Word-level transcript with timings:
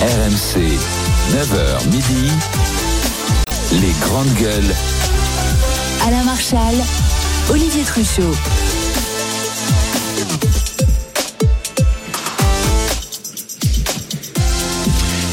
RMC, 0.00 0.78
9h 1.32 1.86
midi, 1.86 2.30
les 3.80 3.94
grandes 4.02 4.32
gueules. 4.34 4.74
Alain 6.06 6.22
Marchal, 6.24 6.74
Olivier 7.48 7.82
Truchot. 7.82 8.34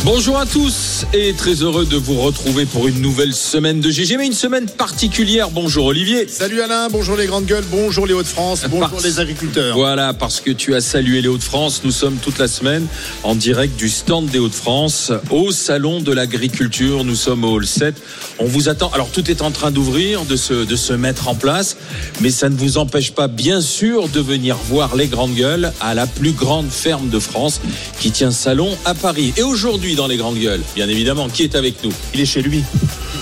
Bonjour 0.05 0.39
à 0.39 0.45
tous 0.45 0.92
et 1.11 1.33
très 1.33 1.55
heureux 1.55 1.85
de 1.85 1.97
vous 1.97 2.19
retrouver 2.19 2.65
pour 2.65 2.87
une 2.87 3.01
nouvelle 3.01 3.33
semaine 3.33 3.81
de 3.81 3.91
GG, 3.91 4.17
mais 4.17 4.25
une 4.25 4.33
semaine 4.33 4.65
particulière. 4.65 5.49
Bonjour 5.51 5.87
Olivier. 5.87 6.27
Salut 6.27 6.61
Alain, 6.61 6.87
bonjour 6.89 7.17
les 7.17 7.25
grandes 7.25 7.45
gueules, 7.45 7.65
bonjour 7.69 8.07
les 8.07 8.13
Hauts-de-France, 8.13 8.63
bonjour 8.69 8.99
les 9.03 9.19
agriculteurs. 9.19 9.75
Voilà, 9.75 10.13
parce 10.13 10.39
que 10.39 10.51
tu 10.51 10.73
as 10.73 10.81
salué 10.81 11.21
les 11.21 11.27
Hauts-de-France, 11.27 11.81
nous 11.83 11.91
sommes 11.91 12.17
toute 12.17 12.39
la 12.39 12.47
semaine 12.47 12.87
en 13.23 13.35
direct 13.35 13.75
du 13.77 13.89
stand 13.89 14.27
des 14.27 14.39
Hauts-de-France 14.39 15.11
au 15.29 15.51
Salon 15.51 15.99
de 15.99 16.11
l'Agriculture. 16.11 17.03
Nous 17.03 17.15
sommes 17.15 17.43
au 17.43 17.51
Hall 17.55 17.67
7. 17.67 17.95
On 18.39 18.45
vous 18.45 18.69
attend. 18.69 18.89
Alors 18.93 19.09
tout 19.09 19.29
est 19.29 19.41
en 19.41 19.51
train 19.51 19.71
d'ouvrir, 19.71 20.25
de 20.25 20.35
se, 20.35 20.65
de 20.65 20.75
se 20.75 20.93
mettre 20.93 21.27
en 21.27 21.35
place, 21.35 21.77
mais 22.21 22.31
ça 22.31 22.49
ne 22.49 22.55
vous 22.55 22.77
empêche 22.77 23.11
pas, 23.11 23.27
bien 23.27 23.61
sûr, 23.61 24.07
de 24.09 24.19
venir 24.19 24.55
voir 24.69 24.95
les 24.95 25.07
grandes 25.07 25.35
gueules 25.35 25.71
à 25.81 25.93
la 25.93 26.07
plus 26.07 26.31
grande 26.31 26.69
ferme 26.69 27.09
de 27.09 27.19
France 27.19 27.61
qui 27.99 28.11
tient 28.11 28.31
salon 28.31 28.69
à 28.85 28.93
Paris. 28.93 29.33
Et 29.37 29.43
aujourd'hui, 29.43 29.95
dans 29.95 30.07
les 30.07 30.17
grandes 30.17 30.39
gueules, 30.39 30.61
bien 30.75 30.87
évidemment, 30.87 30.92
qui 31.33 31.43
est 31.43 31.55
avec 31.55 31.83
nous? 31.83 31.91
Il 32.13 32.21
est 32.21 32.25
chez 32.25 32.41
lui. 32.41 32.61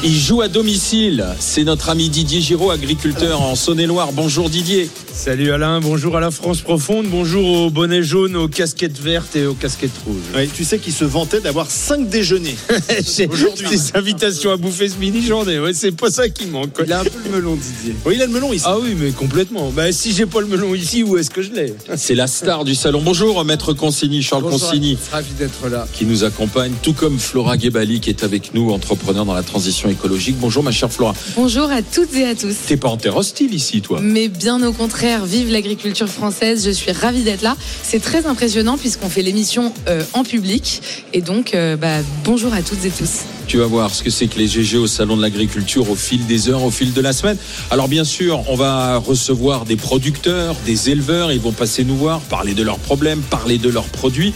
Il 0.04 0.18
joue 0.18 0.42
à 0.42 0.48
domicile. 0.48 1.26
C'est 1.40 1.64
notre 1.64 1.90
ami 1.90 2.10
Didier 2.10 2.42
Giraud, 2.42 2.72
agriculteur 2.72 3.42
en 3.42 3.56
Saône-et-Loire. 3.56 4.12
Bonjour 4.14 4.50
Didier. 4.50 4.90
Salut 5.14 5.52
Alain, 5.52 5.80
bonjour 5.82 6.18
à 6.18 6.20
la 6.20 6.32
France 6.32 6.62
profonde, 6.62 7.06
bonjour 7.08 7.46
aux 7.46 7.70
bonnets 7.70 8.02
jaunes, 8.02 8.36
aux 8.36 8.48
casquettes 8.48 8.98
vertes 9.00 9.36
et 9.36 9.46
aux 9.46 9.54
casquettes 9.54 9.92
rouges. 10.08 10.16
Ouais, 10.34 10.48
tu 10.52 10.64
sais 10.64 10.80
qu'il 10.80 10.94
se 10.94 11.04
vantait 11.06 11.42
d'avoir 11.42 11.70
5 11.70 12.10
déjeuners. 12.10 12.56
J'ai 13.16 13.28
Aujourd'hui. 13.28 13.68
des 13.70 13.96
invitations 13.96 14.52
à 14.52 14.58
bouffer 14.58 14.88
ce 14.90 14.96
midi, 14.98 15.24
j'en 15.28 15.46
ai. 15.48 15.60
Ouais, 15.60 15.74
c'est 15.74 15.92
pas 15.92 16.10
ça 16.10 16.30
qui 16.30 16.48
manque. 16.48 16.74
quoi. 16.74 16.86
Il 16.88 16.94
a 16.94 17.02
un 17.02 17.04
peu 17.04 17.12
le 17.26 17.30
melon, 17.36 17.56
Didier. 17.56 17.96
Oui, 18.06 18.14
il 18.16 18.22
a 18.22 18.26
le 18.26 18.32
melon 18.32 18.52
ici. 18.54 18.64
Ah 18.68 18.78
oui, 18.82 18.96
mais 18.98 19.12
complètement. 19.12 19.70
Bah, 19.70 19.92
si 19.92 20.14
j'ai 20.14 20.26
pas 20.26 20.40
le 20.42 20.48
melon 20.48 20.74
ici, 20.74 21.04
où 21.04 21.18
est-ce 21.18 21.30
que 21.30 21.42
je 21.44 21.52
l'ai? 21.52 21.76
C'est 21.98 22.16
la 22.16 22.28
star 22.28 22.64
du 22.64 22.74
salon. 22.74 23.02
Bonjour 23.04 23.44
Maître 23.46 23.74
Consigny, 23.74 24.24
Charles 24.24 24.44
Consigny, 24.44 24.98
Ravi 25.12 25.34
d'être 25.38 25.68
là. 25.70 25.88
qui 25.94 26.06
nous 26.06 26.24
accompagne, 26.24 26.72
tout 26.82 26.94
comme 26.94 27.20
Flora 27.20 27.51
Guébali 27.58 28.00
qui 28.00 28.10
est 28.10 28.24
avec 28.24 28.54
nous, 28.54 28.72
entrepreneur 28.72 29.26
dans 29.26 29.34
la 29.34 29.44
transition 29.44 29.90
écologique. 29.90 30.38
Bonjour 30.40 30.64
ma 30.64 30.72
chère 30.72 30.92
Flora. 30.92 31.14
Bonjour 31.36 31.70
à 31.70 31.82
toutes 31.82 32.16
et 32.16 32.26
à 32.26 32.36
tous. 32.36 32.56
T'es 32.68 32.78
pas 32.78 32.90
en 32.90 32.98
terre 32.98 33.18
hostile 33.18 33.54
ici, 33.54 33.82
toi 33.82 34.00
Mais 34.02 34.28
bien 34.28 34.62
au 34.64 34.74
contraire, 34.74 35.26
vive 35.26 35.52
l'agriculture 35.52 36.08
française, 36.08 36.66
je 36.66 36.72
suis 36.72 36.92
ravie 36.92 37.24
d'être 37.24 37.42
là. 37.42 37.56
C'est 37.84 38.02
très 38.02 38.26
impressionnant 38.26 38.78
puisqu'on 38.78 39.10
fait 39.10 39.22
l'émission 39.22 39.74
euh, 39.88 40.04
en 40.14 40.24
public. 40.24 40.82
Et 41.14 41.22
donc, 41.22 41.54
euh, 41.54 41.76
bah, 41.76 42.00
bonjour 42.24 42.54
à 42.54 42.62
toutes 42.62 42.86
et 42.86 42.92
tous. 42.92 43.41
Tu 43.52 43.58
vas 43.58 43.66
voir 43.66 43.94
ce 43.94 44.02
que 44.02 44.10
c'est 44.10 44.28
que 44.28 44.40
les 44.40 44.48
GG 44.48 44.78
au 44.78 44.88
salon 44.88 45.18
de 45.18 45.22
l'agriculture 45.22 45.90
au 45.90 45.96
fil 45.96 46.25
des 46.25 46.48
heures, 46.48 46.64
au 46.64 46.72
fil 46.72 46.94
de 46.94 47.02
la 47.02 47.12
semaine. 47.12 47.36
Alors 47.70 47.90
bien 47.90 48.06
sûr, 48.06 48.42
on 48.48 48.56
va 48.56 48.96
recevoir 48.96 49.66
des 49.66 49.75
producteurs, 49.75 50.56
des 50.66 50.90
éleveurs, 50.90 51.34
ils 51.34 51.42
vont 51.42 51.52
passer 51.52 51.84
nous 51.84 51.98
voir, 51.98 52.22
parler 52.22 52.53
de 52.53 52.64
leurs 52.64 52.80
problèmes, 52.80 53.20
parler 53.20 53.58
de 53.58 53.68
leurs 53.68 53.90
produits. 53.90 54.34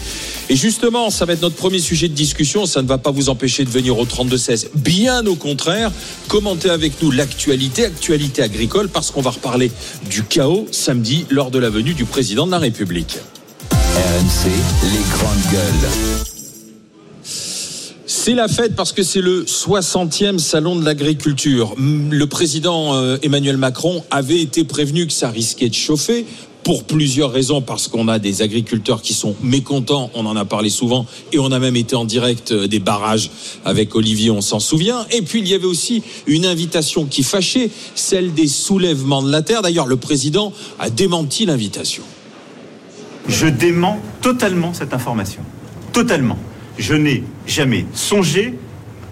Et 0.50 0.58
justement, 0.58 1.10
ça 1.12 1.24
va 1.24 1.32
être 1.32 1.44
notre 1.44 1.56
premier 1.56 1.80
sujet 1.80 2.10
de 2.10 2.14
discussion, 2.14 2.66
ça 2.66 2.82
ne 2.82 2.90
va 2.90 2.98
pas 2.98 3.12
vous 3.12 3.30
empêcher 3.30 3.64
de 3.64 3.70
venir 3.70 3.98
au 3.98 4.06
32-16. 4.06 4.66
Bien 4.76 5.26
au 5.28 5.36
contraire, 5.36 5.94
commentez 6.28 6.70
avec 6.70 7.02
nous 7.02 7.10
l'actualité, 7.10 7.86
actualité 7.86 8.42
agricole, 8.42 8.90
parce 8.90 9.12
qu'on 9.12 9.22
va 9.22 9.32
reparler 9.32 9.72
du 10.10 10.24
chaos 10.24 10.68
samedi 10.72 11.26
lors 11.30 11.52
de 11.52 11.60
la 11.60 11.70
venue 11.70 11.94
du 11.94 12.04
président 12.04 12.46
de 12.46 12.52
la 12.52 12.60
République. 12.60 13.18
RMC, 13.72 14.50
les 14.84 15.18
grandes 15.18 15.54
gueules. 15.54 16.35
C'est 18.26 18.34
la 18.34 18.48
fête 18.48 18.76
parce 18.76 18.92
que 18.92 19.04
c'est 19.04 19.22
le 19.22 19.44
60e 19.44 20.40
salon 20.40 20.76
de 20.76 20.84
l'agriculture. 20.84 21.76
Le 21.78 22.26
président 22.26 22.96
euh, 22.96 23.20
Emmanuel 23.22 23.58
Macron 23.58 24.04
avait 24.10 24.42
été 24.42 24.64
prévenu 24.64 25.06
que 25.06 25.14
ça 25.14 25.30
risquait 25.30 25.70
de 25.70 25.76
chauffer 25.76 26.26
pour 26.64 26.86
plusieurs 26.86 27.32
raisons, 27.32 27.62
parce 27.62 27.88
qu'on 27.88 28.08
a 28.08 28.18
des 28.18 28.42
agriculteurs 28.42 29.04
qui 29.04 29.14
sont 29.14 29.36
mécontents, 29.44 30.10
on 30.16 30.26
en 30.26 30.36
a 30.36 30.44
parlé 30.44 30.72
souvent, 30.72 31.06
et 31.34 31.38
on 31.38 31.52
a 31.52 31.60
même 31.60 31.76
été 31.76 31.96
en 31.96 32.04
direct 32.04 32.52
euh, 32.52 32.66
des 32.66 32.80
barrages 32.80 33.30
avec 33.64 33.94
Olivier, 33.94 34.32
on 34.32 34.42
s'en 34.42 34.60
souvient. 34.60 35.06
Et 35.12 35.22
puis 35.22 35.42
il 35.42 35.48
y 35.48 35.54
avait 35.54 35.66
aussi 35.66 36.02
une 36.26 36.48
invitation 36.48 37.06
qui 37.06 37.22
fâchait, 37.22 37.70
celle 37.94 38.34
des 38.34 38.48
soulèvements 38.48 39.22
de 39.22 39.32
la 39.32 39.44
terre. 39.44 39.62
D'ailleurs, 39.62 39.86
le 39.86 39.98
président 39.98 40.52
a 40.80 40.90
démenti 40.90 41.46
l'invitation. 41.46 42.02
Je 43.28 43.46
dément 43.46 44.00
totalement 44.24 44.74
cette 44.74 44.96
information. 44.96 45.44
Totalement. 45.94 46.40
Je 46.78 46.94
n'ai 46.94 47.24
jamais 47.48 47.86
songé 47.94 48.54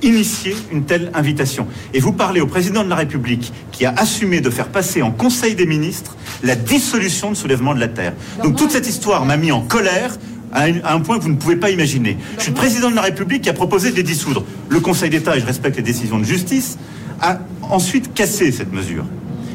initier 0.01 0.55
une 0.71 0.83
telle 0.83 1.11
invitation. 1.13 1.65
Et 1.93 1.99
vous 1.99 2.11
parlez 2.11 2.41
au 2.41 2.47
président 2.47 2.83
de 2.83 2.89
la 2.89 2.95
République 2.95 3.53
qui 3.71 3.85
a 3.85 3.93
assumé 3.95 4.41
de 4.41 4.49
faire 4.49 4.67
passer 4.67 5.01
en 5.01 5.11
Conseil 5.11 5.55
des 5.55 5.65
ministres 5.65 6.17
la 6.43 6.55
dissolution 6.55 7.31
de 7.31 7.35
soulèvement 7.35 7.73
de 7.73 7.79
la 7.79 7.87
Terre. 7.87 8.13
Donc 8.43 8.57
toute 8.57 8.71
cette 8.71 8.87
histoire 8.87 9.25
m'a 9.25 9.37
mis 9.37 9.51
en 9.51 9.61
colère 9.61 10.17
à 10.51 10.63
un, 10.63 10.79
à 10.83 10.93
un 10.93 10.99
point 10.99 11.17
que 11.17 11.23
vous 11.23 11.29
ne 11.29 11.37
pouvez 11.37 11.55
pas 11.55 11.69
imaginer. 11.71 12.17
Je 12.37 12.43
suis 12.43 12.51
le 12.51 12.57
président 12.57 12.91
de 12.91 12.95
la 12.95 13.01
République 13.01 13.43
qui 13.43 13.49
a 13.49 13.53
proposé 13.53 13.91
de 13.91 13.95
les 13.95 14.03
dissoudre. 14.03 14.45
Le 14.69 14.79
Conseil 14.81 15.09
d'État, 15.09 15.37
et 15.37 15.39
je 15.39 15.45
respecte 15.45 15.77
les 15.77 15.83
décisions 15.83 16.19
de 16.19 16.25
justice, 16.25 16.77
a 17.21 17.39
ensuite 17.61 18.13
cassé 18.13 18.51
cette 18.51 18.73
mesure. 18.73 19.05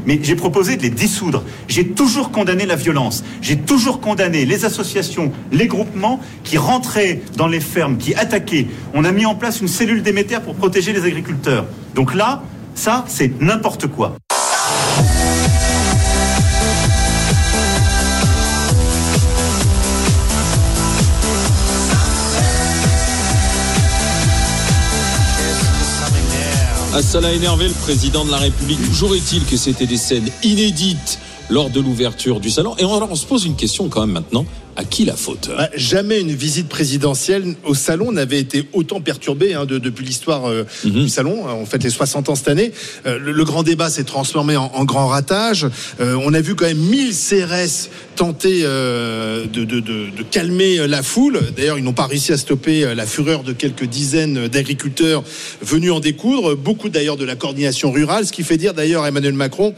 Mais 0.09 0.19
j'ai 0.23 0.37
proposé 0.37 0.79
de 0.79 0.83
les 0.83 0.89
dissoudre. 0.89 1.45
J'ai 1.69 1.89
toujours 1.89 2.31
condamné 2.31 2.65
la 2.65 2.77
violence. 2.77 3.23
J'ai 3.43 3.59
toujours 3.59 4.01
condamné 4.01 4.47
les 4.47 4.65
associations, 4.65 5.31
les 5.53 5.67
groupements 5.67 6.19
qui 6.45 6.57
rentraient 6.57 7.21
dans 7.37 7.47
les 7.47 7.61
fermes, 7.61 7.99
qui 7.99 8.15
attaquaient. 8.15 8.69
On 8.95 9.05
a 9.05 9.13
mis 9.13 9.27
en 9.27 9.35
place 9.35 9.61
une 9.61 9.69
cellule 9.69 10.03
d'émetteurs 10.03 10.41
pour 10.41 10.55
protéger 10.55 10.95
les 10.95 11.05
agriculteurs. 11.05 11.67
Donc 11.95 12.15
là, 12.15 12.43
ça, 12.75 13.05
c'est 13.07 13.39
n'importe 13.43 13.87
quoi. 13.89 14.17
Ah, 26.95 27.03
ça 27.03 27.21
l'a 27.21 27.33
énervé 27.33 27.69
le 27.69 27.75
président 27.75 28.25
de 28.25 28.31
la 28.31 28.39
République. 28.39 28.83
Toujours 28.83 29.15
est-il 29.15 29.45
que 29.45 29.59
c'était 29.59 29.87
des 29.87 29.99
scènes 29.99 30.29
inédites 30.43 31.19
lors 31.51 31.69
de 31.69 31.81
l'ouverture 31.81 32.41
du 32.41 32.51
salon. 32.51 32.75
Et 32.79 32.85
on, 32.85 33.15
se 33.15 33.27
pose 33.27 33.45
une 33.45 33.57
question 33.57 33.89
quand 33.89 34.01
même 34.01 34.13
maintenant. 34.13 34.47
À 34.81 34.85
qui 34.85 35.05
la 35.05 35.17
faute? 35.17 35.51
Bah, 35.57 35.69
jamais 35.75 36.21
une 36.21 36.33
visite 36.37 36.69
présidentielle 36.69 37.57
au 37.65 37.75
salon 37.75 38.13
n'avait 38.13 38.39
été 38.39 38.65
autant 38.73 39.01
perturbée 39.01 39.53
hein, 39.55 39.67
de- 39.67 39.79
depuis 39.79 40.05
l'histoire 40.07 40.49
euh, 40.49 40.63
Mhm. 40.85 40.91
du 41.03 41.09
salon. 41.09 41.43
On 41.49 41.67
fête 41.67 41.83
les 41.83 41.91
60 41.91 42.29
ans 42.29 42.37
cette 42.37 42.47
année. 42.47 42.71
Euh, 43.05 43.19
le, 43.19 43.33
le 43.33 43.45
grand 43.45 43.65
débat 43.65 43.91
s'est 43.91 44.05
transformé 44.05 44.57
en, 44.57 44.71
en 44.73 44.85
grand 44.85 45.09
ratage. 45.09 45.67
Euh, 46.01 46.17
on 46.25 46.33
a 46.33 46.41
vu 46.41 46.55
quand 46.55 46.67
même 46.67 46.79
1000 46.79 47.13
CRS 47.13 47.89
tenter 48.15 48.63
de, 48.63 49.47
de- 49.47 49.65
de- 49.65 49.81
de 49.81 50.23
calmer 50.29 50.87
la 50.89 51.03
foule. 51.03 51.41
D'ailleurs, 51.57 51.79
ils 51.79 51.85
n'ont 51.85 51.93
pas 51.93 52.07
réussi 52.07 52.33
à 52.33 52.37
stopper 52.37 52.95
la 52.95 53.07
fureur 53.07 53.43
de 53.45 53.53
quelques 53.53 53.85
dizaines 53.85 54.47
d'agriculteurs 54.49 55.23
venus 55.63 55.91
en 55.93 56.01
découdre. 56.01 56.57
Beaucoup 56.57 56.89
d'ailleurs 56.89 57.17
de 57.17 57.25
la 57.25 57.35
coordination 57.37 57.91
rurale, 57.93 58.27
ce 58.27 58.33
qui 58.33 58.43
fait 58.45 58.57
dire 58.57 58.75
d'ailleurs 58.75 59.05
à 59.05 59.09
Emmanuel 59.09 59.35
Macron 59.35 59.73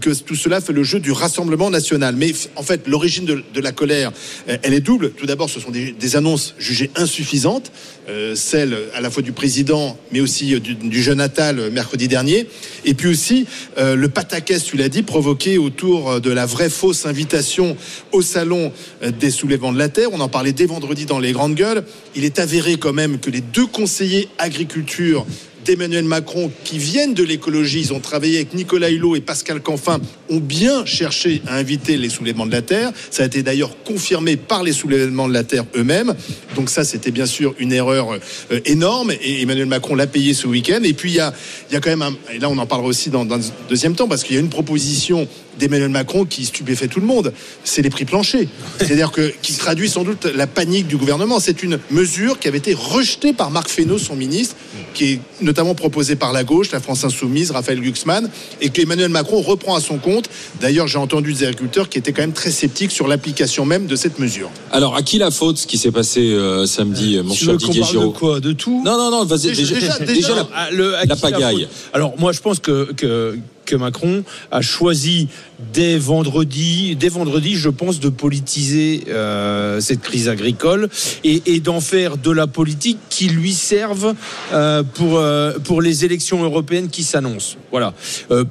que 0.00 0.10
tout 0.10 0.34
cela 0.34 0.60
fait 0.60 0.72
le 0.72 0.82
jeu 0.84 0.98
du 1.00 1.12
Rassemblement 1.12 1.70
national. 1.70 2.14
Mais 2.16 2.32
en 2.56 2.62
fait, 2.64 2.86
l'origine 2.88 3.24
de, 3.26 3.42
de 3.54 3.60
la 3.60 3.70
colère, 3.72 4.10
elle 4.46 4.74
est 4.74 4.80
double. 4.80 5.12
Tout 5.12 5.26
d'abord, 5.26 5.50
ce 5.50 5.60
sont 5.60 5.70
des, 5.70 6.16
annonces 6.16 6.54
jugées 6.58 6.90
insuffisantes, 6.96 7.72
euh, 8.08 8.34
celles 8.34 8.76
à 8.94 9.00
la 9.00 9.10
fois 9.10 9.22
du 9.22 9.32
président, 9.32 9.96
mais 10.12 10.20
aussi 10.20 10.54
euh, 10.54 10.60
du, 10.60 11.02
jeune 11.02 11.20
Attal 11.20 11.58
euh, 11.58 11.70
mercredi 11.70 12.08
dernier. 12.08 12.46
Et 12.84 12.94
puis 12.94 13.08
aussi 13.08 13.46
euh, 13.78 13.96
le 13.96 14.08
pataquès, 14.08 14.62
tu 14.62 14.76
l'as 14.76 14.88
dit, 14.88 15.02
provoqué 15.02 15.58
autour 15.58 16.10
euh, 16.10 16.20
de 16.20 16.30
la 16.30 16.46
vraie 16.46 16.70
fausse 16.70 17.06
invitation 17.06 17.76
au 18.12 18.22
salon 18.22 18.72
euh, 19.02 19.10
des 19.10 19.30
soulèvements 19.30 19.72
de 19.72 19.78
la 19.78 19.88
terre. 19.88 20.10
On 20.12 20.20
en 20.20 20.28
parlait 20.28 20.52
dès 20.52 20.66
vendredi 20.66 21.06
dans 21.06 21.18
les 21.18 21.32
grandes 21.32 21.54
gueules. 21.54 21.84
Il 22.14 22.24
est 22.24 22.38
avéré 22.38 22.76
quand 22.76 22.92
même 22.92 23.18
que 23.18 23.30
les 23.30 23.40
deux 23.40 23.66
conseillers 23.66 24.28
agriculture 24.38 25.26
d'Emmanuel 25.64 26.04
Macron 26.04 26.50
qui 26.64 26.78
viennent 26.78 27.14
de 27.14 27.22
l'écologie, 27.22 27.80
ils 27.80 27.92
ont 27.92 28.00
travaillé 28.00 28.36
avec 28.36 28.54
Nicolas 28.54 28.90
Hulot 28.90 29.16
et 29.16 29.20
Pascal 29.20 29.60
Canfin 29.60 30.00
ont 30.30 30.38
bien 30.38 30.84
cherché 30.84 31.42
à 31.46 31.56
inviter 31.56 31.96
les 31.96 32.08
soulèvements 32.08 32.46
de 32.46 32.52
la 32.52 32.62
terre. 32.62 32.92
Ça 33.10 33.22
a 33.22 33.26
été 33.26 33.42
d'ailleurs 33.42 33.76
confirmé 33.84 34.36
par 34.36 34.62
les 34.62 34.72
soulèvements 34.72 35.28
de 35.28 35.32
la 35.32 35.44
terre 35.44 35.64
eux-mêmes. 35.76 36.14
Donc 36.54 36.70
ça, 36.70 36.84
c'était 36.84 37.10
bien 37.10 37.26
sûr 37.26 37.54
une 37.58 37.72
erreur 37.72 38.12
euh, 38.12 38.60
énorme 38.64 39.12
et 39.22 39.42
Emmanuel 39.42 39.66
Macron 39.66 39.94
l'a 39.94 40.06
payé 40.06 40.34
ce 40.34 40.46
week-end. 40.46 40.80
Et 40.84 40.92
puis 40.92 41.10
il 41.10 41.16
y 41.16 41.20
a, 41.20 41.32
il 41.70 41.74
y 41.74 41.76
a 41.76 41.80
quand 41.80 41.90
même, 41.90 42.02
un, 42.02 42.14
et 42.32 42.38
là 42.38 42.48
on 42.48 42.58
en 42.58 42.66
parlera 42.66 42.88
aussi 42.88 43.10
dans, 43.10 43.24
dans 43.24 43.36
un 43.36 43.52
deuxième 43.68 43.94
temps, 43.94 44.08
parce 44.08 44.24
qu'il 44.24 44.34
y 44.36 44.38
a 44.38 44.40
une 44.40 44.50
proposition 44.50 45.26
d'Emmanuel 45.58 45.88
Macron 45.88 46.24
qui 46.24 46.44
stupéfait 46.44 46.88
tout 46.88 47.00
le 47.00 47.06
monde. 47.06 47.32
C'est 47.64 47.82
les 47.82 47.90
prix 47.90 48.04
planchers. 48.04 48.46
C'est-à-dire 48.78 49.10
que 49.12 49.32
qui 49.42 49.52
traduit 49.54 49.88
sans 49.88 50.04
doute 50.04 50.26
la 50.34 50.46
panique 50.46 50.86
du 50.86 50.96
gouvernement. 50.96 51.40
C'est 51.40 51.62
une 51.62 51.78
mesure 51.90 52.38
qui 52.38 52.48
avait 52.48 52.58
été 52.58 52.74
rejetée 52.74 53.32
par 53.32 53.50
Marc 53.50 53.68
Fesneau, 53.68 53.98
son 53.98 54.16
ministre, 54.16 54.56
qui 54.94 55.04
est 55.12 55.20
notamment 55.40 55.74
proposée 55.74 56.16
par 56.16 56.32
la 56.32 56.44
gauche, 56.44 56.70
la 56.72 56.80
France 56.80 57.04
Insoumise, 57.04 57.50
Raphaël 57.50 57.80
Glucksmann, 57.80 58.28
et 58.60 58.70
qu'Emmanuel 58.70 59.08
Macron 59.10 59.40
reprend 59.42 59.74
à 59.76 59.80
son 59.80 59.98
compte. 59.98 60.28
D'ailleurs, 60.60 60.86
j'ai 60.86 60.98
entendu 60.98 61.32
des 61.32 61.44
agriculteurs 61.44 61.88
qui 61.88 61.98
étaient 61.98 62.12
quand 62.12 62.22
même 62.22 62.32
très 62.32 62.50
sceptiques 62.50 62.90
sur 62.92 63.08
l'application 63.08 63.64
même 63.66 63.86
de 63.86 63.96
cette 63.96 64.18
mesure. 64.18 64.50
Alors, 64.72 64.94
à 64.96 65.02
qui 65.02 65.18
la 65.18 65.30
faute 65.30 65.58
ce 65.58 65.66
qui 65.66 65.78
s'est 65.78 65.90
passé 65.92 66.20
euh, 66.20 66.66
samedi, 66.66 67.18
mon 67.24 67.34
Tu 67.34 67.44
cher 67.44 67.56
Didier 67.56 67.80
parle 67.80 67.92
de 67.94 67.98
Giraud 68.00 68.12
quoi? 68.12 68.40
De 68.40 68.52
tout? 68.52 68.82
Non, 68.84 68.96
non, 68.96 69.10
non, 69.10 69.24
vas-y. 69.24 69.48
Déjà- 69.54 69.74
Déjà, 69.74 69.98
déjà- 69.98 70.12
déjà 70.12 70.34
la- 70.34 70.48
Ah, 70.54 70.70
le- 70.70 70.94
à 70.94 70.98
la 70.98 71.02
qui 71.02 71.08
la 71.08 71.16
pagaille. 71.16 71.68
Alors 71.92 72.14
moi 72.18 72.32
je 72.32 72.40
pense 72.40 72.58
que, 72.60 72.92
que 72.92 73.38
que 73.64 73.76
Macron 73.76 74.24
a 74.50 74.60
choisi 74.60 75.28
dès 75.72 75.96
vendredi, 75.98 76.96
dès 76.96 77.08
vendredi, 77.08 77.56
je 77.56 77.68
pense, 77.68 78.00
de 78.00 78.08
politiser 78.08 79.04
euh, 79.08 79.80
cette 79.80 80.00
crise 80.00 80.28
agricole 80.28 80.88
et, 81.22 81.60
d'en 81.60 81.80
faire 81.80 82.16
de 82.16 82.30
la 82.30 82.46
politique 82.46 82.98
qui 83.08 83.28
lui 83.28 83.52
serve 83.52 84.14
euh, 84.52 84.82
pour 84.82 85.18
euh, 85.18 85.52
pour 85.64 85.80
les 85.80 86.04
élections 86.04 86.42
européennes 86.42 86.88
qui 86.88 87.02
s'annoncent. 87.02 87.56
Voilà. 87.70 87.94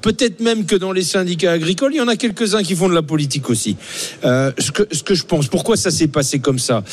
Peut-être 0.02 0.42
même 0.42 0.66
que 0.66 0.76
dans 0.76 0.92
les 0.92 1.04
syndicats 1.04 1.52
agricoles, 1.52 1.94
il 1.94 1.98
y 1.98 2.02
en 2.02 2.08
a 2.08 2.16
quelques-uns 2.16 2.64
qui 2.64 2.76
font 2.76 2.90
de 2.90 2.94
la 2.94 3.02
politique 3.02 3.50
aussi. 3.50 3.78
Ce 4.24 4.72
que 4.72 4.84
ce 4.92 5.04
que 5.04 5.16
je 5.16 5.24
pense, 5.24 5.48
pourquoi 5.48 5.78
ça 5.78 5.92
s'est 5.92 6.08
passé 6.08 6.40
comme 6.40 6.60
ça? 6.60 6.84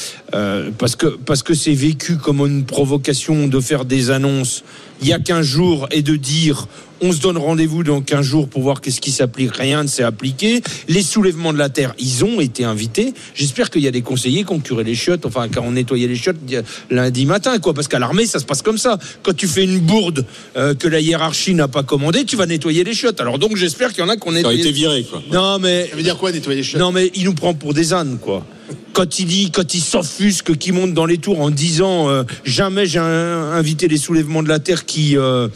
Parce 0.78 0.96
que 0.96 1.06
parce 1.06 1.42
que 1.42 1.54
c'est 1.54 1.74
vécu 1.74 2.16
comme 2.16 2.40
une 2.40 2.64
provocation 2.64 3.48
de 3.48 3.60
faire 3.60 3.84
des 3.84 4.10
annonces 4.10 4.62
il 5.02 5.08
y 5.08 5.12
a 5.12 5.18
15 5.18 5.44
jours 5.44 5.88
et 5.90 6.02
de 6.02 6.16
dire 6.16 6.66
on 7.02 7.12
se 7.12 7.20
donne 7.20 7.36
rendez-vous 7.38 7.82
dans 7.82 8.00
15 8.00 8.24
jours 8.24 8.48
pour 8.48 8.62
voir 8.62 8.80
qu'est-ce 8.80 9.00
qui 9.00 9.10
s'applique. 9.10 9.56
Rien 9.56 9.82
ne 9.82 9.88
s'est 9.88 10.02
appliqué. 10.02 10.62
Les 10.88 11.02
soulèvements 11.02 11.52
de 11.52 11.58
la 11.58 11.68
terre, 11.68 11.94
ils 11.98 12.24
ont 12.24 12.40
été 12.40 12.64
invités. 12.64 13.14
J'espère 13.34 13.70
qu'il 13.70 13.82
y 13.82 13.88
a 13.88 13.90
des 13.90 14.02
conseillers 14.02 14.44
qui 14.44 14.52
ont 14.52 14.60
curé 14.60 14.84
les 14.84 14.94
chiottes, 14.94 15.26
enfin, 15.26 15.48
qui 15.48 15.58
ont 15.58 15.72
nettoyé 15.72 16.08
les 16.08 16.16
chiottes 16.16 16.36
euh, 16.52 16.62
lundi 16.90 17.26
matin, 17.26 17.58
quoi. 17.58 17.74
Parce 17.74 17.88
qu'à 17.88 17.98
l'armée, 17.98 18.26
ça 18.26 18.38
se 18.38 18.44
passe 18.44 18.62
comme 18.62 18.78
ça. 18.78 18.98
Quand 19.22 19.34
tu 19.34 19.46
fais 19.48 19.64
une 19.64 19.78
bourde 19.80 20.24
euh, 20.56 20.74
que 20.74 20.88
la 20.88 21.00
hiérarchie 21.00 21.54
n'a 21.54 21.68
pas 21.68 21.82
commandée, 21.82 22.24
tu 22.24 22.36
vas 22.36 22.46
nettoyer 22.46 22.84
les 22.84 22.94
chiottes. 22.94 23.20
Alors 23.20 23.38
donc, 23.38 23.56
j'espère 23.56 23.90
qu'il 23.92 24.00
y 24.04 24.06
en 24.06 24.08
a 24.08 24.16
qui 24.16 24.22
ont 24.28 24.32
Ça 24.32 24.36
a 24.38 24.38
nettoyé. 24.38 24.60
été 24.60 24.72
viré, 24.72 25.04
quoi. 25.04 25.22
Non, 25.32 25.58
mais 25.58 25.88
Ça 25.90 25.96
veut 25.96 26.02
dire 26.02 26.16
quoi 26.18 26.32
nettoyer 26.32 26.58
les 26.58 26.64
chiottes? 26.64 26.80
Non, 26.80 26.92
mais 26.92 27.10
il 27.14 27.24
nous 27.24 27.34
prend 27.34 27.54
pour 27.54 27.74
des 27.74 27.92
ânes, 27.92 28.18
quoi. 28.20 28.44
Quand 28.92 29.18
il 29.18 29.26
dit, 29.26 29.50
quand 29.50 29.74
il 29.74 29.80
s'offusque, 29.80 30.56
qu'il 30.56 30.74
monte 30.74 30.94
dans 30.94 31.06
les 31.06 31.18
tours 31.18 31.40
en 31.40 31.50
disant 31.50 32.08
euh, 32.08 32.22
jamais 32.44 32.86
j'ai 32.86 32.98
invité 32.98 33.88
les 33.88 33.96
soulèvements 33.96 34.42
de 34.42 34.48
la 34.48 34.58
terre 34.58 34.84
qui 34.84 35.16
euh, 35.16 35.48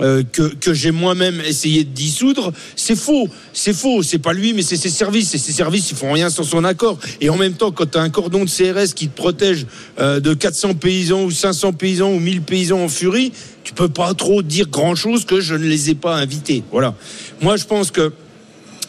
euh, 0.00 0.22
que, 0.30 0.54
que 0.54 0.74
j'ai 0.74 0.90
moi-même 0.90 1.40
essayé 1.40 1.84
de 1.84 1.90
dissoudre, 1.90 2.52
c'est 2.74 2.96
faux, 2.96 3.28
c'est 3.52 3.72
faux, 3.72 4.02
c'est 4.02 4.18
pas 4.18 4.32
lui, 4.32 4.52
mais 4.52 4.62
c'est 4.62 4.76
ses 4.76 4.90
services, 4.90 5.34
et 5.34 5.38
ses 5.38 5.52
services 5.52 5.90
ils 5.90 5.96
font 5.96 6.12
rien 6.12 6.30
sans 6.30 6.44
son 6.44 6.64
accord. 6.64 6.98
Et 7.20 7.30
en 7.30 7.36
même 7.36 7.54
temps, 7.54 7.72
quand 7.72 7.90
tu 7.90 7.98
as 7.98 8.02
un 8.02 8.10
cordon 8.10 8.44
de 8.44 8.50
CRS 8.50 8.94
qui 8.94 9.08
te 9.08 9.16
protège 9.16 9.66
euh, 9.98 10.20
de 10.20 10.34
400 10.34 10.74
paysans 10.74 11.24
ou 11.24 11.30
500 11.30 11.72
paysans 11.72 12.12
ou 12.12 12.20
1000 12.20 12.42
paysans 12.42 12.80
en 12.80 12.88
furie, 12.88 13.32
tu 13.64 13.72
peux 13.72 13.88
pas 13.88 14.14
trop 14.14 14.42
dire 14.42 14.68
grand-chose 14.68 15.24
que 15.24 15.40
je 15.40 15.54
ne 15.54 15.66
les 15.66 15.90
ai 15.90 15.94
pas 15.94 16.16
invités. 16.16 16.62
Voilà. 16.70 16.94
Moi, 17.40 17.56
je 17.56 17.64
pense 17.64 17.90
que 17.90 18.12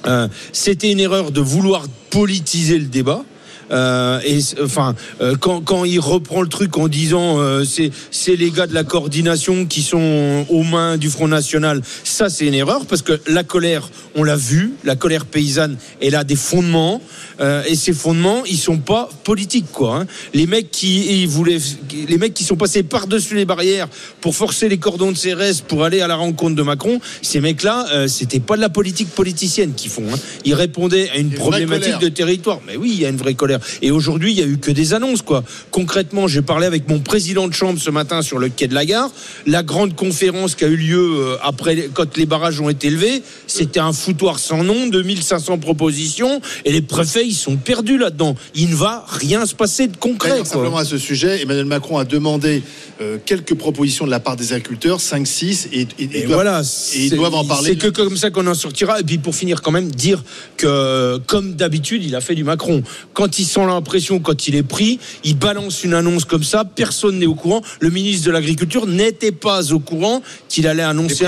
euh, 0.05 0.27
c'était 0.51 0.91
une 0.91 0.99
erreur 0.99 1.31
de 1.31 1.41
vouloir 1.41 1.87
politiser 2.09 2.77
le 2.77 2.85
débat. 2.85 3.23
Euh, 3.71 4.19
et 4.25 4.39
enfin, 4.63 4.95
euh, 5.21 5.35
quand, 5.39 5.61
quand 5.61 5.83
il 5.83 5.99
reprend 5.99 6.41
le 6.41 6.47
truc 6.47 6.77
en 6.77 6.87
disant 6.87 7.39
euh, 7.39 7.65
c'est 7.65 7.91
c'est 8.11 8.35
les 8.35 8.49
gars 8.51 8.65
de 8.67 8.73
la 8.73 8.83
coordination 8.83 9.65
qui 9.65 9.81
sont 9.81 10.45
aux 10.49 10.63
mains 10.63 10.97
du 10.97 11.09
Front 11.09 11.27
National, 11.27 11.81
ça 12.03 12.29
c'est 12.29 12.45
une 12.47 12.53
erreur 12.53 12.85
parce 12.85 13.01
que 13.01 13.19
la 13.27 13.43
colère, 13.43 13.89
on 14.15 14.23
l'a 14.23 14.35
vu, 14.37 14.73
la 14.85 14.95
colère 14.95 15.25
paysanne, 15.25 15.77
elle 16.01 16.15
a 16.15 16.23
des 16.23 16.35
fondements 16.37 17.01
euh, 17.41 17.61
et 17.67 17.75
ces 17.75 17.93
fondements, 17.93 18.43
ils 18.45 18.57
sont 18.57 18.77
pas 18.77 19.09
politiques 19.23 19.71
quoi. 19.71 19.97
hein. 20.01 20.07
Les 20.33 20.47
mecs 20.47 20.71
qui 20.71 21.21
ils 21.23 21.27
voulaient, 21.27 21.59
les 22.07 22.17
mecs 22.17 22.33
qui 22.33 22.43
sont 22.45 22.55
passés 22.55 22.83
par 22.83 23.07
dessus 23.07 23.35
les 23.35 23.45
barrières 23.45 23.87
pour 24.21 24.33
forcer 24.35 24.69
les 24.69 24.77
cordons 24.77 25.11
de 25.11 25.17
CRS 25.17 25.61
pour 25.67 25.83
aller 25.83 26.01
à 26.01 26.07
la 26.07 26.15
rencontre 26.15 26.55
de 26.55 26.63
Macron, 26.63 26.99
ces 27.21 27.41
mecs-là, 27.41 28.07
c'était 28.07 28.39
pas 28.39 28.55
de 28.55 28.61
la 28.61 28.69
politique 28.69 29.09
politicienne 29.09 29.73
qu'ils 29.73 29.91
font. 29.91 30.05
hein. 30.13 30.17
Ils 30.45 30.53
répondaient 30.53 31.09
à 31.09 31.17
une 31.17 31.29
vraie 31.29 31.37
problématique 31.37 31.99
de 31.99 32.09
territoire. 32.09 32.59
Mais 32.65 32.77
oui, 32.77 32.91
il 32.93 33.01
y 33.01 33.05
a 33.05 33.09
une 33.09 33.17
vraie 33.17 33.33
colère. 33.33 33.56
Et 33.81 33.91
aujourd'hui, 33.91 34.31
il 34.31 34.37
y 34.39 34.41
a 34.43 34.45
eu 34.45 34.57
que 34.57 34.71
des 34.71 34.93
annonces, 34.93 35.21
quoi. 35.21 35.43
Concrètement, 35.71 36.27
j'ai 36.27 36.41
parlé 36.41 36.65
avec 36.65 36.87
mon 36.89 36.99
président 36.99 37.47
de 37.47 37.53
chambre 37.53 37.79
ce 37.79 37.89
matin 37.89 38.21
sur 38.21 38.39
le 38.39 38.49
quai 38.49 38.67
de 38.67 38.73
la 38.73 38.85
gare. 38.85 39.09
La 39.45 39.63
grande 39.63 39.95
conférence 39.95 40.55
qui 40.55 40.65
a 40.65 40.67
eu 40.67 40.75
lieu 40.75 40.97
euh, 41.19 41.35
après, 41.43 41.89
quand 41.93 42.17
les 42.17 42.25
barrages 42.25 42.59
ont 42.61 42.69
été 42.69 42.89
levés, 42.89 43.21
c'était 43.47 43.79
un 43.79 43.93
foutoir 43.93 44.39
sans 44.39 44.63
nom, 44.63 44.87
2500 44.87 45.57
propositions, 45.59 46.41
et 46.65 46.71
les 46.71 46.81
préfets, 46.81 47.25
ils 47.25 47.33
sont 47.35 47.55
perdus 47.57 47.97
là-dedans. 47.97 48.35
Il 48.55 48.69
ne 48.71 48.75
va 48.75 49.05
rien 49.07 49.45
se 49.45 49.55
passer 49.55 49.87
de 49.87 49.97
concret, 49.97 50.37
quoi. 50.37 50.45
Simplement 50.45 50.77
à 50.77 50.85
ce 50.85 50.97
sujet, 50.97 51.41
Emmanuel 51.41 51.65
Macron 51.65 51.97
a 51.97 52.05
demandé 52.05 52.63
euh, 53.01 53.17
quelques 53.25 53.53
propositions 53.55 54.05
de 54.05 54.11
la 54.11 54.19
part 54.19 54.35
des 54.35 54.53
agriculteurs, 54.53 54.99
5-6, 54.99 55.67
et, 55.71 55.81
et- 55.81 55.87
ils 55.99 56.15
Et 56.15 56.21
doivent- 56.23 56.33
voilà, 56.33 56.61
et 56.95 57.05
ils 57.05 57.09
doivent 57.15 57.35
en 57.35 57.45
parler. 57.45 57.69
C'est 57.71 57.75
que 57.77 57.87
comme 57.87 58.17
ça 58.17 58.31
qu'on 58.31 58.47
en 58.47 58.53
sortira. 58.53 58.99
Et 58.99 59.03
puis 59.03 59.17
pour 59.17 59.35
finir, 59.35 59.61
quand 59.61 59.71
même, 59.71 59.89
dire 59.91 60.23
que, 60.57 61.17
comme 61.27 61.53
d'habitude, 61.55 62.03
il 62.03 62.15
a 62.15 62.21
fait 62.21 62.35
du 62.35 62.43
Macron. 62.43 62.83
Quand 63.13 63.39
il 63.39 63.45
sent 63.47 63.65
l'impression, 63.65 64.19
quand 64.19 64.47
il 64.47 64.55
est 64.55 64.63
pris, 64.63 64.99
il 65.23 65.37
balance 65.37 65.83
une 65.83 65.93
annonce 65.93 66.25
comme 66.25 66.43
ça, 66.43 66.65
personne 66.65 67.19
n'est 67.19 67.25
au 67.25 67.35
courant. 67.35 67.61
Le 67.79 67.89
ministre 67.89 68.27
de 68.27 68.31
l'Agriculture 68.31 68.85
n'était 68.85 69.31
pas 69.31 69.73
au 69.73 69.79
courant 69.79 70.21
qu'il 70.49 70.67
allait 70.67 70.83
annoncer 70.83 71.25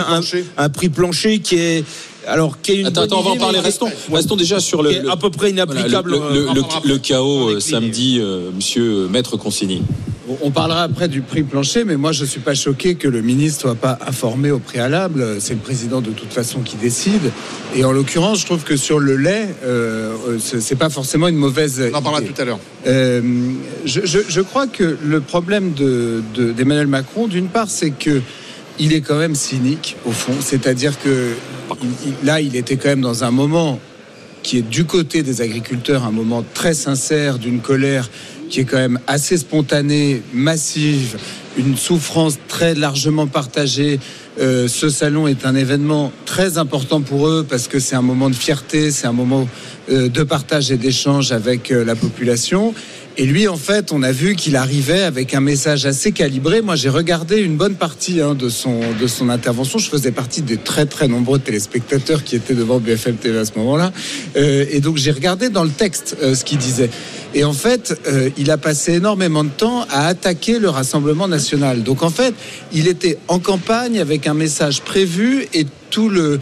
un 0.58 0.70
prix 0.70 0.90
plancher 0.90 1.40
qui 1.40 1.56
est. 1.56 1.84
Alors, 2.30 2.62
qui 2.62 2.72
est 2.72 2.76
une 2.78 2.88
Attends, 2.88 3.02
bonne 3.02 3.04
attends, 3.06 3.20
on 3.20 3.24
va 3.24 3.30
en 3.32 3.38
parler. 3.38 3.60
Restons, 3.60 3.90
restons 4.12 4.36
déjà 4.36 4.60
sur 4.60 4.84
le, 4.84 5.10
à 5.10 5.18
peu 5.18 5.30
près 5.30 5.52
voilà, 5.52 5.64
inapplicable. 5.72 6.12
le, 6.12 6.18
le- 6.18 6.50
euh, 6.50 6.54
le- 6.54 6.90
le 6.90 6.98
chaos 7.00 7.50
euh, 7.50 7.60
samedi, 7.60 8.20
euh, 8.22 8.52
monsieur 8.56 8.84
euh, 8.84 9.08
Maître 9.08 9.36
Consigny. 9.38 9.82
On 10.44 10.52
parlera 10.52 10.84
après 10.84 11.08
du 11.08 11.22
prix 11.22 11.42
plancher, 11.42 11.84
mais 11.86 11.98
moi 11.98 12.12
je 12.12 12.22
ne 12.22 12.28
suis 12.30 12.40
pas 12.40 12.54
choqué 12.54 12.94
que 12.94 13.08
le 13.08 13.24
ministre 13.24 13.62
soit 13.62 13.74
pas 13.74 13.98
informé 14.08 14.52
au 14.52 14.60
préalable. 14.60 15.38
C'est 15.40 15.56
le 15.56 15.60
président 15.60 16.02
de 16.02 16.12
toute 16.12 16.32
façon 16.32 16.60
qui 16.60 16.76
décide. 16.76 17.32
Et 17.76 17.84
en 17.84 17.92
l'occurrence, 17.92 18.42
je 18.42 18.46
trouve 18.46 18.64
que 18.64 18.78
sur 18.78 19.00
le 19.00 19.16
lait, 19.18 19.48
euh, 19.64 20.14
c'est 20.38 20.76
pas 20.76 20.92
forcément 20.92 21.28
une 21.30 21.36
mauvaise. 21.36 21.82
On 21.92 21.98
en 21.98 22.02
parlera 22.04 22.22
idée. 22.22 22.32
tout 22.32 22.40
à 22.44 22.46
l'heure. 22.46 22.60
Euh, 22.86 23.22
je, 23.86 24.02
je- 24.04 24.20
je 24.28 24.42
crois 24.42 24.68
que 24.68 24.98
le 25.04 25.20
problème 25.20 25.74
de- 25.74 26.22
de- 26.36 26.52
d'Emmanuel 26.52 26.86
Macron, 26.86 27.26
d'une 27.26 27.48
part, 27.48 27.70
c'est 27.72 27.90
que 27.90 28.22
il 28.78 28.94
est 28.94 29.02
quand 29.02 29.18
même 29.18 29.34
cynique 29.34 29.96
au 30.06 30.12
fond. 30.12 30.34
C'est-à-dire 30.42 31.00
que 31.02 31.30
là, 32.24 32.42
il 32.42 32.56
était 32.56 32.78
quand 32.78 32.90
même 32.90 33.02
dans 33.02 33.24
un 33.24 33.32
moment 33.32 33.80
qui 34.44 34.58
est 34.58 34.68
du 34.68 34.86
côté 34.86 35.24
des 35.24 35.42
agriculteurs, 35.42 36.06
un 36.06 36.12
moment 36.12 36.44
très 36.54 36.74
sincère 36.74 37.40
d'une 37.40 37.60
colère 37.60 38.10
qui 38.50 38.62
est 38.62 38.66
quand 38.66 38.78
même 38.78 39.00
assez 39.08 39.38
spontanée, 39.38 40.24
massive, 40.34 41.18
une 41.58 41.78
souffrance 41.78 42.40
très 42.48 42.74
largement 42.74 43.28
partagée. 43.28 44.00
Euh, 44.40 44.68
ce 44.68 44.90
salon 44.90 45.28
est 45.28 45.46
un 45.46 45.56
événement 45.56 46.12
très 46.26 46.58
important 46.58 47.02
pour 47.02 47.28
eux 47.28 47.46
parce 47.48 47.68
que 47.68 47.80
c'est 47.80 47.96
un 47.96 48.02
moment 48.02 48.30
de 48.30 48.36
fierté, 48.36 48.92
c'est 48.92 49.08
un 49.08 49.14
moment 49.14 49.48
euh, 49.92 50.08
de 50.08 50.24
partage 50.24 50.72
et 50.72 50.78
d'échange 50.78 51.32
avec 51.32 51.72
euh, 51.72 51.84
la 51.84 51.96
population. 51.96 52.74
Et 53.20 53.26
lui, 53.26 53.50
en 53.50 53.58
fait, 53.58 53.92
on 53.92 54.02
a 54.02 54.14
vu 54.14 54.34
qu'il 54.38 54.56
arrivait 54.56 55.02
avec 55.02 55.34
un 55.34 55.42
message 55.42 55.86
assez 55.86 56.14
calibré. 56.14 56.62
Moi, 56.62 56.78
j'ai 56.78 56.88
regardé 56.88 57.42
une 57.42 57.58
bonne 57.58 57.76
partie 57.76 58.22
hein, 58.22 58.34
de, 58.34 58.48
son, 58.48 58.80
de 58.98 59.08
son 59.08 59.28
intervention. 59.28 59.78
Je 59.78 59.90
faisais 59.90 60.14
partie 60.14 60.42
des 60.42 60.56
très, 60.56 60.86
très 60.86 61.10
nombreux 61.10 61.38
téléspectateurs 61.38 62.24
qui 62.24 62.38
étaient 62.38 62.54
devant 62.54 62.80
BFM 62.80 63.18
TV 63.18 63.38
à 63.38 63.44
ce 63.44 63.52
moment-là. 63.58 63.92
Euh, 64.38 64.64
et 64.72 64.80
donc, 64.80 64.96
j'ai 64.96 65.12
regardé 65.12 65.50
dans 65.50 65.66
le 65.66 65.70
texte 65.70 66.16
euh, 66.22 66.34
ce 66.34 66.46
qu'il 66.46 66.60
disait. 66.60 66.90
Et 67.34 67.44
en 67.44 67.52
fait, 67.52 67.94
euh, 68.08 68.30
il 68.38 68.52
a 68.52 68.58
passé 68.58 68.94
énormément 68.94 69.44
de 69.44 69.50
temps 69.50 69.86
à 69.90 70.08
attaquer 70.08 70.58
le 70.58 70.70
Rassemblement 70.70 71.28
national. 71.28 71.84
Donc, 71.84 72.04
en 72.04 72.12
fait, 72.12 72.34
il 72.72 72.88
était 72.88 73.18
en 73.28 73.40
campagne 73.40 74.00
avec 74.00 74.28
un 74.28 74.34
message 74.34 74.80
prévu 74.80 75.46
et 75.54 75.66
tout 75.90 76.08
le 76.08 76.40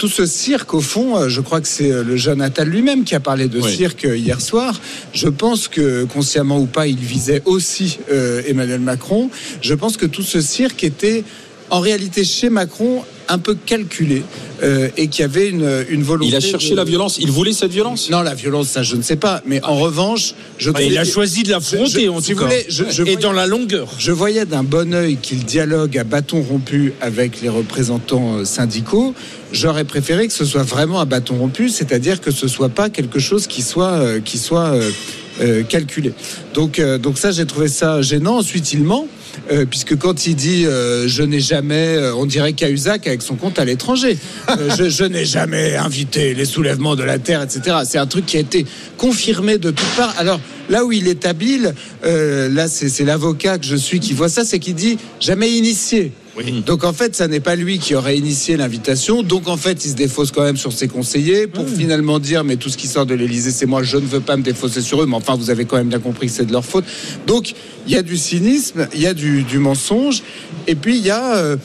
tout 0.00 0.08
ce 0.08 0.24
cirque, 0.24 0.72
au 0.72 0.80
fond, 0.80 1.18
euh, 1.18 1.28
je 1.28 1.42
crois 1.42 1.60
que 1.60 1.68
c'est 1.68 1.92
euh, 1.92 2.02
le 2.02 2.16
jeune 2.16 2.40
Attal 2.40 2.66
lui-même 2.70 3.04
qui 3.04 3.14
a 3.14 3.20
parlé 3.20 3.48
de 3.48 3.60
Oui. 3.60 3.70
cirque 3.76 4.06
euh, 4.06 4.16
hier 4.16 4.40
soir. 4.40 4.80
Je 5.12 5.28
pense 5.28 5.68
que, 5.68 6.04
consciemment 6.04 6.58
ou 6.58 6.64
pas, 6.64 6.86
il 6.86 6.96
visait 6.96 7.42
aussi 7.44 7.98
euh, 8.10 8.40
Emmanuel 8.46 8.80
Macron. 8.80 9.28
Je 9.60 9.74
pense 9.74 9.98
que 9.98 10.06
tout 10.06 10.22
ce 10.22 10.40
cirque 10.40 10.84
était 10.84 11.22
en 11.70 11.80
réalité, 11.80 12.24
chez 12.24 12.50
Macron, 12.50 13.02
un 13.28 13.38
peu 13.38 13.54
calculé 13.54 14.24
euh, 14.62 14.88
et 14.96 15.06
qui 15.06 15.22
avait 15.22 15.48
une, 15.48 15.84
une 15.88 16.02
volonté. 16.02 16.30
Il 16.30 16.36
a 16.36 16.40
cherché 16.40 16.70
de- 16.72 16.76
la 16.76 16.82
violence. 16.84 17.18
Il 17.20 17.30
voulait 17.30 17.52
cette 17.52 17.70
violence. 17.70 18.10
Non, 18.10 18.22
la 18.22 18.34
violence, 18.34 18.68
ça, 18.68 18.82
je 18.82 18.96
ne 18.96 19.02
sais 19.02 19.14
pas. 19.16 19.40
Mais 19.46 19.62
en 19.64 19.76
revanche, 19.76 20.34
je. 20.58 20.70
Bah, 20.70 20.82
il 20.82 20.98
a 20.98 21.04
choisi 21.04 21.44
de 21.44 21.50
l'affronter, 21.50 22.08
en 22.08 22.20
si 22.20 22.30
tout 22.32 22.38
vous 22.38 22.40
cas. 22.44 22.46
voulez, 22.50 22.66
je- 22.68 22.84
je 22.90 23.02
Et 23.02 23.04
voyais- 23.04 23.16
dans 23.18 23.32
la 23.32 23.46
longueur. 23.46 23.88
Je 23.98 24.10
voyais 24.10 24.46
d'un 24.46 24.64
bon 24.64 24.92
œil 24.94 25.16
qu'il 25.16 25.44
dialogue 25.44 25.96
à 25.96 26.02
bâton 26.04 26.42
rompu 26.42 26.92
avec 27.00 27.40
les 27.40 27.48
représentants 27.48 28.38
euh, 28.38 28.44
syndicaux. 28.44 29.14
J'aurais 29.52 29.84
préféré 29.84 30.26
que 30.26 30.32
ce 30.32 30.44
soit 30.44 30.62
vraiment 30.64 30.98
à 31.00 31.04
bâton 31.04 31.36
rompu, 31.36 31.68
c'est-à-dire 31.68 32.20
que 32.20 32.32
ce 32.32 32.48
soit 32.48 32.68
pas 32.68 32.90
quelque 32.90 33.20
chose 33.20 33.46
qui 33.46 33.62
soit 33.62 33.92
euh, 33.92 34.20
qui 34.20 34.38
soit 34.38 34.70
euh, 34.74 34.90
euh, 35.40 35.62
calculé. 35.62 36.12
Donc 36.54 36.80
euh, 36.80 36.98
donc 36.98 37.16
ça 37.16 37.30
j'ai 37.30 37.46
trouvé 37.46 37.68
ça 37.68 38.02
gênant. 38.02 38.38
Ensuite 38.38 38.72
il 38.72 38.82
ment. 38.82 39.06
Euh, 39.50 39.64
puisque 39.66 39.96
quand 39.96 40.26
il 40.26 40.36
dit 40.36 40.66
euh, 40.66 41.08
je 41.08 41.22
n'ai 41.22 41.40
jamais, 41.40 41.96
euh, 41.96 42.14
on 42.14 42.26
dirait 42.26 42.52
Cahuzac 42.52 43.06
avec 43.06 43.22
son 43.22 43.36
compte 43.36 43.58
à 43.58 43.64
l'étranger. 43.64 44.18
Je 44.78 44.88
je 44.88 45.04
n'ai 45.04 45.24
jamais 45.24 45.76
invité 45.76 46.34
les 46.34 46.44
soulèvements 46.44 46.96
de 46.96 47.02
la 47.02 47.18
terre, 47.18 47.42
etc. 47.42 47.78
C'est 47.84 47.98
un 47.98 48.06
truc 48.06 48.26
qui 48.26 48.36
a 48.36 48.40
été 48.40 48.66
confirmé 48.96 49.58
de 49.58 49.70
toutes 49.70 49.96
parts. 49.96 50.14
Alors 50.18 50.40
là 50.68 50.84
où 50.84 50.92
il 50.92 51.08
est 51.08 51.26
habile, 51.26 51.74
là 52.02 52.68
c'est 52.68 52.88
c'est 52.88 53.04
l'avocat 53.04 53.58
que 53.58 53.64
je 53.64 53.76
suis 53.76 54.00
qui 54.00 54.12
voit 54.12 54.28
ça, 54.28 54.44
c'est 54.44 54.58
qu'il 54.58 54.74
dit 54.74 54.98
jamais 55.20 55.50
initié. 55.50 56.12
Donc 56.66 56.84
en 56.84 56.92
fait, 56.92 57.14
ça 57.14 57.28
n'est 57.28 57.40
pas 57.40 57.56
lui 57.56 57.78
qui 57.78 57.94
aurait 57.94 58.16
initié 58.16 58.56
l'invitation. 58.56 59.22
Donc 59.22 59.48
en 59.48 59.56
fait, 59.56 59.84
il 59.84 59.90
se 59.90 59.94
défausse 59.94 60.30
quand 60.30 60.42
même 60.42 60.56
sur 60.56 60.72
ses 60.72 60.88
conseillers 60.88 61.46
pour 61.46 61.68
finalement 61.68 62.18
dire 62.18 62.44
mais 62.44 62.56
tout 62.56 62.68
ce 62.68 62.76
qui 62.76 62.86
sort 62.86 63.06
de 63.06 63.14
l'Élysée, 63.14 63.50
c'est 63.50 63.66
moi. 63.66 63.82
Je 63.82 63.96
ne 63.96 64.06
veux 64.06 64.20
pas 64.20 64.36
me 64.36 64.42
défausser 64.42 64.80
sur 64.80 65.02
eux. 65.02 65.06
Mais 65.06 65.16
enfin, 65.16 65.36
vous 65.36 65.50
avez 65.50 65.64
quand 65.64 65.76
même 65.76 65.88
bien 65.88 66.00
compris 66.00 66.26
que 66.26 66.32
c'est 66.32 66.46
de 66.46 66.52
leur 66.52 66.64
faute. 66.64 66.84
Donc 67.26 67.54
il 67.86 67.92
y 67.92 67.96
a 67.96 68.02
du 68.02 68.16
cynisme, 68.16 68.88
il 68.94 69.00
y 69.00 69.06
a 69.06 69.14
du, 69.14 69.42
du 69.42 69.58
mensonge, 69.58 70.22
et 70.66 70.74
puis 70.74 70.96
il 70.96 71.04
y 71.04 71.10
a 71.10 71.36
euh, 71.36 71.56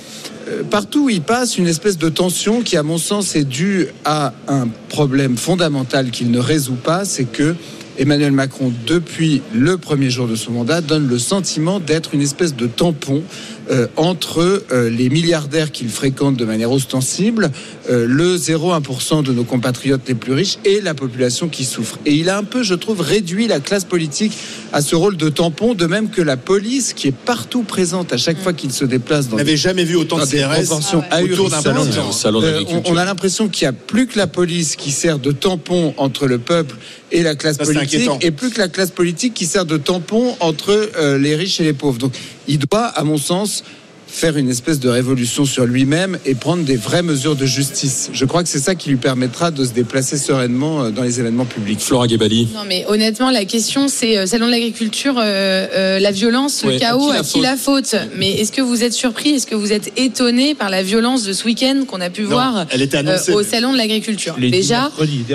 euh, 0.47 0.63
partout 0.63 1.05
où 1.05 1.09
il 1.09 1.21
passe 1.21 1.57
une 1.57 1.67
espèce 1.67 1.97
de 1.97 2.09
tension 2.09 2.61
qui, 2.61 2.77
à 2.77 2.83
mon 2.83 2.97
sens, 2.97 3.35
est 3.35 3.43
due 3.43 3.87
à 4.05 4.33
un 4.47 4.67
problème 4.89 5.37
fondamental 5.37 6.11
qu'il 6.11 6.31
ne 6.31 6.39
résout 6.39 6.75
pas, 6.75 7.05
c'est 7.05 7.25
que 7.25 7.55
Emmanuel 7.97 8.31
Macron, 8.31 8.73
depuis 8.85 9.41
le 9.53 9.77
premier 9.77 10.09
jour 10.09 10.27
de 10.27 10.35
son 10.35 10.51
mandat, 10.51 10.81
donne 10.81 11.07
le 11.07 11.17
sentiment 11.17 11.79
d'être 11.79 12.13
une 12.13 12.21
espèce 12.21 12.55
de 12.55 12.67
tampon 12.67 13.23
euh, 13.69 13.87
entre 13.95 14.63
euh, 14.71 14.89
les 14.89 15.09
milliardaires 15.09 15.71
qu'il 15.71 15.89
fréquente 15.89 16.35
de 16.35 16.45
manière 16.45 16.71
ostensible, 16.71 17.51
euh, 17.89 18.05
le 18.07 18.37
0,1% 18.37 19.23
de 19.23 19.31
nos 19.31 19.43
compatriotes 19.43 20.01
les 20.07 20.15
plus 20.15 20.33
riches 20.33 20.57
et 20.65 20.81
la 20.81 20.93
population 20.93 21.47
qui 21.47 21.65
souffre. 21.65 21.99
Et 22.05 22.13
il 22.13 22.29
a 22.29 22.37
un 22.37 22.43
peu, 22.43 22.63
je 22.63 22.73
trouve, 22.73 23.01
réduit 23.01 23.47
la 23.47 23.59
classe 23.59 23.83
politique 23.83 24.33
à 24.73 24.81
ce 24.81 24.95
rôle 24.95 25.17
de 25.17 25.29
tampon, 25.29 25.73
de 25.73 25.85
même 25.85 26.09
que 26.09 26.21
la 26.21 26.37
police 26.37 26.93
qui 26.93 27.07
est 27.07 27.15
partout 27.15 27.63
présente 27.63 28.13
à 28.13 28.17
chaque 28.17 28.39
fois 28.39 28.53
qu'il 28.53 28.71
se 28.71 28.85
déplace 28.85 29.29
dans 29.29 29.35
On 29.35 29.37
n'avait 29.37 29.57
jamais 29.57 29.83
vu 29.83 29.95
autant 29.95 30.17
de 30.17 30.25
CRS 30.25 30.65
proportions 30.65 31.03
autour 31.23 31.49
d'un. 31.49 31.61
Salon 31.61 31.85
Euh, 31.85 32.37
on, 32.37 32.41
d'agriculture. 32.41 32.93
on 32.93 32.97
a 32.97 33.05
l'impression 33.05 33.47
qu'il 33.47 33.65
n'y 33.65 33.69
a 33.69 33.73
plus 33.73 34.07
que 34.07 34.17
la 34.17 34.27
police 34.27 34.75
qui 34.75 34.91
sert 34.91 35.19
de 35.19 35.31
tampon 35.31 35.93
entre 35.97 36.27
le 36.27 36.39
peuple 36.39 36.75
et 37.11 37.23
la 37.23 37.35
classe 37.35 37.57
Ça, 37.57 37.65
politique, 37.65 38.09
et 38.21 38.31
plus 38.31 38.49
que 38.49 38.59
la 38.59 38.67
classe 38.67 38.91
politique 38.91 39.33
qui 39.33 39.45
sert 39.45 39.65
de 39.65 39.77
tampon 39.77 40.35
entre 40.39 40.89
euh, 40.97 41.17
les 41.17 41.35
riches 41.35 41.59
et 41.59 41.63
les 41.63 41.73
pauvres. 41.73 41.97
Donc, 41.97 42.13
il 42.47 42.59
doit, 42.59 42.85
à 42.85 43.03
mon 43.03 43.17
sens, 43.17 43.63
faire 44.07 44.37
une 44.37 44.49
espèce 44.49 44.79
de 44.79 44.87
révolution 44.87 45.45
sur 45.45 45.65
lui-même 45.65 46.17
et 46.25 46.35
prendre 46.35 46.63
des 46.63 46.77
vraies 46.77 47.01
mesures 47.01 47.35
de 47.35 47.45
justice. 47.45 48.09
Je 48.13 48.23
crois 48.23 48.43
que 48.43 48.49
c'est 48.49 48.59
ça 48.59 48.73
qui 48.75 48.89
lui 48.89 48.95
permettra 48.95 49.51
de 49.51 49.65
se 49.65 49.71
déplacer 49.73 50.17
sereinement 50.17 50.83
euh, 50.83 50.89
dans 50.91 51.01
les 51.01 51.19
événements 51.19 51.43
publics. 51.45 51.81
Flora 51.81 52.07
Gebali. 52.07 52.47
Non, 52.53 52.61
mais 52.67 52.85
honnêtement, 52.87 53.29
la 53.29 53.43
question, 53.45 53.87
c'est 53.89 54.17
euh, 54.17 54.25
Salon 54.25 54.45
de 54.45 54.51
l'agriculture, 54.51 55.15
euh, 55.17 55.67
euh, 55.73 55.99
la 55.99 56.11
violence, 56.11 56.63
Ouais, 56.63 56.73
le 56.73 56.79
chaos, 56.79 57.09
à 57.09 57.15
à 57.15 57.21
qui 57.23 57.33
qui, 57.33 57.41
la 57.41 57.57
faute 57.57 57.95
Mais 58.15 58.31
est-ce 58.33 58.51
que 58.53 58.61
vous 58.61 58.83
êtes 58.83 58.93
surpris 58.93 59.31
Est-ce 59.31 59.47
que 59.47 59.55
vous 59.55 59.73
êtes 59.73 59.91
étonné 59.99 60.55
par 60.55 60.69
la 60.69 60.83
violence 60.83 61.23
de 61.23 61.33
ce 61.33 61.43
week-end 61.43 61.83
qu'on 61.85 61.99
a 61.99 62.09
pu 62.09 62.21
Non, 62.21 62.29
voir 62.29 62.67
elle 62.69 62.83
était 62.83 62.97
euh, 62.97 63.01
annoncée, 63.01 63.33
au 63.33 63.43
Salon 63.43 63.73
de 63.73 63.77
l'agriculture? 63.77 64.35
Déjà. 64.39 64.91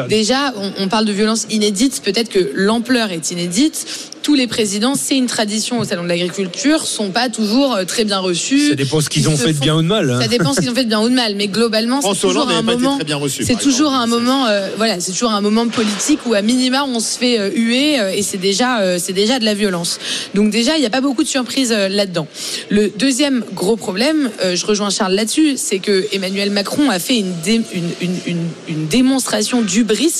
Déjà, 0.08 0.54
on, 0.56 0.84
on 0.84 0.88
parle 0.88 1.04
de 1.04 1.12
violence 1.12 1.46
inédite. 1.50 2.00
Peut-être 2.02 2.30
que 2.30 2.50
l'ampleur 2.54 3.10
est 3.10 3.30
inédite. 3.30 3.84
Tous 4.22 4.34
les 4.34 4.46
présidents, 4.46 4.94
c'est 4.94 5.16
une 5.16 5.26
tradition 5.26 5.80
au 5.80 5.84
salon 5.84 6.02
de 6.02 6.08
l'agriculture, 6.08 6.86
sont 6.86 7.10
pas 7.10 7.30
toujours 7.30 7.74
euh, 7.74 7.84
très 7.84 8.04
bien 8.04 8.18
reçus. 8.18 8.68
Ça 8.68 8.74
dépend 8.74 9.00
ce 9.00 9.08
qu'ils 9.08 9.22
Ils 9.22 9.28
ont 9.30 9.36
fait 9.36 9.54
de 9.54 9.58
bien 9.58 9.76
ou 9.76 9.82
de 9.82 9.86
mal. 9.86 10.10
hein. 10.10 10.20
Ça 10.20 10.28
dépend 10.28 10.52
ce 10.52 10.60
qu'ils 10.60 10.68
ont 10.70 10.74
fait 10.74 10.84
de 10.84 10.88
bien 10.90 11.00
ou 11.00 11.08
de 11.08 11.14
mal, 11.14 11.34
mais 11.36 11.48
globalement, 11.48 11.96
c'est 12.00 12.06
François 12.08 12.28
toujours 12.28 12.42
Hollande 12.42 12.58
un 12.58 12.62
n'avait 12.62 12.66
pas 12.66 12.72
été 12.74 12.82
moment. 12.82 12.96
très 12.96 13.04
bien 13.04 13.16
reçu, 13.16 13.44
C'est 13.44 13.58
toujours 13.58 13.92
un 13.94 14.06
moment, 14.06 14.46
euh, 14.46 14.68
voilà, 14.76 15.00
c'est 15.00 15.12
toujours 15.12 15.30
un 15.32 15.40
moment 15.40 15.66
politique 15.68 16.20
où 16.26 16.34
à 16.34 16.42
minima 16.42 16.84
on 16.84 17.00
se 17.00 17.18
fait 17.18 17.38
euh, 17.38 17.50
huer 17.54 17.98
euh, 17.98 18.12
et 18.14 18.22
c'est 18.22 18.36
déjà, 18.36 18.80
euh, 18.80 18.98
c'est 19.00 19.14
déjà 19.14 19.38
de 19.38 19.44
la 19.46 19.54
violence. 19.54 19.98
Donc 20.34 20.50
déjà, 20.50 20.76
il 20.76 20.80
n'y 20.80 20.86
a 20.86 20.90
pas 20.90 21.00
beaucoup 21.00 21.22
de 21.22 21.28
surprises 21.28 21.72
euh, 21.72 21.88
là-dedans. 21.88 22.28
Le 22.68 22.88
deuxième 22.98 23.42
gros 23.54 23.76
problème, 23.76 24.30
euh, 24.44 24.54
je 24.54 24.66
rejoins 24.66 24.90
Charles 24.90 25.14
là-dessus, 25.14 25.54
c'est 25.56 25.78
que 25.78 26.06
Emmanuel 26.12 26.50
Macron 26.50 26.90
a 26.90 26.98
fait 26.98 27.16
une, 27.18 27.32
dé- 27.42 27.62
une, 27.72 27.90
une, 28.02 28.16
une, 28.26 28.44
une 28.68 28.86
démonstration 28.86 29.62
d'ubris 29.62 30.12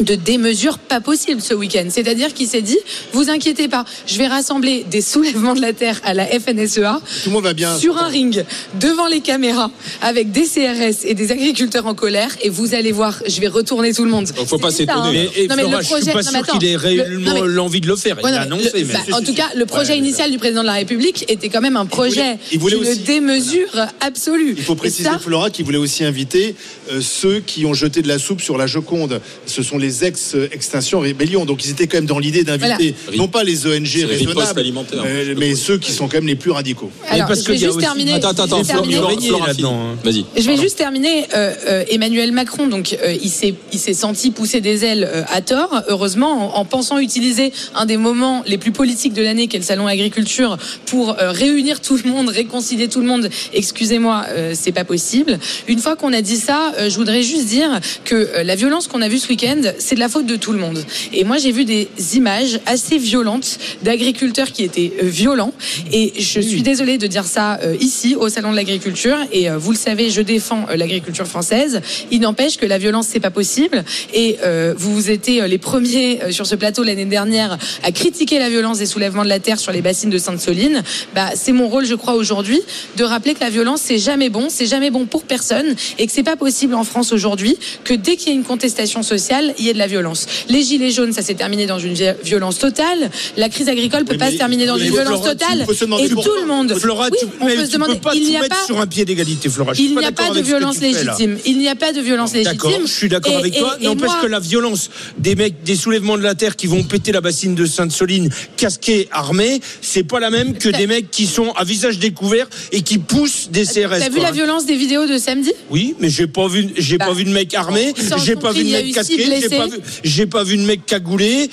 de 0.00 0.14
démesure 0.14 0.78
pas 0.78 1.00
possible 1.00 1.40
ce 1.40 1.54
week-end. 1.54 1.86
C'est-à-dire 1.90 2.34
qu'il 2.34 2.46
s'est 2.46 2.62
dit, 2.62 2.78
vous 3.12 3.30
inquiétez 3.30 3.68
pas, 3.68 3.84
je 4.06 4.18
vais 4.18 4.26
rassembler 4.26 4.84
des 4.90 5.00
soulèvements 5.00 5.54
de 5.54 5.60
la 5.60 5.72
terre 5.72 6.00
à 6.04 6.12
la 6.14 6.26
FNSEA 6.26 7.00
Tout 7.24 7.28
le 7.30 7.32
monde 7.32 7.44
va 7.44 7.52
bien. 7.54 7.76
sur 7.78 7.96
un 7.98 8.08
ring 8.08 8.44
devant 8.80 9.06
les 9.06 9.20
caméras 9.20 9.70
avec 10.02 10.32
des 10.32 10.42
CRS 10.44 11.04
et 11.04 11.14
des 11.14 11.32
agriculteurs 11.32 11.86
en 11.86 11.94
colère 11.94 12.36
et 12.42 12.50
vous 12.50 12.74
allez 12.74 12.92
voir, 12.92 13.20
je 13.26 13.40
vais 13.40 13.48
retourner 13.48 13.92
tout 13.94 14.04
le 14.04 14.10
monde. 14.10 14.26
Donc, 14.36 14.46
faut 14.46 14.58
pas 14.58 14.70
s'étonner. 14.70 15.28
hein. 15.36 15.46
Non, 15.48 15.56
mais 15.56 15.62
Flora, 15.62 15.76
le 15.76 15.82
je 15.82 15.86
suis 15.86 15.94
projet- 15.94 16.12
pas 16.12 16.22
non, 16.22 16.30
mais 16.32 16.44
sûr 16.44 16.58
qu'il 16.58 16.68
ait 16.68 16.72
le- 16.72 16.78
réellement 16.78 17.44
l'envie 17.44 17.80
de 17.80 17.86
le 17.88 17.96
faire. 17.96 18.16
Ouais, 18.22 18.30
il 18.30 18.34
a 18.34 18.44
non, 18.46 18.56
annoncé, 18.56 18.70
le- 18.80 18.84
mais 18.86 18.94
bah, 18.94 19.16
en 19.16 19.22
tout 19.22 19.34
cas, 19.34 19.48
le 19.54 19.66
projet 19.66 19.96
initial 19.96 20.30
du 20.30 20.38
président 20.38 20.60
de 20.62 20.66
la 20.66 20.74
République 20.74 21.24
était 21.30 21.48
quand 21.48 21.60
même 21.60 21.76
un 21.76 21.86
projet 21.86 22.38
il 22.52 22.58
voulait 22.58 22.76
aussi- 22.76 22.98
démesure 23.00 23.70
absolue. 24.00 24.54
Il 24.58 24.62
faut 24.64 24.74
préciser, 24.74 25.04
ça, 25.08 25.18
Flora, 25.18 25.50
qu'il 25.50 25.64
voulait 25.64 25.78
aussi 25.78 26.04
inviter 26.04 26.54
euh, 26.92 27.00
ceux 27.00 27.40
qui 27.40 27.64
ont 27.66 27.74
jeté 27.74 28.02
de 28.02 28.08
la 28.08 28.18
soupe 28.18 28.40
sur 28.40 28.56
la 28.58 28.66
Joconde. 28.66 29.20
Ce 29.46 29.62
sont 29.62 29.78
les 29.78 29.85
ex-extinction 30.04 31.00
rébellion. 31.00 31.44
Donc 31.44 31.64
ils 31.64 31.70
étaient 31.70 31.86
quand 31.86 31.98
même 31.98 32.06
dans 32.06 32.18
l'idée 32.18 32.44
d'inviter 32.44 32.94
Voilà. 33.04 33.18
non 33.18 33.28
pas 33.28 33.44
les 33.44 33.66
ONG 33.66 33.86
raisonnables, 34.08 34.62
euh, 34.94 35.34
mais 35.38 35.54
ceux 35.54 35.78
qui 35.78 35.92
sont 35.92 36.08
quand 36.08 36.16
même 36.18 36.26
les 36.26 36.36
plus 36.36 36.50
radicaux. 36.50 36.90
Alors, 37.08 37.28
parce 37.28 37.42
je 37.44 37.48
vais 37.48 37.56
juste 37.56 37.70
aussi- 37.70 37.78
terminer. 37.78 38.14
Attends, 38.14 38.30
attends, 38.30 38.58
hein. 38.60 39.96
Vas-y. 40.04 40.24
Je 40.36 40.46
vais 40.46 40.56
juste 40.56 40.76
terminer. 40.76 41.26
euh, 41.34 41.52
euh, 41.68 41.84
Emmanuel 41.90 42.32
Macron, 42.32 42.66
donc 42.68 42.96
euh, 43.02 43.14
il 43.22 43.28
s'est 43.30 43.54
il 43.72 43.78
s'est 43.78 43.94
senti 43.94 44.30
pousser 44.30 44.60
des 44.60 44.84
ailes 44.84 45.08
euh, 45.12 45.22
à 45.32 45.40
tort. 45.40 45.82
Heureusement, 45.88 46.56
en, 46.56 46.60
en 46.60 46.64
pensant 46.64 46.98
utiliser 46.98 47.52
un 47.74 47.86
des 47.86 47.96
moments 47.96 48.42
les 48.46 48.58
plus 48.58 48.72
politiques 48.72 49.12
de 49.12 49.22
l'année, 49.22 49.46
qu'est 49.48 49.58
le 49.58 49.64
salon 49.64 49.86
agriculture, 49.86 50.56
pour 50.86 51.10
euh, 51.20 51.30
réunir 51.32 51.80
tout 51.80 51.98
le 52.02 52.10
monde, 52.10 52.28
réconcilier 52.28 52.88
tout 52.88 53.00
le 53.00 53.06
monde. 53.06 53.28
Excusez-moi, 53.52 54.24
euh, 54.30 54.54
c'est 54.58 54.72
pas 54.72 54.84
possible. 54.84 55.38
Une 55.68 55.78
fois 55.78 55.96
qu'on 55.96 56.12
a 56.12 56.22
dit 56.22 56.36
ça, 56.36 56.72
euh, 56.78 56.88
je 56.90 56.96
voudrais 56.96 57.22
juste 57.22 57.46
dire 57.46 57.80
que 58.04 58.14
euh, 58.14 58.42
la 58.44 58.54
violence 58.56 58.86
qu'on 58.88 59.02
a 59.02 59.08
vue 59.08 59.18
ce 59.18 59.28
week-end, 59.28 59.60
c'est 59.78 59.94
de 59.94 60.00
la 60.00 60.08
faute 60.08 60.26
de 60.26 60.36
tout 60.36 60.52
le 60.52 60.58
monde. 60.58 60.84
Et 61.12 61.24
moi, 61.24 61.38
j'ai 61.38 61.52
vu 61.52 61.64
des 61.64 61.88
images 62.14 62.60
assez 62.66 62.98
violentes 62.98 63.58
d'agriculteurs 63.82 64.52
qui 64.52 64.62
étaient 64.62 64.92
euh, 65.02 65.06
violents. 65.06 65.52
Et 65.92 66.12
je 66.18 66.40
suis 66.40 66.62
désolée 66.62 66.98
de 66.98 67.06
dire 67.06 67.24
ça 67.24 67.58
euh, 67.62 67.76
ici, 67.80 68.14
au 68.14 68.28
salon 68.28 68.50
de 68.50 68.56
l'agriculture. 68.56 69.16
Et 69.32 69.50
euh, 69.50 69.58
vous 69.58 69.72
le 69.72 69.76
savez, 69.76 70.10
je 70.10 70.20
défends 70.20 70.66
l'agriculture 70.74 71.26
française. 71.26 71.80
Il 72.10 72.20
n'empêche 72.20 72.56
que 72.56 72.66
la 72.66 72.78
violence, 72.78 73.08
c'est 73.10 73.20
pas 73.20 73.30
possible. 73.30 73.84
Et 74.14 74.36
euh, 74.44 74.74
vous 74.76 75.10
étiez 75.10 75.46
les 75.48 75.58
premiers 75.58 76.32
sur 76.32 76.46
ce 76.46 76.54
plateau 76.54 76.82
l'année 76.82 77.04
dernière 77.04 77.58
à 77.82 77.92
critiquer 77.92 78.38
la 78.38 78.48
violence 78.48 78.78
des 78.78 78.86
soulèvements 78.86 79.24
de 79.24 79.28
la 79.28 79.40
terre 79.40 79.58
sur 79.58 79.72
les 79.72 79.82
bassines 79.82 80.10
de 80.10 80.18
Sainte-Soline. 80.18 80.82
Bah, 81.14 81.30
c'est 81.34 81.52
mon 81.52 81.68
rôle, 81.68 81.84
je 81.84 81.94
crois, 81.94 82.14
aujourd'hui, 82.14 82.60
de 82.96 83.04
rappeler 83.04 83.34
que 83.34 83.40
la 83.40 83.50
violence, 83.50 83.80
c'est 83.82 83.98
jamais 83.98 84.28
bon, 84.28 84.48
c'est 84.48 84.66
jamais 84.66 84.90
bon 84.90 85.06
pour 85.06 85.24
personne, 85.24 85.74
et 85.98 86.06
que 86.06 86.12
c'est 86.12 86.22
pas 86.22 86.36
possible 86.36 86.74
en 86.74 86.84
France 86.84 87.12
aujourd'hui 87.12 87.56
que 87.84 87.94
dès 87.94 88.16
qu'il 88.16 88.28
y 88.28 88.32
a 88.32 88.34
une 88.34 88.44
contestation 88.44 89.02
sociale, 89.02 89.54
de 89.72 89.78
la 89.78 89.86
violence. 89.86 90.26
Les 90.48 90.62
gilets 90.62 90.90
jaunes, 90.90 91.12
ça 91.12 91.22
s'est 91.22 91.34
terminé 91.34 91.66
dans 91.66 91.78
une 91.78 91.94
vi- 91.94 92.14
violence 92.24 92.58
totale. 92.58 93.10
La 93.36 93.48
crise 93.48 93.68
agricole 93.68 94.04
peut 94.04 94.12
Oui, 94.12 94.18
pas 94.18 94.30
se 94.30 94.36
terminer 94.36 94.66
dans 94.66 94.76
une 94.78 94.90
violence 94.90 95.22
totale. 95.22 95.62
Et 95.62 96.08
tout 96.08 96.22
le 96.40 96.46
monde. 96.46 96.74
Flora, 96.78 97.08
Oui, 97.10 97.18
tu, 97.20 97.26
on 97.40 97.46
peut 97.46 97.66
se 97.66 97.70
demander. 97.72 97.94
peux 97.94 98.00
pas 98.00 98.14
il 98.14 98.24
n'y 98.28 98.36
a 98.36 98.40
pas. 98.44 98.56
sur 98.66 98.80
un 98.80 98.86
pied 98.86 99.04
d'égalité, 99.04 99.48
Flora. 99.48 99.72
Il 99.78 99.96
n'y 99.96 100.04
a 100.04 100.12
pas 100.12 100.30
de 100.30 100.40
violence 100.40 100.80
légitime. 100.80 101.38
Il 101.44 101.58
n'y 101.58 101.68
a 101.68 101.74
pas 101.74 101.92
de 101.92 102.00
violence 102.00 102.32
D'accord, 102.32 102.70
légitime. 102.70 102.86
je 102.86 102.92
suis 102.92 103.08
d'accord 103.08 103.36
avec 103.36 103.56
toi. 103.56 103.76
N'empêche 103.80 104.10
que 104.22 104.26
la 104.26 104.40
violence 104.40 104.90
des 105.18 105.34
mecs, 105.34 105.62
des 105.64 105.76
soulèvements 105.76 106.16
de 106.18 106.22
la 106.22 106.34
terre 106.34 106.56
qui 106.56 106.66
vont 106.66 106.82
péter 106.82 107.12
la 107.12 107.20
bassine 107.20 107.54
de 107.54 107.66
Sainte-Soline, 107.66 108.28
casqués, 108.56 109.08
armés, 109.10 109.60
c'est 109.80 110.04
pas 110.04 110.20
la 110.20 110.30
même 110.30 110.56
que 110.56 110.68
des 110.68 110.86
mecs 110.86 111.10
qui 111.10 111.26
sont 111.26 111.52
à 111.52 111.64
visage 111.64 111.98
découvert 111.98 112.48
et 112.72 112.82
qui 112.82 112.98
poussent 112.98 113.48
des 113.50 113.64
CRS. 113.64 114.00
T'as 114.00 114.08
vu 114.08 114.20
la 114.20 114.32
violence 114.32 114.66
des 114.66 114.76
vidéos 114.76 115.06
de 115.06 115.18
samedi? 115.18 115.52
Oui, 115.70 115.94
mais 116.00 116.08
j'ai 116.10 116.26
pas 116.26 116.48
vu, 116.48 116.68
j'ai 116.76 116.98
Bah, 116.98 117.06
pas 117.06 117.12
vu 117.12 117.24
de 117.24 117.30
mec 117.30 117.54
armé, 117.54 117.92
j'ai 118.24 118.36
pas 118.36 118.52
vu 118.52 118.64
de 118.64 118.70
mec 118.70 118.92
casqué, 118.94 119.16
j'ai. 119.18 119.55
Pas 119.58 119.66
vu, 119.66 119.78
j'ai 120.04 120.26
pas 120.26 120.44
vu 120.44 120.56
de 120.56 120.62
mec 120.62 120.86
cagoulé. 120.86 121.48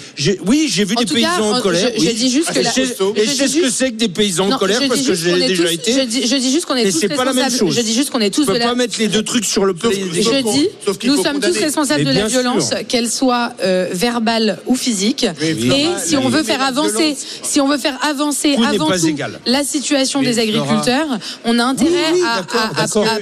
Oui, 0.46 0.70
j'ai 0.72 0.86
vu 0.86 0.96
En 0.96 1.00
des 1.02 1.06
cas, 1.06 1.14
paysans 1.14 1.52
en 1.52 1.58
en- 1.58 1.62
colère. 1.62 1.90
je- 1.98 2.02
je 2.04 2.08
oui. 2.10 2.14
dis 2.14 2.30
juste 2.30 2.52
que 2.54 2.60
Et 2.60 2.64
la- 2.64 2.72
je 2.72 2.76
je 2.76 2.82
je 2.82 2.86
sais 2.88 3.48
ce 3.48 3.56
que 3.56 3.64
juste- 3.66 3.76
c'est 3.78 3.92
que 3.92 3.96
des 3.98 4.08
paysans 4.10 4.52
en 4.52 4.58
colère 4.58 4.82
je 4.82 4.88
parce 4.88 5.02
que 5.02 5.14
j'ai 5.14 5.48
déjà 5.48 5.64
tous- 5.64 5.72
été. 5.72 5.94
Je 5.94 6.00
dis, 6.02 6.28
je 6.28 6.36
dis 6.36 6.52
juste 6.52 6.66
qu'on 6.66 6.76
est 6.76 6.86
Mais 6.86 6.92
tous 6.92 7.00
c'est 7.00 7.08
pas 7.10 7.26
la 7.26 7.34
même 7.34 7.44
responsables. 7.46 7.70
chose. 7.72 7.76
Je 7.78 7.82
dis 7.82 7.94
juste 7.94 8.10
qu'on 8.10 8.20
est 8.22 8.30
tous 8.34 8.46
de 8.46 8.54
la. 8.54 8.66
pas 8.68 8.76
mettre 8.76 8.96
les 9.00 9.08
deux 9.08 9.24
trucs 9.24 9.46
sur 9.46 9.66
le 9.66 9.74
sauf- 9.80 9.94
Je 9.94 10.00
dis, 10.42 10.70
nous 11.08 11.22
sommes 11.24 11.40
tous 11.40 11.58
responsables 11.58 12.04
de 12.04 12.12
la 12.12 12.28
violence, 12.28 12.72
qu'elle 12.88 13.10
soit 13.10 13.54
euh, 13.64 13.88
verbale 13.92 14.60
ou 14.66 14.76
physique. 14.76 15.26
Mais 15.42 15.52
Et 15.52 15.88
si 16.04 16.18
on 16.18 16.30
veut 16.30 16.44
faire 16.44 16.62
avancer, 16.62 17.16
si 17.44 17.60
on 17.62 17.68
veut 17.68 17.78
faire 17.78 17.98
avancer 18.04 18.56
avant 18.66 18.88
tout 18.90 19.16
la 19.46 19.64
situation 19.64 20.22
des 20.22 20.40
agriculteurs, 20.40 21.08
on 21.46 21.60
a 21.60 21.64
intérêt 21.64 21.92
à- 22.26 22.44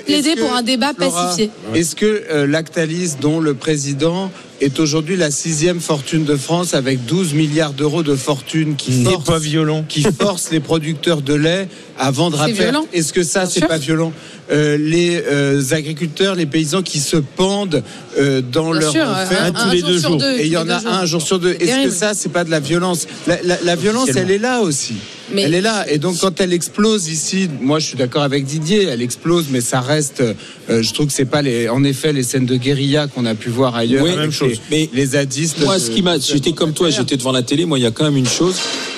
plaider 0.05 0.33
que- 0.35 0.39
pour 0.39 0.53
un 0.55 0.61
débat 0.63 0.93
pacifié. 0.93 1.49
Est-ce 1.73 1.95
que 1.95 2.23
euh, 2.29 2.47
Lactalis, 2.47 3.11
dont 3.21 3.39
le 3.39 3.53
président 3.53 4.31
est 4.61 4.79
aujourd'hui 4.79 5.17
la 5.17 5.31
sixième 5.31 5.79
fortune 5.79 6.23
de 6.23 6.35
France 6.35 6.73
avec 6.73 7.05
12 7.05 7.33
milliards 7.33 7.73
d'euros 7.73 8.03
de 8.03 8.15
fortune 8.15 8.75
qui 8.75 8.91
N'est 8.91 9.11
force, 9.11 9.25
pas 9.25 9.39
violent. 9.39 9.83
qui 9.89 10.03
force 10.03 10.51
les 10.51 10.59
producteurs 10.59 11.21
de 11.21 11.33
lait 11.33 11.67
à 11.97 12.11
vendre 12.11 12.39
à 12.41 12.47
perte. 12.47 12.75
Est-ce 12.93 13.11
que 13.11 13.23
ça, 13.23 13.45
c'est 13.47 13.67
pas 13.67 13.77
violent? 13.77 14.13
Euh, 14.51 14.77
Les 14.77 15.21
euh, 15.31 15.61
agriculteurs, 15.71 16.35
les 16.35 16.45
paysans 16.45 16.81
qui 16.83 16.99
se 16.99 17.17
pendent 17.17 17.83
euh, 18.19 18.41
dans 18.41 18.71
Bien 18.71 18.79
leur 18.81 18.91
sûr, 18.91 19.05
ferme 19.29 19.53
tous 19.53 19.69
les 19.71 19.79
jour 19.79 19.89
deux 19.89 19.99
sur 19.99 20.09
jours. 20.09 20.17
deux, 20.19 20.31
et 20.39 20.45
il 20.45 20.51
y 20.51 20.57
en 20.57 20.63
les 20.63 20.71
a 20.71 20.79
jours. 20.79 20.91
un 20.91 20.97
un 20.99 21.05
jour 21.05 21.21
sur 21.21 21.39
deux. 21.39 21.55
Est-ce 21.59 21.83
que 21.85 21.89
ça, 21.91 22.13
c'est 22.13 22.29
pas 22.29 22.43
de 22.43 22.51
la 22.51 22.59
violence? 22.59 23.07
La, 23.27 23.41
la- 23.43 23.61
la 23.63 23.75
violence, 23.75 24.09
elle 24.15 24.29
est 24.31 24.37
là 24.37 24.61
aussi. 24.61 24.95
Mais- 25.33 25.43
Elle 25.43 25.53
est 25.53 25.61
là. 25.61 25.85
Et 25.89 25.97
donc, 25.97 26.17
quand 26.19 26.39
elle 26.41 26.53
explose 26.53 27.07
ici, 27.07 27.49
moi, 27.61 27.79
je 27.79 27.87
suis 27.87 27.97
d'accord 27.97 28.23
avec 28.23 28.45
Didier, 28.45 28.83
elle 28.83 29.01
explose, 29.01 29.45
mais 29.49 29.61
ça 29.61 29.79
reste. 29.81 30.21
euh, 30.21 30.81
je 30.83 30.93
trouve 30.93 31.07
que 31.07 31.13
c'est 31.13 31.25
pas 31.25 31.41
les, 31.41 31.69
en 31.69 31.83
effet, 31.83 32.13
les 32.13 32.23
scènes 32.23 32.45
de 32.45 32.55
guérilla 32.55 33.07
qu'on 33.07 33.25
a 33.25 33.35
pu 33.35 33.49
voir 33.49 33.75
ailleurs. 33.75 34.03
Oui, 34.03 34.09
avec 34.11 34.21
même 34.21 34.31
chose. 34.31 34.59
Les, 34.69 34.89
Mais 34.89 34.89
les 34.93 35.05
zadistes. 35.07 35.59
Moi, 35.61 35.79
ce 35.79 35.89
qui 35.91 36.01
m'a, 36.01 36.17
j'étais 36.19 36.51
comme 36.53 36.73
toi, 36.73 36.89
j'étais 36.89 37.17
devant 37.17 37.31
la 37.31 37.43
télé. 37.43 37.65
Moi, 37.65 37.79
il 37.79 37.83
y 37.83 37.85
a 37.85 37.91
quand 37.91 38.03
même 38.05 38.17
une 38.17 38.27
chose, 38.27 38.55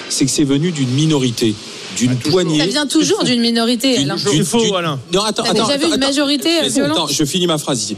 c'est 0.10 0.26
que 0.26 0.32
c'est 0.32 0.44
venu 0.44 0.72
d'une 0.72 0.90
minorité, 0.90 1.54
d'une 1.98 2.16
poignée. 2.18 2.60
Ça 2.60 2.66
vient 2.68 2.88
toujours 2.88 3.24
d'une 3.24 3.42
minorité. 3.42 3.98
Alain. 3.98 4.16
d'une- 4.16 4.32
C'est 4.32 4.44
faux, 4.44 4.76
Alain. 4.76 5.00
Non, 5.14 5.22
attends, 5.22 5.44
attends, 5.44 5.54
déjà 5.68 5.78
vu 5.78 5.86
attends, 5.86 5.96
une 5.96 6.00
majorité 6.02 6.50
violente 6.70 6.92
attends, 6.98 7.08
je 7.08 7.24
finis 7.26 7.48
ma 7.48 7.58
phrase 7.58 7.82
ici. 7.84 7.98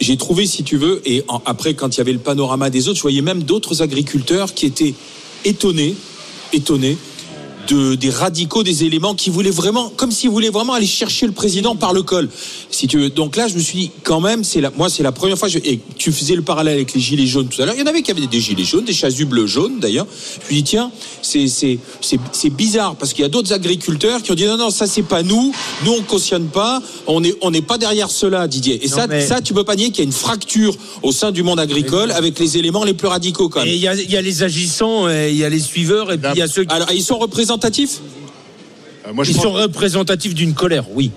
J'ai 0.00 0.16
trouvé, 0.16 0.46
si 0.46 0.62
tu 0.62 0.78
veux, 0.78 1.02
et 1.04 1.22
en- 1.28 1.42
après, 1.44 1.74
quand 1.74 1.94
il 1.94 1.98
y 1.98 2.00
avait 2.00 2.12
le 2.14 2.18
panorama 2.18 2.70
des 2.70 2.88
autres, 2.88 2.96
je 2.96 3.02
voyais 3.02 3.20
même 3.20 3.42
d'autres 3.42 3.82
agriculteurs 3.82 4.54
qui 4.54 4.64
étaient 4.64 4.94
étonnés, 5.44 5.94
étonnés 6.54 6.96
de, 7.68 7.94
des 7.94 8.10
radicaux, 8.10 8.62
des 8.62 8.84
éléments 8.84 9.14
qui 9.14 9.30
voulaient 9.30 9.50
vraiment, 9.50 9.90
comme 9.96 10.10
s'ils 10.10 10.30
voulaient 10.30 10.50
vraiment 10.50 10.74
aller 10.74 10.86
chercher 10.86 11.26
le 11.26 11.32
président 11.32 11.76
par 11.76 11.92
le 11.92 12.02
col. 12.02 12.28
Si 12.70 12.86
tu 12.86 12.98
veux. 12.98 13.10
Donc 13.10 13.36
là, 13.36 13.48
je 13.48 13.54
me 13.54 13.60
suis 13.60 13.78
dit, 13.78 13.90
quand 14.02 14.20
même, 14.20 14.44
c'est 14.44 14.60
la, 14.60 14.70
moi, 14.70 14.88
c'est 14.88 15.02
la 15.02 15.12
première 15.12 15.38
fois, 15.38 15.48
je- 15.48 15.58
et 15.58 15.80
tu 15.96 16.12
faisais 16.12 16.34
le 16.34 16.42
parallèle 16.42 16.74
avec 16.74 16.92
les 16.94 17.00
gilets 17.00 17.26
jaunes 17.26 17.48
tout 17.48 17.60
à 17.62 17.66
l'heure. 17.66 17.74
Il 17.76 17.80
y 17.80 17.82
en 17.82 17.86
avait 17.86 18.02
qui 18.02 18.10
avaient 18.10 18.26
des 18.26 18.40
gilets 18.40 18.64
jaunes, 18.64 18.84
des 18.84 18.92
chasubles 18.92 19.46
jaunes 19.46 19.80
d'ailleurs. 19.80 20.06
Je 20.34 20.40
me 20.40 20.44
suis 20.46 20.54
dit, 20.56 20.62
tiens, 20.64 20.90
c'est, 21.22 21.48
c'est, 21.48 21.78
c'est, 22.00 22.18
c'est 22.32 22.50
bizarre 22.50 22.96
parce 22.96 23.12
qu'il 23.12 23.22
y 23.22 23.26
a 23.26 23.28
d'autres 23.28 23.52
agriculteurs 23.52 24.22
qui 24.22 24.32
ont 24.32 24.34
dit, 24.34 24.44
non, 24.44 24.56
non, 24.56 24.70
ça, 24.70 24.86
c'est 24.86 25.02
pas 25.02 25.22
nous. 25.22 25.52
Nous, 25.84 25.92
on 25.92 26.02
cautionne 26.02 26.46
pas. 26.48 26.82
On 27.06 27.20
n'est 27.20 27.34
on 27.40 27.50
pas 27.62 27.78
derrière 27.78 28.10
cela, 28.10 28.46
Didier. 28.48 28.84
Et 28.84 28.88
Non, 28.88 28.96
ça, 28.96 29.06
mais- 29.06 29.26
ça, 29.26 29.40
tu 29.40 29.54
peux 29.54 29.64
pas 29.64 29.76
nier 29.76 29.86
qu'il 29.90 29.98
y 29.98 30.00
a 30.02 30.04
une 30.04 30.12
fracture 30.12 30.74
au 31.02 31.12
sein 31.12 31.32
du 31.32 31.42
monde 31.42 31.58
agricole 31.60 32.12
avec 32.12 32.38
les 32.38 32.58
éléments 32.58 32.84
les 32.84 32.94
plus 32.94 33.08
radicaux, 33.08 33.48
quand 33.48 33.60
même. 33.60 33.68
Et 33.68 33.74
il 33.74 33.80
y, 33.80 33.88
a- 33.88 33.94
y 33.94 34.16
a 34.16 34.22
les 34.22 34.42
agissants, 34.42 35.08
il 35.08 35.36
y 35.36 35.44
a 35.44 35.48
les 35.48 35.58
suiveurs, 35.60 36.12
et 36.12 36.18
puis 36.18 36.28
il 36.34 36.38
y 36.38 36.42
a 36.42 36.48
ceux 36.48 36.64
qui 36.64 36.74
Alors, 36.74 36.88
ils 36.92 37.02
sont 37.02 37.18
représentatifs? 37.60 38.00
Euh, 39.06 39.12
moi, 39.12 39.24
je 39.24 39.30
Ils 39.30 39.34
pense- 39.34 39.42
sont 39.44 39.52
représentatifs 39.52 40.34
d'une 40.34 40.54
colère, 40.54 40.84
oui. 40.94 41.10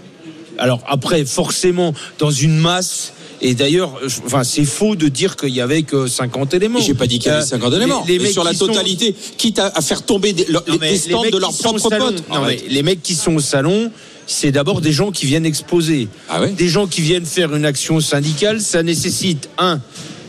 Alors 0.58 0.82
après, 0.88 1.26
forcément, 1.26 1.94
dans 2.18 2.32
une 2.32 2.58
masse. 2.58 3.14
Et 3.42 3.54
d'ailleurs, 3.56 3.98
enfin, 4.26 4.44
c'est 4.44 4.66
faux 4.66 4.98
de 4.98 5.08
dire 5.08 5.38
qu'il 5.38 5.56
y 5.56 5.62
avait 5.62 5.84
que 5.84 6.08
50 6.08 6.54
éléments. 6.54 6.82
J'ai 6.82 6.94
pas 6.94 7.08
dit 7.08 7.20
qu'il 7.20 7.30
y 7.32 7.34
avait 7.34 7.44
Euh, 7.44 7.46
50 7.48 7.74
éléments. 7.74 8.04
les- 8.06 8.20
mecs 8.20 8.34
sur 8.34 8.44
la 8.44 8.54
sont- 8.54 8.68
totalité, 8.68 9.16
quitte 9.38 9.60
à, 9.60 9.72
faire 9.82 10.04
tomber 10.04 10.34
des, 10.34 10.46
leur- 10.50 10.66
Non, 10.68 10.78
les, 10.82 10.98
stands 10.98 11.24
de 11.30 11.38
leurs 11.38 11.54
propres 11.58 11.90
salon- 11.90 12.08
potes. 12.08 12.24
non, 12.30 12.44
mais 12.46 12.60
les 12.68 12.84
mecs 12.84 13.02
qui 13.02 13.16
sont 13.16 13.36
au 13.36 13.40
salon, 13.40 13.92
c'est 14.28 14.52
d'abord 14.52 14.82
des 14.82 14.92
gens 14.92 15.12
qui 15.12 15.26
viennent 15.26 15.46
exposer. 15.46 16.10
Ah 16.28 16.42
ouais 16.42 16.50
Des 16.52 16.68
gens 16.68 16.86
qui 16.86 17.00
viennent 17.00 17.26
faire 17.26 17.56
une 17.56 17.64
action 17.64 18.02
syndicale, 18.02 18.60
ça 18.60 18.84
nécessite 18.84 19.48
un 19.58 19.80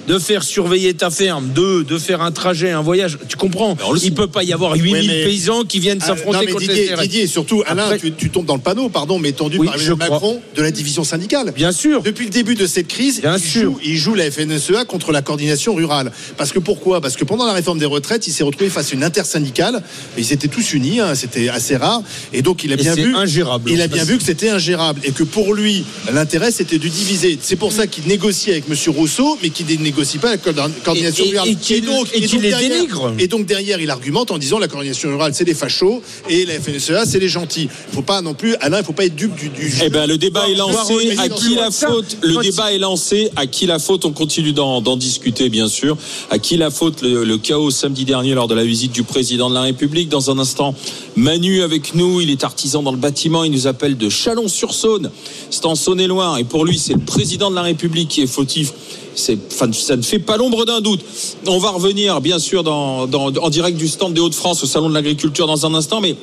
de 0.09 0.19
faire 0.19 0.42
surveiller 0.42 0.95
ta 0.95 1.11
ferme, 1.11 1.49
deux, 1.54 1.85
de 1.85 1.99
faire 1.99 2.21
un 2.23 2.33
trajet, 2.33 2.71
un 2.71 2.83
voyage. 2.83 3.19
Tu 3.28 3.37
comprends? 3.37 3.76
Il 4.02 4.14
peut 4.14 4.26
pas 4.26 4.42
y 4.42 4.52
avoir 4.52 4.75
8000 4.75 5.11
Ouais, 5.11 5.25
paysans 5.25 5.64
qui 5.64 5.78
viennent 5.78 5.99
Ah, 6.02 6.07
s'affronter 6.09 6.47
contre 6.47 6.61
Didier, 6.66 6.90
les. 6.97 7.02
Didier, 7.02 7.26
surtout, 7.26 7.62
Alain, 7.66 7.85
Après- 7.85 7.99
tu, 7.99 8.12
tu 8.12 8.30
tombes 8.30 8.47
dans 8.47 8.54
le 8.57 8.61
panneau, 8.61 8.88
pardon, 8.88 9.19
mais 9.19 9.33
tendu 9.33 9.59
Oui, 9.59 9.66
par 9.66 9.76
Emmanuel 9.76 9.95
crois. 9.97 10.09
Macron 10.11 10.40
de 10.57 10.62
la 10.62 10.71
division 10.71 11.04
syndicale. 11.04 11.52
Bien 11.54 11.73
sûr. 11.73 12.02
Depuis 12.02 12.25
le 12.25 12.30
début 12.30 12.54
de 12.54 12.66
cette 12.66 12.88
crise, 12.88 13.21
Bien 13.21 13.37
il, 13.37 13.42
sûr. 13.42 13.62
Joue, 13.62 13.78
il 13.85 13.97
joue 13.97 14.14
la 14.14 14.30
FNSEA 14.30 14.85
contre 14.87 15.12
la 15.12 15.23
coordination 15.23 15.75
rurale. 15.75 16.11
Parce 16.37 16.52
que 16.52 16.59
pourquoi? 16.59 17.00
Parce 17.00 17.16
que 17.16 17.25
pendant 17.25 17.47
la 17.47 17.52
réforme 17.52 17.78
des 17.78 17.87
retraites, 17.87 18.26
il 18.26 18.33
s'est 18.33 18.45
retrouvé 18.45 18.71
face 18.71 18.92
à 18.92 18.95
une 18.95 19.04
intersyndicale. 19.04 19.83
Ils 20.19 20.33
étaient 20.33 20.49
tous 20.49 20.73
unis, 20.73 21.00
hein, 21.00 21.14
c'était 21.14 21.49
assez 21.49 21.76
rare. 21.76 22.02
Et 22.33 22.42
donc 22.42 22.64
il 22.64 22.73
a 22.73 22.75
Et 22.75 22.78
bien 22.78 22.95
vu, 22.95 23.14
ingérable. 23.14 23.71
il 23.71 23.80
a 23.80 23.87
bien 23.87 24.04
vu 24.04 24.16
que 24.19 24.25
c'était 24.25 24.50
ingérable 24.50 25.00
et 25.04 25.12
que 25.12 25.23
pour 25.23 25.54
lui, 25.54 25.85
l'intérêt 26.12 26.50
c'était 26.50 26.78
de 26.78 26.88
diviser. 26.88 27.38
C'est 27.40 27.57
pour 27.57 27.73
ça 27.73 27.87
qu'il 27.87 28.07
négocie 28.07 28.50
avec 28.50 28.69
Monsieur 28.69 28.90
Rousseau, 28.90 29.38
mais 29.42 29.50
qu'il 29.50 29.66
ne 29.66 29.85
négocie 30.00 30.19
pas 30.19 30.30
la 30.30 30.38
coordination 30.38 31.25
Et- 31.25 31.28
et- 31.28 31.30
rurale. 31.33 31.49
et 31.49 31.54
qu'il- 31.57 31.85
et 32.14 32.26
qu'il 32.26 32.40
les 32.40 32.49
derrière- 32.50 32.71
dénigre. 32.71 33.14
Et 33.19 33.28
donc 33.28 33.47
derrière, 33.47 33.80
il 33.80 33.90
argumente 33.90 34.30
en 34.30 34.38
disant 34.38 34.59
la 34.59 34.69
coordination 34.69 35.09
rurale 35.11 35.33
c'est 35.35 35.45
les 35.45 35.54
fachos 35.54 36.02
et 36.28 36.44
la 36.46 36.55
FNSEA 36.55 37.05
c'est 37.07 37.18
les 37.18 37.29
gentils. 37.29 37.68
Il 37.90 37.94
faut 37.94 38.03
pas 38.03 38.22
non 38.22 38.35
plus, 38.35 38.55
Alain, 38.61 38.79
il 38.79 38.85
faut 38.85 38.92
pas 38.92 39.05
être 39.05 39.14
dupe 39.16 39.35
du. 39.35 39.48
du 39.48 39.72
Eh 39.85 39.88
ben, 39.90 40.07
le 40.07 40.18
débat 40.18 40.48
est 40.48 40.55
lancé. 40.55 41.16
À 41.18 41.29
qui 41.29 41.55
la 41.55 41.70
faute 41.70 42.16
Le 42.22 42.37
débat 42.42 42.72
est 42.72 42.79
lancé. 42.79 43.31
À 43.37 43.46
qui 43.46 43.66
la 43.66 43.79
faute? 43.79 44.05
On 44.05 44.12
continue 44.12 44.53
d'en 44.53 44.81
d'en 44.81 44.96
discuter, 44.96 45.48
bien 45.48 45.68
sûr. 45.68 45.96
À 46.31 46.38
qui 46.38 46.57
la 46.57 46.70
faute? 46.70 47.03
Le, 47.03 47.24
le 47.24 47.38
chaos 47.38 47.70
samedi 47.70 48.05
dernier 48.05 48.35
lors 48.35 48.48
de 48.48 48.55
la 48.55 48.64
visite 48.64 48.92
du 48.92 49.03
président 49.03 49.48
de 49.51 49.55
la 49.55 49.62
République 49.62 50.09
Dans 50.09 50.31
un 50.31 50.38
instant, 50.38 50.74
Manu 51.16 51.62
avec 51.62 51.94
nous. 51.94 52.20
Il 52.20 52.31
est 52.31 52.44
artisan 52.44 52.83
dans 52.83 52.92
le 52.92 52.96
bâtiment. 52.98 53.44
Il 53.44 53.53
nous 53.53 53.66
appelle 53.66 53.96
de 53.96 54.09
Chalon-sur-Saône. 54.09 55.11
C'est 55.51 55.66
en 55.66 55.74
Saône-et-Loire. 55.74 56.38
Et 56.38 56.44
pour 56.44 56.64
lui, 56.64 56.79
c'est 56.79 56.94
le 56.94 57.01
président 57.01 57.51
de 57.51 57.57
la 57.57 57.62
République 57.62 58.09
qui 58.09 58.22
est 58.22 58.27
fautif. 58.27 58.72
Ça 59.20 59.96
ne 59.96 60.02
fait 60.02 60.18
pas 60.18 60.37
l'ombre 60.37 60.64
d'un 60.64 60.80
doute. 60.80 61.00
On 61.46 61.59
va 61.59 61.70
revenir, 61.70 62.20
bien 62.20 62.38
sûr, 62.38 62.66
en 62.66 63.50
direct 63.50 63.76
du 63.76 63.88
stand 63.88 64.14
des 64.14 64.20
Hauts-de-France 64.20 64.62
au 64.62 64.66
Salon 64.66 64.88
de 64.88 64.94
l'Agriculture 64.94 65.46
dans 65.46 65.66
un 65.66 65.74
instant, 65.74 66.00
mais 66.00 66.16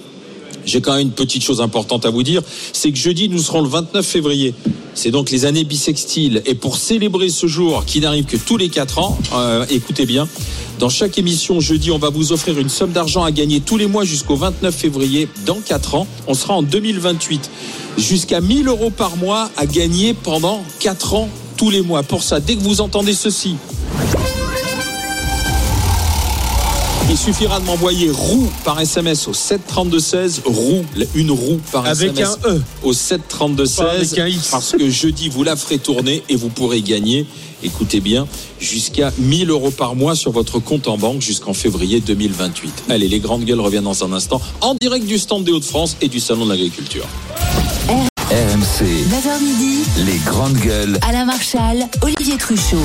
j'ai 0.67 0.81
quand 0.81 0.91
même 0.91 1.07
une 1.07 1.11
petite 1.11 1.43
chose 1.43 1.61
importante 1.61 2.05
à 2.05 2.09
vous 2.09 2.23
dire, 2.23 2.41
c'est 2.73 2.91
que 2.91 2.97
jeudi, 2.97 3.29
nous 3.29 3.39
serons 3.39 3.61
le 3.61 3.69
29 3.69 4.05
février. 4.05 4.53
C'est 4.93 5.11
donc 5.11 5.31
les 5.31 5.45
années 5.45 5.63
bissextiles. 5.63 6.41
Et 6.45 6.55
pour 6.55 6.77
célébrer 6.77 7.29
ce 7.29 7.47
jour 7.47 7.85
qui 7.85 8.01
n'arrive 8.01 8.25
que 8.25 8.35
tous 8.35 8.57
les 8.57 8.67
4 8.67 8.99
ans, 8.99 9.17
euh, 9.33 9.65
écoutez 9.69 10.05
bien, 10.05 10.27
dans 10.77 10.89
chaque 10.89 11.17
émission 11.17 11.61
jeudi, 11.61 11.89
on 11.89 11.97
va 11.97 12.09
vous 12.09 12.33
offrir 12.33 12.59
une 12.59 12.69
somme 12.69 12.91
d'argent 12.91 13.23
à 13.23 13.31
gagner 13.31 13.61
tous 13.61 13.77
les 13.77 13.87
mois 13.87 14.03
jusqu'au 14.03 14.35
29 14.35 14.75
février. 14.75 15.29
Dans 15.45 15.59
4 15.61 15.95
ans, 15.95 16.07
on 16.27 16.33
sera 16.33 16.55
en 16.55 16.63
2028. 16.63 17.49
Jusqu'à 17.97 18.41
1000 18.41 18.67
euros 18.67 18.89
par 18.89 19.15
mois 19.15 19.49
à 19.55 19.65
gagner 19.65 20.13
pendant 20.13 20.63
4 20.79 21.13
ans 21.13 21.29
tous 21.57 21.69
les 21.69 21.81
mois. 21.81 22.03
Pour 22.03 22.23
ça, 22.23 22.39
dès 22.39 22.55
que 22.55 22.61
vous 22.61 22.79
entendez 22.81 23.13
ceci, 23.13 23.55
il 27.09 27.17
suffira 27.17 27.59
de 27.59 27.65
m'envoyer 27.65 28.11
roue 28.11 28.49
par 28.65 28.79
SMS 28.79 29.27
au 29.27 29.31
732-16, 29.31 30.41
roue, 30.45 30.85
une 31.15 31.31
roue 31.31 31.59
par 31.71 31.85
Avec 31.85 32.11
SMS 32.11 32.37
un 32.45 32.55
E. 32.55 32.61
au 32.83 32.93
732-16 32.93 33.75
Pas 33.77 33.91
avec 33.91 34.17
un 34.19 34.27
X. 34.27 34.49
parce 34.51 34.73
que 34.73 34.89
jeudi 34.89 35.29
vous 35.29 35.43
la 35.43 35.55
ferez 35.55 35.77
tourner 35.79 36.21
et 36.27 36.35
vous 36.35 36.49
pourrez 36.49 36.81
gagner, 36.81 37.25
écoutez 37.63 38.01
bien, 38.01 38.27
jusqu'à 38.59 39.13
1000 39.19 39.49
euros 39.49 39.71
par 39.71 39.95
mois 39.95 40.15
sur 40.15 40.31
votre 40.31 40.59
compte 40.59 40.87
en 40.89 40.97
banque 40.97 41.21
jusqu'en 41.21 41.53
février 41.53 42.01
2028. 42.01 42.83
Allez, 42.89 43.07
les 43.07 43.19
grandes 43.19 43.45
gueules 43.45 43.61
reviennent 43.61 43.85
dans 43.85 44.03
un 44.03 44.11
instant 44.11 44.41
en 44.59 44.75
direct 44.75 45.05
du 45.05 45.17
stand 45.17 45.45
des 45.45 45.53
Hauts-de-France 45.53 45.95
et 46.01 46.09
du 46.09 46.19
Salon 46.19 46.43
de 46.45 46.51
l'Agriculture. 46.51 47.05
RMC, 48.29 48.83
9h 49.07 49.41
midi, 49.41 49.83
les 50.05 50.17
grandes 50.25 50.57
gueules. 50.57 50.99
Alain 51.07 51.23
Marchal, 51.23 51.87
Olivier 52.01 52.35
Truchot. 52.37 52.75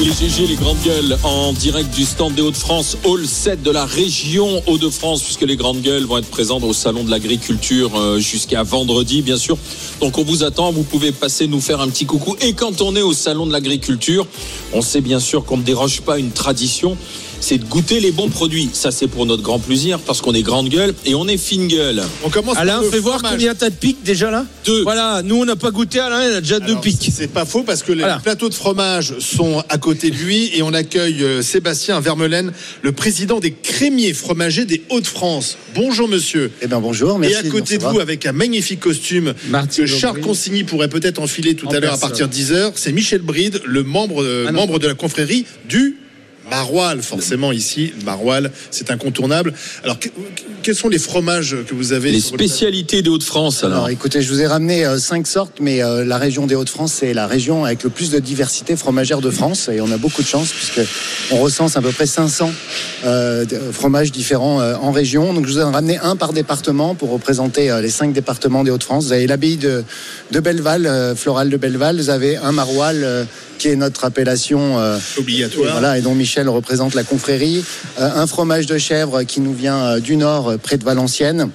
Les 0.00 0.12
GG, 0.12 0.46
les 0.46 0.54
grandes 0.54 0.80
gueules, 0.84 1.18
en 1.24 1.52
direct 1.52 1.92
du 1.92 2.04
stand 2.04 2.34
des 2.34 2.40
Hauts-de-France, 2.40 2.96
Hall 3.04 3.26
7 3.26 3.60
de 3.64 3.72
la 3.72 3.84
région 3.84 4.62
Hauts-de-France, 4.68 5.24
puisque 5.24 5.42
les 5.42 5.56
grandes 5.56 5.82
gueules 5.82 6.04
vont 6.04 6.18
être 6.18 6.30
présentes 6.30 6.62
au 6.62 6.72
Salon 6.72 7.02
de 7.02 7.10
l'Agriculture 7.10 7.90
euh, 7.96 8.20
jusqu'à 8.20 8.62
vendredi, 8.62 9.22
bien 9.22 9.36
sûr. 9.36 9.58
Donc 10.00 10.16
on 10.16 10.22
vous 10.22 10.44
attend, 10.44 10.70
vous 10.70 10.84
pouvez 10.84 11.10
passer 11.10 11.48
nous 11.48 11.60
faire 11.60 11.80
un 11.80 11.88
petit 11.88 12.06
coucou. 12.06 12.36
Et 12.40 12.52
quand 12.52 12.82
on 12.82 12.94
est 12.94 13.02
au 13.02 13.12
Salon 13.12 13.46
de 13.46 13.52
l'Agriculture, 13.52 14.28
on 14.72 14.80
sait 14.80 15.00
bien 15.00 15.18
sûr 15.18 15.44
qu'on 15.44 15.56
ne 15.56 15.64
déroge 15.64 16.02
pas 16.02 16.20
une 16.20 16.30
tradition, 16.30 16.96
c'est 17.40 17.58
de 17.58 17.64
goûter 17.64 18.00
les 18.00 18.12
bons 18.12 18.28
produits. 18.28 18.68
Ça, 18.72 18.90
c'est 18.90 19.06
pour 19.08 19.26
notre 19.26 19.42
grand 19.42 19.58
plaisir 19.58 19.98
parce 20.00 20.20
qu'on 20.20 20.34
est 20.34 20.42
grande 20.42 20.68
gueule 20.68 20.94
et 21.06 21.14
on 21.14 21.26
est 21.26 21.36
fine 21.38 21.68
gueule. 21.68 22.02
On 22.24 22.30
commence 22.30 22.56
Alain, 22.56 22.82
fais 22.90 22.98
voir 22.98 23.22
combien 23.22 23.54
t'as 23.54 23.70
de 23.70 23.74
pics 23.74 24.02
déjà 24.04 24.30
là 24.30 24.46
Deux. 24.66 24.82
Voilà, 24.82 25.22
nous 25.24 25.36
on 25.36 25.44
n'a 25.44 25.56
pas 25.56 25.70
goûté, 25.70 25.98
Alain, 26.00 26.22
il 26.28 26.34
a 26.34 26.40
déjà 26.40 26.60
deux 26.60 26.76
pics. 26.76 27.10
C'est 27.12 27.28
pas 27.32 27.44
faux 27.44 27.62
parce 27.62 27.82
que 27.82 27.92
les 27.92 28.00
Voilà. 28.00 28.18
plateaux 28.18 28.48
de 28.48 28.54
fromage 28.54 29.14
sont 29.18 29.62
à 29.68 29.78
côté 29.78 30.10
de 30.10 30.16
lui 30.16 30.50
et 30.54 30.62
on 30.62 30.72
accueille 30.74 31.22
euh, 31.22 31.42
Sébastien 31.42 31.98
Vermelaine, 32.00 32.52
le 32.82 32.92
président 32.92 33.40
des 33.40 33.52
crémiers 33.52 34.12
fromagers 34.12 34.64
des 34.66 34.82
Hauts-de-France. 34.90 35.56
Bonjour 35.74 36.08
monsieur. 36.08 36.50
Eh 36.62 36.66
bien 36.66 36.80
bonjour, 36.80 37.18
merci. 37.18 37.34
et 37.36 37.38
à 37.38 37.50
côté 37.50 37.78
de 37.78 37.84
vous, 37.84 38.00
avec 38.00 38.26
un 38.26 38.32
magnifique 38.32 38.80
costume 38.80 39.34
Martine 39.48 39.84
que 39.84 39.90
Charles. 39.90 40.20
Consigny 40.20 40.64
pourrait 40.64 40.88
peut-être 40.88 41.18
enfiler 41.20 41.54
tout 41.54 41.66
En 41.66 41.70
à 41.70 41.80
l'heure 41.80 41.94
à 41.94 41.98
partir 41.98 42.28
de 42.28 42.34
10h, 42.34 42.72
c'est 42.74 42.92
Michel 42.92 43.22
Bride, 43.22 43.60
le 43.64 43.82
membre, 43.82 44.22
euh, 44.22 44.46
Ah 44.48 44.52
membre 44.52 44.78
de 44.78 44.86
la 44.86 44.94
confrérie 44.94 45.46
du 45.68 45.96
Maroilles. 46.50 47.00
Forcément, 47.02 47.52
ici, 47.52 47.92
le 47.98 48.04
Maroilles, 48.04 48.48
c'est 48.70 48.90
incontournable. 48.90 49.52
Alors, 49.84 49.98
que- 49.98 50.08
quels 50.62 50.74
sont 50.74 50.88
les 50.88 50.98
fromages 50.98 51.56
que 51.68 51.74
vous 51.74 51.92
avez 51.92 52.10
Les 52.10 52.16
le- 52.18 52.22
spécialités 52.22 53.02
des 53.02 53.08
Hauts-de-France, 53.08 53.64
alors. 53.64 53.78
Alors 53.78 53.88
écoutez, 53.88 54.20
je 54.20 54.28
vous 54.32 54.40
ai 54.40 54.46
ramené 54.46 54.84
euh, 54.84 54.98
cinq 54.98 55.26
sortes, 55.26 55.54
mais 55.60 55.82
euh, 55.82 56.04
la 56.04 56.18
région 56.18 56.46
des 56.46 56.54
Hauts-de-France, 56.54 56.92
c'est 57.00 57.14
la 57.14 57.26
région 57.26 57.64
avec 57.64 57.82
le 57.82 57.90
plus 57.90 58.10
de 58.10 58.18
diversité 58.18 58.76
fromagère 58.76 59.20
de 59.20 59.30
France, 59.30 59.68
et 59.72 59.80
on 59.80 59.90
a 59.90 59.96
beaucoup 59.96 60.22
de 60.22 60.26
chance 60.26 60.48
puisque 60.50 60.80
on 61.30 61.38
recense 61.40 61.76
à 61.76 61.80
peu 61.82 61.92
près 61.92 62.06
500 62.06 62.50
euh, 63.06 63.44
fromages 63.72 64.12
différents 64.12 64.60
euh, 64.60 64.74
en 64.82 64.90
région. 64.92 65.32
Donc 65.32 65.46
je 65.46 65.52
vous 65.52 65.58
ai 65.58 65.62
ramené 65.62 65.98
un 65.98 66.16
par 66.16 66.32
département 66.32 66.94
pour 66.94 67.10
représenter 67.10 67.70
euh, 67.70 67.80
les 67.80 67.90
cinq 67.90 68.12
départements 68.12 68.64
des 68.64 68.70
Hauts-de-France. 68.70 69.06
Vous 69.06 69.12
avez 69.12 69.26
l'abbaye 69.26 69.56
de, 69.56 69.82
de 70.30 70.40
Belleval, 70.40 70.86
euh, 70.86 71.14
florale 71.14 71.48
de 71.48 71.56
Belleval. 71.56 71.96
Vous 71.96 72.10
avez 72.10 72.36
un 72.36 72.52
maroilles 72.52 73.02
euh, 73.04 73.24
qui 73.60 73.68
est 73.68 73.76
notre 73.76 74.04
appellation. 74.04 74.80
euh, 74.80 74.98
obligatoire. 75.18 75.72
Voilà, 75.72 75.98
et 75.98 76.00
dont 76.00 76.14
Michel 76.14 76.48
représente 76.48 76.94
la 76.94 77.04
confrérie. 77.04 77.62
Euh, 78.00 78.08
un 78.16 78.26
fromage 78.26 78.66
de 78.66 78.78
chèvre 78.78 79.22
qui 79.22 79.40
nous 79.40 79.52
vient 79.54 79.76
euh, 79.84 80.00
du 80.00 80.16
nord, 80.16 80.48
euh, 80.48 80.56
près 80.56 80.78
de 80.78 80.84
Valenciennes. 80.84 81.50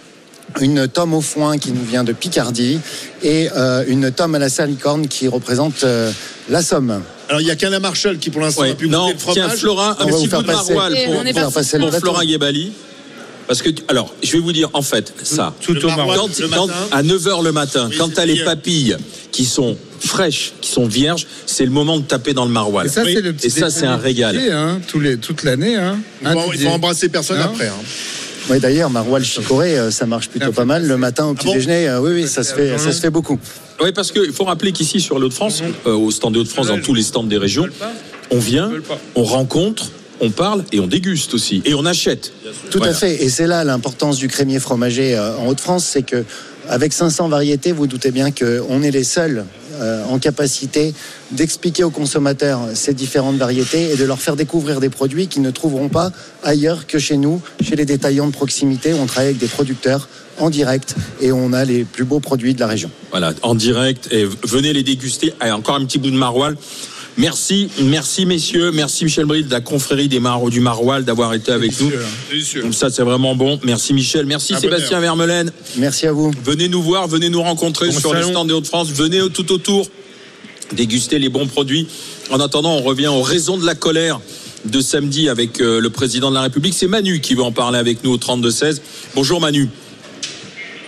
Une 0.62 0.88
tome 0.88 1.13
au 1.15 1.22
foin 1.22 1.58
qui 1.58 1.72
nous 1.72 1.84
vient 1.84 2.04
de 2.04 2.13
Picardie. 2.13 2.80
Et 3.24 3.50
euh, 3.58 3.84
une 3.88 4.12
tome 4.12 4.36
à 4.36 4.39
la 4.39 4.50
salicorne 4.50 5.08
qui 5.08 5.28
représente 5.28 5.84
euh, 5.84 6.12
la 6.48 6.62
Somme. 6.62 7.02
Alors, 7.28 7.41
il 7.41 7.48
y 7.48 7.52
a 7.52 7.56
qu'un 7.56 7.78
Marshall 7.80 8.20
qui, 8.20 8.30
pour 8.30 8.39
l'instant, 8.41 8.62
Ouais, 8.62 8.70
a 8.72 8.76
pu 8.76 8.88
non, 8.88 9.06
goûter 9.08 9.13
le 9.13 9.20
fromage. 9.20 9.36
tiens, 9.48 9.50
Flora, 9.58 9.98
On 10.00 10.04
un 10.04 10.06
va 10.06 10.12
petit 10.12 10.24
vous 10.26 10.30
faire 10.30 10.41
de 10.44 10.48
maroilles 10.48 11.06
pour, 11.08 11.15
on 11.15 11.26
est 11.26 11.34
pour 11.34 11.52
passer 11.52 11.78
le 11.80 11.89
pour. 11.89 12.00
Flora 12.00 12.24
Guébali. 12.26 12.72
Parce 13.48 13.62
que, 13.62 13.70
alors, 13.88 14.13
je 14.24 14.32
vais 14.34 14.39
vous 14.39 14.52
dire, 14.54 14.70
en 14.74 14.82
fait, 14.84 15.13
ça. 15.24 15.54
Tout 15.62 15.76
au 15.84 15.88
maroilles. 15.89 16.18
marron. 16.18 16.28
Quand, 16.30 16.39
le 16.39 16.48
quand- 16.48 16.68
matin. 16.68 16.80
à 16.91 17.04
9h 17.04 17.44
le 17.44 17.52
matin, 17.52 17.88
Oui, 17.91 17.98
quand 17.98 18.13
tu 18.13 18.20
as 18.20 18.26
les 18.26 18.44
papilles 18.44 18.96
qui 19.32 19.46
sont 19.46 19.76
fraîches, 19.99 20.53
qui 20.62 20.69
sont 20.71 20.86
vierges, 20.88 21.25
c'est 21.45 21.65
le 21.65 21.71
moment 21.71 21.97
de 21.97 22.03
taper 22.03 22.34
dans 22.34 22.45
le 22.45 22.51
maroilles. 22.51 22.88
Et 22.88 22.89
ça, 22.89 23.03
Oui. 23.03 23.13
c'est 23.15 23.21
le 23.21 23.34
petit 23.34 23.47
Et 23.47 23.49
ça, 23.49 23.69
c'est 23.69 23.86
un 23.86 23.97
régal. 23.97 24.38
hein, 24.51 24.79
tous 24.88 24.99
les, 24.99 25.17
toute 25.17 25.43
l'année. 25.43 25.75
Hein. 25.75 25.97
Il 26.21 26.27
faut, 26.29 26.53
il 26.53 26.60
faut 26.60 26.69
embrasser 26.69 27.10
personne 27.10 27.39
Non. 27.39 27.45
après. 27.45 27.67
hein. 27.67 27.73
Oui, 28.49 28.60
d'ailleurs, 28.60 28.91
maroilles 28.91 29.23
chicorée, 29.23 29.77
euh, 29.79 29.89
ça 29.89 30.05
marche 30.05 30.29
plutôt 30.29 30.47
Ah, 30.49 30.55
pas 30.55 30.65
mal. 30.65 30.86
Le 30.86 30.97
matin 30.97 31.25
au 31.25 31.34
petit 31.34 31.47
bon 31.47 31.53
déjeuner, 31.53 31.88
euh, 31.89 31.99
oui, 31.99 32.12
oui, 32.13 32.27
ça 32.27 32.43
se 32.43 32.53
fait, 32.53 32.77
ça 32.77 32.91
se 32.91 33.01
fait 33.01 33.10
beaucoup. 33.10 33.39
Oui, 33.81 33.91
parce 33.91 34.12
qu'il 34.12 34.31
faut 34.31 34.43
rappeler 34.43 34.71
qu'ici, 34.71 35.01
sur 35.01 35.17
l'Hauts 35.17 35.29
de 35.29 35.34
France, 35.34 35.63
euh, 35.88 35.93
au 35.93 36.12
stand 36.12 36.34
des 36.34 36.39
Hauts-de-France, 36.41 36.67
dans 36.67 36.79
tous 36.79 36.93
les 36.93 37.01
stands 37.01 37.23
des 37.23 37.38
régions, 37.39 37.67
on 38.29 38.38
vient, 38.38 38.71
on 39.15 39.23
rencontre, 39.23 39.89
on 40.21 40.29
parle 40.29 40.63
et 40.71 40.79
on 40.79 40.86
déguste 40.88 41.34
aussi. 41.34 41.63
Et 41.65 41.73
on 41.73 41.86
achète. 41.86 42.31
Tout 42.69 42.77
Voilà. 42.77 42.93
à 42.93 42.95
fait. 42.95 43.23
Et 43.23 43.29
c'est 43.29 43.47
là 43.47 43.63
l'importance 43.63 44.17
du 44.17 44.27
crémier 44.27 44.60
fromager 44.60 45.15
euh, 45.15 45.36
en 45.38 45.47
Haute-France, 45.47 45.84
c'est 45.91 46.03
que 46.03 46.23
avec 46.69 46.93
500 46.93 47.27
variétés, 47.29 47.71
vous 47.71 47.88
doutez 47.88 48.12
bien 48.12 48.29
qu'on 48.31 48.81
est 48.84 48.91
les 48.91 49.03
seuls 49.03 49.45
euh, 49.79 50.03
en 50.05 50.19
capacité 50.19 50.93
d'expliquer 51.31 51.83
aux 51.83 51.89
consommateurs 51.89 52.61
ces 52.73 52.93
différentes 52.93 53.38
variétés 53.38 53.91
et 53.91 53.95
de 53.95 54.05
leur 54.05 54.19
faire 54.19 54.35
découvrir 54.35 54.79
des 54.79 54.89
produits 54.89 55.27
qu'ils 55.27 55.41
ne 55.41 55.51
trouveront 55.51 55.89
pas 55.89 56.11
ailleurs 56.43 56.88
que 56.88 56.99
chez 56.99 57.17
nous, 57.17 57.41
chez 57.61 57.75
les 57.75 57.85
détaillants 57.85 58.27
de 58.27 58.33
proximité. 58.33 58.93
On 58.93 59.05
travaille 59.05 59.29
avec 59.29 59.39
des 59.39 59.47
producteurs 59.47 60.07
en 60.38 60.49
direct 60.49 60.95
et 61.21 61.31
on 61.31 61.53
a 61.53 61.65
les 61.65 61.83
plus 61.83 62.03
beaux 62.03 62.19
produits 62.19 62.53
de 62.53 62.59
la 62.59 62.67
région. 62.67 62.91
Voilà, 63.11 63.33
en 63.41 63.55
direct. 63.55 64.09
Et 64.11 64.25
venez 64.43 64.73
les 64.73 64.83
déguster. 64.83 65.33
Allez, 65.39 65.51
encore 65.51 65.75
un 65.75 65.85
petit 65.85 65.99
bout 65.99 66.11
de 66.11 66.17
maroilles. 66.17 66.55
Merci, 67.17 67.69
merci 67.82 68.25
messieurs, 68.25 68.71
merci 68.71 69.06
Michel 69.06 69.25
Bril 69.25 69.47
de 69.47 69.51
la 69.51 69.62
confrérie 69.62 70.10
des 70.10 70.19
Mar 70.19 70.45
du 70.49 70.60
Maroilles 70.60 71.04
d'avoir 71.06 71.34
été 71.34 71.51
avec 71.51 71.80
nous. 71.80 71.89
Délicieux. 72.30 72.62
Donc 72.63 72.73
ça 72.73 72.89
c'est 72.89 73.04
vraiment 73.04 73.36
bon. 73.36 73.58
Merci 73.63 73.93
Michel, 73.93 74.25
merci 74.25 74.54
Sébastien 74.60 74.99
Vermelaine. 74.99 75.51
Merci 75.78 76.08
à 76.08 76.12
vous. 76.12 76.32
Venez 76.43 76.67
nous 76.67 76.82
voir, 76.82 77.08
venez 77.08 77.30
nous 77.30 77.41
rencontrer 77.41 77.88
Bon 77.88 77.97
sur 77.99 78.13
les 78.13 78.23
stands 78.23 78.43
des 78.43 78.54
Hauts-de-France. 78.54 78.89
Venez 78.91 79.21
au- 79.21 79.30
tout 79.30 79.49
autour 79.54 79.88
déguster 80.73 81.17
les 81.19 81.30
bons 81.30 81.47
produits. 81.47 81.88
En 82.32 82.39
attendant, 82.41 82.73
on 82.73 82.82
revient 82.82 83.08
aux 83.08 83.21
raisons 83.21 83.56
de 83.58 83.65
la 83.65 83.75
colère 83.75 84.19
de 84.65 84.82
samedi 84.82 85.30
avec 85.30 85.62
euh, 85.62 85.80
le 85.80 85.89
président 85.91 86.32
de 86.32 86.36
la 86.36 86.41
République. 86.41 86.73
C'est 86.73 86.88
Manu 86.88 87.21
qui 87.21 87.36
va 87.36 87.43
en 87.43 87.51
parler 87.54 87.78
avec 87.78 88.04
nous 88.04 88.12
au 88.12 88.17
32-16. 88.17 88.82
Bonjour 89.15 89.39
Manu. 89.39 89.69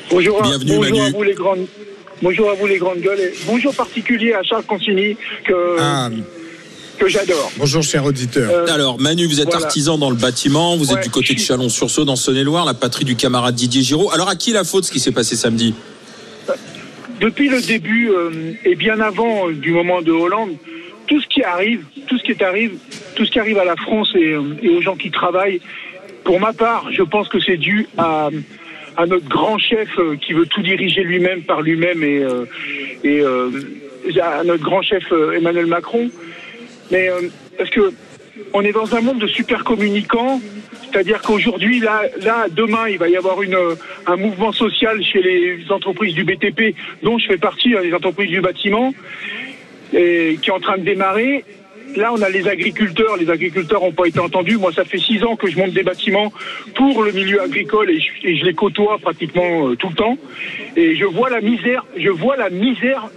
Bonjour, 0.10 0.44
à- 0.44 0.48
Bienvenue, 0.48 0.76
bonjour 0.78 0.98
Manu. 0.98 1.08
à 1.08 1.18
vous 1.18 1.24
les 1.24 1.34
grandes. 1.36 1.68
Bonjour 2.22 2.50
à 2.50 2.54
vous 2.56 2.66
les 2.68 2.78
grandes 2.78 3.00
gueules 3.00 3.20
et 3.20 3.34
bonjour 3.46 3.74
particulier 3.76 4.34
à 4.34 4.42
Charles 4.44 4.64
Consigny 4.64 5.16
que, 5.46 5.78
Ah, 5.80 6.10
que 6.98 7.08
j'adore. 7.08 7.52
bonjour, 7.58 7.84
cher 7.84 8.04
auditeur. 8.06 8.50
Euh, 8.52 8.74
Alors 8.74 9.00
Manu, 9.00 9.28
vous 9.28 9.40
êtes 9.40 9.46
voilà. 9.50 9.66
artisan 9.66 9.98
dans 10.00 10.10
le 10.10 10.16
bâtiment, 10.16 10.78
vous 10.78 10.92
êtes 10.92 11.04
du 11.04 11.10
côté 11.12 11.36
de 11.36 11.40
Chalon-sur-Saône 11.40 12.06
dans 12.08 12.16
Saône-et-Loire, 12.16 12.66
la 12.66 12.74
patrie 12.74 13.06
du 13.06 13.16
camarade 13.16 13.54
Didier 13.56 13.84
Giraud. 13.84 14.10
Alors 14.12 14.30
à 14.30 14.36
qui 14.36 14.52
la 14.52 14.64
faute 14.64 14.86
ce 14.86 14.92
qui 14.92 15.00
s'est 15.00 15.12
passé 15.12 15.36
samedi? 15.36 15.76
Depuis 17.20 17.50
le 17.50 17.62
début 17.62 18.10
euh, 18.10 18.54
et 18.66 18.76
bien 18.76 19.00
avant 19.00 19.50
euh, 19.50 19.54
du 19.54 19.72
moment 19.72 20.02
de 20.02 20.12
Hollande, 20.12 20.52
tout 21.08 21.22
ce 21.22 21.28
qui 21.28 21.44
arrive, 21.44 21.82
tout 22.08 22.18
ce 22.18 22.24
qui 22.24 22.32
est 22.32 22.42
arrive, 22.42 22.74
tout 23.16 23.26
ce 23.26 23.32
qui 23.32 23.40
arrive 23.40 23.58
à 23.60 23.66
la 23.66 23.76
France 23.76 24.10
et, 24.16 24.34
euh, 24.34 24.42
et 24.62 24.70
aux 24.70 24.82
gens 24.82 24.96
qui 24.96 25.10
travaillent, 25.12 25.62
pour 26.24 26.40
ma 26.40 26.54
part, 26.54 26.92
je 26.92 27.02
pense 27.04 27.28
que 27.30 27.40
c'est 27.40 27.58
dû 27.58 27.88
à, 27.98 28.30
à 28.98 29.06
notre 29.06 29.30
grand 29.30 29.60
chef 29.60 29.88
euh, 30.00 30.18
qui 30.18 30.34
veut 30.34 30.48
tout 30.48 30.64
diriger 30.64 31.04
lui-même 31.04 31.44
par 31.44 31.62
lui-même 31.62 32.04
et, 32.04 32.24
euh, 32.24 32.46
et 33.04 33.22
euh, 33.22 33.50
à 34.22 34.44
notre 34.44 34.64
grand 34.64 34.82
chef 34.82 35.04
Emmanuel 35.36 35.68
Macron. 35.68 36.10
Mais 36.92 37.10
parce 37.58 37.70
que 37.70 37.94
on 38.54 38.62
est 38.64 38.72
dans 38.72 38.96
un 38.96 39.02
monde 39.02 39.20
de 39.20 39.28
super 39.28 39.64
communicants, 39.64 40.40
c'est-à-dire 40.84 41.22
qu'aujourd'hui, 41.22 41.80
là, 41.80 42.04
là, 42.22 42.46
demain, 42.50 42.88
il 42.88 42.98
va 42.98 43.10
y 43.10 43.18
avoir 43.18 43.42
une, 43.42 43.58
un 44.06 44.16
mouvement 44.16 44.52
social 44.52 45.04
chez 45.04 45.22
les 45.22 45.60
entreprises 45.70 46.14
du 46.14 46.24
BTP, 46.24 46.76
dont 47.04 47.18
je 47.18 47.28
fais 47.28 47.38
partie, 47.38 47.76
hein, 47.76 47.82
les 47.84 47.94
entreprises 47.94 48.30
du 48.30 48.40
bâtiment, 48.40 48.94
et, 49.94 50.38
qui 50.42 50.50
est 50.50 50.54
en 50.54 50.60
train 50.60 50.78
de 50.78 50.84
démarrer. 50.84 51.44
Là, 51.96 52.12
on 52.14 52.22
a 52.22 52.30
les 52.30 52.48
agriculteurs. 52.48 53.18
Les 53.18 53.30
agriculteurs 53.30 53.82
n'ont 53.82 53.92
pas 53.92 54.08
été 54.08 54.20
entendus. 54.20 54.58
Moi, 54.58 54.72
ça 54.74 54.84
fait 54.84 54.98
six 54.98 55.24
ans 55.24 55.36
que 55.36 55.48
je 55.50 55.58
monte 55.58 55.72
des 55.72 55.84
bâtiments 55.84 56.32
pour 56.76 57.04
le 57.04 57.12
milieu 57.12 57.42
agricole 57.42 57.90
et 57.90 58.00
je, 58.00 58.46
les 58.46 58.54
côtoie 58.54 58.98
pratiquement 59.00 59.70
euh, 59.70 59.76
tout 59.76 59.90
le 59.90 59.96
temps. 59.96 60.18
Et 60.76 60.96
je 60.96 61.06
vois 61.06 61.30
la 61.30 61.42
misère. 61.42 61.86
Je 61.96 62.10
vois 62.10 62.36
la 62.38 62.50
misère 62.50 63.10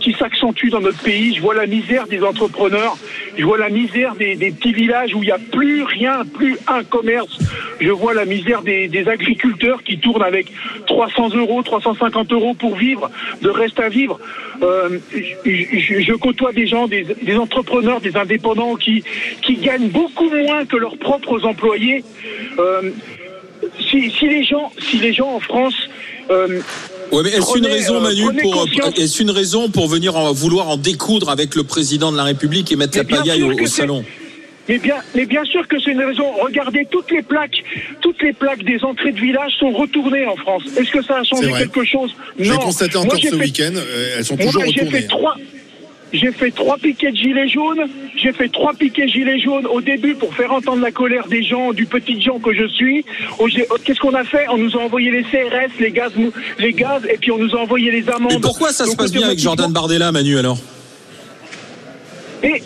qui, 0.00 0.12
s'accentue 0.14 0.68
dans 0.68 0.80
notre 0.80 1.02
pays. 1.02 1.34
Je 1.34 1.40
vois 1.40 1.54
la 1.54 1.66
misère 1.66 2.06
des 2.06 2.22
entrepreneurs. 2.22 2.96
Je 3.36 3.44
vois 3.44 3.58
la 3.58 3.68
misère 3.68 4.14
des, 4.14 4.36
petits 4.36 4.72
villages 4.72 5.14
où 5.14 5.22
il 5.22 5.26
n'y 5.26 5.32
a 5.32 5.38
plus 5.38 5.82
rien, 5.82 6.22
plus 6.24 6.56
un 6.66 6.82
commerce. 6.82 7.38
Je 7.80 7.90
vois 7.90 8.14
la 8.14 8.24
misère 8.24 8.62
des, 8.62 9.08
agriculteurs 9.08 9.82
qui 9.82 9.98
tournent 9.98 10.22
avec 10.22 10.52
300 10.86 11.30
euros, 11.34 11.62
350 11.62 12.32
euros 12.32 12.54
pour 12.54 12.76
vivre, 12.76 13.10
de 13.42 13.48
reste 13.48 13.80
à 13.80 13.88
vivre. 13.88 14.18
Euh, 14.62 14.98
je, 15.44 16.12
côtoie 16.14 16.52
des 16.52 16.66
gens, 16.66 16.86
des, 16.86 17.36
entrepreneurs, 17.36 18.00
des 18.00 18.16
indépendants 18.16 18.76
qui, 18.76 19.04
gagnent 19.62 19.88
beaucoup 19.88 20.28
moins 20.30 20.64
que 20.64 20.76
leurs 20.76 20.98
propres 20.98 21.44
employés. 21.44 22.04
Euh, 22.58 22.90
si, 23.78 24.10
si 24.10 24.28
les 24.28 24.44
gens, 24.44 24.72
si 24.78 24.98
les 24.98 25.12
gens 25.12 25.34
en 25.34 25.40
France 25.40 25.88
euh, 26.30 26.60
Ouais, 27.12 27.22
mais 27.24 27.30
est-ce 27.30 27.58
une 27.58 27.66
raison, 27.66 27.96
euh, 27.96 28.00
Manu, 28.00 28.22
pour 28.42 28.66
est-ce 28.96 29.22
une 29.22 29.30
raison 29.30 29.68
pour 29.68 29.88
venir 29.88 30.16
en, 30.16 30.32
vouloir 30.32 30.68
en 30.68 30.76
découdre 30.76 31.28
avec 31.30 31.54
le 31.54 31.64
président 31.64 32.12
de 32.12 32.16
la 32.16 32.24
République 32.24 32.70
et 32.72 32.76
mettre 32.76 32.96
Mais 32.98 33.04
la 33.10 33.16
pagaille 33.18 33.42
au, 33.42 33.66
salon? 33.66 34.04
Mais 34.68 34.78
bien, 34.78 34.96
mais 35.16 35.26
bien 35.26 35.42
sûr 35.44 35.66
que 35.66 35.80
c'est 35.80 35.90
une 35.90 36.04
raison. 36.04 36.24
Regardez, 36.40 36.86
toutes 36.90 37.10
les 37.10 37.22
plaques, 37.22 37.62
toutes 38.00 38.22
les 38.22 38.32
plaques 38.32 38.62
des 38.62 38.78
entrées 38.84 39.10
de 39.10 39.18
village 39.20 39.52
sont 39.58 39.70
retournées 39.72 40.26
en 40.26 40.36
France. 40.36 40.62
Est-ce 40.76 40.90
que 40.90 41.02
ça 41.02 41.16
a 41.18 41.24
changé 41.24 41.50
quelque 41.50 41.84
chose? 41.84 42.14
J'ai 42.38 42.50
Non. 42.50 42.58
constaté 42.58 42.94
Moi, 42.98 43.06
encore 43.06 43.18
j'ai 43.18 43.30
ce 43.30 43.34
fait- 43.36 43.40
week-end, 43.42 43.72
euh, 43.74 44.14
elles 44.18 44.24
sont 44.24 44.36
Moi, 44.36 44.46
toujours 44.46 44.62
j'ai 44.66 44.80
retournées. 44.80 45.00
fait 45.00 45.06
trois. 45.08 45.34
J'ai 46.12 46.32
fait 46.32 46.50
trois 46.50 46.76
piquets 46.76 47.12
de 47.12 47.16
gilets 47.16 47.48
jaunes. 47.48 47.86
J'ai 48.16 48.32
fait 48.32 48.48
trois 48.48 48.74
piquets 48.74 49.06
de 49.06 49.10
gilets 49.10 49.38
jaunes 49.40 49.66
au 49.66 49.80
début 49.80 50.14
pour 50.14 50.34
faire 50.34 50.52
entendre 50.52 50.82
la 50.82 50.90
colère 50.90 51.28
des 51.28 51.42
gens, 51.42 51.72
du 51.72 51.86
petit 51.86 52.20
gens 52.20 52.38
que 52.38 52.52
je 52.52 52.66
suis. 52.68 53.04
Qu'est-ce 53.84 54.00
qu'on 54.00 54.14
a 54.14 54.24
fait? 54.24 54.46
On 54.50 54.58
nous 54.58 54.76
a 54.76 54.80
envoyé 54.80 55.10
les 55.10 55.22
CRS, 55.22 55.70
les 55.78 55.92
gaz, 55.92 56.12
les 56.58 56.72
gaz, 56.72 57.02
et 57.08 57.16
puis 57.16 57.30
on 57.30 57.38
nous 57.38 57.54
a 57.54 57.60
envoyé 57.60 57.90
les 57.90 58.08
amendes. 58.08 58.32
Et 58.32 58.40
pourquoi 58.40 58.72
ça 58.72 58.86
se 58.86 58.96
passe 58.96 59.12
bien 59.12 59.26
avec 59.26 59.38
Jordan 59.38 59.72
Bardella, 59.72 60.10
Manu, 60.12 60.38
alors? 60.38 60.58
Et 62.42 62.62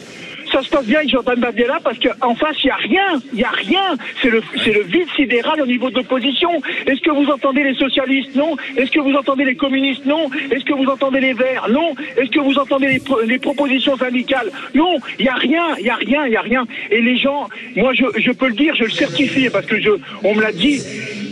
ça 0.55 0.63
se 0.63 0.69
passe 0.71 0.87
bien 0.87 0.99
avec 0.99 1.11
Jordan 1.11 1.39
Bardella 1.41 1.79
parce 1.83 1.99
qu'en 1.99 2.35
face, 2.37 2.57
il 2.63 2.67
n'y 2.67 2.71
a 2.71 2.77
rien. 2.77 3.21
Il 3.33 3.39
n'y 3.39 3.45
a 3.45 3.51
rien. 3.51 3.97
C'est 4.23 4.31
le, 4.31 4.41
c'est 4.65 4.73
le 4.73 4.83
vide 4.85 5.09
sidéral 5.17 5.61
au 5.61 5.67
niveau 5.67 5.91
de 5.91 5.97
l'opposition. 5.97 6.51
Est-ce 6.87 7.01
que 7.01 7.11
vous 7.11 7.27
entendez 7.31 7.65
les 7.65 7.75
socialistes? 7.75 8.35
Non. 8.37 8.57
Est-ce 8.77 8.91
que 8.93 9.01
vous 9.01 9.15
entendez 9.15 9.45
les 9.45 9.57
communistes? 9.57 10.07
Non. 10.07 10.31
Est-ce 10.53 10.65
que 10.65 10.73
vous 10.73 10.87
entendez 10.87 11.21
les 11.21 11.33
Verts? 11.33 11.67
Non. 11.71 11.95
Est-ce 12.17 12.31
que 12.31 12.39
vous 12.41 12.57
entendez 12.57 12.87
les, 12.87 13.01
pro- 13.01 13.21
les 13.23 13.39
propositions 13.41 13.97
syndicales? 13.97 14.51
Non. 14.75 14.97
Il 15.19 15.25
n'y 15.25 15.29
a 15.29 15.35
rien. 15.35 15.65
Il 15.79 15.85
n'y 15.85 15.91
a 15.91 15.97
rien. 15.97 16.25
Il 16.27 16.31
n'y 16.31 16.37
a 16.37 16.41
rien. 16.43 16.65
Et 16.91 17.01
les 17.03 17.17
gens, 17.19 17.49
moi, 17.75 17.93
je, 17.95 18.05
je 18.17 18.31
peux 18.31 18.47
le 18.47 18.55
dire, 18.55 18.75
je 18.77 18.85
le 18.85 18.91
certifie 18.91 19.51
parce 19.51 19.67
que 19.67 19.81
je, 19.81 19.91
on 20.23 20.35
me 20.37 20.43
l'a 20.43 20.53
dit. 20.53 20.81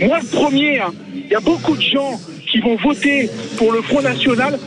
Moi, 0.01 0.19
le 0.21 0.37
premier, 0.37 0.81
hein, 0.81 0.93
il 1.15 1.31
y 1.31 1.35
a 1.37 1.41
beaucoup 1.41 1.77
de 1.77 1.83
gens 1.83 2.19
qui 2.51 2.59
vont 2.59 2.75
voter 2.75 3.31
pour 3.57 3.71
le 3.73 3.83
Front 3.83 4.03
National 4.03 4.59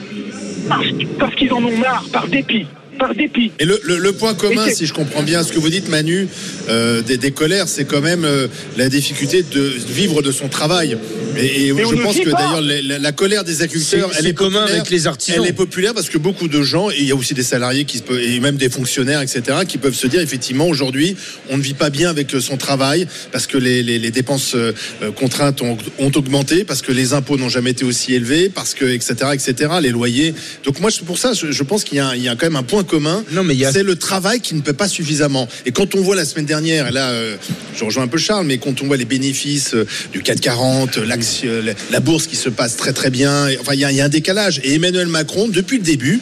parce 1.20 1.36
qu'ils 1.36 1.54
en 1.54 1.64
ont 1.64 1.78
marre, 1.78 2.06
par 2.12 2.28
dépit. 2.28 2.66
Par 2.98 3.14
dépit. 3.16 3.52
Et 3.60 3.66
le, 3.66 3.80
le- 3.84 3.98
le 3.98 4.12
point 4.14 4.34
commun, 4.34 4.68
si 4.70 4.86
je 4.86 4.94
comprends 4.94 5.24
bien 5.24 5.44
ce 5.44 5.52
que 5.52 5.60
vous 5.60 5.70
dites, 5.70 5.90
Manu, 5.90 6.28
euh, 6.70 7.02
des, 7.02 7.18
des 7.18 7.32
colères, 7.32 7.68
c'est 7.68 7.86
quand 7.86 8.02
même 8.02 8.24
euh, 8.26 8.48
la 8.78 8.90
difficulté 8.90 9.44
de 9.44 9.62
vivre 9.90 10.22
de 10.22 10.32
son 10.32 10.48
travail. 10.48 10.98
Et, 11.38 11.68
je 11.68 12.02
pense 12.02 12.16
que 12.20 12.30
d'ailleurs 12.30 12.62
la, 12.62 12.82
la- 12.82 13.00
la 13.00 13.12
colère 13.12 13.44
des 13.44 13.62
agriculteurs, 13.62 14.10
elle 14.18 14.28
est 14.28 14.34
commun 14.34 14.60
populaire. 14.62 14.80
avec 14.82 14.90
les 14.92 15.08
artisans. 15.08 15.42
Elle 15.44 15.50
est 15.50 15.54
populaire 15.54 15.94
parce 15.94 16.10
que 16.10 16.18
beaucoup 16.18 16.48
de 16.48 16.62
gens, 16.62 16.90
et 16.90 16.96
il 17.00 17.06
y 17.08 17.12
a 17.12 17.16
aussi 17.16 17.34
des 17.34 17.44
salariés 17.44 17.84
qui 17.86 17.98
se 17.98 18.04
peuvent, 18.04 18.20
et 18.20 18.40
même 18.40 18.56
des 18.56 18.70
fonctionnaires, 18.70 19.22
etc., 19.22 19.42
qui 19.68 19.78
peuvent 19.78 19.94
se 19.96 20.08
dire 20.08 20.22
effectivement 20.22 20.68
aujourd'hui, 20.68 21.16
on 21.50 21.58
ne 21.58 21.62
vit 21.62 21.74
pas 21.74 21.90
bien 21.90 22.10
avec 22.10 22.32
son 22.40 22.56
travail 22.58 23.08
parce 23.32 23.48
que 23.48 23.58
les, 23.58 23.84
les- 23.84 24.00
les 24.00 24.12
dépenses 24.12 24.54
euh, 24.56 24.72
contraintes 25.16 25.62
ont, 25.62 25.78
ont 26.00 26.12
augmenté, 26.16 26.64
parce 26.64 26.82
que 26.82 26.92
les 26.94 27.14
impôts 27.14 27.38
n'ont 27.38 27.50
jamais 27.50 27.72
été 27.72 27.84
aussi 27.84 28.14
élevés, 28.14 28.50
parce 28.50 28.74
que 28.74 28.86
etc., 28.86 29.16
etc., 29.34 29.54
les 29.82 29.90
loyers. 29.90 30.34
Donc 30.64 30.80
moi, 30.80 30.90
c'est 30.92 31.04
pour 31.06 31.18
ça, 31.18 31.34
je, 31.34 31.52
je 31.52 31.64
pense 31.64 31.84
qu'il 31.84 31.98
y 31.98 32.00
a 32.30 32.36
quand 32.36 32.46
même 32.46 32.56
un 32.56 32.64
point 32.64 32.84
commun. 32.86 33.24
Non, 33.32 33.44
mais 33.44 33.54
il 33.54 33.60
y 33.60 33.66
a- 33.66 33.72
c'est 33.74 33.84
le 33.84 33.96
travail 33.96 34.40
qui 34.40 34.56
ne 34.56 34.62
peut 34.62 34.74
pas 34.74 34.88
suffisamment. 34.88 35.48
Et 35.66 35.72
quand 35.72 35.96
on 35.96 36.02
voit 36.02 36.16
la 36.16 36.26
semaine 36.26 36.46
dernière, 36.46 36.88
et 36.88 36.92
là, 36.92 37.10
euh, 37.10 37.36
je 37.78 37.84
rejoins 37.84 38.04
un 38.04 38.08
peu 38.08 38.18
Charles, 38.18 38.46
mais 38.46 38.58
quand 38.58 38.82
on 38.82 38.86
voit 38.88 38.98
les 38.98 39.06
bénéfices 39.06 39.74
euh, 39.74 39.86
du 40.14 40.22
440, 40.22 40.98
euh, 40.98 41.74
la, 41.92 42.00
bourse 42.00 42.28
qui 42.28 42.36
se 42.36 42.50
passe 42.50 42.76
très 42.78 42.94
très 42.94 43.10
bien, 43.10 43.48
et- 43.50 43.58
enfin, 43.58 43.74
il 43.74 43.80
y, 43.80 43.86
a- 43.86 43.92
il 43.92 43.98
y 43.98 44.02
a 44.02 44.06
un 44.06 44.10
décalage. 44.10 44.62
Et 44.64 44.76
Emmanuel 44.76 45.08
Macron, 45.08 45.48
depuis 45.48 45.78
le 45.78 45.84
début, 45.84 46.20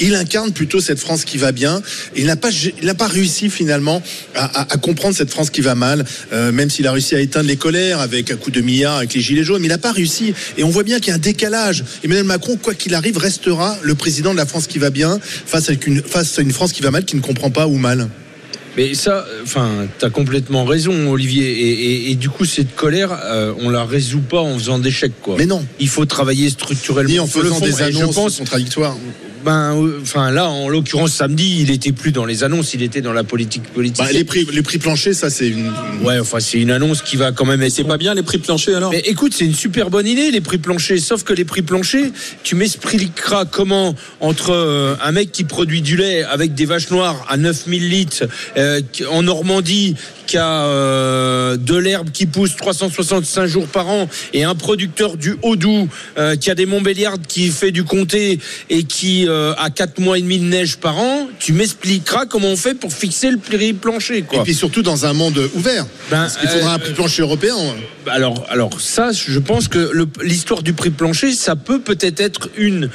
il 0.00 0.14
incarne 0.14 0.52
plutôt 0.52 0.80
cette 0.80 0.98
France 1.00 1.24
qui 1.24 1.38
va 1.38 1.52
bien. 1.52 1.82
Il 2.16 2.26
n'a 2.26 2.36
pas, 2.36 2.50
il 2.80 2.86
n'a 2.86 2.94
pas 2.94 3.08
réussi 3.08 3.50
finalement 3.50 4.02
à, 4.34 4.60
à- 4.62 4.74
à 4.74 4.76
comprendre 4.76 5.16
cette 5.16 5.30
France 5.30 5.50
qui 5.50 5.60
va 5.60 5.74
mal, 5.74 6.04
même 6.32 6.70
s'il 6.70 6.86
a 6.86 6.92
réussi 6.92 7.14
à 7.14 7.20
éteindre 7.20 7.48
les 7.48 7.56
colères 7.56 8.00
avec 8.00 8.30
un 8.30 8.36
coup 8.36 8.50
de 8.50 8.60
milliard, 8.60 8.96
avec 8.98 9.14
les 9.14 9.20
gilets 9.20 9.44
jaunes, 9.44 9.60
mais 9.60 9.66
il 9.66 9.70
n'a 9.70 9.78
pas 9.78 9.92
réussi. 9.92 10.34
Et 10.58 10.64
on 10.64 10.70
voit 10.70 10.82
bien 10.82 10.98
qu'il 10.98 11.08
y 11.08 11.10
a 11.12 11.14
un 11.14 11.18
décalage. 11.18 11.84
Emmanuel 12.04 12.24
Macron, 12.24 12.56
quoi 12.56 12.74
qu'il 12.74 12.94
arrive, 12.94 13.16
restera 13.16 13.76
le 13.82 13.94
président 13.94 14.32
de 14.32 14.36
la 14.38 14.46
France 14.46 14.66
qui 14.66 14.78
va 14.78 14.90
bien 14.90 15.18
face 15.46 15.70
à 15.70 15.72
une, 15.86 16.01
face 16.06 16.38
à 16.38 16.42
une 16.42 16.52
France 16.52 16.72
qui 16.72 16.82
va 16.82 16.90
mal, 16.90 17.04
qui 17.04 17.16
ne 17.16 17.20
comprend 17.20 17.50
pas 17.50 17.66
où 17.66 17.76
mal. 17.76 18.08
Mais 18.76 18.94
ça, 18.94 19.26
enfin, 19.42 19.86
t'as 19.98 20.08
complètement 20.08 20.64
raison, 20.64 21.10
Olivier. 21.10 21.44
Et, 21.50 21.70
et- 21.72 22.10
et 22.10 22.14
du 22.14 22.30
coup, 22.30 22.46
cette 22.46 22.74
colère, 22.74 23.10
euh, 23.24 23.52
on 23.60 23.68
la 23.68 23.84
résout 23.84 24.20
pas 24.22 24.40
en 24.40 24.58
faisant 24.58 24.78
des 24.78 24.90
chèques, 24.90 25.20
quoi. 25.20 25.34
Mais 25.36 25.44
non. 25.44 25.62
Il 25.78 25.88
faut 25.88 26.06
travailler 26.06 26.48
structurellement. 26.48 27.10
Ni 27.10 27.18
en 27.18 27.26
faisant 27.26 27.60
des 27.60 27.70
je 27.72 27.82
annonces 27.82 28.14
pense, 28.14 28.38
contradictoires. 28.38 28.96
Ben, 29.44 29.76
euh, 29.76 29.98
enfin, 30.02 30.30
là, 30.30 30.48
en 30.48 30.68
l'occurrence, 30.68 31.12
samedi, 31.12 31.58
il 31.60 31.70
était 31.70 31.92
plus 31.92 32.12
dans 32.12 32.24
les 32.24 32.44
annonces, 32.44 32.74
il 32.74 32.82
était 32.82 33.00
dans 33.00 33.12
la 33.12 33.24
politique 33.24 33.64
politique. 33.64 34.04
Bah, 34.04 34.12
les 34.12 34.24
prix, 34.24 34.46
les 34.52 34.62
prix 34.62 34.78
planchers, 34.78 35.14
ça 35.14 35.30
c'est 35.30 35.48
une. 35.48 35.72
Ouais, 36.02 36.18
enfin, 36.20 36.38
c'est 36.40 36.58
une 36.58 36.70
annonce 36.70 37.02
qui 37.02 37.16
va 37.16 37.32
quand 37.32 37.44
même 37.44 37.62
être. 37.62 37.72
C'est 37.72 37.84
pas 37.84 37.98
bien 37.98 38.14
les 38.14 38.22
prix 38.22 38.38
planchers 38.38 38.76
alors 38.76 38.92
Mais 38.92 39.00
écoute, 39.00 39.34
c'est 39.34 39.44
une 39.44 39.54
super 39.54 39.90
bonne 39.90 40.06
idée, 40.06 40.30
les 40.30 40.40
prix 40.40 40.58
planchers. 40.58 41.00
Sauf 41.00 41.24
que 41.24 41.32
les 41.32 41.44
prix 41.44 41.62
planchers, 41.62 42.10
tu 42.42 42.54
m'expliqueras 42.54 43.44
comment, 43.44 43.94
entre 44.20 44.50
euh, 44.50 44.94
un 45.02 45.12
mec 45.12 45.32
qui 45.32 45.44
produit 45.44 45.82
du 45.82 45.96
lait 45.96 46.22
avec 46.22 46.54
des 46.54 46.64
vaches 46.64 46.90
noires 46.90 47.26
à 47.28 47.36
9000 47.36 47.88
litres 47.88 48.24
euh, 48.56 48.80
en 49.10 49.22
Normandie, 49.22 49.96
qui 50.26 50.36
a 50.36 50.64
euh, 50.64 51.56
de 51.56 51.76
l'herbe 51.76 52.10
qui 52.10 52.26
pousse 52.26 52.56
365 52.56 53.46
jours 53.46 53.66
par 53.66 53.88
an, 53.88 54.08
et 54.32 54.44
un 54.44 54.54
producteur 54.54 55.16
du 55.16 55.36
Haut-Doubs 55.42 55.88
euh, 56.18 56.36
qui 56.36 56.50
a 56.50 56.54
des 56.54 56.66
Montbéliardes 56.66 57.26
qui 57.26 57.48
fait 57.48 57.70
du 57.70 57.84
comté 57.84 58.38
et 58.70 58.84
qui 58.84 59.26
euh, 59.28 59.54
a 59.54 59.70
4 59.70 60.00
mois 60.00 60.18
et 60.18 60.22
demi 60.22 60.38
de 60.38 60.44
neige 60.44 60.76
par 60.76 60.98
an, 60.98 61.28
tu 61.38 61.52
m'expliqueras 61.52 62.26
comment 62.26 62.48
on 62.48 62.56
fait 62.56 62.74
pour 62.74 62.92
fixer 62.92 63.30
le 63.30 63.38
prix 63.38 63.72
plancher. 63.72 64.24
Et 64.32 64.38
puis 64.44 64.54
surtout 64.54 64.82
dans 64.82 65.06
un 65.06 65.12
monde 65.12 65.38
ouvert. 65.54 65.86
Ben, 66.10 66.22
Parce 66.22 66.36
qu'il 66.36 66.48
faudra 66.48 66.74
un 66.74 66.78
prix 66.78 66.92
plancher 66.92 67.22
européen. 67.22 67.56
alors, 68.06 68.44
alors 68.48 68.80
ça, 68.80 69.10
je 69.12 69.38
pense 69.38 69.68
que 69.68 69.92
l'histoire 70.22 70.62
du 70.62 70.72
prix 70.72 70.90
plancher, 70.90 71.32
ça 71.32 71.56
peut 71.56 71.80
peut-être 71.80 72.20
être 72.20 72.50
une 72.56 72.90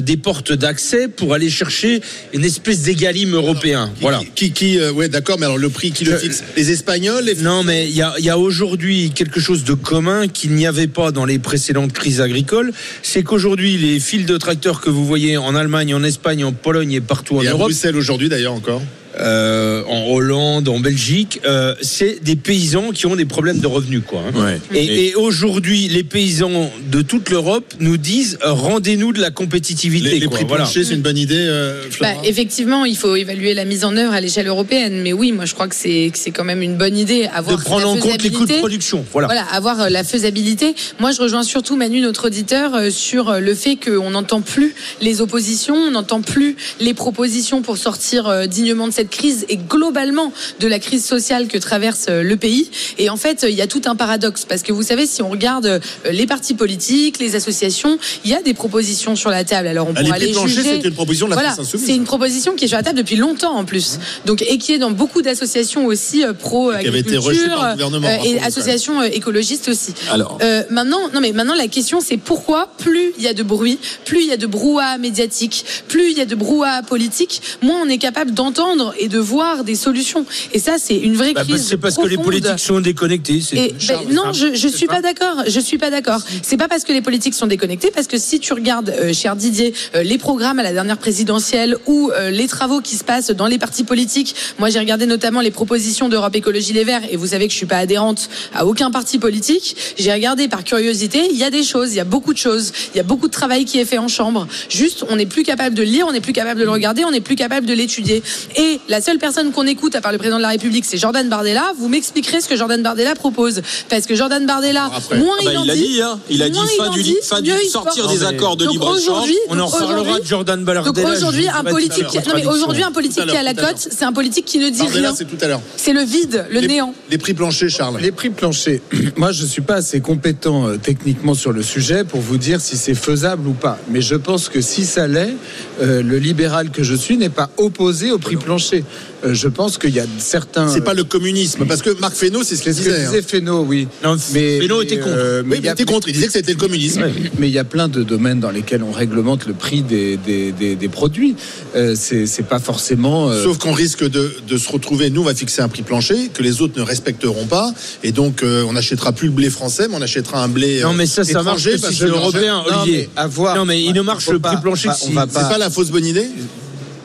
des 0.00 0.16
portes 0.16 0.52
d'accès 0.52 1.08
pour 1.08 1.34
aller 1.34 1.50
chercher 1.50 2.00
une 2.32 2.44
espèce 2.44 2.82
d'égalime 2.82 3.34
européen. 3.34 3.90
Voilà. 4.00 4.20
Qui, 4.34 4.52
qui, 4.52 4.80
ouais, 4.80 5.08
d'accord, 5.08 5.38
mais 5.38 5.46
alors 5.46 5.58
le 5.58 5.68
prix 5.68 5.92
qui 5.92 6.04
le 6.04 6.16
fixe 6.16 6.42
Les 6.56 6.65
Espagnols, 6.70 7.24
les 7.24 7.36
Non, 7.36 7.62
mais 7.62 7.88
il 7.88 7.96
y 7.96 8.02
a, 8.02 8.14
il 8.18 8.24
y 8.24 8.30
a 8.30 8.38
aujourd'hui 8.38 9.10
quelque 9.14 9.40
chose 9.40 9.64
de 9.64 9.74
commun 9.74 10.28
qu'il 10.28 10.52
n'y 10.52 10.66
avait 10.66 10.86
pas 10.86 11.10
dans 11.12 11.24
les 11.24 11.38
précédentes 11.38 11.92
crises 11.92 12.20
agricoles. 12.20 12.72
C'est 13.02 13.22
qu'aujourd'hui, 13.22 13.76
les 13.78 14.00
fils 14.00 14.26
de 14.26 14.36
tracteurs 14.36 14.80
que 14.80 14.90
vous 14.90 15.04
voyez 15.04 15.36
en 15.36 15.54
Allemagne, 15.54 15.94
en 15.94 16.02
Espagne, 16.02 16.44
en 16.44 16.52
Pologne 16.52 16.92
et 16.92 17.00
partout 17.00 17.38
en 17.38 17.42
et 17.42 17.48
à 17.48 17.50
Europe, 17.50 17.68
Bruxelles 17.68 17.96
aujourd'hui 17.96 18.28
d'ailleurs 18.28 18.54
encore. 18.54 18.82
Euh, 19.18 19.82
en 19.88 20.08
Hollande, 20.10 20.68
en 20.68 20.78
Belgique, 20.80 21.40
euh, 21.46 21.74
c'est 21.82 22.22
des 22.22 22.36
paysans 22.36 22.90
qui 22.92 23.06
ont 23.06 23.16
des 23.16 23.24
problèmes 23.24 23.60
de 23.60 23.66
revenus, 23.66 24.02
quoi. 24.06 24.20
hein. 24.28 24.32
Ouais. 24.44 24.60
Et, 24.78 25.08
et 25.08 25.14
aujourd'hui, 25.14 25.88
les 25.88 26.04
paysans 26.04 26.70
de 26.90 27.02
toute 27.02 27.30
l'Europe 27.30 27.74
nous 27.80 27.96
disent 27.96 28.38
euh, 28.44 28.52
rendez-nous 28.52 29.12
de 29.12 29.20
la 29.20 29.30
compétitivité. 29.30 30.10
Les, 30.10 30.18
les 30.20 30.26
quoi. 30.26 30.36
prix 30.36 30.44
Voilà. 30.46 30.66
c'est 30.66 30.82
une 30.90 31.00
bonne 31.02 31.18
idée. 31.18 31.34
euh, 31.38 31.82
Bah, 32.00 32.08
effectivement, 32.24 32.84
il 32.84 32.96
faut 32.96 33.16
évaluer 33.16 33.54
la 33.54 33.64
mise 33.64 33.84
en 33.84 33.96
œuvre 33.96 34.12
à 34.12 34.20
l'échelle 34.20 34.46
européenne. 34.48 35.00
Mais 35.02 35.12
oui, 35.12 35.32
moi 35.32 35.44
je 35.44 35.54
crois 35.54 35.68
que 35.68 35.74
c'est 35.74 36.12
quand 36.34 36.44
même 36.44 36.62
une 36.62 36.76
bonne 36.76 36.96
idée. 36.96 37.22
De 37.22 37.28
Avoir 37.36 37.62
prendre 37.62 37.80
la 37.82 37.88
en 37.88 37.96
compte 37.96 38.22
les 38.22 38.30
coûts 38.30 38.46
de 38.46 38.54
production. 38.58 39.04
Voilà. 39.12 39.28
Voilà, 39.28 39.42
avoir 39.52 39.80
euh, 39.82 39.88
la 39.88 40.04
faisabilité. 40.04 40.74
Moi, 41.00 41.12
je 41.12 41.20
rejoins 41.22 41.42
surtout 41.42 41.76
Manu, 41.76 42.00
notre 42.00 42.26
auditeur, 42.26 42.74
euh, 42.74 42.90
sur 42.90 43.32
le 43.40 43.54
fait 43.54 43.76
qu'on 43.76 44.10
n'entend 44.10 44.40
plus 44.40 44.74
les 45.00 45.20
oppositions, 45.20 45.74
on 45.76 45.90
n'entend 45.92 46.20
plus 46.20 46.56
les 46.80 46.94
propositions 46.94 47.62
pour 47.62 47.76
sortir 47.78 48.26
euh, 48.26 48.46
dignement 48.46 48.88
de 48.88 48.92
cette 48.92 49.05
crise 49.06 49.46
et 49.48 49.56
globalement 49.56 50.32
de 50.60 50.66
la 50.66 50.78
crise 50.78 51.04
sociale 51.04 51.48
que 51.48 51.58
traverse 51.58 52.06
euh, 52.08 52.22
le 52.22 52.36
pays. 52.36 52.70
Et 52.98 53.10
en 53.10 53.16
fait, 53.16 53.44
euh, 53.44 53.50
il 53.50 53.56
y 53.56 53.62
a 53.62 53.66
tout 53.66 53.82
un 53.86 53.96
paradoxe 53.96 54.44
parce 54.44 54.62
que 54.62 54.72
vous 54.72 54.82
savez, 54.82 55.06
si 55.06 55.22
on 55.22 55.30
regarde 55.30 55.66
euh, 55.66 55.78
les 56.10 56.26
partis 56.26 56.54
politiques, 56.54 57.18
les 57.18 57.36
associations, 57.36 57.98
il 58.24 58.30
y 58.30 58.34
a 58.34 58.42
des 58.42 58.54
propositions 58.54 59.16
sur 59.16 59.30
la 59.30 59.44
table. 59.44 59.68
Alors 59.68 59.88
on 59.88 59.94
pourra 59.94 60.18
les 60.18 60.32
juger. 60.32 60.80
une 60.84 60.94
proposition 60.94 61.26
de 61.26 61.34
la 61.34 61.36
Voilà, 61.36 61.56
c'est 61.64 61.94
une 61.94 62.04
proposition 62.04 62.54
qui 62.54 62.64
est 62.64 62.68
sur 62.68 62.76
la 62.76 62.82
table 62.82 62.98
depuis 62.98 63.16
longtemps 63.16 63.56
en 63.56 63.64
plus. 63.64 63.98
Donc 64.24 64.42
et 64.42 64.58
qui 64.58 64.72
est 64.72 64.78
dans 64.78 64.90
beaucoup 64.90 65.22
d'associations 65.22 65.86
aussi 65.86 66.24
pro 66.38 66.72
Et 66.72 66.76
agriculture 66.76 67.32
et 67.32 67.48
rappelons-le, 67.48 68.44
associations 68.44 69.02
écologistes 69.02 69.68
aussi. 69.68 69.94
Alors. 70.10 70.38
Euh, 70.42 70.62
maintenant, 70.70 71.08
non 71.12 71.20
mais 71.20 71.32
maintenant 71.32 71.54
la 71.54 71.68
question 71.68 72.00
c'est 72.00 72.16
pourquoi 72.16 72.68
plus 72.78 73.12
il 73.18 73.24
y 73.24 73.28
a 73.28 73.34
de 73.34 73.42
bruit, 73.42 73.78
plus 74.04 74.22
il 74.22 74.28
y 74.28 74.32
a 74.32 74.36
de 74.36 74.46
brouhaha 74.46 74.98
médiatique, 74.98 75.64
plus 75.88 76.10
il 76.10 76.18
y 76.18 76.20
a 76.20 76.26
de 76.26 76.34
brouhaha 76.34 76.82
politique, 76.82 77.42
moins 77.62 77.80
on 77.84 77.88
est 77.88 77.98
capable 77.98 78.32
d'entendre 78.32 78.94
et 78.98 79.08
de 79.08 79.18
voir 79.18 79.64
des 79.64 79.74
solutions. 79.74 80.24
Et 80.52 80.58
ça 80.58 80.76
c'est 80.78 80.96
une 80.96 81.14
vraie 81.16 81.32
Bah, 81.32 81.42
bah, 81.42 81.54
crise. 81.54 81.66
c'est 81.68 81.76
parce 81.76 81.96
que 81.96 82.06
les 82.06 82.18
politiques 82.18 82.58
sont 82.58 82.80
déconnectés. 82.80 83.40
Et, 83.52 83.74
ben, 83.88 84.00
non, 84.12 84.32
je, 84.32 84.54
je 84.54 84.68
suis 84.68 84.86
pas 84.86 85.00
d'accord. 85.02 85.42
Je 85.46 85.60
suis 85.60 85.78
pas 85.78 85.90
d'accord. 85.90 86.20
C'est 86.42 86.56
pas 86.56 86.68
parce 86.68 86.84
que 86.84 86.92
les 86.92 87.02
politiques 87.02 87.34
sont 87.34 87.46
déconnectés, 87.46 87.90
parce 87.90 88.06
que 88.06 88.18
si 88.18 88.40
tu 88.40 88.52
regardes, 88.52 88.90
euh, 88.90 89.12
cher 89.12 89.36
Didier, 89.36 89.74
euh, 89.94 90.02
les 90.02 90.18
programmes 90.18 90.58
à 90.58 90.62
la 90.62 90.72
dernière 90.72 90.98
présidentielle 90.98 91.76
ou 91.86 92.10
euh, 92.10 92.30
les 92.30 92.46
travaux 92.46 92.80
qui 92.80 92.96
se 92.96 93.04
passent 93.04 93.30
dans 93.30 93.46
les 93.46 93.58
partis 93.58 93.84
politiques. 93.84 94.34
Moi, 94.58 94.70
j'ai 94.70 94.78
regardé 94.78 95.06
notamment 95.06 95.40
les 95.40 95.50
propositions 95.50 96.08
d'Europe 96.08 96.34
Écologie 96.34 96.72
Les 96.72 96.84
Verts, 96.84 97.02
et 97.10 97.16
vous 97.16 97.28
savez 97.28 97.46
que 97.46 97.52
je 97.52 97.56
suis 97.56 97.66
pas 97.66 97.78
adhérente 97.78 98.28
à 98.54 98.66
aucun 98.66 98.90
parti 98.90 99.18
politique. 99.18 99.76
J'ai 99.98 100.12
regardé 100.12 100.48
par 100.48 100.64
curiosité. 100.64 101.28
Il 101.30 101.36
y 101.36 101.44
a 101.44 101.50
des 101.50 101.62
choses, 101.62 101.92
il 101.92 101.96
y 101.96 102.00
a 102.00 102.04
beaucoup 102.04 102.32
de 102.32 102.38
choses, 102.38 102.72
il 102.94 102.96
y 102.96 103.00
a 103.00 103.04
beaucoup 103.04 103.26
de 103.28 103.32
travail 103.32 103.64
qui 103.64 103.78
est 103.78 103.84
fait 103.84 103.98
en 103.98 104.08
chambre. 104.08 104.46
Juste, 104.68 105.04
on 105.08 105.16
n'est 105.16 105.26
plus 105.26 105.42
capable 105.42 105.74
de 105.74 105.82
lire, 105.82 106.06
on 106.08 106.12
n'est 106.12 106.20
plus 106.20 106.32
capable 106.32 106.60
de 106.60 106.64
le 106.64 106.70
regarder, 106.70 107.04
on 107.04 107.10
n'est 107.10 107.20
plus 107.20 107.36
capable 107.36 107.66
de 107.66 107.72
l'étudier. 107.74 108.22
Et 108.56 108.80
la 108.88 109.00
seule 109.00 109.18
personne 109.18 109.52
qu'on 109.52 109.66
écoute, 109.66 109.94
à 109.96 110.00
part 110.00 110.12
le 110.12 110.18
président 110.18 110.36
de 110.38 110.42
la 110.42 110.48
République, 110.48 110.84
c'est 110.84 110.96
Jordan 110.98 111.28
Bardella. 111.28 111.72
Vous 111.78 111.88
m'expliquerez 111.88 112.40
ce 112.40 112.48
que 112.48 112.56
Jordan 112.56 112.82
Bardella 112.82 113.14
propose, 113.14 113.62
parce 113.88 114.06
que 114.06 114.14
Jordan 114.14 114.46
Bardella, 114.46 114.90
Après. 114.94 115.18
moins 115.18 115.36
Ah 115.40 115.44
bah, 115.44 115.50
il 115.52 115.58
en 115.58 115.64
il 115.64 115.70
a 115.70 115.74
dit, 115.74 115.86
dit, 115.88 116.02
hein. 116.02 116.18
Il 116.30 116.42
a 116.42 116.48
dit 116.50 116.58
fin 116.78 116.90
du, 116.90 117.02
dit, 117.02 117.16
fin 117.22 117.40
du 117.40 117.50
mieux 117.50 117.56
il 117.64 117.68
sortir 117.68 118.06
des 118.08 118.24
accords 118.24 118.56
de 118.56 118.64
Donc 118.64 118.72
libre 118.74 118.96
échange. 118.96 119.08
aujourd'hui, 119.08 119.36
On 119.48 119.54
en 119.54 119.64
donc 119.64 119.74
reparlera 119.74 120.20
de 120.20 120.24
Jordan 120.24 120.56
donc 120.58 120.66
Ballardella. 120.66 121.10
aujourd'hui, 121.12 121.48
un 121.48 121.64
politique, 121.64 122.06
qui- 122.06 122.18
non 122.18 122.34
mais 122.34 122.46
aujourd'hui, 122.46 122.82
un 122.82 122.92
politique 122.92 123.24
qui 123.26 123.34
est 123.34 123.38
à 123.38 123.42
la 123.42 123.54
cote, 123.54 123.76
c'est 123.90 124.04
un 124.04 124.12
politique 124.12 124.44
qui 124.44 124.58
ne 124.58 124.68
dit 124.70 124.78
Bardella, 124.78 125.08
rien. 125.08 125.16
c'est 125.16 125.24
tout 125.24 125.38
à 125.40 125.48
l'heure. 125.48 125.60
C'est 125.76 125.92
le 125.92 126.02
vide, 126.02 126.46
le 126.50 126.60
Les- 126.60 126.68
néant. 126.68 126.94
Les 127.10 127.18
prix 127.18 127.34
planchers, 127.34 127.70
Charles. 127.70 127.98
Les 128.00 128.12
prix 128.12 128.30
planchers. 128.30 128.80
Moi, 129.16 129.32
je 129.32 129.42
ne 129.42 129.48
suis 129.48 129.62
pas 129.62 129.74
assez 129.76 130.00
compétent 130.00 130.66
euh, 130.68 130.76
techniquement 130.76 131.34
sur 131.34 131.52
le 131.52 131.62
sujet 131.62 132.04
pour 132.04 132.20
vous 132.20 132.36
dire 132.38 132.60
si 132.60 132.76
c'est 132.76 132.94
faisable 132.94 133.48
ou 133.48 133.52
pas. 133.52 133.78
Mais 133.90 134.00
je 134.00 134.14
pense 134.14 134.48
que 134.48 134.60
si 134.60 134.84
ça 134.84 135.06
l'est, 135.06 135.34
euh, 135.80 136.02
le 136.02 136.18
libéral 136.18 136.70
que 136.70 136.82
je 136.82 136.94
suis 136.94 137.16
n'est 137.16 137.28
pas 137.28 137.50
opposé 137.56 138.10
au 138.12 138.18
prix 138.18 138.36
plancher. 138.36 138.65
Marché. 138.66 138.84
Euh, 139.24 139.34
je 139.34 139.48
pense 139.48 139.78
qu'il 139.78 139.94
y 139.94 140.00
a 140.00 140.04
certains. 140.18 140.68
C'est 140.68 140.82
pas 140.82 140.94
le 140.94 141.04
communisme, 141.04 141.64
parce 141.66 141.82
que 141.82 141.90
Marc 142.00 142.14
Fesneau, 142.14 142.42
c'est 142.42 142.56
ce 142.56 142.62
qu'il 142.62 142.72
que 142.72 142.78
disait. 142.78 143.04
hein. 143.04 143.10
disait 143.10 143.22
Fesneau, 143.22 143.62
oui. 143.66 143.88
Non, 144.04 144.16
Mais- 144.32 144.60
Fesneau 144.60 144.78
mais, 144.78 144.84
était 144.84 144.98
contre. 144.98 145.14
euh, 145.16 145.42
Oui, 145.42 145.46
mais 145.48 145.56
il 145.56 145.60
il 145.60 145.64
y 145.66 145.68
a- 145.68 145.72
était 145.72 145.84
contre. 145.84 146.08
Il 146.08 146.12
disait 146.14 146.26
que 146.26 146.32
c'était 146.32 146.52
le 146.52 146.58
communisme. 146.58 147.04
Mais 147.38 147.48
il 147.48 147.54
y 147.54 147.58
a 147.58 147.64
plein 147.64 147.88
de 147.88 148.02
domaines 148.02 148.40
dans 148.40 148.50
lesquels 148.50 148.82
on 148.82 148.92
réglemente 148.92 149.46
le 149.46 149.54
prix 149.54 149.82
des, 149.82 150.16
des, 150.16 150.52
des- 150.52 150.76
des 150.76 150.88
produits. 150.88 151.34
Euh, 151.74 151.94
c'est 151.96 152.46
pas 152.48 152.58
forcément. 152.58 153.30
euh, 153.30 153.42
Sauf 153.42 153.58
qu'on 153.58 153.72
risque 153.72 154.04
de, 154.08 154.32
de 154.46 154.58
se 154.58 154.68
retrouver, 154.70 155.10
nous 155.10 155.22
on 155.22 155.24
va 155.24 155.34
fixer 155.34 155.62
un 155.62 155.68
prix 155.68 155.82
plancher 155.82 156.28
que 156.32 156.42
les 156.42 156.60
autres 156.60 156.78
ne 156.78 156.82
respecteront 156.84 157.46
pas, 157.46 157.72
et 158.02 158.12
donc 158.12 158.42
euh, 158.42 158.64
on 158.68 158.72
n'achètera 158.74 159.12
plus 159.12 159.28
le 159.28 159.34
blé 159.34 159.50
français, 159.50 159.86
mais 159.88 159.96
on 159.96 160.02
achètera 160.02 160.42
un 160.42 160.48
blé. 160.48 160.80
Non, 160.82 160.92
mais 160.92 161.06
ça, 161.06 161.24
ça 161.24 161.42
marche 161.42 161.66
étranger 161.66 161.70
que 161.72 161.76
si 161.76 161.82
parce 161.82 161.94
c'est 161.94 162.04
que 162.06 162.10
européen, 162.10 162.62
Non, 162.70 162.78
Olivier. 162.82 163.08
mais 163.14 163.20
à 163.22 163.26
voir. 163.26 163.56
Non, 163.56 163.64
mais 163.64 163.82
il 163.82 163.92
ne 163.92 164.02
marche 164.02 164.28
le 164.28 164.38
pas- 164.38 164.50
prix 164.52 164.60
plancher 164.62 164.88
C'est 164.98 165.12
pas 165.14 165.58
la 165.58 165.70
fausse 165.70 165.90
bonne 165.90 166.04
idée 166.06 166.26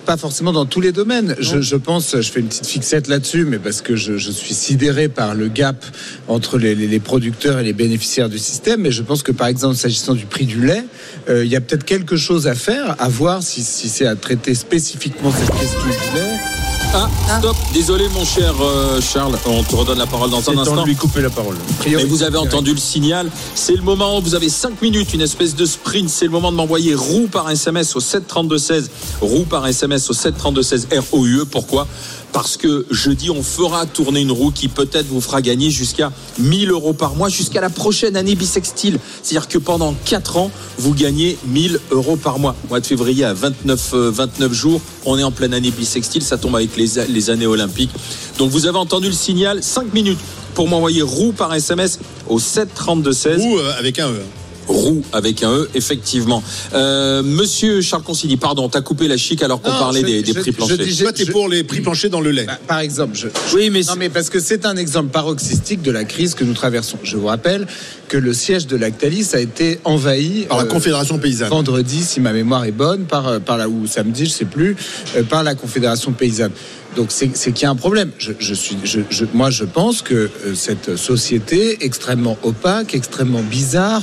Pas 0.06 0.18
forcément 0.18 0.52
dans 0.52 0.66
tous 0.66 0.82
les 0.82 0.92
domaines. 0.92 1.36
Je, 1.40 1.62
je 1.62 1.76
pense, 1.76 2.16
je 2.20 2.32
fais 2.32 2.40
une 2.40 2.48
petite 2.48 2.66
fixette 2.66 3.08
là-dessus, 3.08 3.46
mais 3.46 3.60
parce 3.60 3.82
que 3.82 3.96
je, 3.96 4.18
je 4.18 4.32
suis 4.32 4.54
sidéré 4.54 5.08
par 5.10 5.36
le 5.36 5.48
gap 5.48 5.86
entre 6.28 6.58
les, 6.58 6.74
les- 6.76 6.88
les 6.88 7.00
producteurs 7.00 7.60
et 7.60 7.64
les 7.64 7.74
bénéficiaires 7.74 8.28
du 8.28 8.40
système. 8.40 8.82
Mais 8.82 8.92
je 8.92 9.04
pense 9.04 9.22
que, 9.24 9.32
par 9.32 9.48
exemple, 9.48 9.76
s'agissant 9.76 10.14
du 10.16 10.26
prix 10.26 10.46
du 10.46 10.66
lait, 10.66 10.84
euh, 11.30 11.46
il 11.46 11.52
y 11.52 11.56
a 11.56 11.62
peut-être 11.62 11.86
quelque 11.86 12.18
chose 12.18 12.48
à 12.48 12.56
faire, 12.56 12.96
à 13.00 13.08
voir 13.10 13.44
si, 13.44 13.62
si 13.64 13.90
c'est 13.90 14.08
à 14.08 14.16
traiter 14.16 14.56
spécifiquement 14.56 15.32
cette 15.32 15.52
question 15.52 15.80
du 15.86 16.18
lait. 16.20 16.51
Ah, 16.94 17.10
stop, 17.40 17.56
désolé 17.74 18.10
mon 18.10 18.26
cher 18.26 18.54
euh, 18.62 19.00
Charles, 19.00 19.38
on 19.46 19.64
te 19.64 19.74
redonne 19.76 19.98
la 19.98 20.06
parole 20.06 20.30
dans 20.30 20.40
un 20.40 20.54
temps 20.54 20.60
instant. 20.60 20.82
de 20.82 20.88
lui 20.88 20.96
couper 20.96 21.22
la 21.22 21.30
parole. 21.30 21.56
Mais 21.86 22.04
vous 22.04 22.24
avez 22.24 22.38
entendu 22.38 22.72
le 22.72 22.80
signal. 22.80 23.30
C'est 23.56 23.76
le 23.76 23.82
moment 23.82 24.18
où 24.18 24.22
vous 24.22 24.36
avez 24.36 24.50
5 24.50 24.82
minutes, 24.82 25.14
une 25.14 25.22
espèce 25.22 25.56
de 25.56 25.66
sprint. 25.66 26.10
C'est 26.10 26.26
le 26.26 26.32
moment 26.32 26.52
de 26.52 26.58
m'envoyer 26.58 26.94
roue 26.94 27.28
par 27.32 27.50
SMS 27.50 27.96
au 27.96 28.02
732-16. 28.02 28.90
Roue 29.22 29.46
par 29.46 29.66
SMS 29.68 30.10
au 30.10 30.14
732-16 30.14 30.88
R-O-U-E. 30.94 31.46
Pourquoi? 31.46 31.88
Parce 32.34 32.56
que 32.58 32.86
jeudi, 32.90 33.30
on 33.30 33.44
fera 33.44 33.86
tourner 33.86 34.22
une 34.22 34.32
roue 34.32 34.52
qui 34.52 34.68
peut-être 34.68 35.08
vous 35.08 35.22
fera 35.22 35.42
gagner 35.42 35.70
jusqu'à 35.70 36.12
1000 36.40 36.72
euros 36.72 36.94
par 36.94 37.16
mois 37.16 37.30
jusqu'à 37.30 37.62
la 37.62 37.70
prochaine 37.70 38.16
année 38.16 38.36
bisextile. 38.36 39.00
C'est-à-dire 39.22 39.48
que 39.48 39.58
pendant 39.58 39.94
4 40.06 40.38
ans, 40.38 40.52
vous 40.78 40.94
gagnez 40.94 41.38
1000 41.48 41.80
euros 41.92 42.16
par 42.16 42.40
mois. 42.40 42.56
Mois 42.70 42.80
de 42.80 42.86
février 42.86 43.26
à 43.26 43.34
29, 43.34 43.90
euh, 43.94 44.12
29 44.12 44.54
jours. 44.54 44.82
On 45.06 45.18
est 45.18 45.24
en 45.24 45.32
pleine 45.32 45.54
année 45.54 45.72
bisextile. 45.72 46.24
Ça 46.24 46.38
tombe 46.38 46.56
avec 46.56 46.76
les, 46.78 47.06
les 47.10 47.30
années 47.30 47.48
olympiques. 47.48 47.92
Donc 48.38 48.50
vous 48.50 48.66
avez 48.66 48.78
entendu 48.78 49.08
le 49.08 49.14
signal. 49.14 49.62
5 49.62 49.94
minutes 49.94 50.20
pour 50.54 50.68
m'envoyer 50.68 51.02
roue 51.02 51.32
par 51.32 51.54
SMS 51.54 52.00
au 52.28 52.40
732-16. 52.40 53.42
Ou 53.42 53.58
euh, 53.58 53.74
avec 53.78 54.00
un 54.00 54.10
E. 54.10 54.22
Roue 54.68 55.04
avec 55.12 55.44
un 55.44 55.52
E, 55.54 55.70
effectivement. 55.76 56.44
Euh, 56.74 57.24
Monsieur 57.24 57.82
Charles 57.82 58.04
Consigny, 58.04 58.38
pardon, 58.38 58.70
t'as 58.70 58.82
coupé 58.82 59.08
la 59.08 59.18
chic 59.18 59.42
alors 59.44 59.62
qu'on 59.62 59.72
parlait 59.72 60.02
je- 60.02 60.06
des, 60.06 60.22
des 60.22 60.34
je- 60.34 60.40
prix 60.40 60.52
je 60.52 60.56
planchers. 60.56 60.78
dis- 60.78 60.98
Toi, 60.98 61.12
t'es 61.14 61.26
je- 61.26 61.32
pour 61.32 61.50
les 61.50 61.64
prix 61.64 61.82
planchers 61.82 62.10
dans 62.10 62.22
le 62.22 62.32
lait. 62.32 62.46
Bah, 62.46 62.58
par 62.68 62.80
exemple, 62.80 63.16
je, 63.16 63.28
je- 63.28 63.56
Oui, 63.56 63.70
mais 63.70 63.82
non, 63.82 63.94
mais 63.98 64.10
parce 64.10 64.30
que 64.30 64.40
c'est 64.40 64.66
un 64.66 64.78
exemple 64.78 65.10
paroxystique 65.10 65.82
de 65.82 65.92
la 65.92 66.04
crise 66.06 66.36
que 66.36 66.44
nous 66.44 66.54
traversons. 66.54 66.98
Je 67.04 67.18
vous 67.18 67.28
rappelle 67.28 67.68
que 68.08 68.18
le 68.18 68.34
siège 68.34 68.68
de 68.68 68.76
Lactalis 68.78 69.30
a 69.34 69.40
été 69.40 69.80
envahi 69.84 70.46
Par 70.48 70.58
la 70.58 70.64
euh, 70.64 70.68
Confédération 70.68 71.18
paysanne. 71.18 71.50
vendredi, 71.50 72.04
si 72.04 72.20
ma 72.20 72.32
mémoire 72.34 72.66
est 72.66 72.72
bonne, 72.72 73.04
par, 73.06 73.28
euh, 73.28 73.40
par 73.40 73.58
là 73.58 73.68
ou 73.68 73.88
samedi, 73.88 74.26
je 74.26 74.32
sais 74.32 74.46
plus, 74.46 74.76
euh, 75.16 75.24
par 75.24 75.44
la 75.44 75.56
Confédération 75.56 76.12
paysanne. 76.12 76.52
Donc 76.96 77.08
c'est 77.12 77.30
qu'il 77.30 77.62
y 77.64 77.66
a 77.66 77.70
un 77.70 77.76
problème. 77.76 78.12
Je- 78.20 79.26
moi, 79.34 79.50
je 79.50 79.64
pense 79.64 80.02
que 80.02 80.14
euh, 80.46 80.56
cette 80.56 80.98
société 80.98 81.86
extrêmement 81.86 82.38
opaque, 82.44 82.94
extrêmement 82.96 83.42
bizarre, 83.44 84.02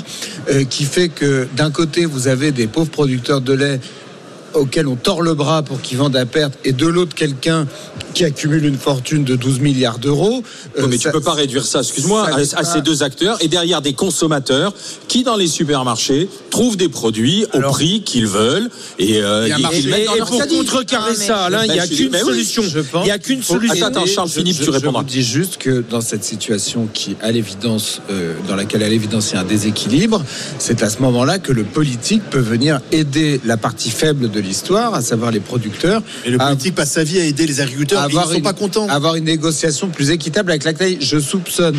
euh, 0.51 0.64
qui 0.64 0.85
fait 0.85 1.09
que 1.09 1.46
d'un 1.57 1.70
côté 1.70 2.07
vous 2.07 2.29
avez 2.29 2.51
des 2.51 2.66
pauvres 2.66 2.90
producteurs 2.90 3.40
de 3.42 3.53
lait 3.53 3.81
auxquels 4.54 4.87
on 4.87 4.96
tord 4.96 5.22
le 5.22 5.34
bras 5.34 5.62
pour 5.62 5.80
qu'ils 5.80 5.98
vendent 5.98 6.16
à 6.16 6.26
perte, 6.26 6.54
et 6.64 6.72
de 6.72 6.87
l'autre 6.87 7.14
quelqu'un 7.14 7.66
qui 8.14 8.24
accumule 8.24 8.64
une 8.64 8.76
fortune 8.78 9.22
de 9.24 9.37
12 9.37 9.61
milliards 9.61 9.98
d'euros. 9.98 10.42
Euh, 10.78 10.87
mais 10.88 10.96
ça- 10.98 11.11
tu 11.11 11.12
peux 11.16 11.20
pas 11.22 11.32
réduire 11.34 11.64
ça, 11.64 11.80
excuse-moi, 11.80 12.26
à, 12.26 12.37
n'est 12.40 12.54
à 12.54 12.58
pas- 12.58 12.64
ces 12.64 12.80
deux 12.80 13.02
acteurs 13.02 13.37
et 13.42 13.48
derrière 13.48 13.82
des 13.82 13.92
consommateurs 13.92 14.72
qui, 15.08 15.22
dans 15.24 15.37
les 15.37 15.46
supermarchés, 15.46 16.28
trouvent 16.50 16.76
des 16.76 16.88
produits 16.88 17.44
au 17.52 17.58
Alors- 17.58 17.72
prix 17.72 18.02
qu'ils 18.02 18.26
veulent 18.26 18.68
et 18.98 19.20
euh, 19.22 19.44
a 19.44 19.46
Et, 19.58 19.62
dans 19.62 19.70
et 19.70 20.04
leur 20.16 20.26
pour 20.26 20.46
contrecarrer 20.48 21.14
ça, 21.14 21.44
Alain, 21.44 21.64
il 21.64 21.72
n'y 21.72 21.78
a 21.78 21.87
Ben, 21.87 21.90
je- 21.92 21.96
qu'une 21.96 22.18
solution. 22.18 22.62
Je 22.62 22.80
pense 22.80 23.04
Il 23.04 23.06
n'y 23.06 23.11
a 23.12 23.18
qu'une 23.18 23.42
solution. 23.42 23.87
Attends, 23.87 24.06
Charles, 24.06 24.28
Je- 24.28 24.34
Philippe, 24.34 24.54
je, 24.56 24.61
tu 24.61 24.66
je 24.66 24.70
répondras. 24.70 25.02
vous 25.02 25.06
dis 25.08 25.22
juste 25.22 25.58
que 25.58 25.84
dans 25.88 26.00
cette 26.00 26.24
situation 26.24 26.88
qui, 26.92 27.16
à 27.20 27.30
l'évidence, 27.30 28.00
euh, 28.11 28.34
dans 28.48 28.56
laquelle 28.56 28.82
à 28.82 28.88
l'évidence 28.88 29.30
il 29.30 29.34
y 29.34 29.37
a 29.38 29.40
un 29.42 29.44
déséquilibre, 29.44 30.24
c'est 30.58 30.82
à 30.82 30.90
ce 30.90 31.00
moment-là 31.02 31.38
que 31.38 31.52
le 31.52 31.64
politique 31.64 32.22
peut 32.30 32.38
venir 32.40 32.80
aider 32.92 33.40
la 33.44 33.56
partie 33.56 33.90
faible 33.90 34.30
de 34.30 34.38
l'histoire, 34.40 34.94
à 34.94 35.03
savoir 35.03 35.31
les 35.31 35.40
producteurs, 35.40 36.03
Et 36.24 36.31
le 36.31 36.40
à- 36.40 36.46
politique 36.48 36.74
passe 36.74 36.92
sa 36.92 37.05
vie 37.05 37.18
à 37.20 37.24
aider 37.24 37.46
les 37.46 37.61
agriculteurs. 37.61 38.03
et 38.05 38.12
Ils 38.12 38.16
ne 38.18 38.22
sont 38.22 38.33
une, 38.35 38.42
pas 38.42 38.53
contents. 38.53 38.88
avoir 38.88 39.14
une 39.16 39.24
négociation 39.24 39.88
plus 39.88 40.11
équitable 40.11 40.51
avec 40.51 40.64
la 40.64 40.72
CNAI. 40.72 40.98
Je 41.01 41.18
soupçonne 41.18 41.77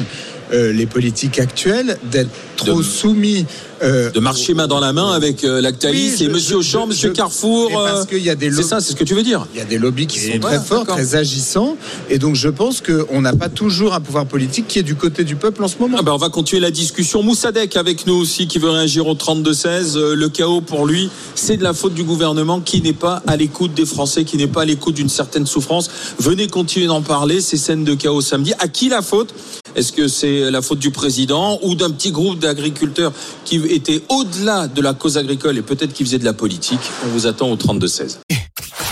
euh, 0.54 0.72
les 0.74 0.86
politiques 0.86 1.40
actuelles 1.40 1.98
d'être 2.12 2.30
trop 2.56 2.80
De- 2.80 2.84
soumis. 2.84 3.46
euh, 3.82 4.10
De 4.12 4.20
marcher 4.20 4.54
main 4.54 4.68
dans 4.68 4.80
la 4.80 4.92
main 4.94 5.12
avec 5.12 5.44
euh, 5.44 5.62
Lactalis 5.62 6.16
Oui, 6.20 6.26
et 6.26 6.30
Monsieur 6.30 6.58
Auchan, 6.58 6.88
Monsieur 6.88 7.12
Carrefour. 7.12 7.72
Parce 7.72 8.02
euh, 8.02 8.06
qu'il 8.06 8.24
y 8.24 8.30
a 8.30 8.36
des 8.36 8.52
C'est 8.52 8.64
ça, 8.64 8.82
c'est 8.82 8.92
ce 8.92 8.96
que 8.98 9.04
tu 9.06 9.14
veux 9.14 9.24
dire. 9.24 9.48
Il 9.54 9.60
y 9.60 9.62
a 9.62 9.66
des 9.66 9.78
lobbies 9.78 10.08
qui 10.08 10.20
Et 10.20 10.34
sont 10.34 10.40
voilà, 10.42 10.58
très 10.58 10.66
forts, 10.68 10.86
très 10.86 11.16
agissants, 11.16 11.78
et 12.10 12.18
donc 12.20 12.36
je 12.36 12.50
pense 12.50 12.82
qu'on 12.82 13.22
n'a 13.22 13.34
pas 13.34 13.48
toujours 13.50 13.94
un 13.94 14.02
pouvoir 14.02 14.26
politique 14.26 14.68
qui 14.68 14.80
est 14.80 14.84
du 14.84 14.96
côté 14.96 15.24
du 15.24 15.36
peuple 15.36 15.64
en 15.64 15.68
ce 15.68 15.78
moment. 15.80 15.98
Ah 16.00 16.04
ben, 16.04 16.12
on 16.14 16.18
va 16.18 16.30
continuer 16.30 16.62
la 16.62 16.72
discussion. 16.72 17.24
Moussadek 17.24 17.78
avec 17.78 18.06
nous 18.08 18.16
aussi 18.16 18.48
qui 18.48 18.60
veut 18.60 18.70
réagir 18.70 19.08
au 19.08 19.16
32-16. 19.16 19.96
Euh, 19.98 20.16
le 20.16 20.30
chaos 20.30 20.62
pour 20.62 20.86
lui, 20.86 21.10
c'est 21.36 21.58
de 21.58 21.64
la 21.64 21.74
faute 21.74 21.94
du 21.94 22.04
gouvernement 22.04 22.60
qui 22.60 22.82
n'est 22.82 22.92
pas 22.94 23.22
à 23.28 23.38
l'écoute 23.38 23.74
des 23.74 23.86
Français, 23.86 24.24
qui 24.26 24.36
n'est 24.38 24.48
pas 24.48 24.64
à 24.64 24.66
l'écoute 24.66 24.96
d'une 24.96 25.10
certaine 25.10 25.46
souffrance. 25.46 25.90
Venez 26.20 26.48
continuer 26.48 26.88
d'en 26.88 27.02
parler, 27.02 27.40
ces 27.40 27.58
scènes 27.58 27.84
de 27.86 27.94
chaos 27.94 28.22
samedi. 28.22 28.54
À 28.60 28.68
qui 28.68 28.90
la 28.90 29.02
faute? 29.02 29.34
Est-ce 29.76 29.92
que 29.92 30.08
c'est 30.08 30.52
la 30.52 30.62
faute 30.62 30.80
du 30.80 30.92
président 30.92 31.60
ou 31.64 31.76
d'un 31.76 31.90
petit 31.92 32.12
groupe 32.12 32.40
d'agriculteurs 32.40 33.14
qui 33.46 33.58
étaient 33.70 34.02
au-delà 34.10 34.68
de 34.68 34.82
la 34.82 34.94
cause 34.94 35.18
agricole 35.18 35.58
et 35.58 35.62
peut-être 35.62 35.94
qui 35.94 36.04
faisaient 36.04 36.20
de 36.20 36.26
la 36.26 36.34
politique? 36.34 36.80
On 37.06 37.10
vous 37.10 37.28
attend 37.28 37.50
au 37.50 37.56
32-16. 37.56 38.18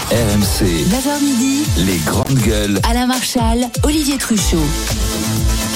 RMC, 0.10 0.64
9h 0.64 1.24
midi, 1.24 1.64
les 1.86 1.98
grandes 2.06 2.40
gueules. 2.40 2.80
Alain 2.90 3.08
Marchal, 3.08 3.70
Olivier 3.84 4.18
Truchot. 4.18 4.58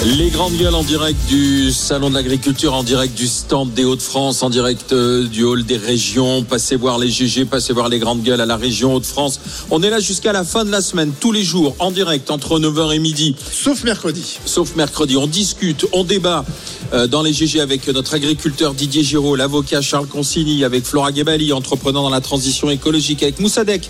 Les 0.03 0.31
grandes 0.31 0.57
gueules 0.57 0.73
en 0.73 0.81
direct 0.83 1.19
du 1.27 1.71
Salon 1.71 2.09
de 2.09 2.15
l'Agriculture, 2.15 2.73
en 2.73 2.81
direct 2.81 3.15
du 3.15 3.27
stand 3.27 3.71
des 3.73 3.85
Hauts-de-France, 3.85 4.41
en 4.41 4.49
direct 4.49 4.93
euh, 4.93 5.27
du 5.27 5.43
hall 5.43 5.63
des 5.63 5.77
régions. 5.77 6.41
Passez 6.43 6.75
voir 6.75 6.97
les 6.97 7.07
GG, 7.07 7.45
passez 7.45 7.71
voir 7.71 7.87
les 7.87 7.99
grandes 7.99 8.23
gueules 8.23 8.41
à 8.41 8.47
la 8.47 8.57
région 8.57 8.95
Hauts-de-France. 8.95 9.39
On 9.69 9.83
est 9.83 9.91
là 9.91 9.99
jusqu'à 9.99 10.33
la 10.33 10.43
fin 10.43 10.65
de 10.65 10.71
la 10.71 10.81
semaine, 10.81 11.13
tous 11.19 11.31
les 11.31 11.43
jours, 11.43 11.75
en 11.77 11.91
direct, 11.91 12.31
entre 12.31 12.59
9h 12.59 12.95
et 12.95 12.97
midi, 12.97 13.35
Sauf 13.51 13.83
mercredi. 13.83 14.39
sauf 14.43 14.75
mercredi. 14.75 15.17
On 15.17 15.27
discute, 15.27 15.85
on 15.93 16.03
débat 16.03 16.45
euh, 16.93 17.05
dans 17.05 17.21
les 17.21 17.31
GG 17.31 17.61
avec 17.61 17.87
notre 17.87 18.15
agriculteur 18.15 18.73
Didier 18.73 19.03
Giraud, 19.03 19.35
l'avocat 19.35 19.81
Charles 19.81 20.07
Consigny, 20.07 20.63
avec 20.63 20.83
Flora 20.83 21.13
Gebali, 21.13 21.53
entrepreneur 21.53 22.01
dans 22.01 22.09
la 22.09 22.21
transition 22.21 22.71
écologique, 22.71 23.21
avec 23.21 23.39
Moussadek, 23.39 23.87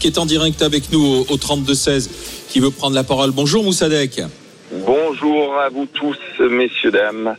qui 0.00 0.08
est 0.08 0.18
en 0.18 0.26
direct 0.26 0.60
avec 0.60 0.90
nous 0.90 1.04
au, 1.04 1.26
au 1.32 1.36
32-16, 1.36 2.08
qui 2.50 2.58
veut 2.58 2.72
prendre 2.72 2.96
la 2.96 3.04
parole. 3.04 3.30
Bonjour 3.30 3.62
Moussadek. 3.62 4.22
Bonjour 4.72 5.54
à 5.58 5.68
vous 5.68 5.86
tous, 5.92 6.16
messieurs, 6.50 6.90
dames. 6.90 7.36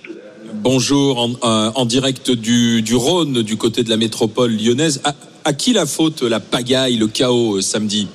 Bonjour, 0.54 1.18
en, 1.20 1.30
euh, 1.44 1.72
en 1.74 1.86
direct 1.86 2.30
du, 2.30 2.84
du 2.84 2.96
Rhône, 2.96 3.42
du 3.42 3.58
côté 3.58 3.84
de 3.84 3.90
la 3.90 3.98
métropole 3.98 4.52
lyonnaise. 4.52 5.02
À, 5.04 5.14
à 5.44 5.54
qui 5.54 5.74
la 5.74 5.88
faute, 5.88 6.22
la 6.22 6.40
pagaille, 6.40 6.96
le 6.98 7.08
chaos 7.08 7.58
euh, 7.58 7.62
samedi? 7.62 8.08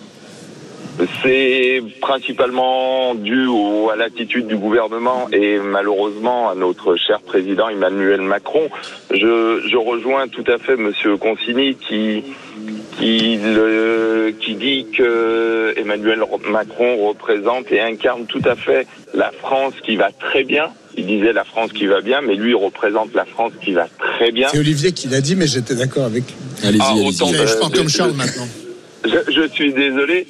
C'est 1.22 1.83
principalement 2.00 3.14
dû 3.16 3.46
au- 3.46 3.90
à 3.90 3.96
l'attitude 3.96 4.46
du 4.46 4.57
gouvernement 4.57 5.28
et 5.33 5.59
malheureusement 5.59 6.48
à 6.50 6.54
notre 6.54 6.94
cher 6.96 7.20
président 7.20 7.68
Emmanuel 7.68 8.20
Macron. 8.20 8.68
Je, 9.11 9.62
je 9.68 9.76
rejoins 9.76 10.28
tout 10.28 10.44
à 10.46 10.59
fait 10.59 10.76
Monsieur 10.76 11.16
Consigny 11.16 11.74
qui 11.76 12.22
qui, 12.98 13.37
le- 13.38 14.32
qui 14.40 14.54
dit 14.54 14.87
que 14.96 15.74
Emmanuel 15.76 16.20
Macron 16.50 17.06
représente 17.08 17.70
et 17.70 17.80
incarne 17.80 18.26
tout 18.26 18.42
à 18.44 18.56
fait 18.56 18.87
la 19.14 19.30
France 19.40 19.74
qui 19.84 19.96
va 19.96 20.11
très 20.12 20.44
bien. 20.44 20.66
Il 20.96 21.06
disait 21.06 21.32
la 21.32 21.44
France 21.44 21.72
qui 21.72 21.87
va 21.87 22.00
bien, 22.00 22.20
mais 22.20 22.34
lui 22.34 22.50
il 22.50 22.56
représente 22.56 23.14
la 23.14 23.24
France 23.24 23.52
qui 23.64 23.72
va 23.72 23.87
très 23.98 24.32
bien. 24.32 24.48
C'est 24.50 24.58
Olivier 24.58 24.92
qui 24.92 25.06
l'a 25.08 25.20
dit, 25.20 25.37
mais 25.37 25.46
j'étais 25.46 25.74
d'accord 25.76 26.04
avec 26.06 26.24
lui. 26.24 26.34
Allez-y, 26.68 26.80
Ah, 26.82 26.90
allez-y. 26.90 27.08
autant- 27.08 27.32
Je 27.32 27.42
Euh, 27.42 27.61
parle 27.61 27.72
comme 27.72 27.88
Charles 27.88 28.12
maintenant. 28.14 28.48
Je, 29.04 29.32
je 29.32 29.48
suis 29.48 29.72
désolé. 29.72 30.26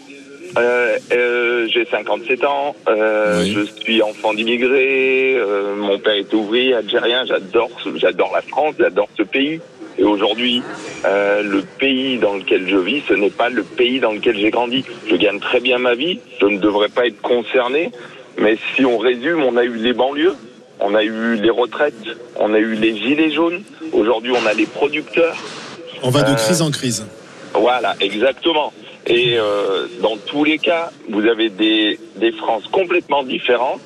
Euh, 0.58 0.98
euh, 1.12 1.68
j'ai 1.72 1.84
57 1.84 2.44
ans, 2.44 2.74
euh, 2.88 3.42
Oui. 3.42 3.52
je 3.52 3.82
suis 3.82 4.02
enfant 4.02 4.34
d'immigrés, 4.34 5.40
mon 5.76 5.98
père 5.98 6.14
est 6.14 6.32
ouvrier 6.34 6.74
algérien, 6.74 7.24
j'adore 7.26 7.70
j'adore 7.96 8.32
la 8.34 8.42
France, 8.42 8.74
j'adore 8.78 9.08
ce 9.16 9.22
pays. 9.22 9.60
Et 9.98 10.04
aujourd'hui, 10.04 10.62
le 11.04 11.60
pays 11.78 12.18
dans 12.18 12.34
lequel 12.34 12.68
je 12.68 12.76
vis, 12.76 13.02
ce 13.08 13.14
n'est 13.14 13.30
pas 13.30 13.48
le 13.48 13.62
pays 13.62 13.98
dans 14.00 14.12
lequel 14.12 14.38
j'ai 14.38 14.50
grandi. 14.50 14.84
Je 15.08 15.16
gagne 15.16 15.40
très 15.40 15.60
bien 15.60 15.78
ma 15.78 15.94
vie, 15.94 16.20
je 16.40 16.46
ne 16.46 16.58
devrais 16.58 16.88
pas 16.88 17.06
être 17.06 17.20
concerné, 17.20 17.90
mais 18.38 18.58
si 18.74 18.84
on 18.84 18.98
résume, 18.98 19.42
on 19.42 19.56
a 19.56 19.64
eu 19.64 19.74
les 19.74 19.92
banlieues, 19.92 20.34
on 20.80 20.94
a 20.94 21.02
eu 21.02 21.34
les 21.34 21.50
retraites, 21.50 21.94
on 22.36 22.54
a 22.54 22.58
eu 22.58 22.74
les 22.74 22.96
gilets 22.96 23.32
jaunes, 23.32 23.62
aujourd'hui 23.92 24.32
on 24.32 24.46
a 24.46 24.54
les 24.54 24.66
producteurs. 24.66 25.36
On 26.02 26.10
va 26.10 26.22
de 26.22 26.34
crise 26.34 26.62
en 26.62 26.70
crise. 26.70 27.04
Voilà, 27.54 27.96
exactement. 28.00 28.72
Et 29.08 29.38
euh, 29.38 29.86
dans 30.02 30.16
tous 30.26 30.44
les 30.44 30.58
cas, 30.58 30.90
vous 31.08 31.24
avez 31.26 31.48
des, 31.48 31.98
des 32.16 32.32
France 32.32 32.64
complètement 32.70 33.22
différentes, 33.22 33.80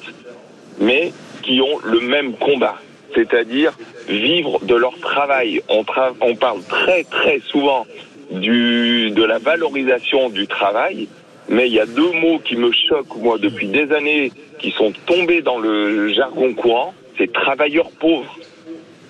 mais 0.80 1.12
qui 1.42 1.60
ont 1.60 1.78
le 1.84 2.00
même 2.00 2.34
combat, 2.34 2.76
c'est-à-dire 3.14 3.72
vivre 4.08 4.58
de 4.64 4.74
leur 4.74 4.98
travail. 4.98 5.62
On, 5.68 5.82
tra- 5.82 6.14
on 6.20 6.34
parle 6.34 6.62
très 6.64 7.04
très 7.04 7.38
souvent 7.40 7.86
du, 8.32 9.10
de 9.10 9.22
la 9.22 9.38
valorisation 9.38 10.28
du 10.28 10.46
travail, 10.48 11.08
mais 11.48 11.68
il 11.68 11.72
y 11.74 11.80
a 11.80 11.86
deux 11.86 12.12
mots 12.12 12.40
qui 12.40 12.56
me 12.56 12.72
choquent, 12.72 13.16
moi, 13.16 13.38
depuis 13.38 13.68
des 13.68 13.92
années, 13.92 14.32
qui 14.58 14.70
sont 14.72 14.92
tombés 15.06 15.42
dans 15.42 15.58
le 15.58 16.12
jargon 16.12 16.52
courant, 16.54 16.94
c'est 17.18 17.32
travailleurs 17.32 17.90
pauvres. 18.00 18.36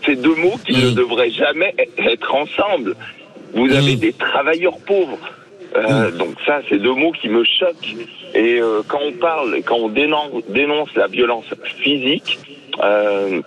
Ces 0.04 0.16
deux 0.16 0.34
mots 0.34 0.58
qui 0.66 0.72
ne 0.72 0.90
devraient 0.90 1.30
jamais 1.30 1.74
e- 1.78 2.10
être 2.10 2.34
ensemble. 2.34 2.96
Vous 3.54 3.70
avez 3.72 3.96
des 3.96 4.12
travailleurs 4.12 4.78
pauvres. 4.84 5.18
Euh, 5.76 6.10
Donc 6.10 6.36
ça, 6.46 6.60
c'est 6.68 6.78
deux 6.78 6.94
mots 6.94 7.12
qui 7.12 7.28
me 7.28 7.44
choquent. 7.44 7.96
Et 8.34 8.60
euh, 8.60 8.82
quand 8.86 9.00
on 9.02 9.12
parle, 9.12 9.62
quand 9.64 9.76
on 9.76 9.88
dénonce, 9.88 10.94
la 10.96 11.06
violence 11.06 11.46
physique, 11.78 12.38
euh, 12.82 13.40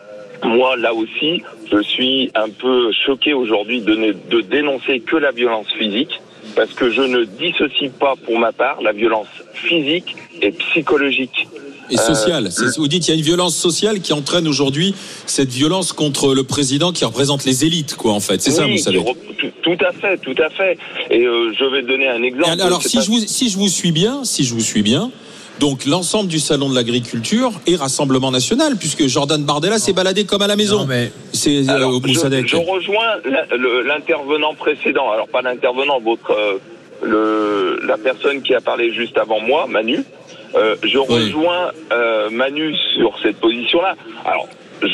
moi 0.43 0.75
là 0.77 0.93
aussi, 0.93 1.43
je 1.71 1.81
suis 1.81 2.31
un 2.35 2.49
peu 2.49 2.91
choqué 3.05 3.33
aujourd'hui 3.33 3.81
de, 3.81 4.15
de 4.29 4.41
dénoncer 4.41 4.99
que 4.99 5.15
la 5.15 5.31
violence 5.31 5.71
physique, 5.73 6.21
parce 6.55 6.73
que 6.73 6.89
je 6.89 7.01
ne 7.01 7.23
dissocie 7.23 7.89
pas 7.89 8.15
pour 8.25 8.37
ma 8.39 8.51
part 8.51 8.81
la 8.81 8.91
violence 8.91 9.27
physique 9.53 10.15
et 10.41 10.51
psychologique. 10.51 11.47
Et 11.89 11.97
sociale. 11.97 12.47
Euh, 12.47 12.49
C'est- 12.49 12.77
vous 12.77 12.87
dites 12.87 13.03
qu'il 13.03 13.13
y 13.13 13.17
a 13.17 13.19
une 13.19 13.25
violence 13.25 13.55
sociale 13.55 14.01
qui 14.01 14.13
entraîne 14.13 14.47
aujourd'hui 14.47 14.95
cette 15.25 15.49
violence 15.49 15.93
contre 15.93 16.33
le 16.33 16.43
président 16.43 16.91
qui 16.91 17.05
représente 17.05 17.45
les 17.45 17.65
élites, 17.65 17.95
quoi, 17.95 18.13
en 18.13 18.19
fait. 18.19 18.41
C'est 18.41 18.51
ça, 18.51 18.65
vous 18.65 18.77
savez. 18.77 19.03
Tout, 19.37 19.51
tout 19.61 19.85
à 19.85 19.91
fait, 19.91 20.17
tout 20.17 20.35
à 20.41 20.49
fait. 20.49 20.77
Et 21.11 21.23
euh, 21.25 21.51
je 21.57 21.65
vais 21.65 21.81
donner 21.83 22.07
un 22.07 22.23
exemple. 22.23 22.57
Et 22.57 22.61
alors, 22.61 22.81
si 22.81 22.97
pas- 22.97 23.03
je, 23.03 23.07
vous, 23.11 23.19
si 23.19 23.49
je 23.49 23.57
vous 23.57 23.67
suis 23.69 23.91
bien, 23.91 24.23
si 24.23 24.43
je 24.43 24.53
vous 24.53 24.61
suis 24.61 24.81
bien, 24.81 25.11
donc 25.59 25.85
l'ensemble 25.85 26.27
du 26.27 26.39
salon 26.39 26.69
de 26.69 26.75
l'agriculture 26.75 27.51
est 27.67 27.75
Rassemblement 27.75 28.31
National, 28.31 28.75
puisque 28.77 29.07
Jordan 29.07 29.43
Bardella 29.43 29.77
s'est 29.79 29.93
baladé 29.93 30.25
comme 30.25 30.41
à 30.41 30.47
la 30.47 30.55
maison. 30.55 30.87
C'est 31.33 31.69
euh, 31.69 31.87
au 31.87 32.01
je, 32.01 32.07
Moussadec. 32.07 32.47
je 32.47 32.55
rejoins 32.57 33.19
l'intervenant 33.85 34.53
précédent. 34.55 35.11
Alors 35.11 35.27
pas 35.27 35.41
l'intervenant, 35.41 35.99
votre 35.99 36.31
euh, 36.31 36.57
le, 37.03 37.79
la 37.85 37.97
personne 37.97 38.41
qui 38.41 38.53
a 38.53 38.61
parlé 38.61 38.93
juste 38.93 39.17
avant 39.17 39.39
moi, 39.39 39.67
Manu. 39.67 39.99
Euh, 40.55 40.75
je 40.83 40.97
rejoins 40.97 41.71
euh, 41.91 42.29
Manu 42.29 42.75
sur 42.95 43.17
cette 43.21 43.37
position-là. 43.39 43.95
Alors. 44.25 44.47
Je, 44.81 44.87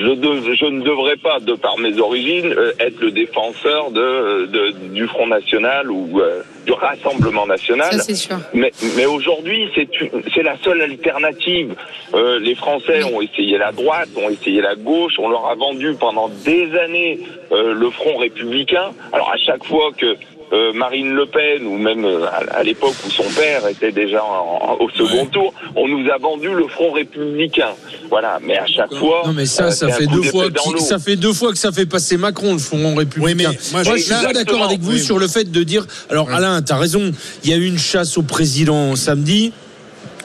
ne 0.68 0.82
devrais 0.84 1.18
pas, 1.18 1.40
de 1.40 1.54
par 1.54 1.76
mes 1.80 2.00
origines, 2.00 2.54
euh, 2.56 2.72
être 2.80 3.00
le 3.02 3.10
défenseur 3.12 3.90
de, 3.90 4.46
de- 4.46 4.72
du 4.94 5.08
Front 5.08 5.26
National 5.26 5.90
ou 5.90 6.22
euh, 6.22 6.44
du 6.68 6.72
Rassemblement 6.72 7.48
National. 7.48 7.92
Ça, 7.92 8.00
c'est 8.00 8.14
sûr. 8.16 8.38
Mais, 8.54 8.72
mais 8.96 9.08
aujourd'hui, 9.08 9.68
c'est 9.74 10.44
la 10.44 10.56
seule 10.64 10.82
alternative. 10.84 11.74
Euh, 12.14 12.40
les 12.40 12.54
Français 12.54 13.04
ont 13.06 13.22
essayé 13.22 13.58
la 13.58 13.72
droite, 13.72 14.10
ont 14.16 14.30
essayé 14.30 14.62
la 14.62 14.76
gauche, 14.76 15.14
on 15.18 15.30
leur 15.30 15.48
a 15.48 15.56
vendu 15.56 15.96
pendant 16.00 16.30
des 16.46 16.70
années 16.78 17.20
euh, 17.52 17.74
le 17.74 17.90
Front 17.90 18.18
républicain. 18.18 18.92
Alors 19.12 19.32
à 19.34 19.38
chaque 19.38 19.64
fois 19.66 19.90
que 19.98 20.16
euh, 20.54 20.74
Marine 20.74 21.12
Le 21.14 21.26
Pen 21.26 21.66
ou 21.66 21.78
même 21.78 22.04
euh, 22.06 22.26
à, 22.28 22.58
à 22.60 22.64
l'époque 22.64 22.96
où 23.06 23.10
son 23.10 23.24
père 23.36 23.68
était 23.68 23.92
déjà 23.92 24.24
en- 24.24 24.78
en- 24.80 24.84
au 24.84 24.90
second 24.90 25.26
tour, 25.28 25.54
on 25.76 25.88
nous 25.88 26.10
a 26.10 26.18
vendu 26.18 26.50
le 26.50 26.68
Front 26.68 26.92
républicain. 26.92 27.70
Voilà, 28.10 28.40
mais 28.44 28.58
à 28.58 28.66
chaque 28.68 28.94
fois, 28.94 29.24
Non 29.26 29.34
mais 29.34 29.46
ça, 29.46 29.66
euh, 29.66 29.72
ça 29.72 29.90
fait 29.90 30.08
deux 30.08 30.24
fois, 30.24 30.46
ça 30.80 31.00
fait 31.00 31.16
deux 31.16 31.34
fois 31.34 31.52
que 31.52 31.58
ça 31.58 31.72
fait 31.72 31.86
passer 31.86 32.18
Macron 32.18 32.54
le 32.54 32.60
Front 32.60 32.96
républicain. 32.96 33.52
moi, 33.72 33.84
moi, 33.84 33.84
je- 33.84 33.98
je 33.98 34.04
suis 34.04 34.14
pas 34.26 34.34
d'accord 34.34 34.64
avec 34.64 34.80
vous 34.82 34.92
Oui. 34.94 35.00
sur 35.00 35.20
le 35.20 35.28
fait 35.28 35.50
de 35.50 35.64
dire. 35.64 35.86
Alors 36.10 36.30
Alain, 36.32 36.62
t'as 36.62 36.78
raison. 36.78 37.12
Il 37.44 37.50
y 37.50 37.54
a 37.54 37.58
eu 37.58 37.66
une 37.66 37.80
chasse 37.80 38.18
au 38.18 38.22
président 38.24 38.96
samedi. 38.96 39.54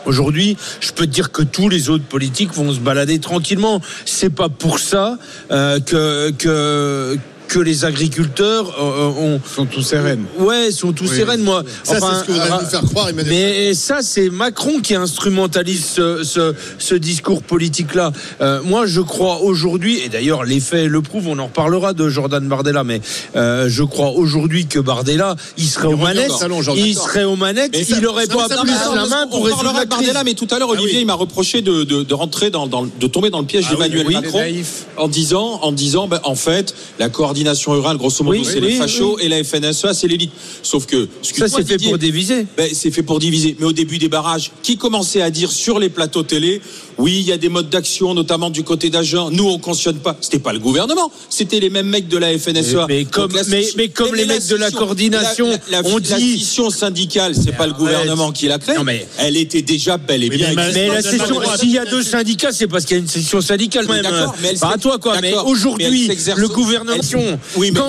Aujourd'hui, 0.07 0.57
je 0.81 0.93
peux 0.93 1.05
te 1.07 1.11
dire 1.11 1.33
que 1.33 1.43
tous 1.43 1.69
les 1.69 1.91
autres 1.91 2.05
politiques 2.05 2.53
vont 2.53 2.73
se 2.73 2.79
balader 2.79 3.19
tranquillement. 3.19 3.81
C'est 4.05 4.33
pas 4.33 4.49
pour 4.49 4.79
ça 4.79 5.19
euh, 5.51 5.81
que 5.81 6.31
que 6.31 7.19
que 7.49 7.59
les 7.59 7.85
agriculteurs 7.85 8.75
euh, 8.81 9.09
ont 9.09 9.41
sont 9.55 9.67
tous 9.67 9.83
sereines. 9.83 10.25
Ouais, 10.39 10.71
sont 10.71 10.93
tous 10.93 11.11
Oui. 11.11 11.17
sereines, 11.19 11.43
moi. 11.43 11.63
Ça, 11.85 11.95
c'est 12.01 12.21
ce 12.21 12.25
que 12.25 12.33
voudrait 12.33 12.49
ra- 12.49 12.61
nous 12.63 12.69
faire 12.69 12.83
croire 12.83 13.09
Emmanuel 13.09 13.33
Mais 13.33 13.75
ça, 13.75 13.99
c'est 14.03 14.31
Macron 14.31 14.81
qui 14.81 14.95
instrumentalise 14.95 15.85
ce, 15.85 16.25
ce, 16.25 16.55
ce 16.79 16.95
discours 16.95 17.43
politique-là. 17.43 18.13
Euh, 18.41 18.61
moi, 18.65 18.87
je 18.87 19.01
crois 19.01 19.41
aujourd'hui, 19.43 20.01
et 20.01 20.09
d'ailleurs 20.09 20.45
les 20.45 20.61
faits 20.61 20.87
le 20.89 21.03
prouvent, 21.03 21.29
on 21.29 21.39
en 21.39 21.47
reparlera 21.47 21.93
de 21.93 22.09
Jordan 22.09 22.47
Bardella, 22.49 22.85
mais 22.85 23.01
euh, 23.37 23.69
je 23.69 23.83
crois 23.85 24.11
aujourd'hui 24.11 24.67
que 24.67 24.79
Bardella, 24.79 25.37
il 25.57 25.67
serait 25.69 25.89
aux 25.89 25.97
manettes, 25.97 26.31
au 26.31 26.37
salon, 26.37 26.61
il 26.77 26.95
serait 26.95 27.25
aux 27.25 27.37
manettes, 27.37 27.77
ça- 27.77 27.97
il 27.97 28.03
n'aurait 28.03 28.27
ça- 28.27 28.35
pas 28.35 28.49
ça- 28.49 28.61
plus 28.63 28.71
ça- 28.73 28.95
la 28.95 29.07
main 29.07 29.25
on 29.27 29.31
pour 29.31 29.45
résoudre 29.47 29.73
la 29.73 29.85
de 29.85 29.89
Bardella, 29.91 30.13
crise. 30.13 30.25
mais 30.25 30.35
tout 30.35 30.49
à 30.55 30.59
l'heure, 30.59 30.69
Ah 30.71 30.75
Olivier, 30.75 30.97
oui. 30.97 31.01
il 31.03 31.07
m'a 31.07 31.15
reproché 31.15 31.63
de, 31.63 31.85
de, 31.85 32.03
de 32.03 32.15
rentrer 32.15 32.51
dans, 32.51 32.67
dans- 32.67 32.87
de 32.87 33.07
tomber 33.07 33.31
dans 33.31 33.41
le 33.41 33.47
piège 33.47 33.67
Ah 33.69 33.73
d'Emmanuel 33.75 34.07
oui, 34.09 34.15
Macron 34.15 34.31
il 34.39 34.49
est 34.49 34.53
naïf. 34.53 34.87
en 34.97 35.09
disant, 35.09 35.61
en 35.63 35.73
disant, 35.73 36.09
ben, 36.09 36.21
en 36.25 36.35
fait, 36.35 36.75
la 36.99 37.09
coordination 37.37 37.73
rurale, 37.73 37.99
grosso 37.99 38.25
modo, 38.25 38.39
Oui, 38.39 38.45
c'est 38.45 38.61
oui, 38.61 38.69
les 38.73 38.77
fachos 38.77 39.17
oui. 39.17 39.25
et 39.25 39.29
la 39.29 39.45
FNSEA, 39.45 39.93
c'est 39.95 40.09
l'élite. 40.09 40.31
Sauf 40.63 40.87
que, 40.87 41.09
Ça, 41.23 41.49
c'est 41.49 41.65
fait 41.67 41.77
pour 41.83 41.99
diviser. 41.99 42.47
ben, 42.57 42.71
c'est 42.73 42.91
fait 42.91 43.03
pour 43.03 43.19
diviser. 43.19 43.57
Mais 43.59 43.67
au 43.67 43.73
début 43.73 43.99
des 43.99 44.09
barrages, 44.09 44.51
qui 44.63 44.77
commençait 44.77 45.21
à 45.23 45.31
dire 45.31 45.51
sur 45.53 45.79
les 45.79 45.89
plateaux 45.91 46.23
télé, 46.23 46.61
oui, 46.99 47.19
il 47.21 47.27
y 47.27 47.33
a 47.33 47.37
des 47.37 47.49
modes 47.49 47.69
d'action, 47.69 48.15
notamment 48.15 48.51
du 48.51 48.63
côté 48.63 48.89
d'agents. 48.91 49.31
Nous, 49.31 49.45
on 49.47 49.59
cautionne 49.59 49.99
pas. 49.99 50.17
C'était 50.21 50.39
pas 50.39 50.53
le 50.53 50.59
gouvernement. 50.59 51.11
C'était 51.29 51.61
les 51.61 51.71
mêmes 51.71 51.89
mecs 51.89 52.09
de 52.09 52.17
la 52.17 52.37
FNSEA. 52.39 52.87
Mais- 52.89 52.97
mais 52.99 53.05
comme- 53.05 53.29
Donc, 53.29 53.37
la 53.37 53.45
mais- 53.49 53.63
scission- 53.63 53.75
mais 53.79 53.89
comme 53.89 54.15
les 54.15 54.25
mecs 54.25 54.47
de 54.47 54.57
la 54.57 54.71
coordination 54.71 55.49
la, 55.71 55.83
la- 55.83 55.83
la 55.83 55.99
dit- 56.19 56.39
scission 56.39 56.71
syndicale, 56.71 57.35
c'est 57.35 57.53
pas 57.57 57.67
le 57.67 57.73
gouvernement 57.75 58.33
qui 58.33 58.49
l'a 58.49 58.59
créée. 58.59 58.77
Non, 58.77 58.85
mais- 58.85 59.07
Elle 59.19 59.37
était 59.37 59.63
déjà 59.63 59.97
belle 59.99 60.25
et 60.25 60.31
bien. 60.31 60.53
mais 60.55 60.69
existante. 60.69 60.75
Mais 60.75 60.89
la 60.95 61.03
session, 61.03 61.41
s'il 61.59 61.71
y 61.71 61.79
a 61.79 61.85
deux 61.85 62.03
syndicats, 62.03 62.53
c'est 62.53 62.67
parce 62.67 62.85
qu'il 62.85 62.97
y 62.97 63.01
a 63.01 63.03
une 63.03 63.09
session 63.09 63.41
syndicale 63.41 63.87
même. 63.87 64.03
d'accord, 64.03 64.35
mais 64.41 64.49
elle 64.53 64.59
Pas 64.59 64.69
à 64.69 64.73
s'ex- 64.73 64.83
toi, 64.83 64.99
quoi. 64.99 65.21
Mais 65.21 65.35
aujourd'hui, 65.35 66.09
le 66.09 66.49
gouvernement. 66.49 66.97
elle- 66.99 67.39
oui, 67.57 67.71
mais 67.73 67.81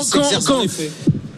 quand, 0.45 0.64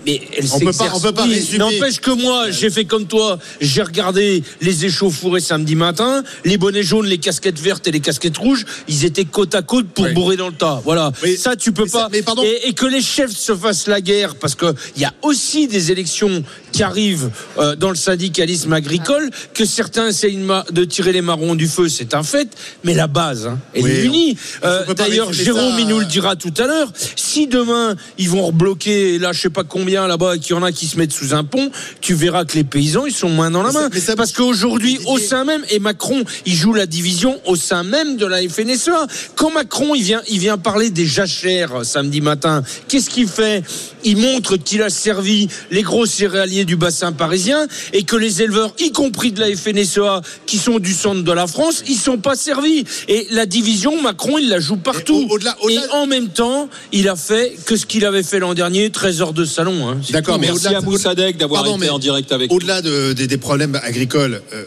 Mais 0.05 0.21
elle 0.37 0.45
On 0.53 0.59
peut 0.59 0.71
pas- 0.71 0.91
on 0.93 0.99
peut 0.99 1.11
pas 1.11 1.25
oui. 1.25 1.33
résumer. 1.35 1.57
N'empêche 1.59 1.99
que 1.99 2.11
moi, 2.11 2.51
j'ai 2.51 2.69
fait 2.69 2.85
comme 2.85 3.05
toi. 3.05 3.37
J'ai 3.59 3.81
regardé 3.81 4.43
les 4.61 4.85
échauffourées 4.85 5.41
samedi 5.41 5.75
matin. 5.75 6.23
Les 6.45 6.57
bonnets 6.57 6.83
jaunes, 6.83 7.05
les 7.05 7.17
casquettes 7.17 7.59
vertes 7.59 7.87
et 7.87 7.91
les 7.91 7.99
casquettes 7.99 8.37
rouges, 8.37 8.65
ils 8.87 9.03
étaient 9.05 9.25
côte 9.25 9.55
à 9.55 9.61
côte 9.61 9.87
pour 9.87 10.05
Oui. 10.05 10.13
bourrer 10.13 10.37
dans 10.37 10.47
le 10.47 10.53
tas. 10.55 10.81
Voilà. 10.85 11.11
Mais- 11.21 11.35
ça, 11.35 11.55
tu 11.55 11.71
peux 11.73 11.83
mais 11.83 11.89
ça- 11.89 11.99
pas. 12.03 12.09
mais 12.11 12.21
pardon. 12.21 12.43
Et, 12.43 12.69
et 12.69 12.73
que 12.73 12.85
les 12.85 13.01
chefs 13.01 13.35
se 13.35 13.53
fassent 13.55 13.87
la 13.87 13.99
guerre, 14.01 14.35
parce 14.35 14.55
que 14.55 14.73
il 14.95 15.01
y 15.01 15.05
a 15.05 15.13
aussi 15.21 15.67
des 15.67 15.91
élections 15.91 16.43
qui 16.71 16.81
arrivent 16.83 17.29
euh, 17.57 17.75
dans 17.75 17.89
le 17.89 17.95
syndicalisme 17.95 18.71
agricole, 18.73 19.29
que 19.53 19.65
certains 19.65 20.07
essayent 20.09 20.39
de 20.71 20.85
tirer 20.85 21.11
les 21.11 21.21
marrons 21.21 21.55
du 21.55 21.67
feu, 21.67 21.89
c'est 21.89 22.13
un 22.13 22.23
fait. 22.23 22.47
Mais 22.85 22.93
la 22.93 23.07
base, 23.07 23.47
hein, 23.47 23.59
elle 23.73 23.83
Oui, 23.83 23.91
est 23.91 24.03
unie. 24.05 24.37
on- 24.63 24.67
Euh, 24.67 24.93
D'ailleurs, 24.93 25.33
Jérôme, 25.33 25.73
ça, 25.73 25.79
il 25.79 25.87
nous 25.87 25.99
le 25.99 26.05
dira 26.05 26.35
tout 26.35 26.53
à 26.57 26.67
l'heure. 26.67 26.91
Si 27.15 27.47
demain 27.47 27.95
ils 28.17 28.29
vont 28.29 28.45
rebloquer, 28.47 29.17
là, 29.19 29.33
je 29.33 29.41
sais 29.41 29.49
pas 29.49 29.63
combien 29.63 29.88
là-bas, 29.89 30.35
et 30.35 30.39
qu'il 30.39 30.55
y 30.55 30.59
en 30.59 30.63
a 30.63 30.71
qui 30.71 30.85
se 30.87 30.97
mettent 30.97 31.11
sous 31.11 31.33
un 31.33 31.43
pont, 31.43 31.69
tu 32.01 32.13
verras 32.13 32.45
que 32.45 32.55
les 32.55 32.63
paysans 32.63 33.05
ils 33.05 33.13
sont 33.13 33.29
moins 33.29 33.51
dans 33.51 33.63
la 33.63 33.71
main. 33.71 33.89
mais 33.93 33.99
ça- 33.99 34.15
Parce 34.15 34.31
qu'aujourd'hui, 34.33 34.99
au 35.05 35.17
sein 35.19 35.43
même, 35.45 35.63
et 35.69 35.79
Macron, 35.79 36.23
il 36.45 36.53
joue 36.55 36.73
la 36.73 36.85
division 36.85 37.39
au 37.45 37.55
sein 37.55 37.83
même 37.83 38.17
de 38.17 38.25
la 38.25 38.41
FNSEA. 38.47 39.07
Quand 39.35 39.51
Macron 39.51 39.95
il 39.95 40.03
vient, 40.03 40.21
il 40.29 40.39
vient 40.39 40.57
parler 40.57 40.89
des 40.89 41.05
jachères 41.05 41.75
euh, 41.79 41.83
samedi 41.83 42.21
matin, 42.21 42.63
qu'est-ce 42.87 43.09
qu'il 43.09 43.27
fait? 43.27 43.63
Il 44.03 44.17
montre 44.17 44.57
qu'il 44.57 44.81
a 44.81 44.89
servi 44.89 45.47
les 45.71 45.81
gros 45.81 46.05
céréaliers 46.05 46.65
du 46.65 46.75
bassin 46.75 47.11
parisien 47.11 47.67
et 47.93 48.03
que 48.03 48.15
les 48.15 48.41
éleveurs, 48.41 48.73
y 48.79 48.91
compris 48.91 49.31
de 49.31 49.39
la 49.39 49.47
FNSEA, 49.55 50.21
qui 50.45 50.57
sont 50.57 50.79
du 50.79 50.93
centre 50.93 51.21
de 51.23 51.31
la 51.31 51.47
France, 51.47 51.83
ils 51.87 51.95
sont 51.97 52.17
pas 52.17 52.35
servis. 52.35 52.83
Et 53.07 53.27
la 53.31 53.45
division, 53.45 54.01
Macron, 54.01 54.37
il 54.37 54.49
la 54.49 54.59
joue 54.59 54.77
partout. 54.77 55.27
au- 55.61 55.69
Et 55.69 55.77
en 55.93 56.05
même 56.07 56.29
temps, 56.29 56.69
il 56.91 57.07
a 57.09 57.15
fait 57.15 57.55
que 57.65 57.75
ce 57.75 57.85
qu'il 57.85 58.05
avait 58.05 58.23
fait 58.23 58.39
l'an 58.39 58.53
dernier, 58.53 58.89
13 58.89 59.21
heures 59.21 59.33
de 59.33 59.45
salon. 59.45 59.78
Hein. 59.87 59.97
D'accord, 60.09 60.39
mais 60.39 60.47
Merci 60.47 60.67
à 60.67 60.81
de- 60.81 60.85
Moussadek 60.85 61.37
d'avoir 61.37 61.65
été 61.65 61.89
en 61.89 61.99
direct 61.99 62.31
avec 62.31 62.49
nous. 62.49 62.57
Au-delà 62.57 62.81
de- 62.81 63.13
des- 63.13 63.27
des 63.27 63.37
problèmes 63.37 63.79
agricoles, 63.83 64.41
euh, 64.53 64.63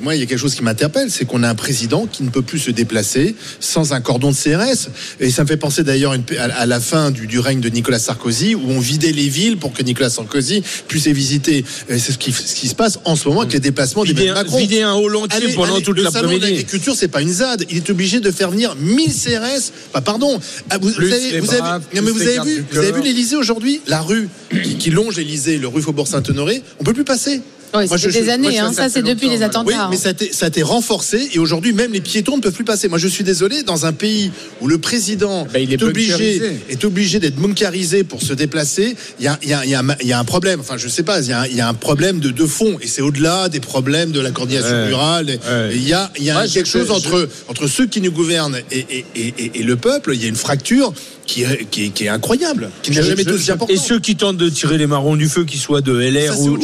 moi, 0.00 0.14
il 0.14 0.20
y 0.20 0.22
a 0.22 0.26
quelque 0.26 0.38
chose 0.38 0.54
qui 0.54 0.62
m'interpelle, 0.62 1.10
c'est 1.10 1.24
qu'on 1.24 1.42
a 1.42 1.48
un 1.48 1.54
président 1.54 2.06
qui 2.06 2.22
ne 2.22 2.30
peut 2.30 2.42
plus 2.42 2.58
se 2.58 2.70
déplacer 2.70 3.34
sans 3.60 3.92
un 3.92 4.00
cordon 4.00 4.30
de 4.30 4.36
CRS. 4.36 4.88
Et 5.20 5.30
ça 5.30 5.42
me 5.42 5.48
fait 5.48 5.56
penser 5.56 5.82
d'ailleurs 5.82 6.14
à, 6.38 6.66
la 6.66 6.80
fin 6.80 7.10
du, 7.10 7.26
du 7.26 7.38
règne 7.38 7.60
de 7.60 7.68
Nicolas 7.68 7.98
Sarkozy, 7.98 8.54
où 8.54 8.62
on 8.68 8.80
vidait 8.80 9.12
les 9.12 9.28
villes 9.28 9.56
pour 9.56 9.72
que 9.72 9.82
Nicolas 9.82 10.10
Sarkozy 10.10 10.62
puisse 10.88 11.06
les 11.06 11.12
visiter. 11.12 11.64
C'est 11.88 11.98
ce 11.98 12.18
qui, 12.18 12.32
ce 12.32 12.54
qui 12.54 12.68
se 12.68 12.74
passe 12.74 12.98
en 13.04 13.16
ce 13.16 13.28
moment 13.28 13.40
avec 13.42 13.52
les 13.52 13.60
déplacements 13.60 14.02
Vider 14.02 14.28
un, 14.28 14.34
Macron. 14.34 14.58
vider 14.58 14.82
un 14.82 14.94
hall 14.94 15.16
entier 15.16 15.36
Allez, 15.36 15.54
pendant 15.54 15.74
allez, 15.76 15.84
toute 15.84 15.96
le 15.96 16.10
salon 16.10 16.36
de 16.36 16.42
l'agriculture, 16.42 16.94
c'est 16.96 17.08
pas 17.08 17.22
une 17.22 17.32
ZAD. 17.32 17.64
Il 17.70 17.78
est 17.78 17.90
obligé 17.90 18.20
de 18.20 18.30
faire 18.30 18.50
venir 18.50 18.74
1000 18.76 19.08
CRS. 19.08 19.72
Bah, 19.92 20.00
pardon. 20.00 20.40
Ah, 20.70 20.78
vous, 20.78 20.88
avez, 20.96 21.40
non, 21.40 21.82
mais 21.94 22.00
vous 22.00 22.18
vu, 22.18 22.24
du 22.24 22.64
vous 22.70 22.78
avez 22.78 22.90
corps. 22.90 22.96
vu 22.96 23.02
l'Élysée 23.02 23.36
aujourd'hui, 23.36 23.80
la 23.86 24.00
rue 24.00 24.28
qui, 24.62 24.76
qui 24.76 24.90
longe 24.90 25.16
l'Élysée, 25.16 25.58
le 25.58 25.68
rue 25.68 25.82
Faubourg 25.82 26.06
Saint-Honoré, 26.06 26.62
on 26.80 26.84
peut 26.84 26.94
plus 26.94 27.04
passer. 27.04 27.40
Ouais, 27.74 27.86
Moi, 27.86 27.96
ça 27.96 27.98
fait 27.98 28.10
je- 28.12 28.18
des 28.18 28.24
je- 28.26 28.30
années, 28.30 28.50
moi, 28.60 28.68
hein, 28.68 28.72
ça 28.72 28.88
c'est 28.90 29.02
depuis 29.02 29.30
les 29.30 29.42
attentats. 29.42 29.66
Oui, 29.66 29.74
hein. 29.74 29.88
mais 29.90 29.96
ça 29.96 30.10
a, 30.10 30.46
été, 30.48 30.62
renforcé 30.62 31.30
et 31.32 31.38
aujourd'hui 31.38 31.72
même 31.72 31.92
les 31.92 32.00
piétons 32.02 32.36
ne 32.36 32.42
peuvent 32.42 32.52
plus 32.52 32.64
passer. 32.64 32.88
Moi 32.88 32.98
je 32.98 33.08
suis 33.08 33.24
désolé, 33.24 33.62
dans 33.62 33.86
un 33.86 33.92
pays 33.94 34.30
où 34.60 34.66
le 34.68 34.76
président 34.78 35.46
Bah, 35.52 35.58
il 35.58 35.70
est 35.72 35.76
est, 35.80 35.82
obligé, 35.82 36.12
bunkerisé. 36.12 36.60
est 36.68 36.84
obligé 36.84 37.18
d'être 37.18 37.36
bunkarisé 37.36 38.04
pour 38.04 38.20
se 38.22 38.34
déplacer, 38.34 38.94
il 39.18 39.24
y 39.24 39.28
a, 39.28 39.38
il 39.42 39.48
y 39.48 39.54
a- 39.54 39.64
il 39.64 39.70
y 39.70 39.74
a 39.74 39.80
un- 39.80 39.96
il 40.02 40.06
y 40.06 40.12
a 40.12 40.18
un 40.18 40.24
problème. 40.24 40.60
Enfin 40.60 40.76
je 40.76 40.86
sais 40.88 41.02
pas, 41.02 41.20
il 41.20 41.28
y 41.28 41.32
a 41.32 41.40
un, 41.40 41.46
il 41.46 41.56
y 41.56 41.60
a 41.62 41.68
un 41.68 41.74
problème 41.74 42.20
de, 42.20 42.28
de 42.30 42.46
fond 42.46 42.76
et 42.82 42.86
c'est 42.86 43.02
au-delà 43.02 43.48
des 43.48 43.60
problèmes 43.60 44.12
de 44.12 44.20
la 44.20 44.30
coordination 44.32 44.70
Ouais. 44.74 44.86
rurale. 44.88 45.26
Ouais. 45.28 45.70
Il 45.74 45.86
y 45.88 45.94
a, 45.94 46.10
il 46.18 46.24
y 46.24 46.30
a 46.30 46.46
quelque 46.46 46.68
chose 46.68 46.90
entre, 46.90 47.28
entre 47.48 47.66
ceux 47.68 47.86
qui 47.86 48.00
nous 48.02 48.12
gouvernent 48.12 48.58
et, 48.70 48.78
et- 48.90 49.04
et- 49.16 49.34
et- 49.38 49.50
et 49.60 49.62
le 49.62 49.76
peuple. 49.76 50.12
Il 50.14 50.20
y 50.22 50.26
a 50.26 50.28
une 50.28 50.36
fracture 50.36 50.92
qui 51.26 51.42
est, 51.44 51.66
qui 51.70 51.84
est, 51.86 51.88
qui 51.90 52.04
est 52.04 52.08
incroyable, 52.08 52.70
qui 52.82 52.90
n'a 52.90 53.00
Je- 53.02 53.02
jamais 53.08 53.16
je- 53.22 53.28
été 53.28 53.32
aussi 53.32 53.50
importante. 53.52 53.74
Et 53.76 53.78
ceux 53.78 53.98
qui 54.00 54.16
tentent 54.16 54.36
de 54.36 54.48
tirer 54.48 54.78
les 54.78 54.86
marrons 54.86 55.16
du 55.16 55.28
feu, 55.28 55.44
qu'ils 55.44 55.60
soient 55.60 55.80
de 55.80 55.98
LR 56.00 56.34
Ça, 56.34 56.40
ou, 56.40 56.56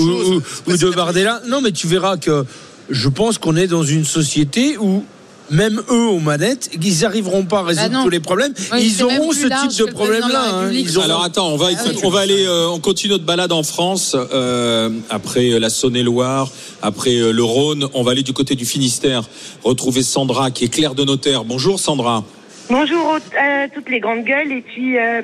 de 0.77 0.87
la- 0.91 0.97
Bardella, 0.97 1.41
non, 1.49 1.61
mais 1.61 1.73
tu 1.73 1.87
verras 1.87 2.17
que 2.17 2.45
je 2.91 3.09
pense 3.09 3.39
qu'on 3.39 3.57
est 3.57 3.67
dans 3.69 3.83
une 3.85 4.05
société 4.05 4.77
où 4.79 5.05
même 5.51 5.81
eux 5.91 6.07
aux 6.09 6.19
manettes, 6.19 6.69
ils 6.83 7.01
n'arriveront 7.01 7.45
pas 7.45 7.61
à 7.61 7.63
résoudre 7.63 7.87
Ah 7.91 7.97
non. 7.97 8.05
tous 8.05 8.11
les 8.11 8.21
problèmes. 8.21 8.53
Oui, 8.73 8.93
ils 8.95 9.03
auront 9.03 9.33
ce 9.33 9.47
type 9.47 9.79
de 9.87 9.91
problème-là. 9.93 10.45
hein. 10.67 10.71
Auront- 10.95 11.01
Alors 11.03 11.23
attends, 11.25 11.49
on 11.49 11.57
va, 11.57 11.69
Ah 11.75 11.83
oui. 11.89 11.97
on 12.05 12.11
va 12.11 12.21
aller, 12.21 12.45
euh, 12.45 12.69
on 12.69 12.81
continue 12.81 13.13
notre 13.13 13.25
balade 13.25 13.51
en 13.53 13.63
France 13.63 14.15
euh, 14.15 14.91
après 15.09 15.53
euh, 15.53 15.59
la 15.59 15.71
Saône-et-Loire, 15.71 16.51
après 16.83 17.17
euh, 17.17 17.33
le 17.33 17.43
Rhône. 17.45 17.89
On 17.95 18.03
va 18.03 18.11
aller 18.11 18.23
du 18.23 18.35
côté 18.35 18.57
du 18.57 18.67
Finistère, 18.67 19.23
retrouver 19.65 20.03
Sandra 20.03 20.51
qui 20.51 20.65
est 20.65 20.69
Claire 20.69 20.95
de 20.95 21.05
Notaire. 21.05 21.45
Bonjour 21.45 21.81
Sandra. 21.81 22.25
Bonjour 22.71 23.19
à 23.39 23.69
toutes 23.69 23.89
les 23.89 23.99
grandes 23.99 24.25
gueules 24.25 24.53
et 24.53 24.61
puis 24.61 24.99
euh, 24.99 25.23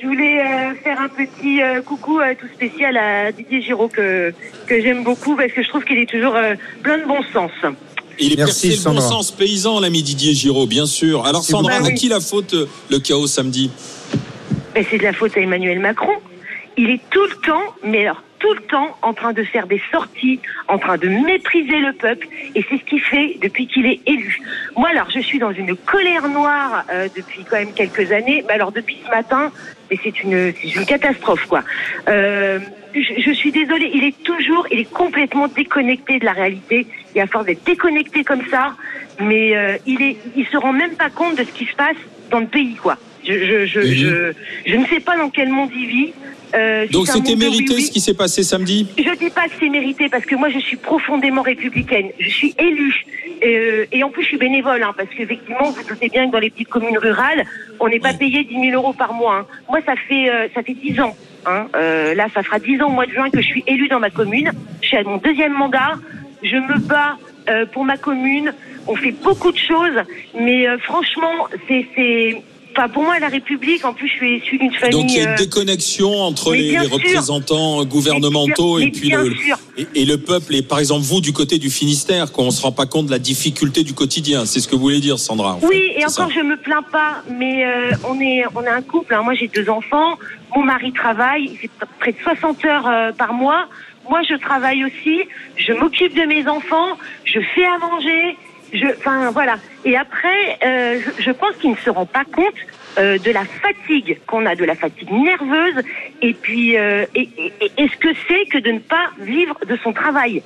je 0.00 0.06
voulais 0.06 0.40
euh, 0.40 0.74
faire 0.82 1.00
un 1.00 1.08
petit 1.08 1.60
euh, 1.60 1.82
coucou 1.82 2.20
euh, 2.20 2.34
tout 2.38 2.46
spécial 2.54 2.96
à 2.96 3.32
Didier 3.32 3.62
Giraud 3.62 3.88
que, 3.88 4.32
que 4.66 4.80
j'aime 4.80 5.02
beaucoup 5.02 5.34
parce 5.34 5.50
que 5.52 5.62
je 5.62 5.68
trouve 5.68 5.84
qu'il 5.84 5.98
est 5.98 6.08
toujours 6.08 6.36
euh, 6.36 6.54
plein 6.84 6.98
de 6.98 7.04
bon 7.04 7.20
sens. 7.32 7.50
Il 8.20 8.34
est 8.34 8.36
Merci, 8.36 8.68
percé 8.68 8.88
le 8.88 8.94
bon 8.94 9.00
sens 9.00 9.32
paysan, 9.32 9.80
l'ami 9.80 10.04
Didier 10.04 10.34
Giraud, 10.34 10.66
bien 10.66 10.86
sûr. 10.86 11.26
Alors 11.26 11.42
Sandra, 11.42 11.74
à 11.84 11.90
qui 11.90 12.08
la 12.08 12.20
faute 12.20 12.54
le 12.88 12.98
chaos 13.00 13.26
samedi? 13.26 13.72
Mais 14.76 14.86
c'est 14.88 14.98
de 14.98 15.02
la 15.02 15.12
faute 15.12 15.36
à 15.36 15.40
Emmanuel 15.40 15.80
Macron. 15.80 16.14
Il 16.76 16.90
est 16.90 17.00
tout 17.10 17.24
le 17.24 17.46
temps, 17.46 17.74
mais 17.82 18.02
alors 18.02 18.22
tout 18.44 18.52
le 18.52 18.60
temps, 18.60 18.94
en 19.00 19.14
train 19.14 19.32
de 19.32 19.42
faire 19.42 19.66
des 19.66 19.80
sorties, 19.90 20.38
en 20.68 20.76
train 20.76 20.98
de 20.98 21.08
mépriser 21.08 21.78
le 21.78 21.94
peuple, 21.94 22.26
et 22.54 22.62
c'est 22.68 22.76
ce 22.76 22.84
qu'il 22.84 23.00
fait 23.00 23.38
depuis 23.40 23.66
qu'il 23.66 23.86
est 23.86 24.00
élu. 24.06 24.38
Moi, 24.76 24.90
alors, 24.90 25.08
je 25.10 25.20
suis 25.20 25.38
dans 25.38 25.52
une 25.52 25.74
colère 25.74 26.28
noire 26.28 26.84
euh, 26.92 27.08
depuis 27.16 27.42
quand 27.48 27.56
même 27.56 27.72
quelques 27.72 28.12
années. 28.12 28.44
Mais 28.46 28.52
alors, 28.52 28.70
depuis 28.70 28.98
ce 29.02 29.08
matin, 29.08 29.50
mais 29.90 29.98
c'est 30.02 30.22
une, 30.22 30.52
une 30.62 30.84
catastrophe, 30.84 31.46
quoi. 31.46 31.62
Euh, 32.08 32.58
je, 32.94 33.22
je 33.26 33.30
suis 33.30 33.50
désolée, 33.50 33.90
il 33.94 34.04
est 34.04 34.22
toujours, 34.22 34.66
il 34.70 34.80
est 34.80 34.92
complètement 34.92 35.48
déconnecté 35.48 36.18
de 36.18 36.26
la 36.26 36.32
réalité. 36.32 36.86
Il 37.14 37.22
a 37.22 37.26
force 37.26 37.46
d'être 37.46 37.64
déconnecté 37.64 38.24
comme 38.24 38.46
ça, 38.50 38.74
mais 39.20 39.56
euh, 39.56 39.78
il 39.86 40.02
est, 40.02 40.18
il 40.36 40.46
se 40.48 40.58
rend 40.58 40.74
même 40.74 40.96
pas 40.96 41.08
compte 41.08 41.38
de 41.38 41.44
ce 41.44 41.52
qui 41.52 41.64
se 41.64 41.76
passe 41.76 41.96
dans 42.30 42.40
le 42.40 42.46
pays, 42.46 42.74
quoi. 42.74 42.98
Je, 43.26 43.32
je, 43.32 43.66
je, 43.66 43.80
je, 43.82 44.32
je 44.66 44.76
ne 44.76 44.86
sais 44.86 45.00
pas 45.00 45.16
dans 45.16 45.30
quel 45.30 45.48
monde 45.48 45.70
il 45.76 45.86
vit. 45.86 46.12
Euh, 46.54 46.86
si 46.86 46.92
Donc 46.92 47.08
c'était 47.08 47.34
mérité 47.34 47.80
ce 47.80 47.90
qui 47.90 47.98
s'est 48.00 48.14
passé 48.14 48.44
samedi 48.44 48.86
Je 48.96 49.12
dis 49.18 49.30
pas 49.30 49.46
que 49.48 49.54
c'est 49.58 49.68
mérité 49.68 50.08
parce 50.08 50.24
que 50.24 50.36
moi 50.36 50.50
je 50.50 50.60
suis 50.60 50.76
profondément 50.76 51.42
républicaine. 51.42 52.10
Je 52.18 52.28
suis 52.28 52.54
élue 52.58 53.04
Euh, 53.42 53.84
et 53.90 54.04
en 54.04 54.10
plus 54.10 54.22
je 54.22 54.28
suis 54.28 54.38
bénévole 54.38 54.82
hein, 54.84 54.92
parce 54.96 55.08
qu'effectivement 55.16 55.68
vous 55.70 55.82
doutez 55.88 56.08
bien 56.08 56.26
que 56.28 56.32
dans 56.32 56.38
les 56.38 56.50
petites 56.50 56.68
communes 56.68 56.96
rurales 56.96 57.44
on 57.80 57.88
n'est 57.88 57.98
pas 57.98 58.14
payé 58.14 58.44
10 58.44 58.70
000 58.70 58.80
euros 58.80 58.92
par 58.92 59.12
mois. 59.12 59.38
hein. 59.40 59.46
Moi 59.68 59.80
ça 59.84 59.94
fait 60.08 60.30
euh, 60.30 60.46
ça 60.54 60.62
fait 60.62 60.74
10 60.74 61.00
ans. 61.00 61.16
Hein. 61.46 61.66
Euh, 61.74 62.14
là 62.14 62.26
ça 62.32 62.42
fera 62.44 62.58
10 62.60 62.80
ans 62.82 62.86
au 62.86 62.96
mois 62.98 63.06
de 63.06 63.12
juin 63.12 63.28
que 63.30 63.40
je 63.42 63.48
suis 63.52 63.64
élue 63.66 63.88
dans 63.88 63.98
ma 64.06 64.10
commune. 64.10 64.52
Je 64.82 64.86
suis 64.88 64.96
à 64.96 65.02
mon 65.02 65.16
deuxième 65.16 65.52
mandat. 65.54 65.94
Je 66.44 66.56
me 66.56 66.78
bats 66.78 67.16
euh, 67.48 67.66
pour 67.72 67.84
ma 67.84 67.96
commune. 67.96 68.54
On 68.86 68.94
fait 68.96 69.14
beaucoup 69.26 69.50
de 69.50 69.58
choses, 69.70 69.98
mais 70.38 70.68
euh, 70.68 70.78
franchement 70.78 71.36
c'est 71.66 71.84
Enfin, 72.76 72.88
pour 72.88 73.04
moi, 73.04 73.18
la 73.20 73.28
République, 73.28 73.84
en 73.84 73.92
plus, 73.94 74.08
je 74.08 74.14
suis 74.14 74.36
issue 74.38 74.58
d'une 74.58 74.72
famille. 74.72 75.00
Donc 75.00 75.10
il 75.10 75.16
y 75.16 75.20
a 75.20 75.24
une 75.24 75.28
euh, 75.30 75.36
déconnexion 75.36 76.22
entre 76.22 76.54
les, 76.54 76.76
représentants 76.78 77.84
gouvernementaux 77.84 78.78
et 78.80 78.90
puis 78.90 79.10
le, 79.10 79.32
et, 79.76 79.86
et 79.94 80.04
le 80.04 80.18
peuple. 80.18 80.54
Et 80.56 80.62
par 80.62 80.78
exemple 80.80 81.02
vous 81.02 81.20
du 81.20 81.32
côté 81.32 81.58
du 81.58 81.70
Finistère, 81.70 82.32
qu'on 82.32 82.50
se 82.50 82.62
rend 82.62 82.72
pas 82.72 82.86
compte 82.86 83.06
de 83.06 83.10
la 83.10 83.18
difficulté 83.18 83.84
du 83.84 83.94
quotidien. 83.94 84.44
C'est 84.44 84.60
ce 84.60 84.66
que 84.68 84.74
vous 84.74 84.82
voulez 84.82 85.00
dire, 85.00 85.18
Sandra. 85.18 85.58
fait. 85.60 85.66
Oui, 85.66 85.92
et 85.96 86.04
encore, 86.04 86.10
ça. 86.10 86.28
je 86.34 86.40
me 86.40 86.56
plains 86.56 86.82
pas, 86.82 87.22
mais 87.30 87.64
euh, 87.64 87.92
on 88.08 88.20
est 88.20 88.42
on 88.54 88.62
est 88.62 88.68
un 88.68 88.82
couple. 88.82 89.14
hein. 89.14 89.22
Moi, 89.22 89.34
j'ai 89.34 89.48
deux 89.48 89.68
enfants. 89.70 90.18
Mon 90.56 90.62
mari 90.62 90.92
travaille, 90.92 91.50
il 91.52 91.56
fait 91.56 91.70
près 92.00 92.12
de 92.12 92.18
60 92.22 92.64
heures 92.64 92.86
euh, 92.88 93.12
par 93.12 93.32
mois. 93.34 93.66
Moi, 94.08 94.20
je 94.28 94.34
travaille 94.34 94.84
aussi. 94.84 95.20
Je 95.56 95.72
m'occupe 95.72 96.14
de 96.14 96.22
mes 96.26 96.46
enfants. 96.46 96.98
Je 97.24 97.40
fais 97.54 97.64
à 97.64 97.78
manger. 97.78 98.36
Je, 98.74 98.86
enfin, 98.98 99.30
voilà. 99.30 99.56
Et 99.84 99.96
après, 99.96 100.58
euh, 100.64 101.00
je, 101.18 101.22
je 101.22 101.30
pense 101.30 101.54
qu'il 101.56 101.70
ne 101.70 101.76
se 101.76 101.88
rend 101.90 102.06
pas 102.06 102.24
compte 102.24 102.54
euh, 102.98 103.18
de 103.18 103.30
la 103.30 103.44
fatigue 103.44 104.18
qu'on 104.26 104.44
a, 104.46 104.54
de 104.56 104.64
la 104.64 104.74
fatigue 104.74 105.10
nerveuse, 105.10 105.82
et 106.22 106.34
puis 106.34 106.76
euh, 106.76 107.06
et- 107.14 107.28
et- 107.38 107.72
et 107.78 107.88
ce 107.88 107.96
que 107.96 108.08
c'est 108.28 108.44
que 108.46 108.58
de 108.58 108.72
ne 108.72 108.78
pas 108.80 109.10
vivre 109.18 109.56
de 109.66 109.76
son 109.76 109.92
travail. 109.92 110.42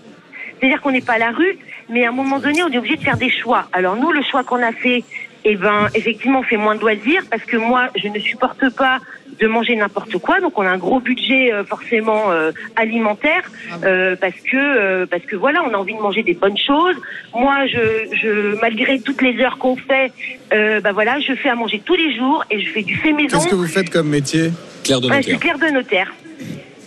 C'est-à-dire 0.61 0.81
qu'on 0.81 0.91
n'est 0.93 1.01
pas 1.01 1.15
à 1.15 1.19
la 1.19 1.31
rue, 1.31 1.59
mais 1.89 2.05
à 2.05 2.09
un 2.09 2.13
moment 2.13 2.39
donné, 2.39 2.63
on 2.63 2.69
est 2.69 2.79
obligé 2.79 2.97
de 2.97 3.03
faire 3.03 3.17
des 3.17 3.31
choix. 3.31 3.69
Alors 3.73 3.97
nous, 3.97 4.13
le 4.13 4.23
choix 4.23 4.45
qu'on 4.45 4.63
a 4.63 4.73
fait, 4.73 5.05
eh 5.51 5.57
ben, 5.57 5.89
effectivement, 5.95 6.41
on 6.41 6.43
fait 6.43 6.57
moins 6.57 6.77
de 6.77 6.81
loisirs 6.81 7.23
parce 7.31 7.43
que 7.51 7.57
moi, 7.57 7.83
je 8.01 8.09
ne 8.09 8.19
supporte 8.19 8.63
pas 8.77 8.99
de 9.41 9.47
manger 9.47 9.77
n'importe 9.77 10.17
quoi. 10.19 10.41
Donc, 10.41 10.59
on 10.59 10.63
a 10.63 10.71
un 10.71 10.79
gros 10.79 11.01
budget 11.01 11.53
euh, 11.53 11.65
forcément 11.65 12.23
euh, 12.31 12.51
alimentaire 12.77 13.45
euh, 13.85 14.17
parce 14.25 14.35
que 14.51 14.57
euh, 14.57 15.07
parce 15.13 15.25
que 15.31 15.37
voilà, 15.37 15.59
on 15.65 15.73
a 15.75 15.77
envie 15.77 15.95
de 15.95 16.01
manger 16.09 16.23
des 16.23 16.35
bonnes 16.35 16.59
choses. 16.59 16.97
Moi, 17.35 17.67
je, 17.73 17.85
je 18.21 18.61
malgré 18.61 18.99
toutes 19.01 19.23
les 19.23 19.35
heures 19.43 19.59
qu'on 19.59 19.77
fait, 19.77 20.13
euh, 20.53 20.81
bah 20.81 20.93
voilà, 20.93 21.21
je 21.21 21.33
fais 21.35 21.51
à 21.51 21.55
manger 21.55 21.81
tous 21.85 21.95
les 21.95 22.11
jours 22.17 22.45
et 22.51 22.61
je 22.61 22.69
fais 22.71 22.83
du 22.83 22.97
fait 22.97 23.13
maison. 23.13 23.39
Qu'est-ce 23.39 23.49
que 23.49 23.55
vous 23.55 23.69
faites 23.69 23.91
comme 23.91 24.09
métier? 24.09 24.51
Claire 24.85 25.01
de 25.01 25.09
Ouais, 25.09 25.19
je 25.19 25.23
suis 25.23 25.33
Notaire. 25.35 25.55
clerc 25.57 25.71
de 25.71 25.75
notaire. 25.75 26.15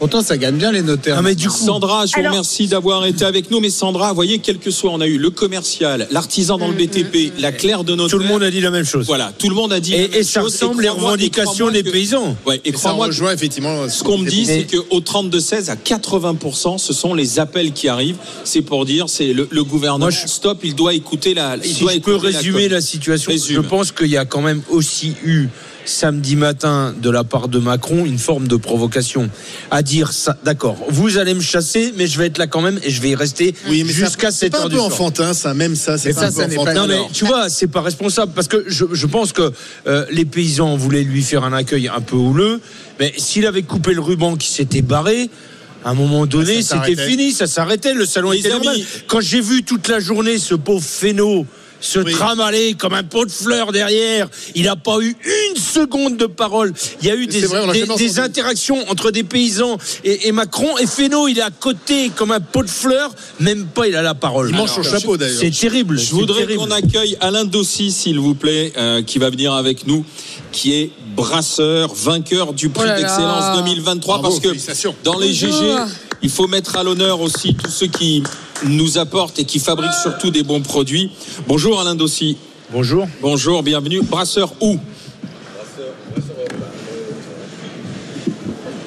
Pourtant, 0.02 0.24
ça 0.24 0.36
gagne 0.36 0.56
bien 0.56 0.72
les 0.72 0.82
notaires. 0.82 1.18
Ah, 1.20 1.22
mais 1.22 1.36
du 1.36 1.48
coup, 1.48 1.56
Sandra, 1.56 2.08
je 2.08 2.20
vous 2.20 2.28
remercie 2.28 2.66
d'avoir 2.66 3.06
été 3.06 3.24
avec 3.24 3.52
nous. 3.52 3.60
Mais 3.60 3.70
Sandra, 3.70 4.10
vous 4.10 4.16
voyez, 4.16 4.40
quel 4.40 4.58
que 4.58 4.72
soit, 4.72 4.90
on 4.90 5.00
a 5.00 5.06
eu 5.06 5.20
le 5.20 5.30
commercial, 5.30 6.08
l'artisan 6.10 6.58
dans 6.58 6.70
le 6.70 6.74
BTP, 6.74 7.32
la 7.38 7.52
Claire 7.52 7.84
de 7.84 7.94
Notaire. 7.94 8.18
tout 8.18 8.24
le 8.24 8.28
monde 8.28 8.42
a 8.42 8.50
dit 8.50 8.62
la 8.62 8.72
même 8.72 8.84
chose. 8.84 9.06
Voilà, 9.06 9.32
tout 9.38 9.48
le 9.48 9.54
monde 9.54 9.72
a 9.72 9.80
dit. 9.80 9.92
la 9.92 9.98
Et, 9.98 10.02
même 10.08 10.20
et 10.22 10.24
ça 10.24 10.42
chose. 10.42 10.54
ressemble 10.54 10.82
les 10.82 10.88
et 10.88 10.90
revendications 10.90 11.52
crois-moi 11.54 11.72
des 11.74 11.84
que- 11.84 11.92
paysans. 11.92 12.36
Ouais, 12.48 12.60
et 12.66 12.70
Et 12.70 12.72
ça 12.72 12.90
crois-moi 12.90 13.32
effectivement 13.32 13.88
Ce 13.90 14.04
qu'on 14.04 14.18
me 14.18 14.28
dit, 14.28 14.48
c'est 14.48 14.66
qu'au 14.66 15.02
32-16, 15.02 15.70
à 15.70 15.76
80%, 15.76 16.80
ce 16.80 16.94
sont 16.94 17.14
les 17.14 17.38
appels 17.38 17.72
qui 17.72 17.88
arrivent. 17.88 18.18
C'est 18.44 18.64
pour 18.64 18.86
dire, 18.86 19.06
c'est 19.08 19.34
le, 19.34 19.48
le 19.52 19.64
gouvernement. 19.64 20.06
Moi, 20.06 20.10
je- 20.10 20.26
Stop, 20.26 20.62
il 20.64 20.74
doit 20.74 20.96
écouter 20.96 21.36
la. 21.36 21.58
Il 21.64 21.76
Si 21.76 21.82
doit 21.82 21.94
je 21.94 22.00
peux 22.00 22.16
résumer 22.16 22.70
la 22.70 22.82
situation, 22.82 23.32
Résume. 23.32 23.56
je 23.58 23.62
pense 23.62 23.92
qu'il 23.92 24.08
y 24.08 24.18
a 24.18 24.26
quand 24.26 24.42
même 24.42 24.64
aussi 24.72 25.14
eu 25.24 25.48
samedi 25.86 26.36
matin 26.36 26.94
de 27.02 27.10
la 27.10 27.24
part 27.24 27.48
de 27.48 27.60
Macron 27.60 28.06
une 28.06 28.18
forme 28.20 28.48
de 28.48 28.56
provocation 28.56 29.30
à 29.72 29.82
dire 29.82 30.12
ça 30.12 30.38
d'accord 30.44 30.78
vous 30.90 31.18
allez 31.18 31.34
me 31.34 31.42
chasser 31.42 31.94
mais 31.98 32.08
je 32.08 32.18
vais 32.20 32.28
être 32.28 32.38
là 32.38 32.48
quand 32.48 32.62
même 32.62 32.80
et 32.84 32.90
je 32.92 33.02
vais 33.02 33.10
y 33.10 33.16
rester 33.16 33.54
Oui, 33.70 33.84
jusqu'à 33.88 34.32
c'est 34.32 34.46
cette 34.46 34.52
pas 34.54 34.60
heure 34.60 34.66
un 34.66 34.70
du 34.70 34.76
peu 34.76 34.82
soir. 34.82 34.92
enfantin, 34.92 35.34
ça, 35.34 35.54
même 35.54 35.76
ça, 35.76 35.98
c'est 35.98 36.14
pas 36.14 36.30
ça, 36.32 36.44
un 36.44 36.48
peu 36.48 36.52
ça 36.52 36.56
pas- 36.56 36.62
enfantin. 36.62 36.74
Non 36.82 36.88
mais 36.88 37.00
tu 37.14 37.26
vois, 37.26 37.50
c'est 37.50 37.68
pas 37.68 37.82
responsable 37.82 38.32
parce 38.36 38.48
que 38.48 38.64
je, 38.68 38.86
je 38.92 39.06
pense 39.08 39.34
que 39.34 39.52
euh, 39.88 40.06
les 40.12 40.26
paysans 40.26 40.76
voulaient 40.76 41.04
lui 41.04 41.24
faire 41.24 41.44
un 41.44 41.54
accueil 41.54 41.88
un 41.88 42.02
peu 42.02 42.16
houleux, 42.16 42.60
mais 43.00 43.14
s'il 43.18 43.46
avait 43.48 43.64
coupé 43.64 43.94
le 43.94 44.02
ruban 44.02 44.36
qui 44.36 44.50
s'était 44.52 44.82
barré, 44.84 45.30
à 45.84 45.90
un 45.90 45.94
moment 45.96 46.28
donné, 46.28 46.62
c'était 46.62 46.96
fini, 46.96 47.32
ça 47.32 47.48
s'arrêtait, 47.48 47.96
le 47.96 48.06
salon 48.06 48.32
Les 48.32 48.40
était 48.40 48.52
amis. 48.52 48.66
normal. 48.66 48.82
Quand 49.08 49.20
j'ai 49.20 49.42
vu 49.42 49.64
toute 49.64 49.88
la 49.88 50.00
journée 50.00 50.38
ce 50.38 50.54
pauvre 50.54 50.84
Féno 50.86 51.46
se 51.82 52.00
Oui. 52.00 52.14
tramaler 52.14 52.76
comme 52.76 52.94
un 52.94 53.04
pot 53.04 53.26
de 53.26 53.32
fleurs 53.32 53.72
derrière, 53.72 54.30
il 54.56 54.66
n'a 54.66 54.76
pas 54.76 55.00
eu 55.02 55.16
une 55.50 55.62
seconde 55.62 56.16
de 56.18 56.28
parole. 56.28 56.74
Il 57.02 57.08
y 57.08 57.12
a 57.12 57.16
eu 57.16 57.28
des, 57.28 57.42
vrai, 57.42 57.64
interactions 58.20 58.90
entre 58.90 59.12
des 59.12 59.24
paysans 59.24 59.78
et, 60.04 60.28
et 60.28 60.32
Macron. 60.32 60.78
Et 60.78 60.88
Féno, 60.88 61.28
il 61.28 61.40
est 61.40 61.44
à 61.44 61.50
côté 61.52 62.12
comme 62.16 62.32
un 62.32 62.40
pot 62.40 62.64
de 62.64 62.70
fleurs, 62.70 63.12
même 63.40 63.66
pas 63.66 63.88
il 63.88 63.96
a 63.96 64.02
la 64.02 64.14
parole. 64.14 64.50
Il 64.50 64.56
mange 64.56 64.72
son 64.72 64.84
chapeau 64.84 65.18
d'ailleurs. 65.18 65.40
C'est 65.40 65.52
terrible. 65.52 65.98
Je 66.00 66.12
voudrais 66.12 66.46
qu'on 66.56 66.72
accueille 66.72 67.18
Alain 67.20 67.46
Dossi, 67.46 67.92
s'il 67.92 68.20
vous 68.20 68.36
plaît, 68.36 68.72
euh, 68.78 69.02
qui 69.02 69.18
va 69.20 69.30
venir 69.30 69.54
avec 69.54 69.88
nous, 69.88 70.06
qui 70.52 70.74
est 70.74 70.92
brasseur, 71.16 71.94
vainqueur 71.94 72.54
du 72.54 72.70
prix 72.70 72.88
Oh 72.92 73.00
d'excellence 73.00 73.58
2023, 73.58 74.20
Bravo, 74.20 74.40
parce 74.40 74.56
que 74.56 74.90
dans 75.04 75.20
les 75.20 75.34
GG, 75.34 75.52
il 76.22 76.30
faut 76.30 76.48
mettre 76.48 76.78
à 76.78 76.84
l'honneur 76.84 77.22
aussi 77.22 77.56
tous 77.56 77.72
ceux 77.72 77.88
qui 77.88 78.24
nous 78.66 78.98
apportent 78.98 79.40
et 79.40 79.46
qui 79.46 79.60
fabriquent 79.60 79.94
surtout 79.94 80.32
des 80.32 80.44
bons 80.44 80.62
produits. 80.62 81.12
Bonjour 81.48 81.80
Alain 81.80 81.96
Dossi. 81.96 82.38
Bonjour. 82.72 83.08
Bonjour, 83.22 83.64
bienvenue. 83.64 84.02
Brasseur 84.02 84.54
où? 84.62 84.78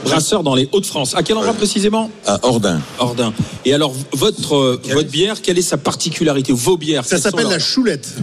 Brasseur 0.04 0.42
dans 0.42 0.54
les 0.54 0.68
Hauts-de-France. 0.72 1.14
À 1.14 1.22
quel 1.22 1.36
endroit 1.36 1.54
précisément? 1.54 2.10
À 2.26 2.38
Ordin. 2.46 2.80
Ordin. 2.98 3.32
Et 3.64 3.72
alors, 3.72 3.92
votre, 4.12 4.54
euh, 4.54 4.80
votre 4.90 5.08
bière, 5.08 5.40
quelle 5.42 5.58
est 5.58 5.62
sa 5.62 5.78
particularité? 5.78 6.52
Vos 6.52 6.76
bières 6.76 7.04
Ça 7.04 7.18
s'appelle 7.18 7.48
la 7.48 7.58
choulette. 7.58 8.14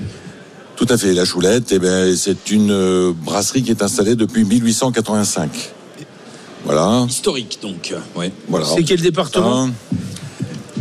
Tout 0.76 0.88
à 0.90 0.98
fait. 0.98 1.14
La 1.14 1.26
Choulette, 1.26 1.72
eh 1.74 1.78
ben, 1.78 2.16
c'est 2.16 2.50
une 2.50 2.72
euh, 2.72 3.14
brasserie 3.16 3.62
qui 3.62 3.70
est 3.70 3.84
installée 3.84 4.16
depuis 4.16 4.44
1885. 4.44 5.52
Voilà. 6.66 7.06
Historique, 7.08 7.60
donc. 7.62 7.94
Ouais. 8.16 8.32
voilà. 8.48 8.66
C'est 8.66 8.82
quel 8.82 9.00
département? 9.00 9.66
Hein? 9.66 9.72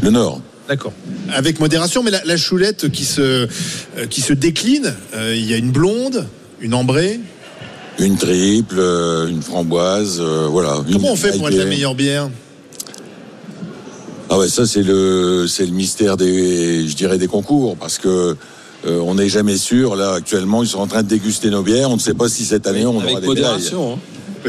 Le 0.00 0.10
Nord. 0.10 0.40
D'accord. 0.70 0.92
Avec 1.34 1.58
modération, 1.58 2.04
mais 2.04 2.12
la, 2.12 2.22
la 2.24 2.36
choulette 2.36 2.90
qui 2.92 3.04
se, 3.04 3.20
euh, 3.20 3.46
qui 4.08 4.20
se 4.20 4.32
décline, 4.32 4.94
euh, 5.16 5.34
il 5.36 5.44
y 5.50 5.52
a 5.52 5.56
une 5.56 5.72
blonde, 5.72 6.28
une 6.60 6.74
ambrée. 6.74 7.18
Une 7.98 8.16
triple, 8.16 8.76
euh, 8.78 9.26
une 9.26 9.42
framboise, 9.42 10.18
euh, 10.20 10.46
voilà. 10.48 10.76
Une 10.86 10.92
Comment 10.94 11.10
on 11.10 11.16
fait 11.16 11.36
pour 11.36 11.48
être 11.48 11.56
la 11.56 11.64
meilleure 11.64 11.96
bière? 11.96 12.30
Ah 14.30 14.38
ouais, 14.38 14.48
ça 14.48 14.64
c'est 14.64 14.84
le 14.84 15.46
c'est 15.48 15.66
le 15.66 15.72
mystère 15.72 16.16
des 16.16 16.86
je 16.86 16.94
dirais 16.94 17.18
des 17.18 17.26
concours 17.26 17.76
parce 17.76 17.98
que 17.98 18.36
euh, 18.86 19.00
on 19.00 19.16
n'est 19.16 19.28
jamais 19.28 19.56
sûr. 19.56 19.96
Là 19.96 20.12
actuellement, 20.12 20.62
ils 20.62 20.68
sont 20.68 20.78
en 20.78 20.86
train 20.86 21.02
de 21.02 21.08
déguster 21.08 21.50
nos 21.50 21.64
bières. 21.64 21.90
On 21.90 21.96
ne 21.96 22.00
sait 22.00 22.14
pas 22.14 22.28
si 22.28 22.44
cette 22.44 22.68
année 22.68 22.86
on 22.86 22.98
aura 22.98 23.20
des 23.20 23.26
modération. 23.26 23.94
hein. 23.94 23.98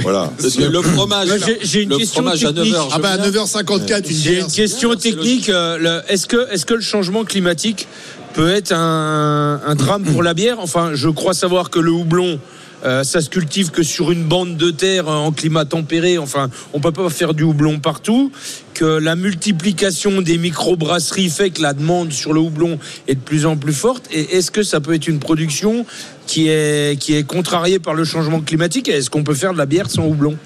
Voilà. 0.02 0.32
Parce 0.42 0.56
que 0.56 0.64
le 0.64 0.82
fromage, 0.82 1.30
j'ai- 1.64 1.84
une 1.84 1.90
le 1.90 1.98
question 1.98 2.22
fromage 2.22 2.46
à 2.46 2.54
technique. 2.54 2.74
9h. 2.74 2.90
Ah 2.94 3.00
bah 3.00 3.10
à 3.12 3.18
9h54, 3.18 4.10
une 4.10 4.16
J'ai 4.18 4.40
une 4.40 4.48
question 4.48 4.96
technique. 4.96 5.50
euh, 5.50 6.02
Est-ce 6.08 6.28
que, 6.28 6.52
est 6.54 6.64
que 6.66 6.74
le 6.74 6.82
changement 6.82 7.24
climatique 7.24 7.88
peut 8.34 8.50
être 8.52 8.72
un, 8.74 9.60
un 9.66 9.76
drame 9.76 10.04
pour 10.04 10.24
la 10.24 10.34
bière? 10.34 10.58
Enfin, 10.60 10.92
je 10.94 11.10
crois 11.10 11.34
savoir 11.34 11.70
que 11.70 11.80
le 11.80 11.92
houblon, 11.92 12.40
euh, 12.84 13.04
ça 13.04 13.22
se 13.22 13.30
cultive 13.30 13.72
que 13.72 13.84
sur 13.84 14.12
une 14.12 14.24
bande 14.24 14.58
de 14.58 14.72
terre 14.72 15.08
euh, 15.08 15.16
en 15.16 15.32
climat 15.32 15.66
tempéré. 15.66 16.18
Enfin, 16.18 16.50
on 16.74 16.80
peut 16.80 16.92
pas 16.92 17.10
faire 17.10 17.34
du 17.34 17.44
houblon 17.44 17.80
partout. 17.80 18.32
Que 18.74 18.86
la 18.86 19.16
multiplication 19.16 20.22
des 20.22 20.38
microbrasseries 20.38 21.30
fait 21.30 21.52
que 21.52 21.62
la 21.62 21.74
demande 21.74 22.12
sur 22.12 22.34
le 22.34 22.40
houblon 22.40 22.80
est 23.08 23.16
de 23.16 23.20
plus 23.20 23.46
en 23.46 23.58
plus 23.58 23.74
forte. 23.74 24.08
Et 24.12 24.38
est-ce 24.38 24.50
que 24.50 24.64
ça 24.64 24.80
peut 24.80 24.94
être 24.94 25.08
une 25.08 25.20
production 25.20 25.86
qui 26.26 26.48
est, 26.48 27.00
qui 27.00 27.14
est 27.14 27.24
contrariée 27.24 27.80
par 27.80 27.94
le 27.94 28.06
changement 28.06 28.42
climatique? 28.42 28.90
Est-ce 28.90 29.10
qu'on 29.10 29.24
peut 29.24 29.36
faire 29.36 29.54
de 29.54 29.58
la 29.58 29.66
bière 29.66 29.90
sans 29.90 30.06
houblon? 30.06 30.38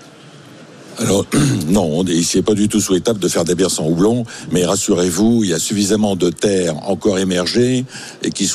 Alors 0.98 1.26
non, 1.68 2.00
on- 2.00 2.06
c'est 2.24 2.42
pas 2.42 2.54
du 2.54 2.68
tout 2.70 2.80
souhaitable 2.80 3.20
de 3.20 3.28
faire 3.28 3.44
des 3.44 3.56
bières 3.56 3.72
sans 3.72 3.88
houblon, 3.88 4.26
mais 4.52 4.66
rassurez-vous, 4.66 5.44
il 5.44 5.50
y 5.50 5.54
a 5.54 5.60
suffisamment 5.60 6.16
de 6.16 6.30
terre 6.30 6.76
encore 6.90 7.20
émergée 7.20 7.86
et 8.24 8.30
qui 8.32 8.50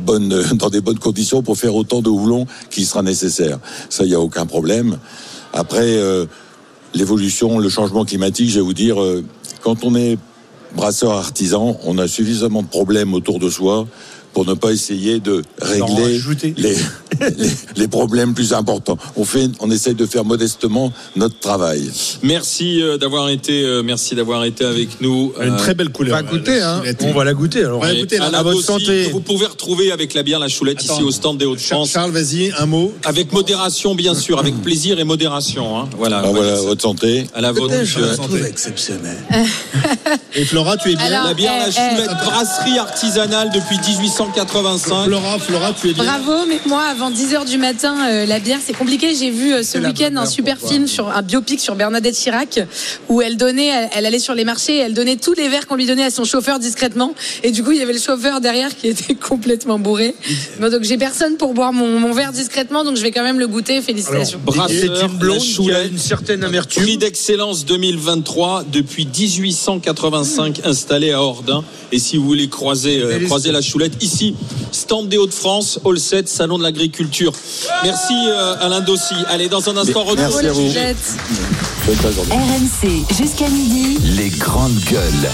bonne, 0.00 0.28
dans 0.54 0.70
des 0.70 0.80
bonnes 0.80 0.98
conditions 0.98 1.42
pour 1.42 1.56
faire 1.56 1.74
autant 1.74 2.02
de 2.02 2.08
houblon 2.08 2.46
qui 2.70 2.84
sera 2.84 3.02
nécessaire. 3.02 3.58
Ça, 3.88 4.04
il 4.04 4.10
y 4.10 4.14
a 4.14 4.20
aucun 4.20 4.46
problème. 4.46 4.98
Après, 5.52 5.96
euh, 5.96 6.26
l'évolution, 6.94 7.58
le 7.58 7.68
changement 7.68 8.04
climatique, 8.04 8.50
je 8.50 8.56
vais 8.56 8.60
vous 8.64 8.74
dire, 8.74 9.00
euh, 9.00 9.24
quand 9.62 9.84
on 9.84 9.94
est 9.94 10.18
brasseur 10.74 11.12
artisan, 11.12 11.78
on 11.84 11.98
a 11.98 12.08
suffisamment 12.08 12.62
de 12.62 12.68
problèmes 12.68 13.14
autour 13.14 13.38
de 13.38 13.48
soi 13.48 13.86
pour 14.36 14.44
ne 14.44 14.52
pas 14.52 14.70
essayer 14.70 15.18
de 15.18 15.42
régler 15.62 16.20
les, 16.58 16.74
les, 17.38 17.50
les 17.74 17.88
problèmes 17.88 18.34
plus 18.34 18.52
importants. 18.52 18.98
On 19.16 19.24
fait, 19.24 19.48
on 19.60 19.70
essaye 19.70 19.94
de 19.94 20.04
faire 20.04 20.26
modestement 20.26 20.92
notre 21.16 21.38
travail. 21.38 21.90
Merci 22.22 22.82
euh, 22.82 22.98
d'avoir 22.98 23.30
été, 23.30 23.62
euh, 23.64 23.82
merci 23.82 24.14
d'avoir 24.14 24.44
été 24.44 24.66
avec 24.66 25.00
nous. 25.00 25.32
Une 25.40 25.54
Euh, 25.54 25.56
très 25.56 25.72
belle 25.72 25.88
couleur. 25.88 26.18
Pas 26.18 26.22
goûter, 26.22 26.58
la 26.58 26.74
hein. 26.74 26.82
On 27.00 27.14
va 27.14 27.24
la 27.24 27.32
goûter 27.32 27.64
alors. 27.64 27.80
Ouais, 27.80 27.94
et 27.94 27.98
écoutez, 28.00 28.18
à 28.18 28.24
à 28.26 28.30
la 28.30 28.42
votre 28.42 28.58
aussi, 28.58 28.66
santé. 28.66 29.04
Vous 29.10 29.20
pouvez 29.20 29.46
retrouver 29.46 29.90
avec 29.90 30.12
la 30.12 30.22
bière 30.22 30.38
la 30.38 30.48
choulette 30.48 30.84
ici 30.84 31.02
au 31.02 31.10
stand 31.10 31.38
des 31.38 31.46
Hauts-de-France. 31.46 31.88
Charles, 31.88 32.10
vas-y, 32.10 32.52
un 32.58 32.66
mot. 32.66 32.92
Avec 33.06 33.32
modération, 33.32 33.94
bien 33.94 34.14
sûr, 34.14 34.38
avec 34.38 34.60
plaisir 34.60 34.98
et 34.98 35.04
modération. 35.04 35.78
hein. 35.78 35.88
Voilà. 35.96 36.20
Ah, 36.22 36.30
voilà, 36.30 36.56
votre 36.56 36.82
santé. 36.82 37.26
À 37.34 37.40
la 37.40 37.52
vôtre. 37.52 37.74
monsieur. 37.74 38.04
exceptionnel. 38.46 39.16
Et 40.34 40.44
Flora, 40.44 40.76
tu 40.76 40.90
es 40.90 40.96
bien. 40.96 41.06
Alors, 41.06 41.24
La 41.28 41.34
bière 41.34 41.54
La 41.58 41.68
eh, 41.68 41.72
Choulette, 41.72 42.10
brasserie 42.22 42.78
artisanale 42.78 43.50
depuis 43.54 43.78
1885. 44.26 45.04
Flora, 45.06 45.38
Flora, 45.38 45.72
tu 45.72 45.90
es 45.90 45.92
bien. 45.92 46.04
Bravo, 46.04 46.46
mais 46.48 46.58
moi, 46.66 46.82
avant 46.90 47.10
10h 47.10 47.46
du 47.46 47.58
matin, 47.58 47.96
euh, 48.08 48.26
la 48.26 48.38
bière, 48.40 48.58
c'est 48.64 48.72
compliqué. 48.76 49.14
J'ai 49.14 49.30
vu 49.30 49.52
euh, 49.52 49.62
ce 49.62 49.78
week-end 49.78 50.16
un 50.16 50.26
super 50.26 50.58
film 50.58 50.86
sur 50.86 51.08
un 51.08 51.22
biopic 51.22 51.60
sur 51.60 51.74
Bernadette 51.74 52.16
Chirac, 52.16 52.60
où 53.08 53.22
elle 53.22 53.36
donnait, 53.36 53.66
elle, 53.66 53.88
elle 53.94 54.06
allait 54.06 54.18
sur 54.18 54.34
les 54.34 54.44
marchés, 54.44 54.76
et 54.76 54.80
elle 54.80 54.94
donnait 54.94 55.16
tous 55.16 55.34
les 55.34 55.48
verres 55.48 55.66
qu'on 55.66 55.76
lui 55.76 55.86
donnait 55.86 56.04
à 56.04 56.10
son 56.10 56.24
chauffeur 56.24 56.58
discrètement. 56.58 57.14
Et 57.42 57.50
du 57.52 57.62
coup, 57.62 57.72
il 57.72 57.78
y 57.78 57.82
avait 57.82 57.92
le 57.92 57.98
chauffeur 58.00 58.40
derrière 58.40 58.74
qui 58.76 58.88
était 58.88 59.14
complètement 59.14 59.78
bourré. 59.78 60.14
Bon, 60.60 60.70
donc 60.70 60.82
j'ai 60.82 60.98
personne 60.98 61.36
pour 61.36 61.54
boire 61.54 61.72
mon, 61.72 61.98
mon 62.00 62.12
verre 62.12 62.32
discrètement, 62.32 62.84
donc 62.84 62.96
je 62.96 63.02
vais 63.02 63.12
quand 63.12 63.22
même 63.24 63.38
le 63.38 63.46
goûter. 63.46 63.80
Félicitations. 63.80 64.40
Brasseur, 64.44 64.68
C'est 64.70 65.04
une 65.04 65.18
blonde 65.18 65.36
La 65.38 65.42
qui 65.42 65.50
a 65.50 65.54
Choulette. 65.54 65.92
une 65.92 65.98
certaine 65.98 66.44
amertume. 66.44 66.82
Prix 66.82 66.96
d'excellence 66.98 67.64
2023 67.64 68.64
depuis 68.72 69.06
1885 69.06 70.60
installé 70.64 71.12
à 71.12 71.22
Ordin. 71.22 71.62
Et 71.92 71.98
si 71.98 72.16
vous 72.16 72.24
voulez 72.24 72.48
croiser, 72.48 73.00
euh, 73.00 73.20
croiser 73.26 73.52
la 73.52 73.60
choulette, 73.60 74.02
ici, 74.02 74.15
stand 74.72 75.08
des 75.08 75.18
Hauts-de-France, 75.18 75.80
Hall 75.84 75.98
7, 75.98 76.28
Salon 76.28 76.58
de 76.58 76.62
l'Agriculture. 76.62 77.32
Merci 77.82 78.14
euh, 78.28 78.56
Alain 78.60 78.80
Dossi. 78.80 79.14
Allez, 79.28 79.48
dans 79.48 79.68
un 79.68 79.76
instant, 79.76 80.04
retour. 80.04 80.16
Merci 80.16 80.46
à 80.46 80.52
vous. 80.52 80.70
Jette. 80.70 80.96
Bonne 81.86 81.96
fin 81.96 82.08
de 82.08 82.14
journée. 82.14 82.34
RMC 82.34 83.16
jusqu'à 83.16 83.48
midi. 83.48 83.98
Les 84.16 84.30
grandes 84.30 84.78
gueules. 84.90 85.30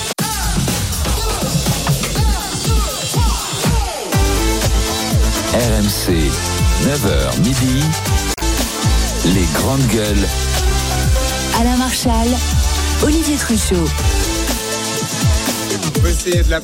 RMC, 5.53 6.31
9h 6.87 7.39
midi. 7.41 7.85
Les 9.35 9.47
grandes 9.55 9.87
gueules. 9.89 10.29
Alain 11.61 11.77
Marchal, 11.77 12.29
Olivier 13.03 13.37
Truchot. 13.37 13.85
On 16.03 16.05
va 16.07 16.11
essayer 16.11 16.43
de 16.43 16.51
la. 16.51 16.57
Hein. 16.57 16.61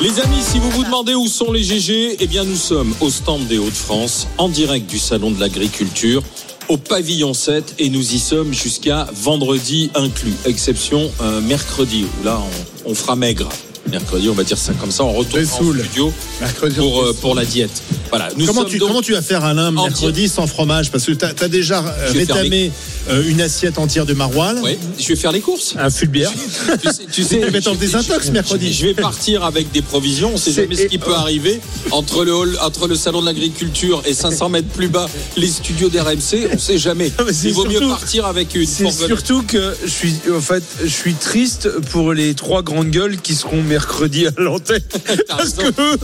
Les 0.00 0.18
amis, 0.18 0.40
si 0.40 0.58
vous 0.58 0.70
vous 0.70 0.84
demandez 0.84 1.14
où 1.14 1.26
sont 1.26 1.52
les 1.52 1.62
GG, 1.62 2.16
eh 2.18 2.26
bien 2.26 2.44
nous 2.44 2.56
sommes 2.56 2.94
au 3.02 3.10
stand 3.10 3.46
des 3.46 3.58
Hauts-de-France, 3.58 4.26
en 4.38 4.48
direct 4.48 4.88
du 4.88 4.98
Salon 4.98 5.32
de 5.32 5.38
l'Agriculture, 5.38 6.22
au 6.68 6.78
pavillon 6.78 7.34
7, 7.34 7.74
et 7.78 7.90
nous 7.90 8.14
y 8.14 8.18
sommes 8.18 8.54
jusqu'à 8.54 9.06
vendredi 9.12 9.90
inclus, 9.94 10.32
exception 10.46 11.10
euh, 11.20 11.42
mercredi, 11.42 12.06
où 12.06 12.24
là 12.24 12.40
on, 12.86 12.92
on 12.92 12.94
fera 12.94 13.16
maigre. 13.16 13.50
Mercredi, 13.90 14.30
on 14.30 14.34
va 14.34 14.44
dire 14.44 14.56
ça 14.56 14.72
comme 14.72 14.92
ça, 14.92 15.04
on 15.04 15.12
retourne 15.12 15.44
saoule. 15.44 15.80
studio 15.80 16.10
Mercredi, 16.40 16.76
pour, 16.76 16.96
on 16.96 17.04
euh, 17.04 17.12
pour 17.12 17.34
la 17.34 17.44
diète. 17.44 17.82
Voilà, 18.12 18.28
nous 18.36 18.44
Comment 18.44 18.64
tu, 18.66 18.76
donc- 18.78 18.88
comment 18.90 19.00
tu 19.00 19.12
vas 19.12 19.22
faire 19.22 19.42
Alain 19.42 19.70
mercredi 19.70 20.28
sans 20.28 20.46
fromage? 20.46 20.90
Parce 20.90 21.06
que 21.06 21.12
tu 21.12 21.24
as, 21.24 21.48
déjà 21.48 21.78
euh, 21.82 22.12
rétamé 22.12 22.70
euh, 23.08 23.24
une 23.26 23.40
assiette 23.40 23.78
entière 23.78 24.04
de 24.04 24.12
maroilles. 24.12 24.60
Ouais, 24.60 24.78
je 25.00 25.08
vais 25.08 25.16
faire 25.16 25.32
les 25.32 25.40
courses. 25.40 25.74
Un 25.78 25.88
fût 25.88 26.06
de 26.08 26.12
bière. 26.12 26.30
tu 26.82 26.88
sais, 26.90 27.02
tu 27.10 27.22
sais, 27.22 27.40
je- 27.54 27.70
désintox 27.78 28.26
je- 28.26 28.32
mercredi. 28.32 28.70
Je 28.70 28.86
vais 28.88 28.94
partir 28.94 29.44
avec 29.44 29.72
des 29.72 29.80
provisions. 29.80 30.32
On 30.34 30.36
sait 30.36 30.52
C'est- 30.52 30.62
jamais 30.62 30.76
ce 30.76 30.82
qui 30.88 30.98
peut 30.98 31.14
arriver 31.14 31.58
entre 31.90 32.24
le 32.24 32.34
hall, 32.34 32.58
entre 32.60 32.86
le 32.86 32.96
salon 32.96 33.22
de 33.22 33.26
l'agriculture 33.26 34.02
et 34.04 34.12
500 34.12 34.50
mètres 34.50 34.68
plus 34.68 34.88
bas 34.88 35.08
les 35.38 35.48
studios 35.48 35.88
d'RMC. 35.88 36.48
On 36.52 36.58
sait 36.58 36.76
jamais. 36.76 37.10
Il 37.44 37.54
vaut 37.54 37.64
mieux 37.66 37.80
partir 37.80 38.26
avec 38.26 38.54
une 38.54 38.66
C'est 38.66 38.90
surtout 38.90 39.42
que 39.42 39.74
je 39.84 39.90
suis, 39.90 40.14
en 40.36 40.40
fait, 40.42 40.62
je 40.82 40.88
suis 40.88 41.14
triste 41.14 41.70
pour 41.90 42.12
les 42.12 42.34
trois 42.34 42.62
grandes 42.62 42.90
gueules 42.90 43.16
qui 43.22 43.34
seront 43.34 43.62
mercredi 43.62 44.26
à 44.26 44.32
l'antenne. 44.36 44.82
Parce 45.28 45.54
que 45.54 45.68
eux, 45.80 45.96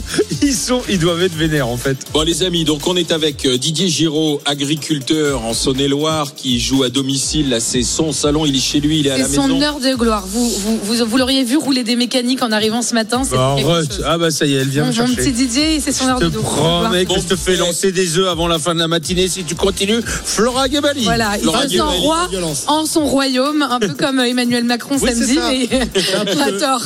ils 0.43 0.55
sont, 0.55 0.81
ils 0.89 0.99
doivent 0.99 1.23
être 1.23 1.35
vénères, 1.37 1.69
en 1.69 1.77
fait. 1.77 1.98
Bon 2.15 2.23
les 2.23 2.43
amis, 2.43 2.65
donc 2.65 2.87
on 2.87 2.97
est 2.97 3.13
avec 3.13 3.45
euh, 3.45 3.59
Didier 3.59 3.89
Giraud, 3.89 4.41
agriculteur 4.47 5.45
en 5.45 5.53
Saône-et-Loire, 5.53 6.35
qui 6.35 6.59
joue 6.59 6.83
à 6.83 6.89
domicile. 6.89 7.51
Là, 7.51 7.61
c'est 7.61 7.83
son 7.83 8.13
salon, 8.13 8.47
il 8.47 8.57
est 8.57 8.61
chez 8.61 8.81
lui, 8.81 9.01
il 9.01 9.07
est 9.07 9.11
à 9.11 9.19
la 9.19 9.25
C'est 9.29 9.37
son 9.37 9.49
maison. 9.49 9.61
heure 9.63 9.79
de 9.79 9.95
gloire. 9.95 10.25
Vous, 10.27 10.49
vous, 10.49 10.79
vous, 10.83 11.05
vous 11.07 11.17
l'auriez 11.19 11.45
vu 11.45 11.59
rouler 11.59 11.85
des 11.85 11.97
mécaniques 11.97 12.43
en 12.43 12.51
arrivant 12.51 12.81
ce 12.81 12.95
matin. 12.95 13.23
Bah. 13.31 13.57
Ah 14.07 14.17
bah 14.17 14.31
ça 14.31 14.47
y 14.47 14.55
est, 14.55 14.57
elle 14.61 14.69
vient 14.69 14.85
Mon, 14.85 14.93
me 14.93 14.99
mon 14.99 15.07
chercher. 15.07 15.17
petit 15.17 15.33
Didier, 15.33 15.81
c'est 15.81 15.93
son 15.93 16.07
heure 16.09 16.19
Je 16.21 16.25
de 16.27 16.31
te 16.31 16.39
gloire. 16.39 16.83
promets 16.85 17.05
que 17.05 17.09
Bon, 17.11 17.17
je 17.21 17.27
te 17.29 17.37
fais 17.37 17.57
lancer 17.57 17.93
des 17.93 18.17
œufs 18.17 18.29
avant 18.29 18.49
la 18.49 18.59
fin 18.59 18.75
de 18.75 18.79
la 18.81 18.89
matinée 18.89 19.29
si 19.29 19.45
tu 19.45 19.55
continues. 19.55 20.01
Flora 20.05 20.69
Gabali. 20.69 21.05
Voilà, 21.05 21.37
il 21.37 21.45
sent 21.45 21.69
Guémel, 21.77 21.87
roi 22.01 22.29
en 22.69 22.87
son 22.87 23.05
royaume, 23.05 23.63
un 23.63 23.81
peu 23.81 23.93
comme 23.95 24.19
Emmanuel 24.21 24.65
Macron 24.65 24.97
Oui, 25.01 25.11
c'est 25.13 25.27
samedi, 25.27 25.69
ça. 25.69 26.25
mais 26.25 26.41
à 26.41 26.53
tort. 26.53 26.83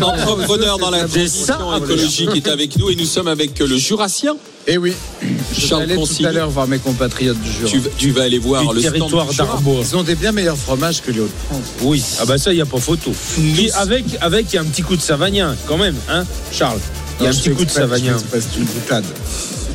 L'entrepreneur 0.00 0.78
dans 0.78 0.90
la 0.90 1.04
transition 1.04 1.76
écologique 1.76 2.30
est 2.36 2.48
avec 2.48 2.78
nous 2.78 2.88
et 2.90 2.96
nous 2.96 3.04
sommes 3.04 3.28
avec 3.28 3.60
euh, 3.60 3.66
le 3.66 3.76
Jurassien. 3.76 4.34
Eh 4.68 4.78
oui. 4.78 4.92
Je 5.20 5.60
vais 5.60 5.66
Charles 5.66 5.82
aller 5.82 5.96
tout 5.96 6.24
à 6.24 6.30
l'heure 6.32 6.48
voir 6.50 6.68
mes 6.68 6.78
compatriotes 6.78 7.40
du 7.40 7.50
Jura. 7.50 7.68
Tu, 7.70 7.78
vas- 7.80 7.90
tu 7.98 8.10
vas 8.12 8.22
aller 8.22 8.38
voir 8.38 8.62
Du 8.68 8.76
le 8.76 8.80
territoire 8.82 9.32
d'Arbois. 9.34 9.82
Ils 9.88 9.96
ont 9.96 10.02
des 10.04 10.14
bien 10.14 10.30
meilleurs 10.32 10.56
fromages 10.56 11.02
que 11.02 11.10
les 11.10 11.20
Hauts-de-France. 11.20 11.64
Oui, 11.82 12.02
ah 12.20 12.24
bah 12.26 12.38
ça, 12.38 12.52
il 12.52 12.56
n'y 12.56 12.62
a 12.62 12.66
pas 12.66 12.78
photo. 12.78 13.10
Puis 13.34 13.70
avec, 13.72 14.04
avec, 14.20 14.46
il 14.52 14.56
y 14.56 14.58
a 14.58 14.62
un 14.62 14.66
petit 14.66 14.82
coup 14.82 14.96
de 14.96 15.02
savagnin, 15.02 15.56
quand 15.66 15.78
même, 15.78 15.96
hein, 16.08 16.24
Charles. 16.52 16.78
Il 17.20 17.24
y 17.24 17.26
a 17.26 17.30
un 17.30 17.34
petit 17.34 17.50
coup 17.50 17.64
de 17.64 17.70
savagnin. 17.70 18.16
C'est 18.32 18.58
une 18.58 18.64
boutade. 18.66 19.04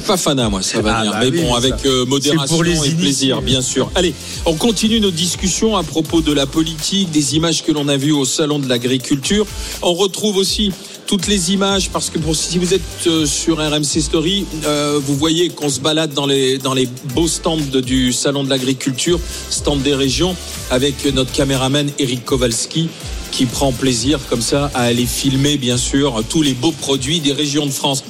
Pas 0.05 0.15
fanat, 0.15 0.47
moi, 0.49 0.61
ça 0.61 0.79
va 0.79 0.95
Ah, 0.95 0.99
venir. 1.01 1.11
bah 1.11 1.19
Mais 1.21 1.29
oui, 1.31 1.41
bon, 1.41 1.53
avec 1.55 1.73
euh, 1.85 2.05
modération 2.05 2.43
c'est 2.47 2.53
pour 2.53 2.63
les 2.63 2.71
et 2.71 2.75
initiés. 2.75 2.95
plaisir, 2.95 3.41
bien 3.41 3.61
sûr. 3.61 3.91
Allez, 3.93 4.13
on 4.45 4.53
continue 4.53 5.01
nos 5.01 5.11
discussions 5.11 5.75
à 5.75 5.83
propos 5.83 6.21
de 6.21 6.31
la 6.31 6.45
politique, 6.45 7.11
des 7.11 7.35
images 7.35 7.61
que 7.65 7.73
l'on 7.73 7.89
a 7.89 7.97
vues 7.97 8.13
au 8.13 8.23
salon 8.23 8.59
de 8.59 8.69
l'agriculture. 8.69 9.45
On 9.81 9.93
retrouve 9.93 10.37
aussi 10.37 10.71
toutes 11.07 11.27
les 11.27 11.53
images 11.53 11.89
parce 11.89 12.09
que 12.09 12.19
si 12.33 12.59
vous 12.59 12.73
êtes 12.73 12.81
euh, 13.07 13.25
sur 13.25 13.57
RMC 13.57 14.01
Story, 14.01 14.45
euh, 14.65 14.99
vous 15.01 15.15
voyez 15.15 15.49
qu'on 15.49 15.69
se 15.69 15.79
balade 15.79 16.13
dans 16.13 16.25
les 16.25 16.57
dans 16.57 16.73
les 16.73 16.87
beaux 17.15 17.29
stands 17.29 17.57
du 17.57 18.11
salon 18.11 18.43
de 18.43 18.49
l'agriculture, 18.49 19.19
stand 19.49 19.81
des 19.81 19.95
régions, 19.95 20.35
avec 20.69 21.05
notre 21.13 21.31
caméraman 21.31 21.89
Eric 21.97 22.25
Kowalski 22.25 22.89
qui 23.31 23.45
prend 23.45 23.71
plaisir 23.71 24.19
comme 24.29 24.41
ça 24.41 24.69
à 24.73 24.83
aller 24.83 25.05
filmer 25.05 25.57
bien 25.57 25.77
sûr 25.77 26.23
tous 26.29 26.41
les 26.41 26.53
beaux 26.53 26.71
produits 26.71 27.21
des 27.21 27.33
régions 27.33 27.65
de 27.65 27.71
France. 27.71 28.03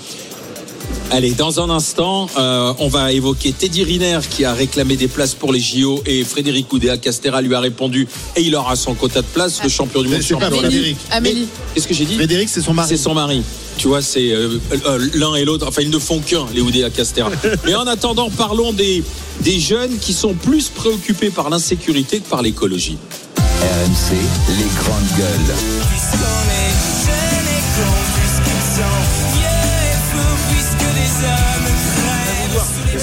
Allez, 1.09 1.31
dans 1.31 1.61
un 1.61 1.69
instant, 1.69 2.29
euh, 2.37 2.73
on 2.79 2.89
va 2.89 3.13
évoquer 3.13 3.53
Teddy 3.53 3.83
Riner 3.85 4.19
qui 4.29 4.43
a 4.43 4.53
réclamé 4.53 4.97
des 4.97 5.07
places 5.07 5.35
pour 5.35 5.53
les 5.53 5.59
JO 5.59 6.03
et 6.05 6.25
Frédéric 6.25 6.71
Oudéa 6.73 6.97
Castera 6.97 7.41
lui 7.41 7.55
a 7.55 7.61
répondu 7.61 8.07
et 8.35 8.41
il 8.41 8.53
aura 8.55 8.75
son 8.75 8.93
quota 8.93 9.21
de 9.21 9.27
places, 9.27 9.63
le 9.63 9.69
champion 9.69 10.01
du 10.01 10.09
monde. 10.09 10.21
C'est 10.21 10.37
pas 10.37 10.51
Frédéric. 10.51 10.97
Amélie. 11.11 11.47
Qu'est-ce 11.73 11.87
que 11.87 11.93
j'ai 11.93 12.03
dit? 12.03 12.15
Frédéric, 12.15 12.49
c'est 12.49 12.61
son 12.61 12.73
mari. 12.73 12.89
C'est 12.89 12.97
son 12.97 13.13
mari. 13.13 13.41
Tu 13.77 13.87
vois, 13.87 14.01
c'est 14.01 14.31
euh, 14.33 14.59
euh, 14.85 15.09
l'un 15.13 15.35
et 15.35 15.45
l'autre. 15.45 15.65
Enfin, 15.67 15.81
ils 15.81 15.89
ne 15.89 15.99
font 15.99 16.19
qu'un, 16.19 16.45
les 16.53 16.61
Oudéa 16.61 16.89
Castera. 16.89 17.31
Mais 17.65 17.75
en 17.75 17.87
attendant, 17.87 18.29
parlons 18.29 18.73
des, 18.73 19.01
des 19.41 19.59
jeunes 19.59 19.97
qui 19.99 20.11
sont 20.11 20.33
plus 20.33 20.67
préoccupés 20.69 21.29
par 21.29 21.49
l'insécurité 21.49 22.19
que 22.19 22.27
par 22.27 22.41
l'écologie. 22.41 22.97
RMC, 23.37 24.13
les 24.49 24.65
grandes 24.83 25.17
gueules. 25.17 25.55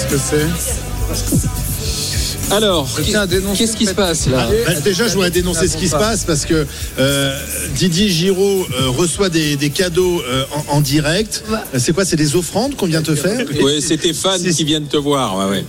Qu'est-ce 0.09 0.31
que 0.31 1.37
c'est 1.37 2.53
Alors, 2.53 2.87
qu'est-ce 3.57 3.75
qui 3.75 3.85
se 3.85 3.93
passe 3.93 4.27
là 4.27 4.47
Bah, 4.65 4.73
déjà, 4.83 5.07
je 5.07 5.13
voudrais 5.13 5.31
dénoncer 5.31 5.67
ce 5.67 5.77
qui 5.77 5.87
se 5.87 5.95
passe 5.95 6.23
parce 6.25 6.45
que 6.45 6.65
euh, 6.99 7.39
Didier 7.75 8.09
Giraud 8.09 8.65
euh, 8.79 8.89
reçoit 8.89 9.29
des, 9.29 9.55
des 9.55 9.69
cadeaux 9.71 10.21
euh, 10.27 10.43
en, 10.69 10.77
en 10.77 10.81
direct. 10.81 11.43
C'est 11.77 11.93
quoi 11.93 12.05
C'est 12.05 12.15
des 12.15 12.35
offrandes 12.35 12.75
qu'on 12.75 12.85
vient 12.87 13.01
te 13.01 13.15
faire? 13.15 13.45
Ouais, 13.61 13.81
c'est 13.81 13.97
tes 13.97 14.13
fans 14.13 14.37
qui 14.37 14.63
viennent 14.63 14.87
te 14.87 14.97
voir. 14.97 15.37
Ouais, 15.37 15.45
ouais. 15.57 15.65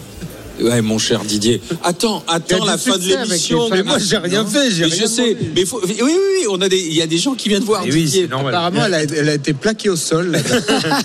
Ouais, 0.61 0.81
mon 0.83 0.99
cher 0.99 1.23
Didier. 1.25 1.61
Attends, 1.85 2.25
attends 2.29 2.65
la 2.65 2.79
fin 2.79 2.97
de 2.99 3.05
l'émission. 3.05 3.69
Mais 3.71 3.83
moi, 3.83 3.99
j'ai 3.99 4.17
rien 4.17 4.45
fait, 4.47 4.71
j'ai 4.71 4.89
je 4.89 5.07
sais. 5.07 5.35
demandé. 5.35 5.51
Mais 5.55 5.65
faut- 5.67 5.81
oui, 5.85 5.97
oui, 6.03 6.13
oui. 6.13 6.47
On 6.51 6.61
a 6.61 6.69
des. 6.69 6.79
Il 6.81 6.95
y 6.95 7.03
a 7.03 7.07
des 7.07 7.19
gens 7.19 7.35
qui 7.35 7.49
viennent 7.49 7.63
voir 7.65 7.85
Didier 7.85 8.27
normal. 8.29 8.55
Apparemment, 8.55 8.87
elle 8.87 8.95
a, 8.95 9.03
elle 9.03 9.29
a 9.29 9.35
été 9.35 9.53
plaquée 9.53 9.91
au 9.91 9.97
sol. 9.97 10.37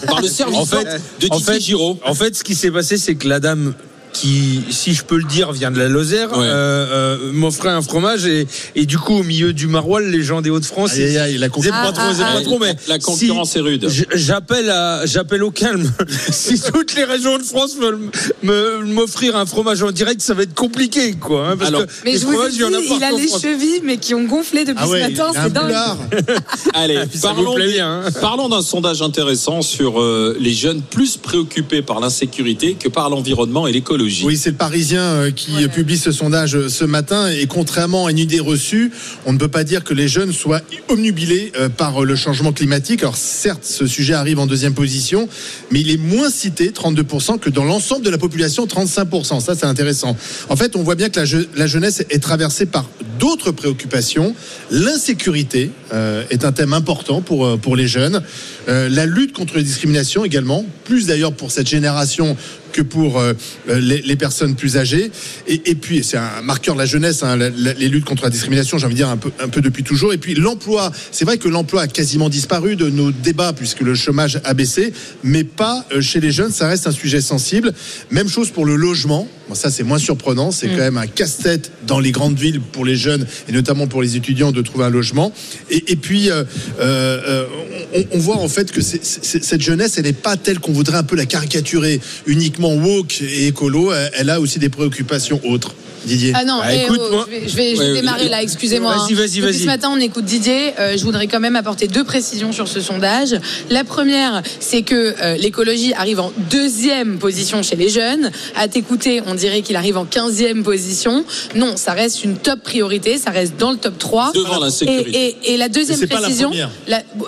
par 0.07 0.21
le 0.21 0.27
service 0.27 0.57
En 0.57 0.65
fait, 0.65 0.85
de 1.19 1.27
en 1.29 1.37
Didier 1.37 1.53
fait, 1.53 1.59
Giraud. 1.59 1.99
En 2.05 2.13
fait, 2.15 2.35
ce 2.35 2.43
qui 2.43 2.55
s'est 2.55 2.71
passé, 2.71 2.97
c'est 2.97 3.15
que 3.15 3.27
la 3.27 3.39
dame 3.39 3.73
qui, 4.13 4.61
si 4.69 4.93
je 4.93 5.03
peux 5.03 5.17
le 5.17 5.23
dire, 5.23 5.51
vient 5.51 5.71
de 5.71 5.77
la 5.79 5.87
Lozère, 5.87 6.31
Ouais. 6.31 6.37
euh, 6.39 7.17
euh, 7.21 7.31
m'offrait 7.31 7.69
un 7.69 7.81
fromage 7.81 8.25
et, 8.25 8.47
et 8.75 8.85
du 8.85 8.97
coup, 8.97 9.15
au 9.19 9.23
milieu 9.23 9.53
du 9.53 9.67
maroilles, 9.67 10.09
les 10.11 10.21
gens 10.23 10.41
des 10.41 10.49
Hauts-de-France, 10.49 10.91
pas 10.91 11.47
trop, 11.49 11.61
Ah, 11.71 11.91
pas 11.91 12.33
ah, 12.37 12.41
trop, 12.41 12.59
mais 12.59 12.75
la 12.87 12.99
concurrence 12.99 13.55
est 13.55 13.61
rude. 13.61 13.87
J'appelle 14.13 14.73
j'appelle 15.05 15.43
au 15.43 15.51
calme. 15.51 15.91
si 16.31 16.59
toutes 16.61 16.95
les 16.95 17.03
régions 17.03 17.37
de 17.37 17.43
France 17.43 17.75
veulent 17.77 17.99
me- 18.43 18.83
m'offrir 18.85 19.35
un 19.35 19.45
fromage 19.45 19.81
en 19.83 19.91
direct, 19.91 20.21
ça 20.21 20.33
va 20.33 20.43
être 20.43 20.53
compliqué, 20.55 21.13
quoi. 21.13 21.49
hein, 21.49 21.57
parce 21.57 21.69
Alors, 21.69 21.85
que 21.85 21.91
Mais 22.05 22.17
je 22.17 22.25
vous 22.25 22.33
ai 22.33 22.49
dit, 22.49 22.55
il 22.57 22.61
y 22.61 22.63
en 22.65 22.67
a 22.73 22.79
il 22.79 23.21
les 23.21 23.27
France. 23.27 23.41
chevilles, 23.41 23.81
mais 23.83 23.97
qui 23.97 24.13
ont 24.13 24.23
gonflé 24.25 24.65
depuis 24.65 24.83
Ah 24.83 24.89
ouais, 24.89 25.03
ce 25.03 25.09
matin, 25.21 25.31
c'est 25.43 25.53
dingue. 25.53 25.73
Allez, 26.73 26.99
parlons, 27.21 27.55
bien, 27.55 28.03
hein. 28.05 28.11
parlons 28.19 28.49
d'un 28.49 28.61
sondage 28.61 29.01
intéressant 29.01 29.61
sur 29.61 30.01
euh, 30.01 30.35
les 30.39 30.53
jeunes 30.53 30.81
plus 30.81 31.17
préoccupés 31.17 31.81
par 31.81 31.99
l'insécurité 31.99 32.75
que 32.79 32.89
par 32.89 33.09
l'environnement 33.09 33.67
et 33.67 33.71
l'écologie. 33.71 34.00
Oui, 34.23 34.37
c'est 34.37 34.51
le 34.51 34.55
Parisien 34.55 35.01
euh, 35.03 35.31
qui 35.31 35.51
Ouais. 35.55 35.67
publie 35.67 35.97
ce 35.97 36.11
sondage 36.11 36.55
euh, 36.55 36.69
ce 36.69 36.83
matin. 36.85 37.29
Et 37.29 37.45
contrairement 37.47 38.05
à 38.07 38.11
une 38.11 38.17
idée 38.19 38.39
reçue, 38.39 38.91
on 39.25 39.33
ne 39.33 39.37
peut 39.37 39.47
pas 39.47 39.63
dire 39.63 39.83
que 39.83 39.93
les 39.93 40.07
jeunes 40.07 40.33
soient 40.33 40.61
omnubilés 40.89 41.51
euh, 41.59 41.69
par 41.69 42.01
le 42.03 42.15
changement 42.15 42.51
climatique. 42.53 43.01
Alors 43.01 43.15
certes, 43.17 43.63
ce 43.63 43.85
sujet 43.87 44.13
arrive 44.13 44.39
en 44.39 44.47
deuxième 44.47 44.73
position, 44.73 45.27
mais 45.71 45.81
il 45.81 45.89
est 45.91 45.97
moins 45.97 46.29
cité, 46.29 46.69
32%, 46.71 47.39
que 47.39 47.49
dans 47.49 47.63
l'ensemble 47.65 48.03
de 48.05 48.09
la 48.09 48.17
population, 48.17 48.65
35%. 48.65 49.39
Ça, 49.41 49.55
c'est 49.55 49.65
intéressant. 49.65 50.15
En 50.49 50.55
fait, 50.55 50.75
on 50.75 50.83
voit 50.83 50.95
bien 50.95 51.09
que 51.09 51.19
la, 51.19 51.25
je- 51.25 51.37
la 51.55 51.67
jeunesse 51.67 52.03
est 52.09 52.21
traversée 52.23 52.65
par 52.65 52.89
d'autres 53.19 53.51
préoccupations. 53.51 54.35
L'insécurité 54.71 55.71
euh, 55.93 56.23
est 56.29 56.43
un 56.43 56.51
thème 56.51 56.73
important 56.73 57.21
pour, 57.21 57.59
pour 57.59 57.75
les 57.75 57.87
jeunes. 57.87 58.21
Euh, 58.67 58.89
la 58.89 59.05
lutte 59.05 59.33
contre 59.33 59.57
les 59.57 59.63
discriminations 59.63 60.25
également, 60.25 60.65
plus 60.85 61.05
d'ailleurs 61.07 61.33
pour 61.33 61.51
cette 61.51 61.67
génération 61.69 62.35
que 62.71 62.81
pour 62.81 63.19
euh, 63.19 63.33
les, 63.67 64.01
les 64.01 64.15
personnes 64.15 64.55
plus 64.55 64.77
âgées. 64.77 65.11
Et, 65.47 65.61
et 65.65 65.75
puis, 65.75 66.03
c'est 66.03 66.17
un 66.17 66.41
marqueur 66.43 66.75
de 66.75 66.79
la 66.79 66.85
jeunesse, 66.85 67.23
hein, 67.23 67.35
la- 67.35 67.49
la- 67.49 67.73
les 67.73 67.89
luttes 67.89 68.05
contre 68.05 68.23
la 68.23 68.29
discrimination, 68.29 68.77
j'ai 68.77 68.85
envie 68.85 68.95
de 68.95 68.99
dire 68.99 69.09
un 69.09 69.17
peu, 69.17 69.31
un 69.39 69.47
peu 69.49 69.61
depuis 69.61 69.83
toujours. 69.83 70.13
Et 70.13 70.17
puis, 70.17 70.33
l'emploi, 70.35 70.91
c'est 71.11 71.25
vrai 71.25 71.37
que 71.37 71.47
l'emploi 71.47 71.83
a 71.83 71.87
quasiment 71.87 72.29
disparu 72.29 72.75
de 72.75 72.89
nos 72.89 73.11
débats 73.11 73.53
puisque 73.53 73.81
le 73.81 73.95
chômage 73.95 74.39
a 74.43 74.53
baissé, 74.53 74.93
mais 75.23 75.43
pas 75.43 75.85
euh, 75.93 76.01
chez 76.01 76.19
les 76.19 76.31
jeunes, 76.31 76.51
ça 76.51 76.67
reste 76.67 76.87
un 76.87 76.91
sujet 76.91 77.21
sensible. 77.21 77.73
Même 78.11 78.27
chose 78.29 78.49
pour 78.49 78.65
le 78.65 78.75
logement. 78.75 79.27
Bon, 79.49 79.55
ça, 79.55 79.69
c'est 79.71 79.83
moins 79.83 79.97
surprenant. 79.99 80.51
C'est 80.51 80.67
quand 80.69 80.77
même 80.77 80.97
un 80.97 81.07
casse-tête 81.07 81.71
dans 81.87 81.99
les 81.99 82.11
grandes 82.11 82.37
villes 82.37 82.61
pour 82.61 82.85
les 82.85 82.95
jeunes 82.95 83.25
et 83.49 83.51
notamment 83.51 83.87
pour 83.87 84.01
les 84.01 84.15
étudiants 84.15 84.51
de 84.51 84.61
trouver 84.61 84.85
un 84.85 84.89
logement. 84.89 85.33
Et, 85.69 85.91
et 85.91 85.95
puis, 85.95 86.29
euh, 86.29 87.45
on, 87.93 88.05
on 88.11 88.19
voit 88.19 88.37
en 88.37 88.47
fait 88.47 88.71
que 88.71 88.81
cette 88.81 89.61
jeunesse, 89.61 89.97
elle 89.97 90.05
n'est 90.05 90.13
pas 90.13 90.37
telle 90.37 90.59
qu'on 90.59 90.71
voudrait 90.71 90.97
un 90.97 91.03
peu 91.03 91.15
la 91.15 91.25
caricaturer, 91.25 91.99
uniquement 92.25 92.60
woke 92.69 93.21
et 93.21 93.47
écolo. 93.47 93.91
Elle, 94.13 94.29
a 94.29 94.39
aussi 94.39 94.59
des 94.59 94.69
préoccupations 94.69 95.41
autres. 95.43 95.75
Didier. 96.05 96.33
Ah 96.35 96.43
non, 96.45 96.59
Bah, 96.59 96.73
eh, 96.73 96.83
écoute, 96.83 96.99
oh, 97.03 97.11
moi- 97.11 97.25
je 97.29 97.31
vais, 97.39 97.47
je 97.47 97.55
vais- 97.55 97.75
je 97.75 97.81
vais 97.81 97.87
Ouais, 97.89 97.93
démarrer 97.95 98.23
ouais. 98.23 98.29
là, 98.29 98.41
excusez-moi. 98.41 98.95
Vas-y, 98.95 99.13
hein. 99.13 99.15
vas-y, 99.17 99.39
vas-y. 99.39 99.59
ce 99.59 99.65
matin, 99.65 99.89
on 99.93 99.97
écoute 99.99 100.25
Didier. 100.25 100.73
Euh, 100.79 100.97
je 100.97 101.03
voudrais 101.03 101.27
quand 101.27 101.39
même 101.39 101.55
apporter 101.55 101.87
deux 101.87 102.03
précisions 102.03 102.51
sur 102.51 102.67
ce 102.67 102.81
sondage. 102.81 103.35
La 103.69 103.83
première, 103.83 104.41
c'est 104.59 104.81
que 104.81 105.13
euh, 105.21 105.35
l'écologie 105.37 105.93
arrive 105.93 106.19
en 106.19 106.31
deuxième 106.49 107.17
position 107.19 107.61
chez 107.63 107.75
les 107.75 107.89
jeunes. 107.89 108.31
À 108.55 108.67
t'écouter, 108.67 109.21
on 109.27 109.35
dirait 109.35 109.61
qu'il 109.61 109.75
arrive 109.75 109.97
en 109.97 110.05
quinzième 110.05 110.63
position. 110.63 111.23
Non, 111.55 111.77
ça 111.77 111.93
reste 111.93 112.23
une 112.23 112.35
top 112.37 112.61
priorité, 112.63 113.17
ça 113.17 113.31
reste 113.31 113.57
dans 113.57 113.71
le 113.71 113.77
top 113.77 113.97
3. 113.97 114.31
Devant 114.33 114.59
l'insécurité. 114.59 115.11
Et, 115.13 115.27
et- 115.27 115.53
et 115.53 115.57
la 115.57 115.69
deuxième 115.69 115.97
Mais 115.99 116.07
c'est 116.07 116.07
pas 116.07 116.15
la 116.15 116.21
précision, 116.23 116.51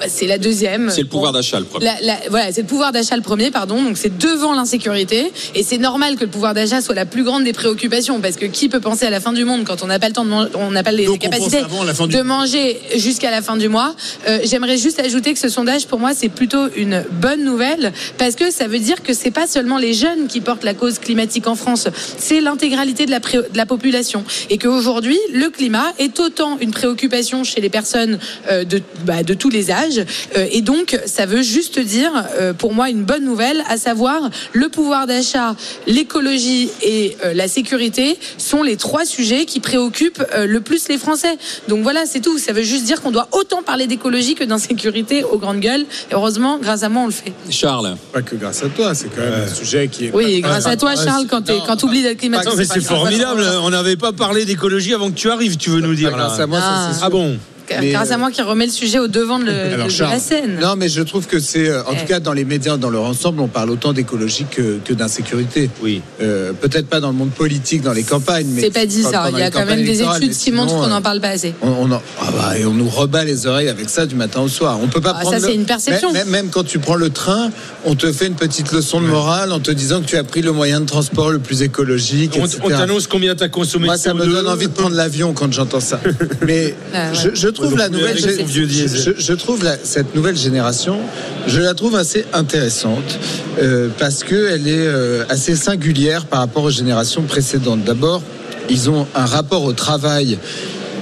c'est 0.07 0.27
la 0.27 0.37
deuxième. 0.37 0.89
C'est 0.89 1.01
le 1.01 1.07
pouvoir 1.07 1.31
Bon. 1.31 1.39
d'achat 1.39 1.59
le 1.59 1.65
premier. 1.65 1.85
La- 1.85 2.01
la- 2.01 2.19
voilà, 2.29 2.51
c'est 2.51 2.61
le 2.61 2.67
pouvoir 2.67 2.91
d'achat 2.91 3.15
le 3.15 3.21
premier, 3.21 3.51
pardon. 3.51 3.81
Donc 3.81 3.97
c'est 3.97 4.17
devant 4.17 4.53
l'insécurité. 4.53 5.31
Et 5.55 5.63
c'est 5.63 5.77
normal 5.77 6.15
que 6.15 6.21
le 6.21 6.29
pouvoir 6.29 6.53
d'achat 6.53 6.81
soit 6.81 6.95
la 6.95 7.05
plus 7.05 7.23
grande 7.23 7.43
des 7.43 7.53
préoccupations. 7.53 8.19
Parce 8.21 8.35
que 8.35 8.45
qui 8.63 8.69
peut 8.69 8.79
penser 8.79 9.05
à 9.05 9.09
la 9.09 9.19
fin 9.19 9.33
du 9.33 9.43
monde 9.43 9.65
quand 9.65 9.83
on 9.83 9.87
n'a 9.87 9.99
pas 9.99 10.07
le 10.07 10.13
temps 10.13 10.23
de 10.23 10.29
manger, 10.29 10.49
on 10.55 10.71
n'a 10.71 10.83
pas 10.83 10.93
les 10.93 11.03
Donc, 11.05 11.15
on 11.15 11.29
capacités 11.29 11.57
pense 11.57 11.65
avant 11.65 11.83
la 11.83 11.93
fin 11.93 12.07
du 12.07 12.15
de 12.15 12.21
mois. 12.21 12.37
manger 12.37 12.79
jusqu'à 12.95 13.29
la 13.29 13.41
fin 13.41 13.57
du 13.57 13.67
mois. 13.67 13.93
Euh, 14.29 14.39
J'aimerais 14.45 14.77
juste 14.77 15.01
ajouter 15.01 15.33
que 15.33 15.39
ce 15.39 15.49
sondage, 15.49 15.85
pour 15.87 15.99
moi, 15.99 16.13
c'est 16.15 16.29
plutôt 16.29 16.69
une 16.77 17.03
bonne 17.11 17.43
nouvelle. 17.43 17.91
Parce 18.17 18.35
que 18.35 18.51
ça 18.51 18.67
veut 18.67 18.79
dire 18.79 19.03
que 19.03 19.13
c'est 19.13 19.31
pas 19.31 19.47
seulement 19.47 19.77
les 19.77 19.93
jeunes 19.93 20.27
qui 20.27 20.39
portent 20.39 20.63
la 20.63 20.73
cause 20.73 20.97
climatique 20.99 21.45
en 21.47 21.55
France. 21.55 21.89
C'est 22.17 22.39
l'intégralité 22.39 23.05
de 23.05 23.11
la, 23.11 23.19
pré- 23.19 23.39
de 23.51 23.57
la 23.57 23.65
population. 23.65 24.23
Et 24.49 24.57
qu'aujourd'hui, 24.57 25.19
le 25.33 25.49
climat 25.49 25.91
est 25.99 26.17
autant 26.21 26.57
une 26.61 26.71
préoccupation 26.71 27.43
chez 27.43 27.59
les 27.59 27.69
personnes 27.69 28.17
euh, 28.49 28.63
de, 28.63 28.81
bah, 29.05 29.23
de 29.23 29.33
tous 29.33 29.49
les 29.49 29.71
âges. 29.71 29.99
Euh, 30.37 30.47
et 30.53 30.61
donc, 30.61 30.97
ça 31.05 31.25
veut 31.25 31.41
juste 31.41 31.79
dire, 31.79 32.11
pour 32.59 32.73
moi, 32.73 32.89
une 32.89 33.03
bonne 33.03 33.25
nouvelle, 33.25 33.61
à 33.67 33.75
savoir 33.75 34.29
le 34.53 34.69
pouvoir 34.69 35.05
d'achat, 35.05 35.53
l'écologie 35.85 36.69
et 36.81 37.17
la 37.33 37.49
sécurité 37.49 38.17
sont 38.37 38.52
les 38.61 38.77
trois 38.77 39.05
sujets 39.05 39.45
qui 39.45 39.59
préoccupent 39.59 40.23
euh, 40.35 40.45
le 40.45 40.61
plus 40.61 40.87
les 40.89 40.99
Français. 40.99 41.35
Donc 41.67 41.81
voilà, 41.81 42.05
c'est 42.05 42.19
tout. 42.19 42.37
Ça 42.37 42.53
veut 42.53 42.61
juste 42.61 42.83
dire 42.85 43.01
qu'on 43.01 43.09
doit 43.11 43.27
autant 43.31 43.63
parler 43.63 43.87
d'écologie 43.87 44.35
que 44.35 44.43
d'insécurité 44.43 45.23
aux 45.23 45.39
grandes 45.39 45.59
gueules. 45.61 45.85
Et 46.11 46.13
heureusement, 46.13 46.59
grâce 46.59 46.83
à 46.83 46.89
moi, 46.89 47.03
on 47.03 47.05
le 47.07 47.11
fait. 47.11 47.33
Charles. 47.49 47.95
Pas 48.11 48.21
que 48.21 48.35
grâce 48.35 48.61
à 48.63 48.69
toi, 48.69 48.93
c'est 48.93 49.07
quand 49.07 49.21
même 49.21 49.45
un 49.47 49.53
sujet 49.53 49.87
qui 49.87 50.05
est. 50.05 50.11
Oui, 50.13 50.41
pas- 50.41 50.49
grâce 50.49 50.65
pas- 50.65 50.69
à 50.71 50.77
toi, 50.77 50.95
Charles, 50.95 51.25
quand, 51.27 51.41
tu 51.41 51.85
oublies 51.85 52.03
d'être 52.03 52.19
climatique. 52.19 52.49
Non, 52.51 52.55
mais 52.57 52.65
c'est 52.65 52.81
formidable. 52.81 53.43
On 53.63 53.71
n'avait 53.71 53.95
pas 53.97 54.11
parlé 54.11 54.45
d'écologie 54.45 54.93
avant 54.93 55.09
que 55.09 55.15
tu 55.15 55.31
arrives, 55.31 55.57
tu 55.57 55.69
veux 55.69 55.81
nous 55.81 55.95
dire. 55.95 56.11
Grâce 56.11 56.37
là. 56.37 56.43
à 56.43 56.47
moi, 56.47 56.59
ça, 56.59 56.65
Ah. 56.69 56.91
Ah 57.03 57.09
bon 57.09 57.37
Grâce 57.69 58.11
à 58.11 58.15
euh, 58.15 58.17
moi 58.17 58.31
qui 58.31 58.41
remet 58.41 58.65
le 58.65 58.71
sujet 58.71 58.99
au 58.99 59.07
devant 59.07 59.39
de, 59.39 59.45
le- 59.45 59.51
Alors, 59.73 59.77
de- 59.87 59.91
de 59.91 59.95
Charles. 59.95 60.13
la 60.13 60.19
scène. 60.19 60.59
Non, 60.61 60.75
mais 60.77 60.89
je 60.89 61.01
trouve 61.01 61.27
que 61.27 61.39
c'est, 61.39 61.69
euh, 61.69 61.81
en 61.83 61.93
Eh. 61.93 61.97
tout 61.99 62.05
cas, 62.05 62.19
dans 62.19 62.33
les 62.33 62.45
médias, 62.45 62.77
dans 62.77 62.89
leur 62.89 63.03
ensemble, 63.03 63.39
on 63.41 63.47
parle 63.47 63.69
autant 63.69 63.93
d'écologie 63.93 64.45
que, 64.49 64.79
que 64.83 64.93
d'insécurité. 64.93 65.69
Oui. 65.81 66.01
Euh, 66.21 66.51
Peut-être 66.53 66.87
pas 66.87 66.99
dans 66.99 67.09
le 67.09 67.15
monde 67.15 67.31
politique, 67.31 67.81
dans 67.81 67.93
les 67.93 68.03
campagnes, 68.03 68.47
mais 68.49 68.61
C'est 68.61 68.71
pas 68.73 68.85
dit 68.85 69.03
ça. 69.03 69.29
Il 69.31 69.39
y 69.39 69.41
a 69.41 69.51
quand 69.51 69.65
même 69.65 69.83
des 69.83 70.01
études 70.01 70.33
qui 70.33 70.51
montrent 70.51 70.75
qu'on 70.75 70.83
euh, 70.85 70.89
n'en 70.89 71.01
parle 71.01 71.19
pas 71.21 71.29
assez. 71.29 71.53
On, 71.61 71.69
on 71.69 71.91
en- 71.91 72.01
ah 72.21 72.31
bah, 72.37 72.57
et 72.57 72.65
on 72.65 72.73
nous 72.73 72.87
rebat 72.89 73.23
les 73.23 73.47
oreilles 73.47 73.69
avec 73.69 73.89
ça 73.89 74.05
du 74.05 74.15
matin 74.15 74.41
au 74.41 74.47
soir. 74.47 74.79
On 74.81 74.87
peut 74.87 75.01
pas 75.01 75.13
Ah, 75.15 75.21
prendre. 75.21 75.31
ça, 75.35 75.39
le- 75.39 75.47
c'est 75.47 75.55
une 75.55 75.65
perception. 75.65 76.11
Même, 76.13 76.29
même 76.29 76.49
quand 76.49 76.63
tu 76.63 76.79
prends 76.79 76.95
le 76.95 77.09
train, 77.09 77.49
on 77.85 77.95
te 77.95 78.11
fait 78.11 78.27
une 78.27 78.35
petite 78.35 78.71
leçon 78.71 79.01
de 79.01 79.07
morale 79.07 79.51
en 79.51 79.59
te 79.59 79.71
disant 79.71 80.01
que 80.01 80.05
tu 80.07 80.17
as 80.17 80.23
pris 80.23 80.41
le 80.41 80.51
moyen 80.51 80.79
de 80.81 80.85
transport 80.85 81.31
le 81.31 81.39
plus 81.39 81.61
écologique. 81.61 82.37
On, 82.63 82.69
t'annonce 82.69 83.07
combien 83.07 83.35
t'as 83.35 83.49
consommé 83.49 83.85
Moi, 83.87 83.97
ça 83.97 84.13
me 84.13 84.23
CO2. 84.25 84.31
donne 84.31 84.47
envie 84.47 84.67
de 84.67 84.73
prendre 84.73 84.95
l'avion 84.95 85.33
quand 85.33 85.51
j'entends 85.51 85.79
ça. 85.79 85.99
Mais 86.45 86.75
Ah, 86.93 87.09
ouais. 87.11 87.15
je, 87.15 87.29
je 87.33 87.47
trouve 87.53 87.77
la 87.77 87.89
nouvelle, 87.89 88.17
je, 88.17 89.33
trouve 89.33 89.63
la- 89.63 89.77
cette 89.83 90.13
nouvelle 90.15 90.35
génération, 90.37 90.99
je 91.47 91.59
la 91.61 91.73
trouve 91.73 91.95
assez 91.95 92.25
intéressante 92.33 93.17
euh, 93.61 93.89
parce 93.97 94.23
que 94.23 94.49
elle 94.53 94.67
est 94.67 94.87
euh, 94.87 95.23
assez 95.29 95.55
singulière 95.55 96.25
par 96.25 96.39
rapport 96.39 96.63
aux 96.63 96.69
générations 96.71 97.23
précédentes. 97.23 97.83
D'abord, 97.83 98.21
ils 98.69 98.89
ont 98.89 99.07
un 99.15 99.25
rapport 99.25 99.63
au 99.63 99.73
travail 99.73 100.37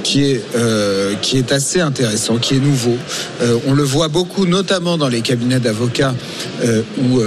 qui 0.03 0.25
est, 0.25 0.43
euh, 0.55 1.15
qui 1.21 1.37
est 1.37 1.51
assez 1.51 1.79
intéressant, 1.79 2.37
qui 2.37 2.55
est 2.55 2.59
nouveau. 2.59 2.97
Euh, 3.41 3.57
on 3.67 3.73
le 3.73 3.83
voit 3.83 4.07
beaucoup, 4.07 4.45
notamment 4.45 4.97
dans 4.97 5.07
les 5.07 5.21
cabinets 5.21 5.59
d'avocats, 5.59 6.15
euh, 6.63 6.81
où 6.97 7.21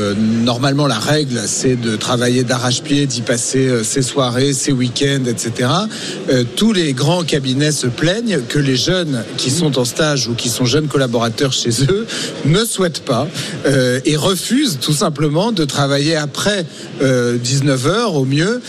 normalement 0.45 0.87
la 0.87 0.99
règle, 0.99 1.41
c'est 1.47 1.77
de 1.77 1.97
travailler 1.97 2.45
d'arrache-pied, 2.45 3.07
d'y 3.07 3.23
passer 3.23 3.85
ses 3.85 4.03
soirées, 4.03 4.53
ses 4.53 4.73
week-ends, 4.73 5.25
etc. 5.27 5.71
Tous 6.57 6.73
les 6.73 6.93
grands 6.93 7.23
cabinets 7.23 7.73
se 7.73 7.87
plaignent 7.87 8.41
que 8.49 8.59
les 8.59 8.77
jeunes 8.77 9.25
qui 9.37 9.51
sont 9.51 9.79
en 9.79 9.85
stage 9.85 10.29
ou 10.29 10.35
qui 10.35 10.49
sont 10.49 10.65
jeunes 10.65 10.89
collaborateurs 10.89 11.53
chez 11.53 11.71
eux 11.89 12.07
ne 12.45 12.65
souhaitent 12.65 13.05
pas 13.05 13.27
et 14.05 14.17
refusent 14.17 14.79
tout 14.81 14.93
simplement 14.93 15.53
de 15.53 15.65
travailler 15.65 16.17
après 16.17 16.67
19h 17.03 18.15
au 18.15 18.25
mieux, 18.25 18.61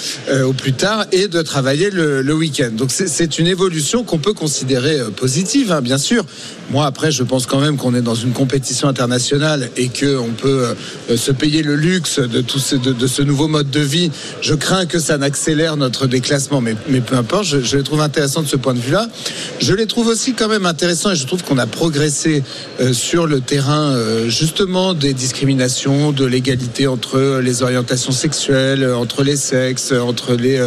au 0.43 0.53
plus 0.53 0.73
tard, 0.73 1.05
et 1.11 1.27
de 1.27 1.41
travailler 1.41 1.89
le, 1.89 2.21
le 2.21 2.33
week-end. 2.33 2.71
Donc 2.71 2.91
c'est 2.91 3.39
une 3.39 3.47
évolution 3.47 3.94
qu'on 4.03 4.17
peut 4.17 4.33
considérer 4.33 4.99
euh, 4.99 5.09
positive, 5.09 5.71
hein, 5.71 5.81
bien 5.81 5.97
sûr. 5.97 6.25
Moi, 6.71 6.85
après, 6.85 7.11
je 7.11 7.23
pense 7.23 7.45
quand 7.45 7.59
même 7.59 7.77
qu'on 7.77 7.93
est 7.93 8.01
dans 8.01 8.15
une 8.15 8.31
compétition 8.31 8.87
internationale 8.87 9.69
et 9.77 9.87
qu'on 9.87 10.31
peut 10.35 10.73
euh, 11.09 11.17
se 11.17 11.31
payer 11.31 11.61
le 11.61 11.75
luxe 11.75 12.19
de, 12.19 12.41
tout 12.41 12.59
ce, 12.59 13.21
nouveau 13.21 13.47
mode 13.47 13.69
de 13.69 13.79
vie. 13.79 14.11
Je 14.41 14.55
crains 14.55 14.85
que 14.85 14.97
ça 14.97 15.17
n'accélère 15.17 15.77
notre 15.77 16.07
déclassement, 16.07 16.61
mais, 16.61 16.75
peu 17.01 17.15
importe, 17.15 17.45
je, 17.45 17.61
je 17.61 17.77
les 17.77 17.83
trouve 17.83 18.01
intéressants 18.01 18.41
de 18.41 18.47
ce 18.47 18.55
point 18.55 18.73
de 18.73 18.79
vue-là. 18.79 19.07
Je 19.59 19.73
les 19.73 19.85
trouve 19.85 20.07
aussi 20.07 20.33
quand 20.33 20.47
même 20.47 20.65
intéressants 20.65 21.11
et 21.11 21.15
je 21.15 21.27
trouve 21.27 21.43
qu'on 21.43 21.59
a 21.59 21.67
progressé 21.67 22.43
euh, 22.79 22.93
sur 22.93 23.27
le 23.27 23.41
terrain 23.41 23.95
justement 24.27 24.93
des 24.93 25.13
discriminations, 25.13 26.11
de 26.11 26.25
l'égalité 26.25 26.87
entre 26.87 27.39
les 27.41 27.61
orientations 27.61 28.11
sexuelles, 28.11 28.91
entre 28.91 29.23
les 29.23 29.35
sexes, 29.35 29.91
entre 29.91 30.33
les 30.33 30.59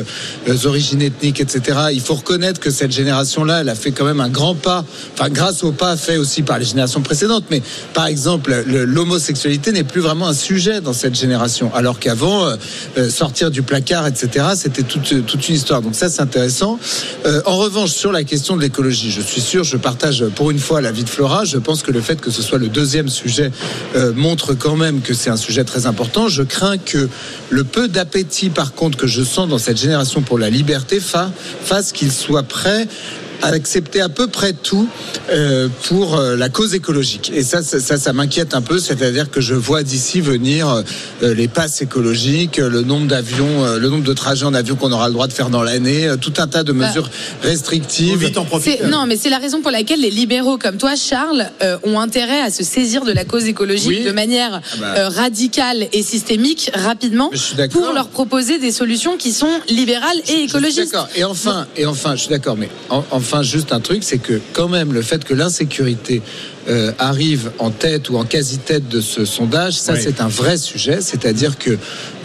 origines 0.67 1.03
ethniques, 1.03 1.41
etc. 1.41 1.79
Il 1.93 2.01
faut 2.01 2.15
reconnaître 2.15 2.61
que 2.61 2.71
cette 2.71 2.93
génération-là, 3.23 3.61
elle 3.63 3.69
a 3.69 3.75
fait 3.75 3.91
quand 3.93 4.05
même 4.05 4.21
un 4.21 4.29
grand 4.29 4.55
pas, 4.55 4.85
enfin 5.15 5.29
grâce 5.29 5.65
au 5.65 5.73
pas 5.73 5.97
fait 5.97 6.17
aussi 6.19 6.43
par 6.43 6.59
les 6.59 6.65
générations 6.65 7.01
précédentes. 7.01 7.45
Mais 7.51 7.63
par 7.95 8.07
exemple, 8.07 8.63
le- 8.67 8.85
l'homosexualité 8.85 9.73
n'est 9.73 9.83
plus 9.85 10.01
vraiment 10.01 10.29
un 10.29 10.35
sujet 10.35 10.81
dans 10.81 10.93
cette 10.93 11.15
génération, 11.17 11.73
alors 11.75 11.99
qu'avant, 11.99 12.47
euh, 12.47 12.57
euh, 12.97 13.11
sortir 13.11 13.51
du 13.51 13.63
placard, 13.63 14.07
etc., 14.07 14.47
c'était 14.55 14.83
toute, 14.83 15.11
une 15.11 15.55
histoire. 15.55 15.83
Donc 15.83 15.95
ça, 15.95 16.09
c'est 16.09 16.23
intéressant. 16.23 16.79
Euh, 17.27 17.41
en 17.47 17.57
revanche, 17.57 17.91
sur 17.91 18.13
la 18.13 18.23
question 18.25 18.57
de 18.57 18.63
l'écologie, 18.63 19.11
je 19.11 19.21
suis 19.21 19.41
sûr, 19.41 19.65
je 19.65 19.77
partage 19.77 20.25
pour 20.37 20.51
une 20.51 20.59
fois 20.61 20.81
l'avis 20.81 21.05
de 21.05 21.09
Flora. 21.09 21.45
Je 21.45 21.59
pense 21.59 21.83
que 21.83 21.91
le 21.91 22.01
fait 22.01 22.21
que 22.21 22.31
ce 22.31 22.43
soit 22.43 22.59
le 22.59 22.69
deuxième 22.69 23.09
sujet 23.09 23.51
montre 24.15 24.55
quand 24.55 24.77
même 24.77 25.01
que 25.01 25.15
c'est 25.15 25.31
un 25.31 25.37
sujet 25.37 25.65
très 25.65 25.87
important. 25.87 26.29
Je 26.29 26.43
crains 26.43 26.79
que 26.79 27.09
le 27.51 27.65
peu 27.65 27.89
d'appétit, 27.89 28.51
par 28.51 28.75
contre, 28.75 28.97
que 28.99 29.07
je 29.07 29.23
sens 29.23 29.49
dans 29.49 29.59
cette 29.59 29.79
génération 29.79 30.23
pour 30.23 30.39
la 30.39 30.51
liberté 30.51 31.01
fa- 31.01 31.31
fasse 31.65 31.93
qu'il 31.93 32.13
soit 32.13 32.43
prêt 32.43 32.87
à 33.43 33.49
accepter 33.49 34.01
à 34.01 34.09
peu 34.09 34.27
près 34.27 34.53
tout 34.53 34.89
euh, 35.31 35.69
pour 35.89 36.17
euh, 36.19 36.37
la 36.37 36.49
cause 36.49 36.75
écologique. 36.75 37.31
Et 37.35 37.43
ça, 37.43 37.63
ça, 37.63 37.81
ça, 37.81 37.97
ça 37.99 38.13
m'inquiète 38.13 38.55
un 38.55 38.63
peu, 38.63 38.79
c'est-à-dire 38.79 39.31
que 39.31 39.41
je 39.41 39.55
vois 39.55 39.83
d'ici 39.83 40.21
venir 40.21 40.69
euh, 41.23 41.35
les 41.35 41.49
passes 41.49 41.81
écologiques, 41.83 42.57
le 42.59 42.83
nombre 42.83 43.07
d'avions, 43.07 43.65
euh, 43.65 43.79
le 43.79 43.89
nombre 43.89 44.05
de 44.05 44.13
trajets 44.13 44.45
en 44.45 44.55
avion 44.55 44.77
qu'on 44.77 44.93
aura 44.93 45.09
le 45.09 45.15
droit 45.15 45.27
de 45.27 45.33
faire 45.33 45.51
dans 45.51 45.63
l'année, 45.63 46.07
euh, 46.09 46.17
tout 46.17 46.33
un 46.39 46.47
tas 46.47 46.63
de 46.65 46.73
Bah, 46.73 46.87
mesures 46.89 47.11
restrictives. 47.43 48.31
C'est- 48.61 48.87
Non, 48.89 49.07
mais 49.07 49.17
c'est 49.17 49.31
la 49.31 49.39
raison 49.39 49.61
pour 49.61 49.71
laquelle 49.71 50.01
les 50.01 50.11
libéraux 50.11 50.59
comme 50.59 50.77
toi, 50.77 50.95
Charles, 50.97 51.47
euh, 51.63 51.79
ont 51.85 51.99
intérêt 52.01 52.41
à 52.41 52.51
se 52.51 52.63
saisir 52.65 53.05
de 53.05 53.13
la 53.13 53.25
cause 53.25 53.45
écologique 53.47 53.89
Oui. 53.89 54.05
de 54.05 54.13
manière 54.13 54.61
Ah 54.73 54.77
bah. 54.81 54.95
euh, 54.99 55.09
radicale 55.09 55.87
et 55.93 56.03
systémique 56.03 56.71
rapidement 56.75 57.31
pour 57.73 57.93
leur 57.93 58.09
proposer 58.09 58.59
des 58.59 58.73
solutions 58.73 59.17
qui 59.17 59.33
sont 59.33 59.51
libérales 59.69 60.17
et 60.19 60.23
Je 60.27 60.33
suis 60.35 60.45
écologistes. 60.45 60.93
D'accord. 60.93 61.09
Et 61.17 61.25
enfin, 61.25 61.67
et 61.77 61.87
enfin, 61.87 62.15
je 62.17 62.21
suis 62.23 62.31
d'accord, 62.31 62.57
mais 62.57 62.69
en- 62.91 63.05
enfin, 63.29 63.43
juste 63.43 63.73
un 63.73 63.81
truc, 63.81 64.03
c'est 64.05 64.19
que 64.19 64.41
quand 64.55 64.69
même 64.69 64.93
le 64.93 65.03
fait 65.03 65.23
que 65.25 65.35
l'insécurité 65.35 66.23
euh, 66.69 66.93
arrive 66.99 67.51
en 67.59 67.71
tête 67.71 68.11
ou 68.11 68.17
en 68.17 68.25
quasi-tête 68.25 68.89
de 68.89 69.01
ce 69.01 69.25
sondage, 69.25 69.75
ça 69.75 69.95
Oui. 69.95 70.01
c'est 70.03 70.21
un 70.21 70.29
vrai 70.29 70.57
sujet. 70.59 70.99
C'est-à-dire 71.01 71.57
que 71.59 71.77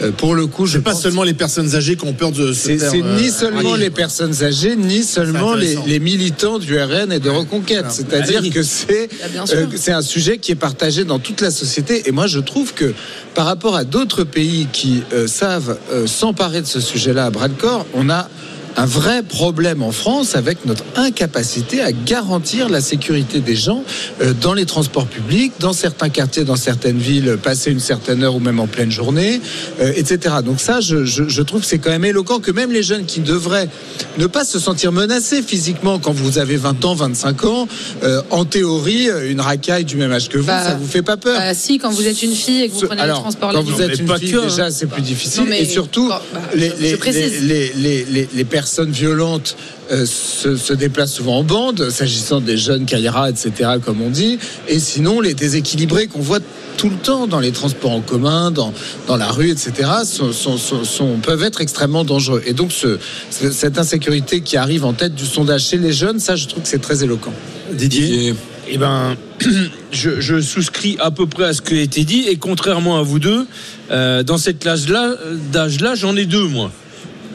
euh, 0.02 0.12
pour 0.12 0.36
le 0.36 0.48
coup, 0.48 0.66
je 0.66 0.80
pas 0.80 0.92
pense- 0.92 1.02
seulement 1.02 1.24
les 1.24 1.34
personnes 1.34 1.76
âgées 1.76 1.96
qui 1.96 2.06
ont 2.06 2.14
peur 2.14 2.32
de 2.32 2.52
se 2.52 2.54
c'est 2.54 2.78
faire, 2.78 2.92
c'est 2.92 3.02
euh, 3.02 3.16
ni 3.22 3.30
seulement 3.30 3.76
les 3.76 3.90
personnes 3.90 4.44
âgées, 4.44 4.76
ni 4.76 5.04
seulement 5.04 5.54
les, 5.56 6.00
militants 6.00 6.60
du 6.60 6.78
RN 6.78 7.12
et 7.12 7.20
de 7.20 7.30
Reconquête. 7.30 7.86
C'est-à-dire 7.90 8.42
Ah 8.46 8.50
que 8.50 8.64
c'est 8.64 9.10
Ah, 9.24 9.44
euh, 9.54 9.66
c'est 9.76 9.94
un 9.94 10.02
sujet 10.02 10.38
qui 10.38 10.52
est 10.52 10.56
partagé 10.56 11.04
dans 11.06 11.20
toute 11.20 11.42
la 11.42 11.52
société. 11.52 12.04
Et 12.08 12.12
moi, 12.12 12.28
je 12.28 12.40
trouve 12.40 12.74
que 12.74 12.94
par 13.36 13.46
rapport 13.46 13.76
à 13.76 13.84
d'autres 13.86 14.24
pays 14.24 14.68
qui 14.74 15.04
euh, 15.14 15.28
savent 15.28 15.78
euh, 15.92 16.06
s'emparer 16.08 16.62
de 16.62 16.68
ce 16.68 16.80
sujet-là 16.82 17.26
à 17.26 17.30
bras 17.30 17.48
le 17.48 17.54
corps, 17.56 17.86
on 17.94 18.10
a 18.10 18.30
un 18.76 18.86
vrai 18.86 19.22
problème 19.24 19.84
en 19.84 19.92
France 19.92 20.36
avec 20.36 20.66
notre 20.66 20.84
incapacité 20.96 21.82
à 21.82 21.92
garantir 21.92 22.70
la 22.70 22.82
sécurité 22.82 23.40
des 23.40 23.56
gens 23.56 23.84
euh, 24.22 24.34
dans 24.42 24.54
les 24.54 24.66
transports 24.66 25.06
publics, 25.06 25.54
dans 25.60 25.74
certains 25.74 26.10
quartiers, 26.10 26.44
dans 26.44 26.56
certaines 26.56 26.98
villes, 26.98 27.38
passer 27.42 27.72
une 27.72 27.80
certaine 27.80 28.24
heure 28.24 28.36
ou 28.36 28.40
même 28.40 28.60
en 28.60 28.68
pleine 28.68 28.92
journée, 28.92 29.42
euh, 29.80 29.92
etc. 29.96 30.36
Donc 30.44 30.60
ça, 30.60 30.82
je, 30.82 31.06
je- 31.06 31.28
je 31.30 31.42
trouve 31.42 31.62
que 31.62 31.68
c'est 31.68 31.78
quand 31.78 31.92
même 31.92 32.06
éloquent 32.06 32.40
que 32.40 32.52
même 32.52 32.72
les 32.72 32.84
jeunes 32.84 33.06
qui 33.06 33.20
devraient 33.20 33.70
ne 34.18 34.26
pas 34.28 34.44
se 34.46 34.60
sentir 34.60 34.92
menacés 34.92 35.42
physiquement 35.42 36.00
quand 36.00 36.12
vous 36.14 36.38
avez 36.40 36.58
20 36.58 36.84
ans, 36.86 36.96
25 36.96 37.46
ans, 37.46 37.68
euh, 38.04 38.22
en 38.32 38.46
théorie, 38.46 39.10
euh, 39.10 39.32
une 39.32 39.42
racaille 39.42 39.86
du 39.86 39.98
même 39.98 40.12
âge 40.12 40.30
que 40.30 40.38
vous, 40.38 40.46
Bah, 40.48 40.64
ça 40.64 40.76
vous 40.76 40.88
fait 40.88 41.02
pas 41.04 41.18
peur. 41.18 41.38
Bah, 41.38 41.54
si, 41.54 41.78
quand 41.78 41.92
vous 41.92 42.08
êtes 42.08 42.22
une 42.24 42.34
fille 42.34 42.64
et 42.64 42.70
que 42.70 42.74
vous 42.74 42.88
prenez 42.88 43.02
alors, 43.02 43.18
les 43.18 43.22
transports 43.24 43.52
quand 43.54 43.62
vous 43.64 43.82
êtes 43.82 44.00
une 44.00 44.18
fille, 44.18 44.32
déjà, 44.50 44.72
c'est 44.72 44.88
plus 44.88 45.02
difficile. 45.02 45.42
Non, 45.44 45.48
mais- 45.50 45.62
et 45.62 45.66
surtout, 45.66 46.08
Bah, 46.10 46.22
les, 46.56 46.72
les- 46.80 46.90
je 46.92 46.96
précise. 46.96 47.42
les- 47.44 47.72
les- 47.74 47.74
les- 47.76 48.06
les- 48.10 48.30
les 48.34 48.44
personnes 48.64 48.92
violentes 48.92 49.58
euh, 49.92 50.06
se, 50.06 50.56
se 50.56 50.72
déplacent 50.72 51.16
souvent 51.16 51.40
en 51.40 51.44
bande, 51.44 51.90
s'agissant 51.90 52.40
des 52.40 52.56
jeunes 52.58 52.86
Kaira, 52.86 53.30
etc., 53.30 53.52
comme 53.84 54.02
on 54.02 54.10
dit. 54.10 54.40
Et 54.70 54.80
sinon, 54.80 55.20
les 55.20 55.34
déséquilibrés 55.34 56.08
qu'on 56.08 56.22
voit 56.22 56.40
tout 56.78 56.90
le 56.90 56.96
temps 56.96 57.28
dans 57.28 57.42
les 57.42 57.52
transports 57.52 57.92
en 57.92 58.00
commun, 58.00 58.52
dans, 58.52 58.74
dans 59.06 59.18
la 59.18 59.28
rue, 59.28 59.50
etc., 59.50 59.74
sont, 60.06 60.32
sont- 60.32 60.58
sont- 60.58 60.86
sont- 60.86 61.18
peuvent 61.22 61.44
être 61.44 61.60
extrêmement 61.60 62.06
dangereux. 62.06 62.42
Et 62.46 62.54
donc, 62.54 62.72
ce- 62.72 62.98
ce- 63.30 63.52
cette 63.52 63.78
insécurité 63.78 64.40
qui 64.40 64.56
arrive 64.56 64.86
en 64.86 64.94
tête 64.94 65.14
du 65.14 65.26
sondage 65.26 65.66
chez 65.68 65.78
les 65.78 65.92
jeunes, 65.92 66.20
ça, 66.20 66.38
je 66.38 66.48
trouve 66.48 66.64
que 66.64 66.70
c'est 66.70 66.82
très 66.82 67.04
éloquent. 67.04 67.34
Didier 67.74 68.34
Eh 68.70 68.78
ben, 68.78 69.18
je, 69.92 70.22
je 70.22 70.40
souscris 70.40 70.96
à 71.02 71.12
peu 71.12 71.28
près 71.28 71.44
à 71.48 71.54
ce 71.54 71.62
qui 71.62 71.74
a 71.78 71.82
été 71.82 72.06
dit. 72.06 72.24
Et 72.30 72.38
contrairement 72.38 72.98
à 72.98 73.02
vous 73.04 73.20
deux, 73.20 73.46
euh, 73.92 74.24
dans 74.24 74.38
cette 74.38 74.60
classe-là, 74.60 75.16
d'âge-là, 75.52 75.96
j'en 75.96 76.16
ai 76.16 76.26
deux, 76.26 76.48
moi. 76.48 76.72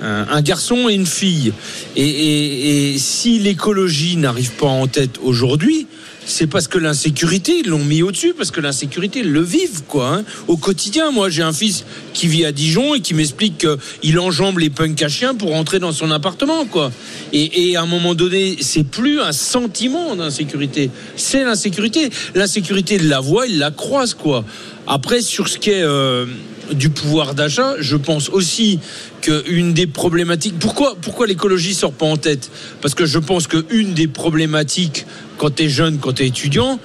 Un, 0.03 0.41
garçon 0.43 0.89
et 0.89 0.95
une 0.95 1.07
fille. 1.07 1.53
Et, 1.97 2.97
si 2.99 3.39
l'écologie 3.39 4.17
n'arrive 4.17 4.53
pas 4.53 4.67
en 4.67 4.87
tête 4.87 5.19
aujourd'hui, 5.23 5.87
c'est 6.29 6.47
parce 6.47 6.69
que 6.69 6.77
l'insécurité, 6.79 7.63
ils 7.65 7.71
l'ont 7.71 7.83
mis 7.83 8.03
au-dessus, 8.03 8.35
parce 8.37 8.51
que 8.51 8.61
l'insécurité, 8.61 9.21
ils 9.21 9.33
le 9.33 9.41
vivent, 9.41 9.85
quoi. 9.89 10.15
hein. 10.15 10.25
Au 10.47 10.59
quotidien, 10.59 11.11
moi, 11.11 11.31
j'ai 11.31 11.43
un 11.43 11.55
fils 11.55 11.85
qui 12.13 12.27
vit 12.27 12.45
à 12.45 12.53
Dijon 12.53 12.95
et 12.95 13.01
qui 13.01 13.15
m'explique 13.15 13.67
qu'il 14.03 14.19
enjambe 14.19 14.59
les 14.59 14.69
punks 14.69 15.01
à 15.03 15.09
chiens 15.09 15.35
pour 15.35 15.51
rentrer 15.51 15.79
dans 15.79 15.93
son 15.93 16.11
appartement, 16.11 16.67
quoi. 16.67 16.93
Et, 17.33 17.77
à 17.77 17.83
un 17.83 17.87
moment 17.87 18.15
donné, 18.15 18.59
c'est 18.61 18.85
plus 18.85 19.21
un 19.21 19.33
sentiment 19.33 20.15
d'insécurité, 20.17 20.91
c'est 21.17 21.45
l'insécurité. 21.45 22.11
L'insécurité, 22.35 22.97
il 22.97 23.09
la 23.09 23.21
voit, 23.21 23.47
il 23.47 23.59
la 23.59 23.71
croise, 23.71 24.13
quoi. 24.13 24.45
Après, 24.87 25.23
sur 25.23 25.49
ce 25.49 25.59
qui 25.59 25.71
est 25.71 25.83
euh, 25.83 26.27
du 26.73 26.91
pouvoir 26.91 27.35
d'achat, 27.35 27.75
je 27.79 27.97
pense 27.97 28.29
aussi 28.29 28.81
qu'une 29.21 29.73
des 29.73 29.87
problématiques. 29.87 30.59
Pourquoi, 30.59 30.97
pourquoi 31.01 31.27
l'écologie 31.27 31.75
sort 31.75 31.93
pas 31.93 32.07
en 32.07 32.17
tête? 32.17 32.51
Parce 32.81 32.95
que 32.95 33.07
je 33.07 33.19
pense 33.19 33.47
qu'une 33.47 33.95
des 33.95 34.09
problématiques, 34.09 35.07
quand 35.37 35.55
tu 35.57 35.65
es 35.65 35.69
jeune, 35.69 35.99
quand 35.99 36.15
tu 36.15 36.25
es 36.25 36.29
étudiant, 36.29 36.79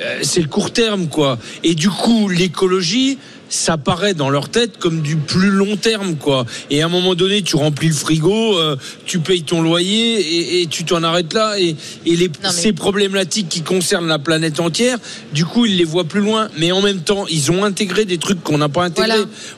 euh, 0.00 0.18
c'est 0.22 0.40
le 0.40 0.48
court 0.48 0.72
terme, 0.72 1.08
quoi. 1.08 1.38
Et 1.64 1.74
du 1.74 1.88
coup, 1.88 2.28
l'écologie, 2.28 3.18
ça 3.48 3.76
paraît 3.78 4.14
dans 4.14 4.30
leur 4.30 4.48
tête 4.48 4.78
comme 4.78 5.00
du 5.02 5.16
plus 5.16 5.50
long 5.50 5.76
terme, 5.76 6.16
quoi. 6.16 6.44
Et 6.70 6.82
à 6.82 6.86
un 6.86 6.88
moment 6.88 7.14
donné, 7.14 7.42
tu 7.42 7.56
remplis 7.56 7.88
le 7.88 7.94
frigo, 7.94 8.58
euh, 8.58 8.76
tu 9.06 9.18
payes 9.20 9.42
ton 9.42 9.62
loyer 9.62 10.20
et, 10.20 10.62
et 10.62 10.66
tu 10.66 10.84
t'en 10.84 11.02
arrêtes 11.02 11.32
là. 11.32 11.58
Et, 11.58 11.76
et 12.06 12.16
les, 12.16 12.30
ces 12.50 12.72
problématiques 12.72 13.48
qui 13.48 13.62
concernent 13.62 14.08
la 14.08 14.18
planète 14.18 14.60
entière, 14.60 14.98
du 15.32 15.44
coup, 15.44 15.66
ils 15.66 15.76
les 15.76 15.84
voient 15.84 16.04
plus 16.04 16.20
loin. 16.20 16.48
Mais 16.58 16.72
en 16.72 16.80
même 16.82 17.00
temps, 17.00 17.26
ils 17.30 17.50
ont 17.50 17.64
intégré 17.64 18.04
des 18.04 18.18
trucs 18.18 18.42
qu'on 18.42 18.58
n'a 18.58 18.68
pas 18.68 18.84
intégrés. 18.84 19.08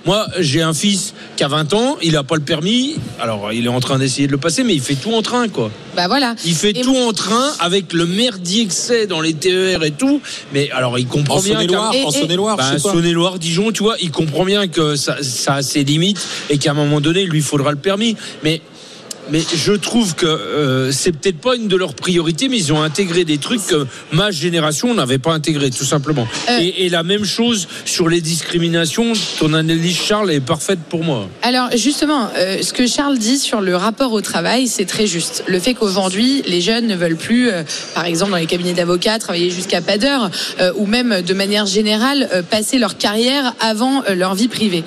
Voilà. 0.04 0.26
Moi, 0.26 0.26
j'ai 0.40 0.62
un 0.62 0.74
fils 0.74 1.14
qui 1.36 1.44
a 1.44 1.48
20 1.48 1.74
ans, 1.74 1.96
il 2.02 2.12
n'a 2.12 2.22
pas 2.24 2.36
le 2.36 2.42
permis. 2.42 2.96
Alors, 3.20 3.52
il 3.52 3.64
est 3.66 3.68
en 3.68 3.80
train 3.80 3.98
d'essayer 3.98 4.26
de 4.26 4.32
le 4.32 4.38
passer, 4.38 4.62
mais 4.64 4.74
il 4.74 4.80
fait 4.80 4.94
tout 4.94 5.12
en 5.12 5.22
train, 5.22 5.48
quoi. 5.48 5.70
Bah 5.96 6.06
voilà. 6.06 6.34
Il 6.44 6.54
fait 6.54 6.72
tout 6.72 6.96
en 6.96 7.12
train 7.12 7.50
avec 7.58 7.92
le 7.92 8.06
merdier 8.06 8.66
que 8.66 8.72
c'est 8.72 9.06
dans 9.06 9.20
les 9.20 9.34
TER 9.34 9.82
et 9.82 9.90
tout. 9.90 10.20
Mais 10.52 10.70
alors, 10.70 10.98
il 10.98 11.06
comprend 11.06 11.38
En 11.38 11.42
bien. 11.42 11.54
Saône-et-Loire, 11.54 11.92
en 12.06 12.10
Saône-et-Loire, 12.10 12.56
Bah. 12.56 12.78
Saône-et-Loire, 12.78 13.38
Dijon, 13.38 13.72
tu 13.72 13.79
il 14.00 14.10
comprend 14.10 14.44
bien 14.44 14.68
que 14.68 14.96
ça, 14.96 15.22
ça 15.22 15.54
a 15.54 15.62
ses 15.62 15.84
limites 15.84 16.20
et 16.48 16.58
qu'à 16.58 16.72
un 16.72 16.74
moment 16.74 17.00
donné, 17.00 17.22
il 17.22 17.28
lui 17.28 17.40
faudra 17.40 17.70
le 17.70 17.78
permis. 17.78 18.16
Mais 18.42 18.60
mais 19.30 19.40
je 19.54 19.72
trouve 19.72 20.14
que 20.14 20.26
euh, 20.26 20.92
c'est 20.92 21.12
peut-être 21.12 21.38
pas 21.38 21.56
une 21.56 21.68
de 21.68 21.76
leurs 21.76 21.94
priorités, 21.94 22.48
mais 22.48 22.58
ils 22.58 22.72
ont 22.72 22.82
intégré 22.82 23.24
des 23.24 23.38
trucs 23.38 23.66
que 23.66 23.86
ma 24.12 24.30
génération 24.30 24.94
n'avait 24.94 25.18
pas 25.18 25.32
intégré, 25.32 25.70
tout 25.70 25.84
simplement. 25.84 26.26
Euh. 26.48 26.58
Et, 26.60 26.86
et 26.86 26.88
la 26.88 27.02
même 27.02 27.24
chose 27.24 27.68
sur 27.84 28.08
les 28.08 28.20
discriminations. 28.20 29.12
Ton 29.38 29.54
analyse, 29.54 29.96
Charles, 29.96 30.30
est 30.30 30.40
parfaite 30.40 30.80
pour 30.88 31.04
moi. 31.04 31.28
Alors 31.42 31.68
justement, 31.76 32.28
euh, 32.36 32.62
ce 32.62 32.72
que 32.72 32.86
Charles 32.86 33.18
dit 33.18 33.38
sur 33.38 33.60
le 33.60 33.76
rapport 33.76 34.12
au 34.12 34.20
travail, 34.20 34.66
c'est 34.66 34.84
très 34.84 35.06
juste. 35.06 35.44
Le 35.46 35.58
fait 35.58 35.74
qu'aujourd'hui, 35.74 36.42
les 36.46 36.60
jeunes 36.60 36.86
ne 36.86 36.96
veulent 36.96 37.16
plus, 37.16 37.50
par 37.94 38.04
exemple 38.04 38.32
dans 38.32 38.38
les 38.38 38.46
cabinets 38.46 38.74
d'avocats, 38.74 39.18
travailler 39.18 39.50
jusqu'à 39.50 39.80
pas 39.80 39.98
d'heure, 39.98 40.30
ou 40.76 40.86
même 40.86 41.22
de 41.22 41.34
manière 41.34 41.66
générale, 41.66 42.28
passer 42.50 42.78
leur 42.78 42.96
carrière 42.96 43.54
avant 43.60 44.02
leur 44.12 44.34
vie 44.34 44.48
privée. 44.48 44.84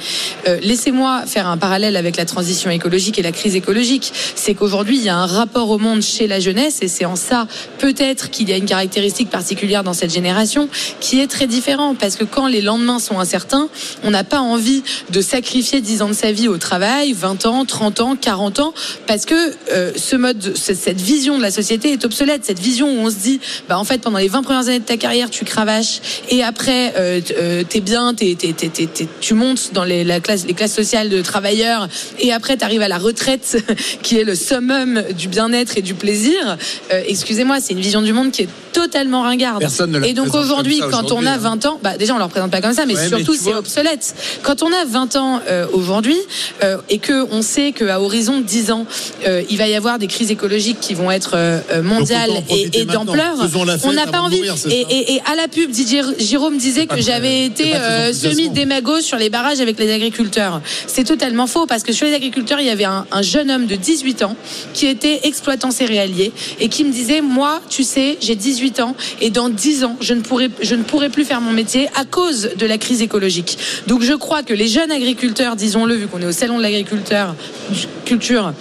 Laissez-moi 0.61 1.23
faire 1.25 1.47
un 1.47 1.57
parallèle 1.57 1.95
avec 1.95 2.17
la 2.17 2.25
transition 2.25 2.69
écologique 2.69 3.19
et 3.19 3.21
la 3.21 3.31
crise 3.31 3.55
écologique. 3.55 4.11
C'est 4.35 4.53
qu'aujourd'hui, 4.53 4.97
il 4.97 5.03
y 5.03 5.09
a 5.09 5.17
un 5.17 5.25
rapport 5.25 5.69
au 5.69 5.77
monde 5.77 6.01
chez 6.01 6.27
la 6.27 6.39
jeunesse, 6.39 6.79
et 6.81 6.87
c'est 6.87 7.05
en 7.05 7.15
ça 7.15 7.47
peut-être 7.79 8.29
qu'il 8.29 8.49
y 8.49 8.53
a 8.53 8.57
une 8.57 8.65
caractéristique 8.65 9.29
particulière 9.29 9.83
dans 9.83 9.93
cette 9.93 10.13
génération 10.13 10.69
qui 10.99 11.19
est 11.19 11.27
très 11.27 11.47
différent, 11.47 11.95
parce 11.95 12.15
que 12.15 12.23
quand 12.23 12.47
les 12.47 12.61
lendemains 12.61 12.99
sont 12.99 13.19
incertains, 13.19 13.69
on 14.03 14.11
n'a 14.11 14.23
pas 14.23 14.39
envie 14.39 14.83
de 15.09 15.21
sacrifier 15.21 15.81
10 15.81 16.01
ans 16.01 16.07
de 16.09 16.13
sa 16.13 16.31
vie 16.31 16.47
au 16.47 16.57
travail, 16.57 17.13
20 17.13 17.45
ans, 17.45 17.65
30 17.65 17.99
ans, 18.01 18.15
40 18.15 18.59
ans, 18.59 18.73
parce 19.07 19.25
que 19.25 19.35
euh, 19.71 19.91
ce 19.95 20.15
mode, 20.15 20.55
ce- 20.55 20.73
cette 20.73 21.01
vision 21.01 21.37
de 21.37 21.41
la 21.41 21.51
société 21.51 21.91
est 21.91 22.05
obsolète. 22.05 22.45
Cette 22.45 22.59
vision 22.59 22.87
où 22.87 23.05
on 23.05 23.09
se 23.09 23.15
dit, 23.15 23.39
bah 23.69 23.77
en 23.77 23.83
fait, 23.83 23.99
pendant 24.01 24.17
les 24.19 24.27
20 24.27 24.43
premières 24.43 24.67
années 24.67 24.79
de 24.79 24.83
ta 24.85 24.97
carrière, 24.97 25.29
tu 25.29 25.45
cravaches, 25.45 26.01
et 26.29 26.43
après, 26.43 26.93
euh, 26.97 27.21
t- 27.21 27.35
euh, 27.37 27.63
t'es 27.67 27.81
bien, 27.81 28.13
t'es- 28.13 28.35
t'es- 28.35 28.53
t'es- 28.53 28.67
t'es- 28.69 29.07
tu 29.21 29.33
montes 29.33 29.71
dans 29.73 29.83
les, 29.83 30.03
la 30.03 30.19
classe, 30.19 30.45
les 30.45 30.53
classes 30.53 30.73
sociales 30.73 31.09
de 31.09 31.21
travailleurs, 31.21 31.87
et 32.19 32.31
après, 32.33 32.57
tu 32.57 32.63
arrives 32.63 32.81
à 32.81 32.87
la 32.87 32.97
retraite, 32.97 33.57
qui 34.03 34.17
est 34.17 34.22
le 34.23 34.35
summum 34.35 35.03
du 35.17 35.27
bien-être 35.27 35.77
et 35.77 35.81
du 35.81 35.93
plaisir. 35.93 36.57
Euh, 36.91 37.01
excusez-moi, 37.07 37.57
c'est 37.61 37.73
une 37.73 37.79
vision 37.81 38.01
du 38.01 38.13
monde 38.13 38.31
qui 38.31 38.43
est 38.43 38.49
totalement 38.73 39.21
ringarde. 39.21 39.59
Personne 39.59 39.91
ne 39.91 40.03
et 40.03 40.13
donc 40.13 40.33
aujourd'hui, 40.33 40.79
quand 40.89 41.11
on 41.11 41.25
a 41.25 41.31
hein. 41.33 41.37
20 41.37 41.65
ans, 41.67 41.79
bah 41.83 41.95
déjà 41.97 42.15
on 42.15 42.17
leur 42.17 42.29
présente 42.29 42.49
pas 42.51 42.61
comme 42.61 42.73
ça, 42.73 42.85
mais 42.87 42.95
Ouais, 42.95 43.07
surtout 43.07 43.35
c'est 43.35 43.53
obsolète. 43.53 44.15
Quand 44.41 44.63
on 44.63 44.67
a 44.73 44.85
20 44.85 45.15
ans 45.15 45.41
euh, 45.47 45.67
aujourd'hui 45.73 46.17
euh, 46.63 46.77
et 46.89 46.97
que 46.97 47.27
on 47.31 47.41
sait 47.41 47.71
qu'à 47.71 48.01
horizon 48.01 48.37
de 48.39 48.43
10 48.43 48.71
ans, 48.71 48.85
il 49.49 49.57
va 49.57 49.67
y 49.67 49.75
avoir 49.75 49.99
des 49.99 50.07
crises 50.07 50.31
écologiques 50.31 50.79
qui 50.79 50.93
vont 50.95 51.11
être 51.11 51.37
mondiales 51.83 52.31
et, 52.49 52.85
d'ampleur, 52.85 53.35
on 53.83 53.93
n'a 53.93 54.07
pas 54.07 54.21
envie. 54.21 54.37
mourir, 54.37 54.53
et, 54.53 54.57
ça 54.57 54.69
et- 54.69 55.13
et 55.15 55.21
à 55.31 55.35
la 55.35 55.47
pub, 55.47 55.69
Didier 55.69 56.01
Jérôme 56.19 56.57
disait 56.57 56.87
que 56.87 56.99
j'avais 57.01 57.45
été 57.45 57.73
semi-démago 58.13 59.01
sur 59.01 59.17
les 59.17 59.29
barrages 59.29 59.59
avec 59.61 59.77
les 59.79 59.91
agriculteurs. 59.93 60.61
C'est 60.87 61.03
totalement 61.03 61.47
faux 61.47 61.65
parce 61.65 61.83
que 61.83 61.93
sur 61.93 62.05
les 62.07 62.13
agriculteurs, 62.13 62.59
il 62.59 62.65
y 62.67 62.69
avait 62.69 62.83
un, 62.85 63.05
un 63.11 63.21
jeune 63.21 63.51
homme 63.51 63.65
de 63.67 63.75
18 63.75 64.02
ans 64.23 64.35
qui 64.73 64.87
était 64.87 65.21
exploitant 65.23 65.71
céréalier 65.71 66.31
et 66.59 66.69
qui 66.69 66.83
me 66.83 66.91
disait 66.91 67.21
Moi, 67.21 67.61
tu 67.69 67.83
sais, 67.83 68.17
j'ai 68.21 68.35
18 68.35 68.79
ans 68.81 68.95
et 69.21 69.29
dans 69.29 69.49
10 69.49 69.83
ans, 69.85 69.97
je 70.01 70.13
ne, 70.13 70.21
pourrai, 70.21 70.49
je 70.61 70.75
ne 70.75 70.83
pourrai 70.83 71.09
plus 71.09 71.25
faire 71.25 71.41
mon 71.41 71.51
métier 71.51 71.89
à 71.95 72.05
cause 72.05 72.51
de 72.57 72.65
la 72.65 72.77
crise 72.77 73.01
écologique. 73.01 73.57
Donc 73.87 74.01
je 74.01 74.13
crois 74.13 74.43
que 74.43 74.53
les 74.53 74.67
jeunes 74.67 74.91
agriculteurs, 74.91 75.55
disons-le, 75.55 75.95
vu 75.95 76.07
qu'on 76.07 76.21
est 76.21 76.25
au 76.25 76.31
salon 76.31 76.57
de 76.57 76.63
l'agriculteur, 76.63 77.35
culture, 78.05 78.53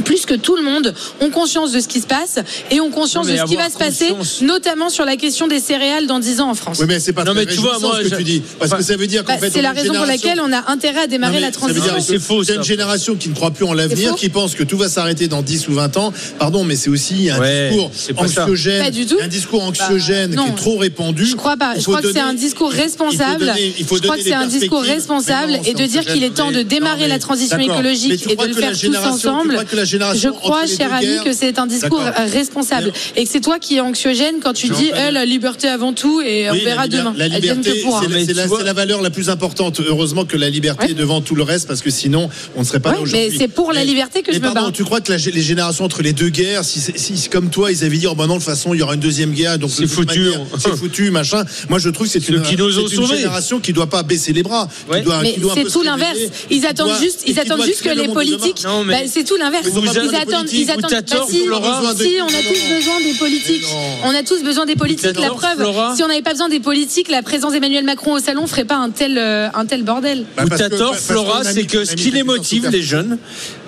plus 0.00 0.26
que 0.26 0.34
tout 0.34 0.56
le 0.56 0.62
monde 0.62 0.94
ont 1.20 1.30
conscience 1.30 1.72
de 1.72 1.80
ce 1.80 1.88
qui 1.88 2.00
se 2.00 2.06
passe 2.06 2.38
et 2.70 2.80
ont 2.80 2.90
conscience 2.90 3.26
de 3.26 3.36
ce 3.36 3.44
qui 3.44 3.56
va 3.56 3.70
se 3.70 3.78
passer, 3.78 4.12
notamment 4.42 4.88
sur 4.90 5.04
la 5.04 5.16
question 5.16 5.46
des 5.46 5.60
céréales 5.60 6.06
dans 6.06 6.18
10 6.18 6.40
ans 6.40 6.50
en 6.50 6.54
France. 6.54 6.78
Oui, 6.80 6.86
mais 6.88 7.00
c'est 7.00 7.12
pas 7.12 7.24
Non, 7.24 7.32
très 7.34 7.44
mais 7.46 7.52
tu 7.52 7.58
vois, 7.60 7.78
moi, 7.78 7.96
ce 7.98 8.04
que 8.04 8.10
je- 8.10 8.16
tu 8.16 8.24
dis. 8.24 8.42
Parce 8.58 8.72
que 8.72 8.82
ça 8.82 8.96
veut 8.96 9.06
dire 9.06 9.24
qu'en 9.24 9.34
Bah, 9.34 9.38
fait. 9.40 9.50
c'est 9.50 9.62
la 9.62 9.72
raison 9.72 9.94
pour 9.94 10.06
laquelle 10.06 10.40
on 10.40 10.52
a 10.52 10.70
intérêt 10.70 11.02
à 11.02 11.06
démarrer 11.06 11.34
Non, 11.40 11.40
la 11.40 11.52
ça 11.52 11.66
veut 11.66 11.74
transition. 11.74 11.94
C'est 12.00 12.18
faux, 12.18 12.44
C'est 12.44 12.54
une 12.56 12.62
génération 12.64 13.14
qui 13.14 13.28
ne 13.28 13.34
croit 13.34 13.50
plus 13.50 13.64
en 13.64 13.72
l'avenir, 13.74 14.14
qui 14.14 14.28
pense 14.28 14.54
que 14.54 14.62
tout 14.64 14.76
va 14.76 14.88
s'arrêter 14.88 15.28
dans 15.28 15.42
10 15.42 15.68
ou 15.68 15.74
20 15.74 15.96
ans. 15.96 16.12
Pardon, 16.38 16.64
mais 16.64 16.76
c'est 16.76 16.90
aussi 16.90 17.30
un 17.30 17.38
Ouais, 17.40 17.70
discours 17.70 17.90
anxiogène. 18.18 18.84
Pas 18.84 18.90
du 18.90 19.06
tout. 19.06 19.16
Un 19.22 19.28
discours 19.28 19.62
anxiogène 19.62 20.34
Bah, 20.34 20.42
qui 20.42 20.48
non. 20.48 20.54
est 20.54 20.58
trop 20.58 20.76
répandu. 20.78 21.26
Je 21.26 21.36
crois 21.36 21.56
pas. 21.56 21.74
Je 21.76 21.82
crois 21.82 22.00
que 22.02 22.12
c'est 22.12 22.20
un 22.20 22.34
discours 22.34 22.70
responsable. 22.70 23.46
donner- 23.46 23.74
il 23.78 23.84
faut 23.84 23.96
Je 23.96 24.02
crois 24.02 24.16
que 24.16 24.22
c'est 24.22 24.32
un 24.32 24.46
discours 24.46 24.82
responsable 24.82 25.58
et 25.66 25.74
de 25.74 25.84
dire 25.86 26.04
qu'il 26.04 26.22
est 26.24 26.30
temps 26.30 26.44
de 26.46 26.48
anxiogène. 26.50 26.68
démarrer 26.68 27.08
la 27.08 27.18
transition 27.18 27.58
écologique 27.58 28.26
et 28.30 28.36
de 28.36 28.44
le 28.46 28.54
faire 28.54 28.72
tous 28.78 28.96
ensemble. 28.96 29.56
Génération 29.90 30.30
Je 30.32 30.34
crois, 30.34 30.66
cher 30.66 30.92
ami, 30.94 31.06
guerres- 31.06 31.24
que 31.24 31.32
c'est 31.32 31.58
un 31.58 31.66
discours 31.66 32.00
D'accord. 32.00 32.24
responsable 32.32 32.92
et 33.16 33.24
que 33.24 33.30
c'est 33.30 33.40
toi 33.40 33.58
qui 33.58 33.76
es 33.76 33.80
anxiogène 33.80 34.36
quand 34.42 34.52
tu 34.54 34.68
dis 34.68 34.90
eh, 34.96 35.10
la 35.10 35.24
liberté 35.24 35.68
avant 35.68 35.92
tout 35.92 36.20
et 36.20 36.48
on 36.50 36.54
verra 36.54 36.82
la, 36.82 36.88
demain. 36.88 37.14
la 37.16 37.28
liberté, 37.28 37.82
c'est 38.00 38.08
la, 38.34 38.46
Mais 38.46 38.48
la- 38.58 38.64
la 38.64 38.72
valeur 38.72 39.02
la 39.02 39.10
plus 39.10 39.28
importante. 39.30 39.80
Heureusement 39.86 40.24
que 40.24 40.36
la 40.36 40.48
liberté 40.50 40.90
est 40.90 40.94
devant 40.94 41.20
tout 41.20 41.34
le 41.34 41.42
reste, 41.42 41.66
parce 41.68 41.82
que 41.82 41.90
sinon, 41.90 42.28
on 42.56 42.60
ne 42.60 42.64
serait 42.64 42.80
pas 42.80 42.90
Ouais, 42.90 42.96
là 42.96 43.02
aujourd'hui. 43.02 43.28
mais 43.32 43.38
c'est 43.38 43.48
pour 43.48 43.72
la 43.72 43.80
Mais- 43.80 43.86
liberté 43.86 44.22
que 44.22 44.30
mais 44.30 44.36
je 44.38 44.42
me 44.42 44.44
pardon, 44.52 44.68
bats. 44.68 44.72
Tu 44.72 44.84
crois 44.84 45.00
que 45.00 45.12
les 45.12 45.42
générations 45.42 45.84
entre 45.84 46.02
les 46.02 46.12
deux 46.12 46.28
guerres, 46.30 46.64
si, 46.64 46.80
si 46.96 47.28
comme 47.28 47.50
toi, 47.50 47.70
ils 47.72 47.84
avaient 47.84 47.96
dit, 47.98 48.06
oh 48.06 48.14
ben 48.14 48.26
non, 48.26 48.34
de 48.34 48.38
toute 48.40 48.48
façon, 48.48 48.74
il 48.74 48.80
y 48.80 48.82
aura 48.82 48.94
une 48.94 49.00
deuxième 49.00 49.32
guerre, 49.32 49.58
donc 49.58 49.70
C'est 49.70 49.86
foutu, 49.86 50.28
hein. 50.34 50.44
c'est 50.58 50.76
foutu, 50.76 51.10
machin. 51.10 51.44
Moi, 51.68 51.78
je 51.78 51.88
trouve 51.90 52.06
que 52.06 52.12
c'est 52.12 52.28
une, 52.28 52.42
génération 52.44 53.60
qui 53.60 53.72
doit 53.72 53.88
pas 53.88 54.02
baisser 54.02 54.32
les 54.32 54.42
bras. 54.42 54.68
Ouais. 54.90 55.02
Mais 55.22 55.32
qui 55.34 55.40
doit 55.40 55.52
un 55.52 55.54
c'est 55.56 55.64
tout 55.64 55.80
se 55.80 55.84
l'inverse. 55.84 56.18
Ils 56.50 56.66
attendent 56.66 56.98
juste, 57.00 57.22
ils 57.26 57.38
attendent 57.38 57.64
juste 57.64 57.82
que 57.82 57.88
les 57.90 58.08
politiques. 58.08 58.64
Mais- 58.86 59.02
Bah, 59.04 59.08
c'est 59.12 59.24
tout 59.24 59.36
l'inverse. 59.36 59.66
Ils 59.82 59.88
ont 59.88 59.92
Ils 59.92 60.00
besoin 60.00 60.12
de 60.12 60.16
attendent, 60.30 60.52
ils 60.52 60.70
attendent. 60.70 60.84
Ou 60.92 61.10
Bah, 61.10 61.26
si, 61.28 61.44
Flora. 61.46 61.94
si, 61.96 62.16
on 62.22 62.26
a 62.26 62.42
tous 62.42 62.74
besoin 62.74 63.00
des 63.00 63.14
politiques. 63.18 63.64
On 64.04 64.14
a 64.14 64.22
tous 64.22 64.42
besoin 64.42 64.66
des 64.66 64.76
politiques. 64.76 65.18
La 65.20 65.30
preuve, 65.30 65.56
Flora. 65.56 65.94
si 65.96 66.02
on 66.02 66.08
n'avait 66.08 66.22
pas 66.22 66.32
besoin 66.32 66.48
des 66.48 66.60
politiques, 66.60 67.08
la 67.08 67.22
présence 67.22 67.52
d'Emmanuel 67.52 67.84
Macron 67.84 68.12
au 68.14 68.18
salon 68.18 68.46
ferait 68.46 68.64
pas 68.64 68.76
un 68.76 68.90
tel, 68.90 69.18
euh, 69.18 69.48
un 69.54 69.66
tel 69.66 69.82
bordel. 69.82 70.24
Bah, 70.36 70.44
que- 70.44 70.76
tort, 70.76 70.96
Flora, 70.96 71.42
c'est 71.44 71.64
que 71.64 71.84
ce 71.84 71.94
qui 71.94 72.10
les 72.10 72.22
motive, 72.22 72.68
les 72.70 72.82
jeunes, 72.82 73.18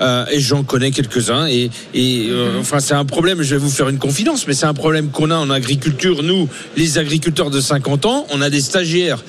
euh, 0.01 0.25
et 0.31 0.41
j'en 0.41 0.63
connais 0.63 0.91
quelques-uns, 0.91 1.47
et, 1.47 1.71
et 1.95 2.27
euh, 2.31 2.59
enfin 2.61 2.81
c'est 2.81 2.95
un 2.95 3.05
problème, 3.05 3.43
je 3.43 3.55
vais 3.55 3.61
vous 3.61 3.71
faire 3.71 3.89
une 3.89 3.99
confidence, 3.99 4.47
mais 4.47 4.55
c'est 4.55 4.67
un 4.67 4.75
problème 4.75 5.11
qu'on 5.11 5.31
a 5.31 5.37
en 5.37 5.51
agriculture, 5.51 6.23
nous, 6.23 6.49
les 6.77 6.99
agriculteurs 6.99 7.51
de 7.51 7.61
50 7.61 8.07
ans, 8.07 8.27
on 8.31 8.41
a 8.41 8.51
des 8.51 8.61
stagiaires. 8.61 9.23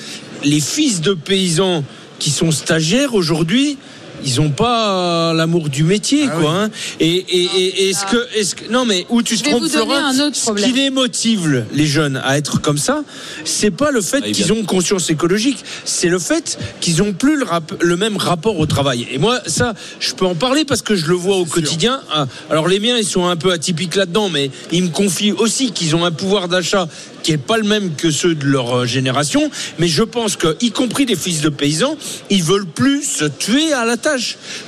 Les 0.43 0.59
fils 0.59 1.01
de 1.01 1.13
paysans 1.13 1.83
qui 2.19 2.29
sont 2.29 2.51
stagiaires 2.51 3.13
aujourd'hui, 3.15 3.77
ils 4.25 4.35
n'ont 4.41 4.49
pas 4.51 4.89
euh, 5.29 5.33
l'amour 5.33 5.69
du 5.69 5.83
métier, 5.83 6.27
Ah 6.31 6.35
quoi. 6.39 6.51
hein. 6.63 6.69
Et, 6.99 7.07
et, 7.17 7.49
et- 7.57 7.89
est-ce 7.89 8.05
que, 8.05 8.27
est-ce 8.35 8.55
que, 8.55 8.71
non, 8.71 8.85
mais 8.85 9.05
où 9.09 9.21
tu 9.21 9.37
te 9.37 9.43
Je 9.45 9.49
trompes, 9.49 9.67
Flora, 9.69 9.97
un 9.99 10.19
autre 10.19 10.35
ce 10.35 10.51
qui 10.51 10.71
les 10.71 10.89
motive, 10.89 11.65
les 11.73 11.85
jeunes, 11.87 12.21
à 12.23 12.37
être 12.37 12.61
comme 12.61 12.77
ça, 12.77 13.03
c'est 13.45 13.71
pas 13.71 13.91
le 13.91 14.01
fait 14.01 14.19
Ah, 14.23 14.27
il 14.27 14.33
qu'ils 14.35 14.51
ont 14.53 14.63
conscience 14.63 15.09
écologique, 15.09 15.63
c'est 15.85 16.09
le 16.09 16.19
fait 16.19 16.57
qu'ils 16.81 17.01
ont 17.01 17.13
plus 17.13 17.37
le, 17.37 17.43
rap- 17.45 17.73
le 17.81 17.97
même 17.97 18.17
rapport 18.17 18.57
au 18.59 18.65
travail. 18.65 19.07
Et 19.11 19.17
moi, 19.17 19.39
ça, 19.47 19.73
je 19.99 20.13
peux 20.13 20.25
en 20.25 20.35
parler 20.35 20.65
parce 20.65 20.81
que 20.81 20.95
je 20.95 21.07
le 21.07 21.13
vois 21.15 21.37
au 21.37 21.45
quotidien. 21.45 22.01
Ah, 22.13 22.27
Alors 22.49 22.67
les 22.67 22.79
miens, 22.79 22.97
ils 22.97 23.05
sont 23.05 23.25
un 23.27 23.35
peu 23.35 23.51
atypiques 23.51 23.95
là-dedans, 23.95 24.29
mais 24.29 24.51
ils 24.71 24.83
me 24.83 24.89
confient 24.89 25.31
aussi 25.33 25.71
qu'ils 25.71 25.95
ont 25.95 26.05
un 26.05 26.11
pouvoir 26.11 26.47
d'achat 26.47 26.87
qui 27.23 27.31
est 27.31 27.37
pas 27.37 27.57
le 27.57 27.63
même 27.63 27.95
que 27.95 28.11
ceux 28.11 28.35
de 28.35 28.45
leur 28.45 28.79
euh, 28.79 28.85
génération. 28.85 29.49
Mais 29.79 29.87
je 29.87 30.03
pense 30.03 30.35
que, 30.35 30.57
y 30.59 30.71
compris 30.71 31.05
des 31.05 31.15
fils 31.15 31.39
de 31.39 31.47
paysans, 31.47 31.95
ils 32.29 32.43
veulent 32.43 32.65
plus 32.65 33.01
se 33.03 33.23
tuer 33.23 33.71
à 33.71 33.85
la 33.85 33.95
tâche 33.95 34.12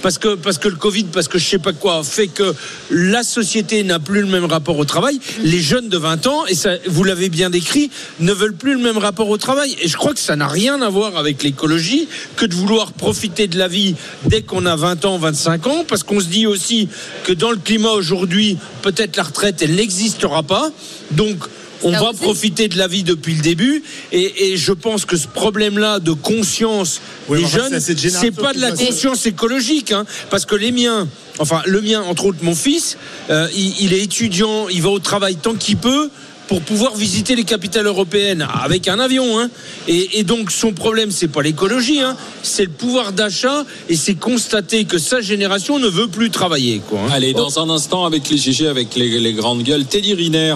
parce 0.02 0.18
que 0.18 0.36
parce 0.36 0.60
le 0.64 0.76
Covid, 0.76 1.06
parce 1.06 1.28
que 1.28 1.38
je 1.38 1.46
sais 1.48 1.60
pas 1.60 1.74
quoi, 1.74 2.04
fait 2.04 2.28
que 2.28 2.54
la 2.90 3.24
société 3.24 3.84
n'a 3.84 4.00
plus 4.00 4.22
le 4.22 4.28
même 4.28 4.46
rapport 4.46 4.78
au 4.78 4.86
travail. 4.86 5.20
Les 5.44 5.60
jeunes 5.60 5.90
de 5.90 5.98
20 5.98 6.28
ans, 6.28 6.46
et 6.46 6.56
ça, 6.56 6.72
vous 6.88 7.04
l'avez 7.04 7.30
bien 7.30 7.50
décrit, 7.50 7.90
ne 8.20 8.34
veulent 8.34 8.56
plus 8.56 8.74
le 8.74 8.80
même 8.80 8.98
rapport 8.98 9.30
au 9.30 9.38
travail. 9.38 9.76
Et 9.82 9.88
je 9.88 9.98
crois 9.98 10.14
que 10.14 10.20
ça 10.20 10.36
n'a 10.36 10.48
rien 10.48 10.82
à 10.82 10.90
voir 10.90 11.18
avec 11.18 11.44
l'écologie 11.44 12.08
que 12.36 12.46
de 12.46 12.54
vouloir 12.54 12.94
profiter 12.94 13.48
de 13.48 13.58
la 13.58 13.68
vie 13.68 13.96
dès 14.26 14.42
qu'on 14.42 14.66
a 14.66 14.76
20 14.76 15.06
ans, 15.06 15.18
25 15.18 15.68
ans, 15.68 15.86
parce 15.88 16.04
qu'on 16.04 16.20
se 16.20 16.26
dit 16.26 16.48
aussi 16.48 16.90
que 17.24 17.34
dans 17.34 17.52
le 17.52 17.58
climat 17.58 17.92
aujourd'hui, 17.92 18.58
peut-être 18.82 19.18
la 19.18 19.24
retraite, 19.24 19.62
elle 19.62 19.76
n'existera 19.76 20.44
pas. 20.44 20.72
Donc, 21.12 21.38
on 21.86 21.92
va 21.92 22.10
aussi. 22.12 22.20
profiter 22.20 22.68
de 22.68 22.78
la 22.78 22.88
vie 22.88 23.04
depuis 23.04 23.34
le 23.36 23.42
début. 23.42 23.84
Et, 24.12 24.52
et 24.52 24.58
je 24.58 24.72
pense 24.74 25.06
que 25.06 25.16
ce 25.18 25.28
problème-là 25.28 26.00
de 26.00 26.12
conscience 26.12 27.02
Oui, 27.30 27.42
des 27.44 27.48
jeunes, 27.48 27.80
c'est 27.80 28.32
pas 28.32 28.54
de 28.54 28.60
la 28.60 28.72
conscience 28.72 29.26
écologique. 29.26 29.92
hein, 29.92 30.06
parce 30.30 30.46
que 30.46 30.56
les 30.56 30.72
miens, 30.72 31.08
enfin 31.40 31.62
le 31.66 31.82
mien, 31.82 32.02
entre 32.04 32.26
autres 32.26 32.40
mon 32.44 32.56
fils, 32.56 32.98
euh, 33.30 33.48
il, 33.56 33.74
il 33.82 33.94
est 33.94 34.02
étudiant, 34.02 34.68
il 34.70 34.82
va 34.82 34.90
au 34.90 35.00
travail 35.00 35.36
tant 35.36 35.54
qu'il 35.56 35.78
peut 35.78 36.10
pour 36.48 36.62
pouvoir 36.62 36.96
visiter 36.96 37.36
les 37.36 37.44
capitales 37.44 37.88
européennes 37.88 38.48
avec 38.62 38.88
un 38.88 39.00
avion. 39.00 39.40
hein. 39.40 39.50
Et, 39.88 40.20
et 40.20 40.24
donc 40.24 40.52
son 40.52 40.74
problème, 40.74 41.10
c'est 41.10 41.28
pas 41.28 41.42
l'écologie, 41.42 42.02
hein, 42.02 42.16
c'est 42.44 42.66
le 42.66 42.70
pouvoir 42.70 43.14
d'achat 43.14 43.66
et 43.90 43.96
c'est 43.96 44.14
constater 44.14 44.86
que 44.86 45.00
sa 45.00 45.22
génération 45.22 45.80
ne 45.80 45.88
veut 45.88 46.08
plus 46.08 46.30
travailler. 46.30 46.82
Quoi, 46.88 47.00
hein. 47.00 47.10
Allez, 47.14 47.34
dans 47.34 47.58
un 47.60 47.70
instant, 47.72 48.06
avec 48.06 48.30
les 48.30 48.38
GG, 48.38 48.68
avec 48.68 48.94
les, 48.96 49.20
les 49.20 49.34
grandes 49.34 49.64
gueules, 49.64 49.86
Teddy 49.86 50.14
Riner 50.14 50.54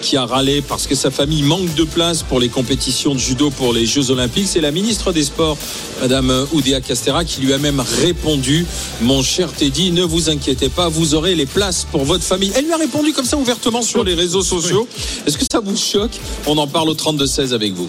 qui 0.00 0.16
a 0.16 0.24
râlé 0.24 0.62
parce 0.62 0.86
que 0.86 0.94
sa 0.94 1.10
famille 1.10 1.42
manque 1.42 1.74
de 1.74 1.84
place 1.84 2.22
pour 2.22 2.40
les 2.40 2.48
compétitions 2.48 3.14
de 3.14 3.18
judo 3.18 3.50
pour 3.50 3.72
les 3.72 3.86
Jeux 3.86 4.10
Olympiques. 4.10 4.46
C'est 4.48 4.60
la 4.60 4.70
ministre 4.70 5.12
des 5.12 5.24
Sports, 5.24 5.58
Madame 6.00 6.46
Oudéa 6.52 6.80
Castera, 6.80 7.24
qui 7.24 7.40
lui 7.40 7.52
a 7.52 7.58
même 7.58 7.80
répondu 8.02 8.66
Mon 9.00 9.22
cher 9.22 9.52
Teddy, 9.52 9.92
ne 9.92 10.02
vous 10.02 10.30
inquiétez 10.30 10.68
pas, 10.68 10.88
vous 10.88 11.14
aurez 11.14 11.34
les 11.34 11.46
places 11.46 11.86
pour 11.90 12.04
votre 12.04 12.24
famille. 12.24 12.52
Elle 12.56 12.66
lui 12.66 12.72
a 12.72 12.78
répondu 12.78 13.12
comme 13.12 13.24
ça 13.24 13.36
ouvertement 13.36 13.82
sur 13.82 14.04
les 14.04 14.14
réseaux 14.14 14.42
sociaux. 14.42 14.88
Est-ce 15.26 15.38
que 15.38 15.44
ça 15.50 15.60
vous 15.60 15.76
choque? 15.76 16.18
On 16.46 16.56
en 16.58 16.66
parle 16.66 16.88
au 16.88 16.94
32-16 16.94 17.52
avec 17.52 17.72
vous. 17.72 17.88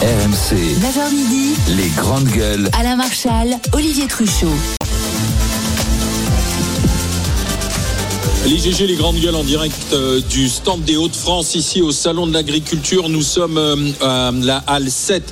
RMC, 0.00 0.56
9h 0.56 1.14
midi, 1.14 1.54
les 1.76 1.88
grandes 1.96 2.28
gueules. 2.28 2.68
Alain 2.78 2.96
Marchal, 2.96 3.58
Olivier 3.72 4.06
Truchot. 4.08 4.81
Les 8.44 8.58
GG, 8.58 8.88
les 8.88 8.96
grandes 8.96 9.20
gueules 9.20 9.36
en 9.36 9.44
direct 9.44 9.76
euh, 9.92 10.20
du 10.28 10.48
stand 10.48 10.82
des 10.82 10.96
Hauts-de-France, 10.96 11.54
ici 11.54 11.80
au 11.80 11.92
Salon 11.92 12.26
de 12.26 12.32
l'Agriculture. 12.32 13.08
Nous 13.08 13.22
sommes 13.22 13.56
euh, 13.56 13.76
à 14.00 14.32
la 14.42 14.56
halle 14.66 14.90
7, 14.90 15.22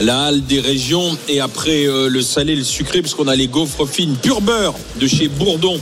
la 0.00 0.24
halle 0.24 0.44
des 0.44 0.58
régions. 0.58 1.16
Et 1.28 1.40
après 1.40 1.86
euh, 1.86 2.08
le 2.08 2.20
salé 2.22 2.56
le 2.56 2.64
sucré, 2.64 3.02
puisqu'on 3.02 3.28
a 3.28 3.36
les 3.36 3.46
gaufres 3.46 3.86
fines 3.86 4.16
pur 4.16 4.40
beurre 4.40 4.74
de 5.00 5.06
chez 5.06 5.28
Bourdon. 5.28 5.80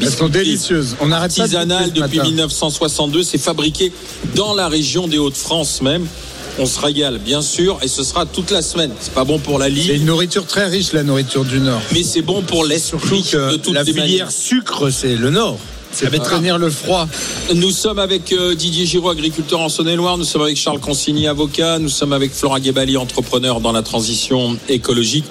Elles 0.00 0.10
sont 0.10 0.30
délicieuses. 0.30 0.96
On 1.00 1.12
arrête 1.12 1.36
pas 1.36 1.46
de 1.46 1.90
depuis 1.90 2.18
matin. 2.18 2.24
1962. 2.24 3.22
C'est 3.22 3.36
fabriqué 3.36 3.92
dans 4.34 4.54
la 4.54 4.68
région 4.68 5.08
des 5.08 5.18
Hauts-de-France 5.18 5.82
même. 5.82 6.06
On 6.58 6.64
se 6.64 6.80
régale, 6.80 7.18
bien 7.18 7.42
sûr, 7.42 7.78
et 7.82 7.88
ce 7.88 8.02
sera 8.02 8.24
toute 8.24 8.50
la 8.50 8.62
semaine. 8.62 8.90
C'est 8.98 9.12
pas 9.12 9.24
bon 9.24 9.38
pour 9.38 9.58
la 9.58 9.66
C'est 9.66 9.72
ligne, 9.72 9.94
une 9.94 10.06
nourriture 10.06 10.46
très 10.46 10.66
riche, 10.66 10.92
la 10.92 11.02
nourriture 11.02 11.44
du 11.44 11.60
Nord. 11.60 11.80
mais 11.92 12.02
c'est 12.02 12.22
bon 12.22 12.42
pour 12.42 12.64
l'esprit 12.64 13.22
de 13.32 13.56
toutes 13.56 13.74
la 13.74 13.84
filière 13.84 14.04
manières. 14.04 14.32
sucre, 14.32 14.90
c'est 14.90 15.14
le 15.14 15.30
Nord. 15.30 15.58
Ça 15.92 16.08
va 16.08 16.18
tenir 16.18 16.58
le 16.58 16.70
froid. 16.70 17.08
Nous 17.54 17.70
sommes 17.70 17.98
avec 17.98 18.32
euh, 18.32 18.54
Didier 18.54 18.86
Giraud, 18.86 19.10
agriculteur 19.10 19.60
en 19.60 19.68
Saône-et-Loire. 19.68 20.18
Nous 20.18 20.24
sommes 20.24 20.42
avec 20.42 20.56
Charles 20.56 20.80
Consigny, 20.80 21.26
avocat. 21.26 21.78
Nous 21.78 21.88
sommes 21.88 22.12
avec 22.12 22.32
Flora 22.32 22.60
Guébali, 22.60 22.96
entrepreneur 22.96 23.60
dans 23.60 23.72
la 23.72 23.82
transition 23.82 24.56
écologique. 24.68 25.24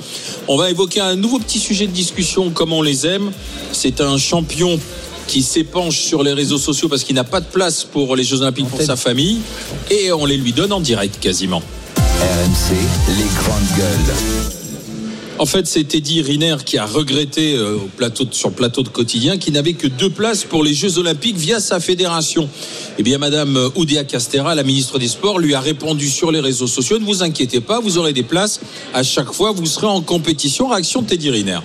On 0.47 0.57
va 0.57 0.69
évoquer 0.69 0.99
un 0.99 1.15
nouveau 1.15 1.39
petit 1.39 1.59
sujet 1.59 1.87
de 1.87 1.91
discussion, 1.91 2.49
comme 2.49 2.73
on 2.73 2.81
les 2.81 3.05
aime. 3.05 3.31
C'est 3.71 4.01
un 4.01 4.17
champion 4.17 4.79
qui 5.27 5.41
s'épanche 5.41 5.99
sur 5.99 6.23
les 6.23 6.33
réseaux 6.33 6.57
sociaux 6.57 6.89
parce 6.89 7.03
qu'il 7.03 7.15
n'a 7.15 7.25
pas 7.25 7.41
de 7.41 7.45
place 7.45 7.83
pour 7.83 8.15
les 8.15 8.23
Jeux 8.23 8.41
Olympiques 8.41 8.69
pour 8.69 8.81
sa 8.81 8.95
famille. 8.95 9.39
Et 9.91 10.11
on 10.11 10.25
les 10.25 10.37
lui 10.37 10.53
donne 10.53 10.73
en 10.73 10.79
direct 10.79 11.19
quasiment. 11.19 11.61
RMC, 11.95 12.75
les 13.09 13.23
grandes 13.35 13.77
gueules. 13.77 14.56
En 15.39 15.45
fait, 15.45 15.67
c'est 15.67 15.83
Teddy 15.83 16.23
Riner 16.23 16.55
qui 16.65 16.79
a 16.79 16.85
regretté 16.85 17.55
euh, 17.55 17.77
sur 18.31 18.51
plateau 18.51 18.81
de 18.81 18.89
quotidien 18.89 19.38
qu'il 19.38 19.53
n'avait 19.53 19.73
que 19.73 19.85
deux 19.85 20.09
places 20.09 20.43
pour 20.43 20.63
les 20.63 20.73
Jeux 20.73 20.97
Olympiques 20.97 21.38
via 21.38 21.59
sa 21.59 21.79
fédération. 21.79 22.49
Eh 22.97 23.03
bien, 23.03 23.19
Madame 23.19 23.55
euh, 23.55 23.69
Oudéa 23.75 24.03
Castera, 24.03 24.55
la 24.55 24.63
ministre 24.63 24.97
des 24.97 25.07
Sports, 25.07 25.38
lui 25.38 25.53
a 25.53 25.59
répondu 25.59 26.09
sur 26.09 26.31
les 26.31 26.39
réseaux 26.39 26.65
sociaux 26.65 26.97
Ne 26.97 27.05
vous 27.05 27.21
inquiétez 27.21 27.61
pas, 27.61 27.79
vous 27.79 27.99
aurez 27.99 28.13
des 28.13 28.23
places 28.23 28.59
à 28.95 29.03
chaque 29.03 29.31
fois, 29.31 29.51
vous 29.51 29.67
serez 29.67 29.85
en 29.85 30.01
compétition. 30.01 30.69
Réaction 30.69 31.03
de 31.03 31.07
Teddy 31.07 31.29
Riner. 31.29 31.59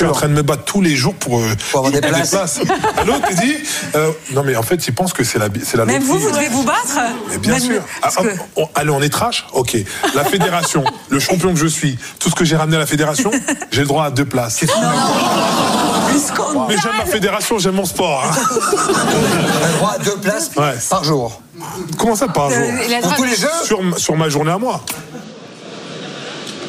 Je 0.00 0.06
suis 0.06 0.10
en 0.10 0.14
train 0.16 0.28
de 0.28 0.32
me 0.32 0.40
battre 0.40 0.64
tous 0.64 0.80
les 0.80 0.96
jours 0.96 1.12
pour, 1.14 1.40
euh, 1.40 1.54
avoir 1.74 1.92
des 1.92 2.00
places. 2.00 2.34
Allô, 2.96 3.12
Teddy 3.28 3.54
Euh, 3.94 4.10
Non, 4.32 4.42
mais 4.42 4.56
en 4.56 4.62
fait, 4.62 4.88
ils 4.88 4.94
pensent 4.94 5.12
que 5.12 5.24
c'est 5.24 5.38
la, 5.38 5.48
c'est 5.62 5.76
la 5.76 5.84
Même 5.84 6.02
vous, 6.02 6.18
vous 6.18 6.30
devez 6.30 6.48
vous 6.48 6.62
battre 6.62 6.98
Mais 7.28 7.36
bien 7.36 7.52
Même- 7.52 7.60
sûr. 7.60 7.82
Ah, 8.00 8.08
que- 8.08 8.22
hop, 8.22 8.28
on- 8.56 8.68
allez, 8.74 8.88
on 8.90 9.02
est 9.02 9.10
trash 9.10 9.46
Ok. 9.52 9.76
La 10.14 10.24
fédération, 10.24 10.84
le 11.10 11.20
champion 11.20 11.52
que 11.52 11.58
je 11.60 11.66
suis, 11.66 11.98
tout 12.18 12.30
ce 12.30 12.34
que 12.34 12.46
j'ai 12.46 12.56
ramené 12.56 12.76
à 12.76 12.78
la 12.80 12.86
fédération, 12.86 13.30
j'ai 13.70 13.82
le 13.82 13.86
droit 13.86 14.06
à 14.06 14.10
deux 14.10 14.24
places. 14.24 14.62
Mais 14.62 14.68
j'aime 16.82 16.96
ma 16.96 17.04
fédération, 17.04 17.58
j'aime 17.58 17.74
mon 17.74 17.84
sport. 17.84 18.24
hein. 18.24 18.30
On 18.50 19.64
a 19.64 19.68
le 19.68 19.74
droit 19.76 19.92
à 19.96 19.98
deux 19.98 20.16
places 20.16 20.50
Ouais. 20.56 20.76
par 20.88 21.04
jour. 21.04 21.42
Comment 21.98 22.16
ça 22.16 22.26
par 22.28 22.48
jour 22.48 22.58
Euh, 22.58 22.84
il 22.88 22.92
Pour 22.92 23.02
droit- 23.02 23.16
tous 23.18 23.24
les 23.24 23.36
jeux 23.36 23.50
sur, 23.64 23.80
sur 23.98 24.16
ma 24.16 24.30
journée 24.30 24.52
à 24.52 24.56
moi. 24.58 24.80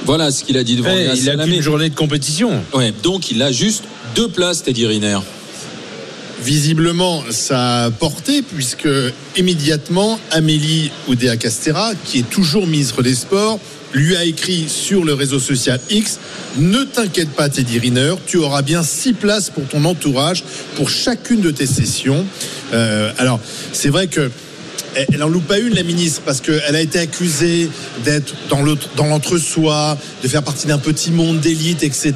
Voilà 0.06 0.32
ce 0.32 0.44
qu'il 0.44 0.58
a 0.58 0.64
dit 0.64 0.76
devant 0.76 0.90
Eh, 0.92 1.04
Léa 1.04 1.14
il 1.16 1.30
a 1.30 1.44
qu'une 1.46 1.62
journée 1.62 1.90
de 1.90 1.96
compétition. 1.96 2.52
Ouais, 2.74 2.94
donc 3.04 3.32
il 3.32 3.42
a 3.42 3.52
juste 3.52 3.84
deux 4.16 4.28
places, 4.28 4.64
Teddy 4.64 4.86
Riner. 4.86 5.20
Visiblement, 6.44 7.24
ça 7.30 7.86
a 7.86 7.92
porté 7.92 8.42
puisque 8.42 8.90
immédiatement 9.38 10.20
Amélie 10.32 10.90
Oudéa 11.08 11.38
Castera, 11.38 11.92
qui 12.04 12.20
est 12.20 12.30
toujours 12.30 12.66
ministre 12.66 13.04
des 13.04 13.14
Sports, 13.14 13.60
lui 13.94 14.16
a 14.16 14.24
écrit 14.24 14.66
sur 14.68 15.04
le 15.04 15.14
réseau 15.14 15.40
social 15.40 15.80
X 15.90 16.20
Ne 16.58 16.84
t'inquiète 16.84 17.30
pas, 17.30 17.50
Teddy 17.50 17.78
Riner, 17.78 18.16
tu 18.26 18.38
auras 18.38 18.64
bien 18.64 18.82
six 18.84 19.14
places 19.14 19.50
pour 19.50 19.68
ton 19.68 19.86
entourage 19.86 20.44
pour 20.76 20.90
chacune 20.90 21.42
de 21.42 21.52
tes 21.52 21.68
sessions. 21.68 22.26
Euh, 22.74 23.12
alors, 23.18 23.40
c'est 23.72 23.90
vrai 23.90 24.08
que 24.08 24.32
elle 24.96 25.20
n'en 25.20 25.28
loupe 25.28 25.48
pas 25.48 25.60
une, 25.60 25.74
la 25.74 25.84
ministre, 25.84 26.22
parce 26.26 26.42
qu'elle 26.42 26.76
a 26.76 26.82
été 26.82 27.00
accusée 27.00 27.70
d'être 28.04 28.34
dans 28.48 29.06
l'entre-soi, 29.06 29.98
de 30.24 30.28
faire 30.28 30.44
partie 30.44 30.68
d'un 30.68 30.78
petit 30.78 31.12
monde 31.12 31.40
d'élite, 31.40 31.84
etc. 31.84 32.14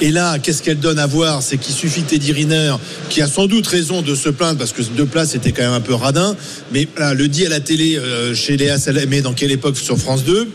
Et 0.00 0.10
là, 0.10 0.38
qu'est-ce 0.38 0.62
qu'elle 0.62 0.80
donne 0.80 0.98
à 0.98 1.06
voir? 1.06 1.42
C'est 1.42 1.58
qu'il 1.58 1.74
suffit 1.74 2.02
Teddy 2.02 2.32
Riner, 2.32 2.74
qui 3.08 3.22
a 3.22 3.26
sans 3.26 3.46
doute 3.46 3.66
raison 3.66 4.02
de 4.02 4.14
se 4.14 4.28
plaindre, 4.28 4.58
parce 4.58 4.72
que 4.72 4.82
deux 4.82 5.06
places 5.06 5.30
c'était 5.30 5.52
quand 5.52 5.62
même 5.62 5.72
un 5.72 5.80
peu 5.80 5.94
radin, 5.94 6.36
mais 6.72 6.88
voilà, 6.96 7.14
le 7.14 7.28
dit 7.28 7.44
à 7.46 7.48
la 7.48 7.60
télé 7.60 7.96
euh, 7.96 8.34
chez 8.34 8.56
Léa 8.56 8.78
Salamé, 8.78 9.20
dans 9.20 9.34
quelle 9.34 9.50
époque 9.50 9.76
sur 9.76 9.98
France 9.98 10.24
2 10.24 10.48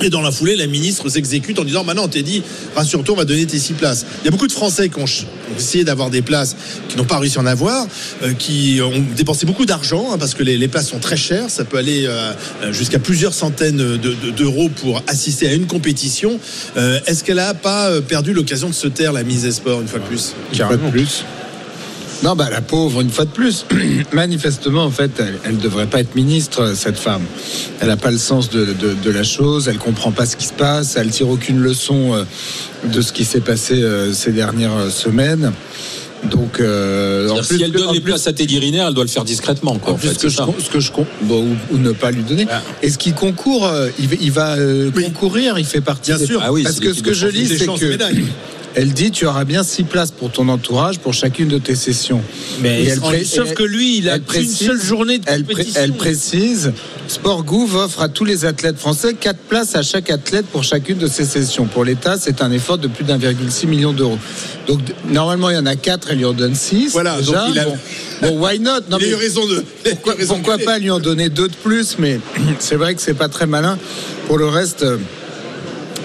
et 0.00 0.10
dans 0.10 0.20
la 0.20 0.30
foulée, 0.32 0.56
la 0.56 0.66
ministre 0.66 1.08
s'exécute 1.08 1.58
en 1.58 1.64
disant 1.64 1.84
Maintenant, 1.84 2.08
t'es 2.08 2.22
dit, 2.22 2.42
rassure-toi, 2.74 3.14
on 3.14 3.18
va 3.18 3.24
donner 3.24 3.46
tes 3.46 3.58
six 3.58 3.74
places. 3.74 4.04
Il 4.22 4.24
y 4.24 4.28
a 4.28 4.30
beaucoup 4.30 4.46
de 4.46 4.52
Français 4.52 4.88
qui 4.88 4.98
ont, 4.98 5.04
essayé 5.56 5.84
d'avoir 5.84 6.10
des 6.10 6.22
places, 6.22 6.56
qui 6.88 6.96
n'ont 6.96 7.04
pas 7.04 7.18
réussi 7.18 7.38
à 7.38 7.42
en 7.42 7.46
avoir, 7.46 7.86
euh, 8.22 8.32
qui 8.32 8.80
ont 8.82 9.04
dépensé 9.16 9.44
beaucoup 9.46 9.66
d'argent, 9.66 10.08
hein, 10.12 10.18
parce 10.18 10.34
que 10.34 10.42
les, 10.42 10.56
les 10.58 10.68
places 10.68 10.88
sont 10.88 10.98
très 10.98 11.16
chères. 11.16 11.50
Ça 11.50 11.64
peut 11.64 11.76
aller 11.76 12.06
euh, 12.06 12.32
jusqu'à 12.72 12.98
plusieurs 12.98 13.34
centaines 13.34 13.76
de- 13.76 13.96
de- 13.96 14.30
d'euros 14.36 14.68
pour 14.68 15.02
assister 15.06 15.48
à 15.48 15.52
une 15.52 15.66
compétition. 15.66 16.38
Euh, 16.76 16.98
Est-ce 17.06 17.22
qu'elle 17.22 17.36
n'a 17.36 17.54
pas 17.54 17.90
euh, 17.90 18.00
perdu 18.00 18.32
l'occasion 18.32 18.68
de 18.68 18.74
se 18.74 18.88
taire, 18.88 19.12
la 19.12 19.22
mise 19.24 19.42
des 19.42 19.52
sports, 19.52 19.80
une 19.80 19.88
fois 19.88 19.98
de 20.00 20.04
plus? 20.04 20.32
Une 20.52 20.58
fois 20.58 20.76
de 20.76 20.90
plus. 20.90 21.24
Non, 22.22 22.36
bah 22.36 22.48
la 22.50 22.60
pauvre, 22.60 23.00
une 23.00 23.10
fois 23.10 23.24
de 23.24 23.30
plus. 23.30 23.64
Manifestement, 24.12 24.84
en 24.84 24.90
fait, 24.90 25.10
elle 25.44 25.56
ne 25.56 25.60
devrait 25.60 25.86
pas 25.88 26.00
être 26.00 26.14
ministre, 26.14 26.74
cette 26.76 26.96
femme. 26.98 27.22
Elle 27.80 27.88
n'a 27.88 27.96
pas 27.96 28.10
le 28.12 28.18
sens 28.18 28.48
de, 28.50 28.64
de- 28.66 28.94
de 28.94 29.10
la 29.10 29.24
chose, 29.24 29.66
elle 29.68 29.78
comprend 29.78 30.12
pas 30.12 30.24
ce 30.26 30.36
qui 30.36 30.46
se 30.46 30.52
passe, 30.52 30.96
elle 30.96 31.10
tire 31.10 31.28
aucune 31.28 31.58
leçon 31.58 32.14
euh, 32.14 32.24
de 32.88 33.00
ce 33.00 33.12
qui 33.12 33.24
s'est 33.24 33.40
passé 33.40 33.82
euh, 33.82 34.12
ces 34.12 34.30
dernières 34.30 34.76
euh, 34.76 34.90
semaines. 34.90 35.52
Donc, 36.30 36.60
euh, 36.60 37.28
en 37.30 37.38
plus- 37.42 37.56
si 37.56 37.62
elle 37.64 37.72
donne 37.72 37.88
en 37.88 37.92
les 37.92 38.00
plus- 38.00 38.12
places 38.12 38.28
à 38.28 38.32
Teddy 38.32 38.60
Riner, 38.60 38.84
elle 38.86 38.94
doit 38.94 39.02
le 39.02 39.10
faire 39.10 39.24
discrètement. 39.24 39.76
Quoi, 39.78 39.94
en 39.94 39.96
en 39.96 39.98
plus, 39.98 40.10
fait, 40.10 40.18
que, 40.22 40.28
je, 40.28 40.36
ce 40.36 40.70
que 40.70 40.78
je 40.78 40.92
bon, 41.22 41.42
ou, 41.42 41.74
ou 41.74 41.78
ne 41.78 41.90
pas 41.90 42.12
lui 42.12 42.22
donner. 42.22 42.46
Et 42.84 42.90
ce 42.90 42.98
qui 42.98 43.12
concourt, 43.12 43.68
il, 43.98 44.06
va- 44.06 44.16
il 44.20 44.30
va 44.30 44.54
euh, 44.56 44.92
concourir, 44.92 45.58
il 45.58 45.64
fait 45.64 45.80
partie. 45.80 46.12
Bien 46.12 46.18
des- 46.20 46.26
sûr. 46.26 46.40
Ah 46.44 46.52
oui, 46.52 46.62
Parce 46.62 46.78
que 46.78 46.94
ce 46.94 47.02
que 47.02 47.12
je 47.12 47.26
lis, 47.26 47.48
c'est 47.48 47.66
que 47.66 47.84
médailles. 47.86 48.22
Elle 48.74 48.92
dit 48.92 49.10
tu 49.10 49.26
auras 49.26 49.44
bien 49.44 49.62
six 49.62 49.84
places 49.84 50.10
pour 50.10 50.30
ton 50.32 50.48
entourage 50.48 50.98
pour 50.98 51.12
chacune 51.14 51.48
de 51.48 51.58
tes 51.58 51.74
sessions. 51.74 52.22
Mais 52.60 52.84
elle 52.84 53.00
pré- 53.00 53.24
sauf 53.24 53.48
elle- 53.50 53.54
que 53.54 53.62
lui, 53.62 53.98
il 53.98 54.08
a 54.08 54.14
qu'une 54.18 54.24
précise- 54.24 54.66
seule 54.66 54.82
journée 54.82 55.18
de 55.18 55.24
Elle, 55.26 55.44
pré- 55.44 55.66
elle 55.74 55.92
précise 55.92 56.72
Sport 57.08 57.44
Gouv 57.44 57.76
offre 57.76 58.00
à 58.00 58.08
tous 58.08 58.24
les 58.24 58.44
athlètes 58.44 58.78
français 58.78 59.14
quatre 59.14 59.40
places 59.40 59.74
à 59.74 59.82
chaque 59.82 60.08
athlète 60.10 60.46
pour 60.46 60.64
chacune 60.64 60.96
de 60.98 61.06
ses 61.08 61.24
sessions. 61.24 61.66
Pour 61.66 61.84
l'État, 61.84 62.16
c'est 62.18 62.40
un 62.40 62.50
effort 62.52 62.78
de 62.78 62.88
plus 62.88 63.04
d'1,6 63.04 63.66
million 63.66 63.92
d'euros. 63.92 64.18
Donc 64.66 64.80
normalement, 65.10 65.50
il 65.50 65.56
y 65.56 65.58
en 65.58 65.66
a 65.66 65.76
quatre, 65.76 66.08
elle 66.10 66.18
lui 66.18 66.24
en 66.24 66.32
donne 66.32 66.54
six. 66.54 66.90
Voilà, 66.92 67.18
déjà. 67.18 67.32
donc 67.32 67.54
il 67.54 67.58
a- 67.58 67.64
bon, 67.64 67.76
bon, 68.22 68.46
why 68.46 68.58
not? 68.60 68.70
Non, 68.88 68.96
Il 68.98 69.04
a 69.04 69.06
mais 69.06 69.08
eu 69.08 69.14
raison 69.16 69.46
de. 69.46 69.62
pourquoi, 69.84 70.14
raison 70.14 70.40
pas 70.64 70.78
lui 70.78 70.90
en 70.90 71.00
donner 71.00 71.28
deux 71.28 71.48
de 71.48 71.54
plus? 71.56 71.96
Mais 71.98 72.20
c'est 72.60 72.76
vrai 72.76 72.94
que 72.94 73.02
c'est 73.02 73.14
pas 73.14 73.28
très 73.28 73.46
malin. 73.46 73.78
Pour 74.28 74.38
le 74.38 74.46
reste. 74.46 74.86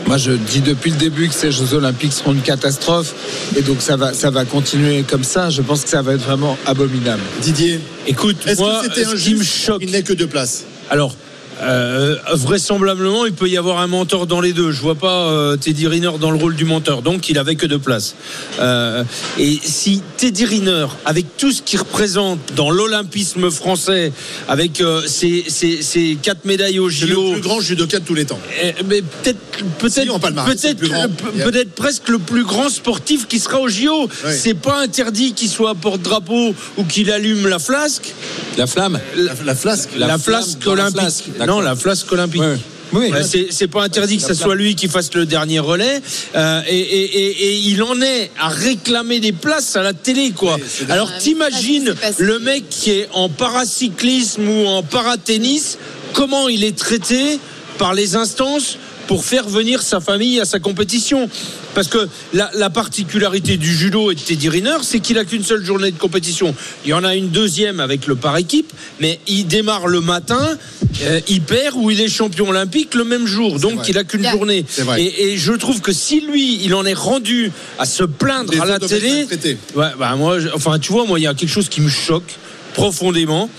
Moi, 0.08 0.18
je 0.18 0.32
dis 0.32 0.62
depuis 0.62 0.92
le 0.92 0.98
début 0.98 1.28
que 1.28 1.34
ces 1.34 1.52
Jeux 1.52 1.74
Olympiques 1.74 2.14
seront 2.14 2.32
une 2.34 2.42
catastrophe, 2.42 3.14
et 3.58 3.62
donc 3.62 3.82
ça 3.82 3.98
va, 3.98 4.14
ça 4.14 4.30
va 4.30 4.46
continuer 4.46 5.04
comme 5.04 5.24
ça. 5.24 5.50
Je 5.50 5.62
pense 5.62 5.84
que 5.84 5.90
ça 5.90 6.02
va 6.02 6.14
être 6.14 6.24
vraiment 6.24 6.58
abominable. 6.66 7.22
Didier, 7.42 7.80
Écoute, 8.08 8.38
est-ce 8.46 8.62
moi, 8.62 8.82
que 8.82 8.94
c'était 8.94 9.06
ce 9.06 9.16
qui 9.16 9.36
me 9.36 9.44
choque, 9.44 9.82
Il 9.82 9.92
n'est 9.92 10.04
que 10.04 10.14
deux 10.14 10.28
places. 10.28 10.64
Alors, 10.90 11.14
euh, 11.62 12.16
vraisemblablement, 12.34 13.26
il 13.26 13.34
peut 13.34 13.50
y 13.50 13.58
avoir 13.58 13.80
un 13.80 13.88
mentor 13.88 14.28
dans 14.28 14.42
les 14.42 14.54
deux. 14.54 14.72
Je 14.72 14.82
vois 14.82 14.96
pas 14.96 15.28
euh, 15.30 15.58
Teddy 15.58 15.88
Riner 15.88 16.12
dans 16.20 16.32
le 16.32 16.38
rôle 16.38 16.56
du 16.56 16.66
mentor, 16.66 17.02
donc 17.02 17.30
il 17.30 17.38
avait 17.38 17.56
que 17.56 17.66
deux 17.66 17.80
places. 17.80 18.16
Euh, 18.60 19.04
et 19.38 19.58
si 19.64 20.02
Teddy 20.18 20.46
Riner, 20.46 20.86
avec 21.06 21.26
tout 21.38 21.52
ce 21.52 21.62
qu'il 21.62 21.80
représente 21.80 22.40
dans 22.56 22.70
l'olympisme 22.70 23.50
français, 23.52 24.12
avec 24.48 24.82
euh, 24.82 25.02
ses, 25.08 25.46
ses- 25.48 25.82
ses 25.82 26.18
quatre 26.22 26.46
médailles 26.46 26.80
au 26.80 26.90
C'est 26.90 27.06
le 27.06 27.14
JO, 27.16 27.32
plus 27.34 27.42
grand 27.42 27.60
judoka 27.62 28.00
de 28.00 28.06
tous 28.06 28.14
les 28.16 28.26
temps. 28.26 28.40
eh, 28.64 28.74
mais 28.88 29.02
peut-être, 29.02 29.40
peut-être, 29.80 30.04
Si, 30.04 30.10
en 30.10 30.20
palmarès, 30.20 30.56
c'est 30.58 30.80
le 30.80 30.88
peut-être, 30.88 31.24
euh, 31.40 31.44
peut-être 31.44 31.72
presque 31.74 32.10
le 32.10 32.20
plus 32.20 32.44
grand 32.44 32.70
sportif 32.70 33.28
qui 33.28 33.40
sera 33.40 33.60
au 33.60 33.68
JO. 33.68 34.04
Ouais. 34.26 34.34
C'est 34.34 34.54
pas 34.54 34.82
interdit 34.82 35.34
qu'il 35.34 35.50
soit 35.50 35.72
à 35.72 35.76
porte-drapeau 35.76 36.54
ou 36.78 36.84
qu'il 36.84 37.12
allume 37.12 37.48
la 37.48 37.60
flasque. 37.60 38.14
La 38.58 38.68
flamme 38.68 39.00
La, 39.16 39.32
la 39.46 39.56
flasque. 39.56 39.90
La, 39.98 40.08
La 40.08 40.18
flasque 40.18 40.66
olympique. 40.68 41.24
Non, 41.48 41.62
la 41.62 41.76
flasque 41.76 42.12
olympique. 42.12 42.42
Ouais. 42.42 42.58
Oui. 42.94 43.12
Ouais, 43.12 43.22
c'est, 43.24 43.48
c'est 43.52 43.68
pas 43.68 43.84
interdit 43.84 44.16
que 44.18 44.24
ce 44.24 44.34
soit 44.34 44.56
lui 44.56 44.74
qui 44.76 44.88
fasse 44.88 45.14
le 45.14 45.26
dernier 45.26 45.60
relais 45.60 46.02
euh, 46.36 46.62
et, 46.70 46.78
et- 46.80 47.18
et- 47.20 47.48
et 47.48 47.56
il 47.72 47.84
en 47.84 48.02
est 48.02 48.32
à 48.40 48.48
réclamer 48.48 49.20
des 49.20 49.34
places 49.34 49.76
à 49.76 49.82
la 49.84 49.92
télé 49.92 50.32
quoi. 50.32 50.58
Alors 50.90 51.10
t'imagines 51.18 51.94
le 52.20 52.40
mec 52.40 52.70
qui 52.70 52.92
est 52.92 53.10
en 53.14 53.28
paracyclisme 53.28 54.48
ou 54.48 54.68
en 54.68 54.84
paratennis, 54.84 55.76
comment 56.14 56.48
il 56.48 56.64
est 56.64 56.78
traité 56.78 57.40
par 57.78 57.94
les 57.94 58.16
instances 58.16 58.78
pour 59.08 59.24
faire 59.26 59.48
venir 59.48 59.82
sa 59.82 60.00
famille 60.00 60.40
à 60.40 60.46
sa 60.46 60.60
compétition. 60.60 61.30
Parce 61.74 61.88
que 61.88 62.08
la, 62.34 62.50
la 62.56 62.70
particularité 62.70 63.58
du 63.58 63.74
judo 63.76 64.12
et 64.12 64.16
de 64.16 64.20
Teddy 64.20 64.50
Riner, 64.50 64.78
c'est 64.82 65.00
qu'il 65.00 65.18
a 65.18 65.26
qu'une 65.26 65.44
seule 65.44 65.64
journée 65.64 65.92
de 65.92 65.98
compétition. 65.98 66.54
Il 66.86 66.90
y 66.90 66.94
en 66.94 67.04
a 67.04 67.16
une 67.16 67.30
deuxième 67.30 67.80
avec 67.80 68.08
le 68.08 68.16
par 68.16 68.36
équipe, 68.38 68.72
mais 69.00 69.20
il 69.28 69.46
démarre 69.46 69.88
le 69.88 70.02
matin, 70.02 70.58
euh, 71.04 71.20
il 71.28 71.42
perd 71.42 71.76
ou 71.78 71.90
il 71.92 72.02
est 72.02 72.08
champion 72.10 72.50
olympique 72.50 72.96
le 72.96 73.04
même 73.04 73.28
jour. 73.28 73.60
Donc 73.60 73.88
il 73.88 73.98
a 73.98 74.04
qu'une 74.04 74.24
Yeah. 74.24 74.32
journée. 74.32 74.66
Et, 74.98 75.30
et 75.34 75.38
je 75.38 75.54
trouve 75.54 75.80
que 75.82 75.94
si 75.94 76.22
lui, 76.22 76.60
il 76.64 76.74
en 76.74 76.86
est 76.86 76.94
rendu 76.96 77.52
à 77.80 77.86
se 77.86 78.04
plaindre 78.04 78.52
Les 78.52 78.60
à 78.60 78.66
la 78.66 78.80
télé. 78.80 79.28
Ouais, 79.76 79.86
bah 80.00 80.16
moi, 80.18 80.40
je- 80.40 80.50
enfin, 80.54 80.80
tu 80.80 80.92
vois, 80.92 81.06
moi, 81.06 81.20
il 81.20 81.24
y 81.24 81.28
a 81.28 81.34
quelque 81.36 81.50
chose 81.52 81.70
qui 81.70 81.82
me 81.82 81.90
choque 81.90 82.36
profondément, 82.74 83.50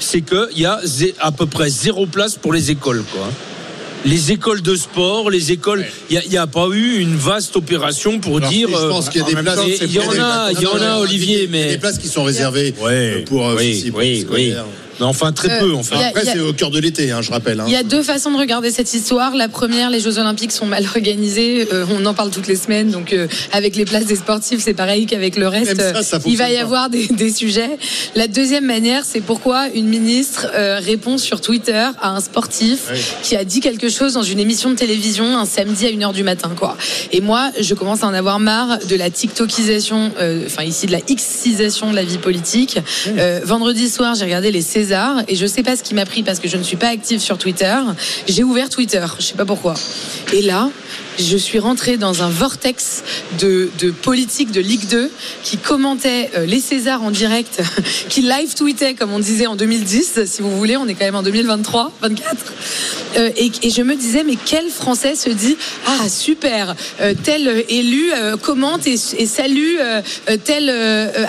c'est 0.00 0.20
qu'il 0.22 0.58
y 0.58 0.66
a 0.66 0.80
à 1.20 1.32
peu 1.32 1.46
près 1.46 1.70
zéro 1.70 2.06
place 2.06 2.36
pour 2.36 2.52
les 2.52 2.70
écoles, 2.70 3.04
quoi. 3.12 3.30
Les 4.04 4.32
écoles 4.32 4.62
de 4.62 4.76
sport, 4.76 5.28
les 5.30 5.52
écoles, 5.52 5.84
il 6.08 6.20
n'y 6.30 6.36
a, 6.36 6.46
pas 6.46 6.68
eu 6.68 6.98
une 7.00 7.16
vaste 7.16 7.56
opération 7.56 8.20
pour 8.20 8.38
Alors, 8.38 8.48
dire. 8.50 8.68
je 8.68 8.86
pense 8.86 9.08
qu'il 9.08 9.20
y 9.20 9.24
a 9.24 9.26
euh, 9.26 9.34
des 9.34 9.42
places, 9.42 9.60
Il 9.82 9.92
y 9.92 9.98
en 9.98 10.10
a, 10.10 10.52
il 10.52 10.60
y 10.60 10.66
en 10.66 10.80
a, 10.80 10.98
Olivier, 11.00 11.38
il 11.38 11.42
y 11.42 11.46
a 11.46 11.50
mais. 11.50 11.70
des 11.70 11.78
places 11.78 11.98
qui 11.98 12.08
sont 12.08 12.24
réservées 12.24 12.74
Ouais, 12.80 13.24
pour 13.26 13.48
euh, 13.48 13.56
oui, 13.58 13.92
oui, 13.94 14.24
les 14.24 14.26
oui. 14.30 14.54
Enfin, 15.06 15.32
très 15.32 15.50
Euh, 15.50 15.60
peu, 15.60 15.72
en 15.74 15.82
fait. 15.82 15.94
il 15.96 16.00
y 16.00 16.04
a- 16.04 16.08
Après, 16.08 16.24
c'est 16.24 16.38
au 16.40 16.52
cœur 16.52 16.70
de 16.70 16.78
l'été, 16.78 17.10
hein, 17.10 17.20
je 17.22 17.30
rappelle. 17.30 17.60
hein. 17.60 17.64
Il 17.66 17.72
y 17.72 17.76
a 17.76 17.82
deux 17.82 18.02
façons 18.02 18.30
de 18.32 18.36
regarder 18.38 18.70
cette 18.70 18.92
histoire. 18.94 19.34
La 19.36 19.48
première, 19.48 19.90
les 19.90 20.00
Jeux 20.00 20.18
Olympiques 20.18 20.52
sont 20.52 20.66
mal 20.66 20.84
organisés. 20.94 21.68
Euh, 21.72 21.84
on 21.90 22.04
en 22.06 22.14
parle 22.14 22.30
toutes 22.30 22.46
les 22.48 22.56
semaines. 22.56 22.90
Donc, 22.90 23.12
euh, 23.12 23.26
avec 23.52 23.76
les 23.76 23.84
places 23.84 24.06
des 24.06 24.16
sportifs, 24.16 24.60
c'est 24.62 24.74
pareil 24.74 25.06
qu'avec 25.06 25.36
le 25.36 25.48
reste. 25.48 25.76
Même 25.76 25.94
ça, 25.94 26.02
ça 26.02 26.18
il 26.26 26.36
va 26.36 26.50
y 26.50 26.56
pas. 26.56 26.62
avoir 26.62 26.90
des, 26.90 27.06
des 27.08 27.30
sujets. 27.32 27.78
La 28.14 28.26
deuxième 28.28 28.64
manière, 28.66 29.04
c'est 29.04 29.20
pourquoi 29.20 29.68
une 29.74 29.86
ministre 29.86 30.46
euh, 30.54 30.80
répond 30.82 31.18
sur 31.18 31.40
Twitter 31.40 31.84
à 32.00 32.10
un 32.10 32.20
sportif 32.20 32.90
qui 33.22 33.36
a 33.36 33.44
dit 33.44 33.60
quelque 33.60 33.88
chose 33.88 34.14
dans 34.14 34.22
une 34.22 34.38
émission 34.40 34.70
de 34.70 34.76
télévision 34.76 35.36
un 35.38 35.44
samedi 35.46 35.86
à 35.86 35.90
1h 35.90 36.12
du 36.12 36.22
matin. 36.22 36.50
quoi. 36.58 36.76
Et 37.12 37.20
moi, 37.20 37.50
je 37.60 37.74
commence 37.74 38.02
à 38.02 38.06
en 38.06 38.14
avoir 38.14 38.38
marre 38.40 38.78
de 38.88 38.96
la 38.96 39.10
TikTokisation, 39.10 40.12
enfin 40.46 40.62
ici 40.64 40.86
de 40.86 40.92
la 40.92 41.00
Xisation 41.00 41.90
de 41.90 41.96
la 41.96 42.04
vie 42.04 42.18
politique. 42.18 42.78
Vendredi 43.44 43.88
soir, 43.88 44.14
j'ai 44.14 44.24
regardé 44.24 44.50
les 44.50 44.62
Et 45.28 45.34
je 45.34 45.46
sais 45.46 45.62
pas 45.62 45.76
ce 45.76 45.82
qui 45.82 45.94
m'a 45.94 46.06
pris 46.06 46.22
parce 46.22 46.38
que 46.38 46.48
je 46.48 46.56
ne 46.56 46.62
suis 46.62 46.76
pas 46.76 46.88
active 46.88 47.20
sur 47.20 47.38
Twitter. 47.38 47.76
J'ai 48.26 48.44
ouvert 48.44 48.68
Twitter, 48.68 49.04
je 49.18 49.24
sais 49.24 49.34
pas 49.34 49.44
pourquoi. 49.44 49.74
Et 50.32 50.42
là, 50.42 50.70
je 51.18 51.36
suis 51.36 51.58
rentrée 51.58 51.96
dans 51.96 52.22
un 52.22 52.28
vortex 52.28 53.02
de, 53.40 53.70
de 53.78 53.90
politique 53.90 54.50
de 54.52 54.60
Ligue 54.60 54.86
2 54.88 55.10
qui 55.42 55.56
commentait 55.56 56.30
euh, 56.36 56.46
les 56.46 56.60
Césars 56.60 57.02
en 57.02 57.10
direct, 57.10 57.60
qui 58.08 58.22
live 58.22 58.54
tweetait 58.54 58.94
comme 58.94 59.12
on 59.12 59.18
disait 59.18 59.46
en 59.46 59.56
2010, 59.56 60.24
si 60.26 60.42
vous 60.42 60.56
voulez, 60.56 60.76
on 60.76 60.86
est 60.86 60.94
quand 60.94 61.04
même 61.04 61.16
en 61.16 61.22
2023, 61.22 61.92
24. 62.02 62.36
Euh, 63.16 63.30
et, 63.36 63.50
et 63.62 63.70
je 63.70 63.82
me 63.82 63.96
disais, 63.96 64.22
mais 64.24 64.36
quel 64.44 64.68
Français 64.70 65.14
se 65.16 65.30
dit 65.30 65.56
Ah, 65.86 66.08
super, 66.08 66.74
euh, 67.00 67.14
tel 67.22 67.64
élu 67.68 68.12
euh, 68.14 68.36
commente 68.36 68.86
et, 68.86 68.94
et 69.18 69.26
salue 69.26 69.76
tel 70.44 70.70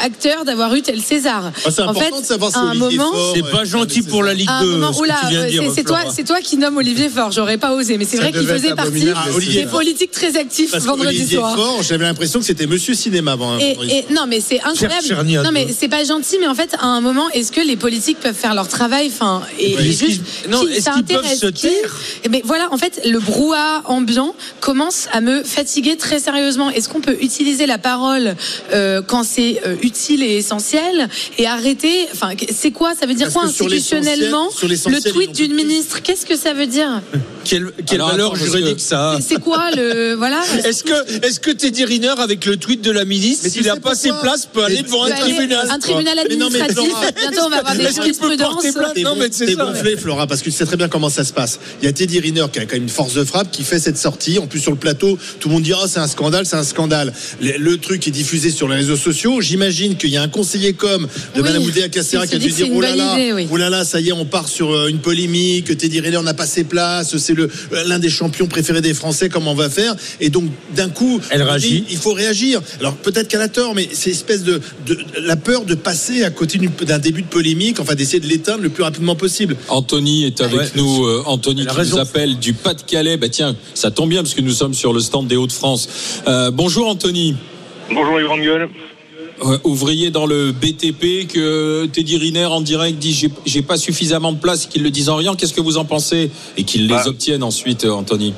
acteur 0.02 0.46
d'avoir 0.46 0.74
eu 0.76 0.82
tel 0.82 1.02
César. 1.02 1.52
Ah, 1.66 1.70
c'est 1.72 1.82
en 1.82 1.90
important 1.90 2.16
fait, 2.18 2.22
de 2.22 2.26
savoir 2.28 2.52
si 2.52 2.58
à 2.58 2.62
un 2.62 2.82
Olivier 2.82 2.98
moment, 3.00 3.34
C'est 3.34 3.50
pas 3.52 3.66
gentil 3.66 4.02
pour 4.02 4.24
la 4.24 4.34
Ligue 4.34 4.50
à 4.50 4.58
un 4.60 4.64
2. 4.64 4.72
moment, 4.74 4.94
ce 4.94 4.98
que 5.00 5.04
oula, 5.04 5.16
tu 5.24 5.28
viens 5.30 5.40
de 5.42 5.46
euh, 5.46 5.50
dire, 5.50 5.64
c'est- 5.74 5.84
toi, 5.84 6.00
Flora. 6.00 6.14
c'est 6.16 6.24
toi 6.24 6.42
qui 6.42 6.58
nomme 6.58 6.78
Olivier 6.78 7.10
Fort. 7.10 7.32
J'aurais 7.32 7.58
pas 7.58 7.74
osé, 7.74 7.98
mais 7.98 8.06
c'est 8.06 8.18
vrai 8.18 8.32
qu'il 8.32 8.48
faisait 8.48 8.76
partie 8.76 9.08
Ah, 9.16 9.26
Olivier 9.36 9.66
politiques 9.80 10.12
très 10.12 10.38
actifs 10.38 10.72
Parce 10.72 10.84
vendredi 10.86 11.28
soir. 11.28 11.56
Faure, 11.56 11.84
j'avais 11.84 12.06
l'impression 12.06 12.40
que 12.40 12.46
c'était 12.46 12.68
Monsieur 12.68 12.94
Cinéma 12.94 13.34
avant. 13.34 13.58
Et, 13.60 13.78
et- 13.90 14.06
non, 14.14 14.26
mais 14.28 14.40
c'est 14.42 14.62
incroyable. 14.62 15.42
Non, 15.44 15.52
mais 15.52 15.68
c'est 15.78 15.88
pas 15.88 16.04
gentil, 16.04 16.38
mais 16.40 16.48
en 16.48 16.56
fait, 16.56 16.76
à 16.80 16.86
un 16.88 17.02
moment, 17.02 17.30
est-ce 17.30 17.52
que 17.52 17.62
les 17.62 17.76
politiques 17.76 18.20
peuvent 18.20 18.36
faire 18.36 18.54
leur 18.54 18.68
travail 18.68 19.08
Enfin, 19.14 19.42
et, 19.60 19.76
Ouais. 19.76 19.86
et 19.86 19.90
Est-ce 19.90 20.06
juste, 20.06 20.22
qu'ils- 20.42 20.52
non, 20.52 20.62
qui- 20.66 20.74
est-ce 20.74 20.82
ça 20.84 20.92
qu'ils 20.94 21.04
peuvent 21.06 21.18
intéresse 21.18 21.40
se 21.40 21.46
taire 21.48 22.00
Eh 22.24 22.30
ben 22.30 22.42
voilà, 22.44 22.68
en 22.72 22.78
fait, 22.78 23.02
le 23.06 23.20
brouhaha 23.20 23.84
ambiant 23.86 24.36
commence 24.60 25.08
à 25.14 25.22
me 25.22 25.44
fatiguer 25.44 25.96
très 25.98 26.20
sérieusement. 26.20 26.70
Est-ce 26.70 26.90
qu'on 26.90 27.02
peut 27.02 27.18
utiliser 27.22 27.66
la 27.66 27.78
parole 27.78 28.36
euh, 28.74 29.02
quand 29.06 29.24
c'est 29.24 29.62
euh, 29.66 29.76
utile 29.82 30.24
et 30.24 30.38
essentiel 30.38 31.08
et 31.38 31.48
arrêter 31.48 32.08
Enfin, 32.14 32.32
c'est 32.54 32.72
quoi? 32.72 32.94
Ça 33.00 33.06
veut 33.06 33.14
dire 33.14 33.28
Parce 33.32 33.34
quoi 33.36 33.44
institutionnellement 33.46 34.50
Le 34.68 35.12
tweet 35.12 35.32
d'une 35.34 35.54
ministre, 35.54 36.02
qu'est-ce 36.02 36.26
que 36.26 36.36
ça 36.36 36.54
veut 36.54 36.68
dire? 36.68 37.02
Quelle, 37.46 37.72
quelle 37.86 37.96
Alors, 38.02 38.12
valeur 38.12 38.36
juridique 38.36 38.76
que- 38.76 38.82
ça? 38.82 39.12
A 39.14 39.22
C'est 39.22 39.40
quoi 39.42 39.69
le 39.76 40.14
voilà 40.16 40.42
Est-ce 40.66 40.84
que, 40.84 41.26
est-ce 41.26 41.40
que 41.40 41.52
Teddy 41.52 41.86
Riner, 41.86 42.16
avec 42.20 42.46
le 42.46 42.58
tweet 42.58 42.82
de 42.82 42.92
la 42.92 43.06
ministre, 43.06 43.50
s'il 43.50 43.66
n'a 43.66 43.76
pas 43.76 43.96
ses 43.96 44.12
places, 44.22 44.46
peut 44.46 44.64
aller 44.64 44.82
devant 44.82 45.06
un 45.06 45.12
tribunal 45.12 45.68
un 45.70 45.80
tribunal 45.80 46.18
Mais 46.30 46.36
non, 46.36 46.50
mais 46.50 46.62
administratif. 46.62 47.16
Bientôt, 47.16 47.46
on 47.46 47.50
va 47.50 47.58
avoir 47.58 47.76
des 47.76 47.84
Est-ce 47.84 48.02
qu'il 48.02 48.14
peut 48.14 48.30
jurisprudences. 48.38 49.04
Non, 49.04 49.16
mais 49.18 49.28
c'est 49.32 49.56
gonflé, 49.56 49.98
Flora, 49.98 50.28
parce 50.28 50.42
que 50.42 50.46
tu 50.46 50.52
sais 50.52 50.66
très 50.66 50.78
bien 50.78 50.88
comment 50.88 51.10
ça 51.10 51.24
se 51.24 51.34
passe. 51.34 51.60
Il 51.82 51.86
y 51.86 51.88
a 51.88 51.94
Teddy 51.94 52.20
Riner 52.20 52.46
qui 52.52 52.60
a 52.60 52.66
quand 52.66 52.74
même 52.74 52.84
une 52.84 52.90
force 52.90 53.14
de 53.14 53.24
frappe, 53.24 53.52
qui 53.52 53.64
fait 53.64 53.80
cette 53.80 53.98
sortie. 53.98 54.40
En 54.40 54.48
plus, 54.48 54.60
sur 54.60 54.72
le 54.72 54.78
plateau, 54.78 55.18
tout 55.40 55.50
le 55.50 55.56
monde 55.56 55.64
dit 55.64 55.74
Oh, 55.74 55.86
c'est 55.88 56.00
un 56.00 56.08
scandale, 56.08 56.46
c'est 56.46 56.56
un 56.56 56.64
scandale. 56.64 57.14
Le, 57.42 57.78
truc 57.78 58.08
est 58.08 58.12
diffusé 58.12 58.52
sur 58.52 58.68
les 58.68 58.76
réseaux 58.76 58.98
sociaux. 58.98 59.40
J'imagine 59.42 59.96
qu'il 59.96 60.10
y 60.10 60.18
a 60.18 60.22
un 60.22 60.28
conseiller 60.28 60.74
com 60.74 61.08
de 61.36 61.42
Madame 61.42 61.64
Oudéa 61.64 61.88
Castera 61.88 62.28
qui 62.28 62.36
a 62.36 62.40
dû 62.40 62.50
dire 62.50 62.68
Oh 62.74 62.82
là 62.82 62.96
là, 62.96 63.18
oh 63.50 63.58
là 63.58 63.70
là, 63.70 63.86
ça 63.86 64.02
y 64.02 64.10
est, 64.10 64.12
on 64.12 64.26
part 64.26 64.48
sur 64.48 64.72
euh, 64.72 64.88
une 64.88 65.00
polémique. 65.00 65.78
Teddy 65.78 66.02
Riner 66.02 66.22
n'a 66.22 66.34
pas 66.34 66.46
ses 66.46 66.66
places. 66.66 67.18
C'est 67.18 67.34
le 67.34 67.50
euh, 67.74 67.84
l'un 67.86 68.00
des 68.00 68.10
champions 68.10 68.48
préférés 68.48 68.82
des 68.82 68.94
Français. 68.94 69.30
Comment 69.30 69.49
on 69.50 69.56
va 69.56 69.70
faire 69.70 69.96
Et 70.20 70.30
donc, 70.30 70.46
d'un 70.76 70.90
coup, 70.90 71.20
Elle 71.30 71.46
dit, 71.60 71.84
il 71.90 71.98
faut 71.98 72.14
réagir. 72.14 72.62
Alors 72.80 72.96
peut-être 72.96 73.28
qu'elle 73.28 73.42
a 73.42 73.50
tort, 73.50 73.76
mais 73.76 73.88
c'est 73.92 74.10
espèce 74.12 74.44
de, 74.44 74.62
de 74.86 74.98
la 75.22 75.36
peur 75.36 75.66
de 75.66 75.76
passer 75.76 76.24
à 76.24 76.30
côté 76.30 76.60
d'un 76.86 77.00
début 77.00 77.22
de 77.24 77.28
polémique, 77.28 77.80
enfin 77.80 77.96
d'essayer 77.96 78.20
de 78.20 78.28
l'éteindre 78.28 78.64
le 78.64 78.70
plus 78.70 78.84
rapidement 78.84 79.16
possible. 79.16 79.56
Anthony 79.70 80.26
est 80.26 80.42
avec 80.42 80.60
Ouais. 80.60 80.68
nous. 80.76 81.06
euh, 81.06 81.24
Anthony 81.26 81.66
qui 81.66 81.74
raison. 81.74 81.96
nous 81.98 82.02
appelle 82.02 82.38
du 82.40 82.54
Pas-de-Calais. 82.54 83.18
Bah 83.18 83.30
tiens, 83.30 83.56
ça 83.74 83.92
tombe 83.92 84.10
bien 84.10 84.22
parce 84.24 84.34
que 84.34 84.42
nous 84.42 84.52
sommes 84.54 84.74
sur 84.74 84.94
le 84.94 85.00
stand 85.00 85.28
des 85.28 85.36
Hauts-de-France. 85.36 85.90
Euh, 86.28 86.52
bonjour 86.52 86.88
Anthony. 86.88 87.36
Bonjour 87.94 88.18
les 88.18 88.26
grandes 88.26 88.42
gueules. 88.42 88.70
Ouvrier 89.64 90.12
dans 90.12 90.26
le 90.26 90.52
BTP 90.52 91.26
que 91.32 91.86
Teddy 91.86 92.18
Riner 92.18 92.46
en 92.46 92.60
direct 92.60 93.00
dit 93.00 93.14
j'ai- 93.46 93.62
pas 93.62 93.78
suffisamment 93.78 94.34
de 94.34 94.38
place 94.40 94.66
qu'il 94.66 94.84
le 94.84 94.92
dise 94.92 95.08
en 95.08 95.16
rien. 95.16 95.34
Qu'est-ce 95.36 95.54
que 95.54 95.62
vous 95.62 95.78
en 95.78 95.86
pensez 95.86 96.30
et 96.58 96.64
qu'il 96.64 96.84
les 96.88 96.94
Bah. 96.96 97.04
obtienne 97.08 97.42
ensuite, 97.44 97.86
euh, 97.86 97.92
Anthony? 97.92 98.34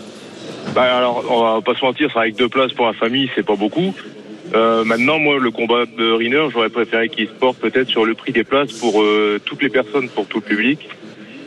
Bah 0.74 0.84
alors, 0.98 1.26
on 1.30 1.56
va 1.56 1.62
pas 1.62 1.76
se 1.76 1.84
mentir, 1.84 2.10
c'est 2.14 2.20
avec 2.20 2.36
deux 2.36 2.48
places 2.50 2.72
pour 2.74 2.86
la 2.86 2.94
famille, 2.94 3.30
c'est 3.36 3.46
pas 3.46 3.56
beaucoup. 3.56 3.94
Euh, 4.54 4.84
maintenant, 4.84 5.20
moi, 5.20 5.38
le 5.40 5.52
combat 5.52 5.86
de 5.86 6.12
Riner, 6.12 6.48
j'aurais 6.52 6.70
préféré 6.70 7.10
qu'il 7.10 7.28
se 7.28 7.34
porte 7.34 7.58
peut-être 7.58 7.90
sur 7.90 8.06
le 8.06 8.16
prix 8.16 8.32
des 8.32 8.44
places 8.44 8.74
pour 8.74 9.02
euh, 9.02 9.40
toutes 9.44 9.62
les 9.62 9.70
personnes, 9.70 10.10
pour 10.10 10.28
tout 10.28 10.38
le 10.40 10.44
public, 10.44 10.90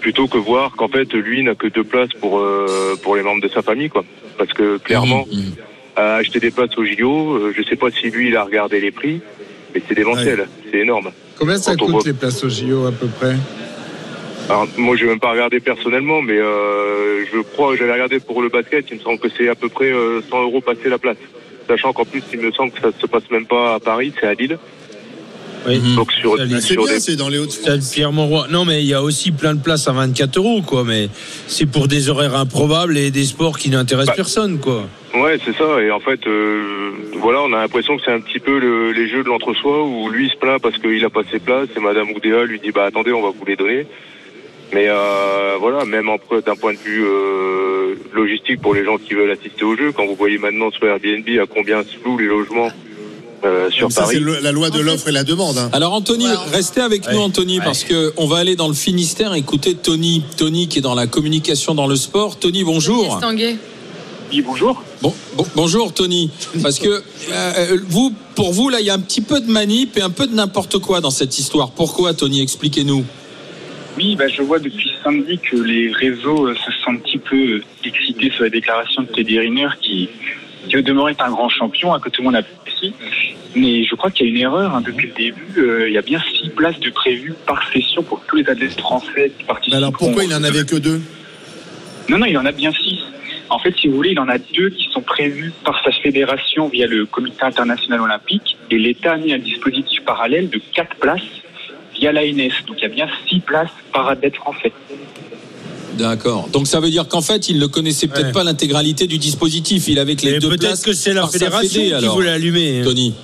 plutôt 0.01 0.27
que 0.27 0.39
voir 0.39 0.73
qu'en 0.77 0.89
fait, 0.89 1.13
lui 1.13 1.43
n'a 1.43 1.55
que 1.55 1.67
deux 1.67 1.85
places 1.85 2.13
pour 2.21 2.39
euh, 2.39 2.97
pour 3.03 3.17
les 3.17 3.23
membres 3.23 3.43
de 3.43 3.49
sa 3.49 3.63
famille, 3.63 3.89
quoi. 3.89 4.05
Parce 4.39 4.53
que 4.53 4.79
clairement, 4.79 5.27
mhm. 5.31 5.53
à 5.97 6.17
acheter 6.17 6.41
des 6.41 6.51
places 6.51 6.77
au 6.77 6.85
JO, 6.85 7.35
euh, 7.35 7.55
je 7.57 7.63
sais 7.63 7.77
pas 7.77 7.91
si 7.91 8.11
lui 8.11 8.29
il 8.29 8.37
a 8.37 8.45
regardé 8.45 8.81
les 8.81 8.91
prix, 8.91 9.21
mais 9.75 9.83
c'est 9.87 9.95
démentiel, 9.95 10.49
c'est 10.71 10.79
énorme. 10.79 11.11
Combien 11.39 11.57
ça 11.57 11.73
Quand 11.77 11.87
coûte 11.87 11.95
voit- 11.95 12.03
les 12.07 12.13
places 12.13 12.43
au 12.45 12.49
JO 12.49 12.87
à 12.87 12.93
peu 12.93 13.07
près? 13.07 13.35
Alors, 14.51 14.67
moi, 14.77 14.95
je 14.97 15.05
vais 15.05 15.11
même 15.11 15.21
pas 15.21 15.31
regarder 15.33 15.61
personnellement, 15.61 16.21
mais 16.21 16.39
euh, 16.39 17.25
je 17.33 17.39
crois 17.41 17.73
que 17.73 17.79
j'avais 17.79 17.93
regardé 17.93 18.21
pour 18.21 18.43
le 18.43 18.49
basket. 18.51 18.85
Il 18.91 18.99
me 18.99 19.03
semble 19.03 19.19
que 19.19 19.29
c'est 19.37 19.49
à 19.49 19.55
peu 19.55 19.69
près 19.69 19.91
euh, 19.91 20.21
100 20.31 20.43
euros 20.43 20.61
passer 20.61 20.89
la 20.89 20.99
place. 20.99 21.17
Sachant 21.67 21.93
qu'en 21.95 22.05
plus, 22.05 22.23
il 22.33 22.41
me 22.41 22.53
semble 22.53 22.73
que 22.73 22.81
ça 22.81 22.91
se 23.01 23.07
passe 23.07 23.23
même 23.31 23.47
pas 23.47 23.75
à 23.75 23.81
Paris, 23.81 24.13
c'est 24.21 24.27
à 24.27 24.35
Lille. 24.35 24.59
Oui. 25.67 25.81
Donc 25.97 26.13
sur, 26.13 26.37
C'est 26.37 26.61
sur 26.61 26.85
bien, 26.85 26.97
des... 26.97 27.01
c'est 27.01 27.17
dans 27.17 27.31
les 27.31 27.39
Stade 27.49 27.65
Hauts-de-France. 27.77 27.93
Pierre 27.95 28.13
Monroy. 28.13 28.47
Non, 28.51 28.67
mais 28.67 28.83
il 28.83 28.87
y 28.87 28.93
a 28.93 29.03
aussi 29.03 29.33
plein 29.33 29.55
de 29.55 29.63
places 29.63 29.89
à 29.89 29.93
24 29.93 30.37
euros, 30.37 30.61
quoi. 30.61 30.85
Mais 30.85 31.09
c'est 31.47 31.65
pour 31.65 31.89
des 31.89 32.11
horaires 32.11 32.37
improbables 32.37 32.99
et 32.99 33.11
des 33.11 33.25
sports 33.25 33.59
qui 33.59 33.71
n'intéressent 33.71 34.09
Bah. 34.09 34.15
personne, 34.15 34.59
quoi. 34.59 34.83
Ouais, 35.15 35.39
c'est 35.43 35.57
ça. 35.57 35.81
Et 35.81 35.91
en 35.91 36.01
fait, 36.01 36.27
euh, 36.27 36.91
voilà, 37.15 37.41
on 37.41 37.53
a 37.55 37.61
l'impression 37.63 37.97
que 37.97 38.03
c'est 38.05 38.13
un 38.13 38.21
petit 38.21 38.41
peu 38.41 38.59
le- 38.59 38.93
les 38.93 39.09
jeux 39.09 39.23
de 39.25 39.29
l'entre-soi 39.29 39.85
où 39.85 40.11
lui 40.11 40.29
se 40.29 40.37
plaint 40.37 40.61
parce 40.61 40.77
qu'il 40.77 41.03
a 41.03 41.09
pas 41.09 41.23
ses 41.33 41.39
places 41.39 41.69
et 41.75 41.81
Madame 41.81 42.11
Oudéa 42.11 42.45
lui 42.45 42.61
dit 42.61 42.71
bah 42.73 42.85
attendez, 42.85 43.13
on 43.13 43.23
va 43.23 43.31
vous 43.31 43.45
les 43.47 43.57
donner. 43.57 43.87
Mais 44.75 44.87
euh, 44.89 45.57
voilà, 45.61 45.85
même 45.85 46.07
d'un 46.45 46.57
point 46.57 46.73
de 46.73 46.79
vue 46.79 47.05
euh, 47.07 47.95
logistique 48.13 48.61
pour 48.61 48.75
les 48.75 48.85
gens 48.85 48.99
qui 48.99 49.15
veulent 49.15 49.31
assister 49.31 49.63
au 49.65 49.77
jeu, 49.77 49.93
quand 49.93 50.05
vous 50.05 50.17
voyez 50.17 50.37
maintenant 50.39 50.71
sur 50.73 50.85
Airbnb 50.85 51.27
à 51.41 51.47
combien 51.47 51.83
se 51.85 52.05
louent 52.05 52.19
les 52.19 52.27
logements 52.27 52.71
euh, 53.45 53.71
sur 53.71 53.93
Ça, 53.93 54.01
c'est 54.07 54.15
Paris. 54.15 54.21
le- 54.21 54.41
la 54.41 54.51
loi 54.51 54.71
de 54.71 54.81
l'offre 54.81 55.07
et 55.09 55.13
la 55.13 55.23
demande. 55.23 55.59
hein. 55.59 55.71
Alors 55.73 55.93
Anthony, 55.93 56.27
restez 56.53 56.81
avec 56.81 57.03
nous 57.13 57.21
Anthony 57.21 57.61
parce 57.61 57.85
que 57.85 58.13
on 58.17 58.27
va 58.27 58.39
aller 58.39 58.57
dans 58.57 58.67
le 58.69 58.75
Finistère 58.75 59.33
écouter 59.35 59.75
Tony. 59.75 60.25
Tony 60.37 60.67
qui 60.67 60.79
est 60.79 60.83
dans 60.83 60.95
la 60.97 61.07
communication 61.07 61.75
dans 61.77 61.87
le 61.87 61.95
sport. 61.97 62.39
Tony, 62.41 62.65
bonjour. 62.65 63.15
Oui, 64.33 64.41
bonjour. 64.43 64.83
Bon, 65.03 65.15
bon- 65.37 65.47
bonjour 65.55 65.93
Tony, 65.93 66.31
parce 66.63 66.79
que 66.81 66.89
euh, 67.31 67.79
vous, 67.87 68.13
pour 68.35 68.53
vous 68.53 68.71
là, 68.71 68.81
il 68.81 68.87
y 68.87 68.91
a 68.91 68.95
un 68.95 68.99
petit 68.99 69.21
peu 69.21 69.39
de 69.41 69.49
manip 69.49 69.97
et 69.99 70.01
un 70.03 70.11
peu 70.11 70.27
de 70.27 70.35
n'importe 70.35 70.79
quoi 70.79 71.01
dans 71.01 71.11
cette 71.11 71.39
histoire. 71.39 71.71
Pourquoi 71.71 72.15
Tony? 72.15 72.41
Expliquez-nous. 72.41 73.05
Oui, 73.97 74.17
bah, 74.17 74.27
je 74.29 74.43
vois 74.43 74.59
depuis 74.59 74.93
samedi 75.05 75.39
que 75.39 75.57
les 75.57 75.93
réseaux 75.93 76.49
euh, 76.49 76.55
se 76.55 76.73
sentent 76.85 76.97
un 76.97 76.99
petit 76.99 77.19
peu 77.19 77.37
euh, 77.37 77.65
excités 77.85 78.31
sur 78.31 78.43
la 78.43 78.51
déclaration 78.51 79.03
de 79.03 79.09
Teddy 79.09 79.39
Riner 79.39 79.69
qui, 79.81 80.09
qui 80.69 80.77
au 80.77 80.83
demeurant 80.83 81.09
est 81.09 81.21
un 81.23 81.31
grand 81.31 81.49
champion, 81.49 81.95
hein, 81.95 82.01
que 82.01 82.09
tout 82.09 82.23
le 82.23 82.27
monde 82.27 82.37
apprécie. 82.37 82.93
Mais 83.55 83.85
je 83.85 83.95
crois 83.95 84.11
qu'il 84.11 84.27
y 84.27 84.31
a 84.31 84.33
une 84.33 84.41
erreur. 84.41 84.75
hein. 84.75 84.81
Depuis 84.85 85.07
le 85.09 85.13
début, 85.13 85.59
euh, 85.59 85.89
il 85.89 85.95
y 85.95 85.99
a 85.99 86.03
bien 86.03 86.21
six 86.37 86.49
places 86.51 86.81
de 86.81 86.91
prévues 86.91 87.35
par 87.47 87.71
session 87.73 88.03
pour 88.03 88.21
tous 88.27 88.37
les 88.37 88.49
athlètes 88.49 88.81
français 88.81 89.31
qui 89.39 89.45
participent. 89.45 89.75
Mais 89.75 89.79
alors 89.79 89.93
pourquoi 89.93 90.25
il 90.25 90.35
en 90.35 90.43
avait 90.43 90.65
que 90.65 90.77
deux? 90.77 91.01
Non, 92.09 92.19
non, 92.19 92.27
il 92.27 92.37
en 92.37 92.45
a 92.45 92.53
bien 92.53 92.73
six. 92.73 92.99
En 93.51 93.61
fait, 93.61 93.77
si 93.77 93.87
vous 93.87 93.95
voulez, 93.95 94.11
il 94.11 94.19
en 94.19 94.29
a 94.29 94.39
deux 94.39 94.71
qui 94.71 94.89
sont 94.91 95.03
prévus 95.03 95.53
par 95.65 95.81
sa 95.85 95.93
fédération 95.93 96.67
via 96.69 96.87
le 96.89 97.07
Comité 97.07 97.43
international 97.45 98.01
olympique. 98.01 98.57
Et 98.71 98.79
l'État 98.79 99.13
a 99.13 99.17
mis 99.19 99.33
un 99.33 99.39
dispositif 99.39 100.03
parallèle 100.05 100.51
de 100.51 100.61
quatre 100.75 100.97
places 100.97 101.21
via 101.95 102.13
l'ANS. 102.13 102.53
Donc 102.67 102.77
il 102.79 102.83
y 102.83 102.85
a 102.85 102.89
bien 102.89 103.09
six 103.29 103.41
places 103.41 103.71
par 103.93 104.09
athlète 104.09 104.37
français. 104.37 104.73
D'accord. 105.95 106.49
Donc 106.49 106.67
ça 106.67 106.81
veut 106.81 106.91
dire 106.91 107.07
qu'en 107.07 107.21
fait, 107.21 107.49
il 107.49 107.59
ne 107.59 107.67
connaissait 107.67 108.09
peut-être 108.09 108.33
pas 108.33 108.43
l'intégralité 108.43 109.07
du 109.07 109.19
dispositif. 109.19 109.87
Il 109.89 109.99
avait 110.01 110.17
que 110.17 110.27
les 110.27 110.39
deux 110.41 110.49
peut-être 110.49 110.61
places. 110.61 110.83
que 110.83 110.93
c'est 110.93 111.13
la 111.13 111.27
fédération 111.29 111.83
fédé, 111.83 111.97
qui 112.01 112.07
voulait 112.07 112.31
allumer. 112.31 112.81
hein. 112.81 112.85
Tony. 112.85 113.15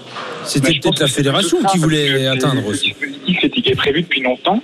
C'était 0.45 0.79
peut-être 0.79 1.01
la 1.01 1.09
fédération 1.09 1.59
qui 1.71 1.79
voulait 1.79 2.27
atteindre 2.27 2.63
Le 2.63 2.69
aussi. 2.69 2.89
dispositif 2.91 3.45
était 3.45 3.75
prévu 3.75 4.03
depuis 4.03 4.23
longtemps. 4.23 4.63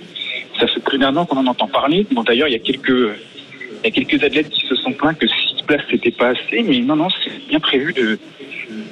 Ça 0.59 0.67
fait 0.67 0.79
plus 0.79 0.97
d'un 0.97 1.15
an 1.17 1.25
qu'on 1.25 1.37
en 1.37 1.47
entend 1.47 1.67
parler. 1.67 2.07
Bon, 2.11 2.23
d'ailleurs, 2.23 2.47
il 2.47 2.53
y 2.53 2.55
a 2.55 2.59
quelques, 2.59 2.89
il 2.89 3.83
y 3.83 3.87
a 3.87 3.91
quelques 3.91 4.23
athlètes 4.23 4.49
qui 4.49 4.65
se 4.67 4.75
sont 4.75 4.93
plaints 4.93 5.13
que 5.13 5.27
six 5.27 5.61
places 5.67 5.81
c'était 5.91 6.11
pas 6.11 6.29
assez, 6.29 6.63
mais 6.63 6.79
non, 6.79 6.95
non, 6.95 7.09
c'est 7.23 7.47
bien 7.47 7.59
prévu 7.59 7.93
de, 7.93 8.17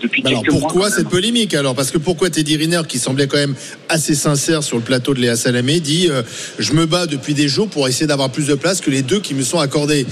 depuis 0.02 0.22
Bah 0.22 0.30
alors 0.30 0.44
quelques 0.44 0.54
pourquoi 0.60 0.90
cette 0.90 1.10
polémique 1.10 1.54
alors? 1.54 1.76
Parce 1.76 1.92
que 1.92 1.98
pourquoi 1.98 2.30
Teddy 2.30 2.58
Riner, 2.58 2.82
qui 2.88 3.00
semblait 3.00 3.28
quand 3.28 3.38
même 3.38 3.56
assez 3.90 4.16
sincère 4.16 4.64
sur 4.64 4.78
le 4.78 4.84
plateau 4.84 5.14
de 5.14 5.20
Léa 5.22 5.36
Salamé, 5.36 5.80
dit 5.80 6.08
euh, 6.10 6.22
Je 6.60 6.74
me 6.74 6.86
bats 6.86 7.06
depuis 7.08 7.34
des 7.34 7.48
jours 7.48 7.70
pour 7.70 7.88
essayer 7.88 8.08
d'avoir 8.08 8.30
plus 8.30 8.48
de 8.48 8.56
place 8.56 8.82
que 8.82 8.90
les 8.92 9.02
deux 9.02 9.20
qui 9.20 9.34
me 9.34 9.44
sont 9.44 9.60
accordés. 9.60 10.06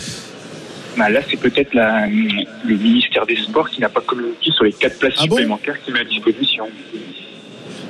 Bah, 0.98 1.10
là, 1.10 1.22
c'est 1.30 1.38
peut-être 1.40 1.74
le 1.74 2.76
ministère 2.78 3.26
des 3.26 3.36
Sports 3.36 3.70
qui 3.70 3.82
n'a 3.82 3.90
pas 3.90 4.02
communiqué 4.02 4.52
sur 4.52 4.64
les 4.64 4.74
quatre 4.74 5.00
places 5.00 5.16
Ah 5.18 5.26
bon? 5.26 5.38
supplémentaires 5.38 5.82
qu'il 5.84 5.94
met 5.94 6.02
à 6.02 6.04
disposition. 6.04 6.66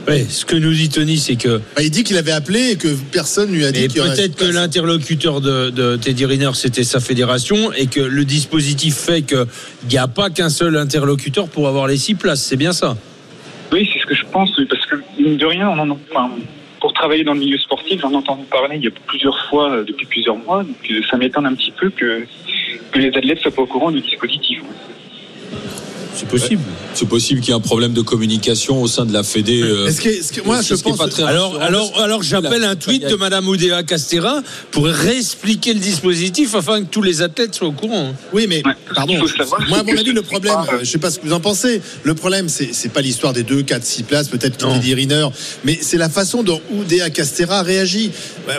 Ouais, 0.07 0.25
ce 0.27 0.45
que 0.45 0.55
nous 0.55 0.73
dit 0.73 0.89
Tony, 0.89 1.17
c'est 1.17 1.37
que 1.37 1.61
Bah, 1.75 1.81
il 1.81 1.89
dit 1.89 2.03
qu'il 2.03 2.17
avait 2.17 2.31
appelé 2.31 2.71
et 2.71 2.75
que 2.75 2.89
personne 3.11 3.51
lui 3.51 3.65
a 3.65 3.71
dit 3.71 3.87
qu'il 3.87 4.01
peut-être 4.01 4.35
que 4.35 4.45
l'interlocuteur 4.45 5.39
de, 5.39 5.69
de 5.69 5.95
Teddy 5.95 6.25
Riner, 6.25 6.51
c'était 6.55 6.83
sa 6.83 6.99
fédération, 6.99 7.71
et 7.71 7.87
que 7.87 8.01
le 8.01 8.25
dispositif 8.25 8.95
fait 8.95 9.21
qu'il 9.21 9.47
n'y 9.89 9.97
a 9.97 10.07
pas 10.07 10.29
qu'un 10.29 10.49
seul 10.49 10.77
interlocuteur 10.77 11.47
pour 11.47 11.67
avoir 11.67 11.87
les 11.87 11.97
six 11.97 12.15
places. 12.15 12.43
C'est 12.43 12.57
bien 12.57 12.73
ça? 12.73 12.97
Oui, 13.71 13.89
c'est 13.93 13.99
ce 13.99 14.05
que 14.05 14.15
je 14.15 14.25
pense, 14.25 14.51
parce 14.69 14.85
que 14.85 14.95
mine 15.17 15.37
de 15.37 15.45
rien, 15.45 15.69
on 15.69 15.79
en, 15.79 15.97
enfin, 16.11 16.31
pour 16.81 16.91
travailler 16.93 17.23
dans 17.23 17.33
le 17.33 17.39
milieu 17.39 17.57
sportif, 17.57 18.01
j'en 18.01 18.11
ai 18.11 18.15
entendu 18.15 18.43
parler 18.51 18.75
il 18.75 18.83
y 18.83 18.87
a 18.87 18.91
plusieurs 19.07 19.39
fois 19.49 19.71
euh, 19.71 19.83
depuis 19.85 20.05
plusieurs 20.05 20.35
mois, 20.35 20.63
donc 20.63 20.75
euh, 20.91 20.99
ça 21.09 21.15
m'étonne 21.15 21.45
un 21.45 21.53
petit 21.53 21.71
peu 21.71 21.89
que, 21.89 22.25
que 22.91 22.99
les 22.99 23.07
athlètes 23.07 23.39
soient 23.39 23.51
pas 23.51 23.61
au 23.61 23.67
courant 23.67 23.89
du 23.89 24.01
dispositif. 24.01 24.59
C'est 26.15 26.27
possible. 26.27 26.61
C'est 26.93 27.07
possible 27.07 27.39
qu'il 27.41 27.49
y 27.49 27.51
ait 27.51 27.55
un 27.55 27.59
problème 27.59 27.93
de 27.93 28.01
communication 28.01 28.81
au 28.81 28.87
sein 28.87 29.05
de 29.05 29.13
la 29.13 29.23
Fédé. 29.23 29.61
euh, 29.63 29.87
Est-ce 29.87 30.01
que, 30.01 30.09
est-ce 30.09 30.31
que- 30.31 30.41
moi, 30.45 30.61
je 30.61 30.75
ce 30.75 30.81
pense. 30.83 30.97
pas 30.97 31.07
très 31.07 31.23
Alors, 31.23 31.59
alors, 31.59 31.99
alors 31.99 32.21
j'appelle 32.23 32.63
un 32.63 32.75
tweet 32.75 33.07
de 33.07 33.15
Madame 33.15 33.47
Oudéa 33.47 33.83
Castera 33.83 34.41
pour 34.71 34.85
réexpliquer 34.85 35.73
le 35.73 35.79
dispositif 35.79 36.53
afin 36.55 36.81
que 36.83 36.87
tous 36.89 37.01
les 37.01 37.21
athlètes 37.21 37.55
soient 37.55 37.67
au 37.67 37.71
courant. 37.71 38.13
Oui, 38.31 38.45
mais 38.47 38.61
pardon. 38.93 39.17
Moi, 39.69 39.79
à 39.79 39.83
mon 39.83 39.97
avis, 39.97 40.11
le 40.11 40.21
problème, 40.21 40.53
euh, 40.71 40.79
je 40.81 40.85
sais 40.89 40.97
pas 40.99 41.09
ce 41.11 41.19
que 41.19 41.25
vous 41.25 41.33
en 41.33 41.39
pensez. 41.39 41.81
Le 42.03 42.13
problème, 42.13 42.47
c'est 42.49 42.69
c'est 42.73 42.89
pas 42.89 43.01
l'histoire 43.01 43.33
des 43.33 43.43
deux, 43.43 43.63
quatre, 43.63 43.83
six 43.85 44.03
places, 44.03 44.27
peut-être 44.27 44.57
Teddy 44.57 44.93
Riner, 44.93 45.27
mais 45.63 45.77
c'est 45.81 45.97
la 45.97 46.09
façon 46.09 46.43
dont 46.43 46.61
Oudéa 46.71 47.09
Castera 47.09 47.63
réagit. 47.63 48.11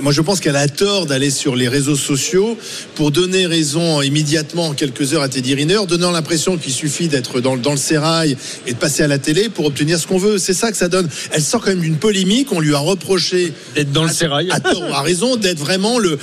Moi, 0.03 0.13
je 0.13 0.21
pense 0.23 0.41
qu'elle 0.41 0.57
a 0.57 0.67
tort 0.69 1.07
d'aller 1.07 1.31
sur 1.31 1.55
les 1.57 1.69
réseaux 1.69 1.97
sociaux 1.97 2.59
pour 2.97 3.11
donner 3.11 3.47
raison 3.47 4.03
immédiatement 4.03 4.69
en 4.69 4.73
quelques 4.75 5.15
heures 5.15 5.23
à 5.23 5.29
Teddy 5.29 5.55
Riner, 5.55 5.81
donnant 5.89 6.11
l'impression 6.11 6.57
qu'il 6.59 6.73
suffit 6.73 7.09
d'être 7.09 7.41
dans, 7.45 7.57
dans 7.57 7.73
le 7.73 7.77
sérail 7.77 8.37
et 8.67 8.73
de 8.73 8.79
passer 8.79 9.05
à 9.05 9.07
la 9.07 9.19
télé 9.19 9.49
pour 9.49 9.67
obtenir 9.67 10.01
ce 10.01 10.07
qu'on 10.07 10.19
veut. 10.19 10.39
C'est 10.39 10.55
ça 10.55 10.73
que 10.73 10.77
ça 10.77 10.89
donne. 10.89 11.09
Elle 11.31 11.43
sort 11.43 11.61
quand 11.61 11.71
même 11.71 11.81
d'une 11.81 11.99
polémique. 11.99 12.49
On 12.51 12.61
lui 12.61 12.75
a 12.75 12.79
reproché 12.79 13.53
D'être 13.75 13.93
dans 13.93 14.05
le 14.05 14.13
sérail. 14.13 14.49
à 14.51 14.61
tort 14.61 14.83
à 14.95 15.03
raison 15.03 15.37
d'être 15.37 15.59
vraiment 15.59 15.99
le 15.99 16.19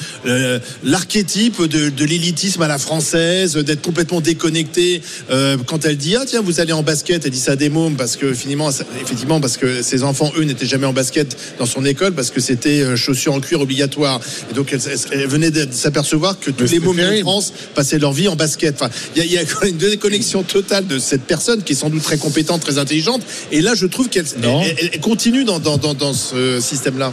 l'archétype 0.83 1.61
de, 1.63 1.89
de 1.89 2.05
l'élitisme 2.05 2.61
à 2.61 2.67
la 2.67 2.77
française, 2.77 3.55
d'être 3.55 3.81
complètement 3.81 4.21
déconnecté. 4.21 5.01
Euh, 5.29 5.57
quand 5.65 5.85
elle 5.85 5.97
dit 5.97 6.15
ah 6.15 6.23
tiens 6.25 6.41
vous 6.41 6.59
allez 6.59 6.73
en 6.73 6.83
basket, 6.83 7.25
elle 7.25 7.31
dit 7.31 7.39
ça 7.39 7.53
à 7.53 7.55
des 7.55 7.69
mômes 7.69 7.95
parce 7.95 8.17
que 8.17 8.33
finalement 8.33 8.69
effectivement 9.01 9.39
parce 9.39 9.57
que 9.57 9.81
ses 9.81 10.03
enfants 10.03 10.31
eux 10.37 10.43
n'étaient 10.43 10.65
jamais 10.65 10.87
en 10.87 10.93
basket 10.93 11.37
dans 11.59 11.65
son 11.65 11.85
école 11.85 12.13
parce 12.13 12.31
que 12.31 12.41
c'était 12.41 12.81
euh, 12.81 12.95
chaussures 12.95 13.33
en 13.33 13.39
cuir 13.39 13.61
obligatoire. 13.61 14.19
Et 14.49 14.53
donc 14.53 14.73
elle, 14.73 15.27
venait 15.27 15.51
de 15.51 15.67
s'apercevoir 15.71 16.39
que 16.39 16.49
tous 16.49 16.71
les 16.71 16.79
mômes 16.79 16.97
de 16.97 17.21
France 17.21 17.53
passaient 17.75 17.99
leur 17.99 18.13
vie 18.13 18.27
en 18.27 18.35
basket. 18.35 18.75
Enfin 18.75 18.89
il 19.15 19.23
y 19.23 19.31
y 19.31 19.37
a 19.37 19.43
une 19.67 19.77
déconnexion 19.77 20.43
totale 20.43 20.87
de 20.87 20.97
cette 21.11 21.23
personne 21.23 21.61
qui 21.63 21.73
est 21.73 21.75
sans 21.75 21.89
doute 21.89 22.03
très 22.03 22.17
compétente, 22.17 22.61
très 22.61 22.77
intelligente. 22.77 23.21
Et 23.51 23.61
là 23.61 23.73
je 23.75 23.85
trouve 23.85 24.07
qu'elle 24.09 24.25
elle- 24.61 24.75
elle- 24.79 24.89
elle 24.93 24.99
continue 25.01 25.43
dans, 25.43 25.59
dans, 25.59 25.77
dans, 25.77 25.93
dans 25.93 26.13
ce 26.13 26.59
système 26.61 26.97
là. 26.97 27.11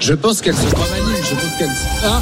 Je 0.00 0.14
pense 0.14 0.40
qu'elle 0.42 0.54
se. 0.56 0.62
Je 0.62 1.34
pense 1.34 1.58
qu'elle. 1.58 1.70
Ah. 2.04 2.20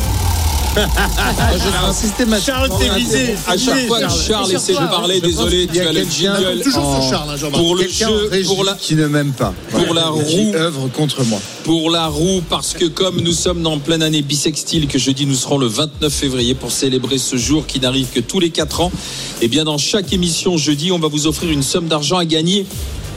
Charles, 2.44 2.68
t'es 2.78 2.88
visé. 2.98 3.34
À 3.46 3.56
chaque 3.56 3.86
fois 3.86 4.00
que 4.00 4.08
Charles. 4.26 4.52
Essaie 4.52 4.72
de 4.72 4.78
parler, 4.78 5.16
Je 5.16 5.20
pense 5.20 5.30
désolé, 5.30 5.66
tu 5.72 5.80
a 5.80 5.88
as 5.88 5.92
le 5.92 6.04
jingle. 6.04 6.60
Toujours 6.62 6.84
en- 6.84 7.00
sur 7.02 7.10
Charles, 7.10 7.30
hein, 7.30 7.36
Jean-Marc. 7.36 7.62
Pour 7.62 7.76
le 7.76 7.84
en 7.84 7.88
jeu, 7.88 8.42
pour 8.44 8.64
la, 8.64 8.72
qui 8.74 8.94
ne 8.94 9.06
m'aime 9.06 9.32
pas. 9.32 9.54
Pour 9.70 9.94
la 9.94 10.02
Qui 10.26 10.36
roue. 10.50 10.54
œuvre 10.54 10.88
contre 10.88 11.24
moi. 11.24 11.40
pour 11.64 11.90
la 11.90 12.06
roue 12.08 12.42
parce 12.48 12.74
que 12.74 12.84
comme 12.86 13.20
nous 13.20 13.32
sommes 13.32 13.62
dans 13.62 13.78
pleine 13.78 14.02
année 14.02 14.22
bisextile 14.22 14.86
que 14.86 14.98
jeudi 14.98 15.26
nous 15.26 15.34
serons 15.34 15.58
le 15.58 15.66
29 15.66 16.12
février 16.12 16.54
pour 16.54 16.70
célébrer 16.72 17.18
ce 17.18 17.36
jour 17.36 17.66
qui 17.66 17.80
n'arrive 17.80 18.08
que 18.12 18.20
tous 18.20 18.38
les 18.40 18.50
4 18.50 18.80
ans 18.82 18.92
et 19.40 19.48
bien 19.48 19.64
dans 19.64 19.78
chaque 19.78 20.12
émission 20.12 20.56
jeudi 20.58 20.92
on 20.92 20.98
va 20.98 21.08
vous 21.08 21.26
offrir 21.26 21.50
une 21.50 21.62
somme 21.62 21.86
d'argent 21.86 22.18
à 22.18 22.24
gagner 22.26 22.66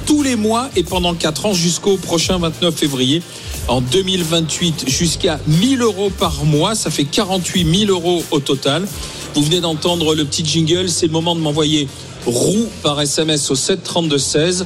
tous 0.06 0.24
les 0.24 0.36
mois 0.38 0.70
et 0.78 0.84
pendant 0.84 1.14
4 1.14 1.48
ans 1.48 1.54
jusqu'au 1.54 1.98
prochain 1.98 2.38
29 2.38 2.74
février 2.74 3.22
en 3.68 3.81
2028 3.81 4.85
jusqu'à 4.88 5.39
1000 5.48 5.81
euros 5.81 6.10
par 6.10 6.45
mois 6.45 6.76
ça 6.76 6.89
fait 6.89 7.06
48 7.06 7.85
000 7.88 7.91
euros 7.91 8.23
au 8.31 8.39
total 8.39 8.88
vous 9.35 9.44
venez 9.44 9.60
d'entendre 9.60 10.15
le 10.15 10.26
petit 10.26 10.45
jingle 10.45 10.89
c'est 10.89 11.07
le 11.07 11.11
moment 11.11 11.35
de 11.35 11.41
m'envoyer 11.41 11.88
roue 12.26 12.68
par 12.84 12.99
SMS 13.02 13.52
au 13.52 13.56
732 13.56 14.18
16 14.18 14.65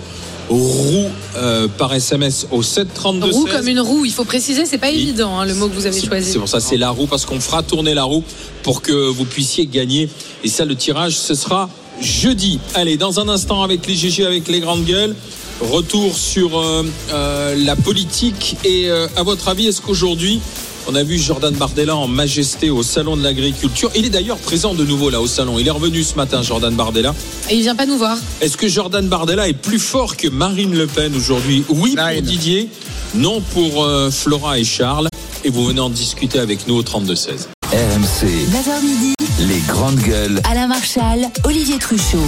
roue 0.49 1.09
euh, 1.37 1.67
par 1.77 1.93
SMS 1.93 2.47
au 2.51 2.61
732 2.61 3.31
Roue 3.31 3.47
16 3.47 3.55
comme 3.55 3.67
une 3.67 3.79
roue, 3.79 4.05
il 4.05 4.11
faut 4.11 4.25
préciser, 4.25 4.65
c'est 4.65 4.77
pas 4.77 4.91
évident 4.91 5.39
hein, 5.39 5.45
le 5.45 5.53
mot 5.53 5.67
que 5.67 5.75
vous 5.75 5.85
avez 5.85 6.01
choisi. 6.01 6.31
C'est 6.31 6.39
pour 6.39 6.49
ça, 6.49 6.59
c'est 6.59 6.77
la 6.77 6.89
roue, 6.89 7.07
parce 7.07 7.25
qu'on 7.25 7.39
fera 7.39 7.63
tourner 7.63 7.93
la 7.93 8.03
roue 8.03 8.23
pour 8.63 8.81
que 8.81 8.91
vous 8.91 9.25
puissiez 9.25 9.65
gagner. 9.65 10.09
Et 10.43 10.49
ça, 10.49 10.65
le 10.65 10.75
tirage, 10.75 11.17
ce 11.17 11.35
sera 11.35 11.69
jeudi. 12.01 12.59
Allez, 12.75 12.97
dans 12.97 13.19
un 13.19 13.29
instant, 13.29 13.63
avec 13.63 13.87
les 13.87 13.95
GG, 13.95 14.25
avec 14.25 14.47
les 14.47 14.59
grandes 14.59 14.83
gueules, 14.83 15.15
retour 15.61 16.17
sur 16.17 16.59
euh, 16.59 16.83
euh, 17.13 17.55
la 17.57 17.75
politique. 17.75 18.57
Et 18.63 18.89
euh, 18.89 19.07
à 19.15 19.23
votre 19.23 19.47
avis, 19.47 19.67
est-ce 19.67 19.81
qu'aujourd'hui, 19.81 20.41
on 20.87 20.95
a 20.95 21.03
vu 21.03 21.17
Jordan 21.17 21.53
Bardella 21.53 21.95
en 21.95 22.07
majesté 22.07 22.69
au 22.69 22.83
Salon 22.83 23.15
de 23.15 23.23
l'Agriculture? 23.23 23.91
Il 23.95 24.05
est 24.05 24.09
d'ailleurs 24.09 24.37
présent 24.37 24.73
de 24.73 24.83
nouveau 24.83 25.09
là 25.09 25.21
au 25.21 25.27
Salon. 25.27 25.59
Il 25.59 25.67
est 25.67 25.71
revenu 25.71 26.03
ce 26.03 26.15
matin, 26.15 26.41
Jordan 26.41 26.73
Bardella. 26.73 27.13
Et 27.49 27.55
il 27.55 27.61
vient 27.61 27.75
pas 27.75 27.85
nous 27.85 27.97
voir. 27.97 28.17
Est-ce 28.41 28.57
que 28.57 28.67
Jordan 28.67 29.07
Bardella 29.07 29.47
est 29.47 29.53
plus 29.53 29.79
fort 29.79 30.17
que 30.17 30.27
Marine 30.27 30.75
Le 30.75 30.87
Pen 30.87 31.15
aujourd'hui? 31.15 31.63
Oui 31.69 31.95
pour. 31.95 32.21
Didier, 32.21 32.69
non 33.15 33.41
pour 33.41 33.83
euh, 33.83 34.09
Flora 34.09 34.59
et 34.59 34.63
Charles. 34.63 35.07
Et 35.43 35.49
vous 35.49 35.65
venez 35.65 35.79
en 35.79 35.89
discuter 35.89 36.39
avec 36.39 36.67
nous 36.67 36.75
au 36.75 36.83
32-16. 36.83 37.47
RMC, 37.71 38.25
9h 38.25 38.83
midi, 38.83 39.13
les 39.39 39.59
grandes 39.67 39.99
gueules. 39.99 40.41
Alain 40.43 40.67
Marchal, 40.67 41.29
Olivier 41.45 41.77
Truchot. 41.77 42.19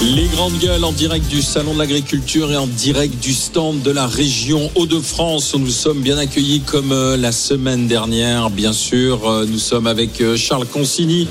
Les 0.00 0.26
grandes 0.28 0.58
gueules 0.58 0.84
en 0.84 0.92
direct 0.92 1.28
du 1.28 1.42
Salon 1.42 1.74
de 1.74 1.78
l'Agriculture 1.78 2.52
et 2.52 2.56
en 2.56 2.68
direct 2.68 3.20
du 3.20 3.34
stand 3.34 3.82
de 3.82 3.90
la 3.90 4.06
région 4.06 4.70
Hauts-de-France 4.76 5.56
nous 5.58 5.70
sommes 5.70 6.00
bien 6.00 6.16
accueillis 6.18 6.60
comme 6.60 6.92
euh, 6.92 7.16
la 7.16 7.32
semaine 7.32 7.88
dernière. 7.88 8.48
Bien 8.50 8.72
sûr, 8.72 9.28
Euh, 9.28 9.44
nous 9.44 9.58
sommes 9.58 9.88
avec 9.88 10.20
euh, 10.20 10.36
Charles 10.36 10.66
Consigny 10.66 11.26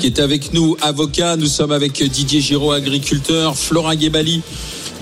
qui 0.00 0.06
est 0.06 0.18
avec 0.18 0.52
nous, 0.52 0.76
avocat. 0.82 1.36
Nous 1.36 1.46
sommes 1.46 1.70
avec 1.70 2.02
Didier 2.02 2.40
Giraud, 2.40 2.72
agriculteur. 2.72 3.56
Flora 3.56 3.94
Guébali 3.94 4.42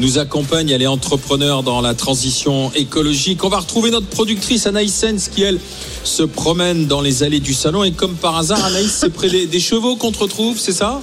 nous 0.01 0.19
accompagne. 0.19 0.69
Elle 0.69 0.83
est 0.83 0.87
entrepreneur 0.87 1.63
dans 1.63 1.81
la 1.81 1.95
transition 1.95 2.71
écologique. 2.75 3.43
On 3.43 3.49
va 3.49 3.61
retrouver 3.61 3.91
notre 3.91 4.09
productrice 4.09 4.67
Anaïs 4.67 4.95
Sens 4.95 5.29
qui, 5.29 5.43
elle, 5.43 5.59
se 6.05 6.25
promène 6.25 6.87
dans 6.87 7.01
les 7.01 7.23
allées 7.23 7.41
du 7.41 7.55
salon. 7.55 7.85
Et 7.85 7.93
comme 7.93 8.17
par 8.17 8.37
hasard, 8.37 8.63
Anaïs, 8.65 8.93
c'est 8.93 9.11
près 9.11 9.31
des, 9.31 9.47
des 9.47 9.61
chevaux 9.61 9.97
qu'on 9.97 10.13
te 10.13 10.19
retrouve, 10.19 10.59
c'est 10.59 10.73
ça? 10.73 11.01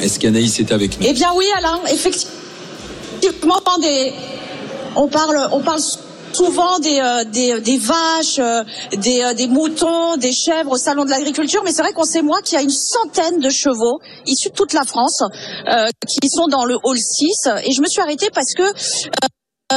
Est-ce 0.00 0.18
qu'Anaïs 0.18 0.58
est 0.60 0.72
avec 0.72 0.98
nous? 0.98 1.06
Eh 1.08 1.12
bien 1.12 1.32
oui, 1.34 1.46
Alain, 1.56 1.80
effectivement, 1.90 2.34
des, 3.80 4.12
on 4.96 5.08
parle, 5.08 5.48
on 5.52 5.60
parle 5.60 5.80
souvent 6.32 6.78
des, 6.78 7.00
euh, 7.00 7.24
des, 7.24 7.60
des 7.60 7.78
vaches, 7.78 8.38
euh, 8.38 8.62
des, 8.92 9.22
euh, 9.22 9.34
des 9.34 9.48
moutons, 9.48 10.16
des 10.16 10.32
chèvres 10.32 10.72
au 10.72 10.76
salon 10.76 11.04
de 11.04 11.10
l'agriculture, 11.10 11.62
mais 11.64 11.72
c'est 11.72 11.82
vrai 11.82 11.92
qu'on 11.92 12.04
sait 12.04 12.22
moi 12.22 12.40
qu'il 12.42 12.56
y 12.56 12.60
a 12.60 12.62
une 12.62 12.70
centaine 12.70 13.40
de 13.40 13.50
chevaux 13.50 14.00
issus 14.26 14.50
de 14.50 14.54
toute 14.54 14.72
la 14.72 14.84
France 14.84 15.22
euh, 15.22 15.88
qui 16.06 16.28
sont 16.28 16.46
dans 16.46 16.64
le 16.64 16.76
hall 16.84 16.98
6, 16.98 17.48
et 17.64 17.72
je 17.72 17.80
me 17.82 17.86
suis 17.86 18.00
arrêtée 18.00 18.30
parce 18.32 18.54
que 18.54 18.62
euh, 18.62 19.76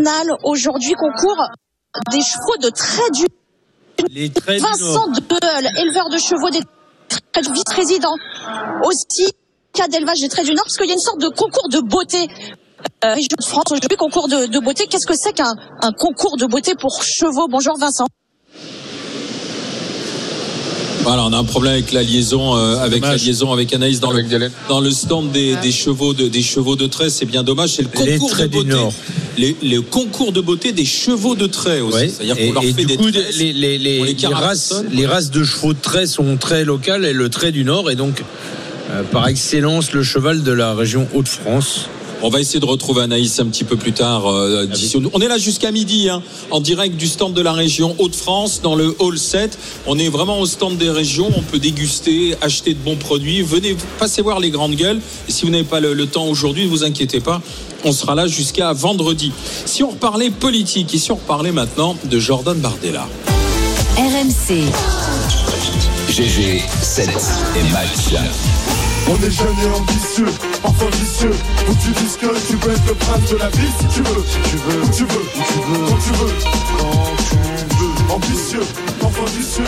euh, 0.00 0.36
aujourd'hui 0.44 0.94
concourt 0.94 1.46
des 2.10 2.20
chevaux 2.20 2.56
de 2.60 2.70
très 2.70 3.10
dur. 3.10 3.28
Les 4.10 4.30
traits 4.30 4.56
du 4.56 4.62
Vincent. 4.62 5.06
Deul, 5.08 5.68
éleveur 5.78 6.08
de 6.08 6.18
chevaux 6.18 6.50
des 6.50 6.62
traits 7.32 7.46
du 7.46 7.52
vice-président. 7.52 8.14
Aussi, 8.84 9.28
cas 9.72 9.88
d'élevage 9.88 10.20
des 10.20 10.28
traits 10.28 10.44
du 10.46 10.54
Nord, 10.54 10.64
parce 10.64 10.76
qu'il 10.76 10.86
y 10.86 10.90
a 10.90 10.94
une 10.94 11.00
sorte 11.00 11.20
de 11.20 11.28
concours 11.28 11.68
de 11.70 11.80
beauté. 11.80 12.28
Euh, 13.04 13.14
région 13.14 13.28
de 13.38 13.44
France, 13.44 13.64
aujourd'hui, 13.70 13.96
concours 13.96 14.28
de, 14.28 14.46
de 14.46 14.58
beauté. 14.58 14.86
Qu'est-ce 14.88 15.06
que 15.06 15.16
c'est 15.16 15.32
qu'un 15.32 15.54
un 15.80 15.92
concours 15.92 16.36
de 16.36 16.46
beauté 16.46 16.72
pour 16.78 17.02
chevaux? 17.02 17.46
Bonjour 17.48 17.76
Vincent. 17.78 18.06
Voilà, 21.04 21.24
on 21.24 21.32
a 21.32 21.38
un 21.38 21.44
problème 21.44 21.72
avec 21.72 21.90
la 21.92 22.02
liaison, 22.04 22.56
euh, 22.56 22.76
avec 22.76 23.02
la 23.02 23.16
liaison 23.16 23.52
avec 23.52 23.72
Anaïs 23.72 23.98
dans 23.98 24.12
le, 24.12 24.22
dans 24.68 24.80
le 24.80 24.90
stand 24.92 25.32
des, 25.32 25.56
des 25.56 25.72
chevaux 25.72 26.14
de 26.14 26.28
des 26.28 26.42
chevaux 26.42 26.76
de 26.76 26.86
trait. 26.86 27.10
C'est 27.10 27.24
bien 27.24 27.42
dommage. 27.42 27.70
C'est 27.70 27.82
le 27.82 27.88
Les 28.04 28.18
concours 28.18 28.28
de 28.28 28.34
traits 28.34 28.50
du 28.50 28.56
beauté. 28.58 28.70
Nord. 28.70 28.92
Les, 29.36 29.56
les 29.62 29.82
concours 29.82 30.32
de 30.32 30.40
beauté 30.40 30.70
des 30.72 30.84
chevaux 30.84 31.34
de 31.34 31.46
trait 31.46 31.80
aussi. 31.80 31.96
Ouais. 31.96 32.08
C'est-à-dire 32.08 32.36
qu'on 32.36 32.52
leur 32.52 32.62
et 32.62 32.72
fait 32.72 32.84
du 32.84 32.86
des 32.86 32.96
coup, 32.96 33.10
tresses, 33.10 33.36
les, 33.36 33.52
les, 33.52 33.78
les, 33.78 34.00
on 34.00 34.04
les 34.04 34.14
les 34.14 34.26
races, 34.28 34.74
les 34.92 35.06
races 35.06 35.30
de 35.32 35.42
chevaux 35.42 35.72
de 35.72 35.80
trait 35.80 36.06
sont 36.06 36.36
très 36.36 36.64
locales 36.64 37.04
et 37.04 37.12
le 37.12 37.28
trait 37.28 37.50
du 37.50 37.64
Nord 37.64 37.90
est 37.90 37.96
donc 37.96 38.22
par 39.10 39.28
excellence 39.28 39.92
le 39.92 40.02
cheval 40.02 40.42
de 40.42 40.52
la 40.52 40.74
région 40.74 41.06
Hauts-de-France. 41.14 41.88
On 42.24 42.28
va 42.28 42.40
essayer 42.40 42.60
de 42.60 42.66
retrouver 42.66 43.02
Anaïs 43.02 43.40
un 43.40 43.46
petit 43.46 43.64
peu 43.64 43.76
plus 43.76 43.92
tard. 43.92 44.26
euh, 44.30 44.64
d'ici- 44.66 44.96
on 45.12 45.20
est 45.20 45.26
là 45.26 45.38
jusqu'à 45.38 45.72
midi, 45.72 46.08
hein, 46.08 46.22
en 46.52 46.60
direct 46.60 46.96
du 46.96 47.08
stand 47.08 47.34
de 47.34 47.40
la 47.42 47.52
région 47.52 47.96
Hauts-de-France, 47.98 48.60
dans 48.62 48.76
le 48.76 48.94
Hall 49.00 49.18
7. 49.18 49.58
On 49.88 49.98
est 49.98 50.08
vraiment 50.08 50.38
au 50.38 50.46
stand 50.46 50.76
des 50.76 50.90
régions. 50.90 51.28
On 51.36 51.42
peut 51.42 51.58
déguster, 51.58 52.36
acheter 52.40 52.74
de 52.74 52.78
bons 52.78 52.94
produits. 52.94 53.42
Venez, 53.42 53.76
passez 53.98 54.22
voir 54.22 54.38
les 54.38 54.50
grandes 54.50 54.76
gueules. 54.76 55.00
Et 55.28 55.32
si 55.32 55.44
vous 55.44 55.50
n'avez 55.50 55.64
pas 55.64 55.80
le, 55.80 55.94
le 55.94 56.06
temps 56.06 56.26
aujourd'hui, 56.26 56.64
ne 56.66 56.70
vous 56.70 56.84
inquiétez 56.84 57.18
pas. 57.18 57.42
On 57.84 57.90
sera 57.90 58.14
là 58.14 58.28
jusqu'à 58.28 58.72
vendredi. 58.72 59.32
Si 59.66 59.82
on 59.82 59.90
reparlait 59.90 60.30
politique, 60.30 60.94
et 60.94 60.98
si 60.98 61.10
on 61.10 61.16
reparlait 61.16 61.50
maintenant 61.50 61.96
de 62.04 62.18
Jordan 62.20 62.56
Bardella? 62.58 63.08
RMC, 63.96 64.62
GG, 66.12 66.62
7 66.82 67.08
et 67.56 67.72
match. 67.72 68.12
On 69.08 69.16
est 69.16 69.30
jeune 69.30 69.46
et 69.64 69.74
ambitieux, 69.74 70.26
enfin 70.62 70.84
vicieux. 71.00 71.32
Où 71.66 71.74
tu 71.74 71.90
dises 72.02 72.18
que 72.18 72.26
tu 72.46 72.56
peux 72.58 72.70
être 72.70 72.86
le 72.86 72.94
prince 72.94 73.30
de 73.30 73.36
la 73.38 73.48
ville 73.48 73.70
si 73.80 73.86
tu 73.86 74.02
veux. 74.02 74.22
Tu 74.50 74.56
veux, 74.58 74.82
tu 74.90 75.04
veux, 75.04 75.24
tu 75.32 75.42
veux, 75.70 75.86
quand 75.88 75.96
tu 75.96 76.10
veux, 76.12 76.34
quand 76.78 77.16
tu 77.16 77.34
veux. 77.36 77.51
Ambitieux. 78.12 78.60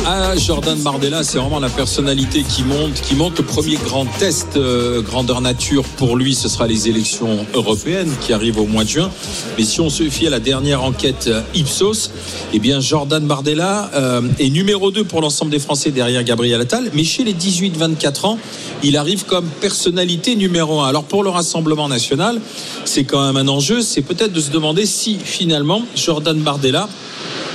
Ah, 0.07 0.37
Jordan 0.37 0.79
Bardella, 0.81 1.23
c'est 1.25 1.39
vraiment 1.39 1.61
la 1.61 1.71
personnalité 1.71 2.43
qui 2.43 2.63
monte, 2.63 2.93
qui 2.95 3.15
monte. 3.15 3.39
Le 3.39 3.45
premier 3.45 3.77
grand 3.77 4.05
test 4.05 4.57
euh, 4.57 5.01
grandeur 5.01 5.41
nature 5.41 5.85
pour 5.85 6.17
lui, 6.17 6.35
ce 6.35 6.49
sera 6.49 6.67
les 6.67 6.89
élections 6.89 7.47
européennes 7.55 8.13
qui 8.21 8.35
arrivent 8.35 8.59
au 8.59 8.67
mois 8.67 8.85
de 8.85 8.89
juin. 8.91 9.11
Mais 9.57 9.65
si 9.65 9.81
on 9.81 9.89
se 9.89 10.03
fie 10.11 10.27
à 10.27 10.31
la 10.31 10.41
dernière 10.41 10.83
enquête 10.83 11.29
euh, 11.29 11.41
Ipsos, 11.55 12.11
eh 12.53 12.59
bien 12.59 12.81
Jordan 12.81 13.27
Bardella 13.27 13.91
euh, 13.95 14.21
est 14.39 14.51
numéro 14.51 14.91
2 14.91 15.05
pour 15.05 15.23
l'ensemble 15.23 15.51
des 15.51 15.59
Français 15.59 15.91
derrière 15.91 16.23
Gabriel 16.23 16.61
Attal. 16.61 16.91
Mais 16.93 17.05
chez 17.05 17.25
les 17.25 17.35
18-24 17.35 18.27
ans, 18.27 18.39
il 18.83 18.99
arrive 18.99 19.25
comme 19.25 19.47
personnalité 19.47 20.37
numéro 20.37 20.81
1. 20.81 20.89
Alors 20.89 21.05
pour 21.05 21.25
le 21.25 21.31
Rassemblement 21.31 21.89
national, 21.89 22.41
c'est 22.85 23.05
quand 23.05 23.25
même 23.25 23.37
un 23.37 23.49
enjeu. 23.49 23.81
C'est 23.81 24.03
peut-être 24.03 24.33
de 24.33 24.41
se 24.41 24.51
demander 24.51 24.85
si 24.85 25.19
finalement 25.19 25.83
Jordan 25.97 26.39
Bardella 26.39 26.89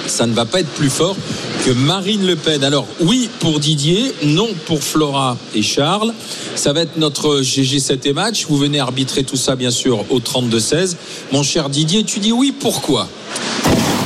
ça 0.10 0.26
ne 0.26 0.34
va 0.34 0.46
pas 0.46 0.60
être 0.60 0.70
plus 0.70 0.90
fort 0.90 1.16
que 1.66 1.72
Marine 1.72 2.26
Le 2.26 2.36
Pen. 2.36 2.64
Alors 2.64 2.88
oui 3.02 3.30
pour 3.40 3.60
Didier, 3.60 4.14
non 4.24 4.50
pour 4.66 4.84
Flora 4.84 5.38
et 5.56 5.62
Charles. 5.62 6.14
Ça 6.56 6.74
va 6.74 6.82
être 6.82 6.98
notre 6.98 7.42
GG7 7.42 8.00
et 8.08 8.14
match. 8.14 8.46
Vous 8.50 8.58
venez 8.58 8.80
arbitrer 8.80 9.24
tout 9.24 9.38
ça 9.38 9.56
bien 9.56 9.72
sûr 9.72 10.06
au 10.10 10.20
32-16. 10.20 10.96
Mon 11.32 11.44
cher 11.44 11.70
Didier, 11.70 12.04
tu 12.04 12.20
dis 12.20 12.32
oui, 12.32 12.54
pourquoi? 12.58 13.08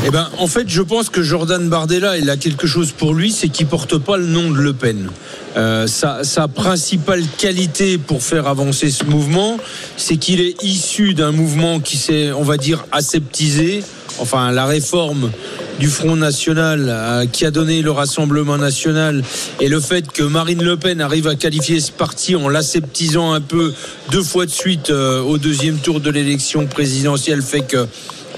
Eh 0.05 0.09
ben, 0.09 0.29
en 0.37 0.47
fait, 0.47 0.67
je 0.67 0.81
pense 0.81 1.09
que 1.09 1.23
Jordan 1.23 1.69
Bardella, 1.69 2.17
il 2.17 2.29
a 2.29 2.35
quelque 2.35 2.67
chose 2.67 2.91
pour 2.91 3.13
lui, 3.13 3.31
c'est 3.31 3.47
qu'il 3.47 3.67
porte 3.67 3.97
pas 3.97 4.17
le 4.17 4.25
nom 4.25 4.51
de 4.51 4.57
Le 4.57 4.73
Pen. 4.73 5.09
Euh, 5.55 5.87
sa, 5.87 6.25
sa 6.25 6.49
principale 6.49 7.23
qualité 7.37 7.97
pour 7.97 8.21
faire 8.21 8.47
avancer 8.47 8.91
ce 8.91 9.05
mouvement, 9.05 9.57
c'est 9.95 10.17
qu'il 10.17 10.41
est 10.41 10.61
issu 10.61 11.13
d'un 11.13 11.31
mouvement 11.31 11.79
qui 11.79 11.95
s'est, 11.95 12.33
on 12.33 12.43
va 12.43 12.57
dire, 12.57 12.85
aseptisé. 12.91 13.81
Enfin, 14.19 14.51
la 14.51 14.65
réforme 14.65 15.31
du 15.79 15.87
Front 15.87 16.17
National 16.17 16.87
euh, 16.89 17.25
qui 17.25 17.45
a 17.45 17.51
donné 17.51 17.81
le 17.81 17.91
Rassemblement 17.91 18.57
National 18.57 19.23
et 19.59 19.69
le 19.69 19.79
fait 19.79 20.11
que 20.11 20.23
Marine 20.23 20.63
Le 20.63 20.77
Pen 20.77 21.01
arrive 21.01 21.27
à 21.27 21.35
qualifier 21.35 21.79
ce 21.79 21.91
parti 21.91 22.35
en 22.35 22.49
l'aseptisant 22.49 23.31
un 23.31 23.41
peu 23.41 23.73
deux 24.11 24.21
fois 24.21 24.45
de 24.45 24.51
suite 24.51 24.89
euh, 24.89 25.21
au 25.21 25.37
deuxième 25.37 25.77
tour 25.77 25.99
de 25.99 26.11
l'élection 26.11 26.67
présidentielle 26.67 27.41
fait 27.41 27.61
que 27.61 27.87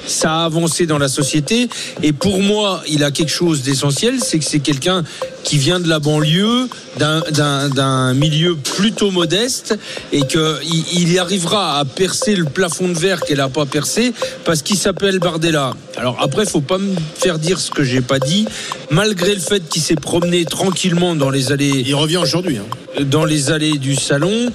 ça 0.07 0.41
a 0.41 0.45
avancé 0.45 0.85
dans 0.85 0.97
la 0.97 1.07
société. 1.07 1.69
Et 2.03 2.13
pour 2.13 2.41
moi, 2.41 2.81
il 2.87 3.03
a 3.03 3.11
quelque 3.11 3.31
chose 3.31 3.61
d'essentiel, 3.63 4.19
c'est 4.21 4.39
que 4.39 4.45
c'est 4.45 4.59
quelqu'un 4.59 5.03
qui 5.43 5.57
vient 5.57 5.79
de 5.79 5.87
la 5.87 5.99
banlieue, 5.99 6.67
d'un- 6.97 7.21
d'un 7.31 7.69
d'un 7.69 8.13
milieu 8.13 8.55
plutôt 8.55 9.11
modeste, 9.11 9.77
et 10.11 10.21
qu'il 10.25 10.83
il 10.93 11.19
arrivera 11.19 11.77
à 11.79 11.85
percer 11.85 12.35
le 12.35 12.45
plafond 12.45 12.87
de 12.87 12.97
verre 12.97 13.21
qu'elle 13.21 13.37
n'a 13.37 13.49
pas 13.49 13.65
percé, 13.65 14.13
parce 14.43 14.61
qu'il 14.61 14.77
s'appelle 14.77 15.19
Bardella. 15.19 15.73
Alors 15.97 16.17
après, 16.21 16.45
faut 16.45 16.61
pas 16.61 16.77
me 16.77 16.93
faire 17.15 17.37
dire 17.39 17.59
ce 17.59 17.69
que 17.71 17.83
j'ai 17.83 18.01
pas 18.01 18.19
dit. 18.19 18.47
Malgré 18.91 19.33
le 19.35 19.41
fait 19.41 19.67
qu'il 19.69 19.81
s'est 19.81 19.95
promené 19.95 20.45
tranquillement 20.45 21.15
dans 21.15 21.29
les 21.29 21.51
allées... 21.51 21.83
Il 21.85 21.95
revient 21.95 22.17
aujourd'hui. 22.17 22.57
hein. 22.57 23.03
Dans 23.03 23.25
les 23.25 23.51
allées 23.51 23.77
du 23.77 23.95
salon, 23.95 24.51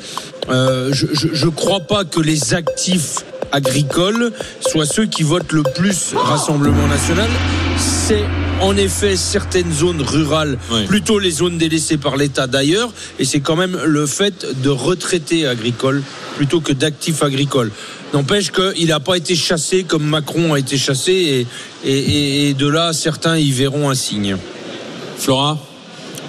euh, 0.49 0.91
je, 0.93 1.07
je 1.13 1.49
crois 1.49 1.81
pas 1.81 2.05
que 2.05 2.21
les 2.21 2.55
actifs 2.55 3.17
agricoles 3.53 4.33
soient 4.61 4.87
ceux 4.87 5.07
qui 5.07 5.23
votent 5.23 5.53
le 5.53 5.63
plus 5.63 6.13
Rassemblement 6.15 6.87
national. 6.87 7.29
C'est 7.79 8.25
en 8.61 8.77
effet 8.77 9.17
certaines 9.17 9.73
zones 9.73 10.03
rurales, 10.03 10.59
plutôt 10.87 11.19
les 11.19 11.31
zones 11.31 11.57
délaissées 11.59 11.97
par 11.97 12.17
l'État 12.17 12.47
d'ailleurs, 12.47 12.93
et 13.19 13.25
c'est 13.25 13.41
quand 13.41 13.57
même 13.57 13.79
le 13.85 14.07
fait 14.07 14.47
de 14.63 14.69
retraités 14.69 15.47
agricoles 15.47 16.03
plutôt 16.37 16.61
que 16.61 16.73
d'actifs 16.73 17.23
agricoles. 17.23 17.71
N'empêche 18.13 18.51
qu'il 18.51 18.89
n'a 18.89 19.01
pas 19.01 19.17
été 19.17 19.35
chassé 19.37 19.85
comme 19.85 20.05
Macron 20.05 20.55
a 20.55 20.59
été 20.59 20.77
chassé, 20.77 21.47
et- 21.85 22.49
et 22.49 22.55
de 22.55 22.67
là, 22.67 22.93
certains 22.93 23.39
y 23.39 23.51
verront 23.51 23.89
un 23.89 23.95
signe. 23.95 24.37
Flora? 25.17 25.59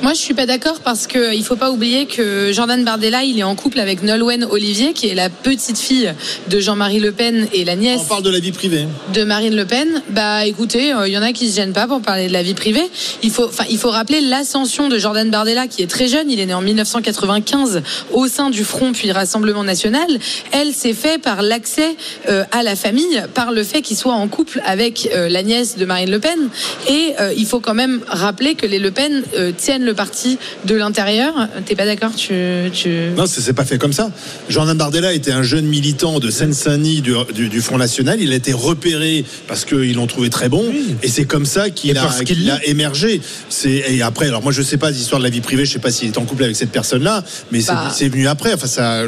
Moi, 0.02 0.14
je 0.14 0.18
suis 0.20 0.34
pas 0.34 0.48
d'accord 0.48 0.80
parce 0.80 1.06
que 1.06 1.36
il 1.36 1.44
faut 1.44 1.56
pas 1.56 1.70
oublier 1.70 2.08
que 2.08 2.52
Jordan 2.52 2.84
Bardella, 2.84 3.24
il 3.24 3.38
est 3.38 3.44
en 3.44 3.54
couple 3.56 3.80
avec 3.80 4.02
Nolwenn 4.02 4.46
Olivier, 4.46 4.94
qui 4.94 5.08
est 5.08 5.14
la 5.14 5.30
petite 5.30 5.78
fille 5.78 6.12
de 6.50 6.60
Jean-Marie 6.60 7.00
Le 7.00 7.12
Pen 7.12 7.48
et 7.54 7.64
la 7.66 7.76
nièce 7.76 8.02
On 8.06 8.06
parle 8.06 8.24
de 8.24 8.32
la 8.32 8.40
vie 8.40 8.52
privée. 8.52 8.88
de 9.14 9.24
Marine 9.24 9.56
Le 9.56 9.66
Pen. 9.66 10.02
Bah, 10.10 10.48
écoutez, 10.48 10.92
euh, 10.92 11.08
il 11.08 11.14
y 11.14 11.18
en 11.20 11.22
a 11.22 11.34
qui 11.34 11.48
se 11.52 11.56
gênent 11.56 11.74
pas 11.74 11.86
pour 11.86 12.02
parler 12.02 12.28
de 12.28 12.34
la 12.34 12.42
vie 12.42 12.56
privée. 12.56 12.82
Il 13.22 13.30
faut, 13.30 13.46
enfin, 13.46 13.66
il 13.70 13.78
faut 13.78 13.92
rappeler 13.92 14.22
l'ascension 14.22 14.90
de 14.90 14.98
Jordan 14.98 15.30
Bardella, 15.30 15.68
qui 15.68 15.84
est 15.84 15.88
très 15.88 16.08
jeune. 16.08 16.32
Il 16.32 16.40
est 16.40 16.48
né 16.48 16.54
en 16.56 16.62
1995 16.62 17.84
au 18.12 18.28
sein 18.28 18.50
du 18.50 18.64
Front 18.64 18.94
puis 18.94 19.12
Rassemblement 19.12 19.64
National. 19.64 20.08
Elle 20.52 20.74
s'est 20.74 20.94
fait 20.94 21.22
par 21.22 21.44
l'accès 21.44 21.96
euh, 22.28 22.44
à 22.52 22.64
la 22.64 22.76
famille, 22.76 23.22
par 23.36 23.52
le 23.52 23.64
fait 23.64 23.84
qu'il 23.84 23.98
soit 23.98 24.14
en 24.14 24.28
couple 24.28 24.62
avec 24.66 25.10
euh, 25.14 25.30
la 25.30 25.44
nièce 25.44 25.78
de 25.78 25.86
Marine 25.86 26.10
Le 26.10 26.20
Pen. 26.20 26.50
Et 26.90 27.14
euh, 27.20 27.34
il 27.38 27.46
faut 27.46 27.60
quand 27.60 27.76
même 27.76 28.02
rappeler 28.08 28.56
que 28.56 28.66
les 28.66 28.80
Le 28.80 28.90
Pen 28.90 29.22
euh, 29.36 29.52
tiennent 29.56 29.86
le 29.86 29.91
parti 29.94 30.38
de 30.66 30.76
l'intérieur. 30.76 31.34
T'es 31.66 31.76
pas 31.76 31.86
d'accord 31.86 32.12
Tu, 32.16 32.34
tu... 32.74 32.90
Non, 33.18 33.26
c'est 33.28 33.54
pas 33.54 33.66
fait 33.66 33.78
comme 33.78 33.94
ça. 33.94 34.10
Jordan 34.50 34.78
Bardella 34.78 35.14
était 35.14 35.32
un 35.32 35.44
jeune 35.44 35.66
militant 35.66 36.20
de 36.20 36.30
Seine-Saint-Denis 36.30 37.02
du, 37.02 37.14
du- 37.34 37.50
du 37.50 37.62
Front 37.62 37.78
National. 37.78 38.22
Il 38.22 38.32
a 38.32 38.36
été 38.36 38.54
repéré 38.54 39.26
parce 39.48 39.66
qu'ils 39.66 39.96
l'ont 39.96 40.08
trouvé 40.08 40.30
très 40.30 40.50
bon. 40.50 40.64
Et 41.04 41.08
c'est 41.08 41.26
comme 41.26 41.46
ça 41.46 41.70
qu'il 41.70 41.98
a, 41.98 42.08
qu'il 42.24 42.50
a 42.50 42.64
émergé. 42.66 43.22
C'est- 43.50 43.84
Et 43.90 44.02
après, 44.02 44.28
alors 44.28 44.42
moi 44.44 44.52
je 44.52 44.62
sais 44.62 44.78
pas 44.78 44.92
l'histoire 44.92 45.20
de 45.20 45.24
la 45.26 45.30
vie 45.30 45.42
privée, 45.42 45.66
je 45.66 45.74
sais 45.74 45.80
pas 45.80 45.92
s'il 45.92 46.08
est 46.10 46.18
en 46.18 46.26
couple 46.26 46.44
avec 46.44 46.56
cette 46.56 46.72
personne-là, 46.72 47.24
mais 47.52 47.62
c'est 47.62 47.72
Bah. 47.74 47.92
c'est 47.96 48.08
venu 48.10 48.28
après. 48.28 48.54
Enfin, 48.54 48.68
ça, 48.68 49.04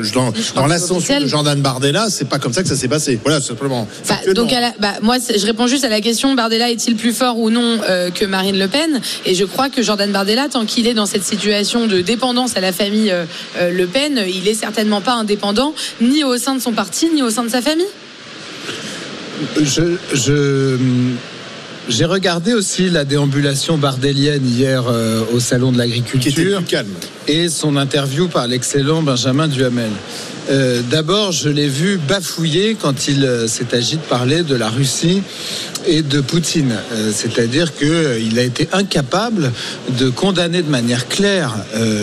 dans, 0.56 0.68
l'ascension 0.68 1.20
de 1.20 1.28
Jordan 1.28 1.60
Bardella, 1.62 2.08
c'est 2.10 2.28
pas 2.28 2.40
comme 2.40 2.54
ça 2.54 2.64
que 2.64 2.70
ça 2.70 2.76
s'est 2.76 2.88
passé. 2.88 3.20
Voilà, 3.24 3.42
simplement. 3.42 3.88
Bah, 4.08 4.16
donc, 4.34 4.52
à 4.54 4.60
la- 4.62 4.74
bah, 4.80 4.94
moi, 5.02 5.18
je 5.20 5.46
réponds 5.46 5.68
juste 5.68 5.84
à 5.84 5.90
la 5.90 6.02
question 6.02 6.34
Bardella 6.36 6.72
est-il 6.72 6.96
plus 6.96 7.14
fort 7.14 7.38
ou 7.40 7.50
non 7.50 7.80
euh, 7.90 8.10
que 8.12 8.26
Marine 8.26 8.58
Le 8.58 8.68
Pen? 8.68 9.02
Et 9.26 9.36
je 9.36 9.44
crois 9.46 9.70
que 9.70 9.82
Jordan 9.82 10.12
Bardella, 10.12 10.48
tant 10.50 10.66
qu'il 10.66 10.73
est 10.88 10.94
dans 10.94 11.06
cette 11.06 11.24
situation 11.24 11.88
de 11.88 12.02
dépendance 12.02 12.58
à 12.58 12.62
la 12.62 12.72
famille 12.72 13.12
euh, 13.12 13.26
euh, 13.58 13.72
Le 13.72 13.88
Pen, 13.88 14.20
il 14.28 14.48
est 14.48 14.54
certainement 14.54 15.02
pas 15.02 15.14
indépendant, 15.14 15.74
ni 16.02 16.24
au 16.24 16.38
sein 16.38 16.56
de 16.56 16.62
son 16.62 16.72
parti, 16.74 17.10
ni 17.14 17.22
au 17.22 17.30
sein 17.30 17.44
de 17.44 17.50
sa 17.50 17.62
famille. 17.62 17.86
Je, 19.62 19.98
je- 20.14 20.78
j'ai 21.90 22.06
regardé 22.06 22.54
aussi 22.54 22.90
la 22.90 23.04
déambulation 23.04 23.78
bardélienne 23.78 24.48
hier 24.48 24.84
euh, 24.88 25.22
au 25.34 25.40
salon 25.42 25.72
de 25.74 25.78
l'agriculture 25.78 26.62
et 27.28 27.50
son 27.50 27.76
interview 27.76 28.28
par 28.30 28.48
l'excellent 28.48 29.02
Benjamin 29.02 29.48
Duhamel. 29.50 29.92
Euh, 30.50 30.82
D'abord, 30.90 31.32
je 31.32 31.50
l'ai 31.50 31.68
vu 31.68 31.98
bafouiller 31.98 32.76
quand 32.80 33.08
il 33.08 33.24
euh, 33.24 33.48
s'est 33.48 33.74
agi 33.74 33.96
de 33.98 34.02
parler 34.02 34.44
de 34.44 34.56
la 34.56 34.70
Russie 34.70 35.22
et 35.86 36.02
de 36.02 36.22
Poutine. 36.22 36.76
Euh, 36.92 37.12
C'est-à-dire 37.14 37.74
qu'il 37.76 38.38
a 38.38 38.44
été 38.44 38.68
incapable 38.74 39.52
de 39.98 40.10
condamner 40.10 40.62
de 40.62 40.70
manière 40.70 41.08
claire 41.08 41.54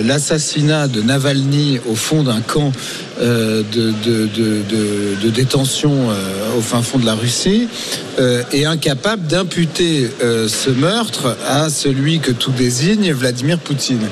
l'assassinat 0.05 0.89
de 0.89 1.03
Navalny 1.03 1.81
au 1.89 1.95
fond 1.95 2.23
d'un 2.23 2.41
camp 2.41 2.73
de, 3.20 5.16
de- 5.22 5.30
détention 5.30 6.10
euh, 6.10 6.59
au 6.59 6.60
fin 6.60 6.82
fond 6.82 6.98
de 6.98 7.06
la 7.06 7.14
Russie 7.14 7.68
euh, 8.18 8.42
et 8.52 8.66
incapable 8.66 9.26
d'imputer 9.26 10.10
euh, 10.22 10.48
ce 10.48 10.70
meurtre 10.70 11.36
à 11.48 11.70
celui 11.70 12.18
que 12.20 12.32
tout 12.32 12.51
désigne, 12.51 13.12
Vladimir 13.12 13.59
Poutine. 13.59 14.06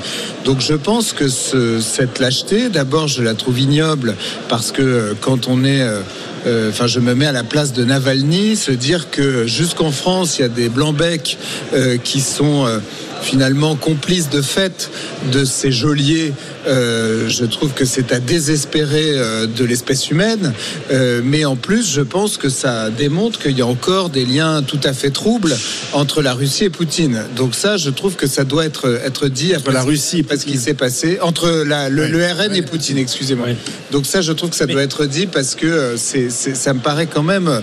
Donc 0.45 0.61
je 0.61 0.73
pense 0.73 1.13
que 1.13 1.27
ce- 1.27 1.79
cette 1.81 2.19
lâcheté, 2.19 2.69
d'abord 2.69 3.07
je 3.07 3.21
la 3.21 3.33
trouve 3.33 3.59
ignoble 3.59 4.15
parce 4.47 4.71
que 4.71 4.81
euh, 4.81 5.13
quand 5.19 5.47
on 5.47 5.63
est... 5.63 5.81
euh, 5.81 5.99
euh, 6.47 6.69
Enfin, 6.69 6.87
je 6.87 7.01
me 7.01 7.15
mets 7.15 7.25
à 7.25 7.33
la 7.33 7.43
place 7.43 7.73
de 7.73 7.83
Navalny, 7.83 8.55
se 8.55 8.71
dire 8.71 9.09
que 9.11 9.45
jusqu'en 9.45 9.91
France, 9.91 10.37
il 10.39 10.43
y 10.43 10.45
a 10.45 10.47
des 10.47 10.69
blancs-becs 10.69 11.37
euh, 11.73 11.97
qui 12.01 12.21
sont 12.21 12.65
euh, 12.65 12.79
finalement 13.21 13.75
complice 13.75 14.29
de 14.29 14.41
fait 14.41 14.89
de 15.31 15.43
ces 15.45 15.71
geôliers. 15.71 16.33
Euh, 16.67 17.27
je 17.29 17.45
trouve 17.45 17.71
que 17.73 17.85
c'est 17.85 18.11
à 18.11 18.19
désespérer 18.19 19.11
euh, 19.17 19.45
de 19.47 19.63
l'espèce 19.65 20.09
humaine. 20.09 20.53
Euh, 20.91 21.21
mais 21.23 21.45
en 21.45 21.55
plus, 21.55 21.91
je 21.91 22.01
pense 22.01 22.37
que 22.37 22.49
ça 22.49 22.89
démontre 22.89 23.39
qu'il 23.39 23.57
y 23.57 23.61
a 23.61 23.65
encore 23.65 24.09
des 24.09 24.25
liens 24.25 24.61
tout 24.63 24.79
à 24.83 24.93
fait 24.93 25.11
troubles 25.11 25.55
entre 25.93 26.21
la 26.21 26.33
Russie 26.33 26.65
et 26.65 26.69
Poutine. 26.69 27.23
Donc 27.35 27.55
ça, 27.55 27.77
je 27.77 27.89
trouve 27.89 28.15
que 28.15 28.27
ça 28.27 28.43
doit 28.43 28.65
être, 28.65 28.99
être 29.05 29.27
dit 29.27 29.53
après 29.53 29.73
la 29.73 29.83
Russie, 29.83 30.23
parce 30.23 30.43
qu'il 30.43 30.59
s'est 30.59 30.73
passé 30.73 31.19
entre 31.21 31.63
la- 31.65 31.89
le, 31.89 32.07
le 32.07 32.25
RN 32.25 32.55
et 32.55 32.61
Poutine, 32.61 32.97
excusez-moi. 32.97 33.47
Donc 33.91 34.05
ça, 34.05 34.21
je 34.21 34.31
trouve 34.31 34.49
que 34.51 34.55
ça 34.55 34.65
doit 34.65 34.83
être 34.83 35.05
dit 35.05 35.27
parce 35.27 35.55
que 35.55 35.95
c'est, 35.97 36.29
ça 36.29 36.73
me 36.73 36.79
paraît 36.79 37.07
quand 37.07 37.23
même 37.23 37.61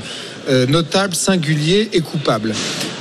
notable, 0.69 1.15
singulier 1.15 1.89
et 1.93 2.01
coupable. 2.01 2.53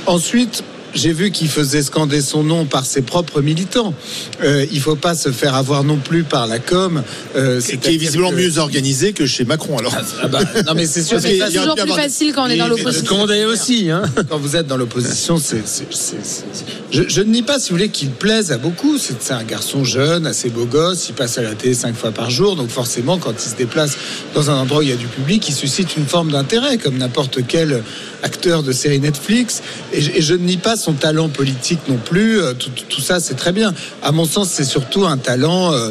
Ensuite. 0.06 0.62
J'ai 0.96 1.12
vu 1.12 1.30
qu'il 1.30 1.48
faisait 1.48 1.82
scander 1.82 2.20
son 2.20 2.42
nom 2.42 2.64
par 2.64 2.86
ses 2.86 3.02
propres 3.02 3.40
militants. 3.42 3.94
Euh, 4.42 4.66
il 4.72 4.80
faut 4.80 4.96
pas 4.96 5.14
se 5.14 5.30
faire 5.30 5.54
avoir 5.54 5.84
non 5.84 5.98
plus 5.98 6.24
par 6.24 6.46
la 6.46 6.58
com. 6.58 7.02
euh, 7.36 7.60
Qui 7.60 7.72
est 7.74 7.96
visiblement 7.98 8.30
que- 8.30 8.36
mieux 8.36 8.58
organisé 8.58 9.12
que 9.12 9.26
chez 9.26 9.44
Macron 9.44 9.78
alors. 9.78 9.94
Ah 10.22 10.28
bah, 10.28 10.40
non 10.66 10.72
mais 10.74 10.86
c'est 10.86 11.02
sûr. 11.02 11.20
C'est 11.20 11.38
toujours 11.38 11.74
plus 11.76 11.92
facile 11.92 12.32
quand 12.34 12.46
on 12.46 12.48
est 12.48 12.56
dans 12.56 12.68
l'opposition. 12.68 13.22
aussi. 13.52 13.90
Hein. 13.90 14.02
Quand 14.28 14.38
vous 14.38 14.56
êtes 14.56 14.66
dans 14.66 14.76
l'opposition, 14.76 15.36
c'est. 15.38 15.66
c'est- 15.66 15.86
c'est- 15.92 16.16
c'est- 16.24 16.44
Je, 16.90 17.02
je 17.08 17.20
ne 17.20 17.30
nie 17.32 17.42
pas, 17.42 17.58
si 17.58 17.70
vous 17.70 17.76
voulez, 17.76 17.88
qu'il 17.90 18.10
plaise 18.10 18.50
à 18.52 18.58
beaucoup. 18.58 18.96
C'est 18.98 19.14
c'est 19.20 19.32
un 19.34 19.44
garçon 19.44 19.84
jeune, 19.84 20.26
assez 20.26 20.48
beau 20.50 20.64
gosse. 20.64 21.08
Il 21.08 21.14
passe 21.14 21.36
à 21.38 21.42
la 21.42 21.54
télé 21.54 21.74
cinq 21.74 21.94
fois 21.94 22.10
par 22.12 22.30
jour. 22.30 22.56
Donc 22.56 22.70
forcément, 22.70 23.18
quand 23.18 23.32
il 23.44 23.50
se 23.50 23.56
déplace 23.56 23.96
dans 24.34 24.50
un 24.50 24.54
endroit 24.56 24.78
où 24.78 24.82
il 24.82 24.88
y 24.88 24.92
a 24.92 24.96
du 24.96 25.06
public, 25.06 25.46
il 25.48 25.54
suscite 25.54 25.96
une 25.96 26.06
forme 26.06 26.30
d'intérêt, 26.32 26.78
comme 26.78 26.96
n'importe 26.96 27.40
quel 27.46 27.82
acteur 28.26 28.62
de 28.62 28.72
série 28.72 29.00
Netflix. 29.00 29.62
Et, 29.92 30.00
je- 30.02 30.10
et 30.18 30.20
je 30.20 30.34
ne 30.34 30.44
nie 30.44 30.58
pas 30.58 30.76
son 30.76 30.92
talent 30.92 31.28
politique 31.30 31.80
non 31.88 31.96
plus. 32.10 32.40
Euh, 32.40 32.52
Tout, 32.54 32.70
tout 32.88 33.00
ça, 33.00 33.20
c'est 33.20 33.34
très 33.36 33.52
bien. 33.52 33.72
À 34.02 34.12
mon 34.12 34.26
sens, 34.26 34.50
c'est 34.50 34.64
surtout 34.76 35.06
un 35.06 35.16
talent. 35.16 35.72
euh, 35.72 35.90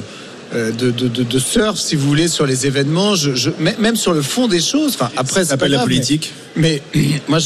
euh, 0.54 0.72
de, 0.72 0.92
de, 0.92 1.08
de, 1.08 1.24
de 1.24 1.40
surf, 1.40 1.78
si 1.80 1.96
vous 1.96 2.08
voulez, 2.08 2.28
sur 2.28 2.46
les 2.46 2.68
événements, 2.68 3.16
je, 3.16 3.34
je- 3.34 3.50
même 3.80 3.96
sur 3.96 4.14
le 4.14 4.22
fond 4.22 4.48
des 4.48 4.62
choses. 4.62 4.94
Enfin, 4.94 5.10
après, 5.18 5.42
c'est 5.42 5.50
s'appelle 5.50 5.72
la 5.72 5.80
mais- 5.80 5.84
politique. 5.86 6.34
Mais, 6.56 6.82
moi, 7.28 7.40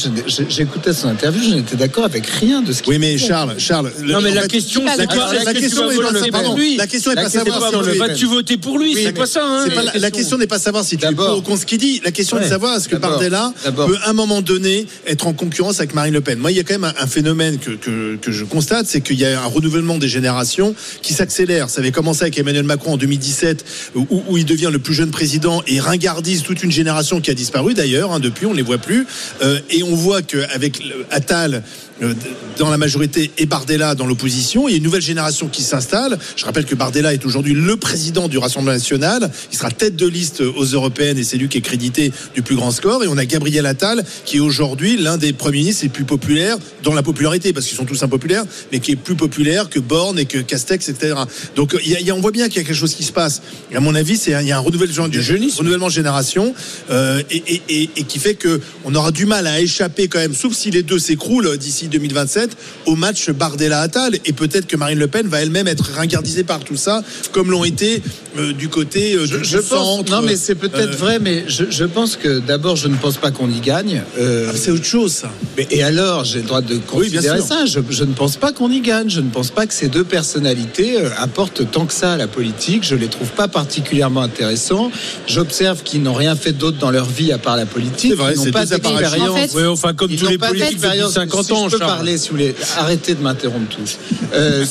j'écoutais 0.48 0.92
son 0.92 1.08
interview, 1.08 1.42
je 1.42 1.54
n'étais 1.56 1.76
d'accord 1.76 2.04
avec 2.04 2.26
rien 2.26 2.62
de 2.62 2.72
ce 2.72 2.82
qu'il 2.82 2.92
Oui, 2.92 2.98
mais. 2.98 3.18
Charles, 3.18 3.54
Charles. 3.58 3.90
le- 4.00 4.12
Non, 4.12 4.20
mais 4.20 4.32
la 4.32 4.46
question, 4.46 4.84
la, 4.84 4.94
c'est 4.96 5.06
pas 5.06 5.14
la- 5.44 5.52
question 5.54 5.88
n'est 5.88 5.96
pas 5.96 6.12
savoir. 6.12 6.42
pour 6.44 6.56
lui 6.56 6.76
La 6.76 6.86
question 6.86 7.10
n'est 7.10 7.16
La 7.16 7.22
pas 7.22 7.30
question, 7.30 7.52
savoir 7.52 7.70
c'est 7.84 7.90
si 7.90 7.92
tu 7.92 7.98
Vas-tu 7.98 8.26
voter 8.26 8.56
pour 8.56 8.78
lui? 8.78 8.94
C'est 8.94 9.12
pas 9.12 9.26
ça, 9.26 9.44
hein 9.44 9.66
la, 9.68 9.98
la 9.98 10.10
question 10.10 10.38
n'est 10.38 10.46
pas 10.46 10.58
de 10.58 10.62
savoir 10.62 10.84
si 10.84 10.96
tu 10.96 11.04
es 11.06 11.12
pour 11.12 11.38
ou 11.38 11.42
contre 11.42 11.60
ce 11.60 11.66
qu'il 11.66 11.78
dit. 11.78 12.00
La 12.04 12.12
question 12.12 12.38
est 12.38 12.44
de 12.44 12.48
savoir 12.48 12.76
est-ce 12.76 12.88
que. 12.88 12.96
Bardella 12.96 13.52
peut 13.64 13.96
à 14.04 14.10
un 14.10 14.12
moment 14.12 14.42
donné 14.42 14.86
être 15.06 15.26
en 15.26 15.32
concurrence 15.32 15.80
avec 15.80 15.94
Marine 15.94 16.14
Le 16.14 16.20
Pen. 16.20 16.38
Moi, 16.38 16.52
il 16.52 16.56
y 16.56 16.60
a 16.60 16.64
quand 16.64 16.78
même 16.78 16.92
un, 17.00 17.06
phénomène 17.06 17.58
que, 17.58 18.18
je 18.30 18.44
constate, 18.44 18.86
c'est 18.86 19.00
qu'il 19.00 19.18
y 19.18 19.24
a 19.24 19.42
un 19.42 19.46
renouvellement 19.46 19.98
des 19.98 20.08
générations 20.08 20.74
qui 21.02 21.14
s'accélère. 21.14 21.68
Ça 21.70 21.80
avait 21.80 21.90
commencé 21.92 22.22
avec 22.22 22.38
Emmanuel 22.38 22.64
Macron 22.64 22.92
en 22.92 22.96
2017, 22.96 23.64
où, 23.96 24.22
où 24.28 24.36
il 24.38 24.44
devient 24.44 24.70
le 24.72 24.78
plus 24.78 24.94
jeune 24.94 25.10
président 25.10 25.62
et 25.66 25.80
ringardise 25.80 26.42
toute 26.42 26.62
une 26.62 26.70
génération 26.70 27.20
qui 27.20 27.30
a 27.30 27.34
disparu 27.34 27.74
d'ailleurs. 27.74 28.12
hein, 28.12 28.20
depuis, 28.20 28.46
on 28.46 28.52
ne 28.52 28.56
les 28.56 28.62
voit 28.62 28.78
plus. 28.78 28.99
Euh, 29.42 29.58
et 29.70 29.82
on 29.82 29.94
voit 29.94 30.22
qu'avec 30.22 30.82
Attal 31.10 31.62
euh, 32.02 32.14
dans 32.58 32.70
la 32.70 32.78
majorité 32.78 33.30
et 33.36 33.44
Bardella 33.46 33.94
dans 33.94 34.06
l'opposition, 34.06 34.68
il 34.68 34.72
y 34.72 34.74
a 34.74 34.76
une 34.78 34.82
nouvelle 34.84 35.02
génération 35.02 35.48
qui 35.48 35.62
s'installe. 35.62 36.18
Je 36.36 36.44
rappelle 36.46 36.64
que 36.64 36.74
Bardella 36.74 37.12
est 37.12 37.24
aujourd'hui 37.26 37.52
le 37.52 37.76
président 37.76 38.26
du 38.28 38.38
Rassemblement 38.38 38.72
national. 38.72 39.30
Il 39.52 39.58
sera 39.58 39.70
tête 39.70 39.96
de 39.96 40.06
liste 40.06 40.40
aux 40.40 40.64
européennes 40.64 41.18
et 41.18 41.24
c'est 41.24 41.36
lui 41.36 41.48
qui 41.48 41.58
est 41.58 41.62
crédité 41.62 42.10
du 42.34 42.40
plus 42.42 42.56
grand 42.56 42.70
score. 42.70 43.04
Et 43.04 43.08
on 43.08 43.18
a 43.18 43.24
Gabriel 43.26 43.66
Attal 43.66 44.02
qui 44.24 44.38
est 44.38 44.40
aujourd'hui 44.40 44.96
l'un 44.96 45.18
des 45.18 45.32
premiers 45.34 45.58
ministres 45.58 45.82
les 45.84 45.88
plus 45.90 46.04
populaires 46.04 46.56
dans 46.82 46.94
la 46.94 47.02
popularité, 47.02 47.52
parce 47.52 47.66
qu'ils 47.66 47.76
sont 47.76 47.84
tous 47.84 48.02
impopulaires, 48.02 48.44
mais 48.72 48.80
qui 48.80 48.92
est 48.92 48.96
plus 48.96 49.14
populaire 49.16 49.68
que 49.68 49.78
Borne 49.78 50.18
et 50.18 50.24
que 50.24 50.38
Castex, 50.38 50.88
etc. 50.88 51.14
Donc 51.56 51.76
il 51.84 51.90
y 51.90 51.96
a- 51.96 52.00
il 52.00 52.06
y 52.06 52.10
a- 52.10 52.14
on 52.14 52.20
voit 52.20 52.30
bien 52.32 52.48
qu'il 52.48 52.56
y 52.62 52.64
a 52.64 52.66
quelque 52.66 52.74
chose 52.76 52.94
qui 52.94 53.04
se 53.04 53.12
passe. 53.12 53.42
Et 53.70 53.76
à 53.76 53.80
mon 53.80 53.94
avis, 53.94 54.16
c'est 54.16 54.30
il 54.40 54.48
y 54.48 54.52
a 54.52 54.56
un 54.56 54.60
renouvellement, 54.60 55.08
du 55.08 55.20
renouvellement 55.20 55.88
de 55.88 55.92
génération 55.92 56.54
euh, 56.90 57.22
et, 57.30 57.42
et- 57.46 57.62
et- 57.68 57.90
et 57.96 58.02
qui 58.04 58.18
fait 58.18 58.34
que 58.34 58.60
on 58.90 58.94
aura 58.94 59.10
du 59.12 59.26
mal 59.26 59.46
à 59.46 59.60
échapper 59.60 60.08
quand 60.08 60.18
même, 60.18 60.34
sauf 60.34 60.52
si 60.52 60.70
les 60.70 60.82
deux 60.82 60.98
s'écroulent 60.98 61.56
d'ici 61.56 61.88
2027, 61.88 62.56
au 62.86 62.96
match 62.96 63.30
Bardella-Attal. 63.30 64.16
Et 64.24 64.32
peut-être 64.32 64.66
que 64.66 64.76
Marine 64.76 64.98
Le 64.98 65.06
Pen 65.06 65.26
va 65.28 65.40
elle-même 65.40 65.68
être 65.68 65.90
ringardisée 65.94 66.42
par 66.44 66.60
tout 66.60 66.76
ça, 66.76 67.02
comme 67.32 67.50
l'ont 67.50 67.64
été 67.64 68.02
euh, 68.38 68.52
du 68.52 68.68
côté 68.68 69.14
euh, 69.14 69.26
Je, 69.26 69.38
du 69.38 69.44
je 69.44 69.58
pense, 69.58 70.08
non 70.08 70.22
mais 70.22 70.36
c'est 70.36 70.54
peut-être 70.54 70.92
Euh, 70.92 70.96
vrai, 70.96 71.18
mais 71.20 71.44
je, 71.48 71.64
je 71.70 71.84
pense 71.84 72.16
que 72.16 72.40
d'abord 72.40 72.76
je 72.76 72.88
ne 72.88 72.96
pense 72.96 73.16
pas 73.16 73.30
qu'on 73.30 73.50
y 73.50 73.60
gagne. 73.60 74.02
Euh, 74.18 74.50
c'est 74.54 74.70
autre 74.70 74.84
chose 74.84 75.12
ça. 75.12 75.30
mais- 75.56 75.66
et 75.70 75.82
alors 75.82 76.24
j'ai 76.24 76.38
le 76.40 76.46
droit 76.46 76.60
de 76.60 76.74
Oui, 76.92 77.08
bien 77.08 77.20
considérer 77.20 77.40
ça. 77.42 77.66
Je, 77.66 77.80
je 77.90 78.04
ne 78.04 78.12
pense 78.12 78.36
pas 78.36 78.52
qu'on 78.52 78.70
y 78.70 78.80
gagne. 78.80 79.08
Je 79.10 79.20
ne 79.20 79.30
pense 79.30 79.50
pas 79.50 79.66
que 79.66 79.74
ces 79.74 79.88
deux 79.88 80.04
personnalités 80.04 80.96
apportent 81.18 81.70
tant 81.70 81.86
que 81.86 81.92
ça 81.94 82.12
à 82.14 82.16
la 82.16 82.26
politique. 82.28 82.82
Je 82.84 82.94
les 82.94 83.08
trouve 83.08 83.28
pas 83.30 83.48
particulièrement 83.48 84.22
intéressants. 84.22 84.90
J'observe 85.26 85.82
qu'ils 85.82 86.02
n'ont 86.02 86.14
rien 86.14 86.34
fait 86.36 86.52
d'autre 86.52 86.78
dans 86.78 86.90
leur 86.90 87.06
vie 87.08 87.32
à 87.32 87.38
part 87.38 87.56
la 87.56 87.66
politique. 87.66 88.10
C'est 88.10 88.16
vrai, 88.16 88.34
ils 88.34 88.38
n'ont 88.44 88.50
pas. 88.50 88.66
D'expérience. 88.80 89.30
En 89.30 89.34
fait- 89.48 89.54
Ouais, 89.54 89.66
enfin, 89.66 89.92
comme 89.94 90.10
Ils 90.10 90.18
tous 90.18 90.24
n'ont 90.24 90.30
les 90.30 90.38
pas 90.38 90.48
politiques 90.48 90.68
depuis 90.76 90.80
d'expérience. 90.80 91.12
50 91.14 91.46
si 91.46 91.52
ans, 91.52 91.68
je 91.68 91.72
peux 91.72 91.78
Charles. 91.78 91.90
parler, 91.92 92.18
si 92.18 92.28
vous 92.28 92.36
voulez, 92.36 92.54
arrêtez 92.78 93.14
de 93.14 93.22
m'interrompre 93.22 93.68
tous. 93.76 93.98
Euh, 94.34 94.64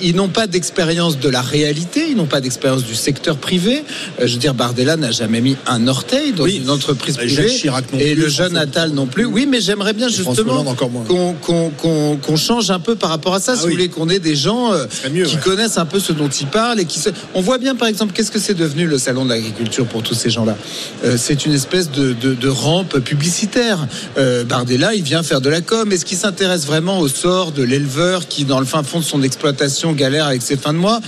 ils 0.00 0.14
n'ont 0.16 0.28
pas 0.28 0.46
d'expérience 0.46 1.18
de 1.18 1.28
la 1.28 1.40
réalité, 1.42 2.06
ils 2.10 2.16
n'ont 2.16 2.26
pas 2.26 2.40
d'expérience 2.40 2.84
du 2.84 2.94
secteur 2.94 3.36
privé. 3.36 3.84
Euh, 4.20 4.26
je 4.26 4.32
veux 4.34 4.38
dire, 4.38 4.54
Bardella 4.54 4.96
n'a 4.96 5.10
jamais 5.10 5.40
mis 5.40 5.56
un 5.66 5.88
orteil 5.88 6.32
dans 6.32 6.44
Oui. 6.44 6.60
une 6.62 6.70
entreprise 6.70 7.16
Et 7.20 7.28
Jacques 7.28 7.44
privée. 7.44 7.58
Chirac 7.58 7.92
non 7.92 7.98
et 7.98 8.12
plus, 8.14 8.22
le 8.22 8.28
jeune 8.28 8.56
Attal 8.56 8.90
non 8.90 9.06
plus. 9.06 9.24
Oui, 9.24 9.46
mais 9.48 9.60
j'aimerais 9.60 9.92
bien 9.92 10.08
justement 10.08 10.64
qu'on 11.40 12.36
change 12.36 12.70
un 12.70 12.80
peu 12.80 12.94
par 12.96 13.10
rapport 13.10 13.34
à 13.34 13.40
ça, 13.40 13.52
Ah 13.54 13.56
si 13.56 13.62
oui. 13.64 13.70
vous 13.70 13.76
voulez, 13.76 13.88
qu'on 13.88 14.08
ait 14.08 14.18
des 14.18 14.36
gens 14.36 14.72
euh, 14.72 14.86
mieux, 15.12 15.24
qui 15.24 15.34
ouais. 15.36 15.40
connaissent 15.40 15.78
un 15.78 15.86
peu 15.86 16.00
ce 16.00 16.12
dont 16.12 16.28
ils 16.28 16.46
parlent 16.46 16.80
et 16.80 16.84
qui 16.84 16.98
se... 16.98 17.10
On 17.34 17.40
voit 17.40 17.58
bien, 17.58 17.74
par 17.74 17.88
exemple, 17.88 18.12
qu'est-ce 18.12 18.30
que 18.30 18.38
c'est 18.38 18.54
devenu 18.54 18.86
le 18.86 18.98
salon 18.98 19.24
de 19.24 19.30
l'agriculture 19.30 19.86
pour 19.86 20.02
tous 20.02 20.14
ces 20.14 20.30
gens-là? 20.30 20.56
Euh, 21.04 21.16
c'est 21.18 21.46
une 21.46 21.52
espèce 21.52 21.90
de, 21.90 22.12
de- 22.12 22.34
de 22.34 22.48
rampe 22.48 22.98
publicitaire. 23.00 23.53
Euh, 24.16 24.44
Bardella, 24.44 24.94
il 24.94 25.02
vient 25.02 25.22
faire 25.22 25.40
de 25.40 25.48
la 25.48 25.60
com. 25.60 25.90
Est-ce 25.92 26.04
qu'il 26.04 26.18
s'intéresse 26.18 26.66
vraiment 26.66 26.98
au 26.98 27.08
sort 27.08 27.52
de 27.52 27.62
l'éleveur 27.62 28.28
qui, 28.28 28.44
dans 28.44 28.60
le 28.60 28.66
fin 28.66 28.82
fond 28.82 29.00
de 29.00 29.04
son 29.04 29.22
exploitation, 29.22 29.92
galère 29.92 30.26
avec 30.26 30.42
ses 30.42 30.56
fins 30.56 30.72
de 30.72 30.78
mois? 30.78 31.00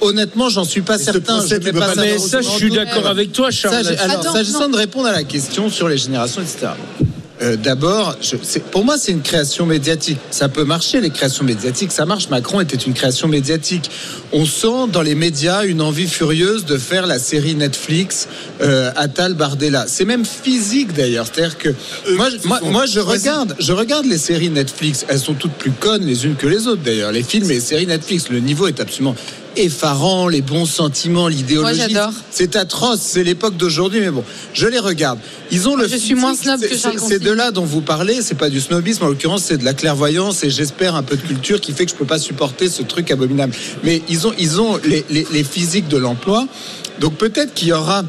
Honnêtement, 0.00 0.48
j'en 0.48 0.64
suis 0.64 0.80
pas 0.80 0.98
ce 0.98 1.04
certain. 1.04 1.38
procès, 1.38 1.58
Je 1.60 1.66
mets 1.66 1.78
pas 1.78 1.94
Mais 1.96 2.18
ça, 2.18 2.40
je 2.40 2.48
suis 2.48 2.70
d'accord 2.70 3.06
avec 3.06 3.32
toi, 3.32 3.50
Charles. 3.50 3.84
S'agissant 4.32 4.68
de 4.68 4.76
répondre 4.76 5.08
à 5.08 5.12
la 5.12 5.24
question 5.24 5.68
sur 5.68 5.88
les 5.88 5.98
générations, 5.98 6.40
etc. 6.40 6.68
Euh, 7.42 7.56
D'abord, 7.56 8.16
pour 8.70 8.84
moi, 8.84 8.96
c'est 8.98 9.12
une 9.12 9.22
création 9.22 9.64
médiatique. 9.66 10.18
Ça 10.30 10.48
peut 10.48 10.64
marcher, 10.64 11.00
les 11.00 11.10
créations 11.10 11.44
médiatiques. 11.44 11.92
Ça 11.92 12.04
marche. 12.06 12.28
Macron 12.28 12.60
était 12.60 12.76
une 12.76 12.92
création 12.94 13.28
médiatique. 13.28 13.90
On 14.32 14.44
sent 14.44 14.88
dans 14.92 15.02
les 15.02 15.14
médias 15.14 15.64
une 15.64 15.80
envie 15.80 16.06
furieuse 16.06 16.64
de 16.64 16.76
faire 16.78 17.06
la 17.06 17.18
série 17.18 17.54
Netflix 17.54 18.28
euh, 18.60 18.90
Attal 18.96 19.34
Bardella. 19.34 19.84
C'est 19.88 20.04
même 20.04 20.24
physique 20.24 20.92
d'ailleurs. 20.92 21.26
C'est-à-dire 21.26 21.58
que 21.58 21.70
moi, 22.16 22.28
je- 22.30 22.46
moi, 22.46 22.60
moi, 22.62 22.86
je 22.86 23.00
regarde, 23.00 23.56
je 23.58 23.72
regarde 23.72 24.06
les 24.06 24.18
séries 24.18 24.50
Netflix. 24.50 25.04
Elles 25.08 25.18
sont 25.18 25.34
toutes 25.34 25.52
plus 25.52 25.72
connes 25.72 26.04
les 26.04 26.26
unes 26.26 26.36
que 26.36 26.46
les 26.46 26.66
autres 26.66 26.82
d'ailleurs. 26.82 27.12
Les 27.12 27.22
films 27.22 27.50
et 27.50 27.54
les 27.54 27.60
séries 27.60 27.86
Netflix, 27.86 28.28
le 28.30 28.40
niveau 28.40 28.66
est 28.68 28.80
absolument 28.80 29.16
effarant. 29.64 30.28
Les 30.28 30.42
bons 30.42 30.66
sentiments, 30.66 31.28
l'idéologie. 31.28 31.78
Moi, 31.78 31.88
j'adore. 31.88 32.12
C'est 32.30 32.56
atroce. 32.56 33.00
C'est 33.00 33.24
l'époque 33.24 33.56
d'aujourd'hui, 33.56 34.00
mais 34.00 34.10
bon, 34.10 34.24
je 34.54 34.66
les 34.66 34.78
regarde. 34.78 35.18
Ils 35.50 35.68
ont 35.68 35.76
le. 35.76 35.88
je 35.88 35.96
suis 35.96 36.14
moins 36.14 36.34
snob 36.34 36.60
que 36.60 36.68
Charles 36.76 36.94
c'est- 36.94 37.00
Conti. 37.00 37.12
C'est 37.14 37.18
de 37.22 37.30
là 37.30 37.50
dont 37.50 37.64
vous 37.64 37.80
parlez. 37.80 38.22
C'est 38.22 38.34
pas 38.36 38.50
du 38.50 38.60
snobisme. 38.60 39.04
En 39.04 39.08
l'occurrence, 39.08 39.42
c'est 39.44 39.56
de 39.58 39.64
la 39.64 39.74
clairvoyance 39.74 40.44
et 40.44 40.50
j'espère 40.50 40.94
un 40.94 41.02
peu 41.02 41.16
de 41.16 41.22
culture 41.22 41.60
qui 41.60 41.72
fait 41.72 41.84
que 41.86 41.90
je 41.90 41.96
peux 41.96 42.04
pas 42.04 42.18
supporter 42.18 42.68
ce 42.68 42.82
truc 42.82 43.10
abominable. 43.10 43.54
Mais 43.82 44.02
ils 44.08 44.26
ont, 44.26 44.32
ils 44.38 44.60
ont 44.60 44.78
les, 44.84 45.04
les- 45.10 45.26
les 45.32 45.44
physiques 45.44 45.88
de 45.88 45.96
l'emploi. 45.96 46.46
Donc 47.00 47.14
peut-être 47.16 47.54
qu'il 47.54 47.68
y 47.68 47.72
aura 47.72 48.02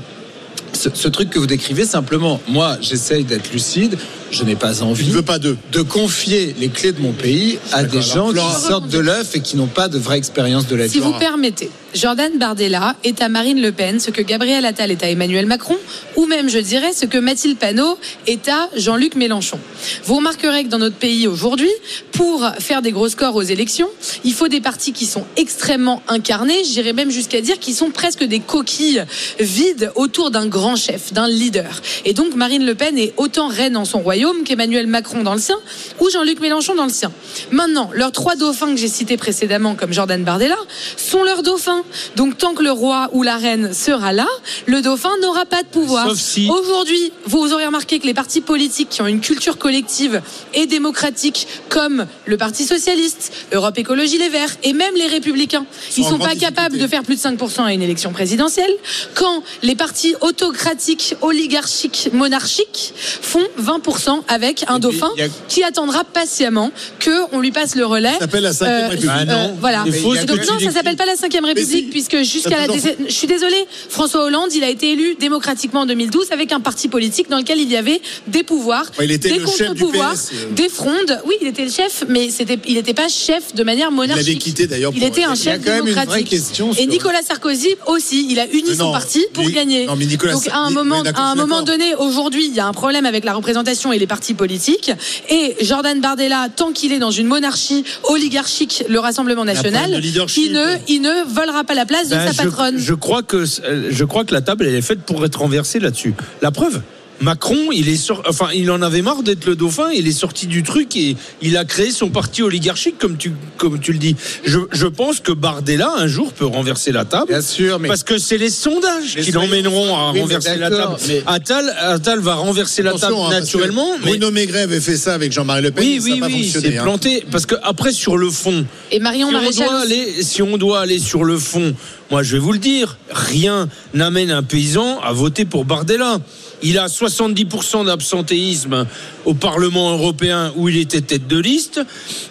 ce, 0.73 0.89
ce 0.93 1.07
truc 1.07 1.29
que 1.29 1.39
vous 1.39 1.47
décrivez 1.47 1.85
simplement. 1.85 2.39
Moi, 2.47 2.77
j'essaye 2.81 3.23
d'être 3.23 3.51
lucide. 3.51 3.97
Je 4.31 4.43
n'ai 4.43 4.55
pas 4.55 4.81
envie 4.81 5.09
veux 5.09 5.21
pas 5.21 5.39
de 5.39 5.81
confier 5.81 6.55
les 6.59 6.69
clés 6.69 6.93
de 6.93 7.01
mon 7.01 7.11
pays 7.11 7.59
à 7.71 7.83
des 7.83 8.01
gens 8.01 8.31
qui 8.31 8.61
sortent 8.67 8.89
de 8.89 8.99
l'œuf 8.99 9.35
et 9.35 9.41
qui 9.41 9.57
n'ont 9.57 9.67
pas 9.67 9.87
de 9.87 9.97
vraie 9.97 10.17
expérience 10.17 10.67
de 10.67 10.75
la 10.75 10.85
vie. 10.85 10.91
Si 10.91 10.99
vous 10.99 11.13
permettez, 11.13 11.69
Jordan 11.93 12.37
Bardella 12.37 12.95
est 13.03 13.21
à 13.21 13.27
Marine 13.27 13.61
Le 13.61 13.71
Pen 13.71 13.99
ce 13.99 14.11
que 14.11 14.21
Gabriel 14.21 14.65
Attal 14.65 14.91
est 14.91 15.03
à 15.03 15.09
Emmanuel 15.09 15.45
Macron, 15.45 15.77
ou 16.15 16.25
même, 16.25 16.49
je 16.49 16.59
dirais, 16.59 16.93
ce 16.93 17.05
que 17.05 17.17
Mathilde 17.17 17.57
Panot 17.57 17.97
est 18.27 18.47
à 18.47 18.69
Jean-Luc 18.75 19.15
Mélenchon. 19.15 19.59
Vous 20.05 20.15
remarquerez 20.15 20.63
que 20.63 20.69
dans 20.69 20.77
notre 20.77 20.95
pays 20.95 21.27
aujourd'hui, 21.27 21.71
pour 22.11 22.47
faire 22.59 22.81
des 22.81 22.91
gros 22.91 23.09
scores 23.09 23.35
aux 23.35 23.41
élections, 23.41 23.89
il 24.23 24.33
faut 24.33 24.47
des 24.47 24.61
partis 24.61 24.93
qui 24.93 25.05
sont 25.05 25.25
extrêmement 25.35 26.01
incarnés, 26.07 26.63
j'irais 26.63 26.93
même 26.93 27.11
jusqu'à 27.11 27.41
dire 27.41 27.59
qu'ils 27.59 27.75
sont 27.75 27.91
presque 27.91 28.23
des 28.23 28.39
coquilles 28.39 29.03
vides 29.39 29.91
autour 29.95 30.31
d'un 30.31 30.47
grand 30.47 30.75
chef, 30.75 31.11
d'un 31.11 31.27
leader. 31.27 31.81
Et 32.05 32.13
donc 32.13 32.35
Marine 32.35 32.65
Le 32.65 32.75
Pen 32.75 32.97
est 32.97 33.13
autant 33.17 33.47
reine 33.47 33.75
en 33.75 33.85
son 33.85 33.99
royaume 33.99 34.43
qu'Emmanuel 34.43 34.87
Macron 34.87 35.23
dans 35.23 35.33
le 35.33 35.41
sien, 35.41 35.57
ou 35.99 36.09
Jean-Luc 36.09 36.39
Mélenchon 36.39 36.75
dans 36.75 36.85
le 36.85 36.89
sien. 36.89 37.11
Maintenant, 37.51 37.89
leurs 37.93 38.11
trois 38.11 38.35
dauphins 38.35 38.71
que 38.71 38.77
j'ai 38.77 38.87
cités 38.87 39.17
précédemment, 39.17 39.75
comme 39.75 39.91
Jordan 39.91 40.23
Bardella, 40.23 40.57
sont 40.95 41.23
leurs 41.23 41.43
dauphins. 41.43 41.80
Dauphin. 41.83 42.11
Donc 42.15 42.37
tant 42.37 42.53
que 42.53 42.63
le 42.63 42.71
roi 42.71 43.09
ou 43.13 43.23
la 43.23 43.37
reine 43.37 43.73
sera 43.73 44.13
là, 44.13 44.27
le 44.65 44.81
dauphin 44.81 45.11
n'aura 45.21 45.45
pas 45.45 45.63
de 45.63 45.67
pouvoir. 45.67 46.15
Si- 46.15 46.47
Aujourd'hui, 46.49 47.11
vous 47.25 47.53
aurez 47.53 47.65
remarqué 47.65 47.99
que 47.99 48.05
les 48.07 48.13
partis 48.13 48.41
politiques 48.41 48.89
qui 48.89 49.01
ont 49.01 49.07
une 49.07 49.21
culture 49.21 49.57
collective 49.57 50.21
et 50.53 50.65
démocratique, 50.65 51.47
comme 51.69 52.05
le 52.25 52.37
Parti 52.37 52.65
socialiste, 52.65 53.31
Europe 53.51 53.77
Écologie 53.77 54.17
Les 54.17 54.29
Verts 54.29 54.55
et 54.63 54.73
même 54.73 54.95
les 54.95 55.07
Républicains, 55.07 55.65
ils 55.97 56.03
sont 56.03 56.17
pas 56.19 56.35
capables 56.35 56.77
de 56.77 56.87
faire 56.87 57.03
plus 57.03 57.15
de 57.15 57.21
5% 57.21 57.63
à 57.63 57.73
une 57.73 57.81
élection 57.81 58.11
présidentielle. 58.11 58.71
Quand 59.13 59.43
les 59.63 59.75
partis 59.75 60.15
autocratiques, 60.21 61.15
oligarchiques, 61.21 62.09
monarchiques 62.13 62.93
font 63.21 63.43
20% 63.59 64.23
avec 64.27 64.65
un 64.67 64.79
dauphin 64.79 65.09
a- 65.19 65.27
qui 65.47 65.63
attendra 65.63 66.03
patiemment 66.03 66.71
que 66.99 67.11
on 67.33 67.39
lui 67.39 67.51
passe 67.51 67.75
le 67.75 67.85
relais. 67.85 68.13
Ça 68.13 68.19
s'appelle 68.19 68.43
la 68.43 68.53
cinquième 68.53 68.89
République. 68.89 69.09
Ah 69.13 69.25
non. 69.25 69.57
voilà. 69.59 69.83
Et 70.23 70.25
donc 70.25 70.37
non, 70.47 70.59
ça 70.59 70.71
s'appelle 70.71 70.95
pas 70.95 71.05
la 71.05 71.15
cinquième 71.15 71.45
République 71.45 71.69
puisque 71.89 72.21
jusqu'à 72.23 72.67
la 72.67 72.67
je 72.73 73.11
suis 73.13 73.27
désolée, 73.27 73.65
François 73.89 74.23
Hollande, 74.23 74.53
il 74.53 74.63
a 74.63 74.69
été 74.69 74.91
élu 74.91 75.15
démocratiquement 75.19 75.81
en 75.81 75.85
2012 75.85 76.31
avec 76.31 76.51
un 76.51 76.59
parti 76.59 76.87
politique 76.87 77.29
dans 77.29 77.37
lequel 77.37 77.59
il 77.59 77.69
y 77.69 77.77
avait 77.77 78.01
des 78.27 78.43
pouvoirs, 78.43 78.85
Ouais, 78.97 79.05
il 79.05 79.11
était 79.11 79.29
des 79.29 79.39
contre-pouvoirs, 79.39 80.15
euh. 80.33 80.53
des 80.53 80.69
frondes. 80.69 81.21
Oui, 81.25 81.35
il 81.41 81.47
était 81.47 81.65
le 81.65 81.71
chef, 81.71 82.03
mais 82.07 82.29
c'était, 82.29 82.57
il 82.67 82.75
n'était 82.75 82.93
pas 82.93 83.07
chef 83.09 83.53
de 83.55 83.63
manière 83.63 83.89
Il 83.91 83.95
monarchique. 83.95 84.27
avait 84.27 84.37
quitté 84.37 84.67
d'ailleurs. 84.67 84.91
Il 84.95 85.03
était 85.03 85.23
un 85.23 85.33
Il 85.33 85.45
y 85.45 85.49
a 85.49 85.53
chef 85.53 85.65
même 85.65 85.87
une 85.87 85.93
démocratique. 85.93 86.35
Et 86.77 86.85
Nicolas 86.85 87.21
Sarkozy 87.21 87.75
aussi, 87.87 88.27
il 88.29 88.39
a 88.39 88.47
uni 88.47 88.75
son 88.75 88.91
parti 88.91 89.25
pour 89.33 89.49
gagner. 89.49 89.85
non, 89.85 89.95
mais 89.95 90.05
Nicolas 90.05 90.33
Donc 90.33 90.47
à 90.49 90.57
un 90.57 90.69
moment, 90.69 91.03
à 91.15 91.31
un 91.31 91.35
moment 91.35 91.61
donné, 91.61 91.95
aujourd'hui, 91.95 92.45
il 92.47 92.55
y 92.55 92.59
a 92.59 92.67
un 92.67 92.73
problème 92.73 93.05
avec 93.05 93.23
la 93.25 93.33
représentation 93.33 93.91
et 93.93 93.99
les 93.99 94.07
partis 94.07 94.33
politiques. 94.33 94.91
Et 95.29 95.55
Jordan 95.61 95.99
Bardella, 95.99 96.47
tant 96.55 96.71
qu'il 96.71 96.91
est 96.91 96.99
dans 96.99 97.11
une 97.11 97.27
monarchie 97.27 97.83
oligarchique, 98.03 98.83
le 98.87 98.99
Rassemblement 98.99 99.45
national, 99.45 99.99
il 100.37 100.53
ne, 100.53 100.77
il 100.87 101.01
ne 101.01 101.23
volera 101.33 101.60
pas 101.63 101.73
la 101.73 101.85
place 101.85 102.09
de 102.09 102.15
Ben, 102.15 102.31
sa 102.31 102.43
je- 102.43 102.49
patronne. 102.49 102.77
Je, 102.77 102.93
crois 102.93 103.23
que 103.23 103.37
euh, 103.37 103.87
je 103.91 104.03
crois 104.05 104.23
que 104.25 104.33
la 104.33 104.41
table 104.41 104.65
elle 104.67 104.75
est 104.75 104.81
faite 104.81 105.01
pour 105.01 105.23
être 105.25 105.39
renversée 105.39 105.79
là-dessus. 105.79 106.13
La 106.41 106.51
preuve. 106.51 106.81
Macron, 107.21 107.71
il 107.71 107.87
est 107.89 107.95
sor- 107.97 108.23
enfin, 108.27 108.47
il 108.53 108.69
en 108.71 108.81
avait 108.81 109.01
marre 109.01 109.21
d'être 109.23 109.45
le 109.45 109.55
dauphin. 109.55 109.89
Il 109.93 110.07
est 110.07 110.11
sorti 110.11 110.47
du 110.47 110.63
truc 110.63 110.95
et 110.95 111.15
il 111.41 111.55
a 111.57 111.65
créé 111.65 111.91
son 111.91 112.09
parti 112.09 112.41
oligarchique, 112.41 112.97
comme 112.97 113.17
tu, 113.17 113.31
comme 113.57 113.79
tu 113.79 113.93
le 113.93 113.99
dis. 113.99 114.15
Je, 114.43 114.59
je 114.71 114.87
pense 114.87 115.19
que 115.19 115.31
Bardella 115.31 115.91
un 115.97 116.07
jour 116.07 116.33
peut 116.33 116.45
renverser 116.45 116.91
la 116.91 117.05
table. 117.05 117.27
Bien 117.27 117.41
sûr, 117.41 117.79
mais 117.79 117.87
Parce 117.87 118.03
que 118.03 118.17
c'est 118.17 118.37
les 118.37 118.49
sondages 118.49 119.13
Mais 119.15 119.21
qui 119.21 119.31
l'emmèneront 119.31 119.95
à 119.95 120.11
Oui, 120.13 120.21
renverser 120.21 120.57
la 120.57 120.69
table. 120.69 120.95
mais- 121.07 121.23
Attal, 121.27 121.73
Attal 121.79 122.19
va 122.19 122.35
renverser 122.35 122.81
la 122.81 122.93
table 122.93 123.15
hein, 123.17 123.29
naturellement. 123.29 123.87
mais 124.03 124.07
Bruno 124.11 124.31
Maigret 124.31 124.61
avait 124.63 124.81
fait 124.81 124.97
ça 124.97 125.13
avec 125.13 125.31
Jean-Marie 125.31 125.61
Le 125.61 125.71
Pen. 125.71 125.83
oui, 125.85 125.97
ça 125.99 126.03
oui, 126.05 126.13
n'a 126.19 126.19
pas 126.19 126.25
oui, 126.33 126.43
fonctionné. 126.43 126.69
c'est 126.71 126.77
hein. 126.79 126.83
planté. 126.83 127.23
Parce 127.31 127.45
que 127.45 127.55
après, 127.63 127.91
sur 127.93 128.17
le 128.17 128.29
fond, 128.29 128.65
Et 128.91 128.99
Marion 128.99 129.29
si 129.29 129.35
on, 129.35 129.37
Maréchal 129.39 129.67
doit 129.67 129.81
aussi. 129.83 129.93
aller, 129.93 130.23
si 130.23 130.41
on 130.41 130.57
doit 130.57 130.79
aller 130.81 130.99
sur 130.99 131.23
le 131.23 131.37
fond, 131.37 131.75
moi 132.09 132.23
je 132.23 132.33
vais 132.33 132.39
vous 132.39 132.51
le 132.53 132.59
dire, 132.59 132.97
rien 133.11 133.69
n'amène 133.93 134.31
un 134.31 134.43
paysan 134.43 134.99
à 135.01 135.13
voter 135.13 135.45
pour 135.45 135.65
Bardella. 135.65 136.19
Il 136.63 136.77
a 136.77 136.87
70% 136.87 137.85
d'absentéisme 137.85 138.85
au 139.25 139.33
Parlement 139.33 139.91
européen 139.91 140.51
où 140.55 140.69
il 140.69 140.77
était 140.77 141.01
tête 141.01 141.27
de 141.27 141.39
liste. 141.39 141.81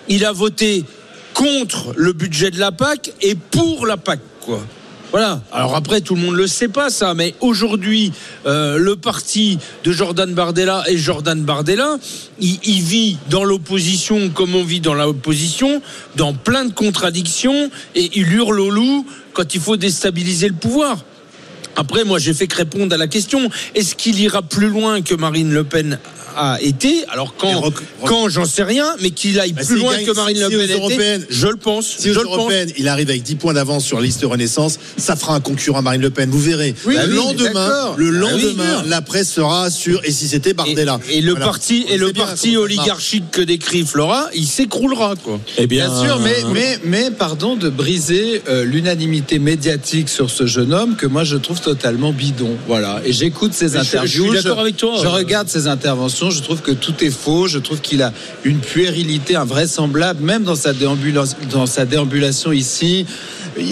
Il 0.09 0.24
a 0.24 0.32
voté 0.32 0.85
contre 1.35 1.93
le 1.97 2.12
budget 2.12 2.51
de 2.51 2.59
la 2.59 2.73
PAC 2.73 3.12
et 3.23 3.35
pour 3.35 3.86
la 3.86 3.97
PAC, 3.97 4.20
quoi. 4.40 4.61
Voilà. 5.11 5.43
Alors 5.51 5.74
après, 5.74 6.01
tout 6.01 6.15
le 6.15 6.20
monde 6.20 6.36
le 6.36 6.47
sait 6.47 6.69
pas 6.69 6.89
ça, 6.89 7.15
mais 7.15 7.35
aujourd'hui, 7.40 8.12
euh, 8.47 8.78
le 8.78 8.94
parti 8.94 9.59
de 9.82 9.90
Jordan 9.90 10.32
Bardella 10.32 10.85
et 10.86 10.97
Jordan 10.97 11.43
Bardella, 11.43 11.97
il, 12.39 12.59
il 12.62 12.81
vit 12.81 13.19
dans 13.28 13.43
l'opposition 13.43 14.31
comme 14.31 14.55
on 14.55 14.62
vit 14.62 14.78
dans 14.78 14.94
l'opposition, 14.94 15.82
dans 16.15 16.32
plein 16.32 16.65
de 16.65 16.73
contradictions, 16.73 17.70
et 17.97 18.11
il 18.15 18.32
hurle 18.32 18.61
au 18.61 18.70
loup 18.70 19.05
quand 19.32 19.52
il 19.55 19.61
faut 19.61 19.77
déstabiliser 19.77 20.47
le 20.47 20.55
pouvoir. 20.55 20.98
Après, 21.77 22.05
moi, 22.05 22.19
j'ai 22.19 22.35
fait 22.35 22.47
que 22.47 22.57
répondre 22.57 22.95
à 22.95 22.99
la 22.99 23.07
question 23.07 23.49
est-ce 23.75 23.95
qu'il 23.95 24.19
ira 24.21 24.43
plus 24.43 24.69
loin 24.69 25.01
que 25.03 25.15
Marine 25.15 25.53
Le 25.53 25.65
Pen 25.65 25.99
a 26.37 26.59
été? 26.61 27.05
Alors 27.09 27.35
quand, 27.37 27.73
quand 28.05 28.29
j'en 28.29 28.45
sais 28.45 28.63
rien, 28.63 28.87
mais 29.03 29.11
qu'il 29.11 29.39
aille 29.41 29.53
Bah, 29.53 29.63
plus 29.65 29.77
loin 29.77 29.95
gagne- 29.97 30.07
que 30.07 30.13
Marine 30.13 30.39
Le 30.41 30.45
si 30.45 30.51
Pen 30.51 30.61
a 30.61 30.65
été, 30.65 30.75
européennes- 30.75 31.27
je 31.31 31.47
le 31.47 31.57
pense. 31.57 31.87
Si 31.99 32.11
aux 32.11 32.15
je 32.15 32.19
le 32.21 32.25
pense. 32.27 32.35
européennes, 32.37 32.71
il 32.77 32.89
arrive 32.89 33.09
avec 33.11 33.23
10 33.23 33.35
points 33.37 33.53
d'avance 33.55 33.85
sur 33.85 33.99
la 33.99 34.05
liste 34.07 34.23
Renaissance, 34.25 34.79
ça 34.97 35.17
fera 35.17 35.35
un 35.35 35.41
concurrent 35.41 35.79
à 35.79 35.83
Marine 35.83 36.01
Le 36.03 36.11
Pen. 36.11 36.31
Vous 36.31 36.41
verrez. 36.41 36.75
Oui, 36.87 36.97
le 36.97 37.09
oui, 37.09 37.17
lendemain, 37.17 37.95
le 37.97 38.09
Ah 38.27 38.33
oui, 38.35 38.43
lendemain, 38.43 38.83
la 38.87 39.03
presse 39.03 39.31
sera 39.33 39.71
sur. 39.71 40.05
Et 40.05 40.13
si 40.13 40.29
c'était 40.29 40.53
Bardella. 40.53 41.01
et 41.11 41.21
le 41.21 41.33
Voilà. 41.33 41.47
parti 41.47 41.85
On 41.89 41.93
et 41.93 41.99
le 41.99 42.13
parti 42.13 42.57
oligarchique 42.57 43.31
que 43.31 43.41
décrit 43.43 43.85
Flora, 43.85 44.29
il 44.35 44.47
s'écroulera 44.47 45.15
quoi. 45.23 45.41
Eh 45.59 45.67
Bien 45.67 45.89
sûr, 46.03 46.19
mais, 46.21 46.37
mais, 46.53 46.79
mais 46.85 47.11
pardon 47.11 47.57
de 47.57 47.69
briser 47.69 48.43
euh, 48.49 48.65
l'unanimité 48.65 49.39
médiatique 49.39 50.09
sur 50.09 50.31
ce 50.31 50.47
jeune 50.47 50.73
homme 50.73 50.97
que 50.97 51.07
moi 51.07 51.25
je 51.25 51.37
trouve 51.37 51.60
totalement 51.61 52.12
bidon. 52.12 52.57
Voilà. 52.66 53.01
Et 53.05 53.12
j'écoute 53.12 53.53
ses 53.55 53.66
Mais 53.70 53.70
je- 53.70 53.74
je 53.85 53.89
interviews. 53.97 54.32
suis 54.35 54.43
d'accord 54.43 54.61
avec 54.61 54.77
toi. 54.77 54.95
Je 55.03 55.07
regarde 55.07 55.49
ses 55.49 55.66
interventions. 55.66 56.31
Je 56.31 56.43
trouve 56.43 56.61
que 56.61 56.73
tout 56.73 56.95
est 57.05 57.11
faux. 57.11 57.47
Je 57.49 57.59
trouve 57.59 57.81
qu'il 57.81 58.03
a 58.03 58.12
une 58.45 58.59
puérilité 58.59 59.37
invraisemblable, 59.37 60.23
même 60.24 60.43
dans 60.45 60.55
sa, 60.55 60.73
déambulation, 60.73 61.37
dans 61.53 61.66
sa 61.66 61.85
déambulation 61.85 62.53
ici. 62.53 63.07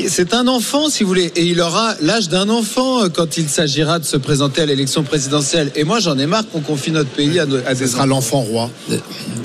C'est 0.08 0.34
un 0.34 0.48
enfant, 0.48 0.88
si 0.90 1.02
vous 1.04 1.08
voulez, 1.08 1.30
et 1.36 1.44
il 1.44 1.60
aura 1.60 1.94
l'âge 2.02 2.28
d'un 2.28 2.48
enfant 2.48 3.04
euh, 3.04 3.08
quand 3.08 3.36
il 3.36 3.48
s'agira 3.48 3.98
de 4.00 4.04
se 4.04 4.16
présenter 4.16 4.60
à 4.62 4.66
l'élection 4.66 5.04
présidentielle. 5.04 5.70
Et 5.76 5.84
moi, 5.84 6.00
j'en 6.00 6.18
ai 6.18 6.26
marre 6.26 6.48
qu'on 6.50 6.60
confie 6.60 6.90
notre 6.90 7.10
pays 7.10 7.38
à, 7.38 7.46
nos- 7.46 7.58
à 7.64 7.74
Ce 7.76 7.86
sera 7.86 8.04
l'enfant 8.04 8.40
roi. 8.40 8.70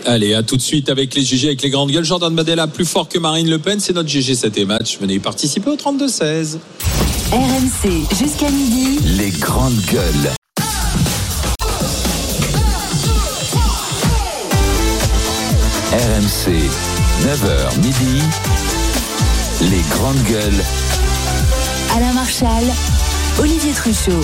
Allez, 0.06 0.34
à 0.34 0.42
tout 0.42 0.58
de 0.58 0.62
suite 0.62 0.90
avec 0.90 1.14
les 1.14 1.24
GG, 1.24 1.48
avec 1.48 1.62
les 1.62 1.70
grandes 1.70 1.92
gueules. 1.92 2.04
Jordan 2.04 2.34
Bardella 2.34 2.66
plus 2.68 2.84
fort 2.86 3.08
que 3.08 3.20
Marine 3.20 3.50
Le 3.50 3.60
Pen, 3.60 3.80
c'est 3.80 3.94
notre 3.94 4.10
GG 4.10 4.34
7 4.36 4.58
et 4.58 4.66
match. 4.66 4.98
Venez 5.00 5.14
y 5.16 5.20
participer 5.20 5.70
au 5.70 5.76
32-16. 5.78 6.58
RMC 7.34 8.06
jusqu'à 8.16 8.48
midi. 8.52 9.00
Les 9.18 9.32
grandes 9.32 9.82
gueules. 9.92 10.30
RMC, 15.94 16.70
9h 17.24 17.78
midi. 17.80 18.22
Les 19.62 19.82
grandes 19.90 20.22
gueules. 20.26 20.64
Alain 21.98 22.14
Marchal, 22.14 22.66
Olivier 23.40 23.72
Truchot. 23.74 24.22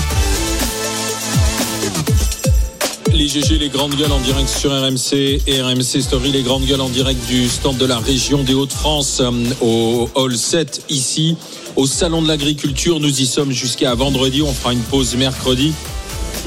Les 3.20 3.28
GG, 3.28 3.58
les 3.60 3.68
grandes 3.68 3.96
gueules 3.96 4.14
en 4.14 4.20
direct 4.22 4.48
sur 4.48 4.72
RMC 4.72 5.42
et 5.46 5.62
RMC 5.62 6.00
Story, 6.02 6.32
les 6.32 6.42
grandes 6.42 6.64
gueules 6.66 6.80
en 6.80 6.88
direct 6.88 7.20
du 7.28 7.50
stand 7.50 7.76
de 7.78 7.86
la 7.86 8.00
région 8.00 8.44
des 8.44 8.54
Hauts-de-France 8.54 9.20
euh, 9.20 9.32
au 9.60 10.10
Hall 10.16 10.38
7 10.38 10.84
ici 10.88 11.36
au 11.76 11.86
Salon 11.86 12.22
de 12.22 12.30
l'Agriculture. 12.30 13.02
Nous 13.02 13.20
y 13.20 13.26
sommes 13.26 13.52
jusqu'à 13.52 13.94
vendredi. 13.94 14.42
On 14.42 14.54
fera 14.54 14.72
une 14.72 14.80
pause 14.80 15.16
mercredi. 15.16 15.74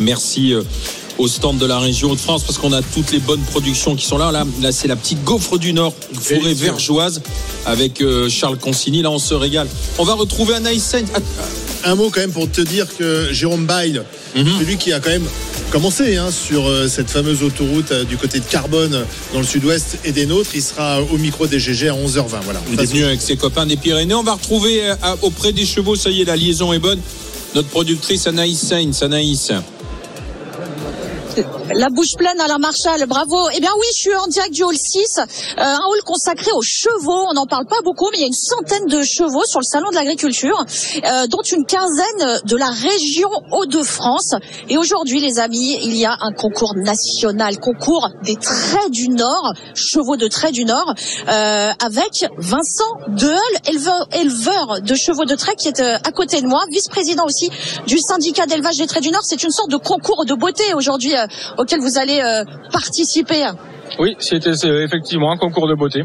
Merci 0.01 0.55
euh, 0.55 0.62
au 1.19 1.28
stand 1.28 1.59
de 1.59 1.66
la 1.66 1.78
région 1.78 2.11
Hauts-de-France 2.12 2.44
parce 2.44 2.57
qu'on 2.57 2.73
a 2.73 2.81
toutes 2.81 3.12
les 3.12 3.19
bonnes 3.19 3.43
productions 3.43 3.94
qui 3.94 4.07
sont 4.07 4.16
là. 4.16 4.32
Là, 4.32 4.47
là 4.62 4.73
c'est 4.73 4.89
la 4.89 4.97
petite 4.97 5.23
gaufre 5.24 5.59
du 5.59 5.74
Nord, 5.74 5.93
forêt 6.19 6.55
vergeoise 6.55 7.20
avec 7.66 8.01
euh, 8.01 8.31
Charles 8.31 8.57
Consigny. 8.57 9.03
Là, 9.03 9.11
on 9.11 9.19
se 9.19 9.35
régale. 9.35 9.69
On 9.99 10.05
va 10.05 10.15
retrouver 10.15 10.55
Anaïs 10.55 10.82
Saint. 10.82 11.05
Ah, 11.15 11.19
Un 11.90 11.97
mot 11.97 12.09
quand 12.09 12.23
même 12.23 12.32
pour 12.32 12.51
te 12.51 12.62
dire 12.62 12.86
que 12.97 13.28
Jérôme 13.31 13.66
Bail, 13.66 14.01
Mhm. 14.35 14.47
c'est 14.59 14.65
lui 14.65 14.78
qui 14.78 14.90
a 14.94 15.01
quand 15.01 15.11
même 15.11 15.27
commencé 15.73 16.19
hein, 16.19 16.31
sur 16.31 16.69
euh, 16.69 16.86
cette 16.86 17.09
fameuse 17.09 17.43
autoroute 17.43 17.93
euh, 17.93 18.05
du 18.05 18.19
côté 18.19 18.40
de 18.40 18.44
Carbone 18.44 19.07
dans 19.32 19.40
le 19.40 19.47
sud-ouest 19.47 19.99
et 20.05 20.12
des 20.12 20.27
nôtres. 20.27 20.51
Il 20.55 20.62
sera 20.62 21.01
au 21.01 21.16
micro 21.16 21.47
des 21.47 21.59
GG 21.59 21.89
à 21.89 21.94
11h20. 21.94 22.43
Voilà. 22.43 22.61
Il 22.70 22.78
est 22.78 23.05
avec 23.05 23.23
ses 23.23 23.36
copains 23.36 23.65
des 23.65 23.78
Pyrénées. 23.78 24.15
On 24.15 24.23
va 24.23 24.35
retrouver 24.35 24.90
euh, 24.90 24.94
auprès 25.23 25.53
des 25.53 25.65
chevaux, 25.65 25.97
ça 25.97 26.11
y 26.11 26.20
est, 26.20 26.24
la 26.27 26.36
liaison 26.36 26.74
est 26.74 26.78
bonne. 26.78 27.01
Notre 27.55 27.69
productrice 27.69 28.27
Anaïs 28.27 28.61
Sainz. 28.61 29.03
Anaïs. 29.03 29.51
La 31.75 31.89
bouche 31.89 32.15
pleine 32.17 32.41
à 32.41 32.47
la 32.47 32.59
Marshall, 32.59 33.07
bravo. 33.07 33.49
Eh 33.55 33.61
bien 33.61 33.71
oui, 33.79 33.87
je 33.95 33.99
suis 33.99 34.15
en 34.15 34.27
direct 34.27 34.53
du 34.53 34.63
hall 34.65 34.77
6, 34.77 35.19
euh, 35.19 35.25
un 35.59 35.79
hall 35.89 36.03
consacré 36.05 36.51
aux 36.53 36.63
chevaux. 36.63 37.27
On 37.31 37.35
n'en 37.35 37.47
parle 37.47 37.67
pas 37.67 37.81
beaucoup, 37.85 38.09
mais 38.13 38.19
il 38.19 38.21
y 38.21 38.25
a 38.25 38.27
une 38.27 38.33
centaine 38.33 38.87
de 38.87 39.03
chevaux 39.03 39.45
sur 39.45 39.61
le 39.61 39.65
salon 39.65 39.91
de 39.91 39.95
l'agriculture, 39.95 40.65
euh, 41.05 41.27
dont 41.27 41.43
une 41.43 41.65
quinzaine 41.65 42.41
de 42.45 42.57
la 42.57 42.71
région 42.71 43.31
Hauts-de-France. 43.51 44.35
Et 44.69 44.77
aujourd'hui, 44.77 45.21
les 45.21 45.39
amis, 45.39 45.79
il 45.83 45.97
y 45.97 46.05
a 46.05 46.17
un 46.21 46.33
concours 46.33 46.75
national, 46.77 47.59
concours 47.59 48.11
des 48.25 48.37
traits 48.37 48.91
du 48.91 49.09
Nord, 49.09 49.55
chevaux 49.75 50.17
de 50.17 50.29
traits 50.29 50.53
du 50.53 50.65
Nord, 50.65 50.95
euh, 51.29 51.73
avec 51.81 52.27
Vincent 52.39 52.99
Deheul, 53.09 53.39
éleveur, 53.69 54.07
éleveur 54.13 54.81
de 54.83 54.95
chevaux 54.95 55.25
de 55.25 55.35
trait, 55.35 55.55
qui 55.57 55.69
est 55.69 55.81
euh, 55.81 55.97
à 56.05 56.13
côté 56.13 56.41
de 56.41 56.47
moi, 56.47 56.63
vice-président 56.71 57.25
aussi 57.25 57.51
du 57.87 57.99
syndicat 57.99 58.47
d'élevage 58.47 58.77
des 58.77 58.87
traits 58.87 59.03
du 59.03 59.11
Nord. 59.11 59.23
C'est 59.25 59.43
une 59.43 59.51
sorte 59.51 59.71
de 59.71 59.77
concours 59.77 60.25
de 60.25 60.35
beauté 60.35 60.75
aujourd'hui 60.75 61.15
euh, 61.17 61.22
auquel 61.59 61.81
vous 61.81 61.99
allez 61.99 62.20
euh, 62.20 62.44
participer. 62.73 63.44
Oui, 63.99 64.16
c'était 64.19 64.55
c'est 64.55 64.69
effectivement 64.69 65.32
un 65.32 65.36
concours 65.36 65.69
de 65.69 65.74
beauté. 65.74 66.05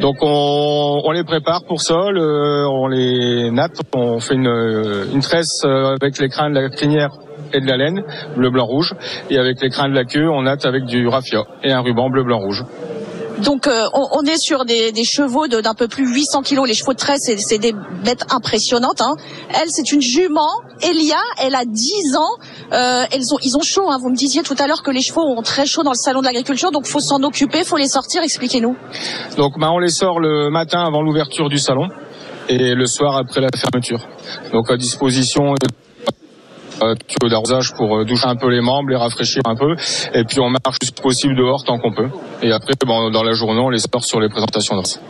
Donc 0.00 0.16
on, 0.22 1.10
les 1.12 1.24
prépare 1.24 1.64
pour 1.64 1.80
ça, 1.80 1.94
on 1.96 2.88
les 2.88 3.50
nappe, 3.50 3.72
on 3.94 4.18
fait 4.18 4.34
une, 4.34 4.48
euh, 4.48 5.06
une 5.12 5.20
tresse 5.20 5.62
euh, 5.64 5.94
avec 6.00 6.18
les 6.18 6.28
crins 6.28 6.50
de 6.50 6.58
la 6.58 6.68
crinière 6.68 7.10
et 7.52 7.60
de 7.60 7.66
la 7.66 7.76
laine, 7.76 8.02
bleu, 8.36 8.50
blanc, 8.50 8.66
rouge, 8.66 8.94
et 9.30 9.38
avec 9.38 9.60
les 9.60 9.70
crins 9.70 9.88
de 9.88 9.94
la 9.94 10.04
queue, 10.04 10.28
on 10.28 10.42
natte 10.42 10.66
avec 10.66 10.84
du 10.84 11.06
raffia 11.06 11.44
et 11.62 11.70
un 11.70 11.80
ruban 11.80 12.10
bleu, 12.10 12.24
blanc, 12.24 12.40
rouge. 12.40 12.64
Donc 13.42 13.66
euh, 13.66 13.86
on, 13.92 14.06
on 14.12 14.22
est 14.22 14.38
sur 14.38 14.64
des, 14.64 14.92
des 14.92 15.04
chevaux 15.04 15.48
de- 15.48 15.60
d'un 15.60 15.74
peu 15.74 15.88
plus 15.88 16.06
800 16.06 16.42
kilos. 16.42 16.66
Les 16.68 16.74
chevaux 16.74 16.92
de 16.92 16.98
trait, 16.98 17.16
c'est 17.18 17.58
des 17.58 17.72
bêtes 18.04 18.24
impressionnantes. 18.30 19.00
Hein. 19.00 19.16
Elle, 19.50 19.68
c'est 19.70 19.90
une 19.92 20.00
jument. 20.00 20.50
Elia, 20.82 21.18
elle 21.40 21.54
a 21.54 21.64
10 21.64 22.16
ans. 22.16 22.28
Euh, 22.72 23.04
elles 23.12 23.34
ont, 23.34 23.38
ils 23.42 23.56
ont 23.56 23.62
chaud. 23.62 23.90
Hein. 23.90 23.98
Vous 24.00 24.08
me 24.10 24.16
disiez 24.16 24.42
tout 24.42 24.54
à 24.58 24.66
l'heure 24.66 24.82
que 24.82 24.90
les 24.90 25.00
chevaux 25.02 25.22
ont 25.22 25.42
très 25.42 25.66
chaud 25.66 25.82
dans 25.82 25.90
le 25.92 25.96
salon 25.96 26.20
de 26.20 26.26
l'agriculture, 26.26 26.70
donc 26.70 26.86
faut 26.86 27.00
s'en 27.00 27.22
occuper, 27.22 27.64
faut 27.64 27.76
les 27.76 27.88
sortir. 27.88 28.22
Expliquez-nous. 28.22 28.76
Donc 29.36 29.58
bah, 29.58 29.70
on 29.72 29.78
les 29.78 29.90
sort 29.90 30.20
le 30.20 30.50
matin 30.50 30.84
avant 30.84 31.02
l'ouverture 31.02 31.48
du 31.48 31.58
salon 31.58 31.88
et 32.48 32.74
le 32.74 32.86
soir 32.86 33.16
après 33.16 33.40
la 33.40 33.48
fermeture. 33.56 34.06
Donc 34.52 34.70
à 34.70 34.76
disposition 34.76 35.54
tuyau 36.78 37.28
d'arrosage 37.28 37.72
pour 37.76 37.96
euh, 37.96 38.04
doucher 38.04 38.26
un 38.26 38.36
peu 38.36 38.48
les 38.48 38.60
membres, 38.60 38.90
les 38.90 38.96
rafraîchir 38.96 39.42
un 39.44 39.56
peu, 39.56 39.74
et 40.12 40.24
puis 40.24 40.40
on 40.40 40.50
marche 40.50 40.78
plus 40.80 40.90
possible 40.90 41.36
dehors 41.36 41.64
tant 41.64 41.78
qu'on 41.78 41.92
peut. 41.92 42.08
Et 42.42 42.52
après, 42.52 42.74
bon, 42.86 43.10
dans 43.10 43.22
la 43.22 43.32
journée, 43.32 43.60
on 43.60 43.70
les 43.70 43.78
sort 43.78 44.04
sur 44.04 44.20
les 44.20 44.28
présentations 44.28 44.76
d'os. 44.76 45.00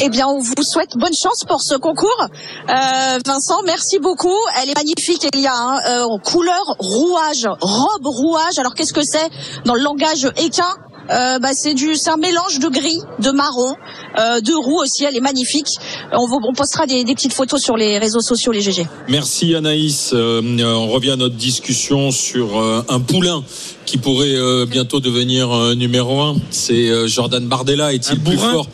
Eh 0.00 0.08
bien, 0.08 0.26
on 0.26 0.38
vous 0.38 0.62
souhaite 0.62 0.96
bonne 0.96 1.14
chance 1.14 1.44
pour 1.46 1.60
ce 1.60 1.74
concours. 1.74 2.26
Euh, 2.68 3.18
Vincent, 3.26 3.62
merci 3.64 3.98
beaucoup. 3.98 4.38
Elle 4.60 4.70
est 4.70 4.76
magnifique, 4.76 5.26
Elia. 5.32 5.52
Hein, 5.54 5.78
euh, 5.88 6.02
en 6.04 6.18
couleur 6.18 6.62
rouage, 6.78 7.46
robe 7.60 8.06
rouage. 8.06 8.58
Alors, 8.58 8.74
qu'est-ce 8.74 8.94
que 8.94 9.02
c'est 9.02 9.28
dans 9.64 9.74
le 9.74 9.82
langage 9.82 10.26
équin? 10.36 10.64
Euh, 11.10 11.38
bah, 11.40 11.50
c'est 11.52 11.74
du, 11.74 11.96
c'est 11.96 12.10
un 12.10 12.16
mélange 12.16 12.58
de 12.58 12.68
gris, 12.68 13.00
de 13.18 13.30
marron, 13.32 13.74
euh, 14.18 14.40
de 14.40 14.52
roux 14.54 14.80
aussi. 14.82 15.04
Elle 15.04 15.16
est 15.16 15.20
magnifique. 15.20 15.68
On, 16.12 16.26
vous- 16.26 16.40
on 16.48 16.52
postera 16.52 16.86
des, 16.86 17.04
des 17.04 17.14
petites 17.14 17.32
photos 17.34 17.60
sur 17.62 17.76
les 17.76 17.98
réseaux 17.98 18.20
sociaux, 18.20 18.52
les 18.52 18.60
GG. 18.60 18.86
Merci 19.08 19.54
Anaïs. 19.54 20.10
Euh, 20.12 20.40
on 20.62 20.88
revient 20.88 21.10
à 21.10 21.16
notre 21.16 21.36
discussion 21.36 22.10
sur 22.10 22.58
euh, 22.58 22.82
un 22.88 23.00
poulain 23.00 23.42
qui 23.86 23.98
pourrait 23.98 24.34
euh, 24.36 24.64
bientôt 24.64 25.00
devenir 25.00 25.50
euh, 25.52 25.74
numéro 25.74 26.20
un. 26.20 26.36
C'est 26.50 26.88
euh, 26.88 27.06
Jordan 27.08 27.44
Bardella. 27.46 27.92
Est-il 27.92 28.20
plus 28.20 28.36
fort 28.38 28.66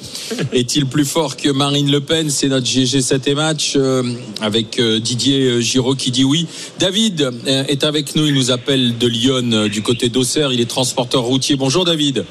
Est-il 0.53 0.87
plus 0.87 1.05
fort 1.05 1.37
que 1.37 1.49
Marine 1.49 1.91
Le 1.91 2.01
Pen? 2.01 2.31
C'est 2.31 2.49
notre 2.49 2.67
GG 2.67 3.01
7 3.01 3.29
et 3.29 3.35
match 3.35 3.73
euh, 3.77 4.03
avec 4.41 4.79
euh, 4.79 5.01
Didier 5.01 5.61
Giraud 5.63 5.95
qui 5.95 6.11
dit 6.11 6.25
oui. 6.25 6.47
David 6.79 7.31
est 7.47 7.85
avec 7.85 8.15
nous. 8.17 8.27
Il 8.27 8.35
nous 8.35 8.51
appelle 8.51 8.99
de 8.99 9.07
Lyon 9.07 9.51
euh, 9.53 9.69
du 9.69 9.83
côté 9.83 10.09
d'Auxerre. 10.09 10.53
Il 10.53 10.61
est 10.61 10.67
transporteur 10.71 11.23
routier. 11.23 11.57
Bonjour 11.57 11.85
David. 11.85 12.25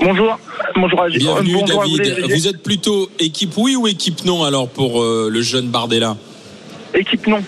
Bonjour. 0.00 0.38
Bonjour 0.76 1.02
à 1.02 1.08
Bienvenue 1.08 1.52
bonjour 1.60 1.82
à 1.82 1.84
vous, 1.86 1.96
David. 1.98 2.14
GG. 2.26 2.32
Vous 2.34 2.48
êtes 2.48 2.62
plutôt 2.62 3.10
équipe 3.18 3.52
oui 3.56 3.76
ou 3.76 3.86
équipe 3.86 4.24
non 4.24 4.44
alors 4.44 4.68
pour 4.68 5.02
euh, 5.02 5.28
le 5.30 5.42
jeune 5.42 5.68
Bardella? 5.68 6.16
Équipe 6.94 7.26
non. 7.26 7.42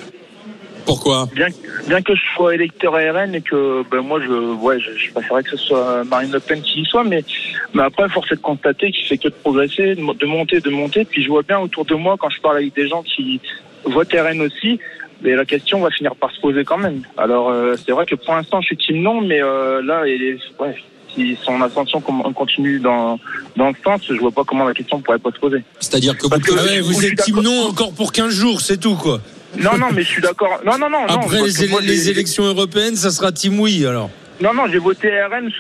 Pourquoi? 0.84 1.28
Bien, 1.34 1.46
bien 1.86 2.02
que 2.02 2.14
je 2.14 2.20
sois 2.34 2.54
électeur 2.54 2.92
RN 2.94 3.34
et 3.36 3.40
que 3.40 3.82
ben 3.90 4.00
moi 4.00 4.20
je 4.20 4.28
ouais 4.56 4.78
je, 4.80 4.90
je 4.98 5.12
préférerais 5.12 5.44
que 5.44 5.50
ce 5.50 5.56
soit 5.56 6.02
Marine 6.04 6.32
Le 6.32 6.40
Pen 6.40 6.60
qui 6.60 6.80
y 6.80 6.84
soit 6.84 7.04
mais 7.04 7.24
mais 7.72 7.84
après 7.84 8.08
force 8.08 8.30
est 8.32 8.36
de 8.36 8.40
constater 8.40 8.90
qu'il 8.90 9.06
fait 9.06 9.16
que 9.16 9.28
de 9.28 9.34
progresser 9.34 9.94
de, 9.94 10.00
mo- 10.00 10.14
de 10.14 10.26
monter 10.26 10.60
de 10.60 10.70
monter 10.70 11.04
puis 11.04 11.22
je 11.22 11.28
vois 11.28 11.42
bien 11.42 11.60
autour 11.60 11.84
de 11.84 11.94
moi 11.94 12.16
quand 12.18 12.30
je 12.30 12.40
parle 12.40 12.56
avec 12.58 12.74
des 12.74 12.88
gens 12.88 13.02
qui 13.02 13.40
votent 13.84 14.12
RN 14.12 14.40
aussi 14.42 14.80
mais 15.22 15.36
la 15.36 15.44
question 15.44 15.80
va 15.80 15.90
finir 15.90 16.16
par 16.16 16.32
se 16.32 16.40
poser 16.40 16.64
quand 16.64 16.78
même 16.78 17.02
alors 17.16 17.50
euh, 17.50 17.76
c'est 17.86 17.92
vrai 17.92 18.04
que 18.04 18.16
pour 18.16 18.34
l'instant 18.34 18.60
je 18.60 18.66
suis 18.66 18.76
team 18.76 19.00
non 19.02 19.20
mais 19.20 19.40
euh, 19.40 19.80
là 19.82 20.06
il 20.08 20.20
est, 20.20 20.38
ouais, 20.60 20.74
si 21.14 21.36
son 21.43 21.60
ascension 21.62 22.01
continue 22.01 22.78
dans 22.80 23.18
dans 23.56 23.72
ce 23.72 23.82
sens 23.82 24.01
je 24.09 24.14
vois 24.14 24.30
pas 24.30 24.44
comment 24.44 24.64
la 24.64 24.74
question 24.74 25.01
pourrait 25.01 25.18
pas 25.18 25.30
se 25.30 25.39
poser 25.39 25.62
C'est-à-dire 25.80 26.16
que 26.16 26.26
Parce 26.28 26.43
que 26.43 26.52
Ah 26.59 26.64
ouais, 26.64 26.80
vous 26.80 27.05
êtes 27.05 27.28
non 27.28 27.68
encore 27.68 27.93
pour 27.93 28.12
15 28.12 28.30
jours, 28.34 28.60
c'est 28.60 28.78
tout 28.78 28.97
quoi. 28.97 29.20
non 29.59 29.76
non 29.78 29.89
mais 29.94 30.02
je 30.02 30.09
suis 30.09 30.22
d'accord 30.22 30.60
non 30.64 30.78
non 30.78 30.89
non 30.90 31.01
non 31.06 31.14
Après 31.14 31.39
parce 31.39 31.59
les, 31.60 31.68
moi, 31.68 31.80
élections 31.82 32.44
européennes, 32.44 32.97
ça 32.97 33.10
sera 33.10 33.32
team 33.32 33.59
oui 33.60 33.84
alors. 33.86 34.10
Non, 34.40 34.52
non, 34.55 34.66
j'ai 34.66 34.78
voté 34.78 35.09
RN 35.22 35.51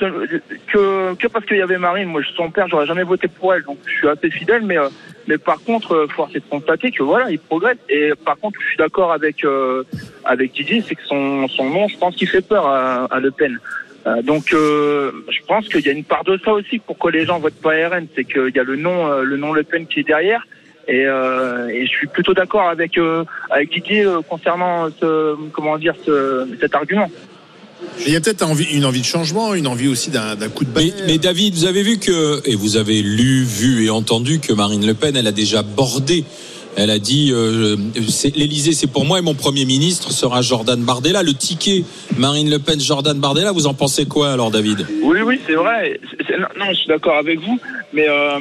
que, 0.72 1.14
que 1.14 1.26
parce 1.28 1.44
qu'il 1.46 1.58
y 1.58 1.62
avait 1.62 1.78
Marine. 1.78 2.08
Moi, 2.08 2.22
son 2.36 2.50
père, 2.50 2.66
j'aurais 2.68 2.86
jamais 2.86 3.04
voté 3.04 3.28
pour 3.28 3.54
elle. 3.54 3.62
Donc, 3.62 3.78
je 3.86 3.92
suis 3.92 4.08
assez 4.08 4.28
fidèle. 4.28 4.62
Mais, 4.64 4.76
euh, 4.76 4.88
mais 5.28 5.38
par 5.38 5.60
contre, 5.60 5.94
euh, 5.94 6.08
force 6.08 6.34
est 6.34 6.40
de 6.40 6.44
constater 6.50 6.90
que 6.90 7.04
voilà, 7.04 7.30
il 7.30 7.38
progresse. 7.38 7.76
Et 7.88 8.10
par 8.24 8.36
contre, 8.38 8.58
je 8.60 8.66
suis 8.68 8.76
d'accord 8.78 9.12
avec, 9.12 9.44
euh, 9.44 9.84
avec 10.24 10.52
Didier, 10.52 10.82
c'est 10.86 10.96
que 10.96 11.04
son, 11.06 11.46
son 11.48 11.70
nom, 11.70 11.86
je 11.86 11.96
pense 11.96 12.16
qu'il 12.16 12.28
fait 12.28 12.40
peur 12.40 12.66
à, 12.66 13.04
à 13.04 13.20
Le 13.20 13.30
Pen. 13.30 13.60
Euh, 14.06 14.20
donc, 14.22 14.52
euh, 14.52 15.12
je 15.30 15.38
pense 15.46 15.68
qu'il 15.68 15.84
y 15.86 15.88
a 15.88 15.92
une 15.92 16.04
part 16.04 16.24
de 16.24 16.38
ça 16.44 16.52
aussi 16.52 16.78
pour 16.78 16.98
que 16.98 17.08
les 17.08 17.24
gens 17.24 17.38
votent 17.38 17.60
pas 17.62 17.70
RN. 17.88 18.06
C'est 18.16 18.24
qu'il 18.24 18.52
y 18.54 18.58
a 18.58 18.64
le 18.64 18.76
nom, 18.76 19.06
euh, 19.06 19.22
le 19.22 19.36
nom 19.36 19.52
Le 19.52 19.62
Pen 19.62 19.86
qui 19.86 20.00
est 20.00 20.06
derrière. 20.06 20.42
Et, 20.88 21.04
euh, 21.06 21.68
et 21.68 21.82
je 21.86 21.90
suis 21.90 22.08
plutôt 22.08 22.34
d'accord 22.34 22.68
avec, 22.68 22.98
euh, 22.98 23.24
avec 23.50 23.70
Didier 23.72 24.04
euh, 24.04 24.20
concernant 24.28 24.88
ce, 25.00 25.36
comment 25.52 25.78
dire, 25.78 25.94
ce, 26.04 26.48
cet 26.60 26.74
argument. 26.74 27.08
Il 28.06 28.12
y 28.12 28.16
a 28.16 28.20
peut-être 28.20 28.42
envie- 28.42 28.72
une 28.76 28.84
envie 28.84 29.00
de 29.00 29.06
changement, 29.06 29.54
une 29.54 29.66
envie 29.68 29.88
aussi 29.88 30.10
d'un 30.10 30.34
d'un 30.36 30.48
coup 30.48 30.64
de 30.64 30.70
balai. 30.70 30.92
Mais, 31.00 31.12
mais 31.12 31.18
David, 31.18 31.54
vous 31.54 31.64
avez 31.66 31.82
vu 31.82 31.98
que, 31.98 32.40
et 32.48 32.54
vous 32.56 32.76
avez 32.76 33.00
lu, 33.02 33.44
vu 33.44 33.84
et 33.84 33.90
entendu 33.90 34.38
que 34.40 34.52
Marine 34.52 34.84
Le 34.86 34.94
Pen, 34.94 35.16
elle 35.16 35.26
a 35.26 35.32
déjà 35.32 35.62
bordé. 35.62 36.24
Elle 36.76 36.90
a 36.90 36.98
dit, 36.98 37.30
euh, 37.32 37.76
c'est- 38.08 38.34
l'Élysée, 38.34 38.72
c'est 38.72 38.86
pour 38.86 39.04
moi 39.04 39.18
et 39.18 39.22
mon 39.22 39.34
Premier 39.34 39.64
ministre 39.66 40.10
sera 40.10 40.40
Jordan 40.40 40.80
Bardella. 40.82 41.22
Le 41.22 41.34
ticket 41.34 41.84
Marine 42.16 42.48
Le 42.50 42.58
Pen, 42.58 42.80
Jordan 42.80 43.18
Bardella, 43.18 43.52
vous 43.52 43.66
en 43.66 43.74
pensez 43.74 44.06
quoi 44.06 44.32
alors, 44.32 44.50
David? 44.50 44.86
Oui, 45.02 45.18
oui, 45.24 45.38
c'est 45.46 45.52
vrai. 45.54 46.00
Non, 46.38 46.46
non, 46.58 46.66
je 46.70 46.74
suis 46.76 46.86
d'accord 46.88 47.16
avec 47.16 47.40
vous, 47.40 47.60
mais 47.92 48.08
euh, 48.08 48.38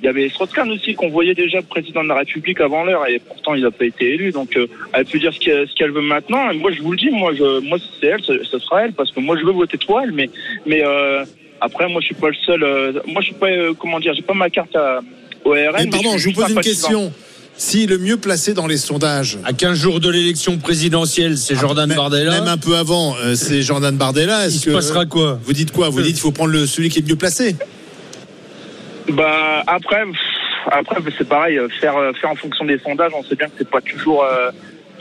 il 0.00 0.06
y 0.06 0.08
avait 0.08 0.28
Strauss-Kahn 0.30 0.70
aussi 0.70 0.94
qu'on 0.94 1.10
voyait 1.10 1.34
déjà 1.34 1.60
président 1.60 2.02
de 2.02 2.08
la 2.08 2.14
République 2.16 2.60
avant 2.60 2.84
l'heure 2.84 3.06
et 3.06 3.18
pourtant 3.18 3.54
il 3.54 3.62
n'a 3.62 3.70
pas 3.70 3.84
été 3.84 4.14
élu. 4.14 4.32
Donc 4.32 4.56
euh, 4.56 4.66
elle 4.94 5.04
peut 5.04 5.18
dire 5.18 5.32
ce 5.34 5.74
qu'elle 5.74 5.90
veut 5.92 6.00
maintenant. 6.00 6.50
Et 6.50 6.56
moi, 6.56 6.72
je 6.72 6.80
vous 6.80 6.92
le 6.92 6.96
dis, 6.98 7.10
moi, 7.10 7.32
je, 7.34 7.60
moi, 7.60 7.78
si 7.78 7.84
c'est 8.00 8.06
elle, 8.06 8.22
ce, 8.22 8.42
ce 8.44 8.58
sera 8.60 8.86
elle 8.86 8.92
parce 8.94 9.10
que 9.12 9.20
moi, 9.20 9.36
je 9.38 9.44
veux 9.44 9.52
voter 9.52 9.76
pour 9.86 10.00
elle. 10.00 10.12
Mais, 10.12 10.30
mais 10.66 10.82
euh, 10.82 11.22
après, 11.60 11.86
moi, 11.88 12.00
je 12.00 12.06
suis 12.06 12.14
pas 12.14 12.28
le 12.28 12.36
seul. 12.46 12.62
euh, 12.64 12.92
moi, 13.06 13.20
je 13.20 13.26
suis 13.26 13.34
pas, 13.34 13.50
euh, 13.50 13.74
comment 13.78 14.00
dire, 14.00 14.14
j'ai 14.14 14.22
pas 14.22 14.32
ma 14.34 14.48
carte 14.48 14.74
à, 14.74 15.00
au 15.44 15.50
RN. 15.50 15.72
Mais 15.78 15.86
pardon, 15.90 16.16
je 16.16 16.28
vous 16.30 16.34
pose 16.34 16.50
une 16.50 16.60
question. 16.60 17.12
Si 17.56 17.86
le 17.86 17.98
mieux 17.98 18.16
placé 18.16 18.52
dans 18.52 18.66
les 18.66 18.76
sondages. 18.76 19.38
À 19.44 19.52
15 19.52 19.78
jours 19.78 20.00
de 20.00 20.10
l'élection 20.10 20.58
présidentielle, 20.58 21.38
c'est 21.38 21.54
Jordan 21.54 21.88
même, 21.88 21.96
Bardella. 21.96 22.32
Même 22.40 22.48
un 22.48 22.58
peu 22.58 22.76
avant, 22.76 23.14
euh, 23.22 23.34
c'est 23.36 23.62
Jordan 23.62 23.96
Bardella. 23.96 24.46
Est-ce 24.46 24.56
Il 24.56 24.60
se 24.60 24.70
passera 24.70 25.06
quoi? 25.06 25.38
Vous 25.44 25.52
dites 25.52 25.70
quoi? 25.70 25.88
Vous 25.88 26.02
dites 26.02 26.12
qu'il 26.14 26.20
faut 26.20 26.32
prendre 26.32 26.50
le, 26.50 26.66
celui 26.66 26.88
qui 26.88 26.98
est 26.98 27.02
le 27.02 27.08
mieux 27.08 27.16
placé 27.16 27.54
Bah 29.08 29.62
après, 29.68 30.02
après 30.70 30.96
c'est 31.16 31.28
pareil. 31.28 31.56
euh, 31.58 31.68
Faire, 31.80 31.96
euh, 31.96 32.12
faire 32.20 32.30
en 32.30 32.34
fonction 32.34 32.64
des 32.64 32.78
sondages, 32.80 33.12
on 33.16 33.22
sait 33.22 33.36
bien 33.36 33.46
que 33.46 33.52
c'est 33.58 33.70
pas 33.70 33.80
toujours. 33.80 34.24
euh, 34.24 34.50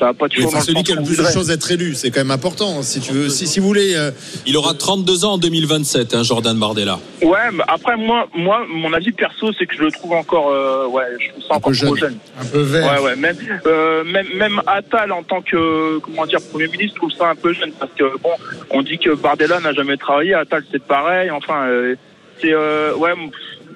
ça 0.04 0.08
va 0.08 0.14
pas 0.14 0.28
toujours 0.28 0.52
le 0.54 0.60
celui 0.60 0.76
sens 0.76 0.84
qui 0.84 0.92
a 0.92 0.96
le 0.96 1.04
plus 1.04 1.18
de 1.18 1.24
chances 1.24 1.48
d'être 1.48 1.72
élu, 1.72 1.96
c'est 1.96 2.12
quand 2.12 2.20
même 2.20 2.32
important. 2.32 2.82
Si 2.84 3.00
tu 3.00 3.14
veux, 3.14 3.30
si, 3.30 3.48
si 3.48 3.62
vous 3.62 3.68
voulez, 3.68 3.96
euh, 3.96 4.12
Il 4.46 4.58
aura 4.58 4.74
32 4.74 5.24
ans 5.24 5.34
en 5.34 5.38
2027, 5.38 6.14
hein, 6.14 6.24
Jordan 6.24 6.60
Bardella. 6.60 7.00
Ouais, 7.22 7.52
mais 7.54 7.64
après 7.70 7.96
moi, 7.96 8.28
moi, 8.36 8.66
mon 8.68 8.92
avis 8.92 9.14
perso, 9.14 9.54
c'est 9.58 9.66
que 9.66 9.76
je 9.76 9.82
le 9.82 9.92
trouve 9.92 10.12
encore, 10.12 10.50
euh, 10.50 10.88
ouais, 10.88 11.04
je 11.20 11.30
trouve 11.30 11.44
ça 11.44 11.56
encore 11.56 11.74
trop 11.74 11.96
jeune. 11.96 12.18
Un 12.38 12.46
peu 12.46 12.60
vert. 12.60 12.92
Ouais, 12.92 13.06
ouais, 13.06 13.16
même, 13.16 13.38
euh, 13.66 14.04
même, 14.04 14.28
même 14.36 14.62
Attal 14.68 15.14
en 15.14 15.24
tant 15.24 15.42
que, 15.42 16.00
comment 16.00 16.26
dire, 16.26 16.40
premier 16.52 16.68
ministre, 16.68 16.96
je 16.96 17.00
trouve 17.00 17.18
ça 17.18 17.30
un 17.30 17.36
peu 17.36 17.54
jeune 17.54 17.72
parce 17.72 17.92
que 17.98 18.04
bon, 18.22 18.32
on 18.72 18.82
dit 18.82 18.98
que 18.98 19.16
Bardella 19.16 19.62
n'a 19.62 19.72
jamais 19.72 19.96
travaillé, 19.96 20.34
Attal 20.34 20.64
c'est 20.70 20.84
pareil, 20.84 21.32
enfin, 21.32 21.68
euh, 21.68 21.96
c'est, 22.42 22.54
euh, 22.54 22.94
ouais, 22.96 23.14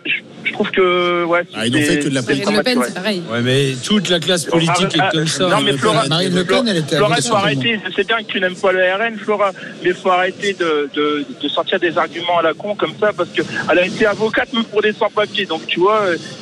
je, 0.07 0.51
trouve 0.53 0.71
que, 0.71 1.23
ouais, 1.25 1.41
Ah, 1.55 1.67
ils 1.67 1.73
n'ont 1.73 1.79
fait 1.81 1.99
que 1.99 2.09
de 2.09 2.13
la 2.15 2.21
Marine 2.21 2.55
Le 2.55 2.63
Pen, 2.63 2.81
c'est 2.85 2.93
pareil. 2.93 3.21
Ouais, 3.31 3.41
mais 3.41 3.73
toute 3.83 4.09
la 4.09 4.19
classe 4.19 4.45
politique 4.45 4.97
Ah, 4.99 5.09
est 5.09 5.17
comme 5.17 5.27
ça. 5.27 5.47
Non, 5.47 5.61
mais 5.61 5.73
Flora, 5.77 6.07
Marine 6.07 6.33
Le 6.35 6.43
Pen, 6.45 6.67
elle 6.67 6.77
était 6.77 6.95
à 6.95 6.99
Flora, 6.99 7.09
l'élection, 7.15 7.31
faut 7.33 7.37
arrêter. 7.39 7.79
Je 7.87 7.93
sais 7.93 8.03
bien 8.03 8.17
que 8.17 8.23
tu 8.31 8.39
n'aimes 8.39 8.55
pas 8.55 8.71
le 8.71 8.79
RN, 8.81 9.17
Flora, 9.17 9.51
mais 9.83 9.93
faut 9.93 10.09
arrêter 10.11 10.53
de, 10.53 10.89
de, 10.93 11.25
de 11.41 11.47
sortir 11.49 11.79
des 11.79 11.97
arguments 11.97 12.39
à 12.39 12.41
la 12.43 12.53
con 12.53 12.75
comme 12.75 12.93
ça 12.99 13.11
parce 13.15 13.29
que 13.29 13.41
elle 13.71 13.79
a 13.79 13.85
été 13.85 14.05
avocate 14.05 14.51
même 14.53 14.63
pour 14.65 14.81
des 14.81 14.93
sans-papiers. 14.93 15.45
Donc, 15.45 15.65
tu 15.67 15.79
vois, 15.79 16.01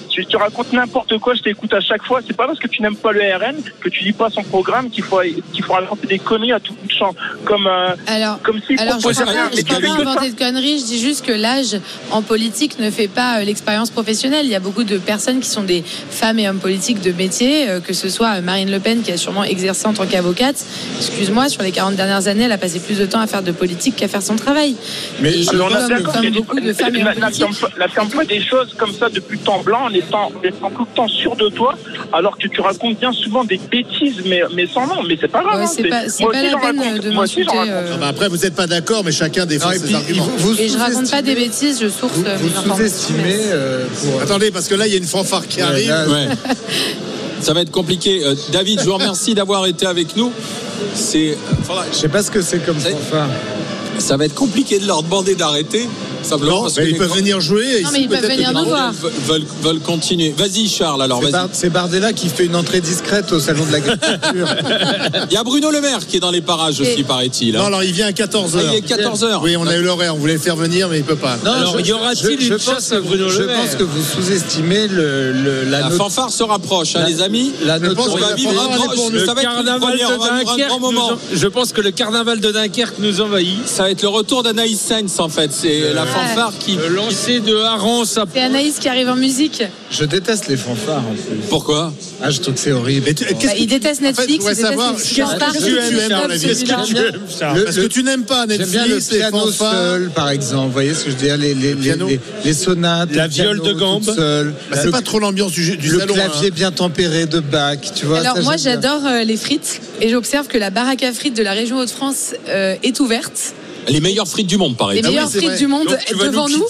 tu, 0.09 0.25
tu 0.25 0.37
racontes 0.37 0.71
n'importe 0.71 1.17
quoi, 1.19 1.33
je 1.33 1.41
t'écoute 1.41 1.73
à 1.73 1.81
chaque 1.81 2.03
fois. 2.03 2.21
C'est 2.25 2.35
pas 2.37 2.47
parce 2.47 2.59
que 2.59 2.67
tu 2.67 2.81
n'aimes 2.81 2.95
pas 2.95 3.11
le 3.11 3.19
RN 3.21 3.55
que 3.81 3.89
tu 3.89 4.03
lis 4.03 4.13
pas 4.13 4.29
son 4.29 4.43
programme 4.43 4.89
qu'il 4.89 5.03
faut, 5.03 5.19
qu'il 5.53 5.63
faut 5.63 5.73
raconter 5.73 6.07
des 6.07 6.19
conneries 6.19 6.53
à 6.53 6.59
tout 6.59 6.73
bout 6.73 6.87
de 6.87 6.91
champ. 6.93 7.13
Comme, 7.43 7.67
euh, 7.67 7.89
Alors, 8.07 8.41
comme 8.41 8.61
s'il 8.61 8.79
alors 8.79 8.99
je 8.99 9.07
ne 9.07 9.13
rien. 9.29 9.49
pas, 9.49 9.79
pas 9.81 10.01
inventer 10.01 10.31
de 10.31 10.37
conneries. 10.37 10.79
Je 10.79 10.85
dis 10.85 10.99
juste 11.01 11.25
que 11.25 11.31
l'âge 11.33 11.77
en 12.11 12.21
politique 12.21 12.79
ne 12.79 12.89
fait 12.91 13.07
pas 13.09 13.39
euh, 13.39 13.43
l'expérience 13.55 13.89
professionnelle. 13.89 14.41
Il 14.45 14.51
y 14.51 14.55
a 14.55 14.59
beaucoup 14.59 14.83
de 14.83 14.97
personnes 14.97 15.39
qui 15.39 15.47
sont 15.49 15.63
des 15.63 15.81
femmes 16.09 16.39
et 16.39 16.49
hommes 16.49 16.59
politiques 16.59 16.99
de 17.01 17.13
métier, 17.13 17.69
euh, 17.69 17.79
que 17.79 17.93
ce 17.93 18.09
soit 18.09 18.41
Marine 18.41 18.69
Le 18.69 18.79
Pen 18.81 19.01
qui 19.01 19.13
a 19.13 19.17
sûrement 19.17 19.45
exercé 19.45 19.87
en 19.87 19.93
tant 19.93 20.05
qu'avocate. 20.05 20.57
Excuse-moi, 20.97 21.47
sur 21.47 21.63
les 21.63 21.71
40 21.71 21.95
dernières 21.95 22.27
années, 22.27 22.43
elle 22.43 22.51
a 22.51 22.57
passé 22.57 22.79
plus 22.79 22.97
de 22.99 23.05
temps 23.05 23.21
à 23.21 23.27
faire 23.27 23.43
de 23.43 23.53
politique 23.53 23.95
qu'à 23.95 24.09
faire 24.09 24.21
son 24.21 24.35
travail. 24.35 24.75
Mais 25.21 25.31
Et 25.41 25.49
Alors, 25.49 25.69
on 25.71 25.73
a 25.73 26.01
comme, 26.01 26.29
beaucoup 26.31 26.59
de 26.59 26.73
femmes 26.73 26.95
et 26.97 27.03
hommes 27.03 27.13
politiques. 27.13 28.27
des 28.27 28.41
choses 28.41 28.73
comme 28.77 28.91
ça 28.93 29.07
de 29.07 29.21
but 29.21 29.47
en 29.47 29.61
blanc 29.63 29.85
en 29.85 29.93
étant, 29.93 30.31
en 30.35 30.43
étant 30.45 30.69
tout 30.71 30.85
le 30.89 30.95
temps 30.95 31.07
sûr 31.07 31.35
de 31.37 31.47
toi, 31.47 31.75
alors 32.11 32.37
que 32.37 32.47
tu 32.49 32.59
racontes 32.59 32.99
bien 32.99 33.13
souvent 33.13 33.45
des 33.45 33.57
bêtises, 33.71 34.21
mais, 34.25 34.41
mais 34.53 34.67
sans 34.67 34.85
nom. 34.85 35.01
Mais 35.07 35.17
c'est 35.19 35.29
pas 35.29 35.41
grave. 35.43 35.59
Ouais, 35.59 35.63
hein, 35.65 35.71
c'est 35.73 35.83
pas- 35.83 36.01
moi 36.19 36.31
pas 36.33 36.37
aussi, 36.39 36.45
la 36.45 36.51
j'en 36.51 36.59
peine 36.59 36.79
raconte. 36.79 37.03
de 37.03 37.09
Moi 37.11 37.23
aussi, 37.23 37.43
j'en 37.43 37.55
m'insulter, 37.55 37.71
raconte. 37.71 37.89
euh, 37.89 37.91
ah 37.93 37.97
bah 38.01 38.07
après 38.09 38.27
vous 38.27 38.37
n'êtes 38.37 38.55
pas 38.55 38.67
d'accord, 38.67 39.03
mais 39.05 39.11
chacun 39.13 39.45
défend 39.45 39.71
ses 39.71 39.93
arguments. 39.95 40.27
vous- 40.37 40.49
vous 40.53 40.59
Et 40.61 40.67
je 40.67 40.77
raconte 40.77 41.09
pas 41.09 41.21
des 41.21 41.35
bêtises, 41.35 41.79
je 41.81 41.87
source 41.87 42.13
Vous, 42.15 42.25
euh, 42.25 42.37
sous-estimez 42.75 43.35
euh, 43.35 43.44
pour. 44.03 44.21
Attendez, 44.21 44.51
parce 44.51 44.67
que 44.67 44.75
là 44.75 44.87
il 44.87 44.91
y 44.93 44.95
a 44.95 44.99
une 44.99 45.05
fanfare 45.05 45.47
qui 45.47 45.57
Ouais, 45.57 45.63
arrive. 45.63 45.89
là, 45.89 46.05
Ouais. 46.07 46.27
Ça 47.41 47.53
va 47.53 47.61
être 47.61 47.71
compliqué. 47.71 48.25
Euh, 48.25 48.33
David, 48.51 48.79
je 48.79 48.85
vous 48.85 48.93
remercie 48.93 49.35
d'avoir 49.35 49.65
été 49.67 49.85
avec 49.85 50.15
nous. 50.15 50.31
C'est, 50.95 51.37
Je 51.91 51.95
sais 51.97 52.07
pas 52.07 52.23
ce 52.23 52.31
que 52.31 52.41
c'est 52.41 52.59
comme 52.65 52.79
fanfare. 52.79 53.29
ça 53.99 54.17
va 54.17 54.25
être 54.25 54.33
compliqué 54.33 54.79
de 54.79 54.87
leur 54.87 55.03
demander 55.03 55.35
d'arrêter 55.35 55.87
Simplement 56.25 56.51
Non, 56.57 56.61
parce 56.63 56.77
mais 56.77 56.83
que 56.85 56.89
ils 56.89 56.97
peuvent 56.97 57.13
venir 57.15 57.39
jouer. 57.39 57.79
et 57.79 57.83
Non, 57.83 57.89
mais 57.93 58.01
ils 58.01 58.09
peuvent 58.09 58.27
venir 58.29 58.51
nous 58.53 58.65
voir. 58.65 58.91
veulent, 59.27 59.43
veulent- 59.61 59.79
continuer. 59.79 60.33
Vas-y 60.37 60.67
Charles, 60.67 61.01
alors 61.03 61.19
C'est 61.19 61.25
vas-y. 61.25 61.31
Bar- 61.33 61.49
C'est 61.53 61.69
Bardella 61.69 62.13
qui 62.13 62.29
fait 62.29 62.45
une 62.45 62.55
entrée 62.55 62.81
discrète 62.81 63.31
au 63.31 63.39
salon 63.39 63.65
de 63.65 63.71
l'agriculture. 63.71 64.47
Il 65.29 65.33
y 65.33 65.37
a 65.37 65.43
Bruno 65.43 65.69
Le 65.71 65.81
Maire 65.81 66.05
qui 66.07 66.17
est 66.17 66.19
dans 66.19 66.31
les 66.31 66.41
parages 66.41 66.79
aussi, 66.81 67.01
Et- 67.01 67.03
paraît-il. 67.03 67.55
hein. 67.55 67.59
Non, 67.59 67.65
alors 67.65 67.83
il 67.83 67.91
vient 67.91 68.07
à 68.07 68.11
14h. 68.11 68.57
Ah, 68.59 68.71
il 68.71 68.75
est 68.77 68.81
14h. 68.87 69.39
Oui, 69.43 69.55
on 69.57 69.67
a 69.67 69.75
eu 69.75 69.81
l'horaire, 69.83 70.15
on 70.15 70.19
voulait 70.19 70.33
le 70.33 70.39
faire 70.39 70.55
venir, 70.55 70.89
mais 70.89 70.97
il 70.99 71.03
peut 71.03 71.15
pas. 71.15 71.37
Non, 71.45 71.51
Alors, 71.51 71.79
y 71.79 71.91
aura-t-il 71.91 72.39
je 72.39 72.45
une 72.45 72.53
pense 72.57 72.65
chasse 72.65 72.91
à 72.91 72.95
que- 72.97 73.01
Bruno 73.01 73.29
Je 73.29 73.39
Le 73.41 73.47
Maire 73.47 73.57
pense 73.61 73.75
que 73.75 73.83
vous 73.83 74.01
sous-estimez 74.03 74.87
le, 74.87 75.31
le- 75.31 75.63
la, 75.65 75.81
La 75.81 75.89
note- 75.89 75.97
fanfare 75.97 76.29
se 76.31 76.43
rapproche, 76.43 76.95
hein, 76.95 77.01
La- 77.01 77.09
les 77.09 77.21
amis. 77.21 77.51
la 77.63 77.79
Je 77.79 77.85
On 77.85 78.15
va 78.17 78.33
vivre 78.35 78.51
fanfare, 78.53 78.71
un 80.37 80.67
grand, 80.67 80.79
moment. 80.79 81.07
en- 81.11 81.17
Je 81.33 81.47
pense 81.47 81.71
que 81.73 81.81
le 81.81 81.91
carnaval 81.91 82.39
de 82.39 82.51
Dunkerque 82.51 82.95
nous 82.99 83.21
envahit. 83.21 83.67
Ça 83.67 83.83
va 83.83 83.91
être 83.91 84.01
le 84.01 84.07
retour 84.09 84.43
d'Anaïs 84.43 84.79
Sainz 84.79 85.19
en 85.19 85.29
fait. 85.29 85.51
C'est 85.53 85.93
la 85.93 86.05
fanfare 86.15 86.53
qui. 86.59 86.75
Le 86.75 86.87
lancer 86.87 87.39
de 87.39 87.55
Harance 87.57 88.17
à 88.17 88.25
C'est 88.33 88.41
Anaïs 88.41 88.79
qui 88.79 88.87
arrive 88.89 89.09
en 89.09 89.15
musique. 89.15 89.63
Je 89.91 90.03
déteste 90.05 90.47
les 90.47 90.57
fanfares 90.57 91.03
en 91.07 91.13
plus. 91.13 91.37
Pourquoi 91.49 91.93
Ah, 92.21 92.31
je 92.31 92.39
trouve 92.41 92.53
que 92.55 92.59
c'est 92.59 92.71
horrible. 92.71 93.05
Mais 93.07 93.13
tu- 93.13 93.25
Bah, 93.25 93.51
il 93.57 93.67
déteste 93.67 94.01
En 94.01 94.05
fait, 94.05 94.09
Netflix, 94.09 94.31
il 94.45 94.49
déteste 94.49 94.61
savoir, 94.61 94.93
qu'est-ce 94.95 95.15
que 95.15 95.21
fanfares, 95.21 95.51
tu 95.51 95.57
aimes 95.77 95.81
celui-là, 95.85 96.09
dans 96.21 96.27
la 96.27 96.35
vie? 96.37 96.47
Qu'est-ce 96.47 96.61
que 96.63 96.85
tu 96.85 96.97
aimes 96.97 97.13
Le- 97.55 97.63
Parce 97.63 97.75
que 97.75 97.81
le- 97.81 97.89
tu 97.89 98.03
n'aimes 98.03 98.23
pas 98.23 98.45
J'aime 98.47 98.65
bien 98.69 98.85
le 98.85 98.95
Netflix, 98.95 99.11
les 99.11 99.17
piano 99.19 99.37
fanfares? 99.39 99.73
seul, 99.73 100.09
par 100.15 100.29
exemple. 100.29 100.67
Vous 100.67 100.71
voyez 100.73 100.93
ce 100.93 101.05
que 101.05 101.11
je 101.11 101.15
veux 101.15 101.21
dire? 101.21 101.37
Les, 101.37 101.53
les, 101.53 101.73
les, 101.75 101.95
les- 101.95 102.19
les 102.43 102.53
sonates. 102.53 103.13
La 103.13 103.27
viole 103.27 103.61
de 103.61 103.73
gambe. 103.73 104.03
Bah, 104.05 104.13
c'est 104.77 104.85
le, 104.85 104.91
pas 104.91 105.01
trop 105.01 105.19
l'ambiance 105.19 105.51
du, 105.51 105.77
du 105.77 105.89
le 105.89 105.99
salon. 105.99 106.13
clavier 106.13 106.47
hein. 106.47 106.53
bien 106.53 106.71
tempéré 106.71 107.25
de 107.25 107.39
Bach, 107.39 107.77
tu 107.95 108.05
vois. 108.05 108.19
Alors 108.19 108.35
ça, 108.37 108.41
moi 108.43 108.57
j'adore 108.57 109.01
euh, 109.05 109.23
les 109.23 109.37
frites 109.37 109.81
et 110.01 110.09
j'observe 110.09 110.47
que 110.47 110.57
la 110.57 110.69
baraque 110.69 111.03
à 111.03 111.13
frites 111.13 111.35
de 111.37 111.43
la 111.43 111.51
région 111.53 111.77
Hauts-de-France 111.79 112.33
euh, 112.49 112.75
est 112.83 112.99
ouverte. 112.99 113.53
Les 113.87 113.99
meilleures 114.01 114.27
frites 114.27 114.47
du 114.47 114.57
monde, 114.57 114.71
Les 114.71 114.77
paraît-il. 114.77 115.03
meilleures 115.05 115.25
oui, 115.25 115.29
c'est 115.31 115.37
frites 115.39 115.49
vrai. 115.51 115.57
du 115.59 115.67
monde 115.67 115.87
Donc, 115.87 116.21
devant 116.23 116.49
nous 116.49 116.65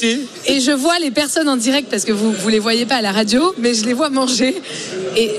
Et 0.47 0.59
je 0.59 0.71
vois 0.71 0.99
les 0.99 1.11
personnes 1.11 1.47
en 1.49 1.57
direct 1.57 1.87
parce 1.89 2.03
que 2.03 2.11
vous 2.11 2.31
vous 2.31 2.49
les 2.49 2.59
voyez 2.59 2.85
pas 2.85 2.95
à 2.95 3.01
la 3.01 3.11
radio, 3.11 3.53
mais 3.57 3.73
je 3.73 3.85
les 3.85 3.93
vois 3.93 4.09
manger. 4.09 4.55
Et 5.17 5.31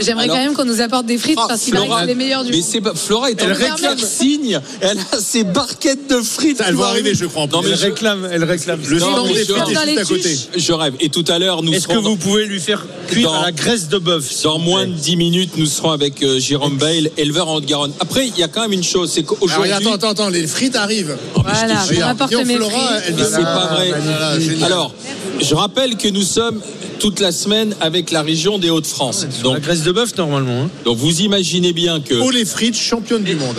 j'aimerais 0.00 0.28
quand 0.28 0.36
même 0.36 0.54
qu'on 0.54 0.64
nous 0.64 0.80
apporte 0.80 1.06
des 1.06 1.18
frites 1.18 1.38
Ah, 1.40 1.46
parce 1.48 1.62
qu'il 1.62 1.74
c'est 1.76 2.06
les 2.06 2.14
meilleures 2.14 2.44
du 2.44 2.50
mais 2.50 2.58
monde. 2.58 2.66
c'est 2.70 2.80
pas- 2.80 2.94
Flora 2.94 3.30
est 3.30 3.42
en 3.42 3.46
Elle 3.46 3.52
de 3.58 3.62
réclame. 3.64 3.98
signe. 3.98 4.60
Elle 4.80 4.98
a 5.12 5.18
ses 5.18 5.42
barquettes 5.44 6.08
de 6.08 6.20
frites. 6.22 6.58
Ça, 6.58 6.66
elle 6.68 6.74
va 6.76 6.82
vont 6.84 6.88
arriver, 6.90 7.14
je 7.14 7.24
crois, 7.26 7.42
en 7.42 7.46
Non, 7.48 7.62
mais 7.62 7.70
Elle 7.70 7.78
je, 7.78 7.84
réclame, 7.86 8.28
elle 8.30 8.44
réclame. 8.44 8.80
Le 8.86 8.98
Non, 8.98 9.10
stand 9.12 9.26
mais 9.28 9.34
des 9.34 9.38
je- 9.40 9.44
frites 9.52 9.56
est 9.56 9.74
Dans 9.74 9.80
juste 9.82 9.86
les 9.94 9.98
à 9.98 10.04
côté. 10.04 10.38
je 10.56 10.72
rêve. 10.72 10.94
Et 11.00 11.08
tout 11.08 11.24
à 11.28 11.38
l'heure, 11.38 11.62
nous 11.62 11.72
Est-ce 11.72 11.88
que 11.88 11.96
vous 11.98 12.16
pouvez 12.16 12.46
lui 12.46 12.60
faire 12.60 12.86
cuire 13.08 13.30
Dans- 13.32 13.40
à 13.40 13.46
la 13.46 13.52
graisse 13.52 13.88
de 13.88 13.98
bœuf 13.98 14.24
dans 14.44 14.58
moins 14.58 14.86
de 14.86 14.92
10 14.92 15.16
minutes, 15.16 15.52
nous 15.56 15.66
serons 15.66 15.90
avec 15.90 16.22
euh, 16.22 16.38
Jérôme 16.38 16.76
Bail, 16.78 17.10
éleveur 17.16 17.48
en 17.48 17.56
Haute-Garonne. 17.56 17.92
Après, 18.00 18.28
il 18.28 18.38
y 18.38 18.42
a 18.42 18.48
quand 18.48 18.60
même 18.62 18.72
une 18.72 18.84
chose, 18.84 19.10
c'est 19.12 19.22
qu'aujourd'hui. 19.24 19.72
attends, 19.72 19.92
attends, 19.94 20.10
attends, 20.10 20.28
les 20.28 20.46
frites 20.46 20.76
arrivent. 20.76 21.16
Voilà, 21.34 21.74
Je 21.88 21.94
te 21.94 22.00
on 22.02 22.06
apporte 22.06 22.32
mes 22.44 22.56
Flora, 22.56 22.70
frites. 22.70 23.02
elle 23.08 23.14
Mais 23.14 23.22
dit 23.22 23.28
c'est 23.30 23.42
pas 23.42 23.66
vrai. 23.74 23.92
Voilà. 24.00 24.66
Alors, 24.66 24.94
je 25.40 25.54
rappelle 25.54 25.96
que 25.96 26.08
nous 26.08 26.22
sommes 26.22 26.60
toute 27.00 27.20
la 27.20 27.32
semaine 27.32 27.74
avec 27.80 28.10
la 28.12 28.22
région 28.22 28.58
des 28.58 28.70
Hauts-de-France. 28.70 29.26
La 29.38 29.42
Donc, 29.42 29.60
graisse 29.60 29.82
de 29.82 29.92
bœuf 29.92 30.16
normalement. 30.16 30.62
hein. 30.64 30.70
donc 30.84 30.96
vous 30.96 31.20
imaginez 31.20 31.72
bien 31.72 32.00
que 32.00 32.14
Oh, 32.22 32.30
les 32.30 32.44
frites, 32.44 32.76
championne 32.76 33.22
du 33.24 33.34
monde. 33.34 33.56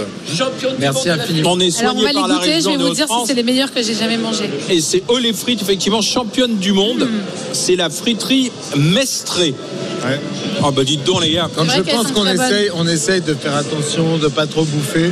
Merci 0.80 1.10
infiniment. 1.10 1.52
on 1.52 1.60
est 1.60 1.78
Alors 1.80 1.96
on 1.96 2.00
soigné 2.00 2.04
va 2.04 2.08
les 2.10 2.14
par 2.16 2.28
la 2.28 2.36
goûter, 2.36 2.62
je 2.62 2.70
vais 2.70 2.78
des 2.78 2.84
vous 2.84 2.94
dire 2.94 3.08
si 3.08 3.28
c'est 3.28 3.34
les 3.34 3.44
meilleurs 3.44 3.74
que 3.74 3.84
j'ai 3.84 3.94
jamais 3.94 4.18
mangés. 4.18 4.50
Et 4.70 4.82
c'est 4.82 5.04
Olé 5.10 5.34
Frites, 5.34 5.62
effectivement, 5.62 6.02
championne 6.02 6.58
du 6.58 6.72
monde. 6.74 7.02
Hmm. 7.04 7.22
C'est 7.54 7.76
la 7.76 7.90
friterie 7.90 8.52
Mestré. 8.78 9.54
Ouais. 10.04 10.20
Ah 10.64 10.72
bah 10.72 10.84
dites 10.84 11.04
donc 11.04 11.22
les 11.24 11.32
gars. 11.34 11.50
C'est 11.58 11.78
je 11.78 11.82
pense 11.96 12.12
qu'on 12.12 12.26
essaye, 12.28 12.70
on 12.76 12.88
essaye 12.88 13.22
de 13.22 13.34
faire 13.34 13.56
attention, 13.56 14.18
de 14.18 14.28
pas 14.28 14.48
trop 14.48 14.64
bouffer. 14.64 15.12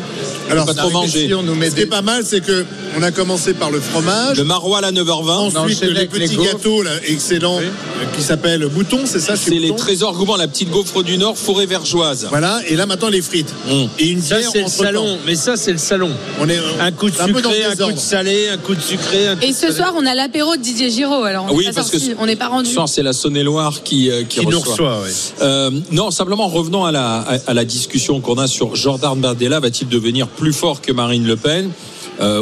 Alors, 0.49 0.65
Pas 0.65 0.73
trop 0.73 0.89
manger. 0.91 1.25
ici, 1.25 1.33
on 1.33 1.41
nous 1.43 1.55
met 1.55 1.69
Ce 1.69 1.75
qui 1.75 1.81
est 1.81 1.85
des, 1.85 1.89
pas 1.89 2.01
mal, 2.01 2.23
c'est 2.25 2.41
que 2.43 2.65
on 2.97 3.01
a 3.03 3.11
commencé 3.11 3.53
par 3.53 3.71
le 3.71 3.79
fromage. 3.79 4.37
Le 4.37 4.43
maroilles 4.43 4.83
à 4.85 4.91
9h20. 4.91 5.57
Ensuite, 5.57 5.81
les 5.81 5.93
les 5.93 6.05
petits 6.07 6.35
gaufres. 6.35 6.51
gâteaux 6.53 6.81
là, 6.83 6.91
excellents 7.07 7.57
Oui. 7.57 7.65
euh, 7.65 8.05
qui 8.15 8.21
s'appellent 8.21 8.65
Bouton, 8.67 8.99
c'est 9.05 9.19
ça 9.19 9.35
C'est 9.35 9.51
les 9.51 9.75
trésors 9.75 10.13
gourmands, 10.15 10.35
la 10.37 10.47
petite 10.47 10.69
gaufre 10.69 11.03
du 11.03 11.17
Nord, 11.17 11.37
forêt 11.37 11.65
vergeoise. 11.65 12.27
Voilà, 12.29 12.61
et 12.67 12.75
là 12.75 12.85
maintenant 12.85 13.09
les 13.09 13.21
frites. 13.21 13.53
Hum. 13.69 13.87
Et 13.99 14.07
une 14.09 14.21
Ça 14.21 14.37
bière 14.37 14.49
c'est 14.51 14.61
le 14.61 14.67
salon, 14.67 15.17
mais 15.25 15.35
ça 15.35 15.55
c'est 15.57 15.71
le 15.71 15.77
salon. 15.77 16.11
On 16.39 16.47
est 16.49 16.59
Un 16.79 16.91
coup 16.91 17.09
de 17.09 17.19
un 17.19 17.27
peu 17.27 17.41
dans 17.41 17.49
sucré, 17.51 17.65
un 17.65 17.75
coup 17.75 17.91
de 17.93 17.97
salé, 17.99 18.49
un 18.49 18.57
coup 18.57 18.75
de 18.75 18.81
sucré. 18.81 19.27
Un 19.27 19.35
coup 19.37 19.43
Et 19.43 19.49
de 19.49 19.53
ce 19.53 19.59
salé. 19.61 19.73
soir, 19.75 19.93
on 19.97 20.05
a 20.05 20.13
l'apéro 20.13 20.55
de 20.55 20.61
Didier 20.61 20.89
Giraud. 20.89 21.23
Alors, 21.23 21.47
on 21.49 21.55
Oui, 21.55 21.65
n'est 21.65 21.71
pas 21.71 21.75
parce 21.77 21.89
que 21.91 21.99
sorti, 21.99 22.15
on 22.19 22.25
n'est 22.25 22.35
pas 22.35 22.47
rendu. 22.49 22.67
Ce 22.67 22.73
soir, 22.73 22.89
c'est 22.89 23.03
la 23.03 23.13
Saône-et-Loire 23.13 23.83
qui, 23.83 24.11
euh, 24.11 24.23
qui, 24.23 24.39
qui 24.41 24.45
nous 24.47 24.59
reçoit. 24.59 24.97
reçoit. 24.97 25.01
ouais. 25.03 25.09
Euh, 25.41 25.71
non, 25.91 26.11
simplement 26.11 26.47
revenons 26.47 26.85
à 26.85 26.91
la, 26.91 27.19
à, 27.19 27.37
à 27.47 27.53
la 27.53 27.65
discussion 27.65 28.19
qu'on 28.19 28.37
a 28.37 28.47
sur 28.47 28.75
Jordan 28.75 29.19
Bardella. 29.19 29.59
Va-t-il 29.59 29.87
devenir 29.89 30.27
plus 30.27 30.53
fort 30.53 30.81
que 30.81 30.91
Marine 30.91 31.25
Le 31.25 31.35
Pen? 31.37 31.65
Euh, 31.65 31.69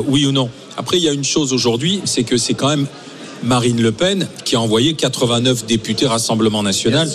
Oui 0.08 0.26
ou 0.26 0.32
non. 0.32 0.50
Après, 0.78 0.98
il 0.98 1.04
y 1.04 1.10
a 1.10 1.14
une 1.14 1.24
chose 1.24 1.54
aujourd'hui, 1.54 2.02
c'est 2.06 2.24
que 2.24 2.38
c'est 2.38 2.54
quand 2.54 2.70
même 2.70 2.88
Marine 3.44 3.82
Le 3.82 3.92
Pen 3.92 4.28
qui 4.46 4.56
a 4.56 4.60
envoyé 4.62 4.94
89 4.94 5.66
députés 5.66 6.08
Rassemblement 6.08 6.64
National 6.64 7.10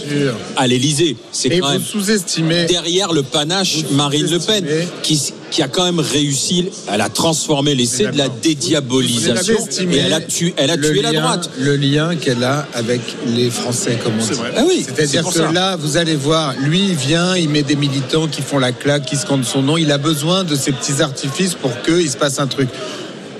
à 0.56 0.66
l'Élysée. 0.66 1.16
C'est 1.32 1.58
quand 1.58 1.70
même 1.70 1.82
sous-estimez. 1.82 2.66
derrière 2.66 3.12
le 3.12 3.22
panache 3.22 3.84
Marine 3.92 4.28
Le 4.30 4.38
Pen 4.38 4.64
qui, 5.02 5.20
qui 5.50 5.62
a 5.62 5.68
quand 5.68 5.84
même 5.84 6.00
réussi, 6.00 6.68
elle 6.92 7.00
a 7.00 7.08
transformé 7.08 7.74
l'essai 7.74 8.06
de 8.06 8.18
la 8.18 8.28
dédiabolisation 8.28 9.54
et 9.90 9.96
elle 9.96 10.12
a 10.12 10.20
tué, 10.20 10.54
elle 10.56 10.70
a 10.70 10.76
la 10.76 11.12
droite. 11.12 11.50
Le 11.58 11.76
lien 11.76 12.16
qu'elle 12.16 12.42
a 12.44 12.66
avec 12.74 13.00
les 13.26 13.50
Français, 13.50 13.98
comme 14.02 14.14
on 14.20 14.24
dit. 14.24 14.32
vrai. 14.32 14.52
Ah 14.56 14.62
oui, 14.66 14.84
C'est-à-dire 14.86 15.24
que 15.24 15.32
ça. 15.32 15.52
là, 15.52 15.76
vous 15.76 15.96
allez 15.96 16.16
voir, 16.16 16.54
lui, 16.60 16.80
il 16.90 16.94
vient, 16.94 17.36
il 17.36 17.48
met 17.48 17.62
des 17.62 17.76
militants 17.76 18.26
qui 18.26 18.42
font 18.42 18.58
la 18.58 18.72
claque, 18.72 19.06
qui 19.06 19.16
scandent 19.16 19.44
son 19.44 19.62
nom. 19.62 19.76
Il 19.76 19.92
a 19.92 19.98
besoin 19.98 20.44
de 20.44 20.54
ces 20.56 20.72
petits 20.72 21.00
artifices 21.02 21.54
pour 21.54 21.70
qu'il 21.82 22.10
se 22.10 22.16
passe 22.16 22.38
un 22.38 22.46
truc. 22.46 22.68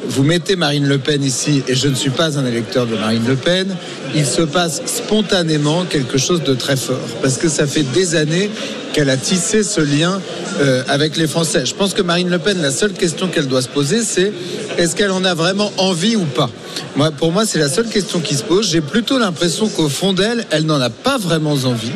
Vous 0.09 0.23
mettez 0.23 0.57
Marine 0.57 0.87
Le 0.87 0.99
Pen 0.99 1.23
ici, 1.23 1.62
et 1.69 1.74
je 1.74 1.89
ne 1.89 1.95
suis 1.95 2.11
pas 2.11 2.39
un 2.39 2.47
électeur 2.47 2.87
de 2.87 2.97
Marine 2.97 3.24
Le 3.27 3.37
Pen, 3.37 3.66
il 4.15 4.24
se 4.24 4.43
passe 4.43 4.83
spontanément 4.87 5.85
quelque 5.85 6.16
chose 6.19 6.43
de 6.43 6.55
très 6.55 6.77
fort. 6.77 7.01
Parce 7.23 7.37
que 7.37 7.49
ça 7.49 7.66
fait 7.66 7.83
des 7.83 8.15
années 8.15 8.51
qu'elle 8.93 9.11
a 9.11 9.16
tissé 9.16 9.62
ce 9.62 9.81
lien 9.81 10.20
euh, 10.61 10.83
avec 10.89 11.16
les 11.16 11.27
Français. 11.27 11.66
Je 11.66 11.74
pense 11.74 11.93
que 11.93 12.03
Marine 12.03 12.31
Le 12.31 12.39
Pen, 12.39 12.62
la 12.62 12.70
seule 12.70 12.93
question 12.93 13.28
qu'elle 13.28 13.47
doit 13.47 13.62
se 13.62 13.69
poser, 13.69 14.03
c'est 14.03 14.33
est-ce 14.78 14.97
qu'elle 14.97 15.11
en 15.11 15.24
a 15.24 15.35
vraiment 15.35 15.73
envie 15.77 16.16
ou 16.16 16.24
pas? 16.24 16.51
Moi, 16.95 17.11
Pour 17.11 17.33
moi, 17.33 17.45
c'est 17.45 17.59
la 17.59 17.69
seule 17.69 17.89
question 17.89 18.20
qui 18.20 18.35
se 18.35 18.43
pose. 18.43 18.70
J'ai 18.70 18.81
plutôt 18.81 19.19
l'impression 19.19 19.69
qu'au 19.69 19.89
fond 19.89 20.12
d'elle, 20.12 20.47
elle 20.51 20.65
n'en 20.65 20.81
a 20.81 20.91
pas 20.91 21.19
vraiment 21.19 21.53
envie. 21.53 21.93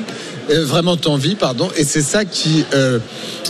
Euh, 0.51 0.65
vraiment 0.65 0.97
envie, 1.07 1.35
pardon, 1.35 1.69
et 1.77 1.85
c'est 1.85 2.03
ça 2.03 2.25
qui 2.25 2.65
euh, 2.75 2.99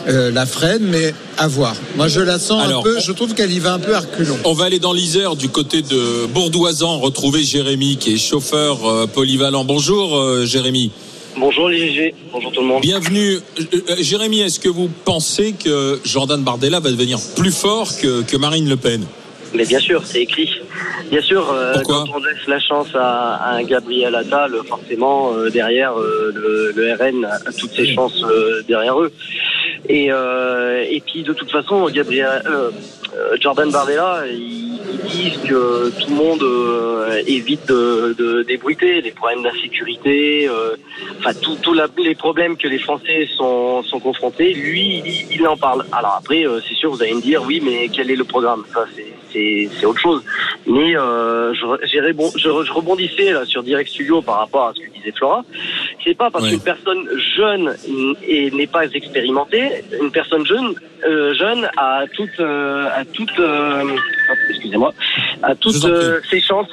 euh, 0.08 0.30
la 0.30 0.46
freine, 0.46 0.82
mais 0.84 1.14
à 1.38 1.48
voir. 1.48 1.74
Moi, 1.96 2.08
je 2.08 2.20
la 2.20 2.38
sens 2.38 2.62
Alors, 2.62 2.80
un 2.80 2.82
peu, 2.82 2.96
on- 2.98 3.00
je 3.00 3.12
trouve 3.12 3.34
qu'elle 3.34 3.52
y 3.52 3.58
va 3.58 3.72
un 3.74 3.78
peu 3.78 3.94
à 3.94 4.00
reculons. 4.00 4.36
On 4.44 4.52
va 4.52 4.64
aller 4.66 4.78
dans 4.78 4.92
l'Isère 4.92 5.36
du 5.36 5.48
côté 5.48 5.82
de 5.82 6.26
Bourdoisan 6.26 6.98
retrouver 6.98 7.42
Jérémy 7.42 7.96
qui 7.96 8.14
est 8.14 8.18
chauffeur 8.18 8.86
euh, 8.86 9.06
polyvalent. 9.06 9.64
Bonjour 9.64 10.16
euh, 10.16 10.44
Jérémy. 10.46 10.90
Bonjour 11.38 11.68
les 11.68 12.12
bonjour 12.32 12.50
tout 12.52 12.60
le 12.60 12.66
monde. 12.66 12.82
Bienvenue. 12.82 13.38
Jérémy, 14.00 14.40
est-ce 14.40 14.58
que 14.58 14.68
vous 14.68 14.90
pensez 15.04 15.52
que 15.52 16.00
Jordan 16.04 16.42
Bardella 16.42 16.80
va 16.80 16.90
devenir 16.90 17.18
plus 17.36 17.52
fort 17.52 17.88
que, 17.98 18.22
que 18.22 18.36
Marine 18.36 18.68
Le 18.68 18.76
Pen? 18.76 19.04
Mais 19.54 19.64
bien 19.64 19.80
sûr, 19.80 20.02
c'est 20.04 20.22
écrit. 20.22 20.50
Bien 21.10 21.20
sûr, 21.20 21.50
euh, 21.50 21.74
quand 21.86 22.04
on 22.14 22.18
laisse 22.18 22.46
la 22.46 22.60
chance 22.60 22.88
à, 22.94 23.34
à 23.34 23.54
un 23.56 23.62
Gabriel 23.64 24.14
Attal, 24.14 24.52
forcément, 24.68 25.32
euh, 25.34 25.50
derrière, 25.50 25.98
euh, 25.98 26.32
le, 26.34 26.72
le 26.74 26.92
RN 26.94 27.24
a 27.24 27.52
toutes 27.52 27.72
ses 27.72 27.92
chances 27.92 28.22
euh, 28.24 28.62
derrière 28.68 29.00
eux. 29.00 29.12
Et, 29.88 30.12
euh, 30.12 30.84
et 30.88 31.00
puis, 31.00 31.22
de 31.22 31.32
toute 31.32 31.50
façon, 31.50 31.88
Gabriel, 31.90 32.42
euh, 32.46 32.70
Jordan 33.40 33.70
Bardella, 33.72 34.22
ils, 34.30 34.78
ils 34.92 35.10
disent 35.10 35.38
que 35.48 35.90
tout 35.98 36.10
le 36.10 36.14
monde 36.14 36.42
euh, 36.42 37.20
évite 37.26 37.66
de, 37.68 38.14
de 38.16 38.42
débruiter 38.44 39.00
les 39.00 39.10
problèmes 39.10 39.42
d'insécurité, 39.42 40.48
euh, 40.48 40.76
enfin, 41.18 41.32
tous 41.62 41.74
les 41.98 42.14
problèmes 42.14 42.56
que 42.56 42.68
les 42.68 42.78
Français 42.78 43.28
sont, 43.36 43.82
sont 43.82 43.98
confrontés. 43.98 44.52
Lui, 44.52 45.02
il, 45.04 45.26
il 45.40 45.46
en 45.48 45.56
parle. 45.56 45.84
Alors 45.90 46.16
après, 46.18 46.46
euh, 46.46 46.60
c'est 46.68 46.74
sûr, 46.74 46.90
vous 46.90 47.02
allez 47.02 47.14
me 47.14 47.20
dire, 47.20 47.42
oui, 47.44 47.60
mais 47.64 47.88
quel 47.88 48.10
est 48.10 48.16
le 48.16 48.24
programme? 48.24 48.64
Ça, 48.72 48.84
c'est 48.94 49.12
c'est 49.32 49.68
c'est 49.78 49.86
autre 49.86 50.00
chose. 50.00 50.22
Mais 50.66 50.96
euh, 50.96 51.54
je, 51.54 51.64
je, 51.86 52.64
je 52.64 52.72
rebondissais 52.72 53.32
là 53.32 53.44
sur 53.44 53.62
Direct 53.62 53.90
Studio 53.90 54.22
par 54.22 54.38
rapport 54.38 54.68
à 54.68 54.72
ce 54.74 54.80
que 54.80 54.92
disait 54.92 55.12
Flora. 55.12 55.44
C'est 56.04 56.16
pas 56.16 56.30
parce 56.30 56.48
qu'une 56.48 56.60
personne 56.60 57.08
jeune 57.36 57.74
et 58.26 58.50
n'est 58.50 58.66
pas 58.66 58.84
expérimentée, 58.86 59.84
une 60.00 60.10
personne 60.10 60.46
jeune 60.46 60.74
euh, 61.04 61.34
jeune 61.34 61.68
a 61.76 62.04
toute 62.12 62.38
euh, 62.40 62.88
a 62.94 63.04
toute 63.04 63.38
euh, 63.38 63.84
excusez-moi 64.50 64.92
a 65.42 65.54
toutes 65.54 65.84
euh, 65.84 66.20
ses 66.30 66.40
chances. 66.40 66.68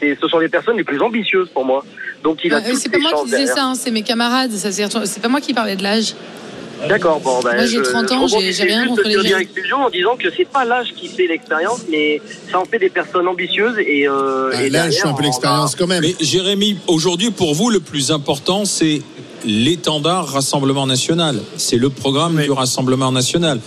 Ce 0.00 0.28
sont 0.28 0.38
les 0.38 0.48
personnes 0.48 0.76
les 0.76 0.84
plus 0.84 1.00
ambitieuses 1.00 1.48
pour 1.50 1.64
moi. 1.64 1.84
Donc 2.22 2.44
il 2.44 2.52
a 2.52 2.60
c'est 2.62 2.88
pas 2.88 2.98
moi 2.98 3.12
qui 3.12 3.24
disais 3.24 3.36
derrière. 3.38 3.54
ça, 3.54 3.64
hein, 3.64 3.74
c'est 3.74 3.90
mes 3.90 4.02
camarades. 4.02 4.50
Ça, 4.52 4.72
c'est 4.72 5.22
pas 5.22 5.28
moi 5.28 5.40
qui 5.40 5.54
parlais 5.54 5.76
de 5.76 5.82
l'âge. 5.82 6.14
D'accord, 6.88 7.20
bon, 7.20 7.40
ben. 7.42 7.54
Moi, 7.56 7.66
j'ai 7.66 7.78
je- 7.78 7.82
30 7.82 8.08
je 8.08 8.14
ans, 8.14 8.26
j'ai- 8.28 8.36
rien 8.64 8.84
juste 8.84 8.88
contre 8.96 9.02
les 9.08 9.14
jeunes. 9.14 9.78
En 9.80 9.90
disant 9.90 10.16
que 10.16 10.28
c'est 10.36 10.48
pas 10.48 10.64
l'âge 10.64 10.88
qui 10.96 11.08
fait 11.08 11.26
l'expérience, 11.26 11.80
mais 11.90 12.20
ça 12.50 12.60
en 12.60 12.64
fait 12.64 12.78
des 12.78 12.90
personnes 12.90 13.26
ambitieuses 13.26 13.78
et. 13.78 14.06
Euh, 14.08 14.50
Ah, 14.54 14.62
et 14.64 14.70
Là, 14.70 14.86
je 14.90 14.96
suis 14.96 15.08
un 15.08 15.12
peu 15.14 15.22
l'expérience 15.24 15.74
quand 15.74 15.86
même. 15.86 16.02
Mais 16.02 16.14
Jérémy, 16.20 16.78
aujourd'hui, 16.86 17.30
pour 17.30 17.54
vous, 17.54 17.70
le 17.70 17.80
plus 17.80 18.10
important, 18.10 18.64
c'est 18.64 19.02
l'étendard 19.44 20.26
Rassemblement 20.32 20.84
National. 20.86 21.36
C'est 21.56 21.76
le 21.76 21.90
programme 21.90 22.42
du 22.42 22.50
Rassemblement 22.50 23.12
National. 23.12 23.60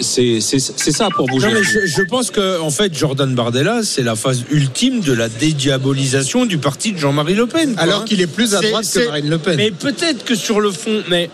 C'est 0.00 0.40
c'est- 0.40 0.58
c'est 0.58 0.92
ça 0.92 1.08
pour 1.16 1.26
vous. 1.30 1.40
Non, 1.40 1.48
mais 1.52 1.62
je, 1.62 1.86
je 1.86 2.02
pense 2.02 2.30
que 2.30 2.60
en 2.60 2.68
fait 2.70 2.94
Jordan 2.94 3.34
Bardella 3.34 3.82
c'est 3.82 4.02
la 4.02 4.16
phase 4.16 4.44
ultime 4.50 5.00
de 5.00 5.12
la 5.14 5.30
dédiabolisation 5.30 6.44
du 6.44 6.58
parti 6.58 6.92
de 6.92 6.98
Jean-Marie 6.98 7.34
Le 7.34 7.46
Pen. 7.46 7.72
quoi, 7.74 7.82
Alors 7.82 8.00
hein. 8.00 8.04
qu'il 8.06 8.20
est 8.20 8.26
plus 8.26 8.54
à 8.54 8.60
droite 8.60 8.84
que 8.92 9.06
Marine 9.06 9.30
Le 9.30 9.38
Pen. 9.38 9.56
Mais 9.56 9.70
peut-être 9.70 10.24
que 10.24 10.34
sur 10.34 10.60
le 10.60 10.70
fond, 10.70 11.02
mais 11.08 11.30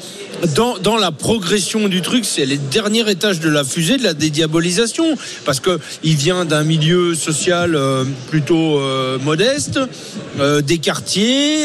dans, 0.54 0.78
dans 0.78 0.96
la 0.96 1.12
progression 1.12 1.88
du 1.88 2.00
truc, 2.02 2.24
c'est 2.24 2.46
les 2.46 2.56
derniers 2.56 3.08
étages 3.10 3.40
de 3.40 3.48
la 3.48 3.64
fusée 3.64 3.96
de 3.98 4.02
la 4.02 4.14
dédiabolisation, 4.14 5.16
parce 5.44 5.60
que 5.60 5.78
il 6.02 6.16
vient 6.16 6.44
d'un 6.44 6.64
milieu 6.64 7.14
social 7.14 7.74
euh, 7.74 8.04
plutôt 8.30 8.78
euh, 8.80 9.18
modeste, 9.18 9.78
euh, 10.38 10.60
des 10.62 10.78
quartiers, 10.78 11.64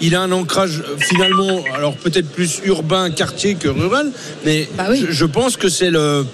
il 0.00 0.14
a 0.14 0.20
un 0.22 0.32
ancrage 0.32 0.82
finalement, 0.98 1.62
alors 1.74 1.96
peut-être 1.96 2.28
plus 2.30 2.60
urbain 2.64 3.10
quartier 3.10 3.54
que 3.54 3.68
rural, 3.68 4.10
mais 4.44 4.68
je, 4.94 5.10
je 5.10 5.24
pense 5.24 5.56
que 5.56 5.68
c'est 5.68 5.90
le 5.90 6.24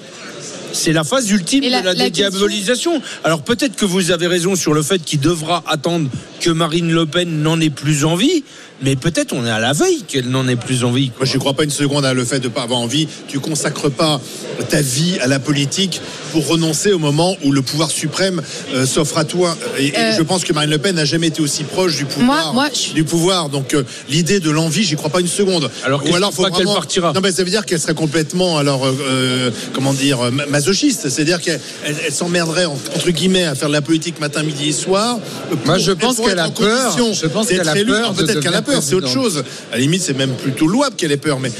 c'est 0.70 0.92
la 0.92 1.02
phase 1.02 1.30
ultime 1.30 1.64
la- 1.64 1.80
de 1.80 1.86
la, 1.86 1.94
la 1.94 2.04
dédiabolisation. 2.04 3.00
Alors 3.24 3.42
peut-être 3.42 3.74
que 3.74 3.86
vous 3.86 4.10
avez 4.10 4.26
raison 4.26 4.54
sur 4.54 4.74
le 4.74 4.82
fait 4.82 4.98
qu'il 5.02 5.18
devra 5.18 5.64
attendre 5.66 6.10
que 6.40 6.50
Marine 6.50 6.92
Le 6.92 7.06
Pen 7.06 7.42
n'en 7.42 7.58
ait 7.58 7.70
plus 7.70 8.04
envie, 8.04 8.44
mais 8.82 8.96
peut-être 8.96 9.32
on 9.32 9.44
est 9.46 9.50
à 9.50 9.58
la 9.58 9.72
veille 9.72 10.02
qu'elle 10.06 10.28
n'en 10.28 10.46
ait 10.48 10.56
plus 10.56 10.84
envie. 10.84 11.10
Moi, 11.18 11.26
je 11.26 11.34
ne 11.34 11.38
crois 11.38 11.54
pas 11.54 11.64
une 11.64 11.70
seconde 11.70 12.04
à 12.04 12.14
le 12.14 12.24
fait 12.24 12.38
de 12.40 12.44
ne 12.48 12.52
pas 12.52 12.62
avoir 12.62 12.78
envie. 12.80 13.08
Tu 13.28 13.40
consacres 13.40 13.90
pas 13.90 14.20
ta 14.68 14.80
vie 14.80 15.18
à 15.20 15.26
la 15.26 15.38
politique 15.40 16.00
pour 16.32 16.46
renoncer 16.46 16.92
au 16.92 16.98
moment 16.98 17.36
où 17.44 17.52
le 17.52 17.62
pouvoir 17.62 17.90
suprême 17.90 18.42
euh, 18.74 18.86
s'offre 18.86 19.18
à 19.18 19.24
toi. 19.24 19.56
Et, 19.78 19.86
et 19.88 19.96
Euh, 19.98 20.12
je 20.16 20.22
pense 20.22 20.44
que 20.44 20.52
Marine 20.52 20.70
Le 20.70 20.78
Pen 20.78 20.94
n'a 20.96 21.04
jamais 21.04 21.28
été 21.28 21.40
aussi 21.42 21.64
proche 21.64 21.96
du 21.96 22.04
pouvoir. 22.04 22.52
Moi- 22.54 22.64
moi, 22.64 22.68
du 22.94 23.04
pouvoir. 23.04 23.48
Donc, 23.48 23.74
euh, 23.74 23.82
l'idée 24.08 24.40
de 24.40 24.50
l'envie, 24.50 24.84
j'y 24.84 24.94
crois 24.96 25.10
pas 25.10 25.20
une 25.20 25.26
seconde. 25.28 25.70
Alors, 25.84 26.02
Ou 26.08 26.14
alors, 26.14 26.32
faut 26.32 26.42
qu'elle 26.44 26.52
vraiment- 26.52 26.74
partira 26.74 27.12
Non, 27.12 27.20
mais 27.22 27.32
ça 27.32 27.44
veut 27.44 27.50
dire 27.50 27.64
qu'elle 27.66 27.80
serait 27.80 27.94
complètement, 27.94 28.58
alors, 28.58 28.86
comment 29.72 29.92
dire, 29.92 30.18
ma- 30.32 30.46
masochiste. 30.46 31.08
C'est-à-dire 31.08 31.40
qu'elle 31.40 31.60
elle, 31.84 31.96
elle 32.06 32.12
s'emmerderait, 32.12 32.66
en- 32.66 32.78
entre 32.94 33.10
guillemets, 33.10 33.44
à 33.44 33.54
faire 33.54 33.68
de 33.68 33.72
la 33.72 33.82
politique 33.82 34.20
matin, 34.20 34.42
midi 34.42 34.68
et 34.68 34.72
soir. 34.72 35.18
Moi, 35.64 35.78
je 35.78 35.92
pense 35.92 36.16
qu'elle 36.18 36.38
a 36.38 36.50
peur. 36.50 36.96
Je 37.12 37.26
pense 37.26 37.48
qu'elle 37.48 37.68
a 37.68 37.74
peur 37.74 38.12
Peut-être 38.14 38.40
qu'elle 38.40 38.54
a 38.54 38.62
peur, 38.72 38.82
c'est 38.82 38.94
autre 38.94 39.08
chose. 39.08 39.44
À 39.72 39.76
la 39.76 39.80
limite, 39.80 40.02
c'est 40.02 40.16
même 40.16 40.32
plutôt 40.34 40.66
louable 40.66 40.96
qu'elle 40.96 41.12
ait 41.12 41.16
peur, 41.16 41.40
mais 41.40 41.50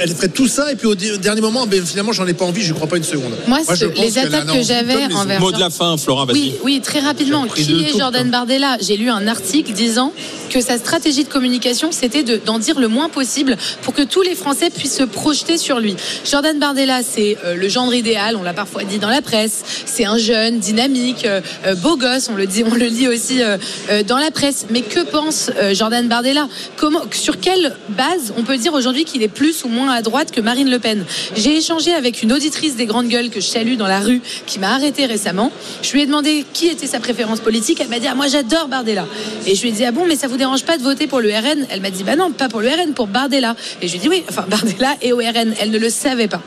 elle 0.00 0.10
ferait 0.14 0.28
tout 0.28 0.48
ça 0.48 0.72
et 0.72 0.76
puis 0.76 0.86
au 0.88 0.94
dernier 0.94 1.40
moment, 1.40 1.66
ben, 1.66 1.84
finalement, 1.84 2.12
j'en 2.12 2.26
ai 2.26 2.34
pas 2.34 2.44
envie, 2.44 2.62
je 2.62 2.74
crois 2.74 2.88
pas 2.88 2.96
une 2.96 3.04
seconde. 3.04 3.32
Moi, 3.46 3.60
je 3.78 3.86
pense 3.86 4.04
les 4.04 4.18
attaques 4.18 4.46
que 4.46 4.62
j'avais 4.62 5.06
envers 5.14 5.40
Mot 5.40 5.52
de 5.52 5.60
la 5.60 5.70
fin, 5.70 5.96
Flora, 5.96 6.24
vas-y. 6.26 6.36
Oui, 6.36 6.54
oui, 6.64 6.80
très 6.82 7.00
rapidement. 7.00 7.46
Qui 7.46 7.62
est 7.62 7.90
tout, 7.92 7.98
Jordan 7.98 8.28
Bardella 8.30 8.76
J'ai 8.80 8.96
lu 8.96 9.08
un 9.08 9.26
article 9.28 9.72
disant 9.72 10.12
que 10.50 10.60
sa 10.60 10.78
stratégie 10.78 11.24
de 11.24 11.28
communication, 11.28 11.90
c'était 11.92 12.22
de- 12.22 12.40
d'en 12.44 12.58
dire 12.58 12.80
le 12.80 12.88
moins 12.88 13.08
possible 13.08 13.56
pour 13.82 13.94
que 13.94 14.02
tous 14.02 14.22
les 14.22 14.34
Français 14.34 14.70
puissent 14.70 14.96
se 14.96 15.02
projeter 15.04 15.58
sur 15.58 15.78
lui. 15.78 15.94
Jordan 16.28 16.58
Bardella, 16.58 17.00
c'est 17.08 17.36
euh, 17.44 17.54
le 17.54 17.68
gendre 17.68 17.94
idéal, 17.94 18.34
on 18.36 18.42
l'a 18.42 18.54
parfois 18.54 18.84
dit 18.84 18.98
dans 18.98 19.10
la 19.10 19.22
presse. 19.22 19.62
C'est 19.86 20.04
un 20.06 20.18
jeune, 20.18 20.58
dynamique, 20.58 21.24
euh, 21.24 21.40
euh, 21.66 21.74
beau 21.76 21.96
gosse, 21.96 22.28
on 22.32 22.34
le 22.36 22.46
dit, 22.46 22.64
on 22.68 22.74
le 22.74 22.86
lit 22.86 23.06
aussi 23.08 23.42
euh, 23.42 23.56
euh, 23.90 24.02
dans 24.02 24.18
la 24.18 24.30
presse. 24.30 24.66
Mais 24.70 24.80
que 24.82 25.00
pense 25.04 25.50
euh, 25.56 25.74
Jordan 25.74 26.08
Bardella? 26.08 26.47
Comment, 26.76 27.00
Sur 27.12 27.40
quelle 27.40 27.74
base 27.90 28.32
on 28.36 28.42
peut 28.42 28.56
dire 28.56 28.74
aujourd'hui 28.74 29.04
qu'il 29.04 29.22
est 29.22 29.28
plus 29.28 29.64
ou 29.64 29.68
moins 29.68 29.90
à 29.92 30.02
droite 30.02 30.30
que 30.30 30.40
Marine 30.40 30.70
Le 30.70 30.78
Pen? 30.78 31.04
J'ai 31.36 31.56
échangé 31.56 31.92
avec 31.94 32.22
une 32.22 32.32
auditrice 32.32 32.76
des 32.76 32.86
grandes 32.86 33.08
gueules 33.08 33.30
que 33.30 33.40
je 33.40 33.46
salue 33.46 33.76
dans 33.76 33.86
la 33.86 34.00
rue, 34.00 34.20
qui 34.46 34.58
m'a 34.58 34.70
arrêté 34.74 35.06
récemment. 35.06 35.50
Je 35.82 35.92
lui 35.92 36.02
ai 36.02 36.06
demandé 36.06 36.44
qui 36.52 36.66
était 36.68 36.86
sa 36.86 37.00
préférence 37.00 37.40
politique. 37.40 37.78
Elle 37.80 37.88
m'a 37.88 37.98
dit 37.98 38.06
ah, 38.10 38.14
moi 38.14 38.26
j'adore 38.28 38.68
Bardella. 38.68 39.06
Et 39.46 39.54
je 39.54 39.62
lui 39.62 39.68
ai 39.70 39.72
dit 39.72 39.84
ah 39.84 39.92
bon 39.92 40.04
mais 40.06 40.16
ça 40.16 40.28
vous 40.28 40.36
dérange 40.36 40.64
pas 40.64 40.78
de 40.78 40.82
voter 40.82 41.06
pour 41.06 41.20
le 41.20 41.28
RN 41.30 41.66
Elle 41.70 41.80
m'a 41.80 41.90
dit 41.90 42.04
bah 42.04 42.16
non 42.16 42.30
pas 42.32 42.48
pour 42.48 42.60
le 42.60 42.68
RN 42.68 42.92
pour 42.94 43.06
Bardella. 43.06 43.56
Et 43.82 43.88
je 43.88 43.92
lui 43.92 43.98
ai 43.98 44.02
dit 44.02 44.08
oui 44.08 44.24
enfin 44.28 44.44
Bardella 44.48 44.94
et 45.02 45.12
au 45.12 45.18
RN. 45.18 45.54
Elle 45.60 45.70
ne 45.70 45.78
le 45.78 45.90
savait 45.90 46.28
pas. 46.28 46.42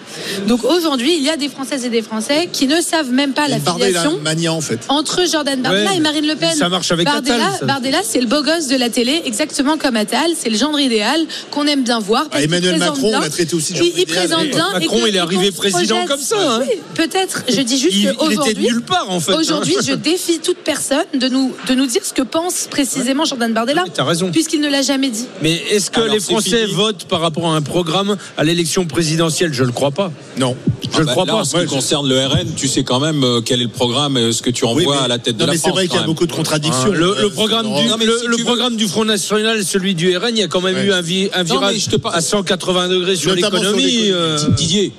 Donc 0.47 0.63
aujourd'hui 0.63 1.15
il 1.17 1.23
y 1.23 1.29
a 1.29 1.37
des 1.37 1.49
Françaises 1.49 1.85
et 1.85 1.89
des 1.89 2.01
Français 2.01 2.49
qui 2.51 2.67
ne 2.67 2.81
savent 2.81 3.11
même 3.11 3.33
pas 3.33 3.47
la 3.47 3.59
filiation 3.59 4.19
mania 4.23 4.53
en 4.53 4.61
fait. 4.61 4.79
entre 4.89 5.25
Jordan 5.29 5.61
Bardella 5.61 5.91
Ouais, 5.91 5.97
et 5.97 5.99
Marine 5.99 6.27
Le 6.27 6.35
Pen. 6.35 6.53
ça 6.55 6.69
marche 6.69 6.91
avec 6.91 7.05
Bardella, 7.05 7.35
Attal, 7.45 7.59
ça. 7.59 7.65
Bardella, 7.65 7.99
c'est 8.03 8.19
le 8.19 8.27
beau 8.27 8.41
gosse 8.43 8.67
de 8.67 8.75
la 8.75 8.89
télé, 8.89 9.21
exactement 9.25 9.77
comme 9.77 9.90
Attal. 9.95 10.31
C'est 10.37 10.49
le 10.49 10.57
genre 10.57 10.79
idéal 10.79 11.19
qu'on 11.51 11.65
aime 11.67 11.83
bien 11.83 11.99
voir. 11.99 12.29
parce 12.29 12.41
Ah, 12.41 12.45
Emmanuel 12.45 12.77
Macron, 12.77 13.09
bien. 13.09 13.17
on 13.19 13.21
l'a 13.21 13.29
traité 13.29 13.55
aussi 13.55 13.73
de 13.73 13.79
Il, 13.83 14.05
présente 14.05 14.43
et 14.45 14.55
Macron, 14.55 15.01
que- 15.03 15.07
il 15.09 15.15
est 15.15 15.19
arrivé 15.19 15.51
président 15.51 16.05
comme 16.05 16.19
ça, 16.19 16.35
hein. 16.39 16.59
Oui, 16.61 16.75
peut-être. 16.95 17.43
Je 17.49 17.61
dis 17.61 17.77
juste 17.79 17.95
il 17.95 18.09
était 18.33 18.59
nulle 18.59 18.81
part, 18.81 19.09
en 19.09 19.19
fait, 19.19 19.33
hein. 19.33 19.37
Aujourd'hui, 19.39 19.75
je 19.85 19.93
défie 20.11 20.39
toute 20.39 20.57
personne 20.57 21.05
de 21.13 21.27
nous 21.27 21.53
de 21.67 21.73
nous 21.75 21.85
dire 21.85 22.01
ce 22.03 22.13
que 22.13 22.21
pense 22.21 22.67
précisément 22.69 23.25
Jordan 23.25 23.53
Bardella. 23.53 23.83
T'as 23.93 24.03
raison. 24.03 24.31
Puisqu'il 24.31 24.61
ne 24.61 24.69
l'a 24.69 24.81
jamais 24.81 25.09
dit. 25.09 25.25
Mais 25.41 25.55
est-ce 25.69 25.89
que 25.91 26.01
Alors, 26.01 26.13
les 26.13 26.19
Français 26.19 26.65
votent 26.65 27.05
par 27.05 27.19
rapport 27.21 27.47
à 27.51 27.55
un 27.55 27.61
programme 27.61 28.15
à 28.37 28.43
l'élection 28.43 28.85
présidentielle? 28.85 29.53
Je 29.53 29.61
ne 29.61 29.67
le 29.67 29.73
crois 29.73 29.91
pas. 29.91 30.11
Non. 30.37 30.55
Je 30.83 30.87
Ah 30.95 30.99
ne 31.01 31.05
bah, 31.05 31.11
crois 31.11 31.25
là, 31.25 31.33
pas. 31.33 31.39
En 31.39 31.43
ce 31.45 31.57
qui 31.57 31.65
concerne 31.65 32.07
le 32.09 32.25
RN, 32.25 32.53
tu 32.55 32.67
sais 32.67 32.83
quand 32.83 32.99
même 32.99 33.23
euh, 33.23 33.41
quel 33.41 33.59
est 33.61 33.65
le 33.65 33.69
programme, 33.69 34.17
euh, 34.17 34.31
ce 34.31 34.41
que 34.41 34.49
tu 34.49 34.65
envoies 34.65 34.81
Oui, 34.83 34.87
mais- 34.97 35.05
à 35.05 35.07
la 35.07 35.19
tête 35.19 35.35
de 35.37 35.41
non, 35.41 35.47
la 35.47 35.53
mais 35.53 35.57
c'est 35.57 35.69
vrai 35.69 35.87
qu'il 35.87 35.95
y 35.99 36.03
a 36.03 36.05
beaucoup 36.05 36.25
de 36.27 36.31
contradictions. 36.33 36.91
Le, 36.91 37.15
le 37.21 37.29
programme 37.29 37.65
du, 37.65 37.87
Non, 37.87 37.95
mais 37.97 38.05
le, 38.05 38.17
si 38.19 38.27
le 38.27 38.35
tu 38.35 38.41
veux- 38.41 38.45
programme 38.45 38.75
du 38.75 38.87
Front 38.87 39.05
National 39.05 39.63
celui 39.81 39.95
du 39.95 40.15
RN, 40.15 40.29
il 40.29 40.37
y 40.39 40.43
a 40.43 40.47
quand 40.47 40.61
même 40.61 40.75
Ouais. 40.75 40.85
eu 40.85 40.91
un, 40.93 41.01
vi- 41.01 41.29
un 41.33 41.43
virage 41.43 41.73
mais 41.73 41.79
je 41.79 41.89
te 41.89 41.95
parle- 41.95 42.15
à 42.15 42.21
180 42.21 42.87
degrés 42.87 43.15
sur 43.15 43.33
l'économie. 43.33 44.09
euh, 44.11 44.37
Didier, 44.55 44.91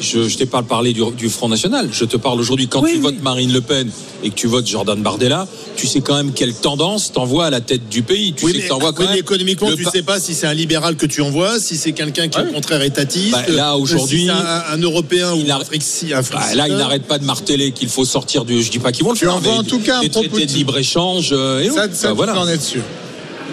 je, 0.00 0.28
je 0.28 0.36
t'ai 0.38 0.46
pas 0.46 0.62
parlé 0.62 0.92
du, 0.94 1.02
du 1.16 1.28
Front 1.28 1.48
National. 1.48 1.88
Je 1.92 2.04
te 2.06 2.16
parle 2.16 2.40
aujourd'hui 2.40 2.68
quand 2.68 2.80
Oui, 2.82 2.90
tu 2.92 2.96
oui. 2.96 3.02
votes 3.02 3.22
Marine 3.22 3.52
Le 3.52 3.60
Pen 3.60 3.88
et 4.24 4.30
que 4.30 4.34
tu 4.34 4.46
votes 4.46 4.66
Jordan 4.66 5.00
Bardella, 5.02 5.46
tu 5.76 5.86
sais 5.86 6.00
quand 6.00 6.14
même 6.14 6.32
quelle 6.32 6.54
tendance 6.54 7.12
t'envoies 7.12 7.46
à 7.46 7.50
la 7.50 7.60
tête 7.60 7.88
du 7.90 8.02
pays. 8.02 8.32
Tu 8.34 8.44
Oui, 8.46 8.52
sais 8.52 8.58
mais, 8.58 8.64
que 8.64 8.68
t'envoies 8.68 8.92
quand 8.92 9.00
oui, 9.02 9.06
mais 9.08 9.14
même. 9.16 9.20
économiquement, 9.20 9.70
tu 9.74 9.84
pa- 9.84 9.90
sais 9.90 10.02
pas 10.02 10.20
si 10.20 10.34
c'est 10.34 10.46
un 10.46 10.54
libéral 10.54 10.96
que 10.96 11.06
tu 11.06 11.20
envoies, 11.22 11.60
si 11.60 11.76
c'est 11.76 11.92
quelqu'un 11.92 12.28
qui, 12.28 12.38
au 12.40 12.44
contraire, 12.52 12.80
est 12.82 12.88
étatiste. 12.88 13.32
Bah, 13.32 13.44
là, 13.48 13.76
aujourd'hui, 13.76 14.20
si 14.20 14.26
c'est 14.26 14.30
un, 14.32 14.62
un 14.72 14.78
Européen 14.78 15.32
ou 15.34 15.44
un 15.50 15.64
Frixi. 15.64 16.12
Un 16.14 16.20
Bah, 16.22 16.54
là, 16.54 16.66
il 16.68 16.76
n'arrête 16.76 17.04
pas 17.06 17.18
de 17.18 17.24
marteler 17.24 17.72
qu'il 17.72 17.88
faut 17.88 18.04
sortir 18.06 18.44
du. 18.46 18.62
Je 18.62 18.70
dis 18.70 18.78
pas 18.78 18.92
qu'ils 18.92 19.04
vont 19.04 19.12
le 19.12 19.18
Tu 19.18 19.24
faire. 19.26 19.34
envoies 19.36 19.52
mais 19.52 19.58
en 19.58 19.64
tout 19.64 19.80
cas 19.80 19.98
un 19.98 20.00
des 20.00 20.08
traités 20.10 20.26
de 20.28 20.30
pro-Poutine. 20.32 20.56
libre 20.56 20.78
échange. 20.78 21.28
euh, 21.32 21.64
Ça, 21.68 21.72
ça, 21.74 22.08
Bah, 22.08 22.08
tu 22.10 22.16
voilà. 22.16 22.40
en 22.40 22.48
être 22.48 22.62
sûr. 22.62 22.82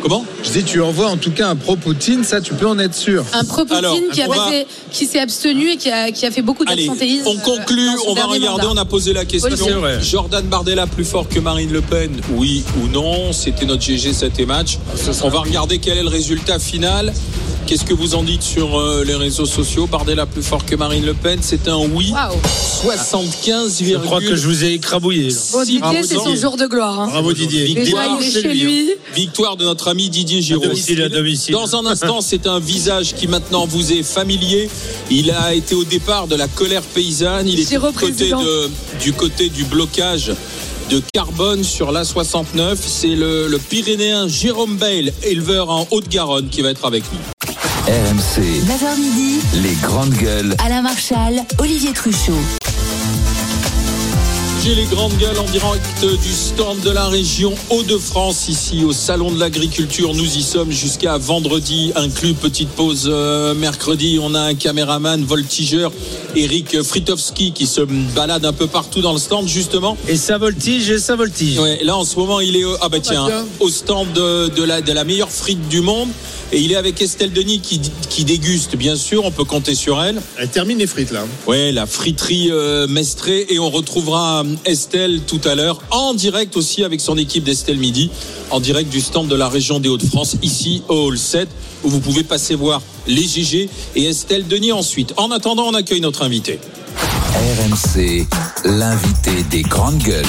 Comment 0.02 0.26
Je 0.44 0.52
dis, 0.52 0.64
tu 0.64 0.82
envoies 0.82 1.08
en 1.08 1.18
tout 1.18 1.32
cas 1.32 1.50
un 1.50 1.56
pro-Poutine, 1.56 2.24
ça, 2.24 2.42
tu 2.42 2.54
peux 2.54 2.68
en 2.68 2.78
être 2.80 2.94
sûr. 2.96 3.24
Un 3.34 3.44
pro-Poutine 3.44 4.10
qui, 4.12 4.22
va- 4.22 4.52
s'est 4.92 5.20
abstenu 5.20 5.72
et 5.72 5.78
qui 5.78 5.90
a, 5.90 6.12
qui 6.12 6.26
a 6.26 6.32
fait 6.32 6.42
beaucoup 6.42 6.66
d'absentéisme. 6.66 7.28
on 7.28 7.38
conclut, 7.38 7.88
euh, 7.90 7.98
son 7.98 8.10
on 8.12 8.14
va 8.14 8.26
regarder, 8.26 8.64
mandat. 8.64 8.70
on 8.72 8.78
a 8.78 8.86
posé 8.86 9.14
la 9.14 9.26
question. 9.26 9.50
Oui, 9.52 9.58
c'est 9.58 9.72
vrai. 9.74 10.00
Jordan 10.02 10.46
Bardella 10.46 10.88
plus 10.88 11.06
fort 11.06 11.28
que 11.28 11.40
Marine 11.40 11.72
Le 11.72 11.82
Pen, 11.82 12.12
oui 12.32 12.64
ou 12.82 12.88
non 12.88 13.34
C'était 13.34 13.66
notre 13.66 13.84
GG 13.84 14.14
7 14.14 14.40
et 14.40 14.46
match. 14.46 14.78
On 15.24 15.30
va 15.30 15.40
regarder 15.40 15.80
quel 15.80 15.98
est 15.98 16.04
le 16.04 16.10
résultat 16.10 16.60
final. 16.60 17.14
Qu'est-ce 17.68 17.84
que 17.84 17.94
vous 17.94 18.16
en 18.16 18.24
dites 18.24 18.44
sur 18.44 18.80
euh, 18.80 19.04
les 19.04 19.16
réseaux 19.16 19.46
sociaux? 19.46 19.88
Bardella 19.88 20.26
plus 20.26 20.42
fort 20.42 20.66
que 20.66 20.74
Marine 20.76 21.06
Le 21.06 21.14
Pen, 21.14 21.40
c'est 21.42 21.68
un 21.68 21.78
oui. 21.78 22.12
Waouh. 22.14 22.40
75, 22.82 23.84
je 23.84 23.96
crois 23.98 24.22
que 24.22 24.38
je 24.38 24.48
vous 24.48 24.64
ai 24.64 24.72
écrabouillé. 24.74 25.34
Bon, 25.52 25.64
Didier, 25.66 26.04
c'est 26.04 26.16
son 26.16 26.34
jour 26.36 26.56
de 26.56 26.66
gloire. 26.66 26.98
hein. 27.02 27.08
Bravo 27.10 27.34
Didier. 27.34 27.68
Déjà, 27.68 27.82
Victoire 27.84 28.18
il 28.22 28.26
est 28.26 28.32
chez 28.32 28.42
chez 28.42 28.48
lui. 28.54 28.92
Victoire 29.14 29.58
de 29.58 29.66
notre 29.66 29.90
ami 29.90 30.10
Didier 30.10 30.42
Giraud. 30.42 30.64
domicile, 30.64 31.02
à 31.02 31.10
domicile. 31.10 31.54
Dans 31.54 31.76
un 31.76 31.86
instant, 31.86 32.22
c'est 32.22 32.48
un 32.48 32.60
visage 32.60 33.14
qui 33.16 33.28
maintenant 33.28 33.66
vous 33.66 33.92
est 33.92 34.04
familier. 34.04 34.70
Il 35.12 35.30
a 35.32 35.54
été 35.54 35.76
au 35.76 35.84
départ 35.84 36.28
de 36.28 36.36
la 36.36 36.48
colère 36.48 36.84
paysanne. 36.84 37.50
Il 37.50 37.60
est 37.60 37.70
du 37.70 37.80
côté, 37.80 38.30
de, 38.30 38.70
du 39.04 39.12
côté 39.12 39.50
du 39.50 39.66
blocage 39.66 40.32
de 40.90 41.02
carbone 41.14 41.66
sur 41.66 41.92
l'A69. 41.92 42.78
C'est 42.78 43.08
le, 43.08 43.48
le 43.50 43.58
Pyrénéen 43.58 44.30
Jérôme 44.30 44.78
Bale, 44.78 45.12
éleveur 45.24 45.70
en 45.70 45.86
Haute-Garonne, 45.92 46.48
qui 46.48 46.62
va 46.62 46.70
être 46.70 46.86
avec 46.86 47.04
nous. 47.12 47.20
RMC, 47.88 48.66
9h 48.66 49.00
midi, 49.00 49.40
les 49.64 49.74
grandes 49.76 50.14
gueules. 50.14 50.56
Alain 50.66 50.82
Marchal, 50.82 51.46
Olivier 51.58 51.94
Truchot. 51.94 52.34
J'ai 54.68 54.76
les 54.76 54.84
grandes 54.84 55.16
gueules 55.18 55.40
en 55.40 55.46
direct 55.46 56.04
du 56.04 56.34
stand 56.34 56.82
de 56.82 56.90
la 56.90 57.06
région 57.06 57.54
Hauts-de-France, 57.70 58.50
ici 58.50 58.84
au 58.84 58.92
Salon 58.92 59.32
de 59.32 59.40
l'Agriculture. 59.40 60.14
Nous 60.14 60.36
y 60.36 60.42
sommes 60.44 60.72
jusqu'à 60.72 61.18
vendredi, 61.18 61.94
inclus 61.96 62.34
petite 62.34 62.68
pause 62.68 63.08
euh, 63.10 63.54
mercredi. 63.54 64.20
On 64.22 64.36
a 64.36 64.42
un 64.42 64.56
caméraman 64.56 65.24
voltigeur, 65.24 65.94
Eric 66.36 66.82
Fritowski, 66.82 67.54
qui 67.54 67.66
se 67.66 67.80
balade 68.14 68.44
un 68.44 68.52
peu 68.52 68.68
partout 68.68 69.00
dans 69.00 69.14
le 69.14 69.20
stand, 69.20 69.48
justement. 69.48 69.96
Et 70.10 70.18
ça 70.18 70.38
voltige, 70.38 70.90
et 70.90 71.00
ça 71.00 71.16
voltige. 71.16 71.58
Ouais, 71.60 71.82
là 71.86 71.96
en 71.96 72.04
ce 72.04 72.18
moment 72.18 72.42
il 72.42 72.58
est 72.58 72.66
au, 72.66 72.76
ah 72.82 72.90
bah 72.90 73.00
tiens, 73.00 73.24
tiens. 73.26 73.46
au 73.62 73.70
stand 73.70 74.12
de, 74.12 74.50
de 74.50 74.64
la, 74.64 74.82
de 74.82 74.92
la 74.92 75.06
meilleure 75.06 75.32
frite 75.32 75.66
du 75.70 75.80
monde 75.80 76.10
et 76.52 76.60
il 76.60 76.72
est 76.72 76.78
avec 76.78 77.02
Estelle 77.02 77.34
Denis 77.34 77.60
qui, 77.60 77.82
qui 78.10 78.24
déguste 78.24 78.76
bien 78.76 78.96
sûr, 78.96 79.26
on 79.26 79.32
peut 79.32 79.44
compter 79.44 79.76
sur 79.76 80.02
elle. 80.02 80.22
Elle 80.38 80.50
termine 80.50 80.78
les 80.78 80.88
frites 80.88 81.12
là. 81.12 81.26
Ouais, 81.46 81.72
la 81.72 81.86
friterie 81.86 82.50
euh, 82.52 82.88
Mestré 82.88 83.46
et 83.50 83.60
on 83.60 83.70
retrouvera 83.70 84.44
Estelle 84.66 85.22
tout 85.28 85.42
à 85.46 85.56
l'heure 85.56 85.82
en 85.92 86.14
direct 86.14 86.56
aussi 86.58 86.84
avec 86.84 87.02
son 87.02 87.18
équipe 87.18 87.44
d'Estelle 87.44 87.78
Midi 87.78 88.10
en 88.52 88.60
direct 88.60 88.90
du 88.90 89.02
stand 89.02 89.28
de 89.28 89.36
la 89.36 89.50
région 89.50 89.80
des 89.80 89.90
Hauts-de-France 89.90 90.38
ici 90.42 90.84
au 90.88 91.08
Hall 91.08 91.18
7 91.18 91.48
où 91.84 91.90
vous 91.90 92.00
pouvez 92.00 92.24
passer 92.24 92.56
voir 92.56 92.82
les 93.08 93.24
GG 93.24 93.70
et 93.96 94.06
Estelle 94.06 94.48
Denis 94.48 94.72
ensuite. 94.72 95.14
En 95.18 95.32
attendant, 95.32 95.68
on 95.68 95.74
accueille 95.74 96.02
notre 96.02 96.24
invité. 96.24 96.60
RMC, 97.34 98.28
l'invité 98.66 99.44
des 99.50 99.62
grandes 99.62 100.00
gueules. 100.00 100.26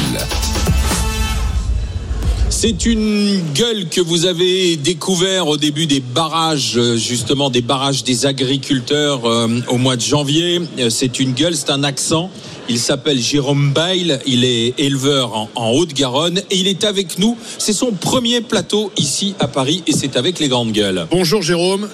C'est 2.51 2.87
une 2.87 3.41
gueule 3.55 3.89
que 3.89 4.01
vous 4.01 4.25
avez 4.25 4.77
découvert 4.77 5.47
au 5.47 5.57
début 5.57 5.87
des 5.87 6.01
barrages, 6.01 6.77
euh, 6.77 6.97
justement 6.97 7.51
des 7.51 7.61
barrages 7.61 8.05
des 8.05 8.27
agriculteurs 8.27 9.27
euh, 9.27 9.61
au 9.69 9.77
mois 9.77 9.97
de 9.97 10.01
janvier. 10.01 10.61
Euh, 10.79 10.91
C'est 10.91 11.21
une 11.21 11.35
gueule, 11.35 11.55
c'est 11.55 11.71
un 11.71 11.85
accent. 11.85 12.31
Il 12.69 12.79
s'appelle 12.79 13.21
Jérôme 13.21 13.73
Bail, 13.73 14.19
il 14.27 14.45
est 14.45 14.75
éleveur 14.79 15.35
en, 15.35 15.51
en 15.55 15.71
Haute-Garonne 15.71 16.39
et 16.51 16.57
il 16.57 16.69
est 16.69 16.85
avec 16.85 17.19
nous. 17.19 17.37
C'est 17.59 17.73
son 17.73 17.93
premier 17.93 18.41
plateau 18.41 18.93
ici 18.97 19.35
à 19.39 19.49
Paris 19.49 19.83
et 19.87 19.93
c'est 19.93 20.17
avec 20.17 20.39
les 20.39 20.49
grandes 20.49 20.73
gueules. 20.73 21.07
Bonjour 21.11 21.43
Jérôme. 21.43 21.89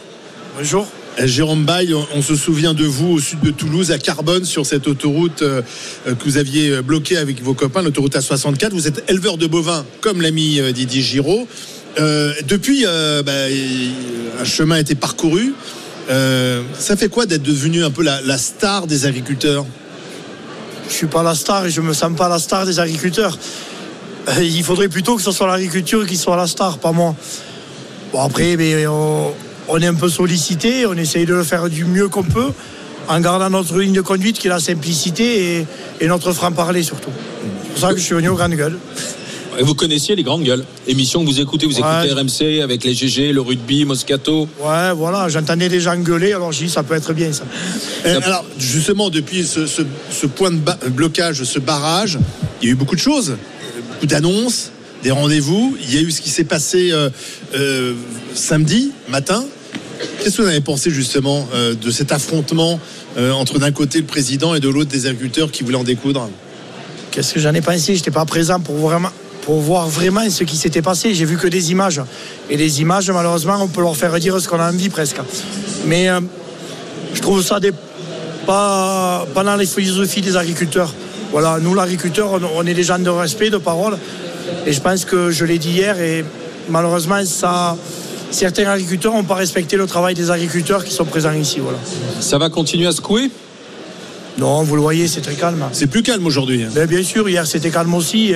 Bonjour. 0.59 0.87
Euh, 1.21 1.27
Jérôme 1.27 1.65
Bail, 1.65 1.95
on, 1.95 2.23
se 2.23 2.35
souvient 2.35 2.75
de 2.75 2.85
vous 2.85 3.13
au 3.13 3.21
sud 3.21 3.41
de 3.41 3.51
Toulouse, 3.51 3.93
à 3.93 3.99
Carbone, 3.99 4.45
sur 4.45 4.67
cette 4.67 4.89
autoroute 4.89 5.43
euh, 5.43 5.63
euh, 6.09 6.15
que 6.15 6.25
vous 6.25 6.39
aviez 6.39 6.71
euh, 6.71 6.83
bloquée 6.83 7.19
avec 7.19 7.41
vos 7.41 7.55
copains, 7.55 7.83
l'autoroute 7.83 8.17
A64. 8.17 8.71
Vous 8.71 8.89
êtes 8.89 9.09
éleveur 9.09 9.39
de 9.39 9.47
bovins, 9.47 9.85
comme 10.01 10.21
l'ami 10.21 10.61
Didier 10.73 11.03
Giraud. 11.03 11.47
Euh, 11.99 12.33
depuis, 12.47 12.85
euh, 12.87 13.23
bah, 13.23 13.33
un 14.41 14.45
chemin 14.45 14.77
a 14.77 14.81
été 14.81 14.95
parcouru. 14.95 15.55
Euh, 16.11 16.63
ça 16.79 16.97
fait 16.97 17.09
quoi 17.09 17.27
d'être 17.27 17.43
devenu 17.43 17.85
un 17.85 17.91
peu 17.91 18.03
la, 18.03 18.21
la 18.23 18.39
star 18.39 18.87
des 18.87 19.07
agriculteurs? 19.07 19.65
Je 20.89 20.95
suis 20.95 21.07
pas 21.07 21.23
la 21.23 21.35
star 21.35 21.67
et 21.67 21.71
je 21.71 21.81
me 21.81 21.93
sens 21.93 22.15
pas 22.17 22.29
la 22.29 22.39
star 22.39 22.67
des 22.67 22.79
agriculteurs. 22.79 23.37
Euh, 24.29 24.43
Il 24.43 24.63
faudrait 24.65 24.89
plutôt 24.89 25.17
que 25.17 25.23
ce 25.23 25.33
soit 25.33 25.47
l'agriculture 25.47 26.07
qui 26.07 26.17
soit 26.17 26.37
la 26.37 26.47
star, 26.47 26.79
pas 26.79 26.93
moi. 26.93 27.15
Bon 28.13 28.21
après, 28.21 28.57
mais 28.57 28.87
on, 28.87 29.33
est 29.81 29.87
un 29.87 29.95
peu 29.95 30.09
sollicité, 30.09 30.87
on 30.87 30.95
essaye 30.95 31.27
de 31.27 31.35
le 31.35 31.43
faire 31.43 31.69
du 31.69 31.85
mieux 31.85 32.09
qu'on 32.09 32.23
peut, 32.23 32.53
en 33.09 33.21
gardant 33.21 33.51
notre 33.51 33.79
ligne 33.79 33.93
de 33.93 34.01
conduite 34.01 34.39
qui 34.39 34.47
est 34.47 34.51
la 34.51 34.61
simplicité 34.61 35.59
et, 35.59 35.67
et 36.01 36.07
notre 36.07 36.33
franc-parler 36.33 36.83
surtout. 36.83 37.11
C'est 37.63 37.71
pour 37.71 37.79
ça 37.81 37.89
que 37.93 37.99
je 37.99 38.05
suis 38.05 38.15
venu 38.15 38.29
aux 38.29 38.37
grandes 38.37 38.55
gueules. 38.55 38.79
Et 39.59 39.63
vous 39.63 39.75
connaissiez 39.75 40.17
les 40.17 40.23
grandes 40.25 40.43
gueules. 40.43 40.65
Émission 40.89 41.21
que 41.25 41.27
vous 41.31 41.41
écoutez, 41.41 41.67
vous 41.67 41.75
Ouais. 41.81 42.07
écoutez 42.09 42.13
RMC 42.21 42.61
avec 42.63 42.83
les 42.85 42.93
GG, 42.95 43.33
le 43.33 43.41
rugby, 43.41 43.85
Moscato. 43.85 44.49
Ouais, 44.61 44.93
voilà, 44.95 45.29
j'entendais 45.29 45.69
des 45.69 45.81
gens 45.81 45.97
gueuler, 45.97 46.33
alors 46.33 46.51
j'ai 46.53 46.65
dit 46.67 46.71
ça 46.71 46.83
peut 46.83 46.95
être 46.95 47.13
bien 47.13 47.33
ça. 47.33 47.45
Alors, 48.05 48.45
justement, 48.59 49.11
depuis 49.11 49.45
ce, 49.47 49.67
ce- 49.67 49.83
ce 50.11 50.27
point 50.27 50.51
de 50.51 50.59
blocage, 50.89 51.45
ce 51.45 51.59
barrage, 51.61 52.19
il 52.63 52.67
y 52.67 52.69
a 52.71 52.73
eu 52.73 52.77
beaucoup 52.77 52.97
de 52.97 53.01
choses, 53.01 53.37
beaucoup 53.93 54.07
d'annonces, 54.07 54.71
des 55.05 55.13
rendez-vous. 55.13 55.77
Il 55.83 55.95
y 55.95 55.99
a 55.99 56.01
eu 56.01 56.11
ce 56.11 56.21
qui 56.21 56.31
s'est 56.31 56.45
passé 56.45 56.91
euh, 56.91 57.09
euh, 57.55 57.93
samedi 58.35 58.91
matin. 59.09 59.45
Qu'est-ce 60.21 60.39
que 60.39 60.43
vous 60.43 60.49
avez 60.49 60.61
pensé 60.61 60.91
justement 60.91 61.47
euh, 61.55 61.75
de 61.75 61.91
cet 61.93 62.11
affrontement 62.11 62.81
euh, 63.19 63.31
entre 63.31 63.59
d'un 63.61 63.71
côté 63.71 64.01
le 64.01 64.07
président 64.07 64.55
et 64.55 64.61
de 64.61 64.69
l'autre 64.69 64.91
des 64.91 65.07
agriculteurs 65.07 65.53
qui 65.53 65.63
voulaient 65.63 65.77
en 65.77 65.85
découdre? 65.85 66.29
Qu'est-ce 67.13 67.35
que 67.35 67.41
j'en 67.41 67.55
ai 67.55 67.61
pensé? 67.61 67.95
J'étais 67.95 68.11
pas 68.11 68.25
présent 68.25 68.59
pour 68.59 68.75
vraiment 68.77 69.11
pour 69.45 69.61
voir 69.61 69.89
vraiment 69.89 70.29
ce 70.31 70.45
qui 70.45 70.57
s'était 70.57 70.83
passé. 70.83 71.15
J'ai 71.15 71.25
vu 71.25 71.37
que 71.37 71.47
des 71.47 71.71
images. 71.71 72.01
Et 72.51 72.57
les 72.57 72.81
images, 72.81 73.11
malheureusement, 73.11 73.59
on 73.61 73.69
peut 73.69 73.83
leur 73.83 73.97
faire 73.97 74.19
dire 74.19 74.41
ce 74.41 74.49
qu'on 74.49 74.61
a 74.61 74.71
envie 74.71 74.89
presque. 74.89 75.21
Mais 75.87 76.09
euh, 76.09 76.21
je 77.13 77.21
trouve 77.21 77.43
ça 77.43 77.61
des, 77.61 77.73
pas, 78.47 79.27
pas 79.35 79.45
dans 79.45 79.57
les 79.57 79.67
philosophies 79.67 80.23
des 80.23 80.37
agriculteurs. 80.37 80.93
Voilà, 81.31 81.59
nous, 81.61 81.75
l'agriculteur, 81.75 82.33
on, 82.33 82.41
on 82.57 82.67
est 82.67 82.75
des 82.75 82.85
gens 82.85 82.99
de 82.99 83.11
respect, 83.11 83.51
de 83.51 83.59
parole. 83.59 83.99
Et 84.67 84.73
je 84.73 84.81
pense 84.81 85.05
que 85.05 85.31
je 85.31 85.45
l'ai 85.45 85.59
dit 85.59 85.71
hier, 85.71 86.01
et 86.01 86.25
malheureusement, 86.69 87.25
ça, 87.25 87.77
certains 88.31 88.67
agriculteurs 88.67 89.13
n'ont 89.13 89.25
pas 89.25 89.35
respecté 89.35 89.77
le 89.77 89.87
travail 89.87 90.15
des 90.15 90.31
agriculteurs 90.31 90.85
qui 90.85 90.93
sont 90.93 91.05
présents 91.05 91.33
ici. 91.33 91.59
Voilà. 91.61 91.79
Ça 92.21 92.39
va 92.39 92.49
continuer 92.51 92.87
à 92.87 92.93
secouer? 92.93 93.31
Non, 94.39 94.63
vous 94.63 94.75
le 94.75 94.83
voyez, 94.83 95.07
c'est 95.07 95.21
très 95.21 95.35
calme. 95.35 95.65
C'est 95.73 95.87
plus 95.87 96.03
calme 96.03 96.27
aujourd'hui. 96.27 96.67
Ben, 96.75 96.87
bien 96.87 97.03
sûr, 97.03 97.29
hier 97.29 97.47
c'était 97.47 97.71
calme 97.71 97.95
aussi. 97.95 98.35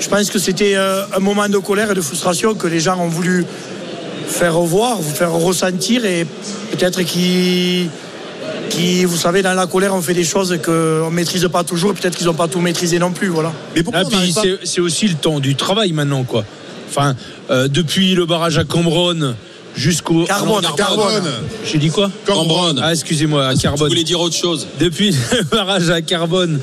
Je 0.00 0.08
pense 0.08 0.30
que 0.30 0.38
c'était 0.38 0.74
euh, 0.76 1.04
un 1.14 1.20
moment 1.20 1.48
de 1.48 1.58
colère 1.58 1.90
et 1.90 1.94
de 1.94 2.00
frustration 2.00 2.54
que 2.54 2.66
les 2.66 2.80
gens 2.80 2.98
ont 2.98 3.08
voulu 3.08 3.44
faire 4.26 4.54
revoir, 4.54 4.96
vous 4.96 5.14
faire 5.14 5.32
ressentir 5.32 6.04
et 6.04 6.26
peut-être 6.72 7.02
qui, 7.02 7.88
qui, 8.70 9.04
vous 9.04 9.16
savez, 9.16 9.42
dans 9.42 9.54
la 9.54 9.66
colère, 9.66 9.94
on 9.94 10.02
fait 10.02 10.14
des 10.14 10.24
choses 10.24 10.58
qu'on 10.64 10.70
ne 11.10 11.14
maîtrise 11.14 11.46
pas 11.52 11.62
toujours 11.64 11.92
et 11.92 11.94
peut-être 11.94 12.16
qu'ils 12.16 12.26
n'ont 12.26 12.34
pas 12.34 12.48
tout 12.48 12.60
maîtrisé 12.60 12.98
non 12.98 13.12
plus. 13.12 13.28
Voilà. 13.28 13.52
Mais 13.76 13.82
pourquoi 13.82 14.02
Ah, 14.04 14.08
puis 14.10 14.32
c'est- 14.32 14.58
c'est 14.64 14.80
aussi 14.80 15.08
le 15.08 15.14
temps 15.14 15.38
du 15.40 15.54
travail 15.54 15.92
maintenant, 15.92 16.24
quoi. 16.24 16.44
Enfin, 16.88 17.14
euh, 17.50 17.68
depuis 17.68 18.14
le 18.14 18.26
barrage 18.26 18.58
à 18.58 18.64
Cambronne 18.64 19.34
jusqu'au. 19.76 20.24
Carbone, 20.24 20.64
Carbone. 20.76 21.30
J'ai 21.64 21.78
dit 21.78 21.90
quoi 21.90 22.10
Cambronne. 22.26 22.80
Ah, 22.82 22.92
excusez-moi, 22.92 23.46
à 23.46 23.54
Carbone. 23.54 23.88
Vous 23.88 23.92
voulez 23.92 24.04
dire 24.04 24.20
autre 24.20 24.36
chose 24.36 24.66
Depuis 24.78 25.10
le 25.32 25.42
barrage 25.44 25.90
à 25.90 26.02
Carbone 26.02 26.60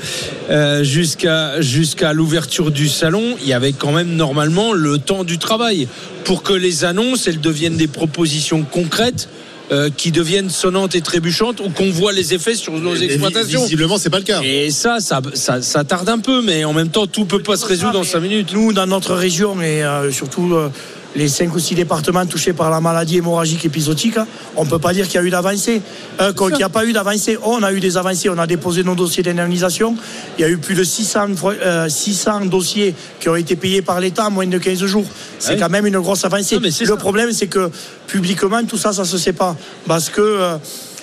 euh, 0.50 0.84
jusqu'à 0.84 1.60
jusqu'à 1.60 2.12
l'ouverture 2.12 2.70
du 2.70 2.88
salon, 2.88 3.36
il 3.42 3.48
y 3.48 3.52
avait 3.52 3.72
quand 3.72 3.92
même 3.92 4.14
normalement 4.16 4.72
le 4.72 4.98
temps 4.98 5.24
du 5.24 5.38
travail 5.38 5.88
pour 6.24 6.42
que 6.42 6.52
les 6.52 6.84
annonces 6.84 7.26
elles 7.26 7.40
deviennent 7.40 7.76
des 7.76 7.88
propositions 7.88 8.62
concrètes. 8.62 9.28
euh, 9.72 9.88
qui 9.96 10.10
deviennent 10.10 10.50
sonnantes 10.50 10.96
et 10.96 11.00
trébuchantes 11.00 11.60
ou 11.60 11.70
qu'on 11.70 11.90
voit 11.92 12.12
les 12.12 12.34
effets 12.34 12.56
sur 12.56 12.72
nos 12.72 12.96
exploitations. 12.96 13.62
Visiblement, 13.62 13.98
c'est 13.98 14.10
pas 14.10 14.18
le 14.18 14.24
cas. 14.24 14.40
Et 14.42 14.72
ça, 14.72 14.98
ça, 14.98 15.22
ça, 15.34 15.62
ça 15.62 15.84
tarde 15.84 16.08
un 16.08 16.18
peu, 16.18 16.42
mais 16.42 16.64
en 16.64 16.72
même 16.72 16.88
temps, 16.88 17.06
tout 17.06 17.24
peut 17.24 17.40
pas 17.40 17.56
se 17.56 17.66
résoudre 17.66 18.00
en 18.00 18.02
5 18.02 18.18
minutes. 18.18 18.52
Nous, 18.52 18.72
dans 18.72 18.88
notre 18.88 19.14
région 19.14 19.62
et 19.62 19.84
euh, 19.84 20.10
surtout 20.10 20.54
euh, 20.54 20.70
les 21.16 21.28
5 21.28 21.54
ou 21.54 21.58
6 21.58 21.74
départements 21.74 22.24
touchés 22.26 22.52
par 22.52 22.70
la 22.70 22.80
maladie 22.80 23.16
hémorragique 23.18 23.64
épisodique, 23.64 24.16
on 24.56 24.64
ne 24.64 24.70
peut 24.70 24.78
pas 24.78 24.92
dire 24.92 25.06
qu'il 25.06 25.16
y 25.16 25.18
a 25.18 25.22
eu 25.22 25.30
d'avancée. 25.30 25.82
Euh, 26.20 26.32
qu'il 26.32 26.54
n'y 26.56 26.62
a 26.62 26.68
pas 26.68 26.84
eu 26.84 26.92
d'avancée. 26.92 27.36
On 27.42 27.62
a 27.62 27.72
eu 27.72 27.80
des 27.80 27.96
avancées. 27.96 28.28
On 28.28 28.38
a 28.38 28.46
déposé 28.46 28.84
nos 28.84 28.94
dossiers 28.94 29.22
d'indemnisation. 29.22 29.96
Il 30.38 30.42
y 30.42 30.44
a 30.44 30.48
eu 30.48 30.58
plus 30.58 30.74
de 30.74 30.84
600, 30.84 31.34
fois- 31.36 31.54
euh, 31.54 31.88
600 31.88 32.46
dossiers 32.46 32.94
qui 33.18 33.28
ont 33.28 33.36
été 33.36 33.56
payés 33.56 33.82
par 33.82 34.00
l'État 34.00 34.26
en 34.26 34.30
moins 34.30 34.46
de 34.46 34.58
15 34.58 34.84
jours. 34.86 35.06
C'est 35.38 35.52
Ouais. 35.54 35.58
quand 35.58 35.68
même 35.70 35.86
une 35.86 35.98
grosse 35.98 36.24
avancée. 36.24 36.54
Non, 36.56 36.60
mais 36.62 36.70
c'est 36.70 36.84
Le 36.84 36.90
ça. 36.90 36.96
problème, 36.96 37.32
c'est 37.32 37.48
que 37.48 37.70
publiquement, 38.06 38.62
tout 38.64 38.76
ça, 38.78 38.92
ça 38.92 39.04
se 39.04 39.18
sait 39.18 39.32
pas. 39.32 39.56
Parce 39.86 40.10
que. 40.10 40.20
euh, 40.20 40.56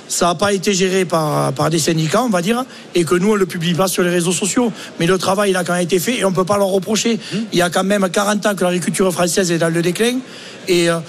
ça 0.08 0.28
n'a 0.28 0.36
pas 0.36 0.54
été 0.54 0.74
géré 0.74 1.06
par, 1.06 1.54
par 1.54 1.70
des 1.70 1.80
syndicats, 1.80 2.24
on 2.24 2.30
va 2.30 2.42
dire, 2.42 2.66
et 2.96 3.04
que 3.04 3.16
nous, 3.16 3.30
on 3.30 3.34
ne 3.34 3.40
le 3.40 3.46
publie 3.46 3.74
pas 3.74 3.88
sur 3.88 4.04
les 4.04 4.10
réseaux 4.10 4.32
sociaux. 4.32 4.72
Mais 5.00 5.06
le 5.06 5.18
travail, 5.18 5.52
il 5.52 5.56
a 5.56 5.64
quand 5.64 5.74
même 5.74 5.84
été 5.84 6.00
fait 6.00 6.20
et 6.20 6.26
on 6.26 6.32
ne 6.32 6.36
peut 6.36 6.46
pas 6.46 6.58
leur 6.58 6.68
reprocher. 6.68 7.16
Mmh. 7.16 7.38
Il 7.54 7.60
y 7.60 7.62
a 7.62 7.70
quand 7.70 7.84
même 7.84 8.08
40 8.10 8.46
ans 8.46 8.56
que 8.56 8.64
l'agriculture 8.64 9.12
française 9.12 9.52
est 9.52 9.58
dans 9.58 9.74
le 9.74 9.82
déclin 9.82 10.20
et 10.68 10.90
euh, 10.90 11.00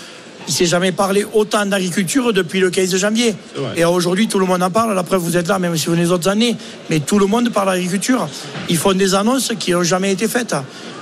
il 0.48 0.52
ne 0.52 0.56
s'est 0.56 0.64
jamais 0.66 0.92
parlé 0.92 1.26
autant 1.34 1.66
d'agriculture 1.66 2.32
depuis 2.32 2.58
le 2.58 2.70
15 2.70 2.96
janvier. 2.96 3.34
Et 3.76 3.84
aujourd'hui, 3.84 4.28
tout 4.28 4.38
le 4.38 4.46
monde 4.46 4.62
en 4.62 4.70
parle. 4.70 4.94
La 4.94 5.02
preuve, 5.02 5.20
vous 5.20 5.36
êtes 5.36 5.46
là, 5.46 5.58
même 5.58 5.76
si 5.76 5.86
vous 5.86 5.92
venez 5.92 6.04
les 6.04 6.10
autres 6.10 6.28
années. 6.28 6.56
Mais 6.88 7.00
tout 7.00 7.18
le 7.18 7.26
monde 7.26 7.50
parle 7.50 7.68
d'agriculture. 7.68 8.26
Ils 8.70 8.78
font 8.78 8.94
des 8.94 9.14
annonces 9.14 9.52
qui 9.58 9.72
n'ont 9.72 9.82
jamais 9.82 10.10
été 10.10 10.26
faites. 10.26 10.54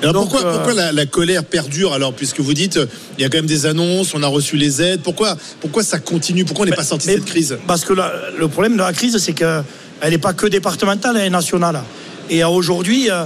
Alors 0.02 0.12
Donc, 0.14 0.30
pourquoi, 0.30 0.46
euh, 0.48 0.54
pourquoi 0.56 0.74
la, 0.74 0.90
la 0.92 1.06
colère 1.06 1.44
perdure 1.44 1.92
alors 1.94 2.12
puisque 2.12 2.40
vous 2.40 2.54
dites 2.54 2.78
il 3.16 3.22
y 3.22 3.24
a 3.24 3.28
quand 3.28 3.38
même 3.38 3.46
des 3.46 3.64
annonces, 3.66 4.14
on 4.14 4.22
a 4.22 4.26
reçu 4.26 4.56
les 4.56 4.82
aides, 4.82 5.00
pourquoi, 5.02 5.36
pourquoi 5.60 5.82
ça 5.82 5.98
continue, 6.00 6.44
pourquoi 6.44 6.66
on 6.66 6.68
n'est 6.68 6.76
pas 6.76 6.84
sorti 6.84 7.06
de 7.06 7.12
cette 7.12 7.24
crise? 7.24 7.56
Parce 7.66 7.84
que 7.84 7.92
la- 7.94 8.12
le 8.36 8.48
problème 8.48 8.74
de 8.74 8.80
la 8.82 8.92
crise, 8.92 9.16
c'est 9.16 9.32
qu'elle 9.32 9.62
n'est 10.10 10.18
pas 10.18 10.32
que 10.34 10.46
départementale, 10.48 11.16
elle 11.16 11.26
est 11.26 11.30
nationale. 11.30 11.80
Et 12.28 12.42
aujourd'hui, 12.44 13.10
euh, 13.10 13.24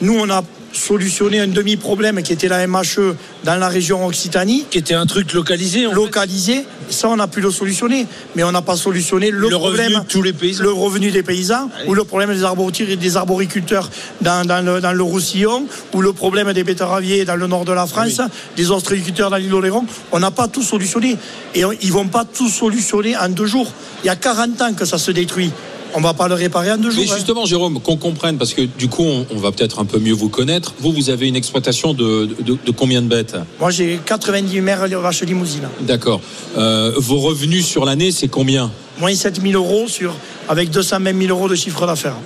nous, 0.00 0.18
on 0.18 0.28
a 0.30 0.42
solutionné 0.72 1.40
un 1.40 1.46
demi-problème 1.48 2.22
qui 2.22 2.32
était 2.32 2.48
la 2.48 2.66
MHE 2.66 3.14
dans 3.44 3.56
la 3.56 3.68
région 3.68 4.04
Occitanie. 4.06 4.66
Qui 4.70 4.78
était 4.78 4.94
un 4.94 5.06
truc 5.06 5.32
localisé. 5.32 5.86
en 5.86 5.90
fait. 5.90 5.96
Localisé, 5.96 6.64
ça 6.90 7.08
on 7.08 7.18
a 7.18 7.26
pu 7.26 7.40
le 7.40 7.50
solutionner, 7.50 8.06
mais 8.36 8.44
on 8.44 8.52
n'a 8.52 8.62
pas 8.62 8.76
solutionné 8.76 9.30
le, 9.30 9.48
Le 9.48 9.56
revenu 9.56 9.58
problème, 9.84 9.92
de 10.02 10.06
tous 10.08 10.22
les 10.22 10.32
paysans. 10.32 10.62
le 10.64 10.72
revenu 10.72 11.10
des 11.10 11.22
paysans, 11.22 11.70
ou 11.86 11.94
le 11.94 12.04
problème 12.04 12.32
des, 12.34 12.44
arboriculteurs, 12.44 12.96
des 12.96 13.16
arboriculteurs 13.16 13.90
dans, 14.20 14.46
dans 14.46 14.64
le, 14.64 14.80
dans 14.80 14.92
le 14.92 15.02
Roussillon, 15.02 15.66
ou 15.94 16.02
le 16.02 16.12
problème 16.12 16.52
des 16.52 16.64
betteraviers 16.64 17.24
dans 17.24 17.36
le 17.36 17.46
nord 17.46 17.64
de 17.64 17.72
la 17.72 17.86
France, 17.86 18.20
des 18.56 18.70
ostréiculteurs 18.70 19.30
dans 19.30 19.36
l'île 19.36 19.50
d'Oléron. 19.50 19.84
On 20.12 20.20
n'a 20.20 20.30
pas 20.30 20.48
tout 20.48 20.62
solutionné. 20.62 21.16
Et 21.54 21.64
on- 21.64 21.72
ils 21.72 21.92
vont 21.92 22.08
pas 22.08 22.24
tout 22.24 22.48
solutionner 22.48 23.16
en 23.16 23.28
deux 23.28 23.46
jours. 23.46 23.72
Il 24.04 24.06
y 24.06 24.10
a 24.10 24.16
40 24.16 24.60
ans 24.62 24.74
que 24.74 24.84
ça 24.84 24.98
se 24.98 25.10
détruit. 25.10 25.50
On 25.94 26.00
va 26.00 26.14
pas 26.14 26.28
le 26.28 26.34
réparer 26.34 26.70
en 26.72 26.76
deux 26.76 26.90
jours. 26.90 27.02
Mais 27.04 27.10
hein. 27.10 27.14
justement, 27.16 27.46
Jérôme, 27.46 27.80
qu'on 27.80 27.96
comprenne, 27.96 28.36
parce 28.38 28.54
que 28.54 28.62
du 28.62 28.88
coup, 28.88 29.02
on, 29.04 29.26
on 29.30 29.38
va 29.38 29.52
peut-être 29.52 29.78
un 29.80 29.84
peu 29.84 29.98
mieux 29.98 30.12
vous 30.12 30.28
connaître. 30.28 30.74
Vous, 30.80 30.92
vous 30.92 31.10
avez 31.10 31.28
une 31.28 31.36
exploitation 31.36 31.94
de, 31.94 32.28
de- 32.40 32.58
de 32.64 32.70
combien 32.70 33.00
de 33.02 33.08
bêtes? 33.08 33.36
Moi, 33.58 33.70
j'ai 33.70 33.98
90 34.04 34.60
mères 34.60 34.88
de 34.88 34.96
vaches 34.96 35.22
limousines. 35.22 35.68
D'accord. 35.80 36.20
Euh, 36.56 36.92
vos 36.96 37.18
revenus 37.18 37.66
sur 37.66 37.84
l'année, 37.84 38.10
c'est 38.12 38.28
combien? 38.28 38.70
Moins 39.00 39.14
7 39.14 39.40
000 39.40 39.54
euros 39.54 39.88
sur, 39.88 40.14
avec 40.48 40.70
220 40.70 41.18
000 41.26 41.30
euros 41.30 41.48
de 41.48 41.54
chiffre 41.54 41.86
d'affaires. 41.86 42.16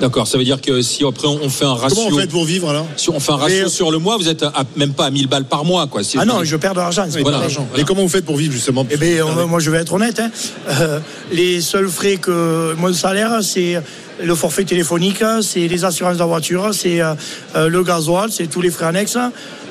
D'accord, 0.00 0.26
ça 0.26 0.36
veut 0.38 0.44
dire 0.44 0.60
que 0.60 0.82
si 0.82 1.04
après 1.04 1.28
on 1.28 1.48
fait 1.48 1.64
un 1.64 1.74
ratio. 1.74 1.96
Comment 2.04 2.16
on 2.16 2.20
fait 2.20 2.26
pour 2.26 2.44
vivre 2.44 2.68
alors 2.68 2.86
Si 2.96 3.10
on 3.10 3.20
fait 3.20 3.32
un 3.32 3.36
ratio 3.36 3.64
Mais- 3.64 3.68
sur 3.70 3.90
le 3.90 3.98
mois, 3.98 4.16
vous 4.16 4.28
êtes 4.28 4.42
à- 4.42 4.52
même 4.76 4.92
pas 4.92 5.06
à 5.06 5.10
1000 5.10 5.28
balles 5.28 5.44
par 5.44 5.64
mois, 5.64 5.86
quoi. 5.86 6.02
Si 6.02 6.18
Ah 6.20 6.24
non, 6.24 6.42
je 6.44 6.56
perds 6.56 6.74
de 6.74 6.78
l'argent. 6.80 7.06
c'est 7.08 7.20
Voilà. 7.22 7.38
pas 7.38 7.42
l'argent. 7.44 7.66
Et 7.76 7.84
comment 7.84 8.02
vous 8.02 8.08
faites 8.08 8.24
pour 8.24 8.36
vivre 8.36 8.52
justement 8.52 8.86
Eh 8.90 8.96
bien, 8.96 9.24
on- 9.24 9.46
moi, 9.46 9.60
je 9.60 9.70
vais 9.70 9.78
être 9.78 9.92
honnête. 9.92 10.20
hein. 10.20 10.30
Euh, 10.68 10.98
les 11.32 11.60
seuls 11.60 11.88
frais 11.88 12.16
que 12.16 12.74
mon 12.76 12.92
salaire, 12.92 13.38
c'est 13.42 13.80
le 14.22 14.34
forfait 14.34 14.64
téléphonique, 14.64 15.22
c'est 15.42 15.66
les 15.68 15.84
assurances 15.84 16.14
de 16.14 16.18
la 16.20 16.26
voiture, 16.26 16.70
c'est 16.72 17.00
euh, 17.00 17.14
euh, 17.56 17.68
le 17.68 17.82
gasoil, 17.82 18.30
c'est 18.30 18.46
tous 18.48 18.60
les 18.60 18.70
frais 18.70 18.86
annexes. 18.86 19.18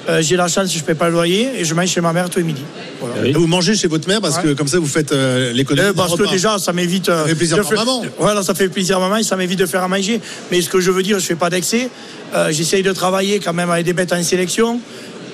Euh, 0.09 0.21
j'ai 0.21 0.35
la 0.35 0.47
chance, 0.47 0.71
je 0.73 0.79
ne 0.79 0.83
paie 0.83 0.95
pas 0.95 1.07
le 1.07 1.13
loyer 1.13 1.49
et 1.59 1.63
je 1.65 1.73
mange 1.73 1.87
chez 1.89 2.01
ma 2.01 2.11
mère 2.13 2.29
tous 2.29 2.39
les 2.39 2.45
midis. 2.45 2.63
Voilà. 2.99 3.27
Et 3.27 3.31
Vous 3.33 3.47
mangez 3.47 3.75
chez 3.75 3.87
votre 3.87 4.07
mère 4.07 4.21
parce 4.21 4.37
que 4.39 4.49
Ouais. 4.49 4.55
comme 4.55 4.67
ça 4.67 4.79
vous 4.79 4.87
faites 4.87 5.11
euh, 5.11 5.53
l'économie. 5.53 5.87
Euh, 5.87 5.93
d'un 5.93 5.97
parce 5.97 6.15
que 6.15 6.29
déjà, 6.29 6.57
ça 6.59 6.73
m'évite. 6.73 7.09
euh, 7.09 7.23
Ça 7.23 7.29
fait 7.29 7.35
plaisir 7.35 7.57
de 7.57 7.61
pour 7.61 7.71
faire- 7.71 7.79
maman. 7.85 8.03
Voilà, 8.19 8.43
ça 8.43 8.53
fait 8.53 8.69
plaisir 8.69 8.97
à 8.97 8.99
maman 8.99 9.17
et 9.17 9.23
ça 9.23 9.35
m'évite 9.35 9.59
de 9.59 9.65
faire 9.65 9.83
à 9.83 9.87
manger. 9.87 10.19
Mais 10.51 10.61
ce 10.61 10.69
que 10.69 10.79
je 10.79 10.91
veux 10.91 11.03
dire, 11.03 11.19
je 11.19 11.25
fais 11.25 11.35
pas 11.35 11.49
d'excès. 11.49 11.89
J'essaye 12.49 12.81
de 12.83 12.91
travailler 12.91 13.39
quand 13.39 13.53
même 13.53 13.69
avec 13.69 13.85
des 13.85 13.93
bêtes 13.93 14.11
en 14.13 14.21
sélection 14.23 14.79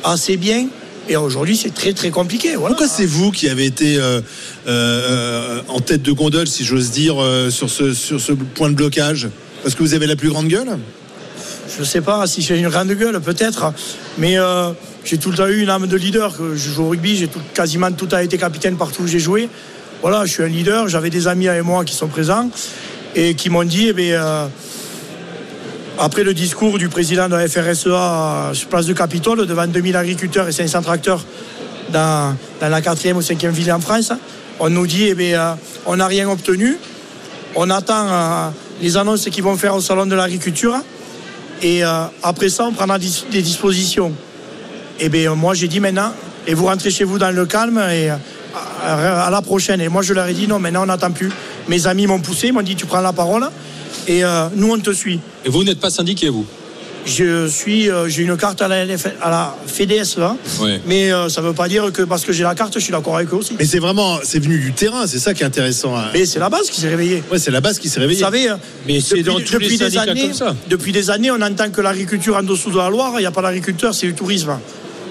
assez 0.04 0.38
bien. 0.38 0.68
Et 1.08 1.16
aujourd'hui, 1.16 1.58
c'est 1.58 1.74
très 1.74 1.94
très 1.94 2.12
compliqué. 2.12 2.56
Voilà. 2.56 2.76
Pourquoi 2.76 2.88
c'est 2.94 3.06
vous 3.08 3.32
qui 3.32 3.50
avez 3.50 3.66
été 3.66 3.98
euh, 3.98 4.22
euh, 4.68 5.62
en 5.68 5.80
tête 5.80 6.02
de 6.04 6.12
gondole, 6.12 6.48
si 6.48 6.64
j'ose 6.64 6.91
dire, 6.91 7.16
euh, 7.22 7.50
sur, 7.50 7.70
ce, 7.70 7.94
sur 7.94 8.20
ce 8.22 8.34
point 8.34 8.70
de 8.70 8.76
blocage? 8.76 9.28
Parce 9.64 9.74
que 9.76 9.82
vous 9.84 9.94
avez 9.94 10.06
la 10.08 10.16
plus 10.16 10.30
grande 10.30 10.48
gueule? 10.48 10.78
Je 11.80 11.85
sais 11.85 12.01
pas 12.01 12.27
si 12.27 12.41
j'ai 12.41 12.57
une 12.57 12.68
grande 12.68 12.91
gueule, 12.91 13.22
peut-être. 13.22 13.72
Mais 14.18 14.38
euh, 14.38 14.72
j'ai 15.06 15.18
tout 15.18 15.31
le 15.31 15.38
temps 15.38 15.47
eu 15.47 15.61
une 15.61 15.69
âme 15.69 15.88
de 15.88 15.95
leader. 15.95 16.35
Je 16.38 16.57
joue 16.57 16.84
au 16.84 16.89
rugby, 16.89 17.15
j'ai 17.15 17.30
quasiment 17.53 17.89
tout 17.93 18.10
a 18.11 18.22
été 18.22 18.38
capitaine 18.38 18.76
partout 18.76 19.03
où 19.03 19.07
j'ai 19.07 19.19
joué. 19.19 19.47
Voilà, 20.01 20.26
je 20.26 20.31
suis 20.34 20.43
un 20.43 20.49
leader. 20.49 20.89
J'avais 20.89 21.10
des 21.10 21.30
amis 21.30 21.47
avec 21.47 21.64
moi 21.64 21.85
qui 21.85 21.95
sont 21.95 22.10
présents 22.10 22.49
et 23.15 23.34
qui 23.34 23.49
m'ont 23.49 23.64
dit, 23.64 23.88
eh 23.88 23.93
bien, 23.93 24.22
euh, 24.22 24.47
après 25.97 26.26
le 26.26 26.34
discours 26.34 26.77
du 26.77 26.89
président 26.89 27.30
de 27.30 27.35
la 27.35 27.47
FRSEA 27.47 28.51
sur 28.53 28.68
place 28.68 28.85
de 28.85 28.93
Capitole, 28.93 29.47
devant 29.47 29.65
2000 29.65 29.95
agriculteurs 29.95 30.49
et 30.49 30.51
500 30.51 30.81
tracteurs 30.81 31.23
dans, 31.93 32.35
la 32.60 32.81
quatrième 32.81 33.15
ou 33.15 33.22
cinquième 33.22 33.53
ville 33.53 33.72
en 33.72 33.80
France, 33.80 34.11
on 34.60 34.69
nous 34.69 34.85
dit, 34.85 35.06
eh 35.07 35.15
bien, 35.15 35.39
euh, 35.39 35.53
on 35.85 35.95
n'a 35.95 36.07
rien 36.07 36.30
obtenu. 36.30 36.77
On 37.56 37.69
attend 37.69 38.51
les 38.81 38.97
annonces 38.97 39.30
qu'ils 39.30 39.43
vont 39.43 39.56
faire 39.56 39.76
au 39.76 39.81
salon 39.81 40.06
de 40.06 40.15
l'agriculture. 40.15 40.76
Et 41.61 41.84
euh, 41.84 42.06
après 42.23 42.49
ça, 42.49 42.65
on 42.65 42.72
prendra 42.72 42.98
des 42.99 43.41
dispositions. 43.41 44.14
Et 44.99 45.10
bien, 45.10 45.36
moi, 45.36 45.53
j'ai 45.53 45.68
dit 45.68 45.80
maintenant, 45.80 46.11
et 46.48 46.53
vous 46.53 46.65
rentrez 46.65 46.91
chez 46.91 47.03
vous 47.03 47.18
dans 47.18 47.31
le 47.31 47.45
calme 47.45 47.77
et 47.77 48.10
euh, 48.10 48.15
à, 48.86 49.30
la 49.30 49.41
prochaine. 49.41 49.81
Et 49.81 49.90
moi, 49.90 50.02
je 50.02 50.14
leur 50.14 50.27
ai 50.27 50.34
dit 50.34 50.48
non, 50.48 50.60
maintenant, 50.60 50.84
on 50.84 50.88
n'attend 50.88 51.11
plus. 51.11 51.31
Mes 51.68 51.88
amis 51.88 52.07
m'ont 52.07 52.19
poussé, 52.19 52.52
m'ont 52.52 52.61
dit 52.61 52.76
tu 52.76 52.86
prends 52.86 53.02
la 53.02 53.14
parole 53.14 53.48
et 54.07 54.23
euh, 54.23 54.48
nous, 54.56 54.72
on 54.72 54.80
te 54.80 54.91
suit. 54.91 55.19
Et 55.45 55.49
vous 55.49 55.64
n'êtes 55.64 55.80
pas 55.80 55.90
syndiqué, 55.90 56.30
vous? 56.30 56.45
Je 57.06 57.48
suis, 57.48 57.90
euh, 57.90 58.08
j'ai 58.08 58.22
une 58.24 58.38
carte 58.38 58.62
à 58.62 58.68
la, 58.68 58.86
LF 58.86 59.08
à 59.22 59.30
la 59.30 59.56
FEDSEA, 59.66 60.36
Ouais. 60.62 60.80
mais 60.86 61.12
euh, 61.12 61.28
ça 61.30 61.42
ne 61.42 61.48
veut 61.48 61.54
pas 61.54 61.68
dire 61.68 61.92
que 61.92 62.04
parce 62.04 62.24
que 62.24 62.32
j'ai 62.32 62.44
la 62.44 62.54
carte, 62.54 62.74
je 62.76 62.80
suis 62.80 62.92
d'accord 62.92 63.16
avec 63.16 63.30
eux 63.34 63.38
aussi. 63.38 63.56
Mais 63.58 63.66
c'est 63.66 63.80
vraiment, 63.80 64.20
c'est 64.24 64.40
venu 64.40 64.60
du 64.60 64.74
terrain, 64.74 65.08
c'est 65.08 65.18
ça 65.18 65.34
qui 65.34 65.42
est 65.44 65.46
intéressant. 65.46 65.98
hein. 65.98 66.06
Mais 66.14 66.26
c'est 66.26 66.40
la 66.40 66.50
base 66.50 66.70
qui 66.70 66.80
s'est 66.82 66.90
réveillée. 66.90 67.24
Ouais, 67.32 67.40
c'est 67.40 67.52
la 67.52 67.62
base 67.62 67.80
qui 67.80 67.90
s'est 67.90 68.00
réveillée. 68.00 68.20
Vous 68.20 68.26
savez, 68.26 68.48
Mais 68.88 69.00
c'est 69.02 69.24
dans 69.24 69.40
tous 69.40 69.58
les 69.58 69.78
des 69.78 69.98
années, 69.98 70.22
comme 70.28 70.34
ça. 70.34 70.56
depuis 70.70 70.92
des 70.92 71.10
années, 71.10 71.32
on 71.32 71.42
entend 71.42 71.70
que 71.72 71.82
l'agriculture 71.82 72.36
en 72.36 72.44
dessous 72.44 72.70
de 72.70 72.78
la 72.78 72.90
Loire, 72.90 73.14
il 73.16 73.22
n'y 73.22 73.26
a 73.26 73.32
pas 73.32 73.42
d'agriculteur, 73.42 73.94
c'est 73.96 74.08
du 74.08 74.14
tourisme. 74.14 74.58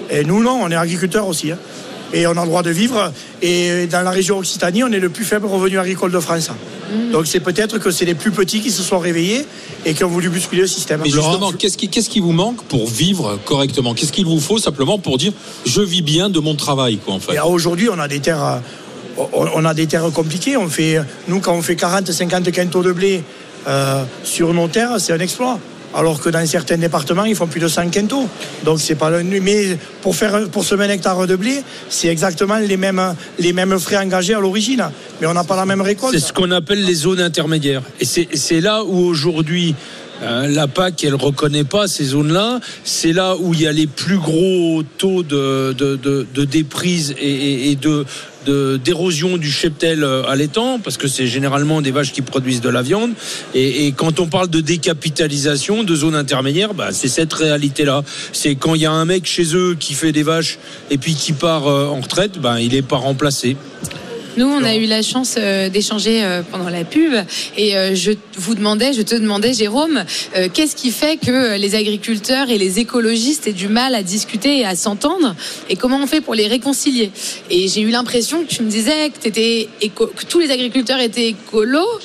Et 0.09 0.23
nous, 0.23 0.41
non, 0.41 0.59
on 0.63 0.71
est 0.71 0.75
agriculteurs 0.75 1.27
aussi. 1.27 1.51
hein. 1.51 1.57
Et 2.13 2.25
on 2.27 2.31
a 2.31 2.41
le 2.41 2.47
droit 2.47 2.63
de 2.63 2.71
vivre. 2.71 3.11
Et 3.41 3.87
dans 3.87 4.01
la 4.01 4.11
région 4.11 4.37
Occitanie, 4.37 4.83
on 4.83 4.91
est 4.91 4.99
le 4.99 5.09
plus 5.09 5.25
faible 5.25 5.45
revenu 5.45 5.77
agricole 5.77 6.11
de 6.11 6.19
France. 6.19 6.49
Donc 7.11 7.27
c'est 7.27 7.39
peut-être 7.39 7.77
que 7.77 7.91
c'est 7.91 8.05
les 8.05 8.15
plus 8.15 8.31
petits 8.31 8.61
qui 8.61 8.71
se 8.71 8.81
sont 8.81 8.97
réveillés 8.97 9.45
et 9.85 9.93
qui 9.93 10.03
ont 10.03 10.09
voulu 10.09 10.29
bousculer 10.29 10.61
le 10.61 10.67
système. 10.67 11.01
Mais 11.03 11.09
justement, 11.09 11.51
qu'est-ce 11.51 11.77
qui, 11.77 11.87
qu'est-ce 11.87 12.09
qui 12.09 12.19
vous 12.19 12.31
manque 12.31 12.63
pour 12.63 12.87
vivre 12.87 13.39
correctement? 13.45 13.93
Qu'est-ce 13.93 14.11
qu'il 14.11 14.25
vous 14.25 14.39
faut 14.39 14.57
simplement 14.57 14.97
pour 14.97 15.17
dire 15.17 15.31
je 15.65 15.81
vis 15.81 16.01
bien 16.01 16.29
de 16.29 16.39
mon 16.39 16.55
travail, 16.55 16.97
quoi, 16.97 17.13
en 17.13 17.19
fait? 17.19 17.35
Et 17.35 17.39
aujourd'hui, 17.39 17.89
on 17.89 17.99
a 17.99 18.07
des 18.07 18.19
terres, 18.19 18.61
on 19.17 19.47
on 19.53 19.65
a 19.65 19.73
des 19.73 19.87
terres 19.87 20.09
compliquées. 20.11 20.57
On 20.57 20.67
fait, 20.67 20.99
nous, 21.27 21.39
quand 21.39 21.53
on 21.53 21.61
fait 21.61 21.75
40, 21.75 22.11
50 22.11 22.51
quintaux 22.51 22.81
de 22.81 22.91
blé 22.91 23.23
euh, 23.67 24.03
sur 24.23 24.53
nos 24.53 24.67
terres, 24.67 24.95
c'est 24.99 25.13
un 25.13 25.19
exploit. 25.19 25.59
Alors 25.95 26.19
que 26.21 26.29
dans 26.29 26.45
certains 26.45 26.77
départements, 26.77 27.25
ils 27.25 27.35
font 27.35 27.47
plus 27.47 27.59
de 27.59 27.67
100 27.67 27.89
quintaux. 27.89 28.27
Donc 28.63 28.79
c'est 28.79 28.95
pas 28.95 29.09
le 29.09 29.23
mais 29.23 29.77
pour 30.01 30.15
faire 30.15 30.47
pour 30.49 30.63
semer 30.63 30.85
un 30.85 30.89
hectare 30.89 31.25
de 31.27 31.35
blé, 31.35 31.61
c'est 31.89 32.07
exactement 32.07 32.57
les 32.57 32.77
mêmes 32.77 33.79
frais 33.79 33.97
engagés 33.97 34.33
à 34.33 34.39
l'origine. 34.39 34.89
Mais 35.19 35.27
on 35.27 35.33
n'a 35.33 35.43
pas 35.43 35.55
la 35.55 35.65
même 35.65 35.81
récolte. 35.81 36.13
C'est 36.13 36.25
ce 36.25 36.33
qu'on 36.33 36.51
appelle 36.51 36.83
les 36.85 36.93
zones 36.93 37.21
intermédiaires. 37.21 37.81
Et 37.99 38.05
c'est 38.05 38.61
là 38.61 38.83
où 38.83 38.97
aujourd'hui 38.97 39.75
euh, 40.21 40.47
la 40.47 40.67
PAC, 40.67 41.05
elle 41.05 41.15
reconnaît 41.15 41.63
pas 41.63 41.87
ces 41.87 42.03
zones-là. 42.03 42.59
C'est 42.83 43.13
là 43.13 43.35
où 43.39 43.53
il 43.53 43.61
y 43.61 43.67
a 43.67 43.71
les 43.71 43.87
plus 43.87 44.17
gros 44.17 44.83
taux 44.97 45.23
de, 45.23 45.73
de, 45.73 46.45
déprise 46.45 47.15
et, 47.19 47.75
de- 47.75 48.05
d'érosion 48.45 49.37
du 49.37 49.51
cheptel 49.51 50.03
euh, 50.03 50.23
allaitant 50.27 50.79
parce 50.79 50.97
que 50.97 51.07
c'est 51.07 51.27
généralement 51.27 51.81
des 51.81 51.91
vaches 51.91 52.11
qui 52.11 52.21
produisent 52.21 52.61
de 52.61 52.69
la 52.69 52.81
viande. 52.81 53.11
Et, 53.53 53.93
quand 53.95 54.19
on 54.19 54.27
parle 54.27 54.49
de 54.49 54.61
décapitalisation 54.61 55.83
de 55.83 55.95
zones 55.95 56.15
intermédiaires 56.15 56.73
bah, 56.73 56.89
c'est 56.91 57.07
cette 57.07 57.33
réalité 57.33 57.85
là 57.85 58.03
c'est 58.33 58.55
quand 58.55 58.75
il 58.75 58.81
y 58.81 58.85
a 58.85 58.91
un 58.91 59.05
mec 59.05 59.25
chez 59.25 59.55
eux 59.55 59.75
qui 59.79 59.93
fait 59.93 60.11
des 60.11 60.23
vaches 60.23 60.59
et 60.89 60.97
puis 60.97 61.15
qui 61.15 61.33
part 61.33 61.67
euh, 61.67 61.87
en 61.87 61.99
retraite 61.99 62.39
bah, 62.39 62.61
il 62.61 62.75
est 62.75 62.81
pas 62.81 62.97
remplacé 62.97 63.57
Nous, 64.37 64.47
on 64.47 64.63
a 64.63 64.75
eu 64.75 64.85
la 64.85 65.01
chance 65.01 65.35
euh, 65.37 65.69
d'échanger 65.69 66.23
euh, 66.23 66.41
pendant 66.49 66.69
la 66.69 66.83
pub. 66.83 67.13
Et 67.57 67.75
euh, 67.75 67.95
je 67.95 68.11
vous 68.37 68.55
demandais, 68.55 68.93
je 68.93 69.01
te 69.01 69.15
demandais, 69.15 69.53
Jérôme, 69.53 70.03
qu'est-ce 70.53 70.75
qui 70.75 70.91
fait 70.91 71.17
que 71.17 71.57
les 71.57 71.75
agriculteurs 71.75 72.49
et 72.49 72.57
les 72.57 72.79
écologistes 72.79 73.47
aient 73.47 73.53
du 73.53 73.67
mal 73.67 73.95
à 73.95 74.03
discuter 74.03 74.59
et 74.59 74.65
à 74.65 74.75
s'entendre? 74.75 75.35
Et 75.69 75.75
comment 75.75 75.97
on 76.01 76.07
fait 76.07 76.21
pour 76.21 76.35
les 76.35 76.47
réconcilier? 76.47 77.11
Et 77.49 77.67
j'ai 77.67 77.81
eu 77.81 77.89
l'impression 77.89 78.43
que 78.43 78.47
tu 78.47 78.63
me 78.63 78.69
disais 78.69 79.09
que, 79.09 79.19
t'étais 79.19 79.67
éco- 79.81 80.11
que 80.15 80.25
tous 80.25 80.39
les 80.39 80.51
agriculteurs 80.51 80.99
étaient 81.01 81.29
écolos. 81.29 81.99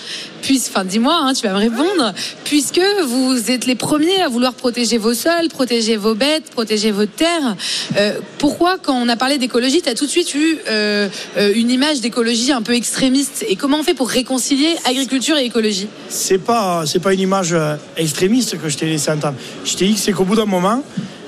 Puis, 0.44 0.62
enfin, 0.68 0.84
dis-moi, 0.84 1.18
hein, 1.22 1.32
tu 1.32 1.46
vas 1.46 1.54
me 1.54 1.58
répondre, 1.58 2.12
puisque 2.44 2.82
vous 3.06 3.50
êtes 3.50 3.64
les 3.64 3.76
premiers 3.76 4.20
à 4.20 4.28
vouloir 4.28 4.52
protéger 4.52 4.98
vos 4.98 5.14
sols, 5.14 5.48
protéger 5.48 5.96
vos 5.96 6.14
bêtes, 6.14 6.50
protéger 6.50 6.90
vos 6.90 7.06
terres. 7.06 7.56
Euh, 7.96 8.18
pourquoi, 8.36 8.76
quand 8.76 8.92
on 8.92 9.08
a 9.08 9.16
parlé 9.16 9.38
d'écologie, 9.38 9.80
tu 9.80 9.88
as 9.88 9.94
tout 9.94 10.04
de 10.04 10.10
suite 10.10 10.34
eu 10.34 10.58
euh, 10.68 11.08
euh, 11.38 11.52
une 11.54 11.70
image 11.70 12.02
d'écologie 12.02 12.52
un 12.52 12.60
peu 12.60 12.74
extrémiste? 12.74 13.42
Et 13.48 13.56
comment 13.56 13.78
on 13.78 13.82
fait 13.82 13.94
pour 13.94 14.10
réconcilier 14.10 14.76
agriculture 14.84 15.38
et 15.38 15.46
écologie? 15.46 15.88
C'est 16.10 16.36
pas 16.36 16.84
pas 17.02 17.14
une 17.14 17.20
image 17.20 17.56
extrémiste 17.96 18.60
que 18.60 18.68
je 18.68 18.76
t'ai 18.76 18.84
laissé 18.84 19.10
entendre. 19.10 19.38
Je 19.64 19.74
t'ai 19.76 19.86
dit 19.86 19.94
que 19.94 20.00
c'est 20.00 20.12
qu'au 20.12 20.24
bout 20.24 20.36
d'un 20.36 20.44
moment, 20.44 20.82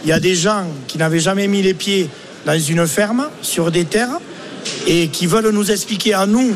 il 0.05 0.10
y 0.10 0.12
a 0.12 0.20
des 0.20 0.34
gens 0.34 0.66
qui 0.88 0.98
n'avaient 0.98 1.20
jamais 1.20 1.48
mis 1.48 1.62
les 1.62 1.72
pieds 1.72 2.10
dans 2.44 2.59
une 2.59 2.86
ferme 2.86 3.28
sur 3.40 3.70
des 3.70 3.86
terres 3.86 4.20
et 4.86 5.09
qui 5.09 5.26
veulent 5.26 5.48
nous 5.48 5.70
expliquer 5.70 6.12
à 6.12 6.26
nous, 6.26 6.55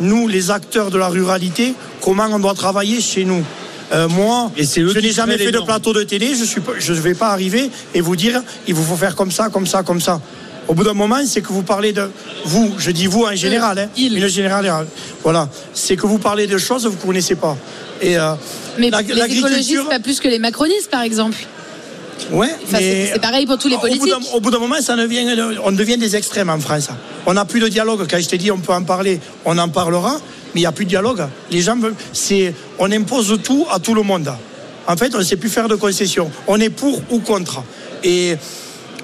nous 0.00 0.28
les 0.28 0.50
acteurs 0.50 0.90
de 0.90 0.98
la 0.98 1.08
ruralité, 1.08 1.74
comment 2.00 2.26
on 2.30 2.38
doit 2.38 2.54
travailler 2.54 3.00
chez 3.00 3.24
nous. 3.24 3.42
Euh, 3.92 4.08
moi, 4.08 4.52
Et 4.56 4.64
c'est 4.64 4.80
eux 4.80 4.92
je 4.94 5.00
n'ai 5.00 5.10
jamais 5.10 5.36
fait 5.36 5.46
de 5.46 5.56
normes. 5.56 5.66
plateau 5.66 5.92
de 5.92 6.04
télé, 6.04 6.34
je 6.38 6.44
suis, 6.44 6.60
pas- 6.60 6.72
je 6.78 6.92
ne 6.92 7.00
vais 7.00 7.14
pas 7.14 7.28
arriver 7.30 7.70
et 7.94 8.00
vous 8.00 8.14
dire 8.16 8.40
il 8.68 8.74
vous 8.74 8.84
faut 8.84 8.96
faire 8.96 9.16
comme 9.16 9.32
ça, 9.32 9.48
comme 9.48 9.66
ça, 9.66 9.82
comme 9.82 10.00
ça. 10.00 10.20
Au 10.68 10.74
bout 10.74 10.84
d'un 10.84 10.94
moment, 10.94 11.18
c'est 11.26 11.40
que 11.40 11.48
vous 11.52 11.64
parlez 11.64 11.92
de 11.92 12.08
vous, 12.44 12.72
je 12.78 12.92
dis 12.92 13.06
vous 13.06 13.24
en 13.24 13.34
général, 13.34 13.78
hein, 13.80 13.88
une 13.98 14.28
générale, 14.28 14.86
voilà, 15.24 15.48
c'est 15.74 15.96
que 15.96 16.06
vous 16.06 16.18
parlez 16.18 16.46
de 16.46 16.58
choses 16.58 16.84
que 16.84 16.88
vous 16.88 16.96
ne 16.96 17.02
connaissez 17.06 17.34
pas. 17.34 17.56
Et 18.00 18.16
euh, 18.16 18.34
Mais 18.78 18.90
la- 18.90 19.02
les 19.02 19.38
écologistes, 19.38 19.88
pas 19.88 19.98
plus 19.98 20.20
que 20.20 20.28
les 20.28 20.38
macronistes, 20.38 20.88
par 20.90 21.02
exemple. 21.02 21.38
Ouais, 22.30 22.48
Enfin, 22.64 22.78
c'est- 22.78 23.20
pareil 23.20 23.46
pour 23.46 23.58
tous 23.58 23.68
les 23.68 23.74
au 23.76 23.78
bout 23.80 23.88
d'un- 23.88 23.96
politiques. 23.98 24.34
Au 24.34 24.40
bout 24.40 24.50
d'un 24.50 24.58
moment, 24.58 24.80
ça 24.80 24.96
devient, 24.96 25.26
on 25.64 25.72
devient 25.72 25.96
des 25.98 26.16
extrêmes 26.16 26.50
en 26.50 26.58
France. 26.60 26.88
On 27.26 27.34
n'a 27.34 27.44
plus 27.44 27.60
de 27.60 27.68
dialogue. 27.68 28.06
Quand 28.10 28.18
je 28.20 28.28
t'ai 28.28 28.38
dit 28.38 28.50
on 28.50 28.58
peut 28.58 28.72
en 28.72 28.82
parler, 28.84 29.20
on 29.44 29.56
en 29.58 29.68
parlera, 29.68 30.14
mais 30.54 30.60
il 30.60 30.62
n'y 30.62 30.66
a 30.66 30.72
plus 30.72 30.84
de 30.84 30.90
dialogue. 30.90 31.22
Les 31.50 31.60
gens 31.60 31.76
veulent, 31.76 31.94
c'est, 32.12 32.54
on 32.78 32.90
impose 32.92 33.38
tout 33.42 33.66
à 33.70 33.78
tout 33.78 33.94
le 33.94 34.02
monde. 34.02 34.32
En 34.86 34.96
fait, 34.96 35.14
on 35.14 35.18
ne 35.18 35.22
sait 35.24 35.36
plus 35.36 35.50
faire 35.50 35.68
de 35.68 35.74
concessions. 35.76 36.30
On 36.46 36.58
est 36.60 36.70
pour 36.70 37.00
ou 37.10 37.18
contre. 37.20 37.62
Et, 38.02 38.36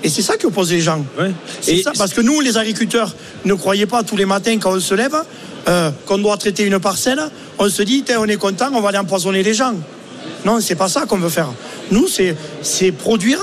et 0.02 0.08
c'est 0.08 0.22
ça 0.22 0.36
qui 0.36 0.46
oppose 0.46 0.72
les 0.72 0.80
gens. 0.80 1.04
C'est 1.60 1.76
Et- 1.76 1.82
ça, 1.82 1.92
parce 1.96 2.12
que 2.12 2.20
nous, 2.20 2.40
les 2.40 2.56
agriculteurs, 2.56 3.14
ne 3.44 3.54
croyez 3.54 3.86
pas 3.86 4.02
tous 4.02 4.16
les 4.16 4.26
matins 4.26 4.56
quand 4.58 4.74
on 4.76 4.80
se 4.80 4.94
lève 4.94 5.16
euh, 5.68 5.90
qu'on 6.06 6.18
doit 6.18 6.36
traiter 6.36 6.62
une 6.64 6.78
parcelle, 6.78 7.20
on 7.58 7.68
se 7.68 7.82
dit, 7.82 8.04
on 8.18 8.26
est 8.26 8.36
content, 8.36 8.70
on 8.72 8.80
va 8.80 8.90
aller 8.90 8.98
empoisonner 8.98 9.42
les 9.42 9.52
gens. 9.54 9.74
Non, 10.46 10.60
c'est 10.60 10.76
pas 10.76 10.88
ça 10.88 11.06
qu'on 11.06 11.18
veut 11.18 11.28
faire. 11.28 11.52
Nous, 11.90 12.06
c'est, 12.06 12.36
c'est 12.62 12.92
produire 12.92 13.40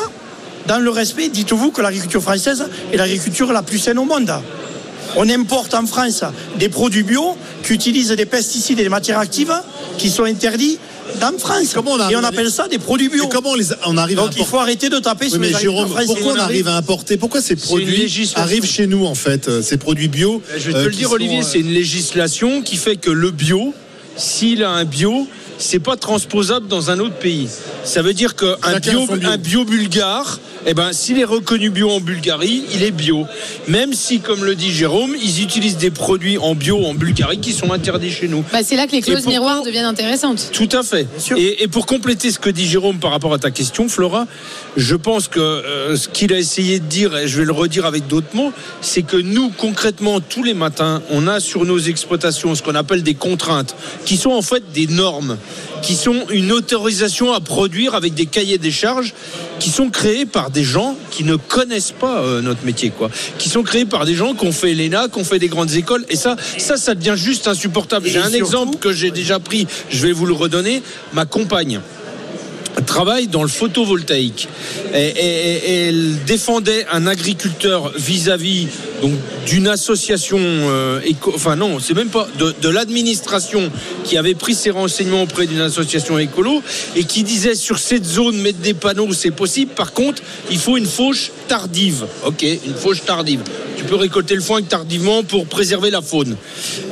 dans 0.68 0.80
le 0.80 0.90
respect. 0.90 1.28
Dites-vous 1.28 1.72
que 1.72 1.82
l'agriculture 1.82 2.22
française 2.22 2.66
est 2.94 2.98
l'agriculture 2.98 3.52
la 3.52 3.62
plus 3.62 3.78
saine 3.78 4.00
au 4.00 4.06
monde. 4.06 4.32
On 5.18 5.30
importe 5.30 5.74
en 5.74 5.86
France 5.86 6.24
des 6.58 6.70
produits 6.70 7.04
bio 7.04 7.36
qui 7.62 7.74
utilisent 7.74 8.12
des 8.12 8.26
pesticides 8.26 8.80
et 8.80 8.84
des 8.84 8.90
matières 8.90 9.20
actives 9.20 9.54
qui 9.98 10.10
sont 10.10 10.24
interdits 10.24 10.80
en 11.22 11.38
France. 11.38 11.76
et 12.10 12.16
on 12.16 12.24
appelle 12.24 12.50
ça 12.50 12.70
des 12.70 12.80
produits 12.80 13.10
bio. 13.10 13.28
comment 13.28 13.50
on, 13.52 13.56
les, 13.56 13.66
on 13.86 13.98
arrive 13.98 14.16
Donc 14.16 14.30
à 14.30 14.40
il 14.40 14.46
faut 14.46 14.58
arrêter 14.58 14.88
de 14.90 15.00
taper 15.00 15.26
Oui, 15.26 15.32
sur 15.32 15.40
mais 15.40 15.50
les 15.50 15.60
Jérôme, 15.60 15.90
pourquoi 16.06 16.34
on 16.34 16.40
arrive 16.40 16.70
à 16.70 16.78
importer 16.78 17.18
Pourquoi 17.18 17.42
ces 17.42 17.58
produits 17.58 18.10
arrivent 18.36 18.66
chez 18.66 18.88
nous 18.88 19.06
en 19.06 19.14
fait 19.14 19.50
euh, 19.50 19.62
Ces 19.62 19.76
produits 19.76 20.08
bio 20.08 20.42
Je 20.58 20.68
vais 20.68 20.74
te 20.74 20.78
euh, 20.78 20.86
le 20.86 20.92
dire, 20.92 21.10
sont, 21.10 21.16
Olivier, 21.16 21.42
euh, 21.42 21.46
c'est 21.48 21.60
une 21.60 21.74
législation 21.74 22.62
qui 22.62 22.78
fait 22.78 22.96
que 22.96 23.12
le 23.12 23.32
bio, 23.32 23.74
s'il 24.16 24.64
a 24.64 24.70
un 24.70 24.86
bio, 24.86 25.28
c'est 25.58 25.80
pas 25.80 25.96
transposable 25.96 26.68
dans 26.68 26.92
un 26.92 27.00
autre 27.00 27.16
pays. 27.16 27.48
Ça 27.84 28.02
veut 28.02 28.14
dire 28.14 28.36
qu'un 28.36 28.80
bio, 28.80 29.06
bio. 29.06 29.30
un 29.30 29.38
bio 29.38 29.66
bulgare, 29.66 30.40
eh 30.66 30.74
ben, 30.74 30.94
s'il 30.94 31.20
est 31.20 31.26
reconnu 31.26 31.70
bio 31.70 31.90
en 31.90 32.00
Bulgarie, 32.00 32.64
il 32.74 32.84
est 32.84 32.92
bio. 32.92 33.26
Même 33.68 33.94
si, 33.94 34.20
comme 34.20 34.46
le 34.46 34.56
dit 34.56 34.72
Jérôme, 34.72 35.16
ils 35.22 35.42
utilisent 35.42 35.78
des 35.78 35.92
produits 35.92 36.38
en 36.38 36.56
bio 36.56 36.86
en 36.86 36.94
Bulgarie 36.94 37.40
qui 37.40 37.52
sont 37.52 37.72
interdits 37.72 38.12
chez 38.12 38.28
nous. 38.28 38.44
Bah, 38.52 38.60
c'est 38.64 38.76
là 38.76 38.88
que 38.88 38.94
les 38.94 39.02
clauses 39.02 39.26
miroirs 39.26 39.64
deviennent 39.64 39.86
intéressantes. 39.86 40.50
Tout 40.54 40.70
à 40.72 40.84
fait. 40.84 41.08
Et, 41.36 41.64
et 41.64 41.68
pour 41.68 41.86
compléter 41.86 42.32
ce 42.32 42.40
que 42.40 42.50
dit 42.50 42.66
Jérôme 42.66 43.00
par 43.00 43.12
rapport 43.12 43.34
à 43.34 43.40
ta 43.40 43.52
question, 43.52 43.90
Flora, 43.90 44.26
je 44.78 44.96
pense 44.96 45.28
que 45.28 45.40
euh, 45.40 45.96
ce 45.98 46.08
qu'il 46.08 46.34
a 46.34 46.40
essayé 46.40 46.80
de 46.80 46.86
dire, 46.86 47.16
et 47.18 47.28
je 47.28 47.38
vais 47.38 47.46
le 47.46 47.52
redire 47.52 47.86
avec 47.86 48.08
d'autres 48.08 48.34
mots, 48.34 48.52
c'est 48.82 49.04
que 49.04 49.18
nous, 49.18 49.50
concrètement, 49.50 50.20
tous 50.20 50.44
les 50.44 50.54
matins, 50.54 51.02
on 51.10 51.28
a 51.28 51.40
sur 51.40 51.66
nos 51.66 51.80
exploitations 51.80 52.56
ce 52.56 52.64
qu'on 52.64 52.76
appelle 52.76 53.04
des 53.04 53.14
contraintes, 53.16 53.76
qui 54.06 54.18
sont 54.18 54.32
en 54.32 54.42
fait 54.42 54.64
des 54.74 54.88
normes, 54.88 55.38
qui 55.82 55.96
sont 55.96 56.26
une 56.30 56.52
autorisation 56.52 57.34
à 57.34 57.40
produire 57.42 57.96
avec 57.96 58.14
des 58.14 58.26
cahiers 58.26 58.58
des 58.58 58.72
charges, 58.72 59.14
qui 59.60 59.70
sont 59.70 59.90
créés 59.90 60.26
par 60.26 60.50
des 60.50 60.64
gens 60.64 60.96
qui 61.12 61.24
ne 61.24 61.36
connaissent 61.36 61.92
pas 61.98 62.22
euh, 62.22 62.42
notre 62.42 62.66
métier, 62.66 62.90
quoi, 62.90 63.10
qui 63.38 63.50
sont 63.50 63.64
créés 63.64 63.86
par 63.86 64.06
des 64.06 64.16
gens 64.16 64.34
qui 64.34 64.46
ont 64.46 64.52
fait 64.52 64.74
l'ENA, 64.74 65.08
qui 65.10 65.20
ont 65.20 65.24
fait 65.24 65.40
des 65.40 65.50
grandes 65.50 65.74
écoles, 65.74 66.06
et 66.10 66.16
ça, 66.16 66.36
ça, 66.58 66.78
ça 66.78 66.96
devient 66.96 67.16
juste 67.18 67.48
insupportable. 67.48 68.08
J'ai 68.08 68.20
un 68.20 68.24
surtout- 68.24 68.38
exemple 68.38 68.78
que 68.78 68.92
j'ai 68.94 69.12
déjà 69.12 69.40
pris, 69.40 69.68
je 69.90 70.06
vais 70.06 70.14
vous 70.14 70.26
le 70.26 70.34
redonner. 70.34 70.82
Ma 71.14 71.26
compagne 71.26 71.82
travaille 72.84 73.28
dans 73.28 73.42
le 73.42 73.50
photovoltaïque. 73.50 74.48
Elle 74.94 76.24
défendait 76.26 76.86
un 76.92 77.08
agriculteur 77.08 77.92
vis-à-vis 77.98 78.68
donc 79.02 79.14
d'une 79.46 79.68
association 79.68 80.40
euh, 80.40 81.02
éco, 81.04 81.34
enfin 81.36 81.56
non 81.58 81.80
c'est 81.80 81.94
même 81.94 82.10
pas 82.10 82.28
de, 82.40 82.54
de 82.62 82.70
l'administration 82.70 83.70
qui 84.06 84.18
avait 84.18 84.34
pris 84.34 84.56
ses 84.56 84.70
renseignements 84.72 85.24
auprès 85.24 85.46
d'une 85.46 85.60
association 85.60 86.18
écolo 86.20 86.62
et 86.96 87.04
qui 87.04 87.24
disait 87.24 87.56
sur 87.56 87.80
cette 87.80 88.06
zone 88.06 88.38
mettre 88.38 88.60
des 88.60 88.74
panneaux 88.74 89.12
c'est 89.14 89.32
possible. 89.32 89.74
Par 89.74 89.94
contre 89.94 90.22
il 90.50 90.58
faut 90.58 90.78
une 90.78 90.86
fauche 90.86 91.32
tardive. 91.48 92.06
Ok 92.26 92.44
une 92.44 92.76
fauche 92.76 93.04
tardive 93.04 93.42
tu 93.84 93.90
peux 93.90 93.96
récolter 93.96 94.36
le 94.36 94.42
foin 94.42 94.62
tardivement 94.62 95.24
pour 95.24 95.46
préserver 95.46 95.92
la 95.92 96.02
faune. 96.02 96.38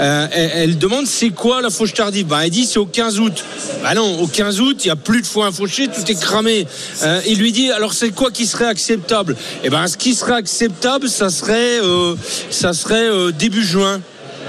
Euh, 0.02 0.28
elle, 0.34 0.78
demande 0.78 1.08
c'est 1.08 1.30
quoi 1.30 1.62
la 1.62 1.70
fauche 1.70 1.94
tardive? 1.94 2.28
Bah, 2.28 2.40
elle 2.44 2.50
dit 2.50 2.66
c'est 2.66 2.80
au 2.80 2.86
15 2.86 3.20
août. 3.20 3.44
Bah 3.82 3.94
non 3.94 4.20
au 4.20 4.28
15 4.28 4.60
août 4.60 4.78
il 4.84 4.88
n'y 4.88 4.92
a 4.92 4.98
plus 4.98 5.22
de 5.22 5.26
foin 5.26 5.52
fauché 5.54 5.88
tout 5.88 6.12
est 6.12 6.20
cramé. 6.20 6.68
Euh, 7.04 7.22
il 7.28 7.40
lui 7.40 7.54
dit 7.54 7.72
alors 7.72 7.94
c'est 7.94 8.12
quoi 8.12 8.30
qui 8.30 8.46
serait 8.46 8.66
acceptable? 8.66 9.38
Et 9.64 9.70
ben 9.70 9.88
ce 9.88 9.96
qui 9.96 10.14
serait 10.14 10.34
acceptable 10.34 11.08
ça 11.08 11.30
serait 11.30 11.80
euh, 11.82 12.16
ça 12.50 12.74
serait 12.74 13.32
début 13.32 13.64
juin 13.64 14.02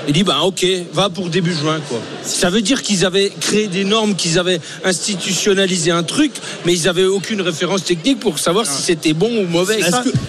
il 0.06 0.12
dit 0.12 0.24
bah 0.24 0.40
ok 0.42 0.66
va 0.92 1.08
pour 1.08 1.28
début 1.28 1.54
juin 1.54 1.80
quoi 1.88 1.98
ça 2.22 2.50
veut 2.50 2.62
dire 2.62 2.82
qu'ils 2.82 3.04
avaient 3.04 3.30
créé 3.40 3.68
des 3.68 3.84
normes 3.84 4.14
qu'ils 4.14 4.38
avaient 4.38 4.60
institutionnalisé 4.84 5.90
un 5.90 6.02
truc 6.02 6.32
mais 6.64 6.72
ils 6.72 6.88
avaient 6.88 7.04
aucune 7.04 7.40
référence 7.40 7.84
technique 7.84 8.20
pour 8.20 8.38
savoir 8.38 8.66
si 8.66 8.82
c'était 8.82 9.12
bon 9.12 9.30
ou 9.42 9.46
mauvais 9.46 9.80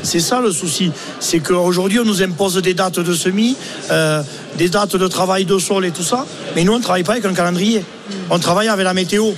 C'est 0.04 0.20
ça, 0.20 0.41
le 0.41 0.52
souci? 0.52 0.91
C'est 1.20 1.40
qu'aujourd'hui, 1.40 2.00
on 2.00 2.06
nous 2.06 2.22
impose 2.22 2.56
des 2.62 2.74
dates 2.74 3.00
de 3.00 3.14
semis, 3.14 3.56
euh, 3.91 4.22
des 4.58 4.70
dates 4.70 4.95
de 4.95 5.08
travail 5.08 5.45
de 5.45 5.58
sol 5.60 5.86
et 5.86 5.91
tout 5.91 6.04
ça. 6.04 6.26
Mais 6.56 6.64
nous, 6.64 6.74
on 6.74 6.78
ne 6.78 6.84
travaille 6.84 7.04
pas 7.04 7.14
avec 7.14 7.26
un 7.26 7.34
calendrier. 7.34 7.84
On 8.30 8.40
travaille 8.40 8.68
avec 8.68 8.84
la 8.84 8.94
météo. 8.94 9.32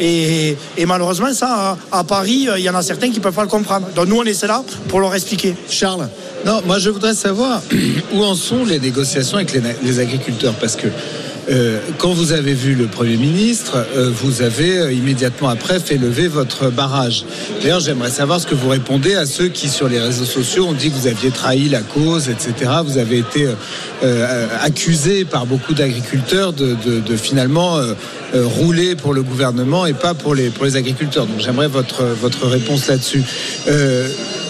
Et, 0.00 0.56
et 0.76 0.86
malheureusement, 0.86 1.32
ça, 1.34 1.76
à, 1.92 1.98
à 1.98 2.04
Paris, 2.04 2.48
euh, 2.48 2.58
il 2.58 2.64
y 2.64 2.70
en 2.70 2.74
a 2.74 2.82
certains 2.82 3.10
qui 3.10 3.18
ne 3.18 3.22
peuvent 3.22 3.34
pas 3.34 3.42
le 3.42 3.48
comprendre. 3.48 3.86
Donc 3.94 4.06
nous, 4.06 4.16
on 4.16 4.24
est 4.24 4.42
là 4.44 4.62
pour 4.88 5.00
leur 5.00 5.14
expliquer. 5.14 5.54
Charles 5.68 6.08
Non, 6.44 6.60
moi 6.66 6.78
je 6.78 6.90
voudrais 6.90 7.14
savoir 7.14 7.62
où 8.12 8.22
en 8.22 8.34
sont 8.34 8.64
les 8.64 8.78
négociations 8.80 9.36
avec 9.36 9.52
les, 9.82 10.00
agriculteurs 10.00 10.54
parce 10.54 10.76
que 10.76 10.88
euh, 11.50 11.78
quand 11.98 12.12
vous 12.12 12.32
avez 12.32 12.54
vu 12.54 12.74
le 12.76 12.86
Premier 12.86 13.16
ministre, 13.16 13.84
euh, 13.96 14.10
vous 14.14 14.42
avez 14.42 14.78
euh, 14.78 14.92
immédiatement 14.92 15.48
après 15.48 15.80
fait 15.80 15.96
lever 15.96 16.28
votre 16.28 16.70
barrage. 16.70 17.24
D'ailleurs, 17.60 17.80
j'aimerais 17.80 18.10
savoir 18.10 18.38
ce 18.38 18.46
que 18.46 18.54
vous 18.54 18.68
répondez 18.68 19.16
à 19.16 19.26
ceux 19.26 19.48
qui, 19.48 19.68
sur 19.68 19.88
les 19.88 19.98
réseaux 19.98 20.24
sociaux, 20.24 20.66
ont 20.66 20.72
dit 20.72 20.90
que 20.90 20.94
vous 20.96 21.08
aviez 21.08 21.30
trahi 21.30 21.68
la 21.68 21.80
cause, 21.80 22.28
etc. 22.28 22.70
Vous 22.84 22.96
avez 22.98 23.18
été 23.18 23.48
accusé 24.60 25.24
par 25.24 25.46
beaucoup 25.46 25.74
d'agriculteurs 25.74 26.52
de, 26.52 26.76
de- 26.76 27.16
finalement 27.16 27.78
rouler 28.34 28.94
pour 28.96 29.12
le 29.12 29.22
gouvernement 29.22 29.84
et 29.86 29.92
pas 29.94 30.14
pour 30.14 30.34
les, 30.34 30.50
pour 30.50 30.64
les 30.64 30.76
agriculteurs. 30.76 31.26
Donc 31.26 31.40
j'aimerais 31.40 31.68
votre, 31.68 32.04
votre 32.20 32.46
réponse 32.46 32.86
là-dessus. 32.88 33.22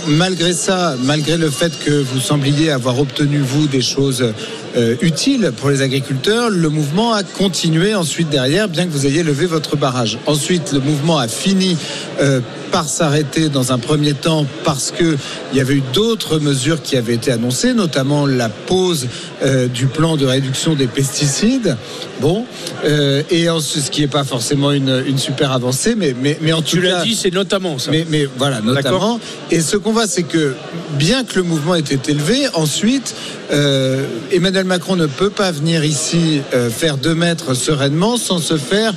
Malgré 0.09 0.53
ça, 0.53 0.97
malgré 1.05 1.37
le 1.37 1.49
fait 1.49 1.73
que 1.85 1.91
vous 1.91 2.19
sembliez 2.19 2.71
avoir 2.71 2.99
obtenu, 2.99 3.39
vous, 3.39 3.69
des 3.69 3.83
choses 3.83 4.33
euh, 4.77 4.97
utiles 5.01 5.53
pour 5.57 5.71
les 5.71 5.81
agriculteurs, 5.81 6.51
le 6.51 6.69
mouvement 6.69 7.13
a 7.13 7.23
continué 7.23 7.95
ensuite 7.95 8.29
derrière, 8.29 8.69
bien 8.69 8.87
que 8.87 8.91
vous 8.91 9.07
ayez 9.07 9.23
levé 9.23 9.47
votre 9.47 9.77
barrage. 9.77 10.19
Ensuite, 10.27 10.73
le 10.73 10.81
mouvement 10.81 11.19
a 11.19 11.29
fini 11.29 11.77
euh, 12.21 12.41
par 12.73 12.89
s'arrêter 12.89 13.51
dans 13.51 13.71
un 13.71 13.79
premier 13.79 14.15
temps 14.15 14.47
parce 14.65 14.91
que 14.91 15.17
il 15.53 15.59
y 15.59 15.61
avait 15.61 15.75
eu 15.75 15.83
d'autres 15.93 16.39
mesures 16.39 16.83
qui 16.83 16.97
avaient 16.97 17.15
été 17.15 17.31
annoncées, 17.31 17.75
notamment 17.75 18.27
la 18.27 18.49
pause 18.49 19.07
euh, 19.43 19.69
du 19.69 19.87
plan 19.87 20.17
de 20.17 20.25
réduction 20.25 20.75
des 20.75 20.87
pesticides. 20.87 21.77
Bon, 22.21 22.47
euh, 22.85 23.23
et 23.31 23.51
ensuite, 23.51 23.85
ce 23.85 23.91
qui 23.91 24.01
n'est 24.01 24.07
pas 24.09 24.25
forcément 24.25 24.73
une, 24.73 25.05
une 25.07 25.19
super 25.19 25.53
avancée, 25.53 25.95
mais, 25.97 26.15
mais, 26.21 26.39
mais 26.41 26.53
en 26.53 26.63
tout 26.63 26.77
tu 26.77 26.83
cas, 26.83 26.99
l'as 26.99 27.05
dit 27.05 27.15
c'est 27.15 27.33
notamment 27.33 27.79
ça 27.79 27.91
mais, 27.91 28.07
mais 28.09 28.27
voilà, 28.39 28.61
notamment. 28.63 29.21
Et 29.51 29.61
ce 29.61 29.77
qu'on 29.77 29.93
voit, 29.93 30.07
c'est 30.07 30.23
que 30.23 30.55
bien 30.93 31.25
que 31.25 31.37
le 31.37 31.43
mouvement 31.43 31.75
ait 31.75 31.81
été 31.81 32.13
élevé, 32.13 32.47
ensuite, 32.55 33.15
euh, 33.53 34.07
Emmanuel 34.31 34.65
Macron 34.65 34.97
ne 34.97 35.07
peut 35.07 35.31
pas 35.31 35.53
venir 35.53 35.85
ici 35.85 36.41
faire 36.71 36.97
deux 36.97 37.15
mètres 37.15 37.55
sereinement 37.55 38.17
sans 38.17 38.39
se 38.39 38.57
faire 38.57 38.95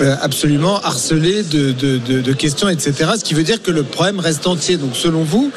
absolument 0.00 0.80
harceler 0.80 1.42
de, 1.42 2.32
questions, 2.32 2.68
etc. 2.68 3.10
Ce 3.18 3.24
qui 3.24 3.34
veut 3.34 3.42
dire 3.42 3.62
que 3.62 3.70
le 3.70 3.82
problème 3.82 4.20
reste 4.20 4.46
entier. 4.46 4.76
Donc, 4.76 4.90
selon 4.94 5.22
vous, 5.22 5.50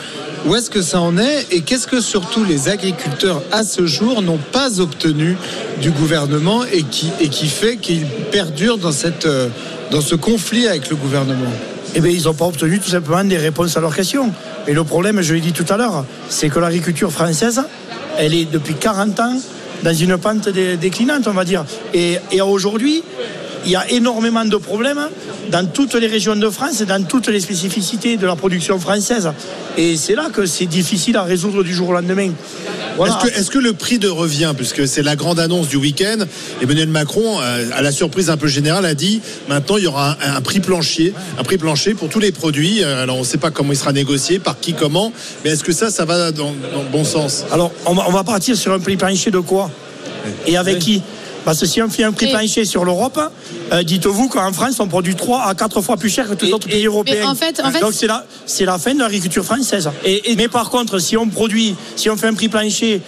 où 0.46 0.56
est-ce 0.56 0.70
que 0.70 0.82
ça 0.82 1.00
en 1.00 1.18
est 1.18 1.48
et 1.52 1.62
qu'est-ce 1.62 1.88
que 1.88 2.02
surtout 2.02 2.44
les 2.44 2.68
agriculteurs 2.68 3.42
à 3.52 3.64
ce 3.64 3.86
jour 3.86 4.22
n'ont 4.22 4.40
pas 4.52 4.80
obtenu 4.82 5.38
du 5.82 5.92
gouvernement 5.92 6.64
et 6.66 6.84
qui, 6.84 7.48
fait 7.48 7.78
qu'ils 7.78 8.06
perdurent 8.32 8.80
euh, 9.26 9.50
dans 9.92 10.02
ce 10.02 10.16
conflit 10.16 10.68
avec 10.68 10.90
le 10.90 10.96
gouvernement? 10.96 11.52
Eh 11.96 12.02
bien, 12.02 12.12
ils 12.12 12.24
n'ont 12.24 12.34
pas 12.34 12.46
obtenu 12.46 12.80
tout 12.80 12.90
simplement 12.90 13.24
des 13.24 13.38
réponses 13.38 13.78
à 13.78 13.82
leurs 13.82 13.96
questions. 13.96 14.32
Et 14.68 14.74
le 14.74 14.84
problème, 14.84 15.22
je 15.22 15.34
l'ai 15.34 15.42
dit 15.42 15.54
tout 15.54 15.66
à 15.70 15.78
l'heure, 15.78 16.06
c'est 16.28 16.50
que 16.50 16.60
l'agriculture 16.60 17.12
française, 17.12 17.62
elle 18.18 18.34
est 18.34 18.46
depuis 18.52 18.74
40 18.74 19.20
ans 19.20 19.40
dans 19.84 19.94
une 19.94 20.18
pente 20.18 20.50
dé- 20.50 20.78
déclinante, 20.78 21.28
on 21.28 21.34
va 21.34 21.46
dire. 21.46 21.66
Et 21.94 22.18
aujourd'hui, 22.42 23.04
il 23.66 23.72
y 23.72 23.76
a 23.76 23.90
énormément 23.92 24.46
de 24.46 24.58
problèmes 24.58 25.10
dans 25.52 25.66
toutes 25.66 25.96
les 25.96 26.08
régions 26.08 26.36
de 26.36 26.50
France 26.50 26.82
et 26.82 26.86
dans 26.86 27.04
toutes 27.04 27.28
les 27.28 27.40
spécificités 27.40 28.18
de 28.18 28.26
la 28.26 28.36
production 28.36 28.80
française. 28.80 29.32
Et 29.78 29.98
c'est 29.98 30.16
là 30.16 30.30
que 30.32 30.46
c'est 30.46 30.66
difficile 30.66 31.18
à 31.18 31.24
résoudre 31.24 31.64
du 31.64 31.74
jour 31.74 31.90
au 31.90 31.94
lendemain. 31.94 32.32
Voilà. 32.96 33.20
Est-ce 33.36 33.50
que, 33.50 33.58
le 33.58 33.74
prix 33.74 33.98
de 33.98 34.08
revient, 34.08 34.54
puisque 34.56 34.88
c'est 34.88 35.02
la 35.02 35.16
grande 35.16 35.40
annonce 35.40 35.68
du 35.68 35.78
week-end, 35.78 36.26
Emmanuel 36.62 36.90
Macron, 36.90 37.40
euh, 37.42 37.70
à 37.74 37.82
la 37.82 37.92
surprise 37.92 38.30
un 38.30 38.38
peu 38.38 38.48
générale, 38.48 38.86
a 38.86 38.94
dit 38.94 39.20
maintenant 39.50 39.78
il 39.78 39.84
y 39.86 39.88
aura 39.88 40.18
un, 40.22 40.36
un 40.36 40.42
prix 40.42 40.60
plancher, 40.60 41.14
un 41.40 41.44
prix 41.44 41.58
plancher 41.58 41.96
pour 41.96 42.10
tous 42.10 42.20
les 42.20 42.32
produits. 42.32 42.84
Euh, 42.84 43.02
Alors 43.02 43.18
on 43.18 43.22
ne 43.22 43.26
sait 43.26 43.40
pas 43.40 43.50
comment 43.50 43.72
il 43.72 43.78
sera 43.78 43.94
négocié, 43.94 44.38
par 44.38 44.60
qui, 44.60 44.74
comment, 44.74 45.12
mais 45.44 45.52
est-ce 45.52 45.64
que 45.64 45.72
ça, 45.74 45.90
ça 45.90 46.06
va 46.06 46.32
dans, 46.32 46.54
dans 46.74 46.84
le 46.84 46.90
bon 46.92 47.04
sens? 47.04 47.46
Alors, 47.52 47.72
on 47.86 47.96
va, 47.96 48.06
on 48.08 48.12
va 48.12 48.24
partir 48.24 48.56
sur 48.56 48.72
un 48.74 48.80
prix 48.80 48.96
plancher 48.96 49.32
de 49.32 49.40
quoi? 49.40 49.72
Et 50.46 50.56
avec 50.56 50.80
qui? 50.80 51.02
Parce 51.46 51.60
que 51.60 51.66
si 51.66 51.82
on 51.82 51.90
fait 51.90 52.04
un 52.04 52.12
prix 52.12 52.28
Et- 52.28 52.32
plancher 52.32 52.66
sur 52.66 52.86
l'Europe, 52.86 53.20
euh, 53.72 53.84
dites-vous 53.84 54.30
qu'en 54.30 54.54
France, 54.54 54.80
on 54.80 54.88
produit 54.88 55.16
3 55.16 55.44
à 55.44 55.54
4 55.56 55.82
fois 55.82 55.98
plus 55.98 56.10
cher 56.10 56.28
que 56.30 56.34
tous 56.36 56.46
les 56.46 56.54
autres 56.54 56.68
pays 56.70 56.86
européens. 56.86 57.30
en 57.30 57.36
fait- 57.36 57.60
en 57.64 57.70
fait- 57.72 57.82
Donc 57.82 57.94
c'est 57.94 58.08
la, 58.08 58.26
c'est 58.46 58.66
la 58.66 58.78
fin 58.78 58.94
de 58.94 59.00
l'agriculture 59.00 59.44
française. 59.44 59.90
Mais 60.38 60.48
par 60.48 60.70
contre, 60.70 61.00
si 61.00 61.18
on 61.18 61.28
produit, 61.28 61.76
si 61.96 62.10
on 62.10 62.16
fait 62.18 62.28
un 62.28 62.34
prix 62.34 62.48
plancher 62.50 63.02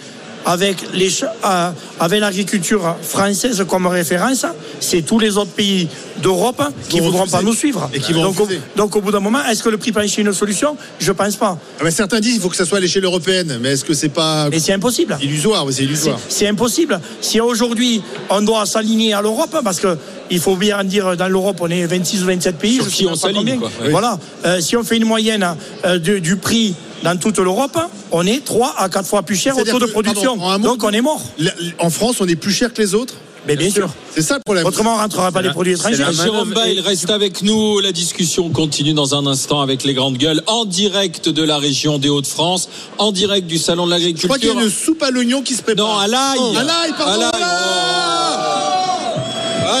avec, 0.46 0.76
les, 0.94 1.10
ch- 1.10 1.28
euh, 1.44 1.70
avec 2.00 2.20
l'agriculture 2.20 2.94
française 3.02 3.64
comme 3.68 3.86
référence, 3.88 4.46
c'est 4.80 5.02
tous 5.02 5.18
les 5.18 5.36
autres 5.36 5.50
pays 5.50 5.88
d'Europe 6.22 6.62
qui 6.88 6.96
ne 6.98 7.02
voudront 7.02 7.26
pas 7.26 7.42
nous 7.42 7.52
suivre. 7.52 7.90
Et 7.92 7.98
qui 8.00 8.12
vont 8.12 8.22
donc, 8.22 8.40
au, 8.40 8.48
donc 8.76 8.94
au 8.96 9.00
bout 9.00 9.10
d'un 9.10 9.20
moment, 9.20 9.44
est-ce 9.50 9.62
que 9.62 9.68
le 9.68 9.76
prix 9.76 9.90
plancher 9.92 10.20
est 10.22 10.24
une 10.24 10.32
solution? 10.32 10.76
Je 11.00 11.10
pense 11.12 11.36
pas. 11.36 11.58
Ah 11.80 11.84
ben, 11.84 11.90
Certains 11.90 12.20
disent 12.20 12.34
qu'il 12.34 12.42
faut 12.42 12.48
que 12.48 12.56
ça 12.56 12.64
soit 12.64 12.78
à 12.78 12.80
l'échelle 12.80 13.04
européenne, 13.04 13.58
mais 13.60 13.70
est-ce 13.72 13.84
que 13.84 13.92
c'est 13.92 14.08
pas 14.08 14.48
Mais 14.48 14.60
c'est 14.60 14.72
impossible. 14.72 15.18
illusoire 15.20 15.66
c'est 15.70 15.82
illusoire. 15.82 16.18
C'est 16.28 16.46
impossible. 16.46 17.00
Si 17.20 17.40
aujourd'hui 17.40 18.00
on 18.30 18.40
doit 18.40 18.64
s'aligner 18.66 19.12
à 19.14 19.20
l'Europe, 19.22 19.56
parce 19.64 19.80
que 19.80 19.98
il 20.30 20.38
faut 20.40 20.56
bien 20.56 20.82
dire 20.84 21.16
dans 21.16 21.28
l'Europe 21.28 21.58
on 21.60 21.68
est 21.68 21.84
26 21.86 22.22
ou 22.22 22.26
27 22.26 22.56
pays, 22.56 22.76
Sur 22.76 22.84
je 22.84 22.90
qui 22.90 23.06
on 23.06 23.14
s'aligne. 23.16 23.58
Voilà. 23.90 24.18
Euh, 24.44 24.60
si 24.60 24.76
on 24.76 24.84
fait 24.84 24.96
une 24.96 25.04
moyenne 25.06 25.44
euh, 25.84 25.98
du, 25.98 26.20
du 26.20 26.36
prix 26.36 26.74
dans 27.06 27.18
toute 27.18 27.38
l'Europe, 27.38 27.78
on 28.12 28.26
est 28.26 28.44
3 28.44 28.74
à 28.78 28.88
4 28.88 29.06
fois 29.08 29.22
plus 29.22 29.36
cher 29.36 29.56
au 29.56 29.62
taux 29.64 29.78
de 29.78 29.86
production. 29.86 30.36
pardon, 30.38 30.68
Donc 30.70 30.82
on 30.84 30.90
est 30.90 31.00
mort. 31.00 31.20
La- 31.38 31.52
En 31.78 31.90
France, 31.90 32.16
on 32.20 32.26
est 32.28 32.36
plus 32.36 32.52
cher 32.52 32.72
que 32.74 32.82
les 32.82 32.94
autres 32.94 33.14
Mais 33.46 33.54
bien 33.54 33.70
sûr. 33.70 33.88
C'est 34.12 34.22
ça 34.22 34.34
le 34.34 34.40
problème. 34.44 34.66
Autrement, 34.66 34.94
on 34.94 34.96
ne 34.96 35.02
rentrera 35.02 35.30
pas 35.30 35.40
les 35.40 35.50
produits 35.50 35.74
étrangers. 35.74 35.98
la 35.98 36.10
Jérôme 36.10 36.52
Bail 36.52 36.78
est- 36.78 36.80
reste 36.80 37.08
avec 37.10 37.42
nous. 37.42 37.78
La 37.80 37.92
discussion 37.92 38.50
continue 38.50 38.92
dans 38.92 39.14
un 39.14 39.24
instant 39.26 39.60
avec 39.60 39.84
les 39.84 39.94
grandes 39.94 40.18
gueules 40.18 40.42
en 40.48 40.64
direct 40.64 41.28
de 41.28 41.44
la 41.44 41.58
région 41.58 41.98
des 41.98 42.08
Hauts-de-France, 42.08 42.68
en 42.98 43.12
direct 43.12 43.46
du 43.46 43.58
salon 43.58 43.86
de 43.86 43.92
Je 43.92 43.96
crois 43.98 44.38
qu'il 44.38 44.48
y 44.48 44.48
l'agriculture. 44.48 44.58
a 44.58 44.62
une 44.64 44.70
soupe 44.70 45.02
à 45.04 45.10
l'oignon 45.12 45.42
qui 45.42 45.54
se 45.54 45.62
prépare. 45.62 45.86
Non, 45.86 45.98
à 45.98 46.08
l'ail. 46.08 46.38
Oh, 46.40 46.54
à 46.58 46.62
l'ail, 46.64 46.92
pardon. 46.98 47.22
À 47.32 47.38
l'ail. 47.38 47.42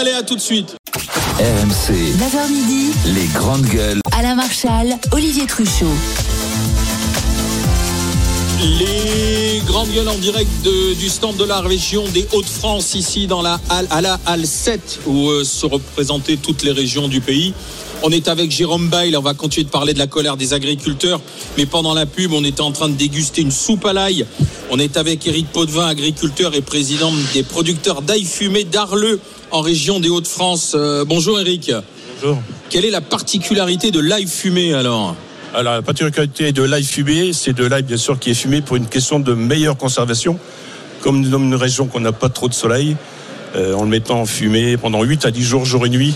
Allez, 0.00 0.12
à 0.12 0.22
tout 0.22 0.36
de 0.36 0.40
suite. 0.40 0.76
RMC, 1.38 1.92
9h 2.18 2.48
midi, 2.50 2.92
les 3.06 3.26
grandes 3.34 3.66
gueules. 3.66 4.00
Alain 4.16 4.34
Marchal, 4.36 4.96
Olivier 5.12 5.46
Truchot. 5.46 5.86
Les 8.60 9.60
grandes 9.66 9.90
gueules 9.92 10.08
en 10.08 10.16
direct 10.16 10.48
de- 10.64 10.94
du 10.94 11.08
stand 11.08 11.36
de 11.36 11.44
la 11.44 11.60
région 11.60 12.04
des 12.14 12.26
Hauts-de-France, 12.32 12.94
ici 12.94 13.26
dans 13.26 13.42
la 13.42 13.60
halle, 13.68 13.86
à 13.90 14.00
la 14.00 14.18
halle 14.24 14.46
7, 14.46 15.00
où 15.06 15.28
euh, 15.28 15.44
se 15.44 15.66
représentaient 15.66 16.36
toutes 16.36 16.62
les 16.62 16.72
régions 16.72 17.06
du 17.08 17.20
pays. 17.20 17.52
On 18.02 18.10
est 18.10 18.28
avec 18.28 18.50
Jérôme 18.50 18.88
Bail, 18.88 19.14
on 19.16 19.20
va 19.22 19.34
continuer 19.34 19.64
de 19.64 19.70
parler 19.70 19.92
de 19.94 19.98
la 19.98 20.06
colère 20.06 20.36
des 20.38 20.54
agriculteurs, 20.54 21.20
mais 21.58 21.66
pendant 21.66 21.92
la 21.94 22.06
pub, 22.06 22.32
on 22.32 22.44
était 22.44 22.60
en 22.62 22.72
train 22.72 22.88
de 22.88 22.94
déguster 22.94 23.42
une 23.42 23.50
soupe 23.50 23.84
à 23.84 23.92
l'ail. 23.92 24.26
On 24.70 24.78
est 24.78 24.96
avec 24.96 25.26
Éric 25.26 25.48
Potvin, 25.52 25.86
agriculteur 25.86 26.54
et 26.54 26.62
président 26.62 27.12
des 27.34 27.42
producteurs 27.42 28.00
d'ail 28.02 28.24
fumé 28.24 28.64
d'Arleux, 28.64 29.20
en 29.50 29.60
région 29.60 30.00
des 30.00 30.08
Hauts-de-France. 30.08 30.72
Euh, 30.74 31.04
bonjour 31.04 31.38
Éric. 31.40 31.72
Bonjour. 32.22 32.38
Quelle 32.70 32.84
est 32.86 32.90
la 32.90 33.00
particularité 33.02 33.90
de 33.90 34.00
l'ail 34.00 34.26
fumé 34.26 34.72
alors? 34.72 35.14
Alors, 35.56 35.72
la 35.72 35.80
particularité 35.80 36.52
de 36.52 36.62
l'ail 36.62 36.84
fumé, 36.84 37.32
c'est 37.32 37.54
de 37.54 37.64
l'ail, 37.64 37.82
bien 37.82 37.96
sûr, 37.96 38.18
qui 38.18 38.30
est 38.30 38.34
fumé 38.34 38.60
pour 38.60 38.76
une 38.76 38.86
question 38.86 39.20
de 39.20 39.32
meilleure 39.32 39.78
conservation. 39.78 40.38
Comme 41.00 41.22
nous 41.22 41.30
sommes 41.30 41.44
une 41.44 41.54
région 41.54 41.86
qu'on 41.86 42.00
n'a 42.00 42.12
pas 42.12 42.28
trop 42.28 42.46
de 42.46 42.52
soleil, 42.52 42.94
euh, 43.54 43.72
en 43.72 43.84
le 43.84 43.88
mettant 43.88 44.20
en 44.20 44.26
fumée 44.26 44.76
pendant 44.76 45.02
8 45.02 45.24
à 45.24 45.30
10 45.30 45.42
jours, 45.42 45.64
jour 45.64 45.86
et 45.86 45.88
nuit. 45.88 46.14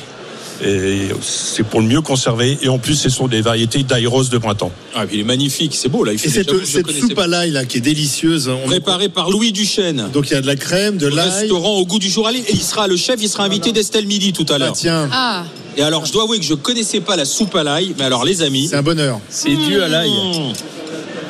Et 0.65 1.09
c'est 1.23 1.63
pour 1.63 1.81
le 1.81 1.87
mieux 1.87 2.01
conserver. 2.03 2.59
Et 2.63 2.69
en 2.69 2.79
plus, 2.79 2.95
ce 2.95 3.09
sont 3.09 3.29
des 3.29 3.41
variétés 3.41 3.83
d'ail 3.83 4.07
rose 4.07 4.29
de 4.31 4.39
printemps. 4.39 4.71
Ah, 4.95 5.07
puis 5.07 5.17
il 5.17 5.21
est 5.21 5.25
magnifique, 5.25 5.75
c'est 5.75 5.89
beau 5.89 6.05
Et 6.07 6.19
cette, 6.19 6.47
j'avoue 6.47 6.59
que 6.61 6.67
je 6.67 6.71
cette 6.73 6.91
soupe 6.91 7.19
à 7.19 7.27
l'ail 7.27 7.51
là 7.53 7.65
qui 7.65 7.79
est 7.79 7.81
délicieuse. 7.81 8.49
on- 8.49 8.67
Préparé 8.67 9.09
par 9.09 9.31
Louis 9.31 9.53
Duchesne. 9.53 10.09
Donc 10.13 10.29
il 10.31 10.35
y 10.35 10.37
a 10.37 10.41
de 10.43 10.47
la 10.47 10.57
crème, 10.57 10.97
de 10.99 11.07
l'ail. 11.07 11.31
Restaurant 11.41 11.77
au 11.77 11.87
goût 11.87 11.99
du 11.99 12.11
jour. 12.11 12.27
Allez, 12.27 12.41
et 12.41 12.53
il 12.53 12.61
sera 12.63 12.89
le 12.89 12.97
chef, 12.97 13.17
il 13.23 13.29
sera 13.29 13.45
invité 13.45 13.73
d'Estelle 13.73 14.07
Midi 14.07 14.33
tout 14.33 14.47
à 14.51 14.59
l'heure. 14.59 14.73
tiens. 14.75 15.09
Ah, 15.13 15.45
Et 15.77 15.83
alors, 15.83 16.05
je 16.05 16.13
dois 16.13 16.25
avouer 16.25 16.39
que 16.39 16.45
je 16.45 16.55
connaissais 16.55 17.01
pas 17.01 17.17
la 17.17 17.25
soupe 17.25 17.55
à 17.55 17.63
l'ail, 17.63 17.95
mais 17.99 18.05
alors 18.05 18.25
les 18.25 18.43
amis, 18.43 18.67
C'est 18.69 18.77
un 18.77 18.83
bonheur. 18.83 19.21
C'est 19.31 19.55
dû 19.55 19.81
à 19.81 19.89
l'ail. 19.89 20.11
Mmh. 20.11 20.53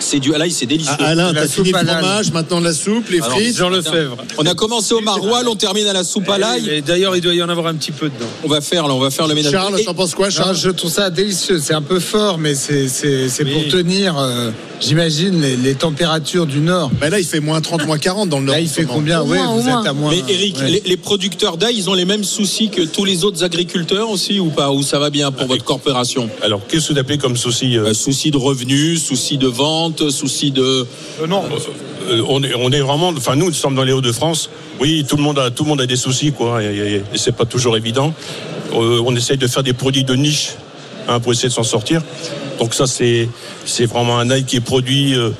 C'est 0.01 0.19
du 0.19 0.35
à 0.35 0.39
l'ail, 0.39 0.51
c'est 0.51 0.67
délicieux. 0.67 0.93
Ah, 0.99 1.07
Alain, 1.09 1.33
La 1.33 1.43
t'as 1.43 1.49
fini 1.49 1.69
soupe 1.69 1.75
le 1.75 1.79
à 1.81 1.83
l'ail. 1.83 1.97
fromage, 2.03 2.33
maintenant 2.33 2.61
de 2.61 2.65
la 2.67 2.73
soupe, 2.75 3.09
les 3.11 3.19
Alors, 3.19 3.31
frites. 3.33 3.57
Jean 3.57 3.69
Lefebvre. 3.71 4.17
On 4.39 4.47
a 4.47 4.55
commencé 4.55 4.95
au 4.95 5.01
maroilles, 5.01 5.45
on 5.47 5.57
termine 5.57 5.87
à 5.87 5.93
la 5.93 6.05
soupe 6.05 6.29
à 6.29 6.39
l'ail. 6.39 6.69
Et 6.69 6.81
D'ailleurs, 6.83 7.15
il 7.17 7.23
doit 7.23 7.35
y 7.35 7.43
en 7.43 7.49
avoir 7.49 7.67
un 7.69 7.75
petit 7.75 7.93
peu 7.93 8.07
dedans. 8.09 8.27
On 8.45 8.49
va 8.49 8.61
faire, 8.61 8.89
là, 8.89 8.95
on 8.95 8.99
va 8.99 9.11
faire 9.11 9.27
le 9.29 9.35
ménage. 9.35 9.53
Charles, 9.53 9.81
t'en 9.85 9.95
penses 9.95 10.15
quoi, 10.15 10.27
Non, 10.27 10.31
Charles 10.33 10.57
je 10.57 10.71
trouve 10.71 10.91
ça 10.91 11.11
délicieux. 11.11 11.61
C'est 11.63 11.75
un 11.75 11.83
peu 11.83 12.01
fort, 12.01 12.39
mais 12.39 12.55
c'est 12.55 12.89
c'est- 12.89 13.29
c'est 13.29 13.45
pour 13.45 13.67
tenir, 13.69 14.19
euh, 14.19 14.51
j'imagine, 14.81 15.41
les, 15.41 15.57
les 15.57 15.75
températures 15.75 16.47
du 16.47 16.61
Nord. 16.61 16.91
Bah 17.01 17.11
là, 17.11 17.19
il 17.21 17.27
fait 17.27 17.41
moins 17.41 17.61
30, 17.61 17.87
moins 17.87 17.99
40 17.99 18.29
dans 18.29 18.39
le 18.41 18.47
Nord. 18.47 18.55
Là, 18.57 18.61
il 18.61 18.69
fait 18.69 18.85
combien 18.85 19.21
Au 19.21 19.27
Oui, 19.27 19.39
vous 19.39 19.63
moins. 19.63 19.81
êtes 19.83 19.87
à 19.89 19.93
moins. 19.93 20.11
mais 20.11 20.23
Eric, 20.33 20.57
ouais. 20.59 20.69
les, 20.71 20.83
les 20.87 20.97
producteurs 20.97 21.57
d'ail, 21.57 21.77
ils 21.77 21.91
ont 21.91 21.95
les 21.95 22.05
mêmes 22.05 22.25
soucis 22.25 22.69
que 22.71 22.83
tous 22.83 23.05
les 23.05 23.25
autres 23.25 23.45
agriculteurs 23.45 24.11
aussi 24.11 24.41
ou 24.41 24.51
pas? 24.51 24.71
Ou 24.73 24.83
ça 24.83 24.99
va 24.99 25.11
bien 25.11 25.31
pour 25.31 25.47
votre 25.47 25.65
corporation? 25.65 26.29
Alors, 26.43 26.61
qu'est-ce 26.67 26.89
que 26.89 26.93
vous 26.95 26.99
appelez 26.99 27.19
comme 27.19 27.37
souci 27.37 27.77
euh, 27.77 27.89
Euh, 27.91 27.95
Soucis 27.95 28.31
de 28.31 28.37
revenus, 28.39 29.03
soucis 29.05 29.37
de 29.39 29.47
vente, 29.47 29.90
soucis 30.11 30.51
de. 30.51 30.87
non. 31.29 31.43
Euh, 32.09 32.23
on, 32.29 32.43
est, 32.43 32.55
on 32.55 32.71
est 32.71 32.81
vraiment. 32.81 33.09
Enfin, 33.09 33.37
nous, 33.37 33.47
nous 33.47 33.53
sommes 33.53 33.75
dans 33.75 33.85
les 33.85 33.93
Hauts-de-France. 33.93 34.49
Oui, 34.81 35.05
tout 35.09 35.17
le 35.17 35.23
monde 35.23 35.39
a, 35.39 35.51
tout 35.51 35.65
le 35.65 35.69
monde 35.69 35.81
a 35.83 35.87
des 35.87 35.97
soucis, 35.97 36.33
quoi. 36.33 36.63
Et, 36.63 36.67
et- 36.77 36.95
et 36.97 37.03
c'est 37.17 37.33
pas 37.37 37.45
toujours 37.45 37.77
évident. 37.77 38.15
Euh, 38.73 39.03
on 39.05 39.15
essaye 39.15 39.37
de 39.37 39.47
faire 39.47 39.63
des 39.63 39.75
produits 39.75 40.05
de 40.05 40.15
niche 40.15 40.53
hein, 41.09 41.21
pour 41.21 41.33
essayer 41.33 41.49
de 41.49 41.55
s'en 41.55 41.63
sortir. 41.63 42.01
Donc, 42.59 42.73
ça, 42.75 42.87
c'est, 42.87 43.29
c'est 43.67 43.85
vraiment 43.87 44.19
un 44.19 44.31
ail 44.31 44.45
qui 44.45 44.57
est 44.57 44.61
produit. 44.61 45.15
Euh, 45.15 45.31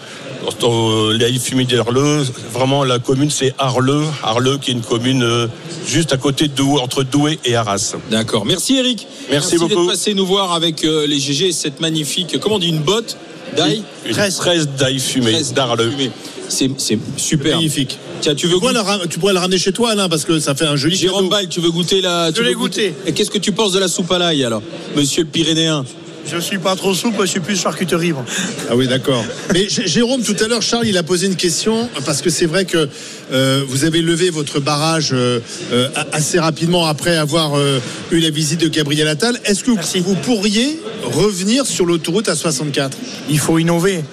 dans 0.59 1.11
l'ail 1.11 1.39
fumé 1.39 1.65
d'Arleux, 1.65 2.25
vraiment 2.53 2.83
la 2.83 2.99
commune 2.99 3.31
c'est 3.31 3.55
Arleux, 3.59 4.05
Arleux 4.23 4.57
qui 4.57 4.71
est 4.71 4.75
une 4.75 4.81
commune 4.81 5.23
euh, 5.23 5.47
juste 5.87 6.15
à 6.15 6.17
côté 6.17 6.49
de 6.49 6.55
Douai, 6.55 6.81
entre 6.81 7.03
Douai 7.03 7.39
et 7.45 7.55
Arras. 7.57 7.95
D'accord. 8.11 8.47
Merci 8.47 8.77
Eric. 8.79 9.07
Merci 9.31 9.59
beaucoup. 9.59 9.69
d'être 9.69 9.87
passé 9.87 10.15
nous 10.15 10.25
voir 10.25 10.53
avec 10.55 10.83
euh, 10.85 11.07
les 11.07 11.19
GG 11.21 11.49
et 11.49 11.53
cette 11.53 11.81
magnifique. 11.81 12.39
Comment 12.41 12.57
on 12.57 12.59
dit 12.59 12.69
une 12.71 12.81
botte 12.81 13.19
d'ail 13.57 13.83
Une 14.07 14.15
fraise 14.15 14.69
d'ail 14.79 14.99
fumé 14.99 15.37
d'Arleux. 15.55 15.91
fumée. 15.91 16.11
C'est 16.49 16.71
c'est 16.79 16.99
super. 17.17 17.57
Magnifique. 17.57 17.99
Tiens, 18.21 18.35
tu 18.35 18.47
veux 18.49 18.55
Tu 18.55 18.59
pourrais, 18.61 18.73
ra- 18.79 18.99
tu 19.09 19.19
pourrais 19.19 19.33
le 19.33 19.39
ramener 19.39 19.57
chez 19.59 19.73
toi, 19.73 19.91
Alain, 19.93 20.09
parce 20.09 20.25
que 20.25 20.39
ça 20.41 20.55
fait 20.55 20.67
un 20.67 20.77
joli 20.77 20.97
Jérôme. 20.97 21.29
Ball, 21.29 21.49
tu 21.49 21.61
veux 21.61 21.71
goûter 21.71 22.01
la. 22.01 22.33
tu 22.33 22.43
l'ai 22.43 22.51
veux 22.51 22.57
goûter 22.57 22.93
Et 23.07 23.13
qu'est-ce 23.13 23.31
que 23.31 23.39
tu 23.39 23.53
penses 23.53 23.73
de 23.73 23.79
la 23.79 23.89
soupe 23.89 24.11
à 24.13 24.19
l'ail 24.19 24.45
alors, 24.45 24.63
Monsieur 24.97 25.23
le 25.23 25.29
Pyrénéen 25.29 25.85
Je 26.27 26.39
suis 26.39 26.59
pas 26.59 26.77
trop 26.77 26.95
souple, 26.95 27.23
je 27.23 27.27
suis 27.27 27.41
plus 27.41 27.61
charcuterie. 27.61 28.13
moi. 28.13 28.25
Ah 28.71 28.77
oui, 28.77 28.87
d'accord. 28.87 29.25
Mais 29.53 29.69
Jérôme, 29.69 30.23
tout 30.23 30.37
à 30.43 30.49
l'heure, 30.49 30.63
Charles, 30.63 30.87
il 30.87 30.97
a 30.97 31.03
posé 31.03 31.27
une 31.27 31.37
question 31.37 31.89
parce 32.05 32.23
que 32.23 32.31
c'est 32.31 32.47
vrai 32.47 32.65
que 32.65 32.89
euh, 33.33 33.65
vous 33.67 33.85
avez 33.85 34.01
levé 34.01 34.31
votre 34.31 34.61
barrage 34.61 35.11
euh, 35.13 35.41
euh, 35.73 35.89
assez 36.13 36.39
rapidement 36.39 36.87
après 36.87 37.17
avoir 37.17 37.59
euh, 37.59 37.81
eu 38.13 38.21
la 38.21 38.31
visite 38.31 38.61
de 38.61 38.69
Gabriel 38.69 39.09
Attal. 39.09 39.39
Est-ce 39.45 39.65
que 39.65 39.71
vous, 39.71 39.79
vous 40.05 40.15
pourriez 40.15 40.81
revenir 41.03 41.67
sur 41.67 41.87
l'autoroute 41.87 42.29
à 42.29 42.37
64 42.37 42.97
Il 43.29 43.39
faut 43.39 43.59
innover. 43.59 44.05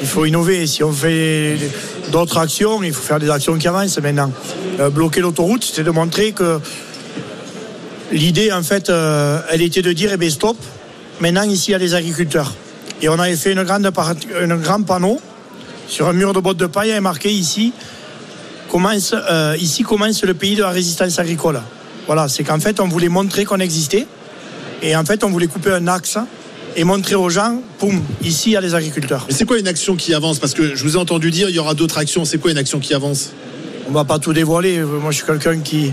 Il 0.00 0.08
faut 0.08 0.24
innover. 0.26 0.66
Si 0.66 0.82
on 0.82 0.92
fait 0.92 1.56
d'autres 2.10 2.38
actions, 2.38 2.82
il 2.82 2.92
faut 2.92 3.02
faire 3.02 3.20
des 3.20 3.30
actions 3.30 3.56
qui 3.56 3.68
avancent 3.68 3.98
maintenant. 3.98 4.32
Euh, 4.80 4.90
bloquer 4.90 5.20
l'autoroute, 5.20 5.62
c'était 5.64 5.84
de 5.84 5.90
montrer 5.90 6.32
que 6.32 6.58
l'idée, 8.10 8.52
en 8.52 8.62
fait, 8.62 8.90
euh, 8.90 9.40
elle 9.50 9.62
était 9.62 9.82
de 9.82 9.92
dire, 9.92 10.10
eh 10.12 10.16
bien, 10.16 10.30
stop. 10.30 10.56
Maintenant, 11.20 11.42
ici, 11.42 11.70
il 11.70 11.72
y 11.72 11.74
a 11.74 11.78
les 11.78 11.94
agriculteurs. 11.94 12.52
Et 13.00 13.08
on 13.08 13.18
avait 13.18 13.36
fait 13.36 13.52
une 13.52 13.62
grande 13.64 13.86
un 13.86 14.56
grand 14.56 14.82
panneau 14.82 15.20
sur 15.88 16.08
un 16.08 16.12
mur 16.12 16.32
de 16.32 16.40
bottes 16.40 16.56
de 16.56 16.66
paille 16.66 16.90
et 16.90 17.00
marqué 17.00 17.30
ici, 17.30 17.72
commence, 18.70 19.14
euh, 19.30 19.56
ici 19.60 19.82
commence 19.82 20.22
le 20.24 20.34
pays 20.34 20.56
de 20.56 20.62
la 20.62 20.70
résistance 20.70 21.18
agricole. 21.18 21.60
Voilà, 22.06 22.28
c'est 22.28 22.44
qu'en 22.44 22.58
fait, 22.60 22.80
on 22.80 22.88
voulait 22.88 23.08
montrer 23.08 23.44
qu'on 23.44 23.60
existait. 23.60 24.06
Et 24.82 24.96
en 24.96 25.04
fait, 25.04 25.22
on 25.24 25.30
voulait 25.30 25.46
couper 25.46 25.70
un 25.72 25.86
axe 25.86 26.18
et 26.74 26.84
montrer 26.84 27.14
aux 27.14 27.28
gens, 27.28 27.60
poum, 27.78 28.00
ici, 28.22 28.50
il 28.50 28.52
y 28.54 28.56
a 28.56 28.60
les 28.60 28.74
agriculteurs. 28.74 29.24
Mais 29.28 29.34
c'est 29.34 29.44
quoi 29.44 29.58
une 29.58 29.68
action 29.68 29.94
qui 29.94 30.14
avance? 30.14 30.38
Parce 30.38 30.54
que 30.54 30.74
je 30.74 30.82
vous 30.82 30.96
ai 30.96 30.98
entendu 30.98 31.30
dire, 31.30 31.48
il 31.50 31.54
y 31.54 31.58
aura 31.58 31.74
d'autres 31.74 31.98
actions. 31.98 32.24
C'est 32.24 32.38
quoi 32.38 32.50
une 32.50 32.58
action 32.58 32.80
qui 32.80 32.94
avance? 32.94 33.30
On 33.88 33.92
va 33.92 34.04
pas 34.04 34.18
tout 34.18 34.32
dévoiler. 34.32 34.78
Moi, 34.80 35.10
je 35.10 35.16
suis 35.16 35.26
quelqu'un 35.26 35.58
qui, 35.58 35.92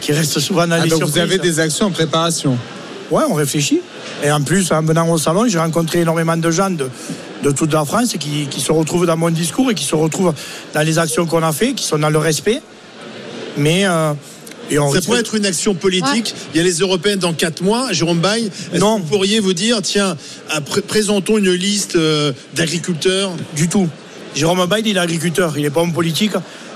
qui 0.00 0.12
reste 0.12 0.38
souvent 0.38 0.66
dans 0.66 0.76
Ah, 0.76 0.84
les 0.84 0.90
donc 0.90 1.00
vous 1.02 1.06
surprises. 1.06 1.22
avez 1.22 1.38
des 1.38 1.58
actions 1.58 1.86
en 1.86 1.90
préparation 1.90 2.56
Ouais, 3.10 3.24
on 3.28 3.34
réfléchit. 3.34 3.80
Et 4.22 4.30
en 4.30 4.42
plus, 4.42 4.70
en 4.72 4.82
venant 4.82 5.08
au 5.10 5.18
salon, 5.18 5.46
j'ai 5.48 5.58
rencontré 5.58 6.00
énormément 6.00 6.36
de 6.36 6.50
gens 6.50 6.70
de, 6.70 6.88
de 7.42 7.50
toute 7.50 7.72
la 7.72 7.84
France 7.84 8.14
qui, 8.18 8.46
qui 8.48 8.60
se 8.60 8.70
retrouvent 8.72 9.06
dans 9.06 9.16
mon 9.16 9.30
discours 9.30 9.70
et 9.70 9.74
qui 9.74 9.84
se 9.84 9.94
retrouvent 9.96 10.32
dans 10.74 10.82
les 10.82 10.98
actions 10.98 11.26
qu'on 11.26 11.42
a 11.42 11.52
fait, 11.52 11.72
qui 11.72 11.84
sont 11.84 11.98
dans 11.98 12.10
le 12.10 12.18
respect. 12.18 12.60
Mais 13.56 13.84
euh, 13.86 14.12
et 14.70 14.78
on 14.78 14.88
Ça 14.88 14.94
risque- 14.98 15.06
pourrait 15.06 15.20
être 15.20 15.34
une 15.34 15.46
action 15.46 15.74
politique. 15.74 16.32
Il 16.54 16.58
y 16.58 16.60
a 16.60 16.62
les 16.62 16.74
européennes 16.78 17.18
dans 17.18 17.32
4 17.32 17.62
mois. 17.62 17.88
Jérôme 17.92 18.20
Baye, 18.20 18.46
est-ce 18.72 18.80
que 18.80 18.84
vous 18.84 18.98
pourriez 19.00 19.40
vous 19.40 19.52
dire, 19.54 19.82
tiens, 19.82 20.16
pré- 20.66 20.82
présentons 20.82 21.38
une 21.38 21.50
liste 21.50 21.96
euh, 21.96 22.32
d'agriculteurs? 22.54 23.32
Du 23.56 23.68
tout. 23.68 23.88
Jérôme 24.36 24.64
Bail, 24.66 24.84
il 24.86 24.96
est 24.96 25.00
agriculteur, 25.00 25.54
il 25.56 25.62
n'est 25.62 25.70
pas 25.70 25.80
homme 25.80 25.92
politique. 25.92 26.34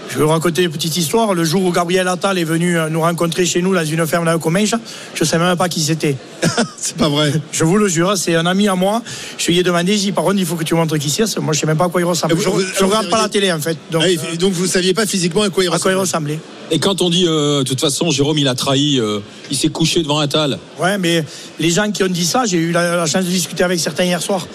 Je 0.08 0.18
vais 0.18 0.24
vous 0.24 0.30
raconter 0.30 0.62
une 0.62 0.70
petite 0.70 0.96
histoire. 0.96 1.34
Le 1.34 1.42
jour 1.44 1.64
où 1.64 1.72
Gabriel 1.72 2.06
Attal 2.06 2.38
est 2.38 2.44
venu 2.44 2.78
euh, 2.78 2.88
nous 2.88 3.00
rencontrer 3.00 3.44
chez 3.46 3.60
nous 3.62 3.74
dans 3.74 3.84
une 3.84 4.06
ferme 4.06 4.30
le 4.30 4.38
Comminges, 4.38 4.76
je 5.14 5.24
ne 5.24 5.26
savais 5.28 5.44
même 5.44 5.56
pas 5.56 5.68
qui 5.68 5.80
c'était. 5.82 6.16
c'est 6.78 6.96
pas 6.96 7.08
vrai. 7.08 7.32
Je 7.50 7.64
vous 7.64 7.76
le 7.78 7.88
jure, 7.88 8.16
c'est 8.16 8.36
un 8.36 8.46
ami 8.46 8.68
à 8.68 8.76
moi. 8.76 9.02
Je 9.38 9.46
lui 9.50 9.58
ai 9.58 9.62
demandé, 9.64 9.94
j'ai 9.94 9.98
dit, 10.06 10.12
par 10.12 10.22
contre, 10.24 10.36
il 10.38 10.46
faut 10.46 10.54
que 10.54 10.62
tu 10.62 10.74
montres 10.74 10.98
qui 10.98 11.10
c'est. 11.10 11.22
Moi, 11.38 11.52
je 11.52 11.58
ne 11.58 11.60
sais 11.62 11.66
même 11.66 11.76
pas 11.76 11.86
à 11.86 11.88
quoi 11.88 12.00
il 12.00 12.04
ressemble. 12.04 12.34
Vous- 12.34 12.42
je 12.42 12.84
ne 12.84 12.88
regarde 12.88 13.08
pas 13.10 13.22
la 13.22 13.28
télé, 13.28 13.50
en 13.50 13.58
fait. 13.58 13.76
Donc, 13.90 14.02
Ah, 14.04 14.10
et- 14.10 14.36
donc 14.36 14.52
vous 14.52 14.66
saviez 14.66 14.94
pas 14.94 15.06
physiquement 15.06 15.42
à 15.42 15.50
quoi 15.50 15.64
il 15.64 15.68
à 15.72 15.78
quoi 15.78 15.90
il 15.90 15.96
ressemblait 15.96 16.34
ressemblait. 16.34 16.38
Et 16.70 16.78
quand 16.78 17.02
on 17.02 17.10
dit, 17.10 17.24
euh, 17.26 17.58
de 17.58 17.64
toute 17.64 17.80
façon, 17.80 18.10
Jérôme, 18.10 18.38
il 18.38 18.46
a 18.48 18.54
trahi, 18.54 19.00
euh, 19.00 19.18
il 19.50 19.56
s'est 19.56 19.68
couché 19.68 20.02
devant 20.02 20.18
Attal. 20.20 20.58
Ouais, 20.80 20.96
mais 20.96 21.24
les 21.58 21.70
gens 21.70 21.90
qui 21.90 22.02
ont 22.04 22.08
dit 22.08 22.24
ça, 22.24 22.44
j'ai 22.46 22.58
eu 22.58 22.72
la, 22.72 22.96
la 22.96 23.06
chance 23.06 23.24
de 23.24 23.30
discuter 23.30 23.64
avec 23.64 23.80
certains 23.80 24.04
hier 24.04 24.22
soir. 24.22 24.46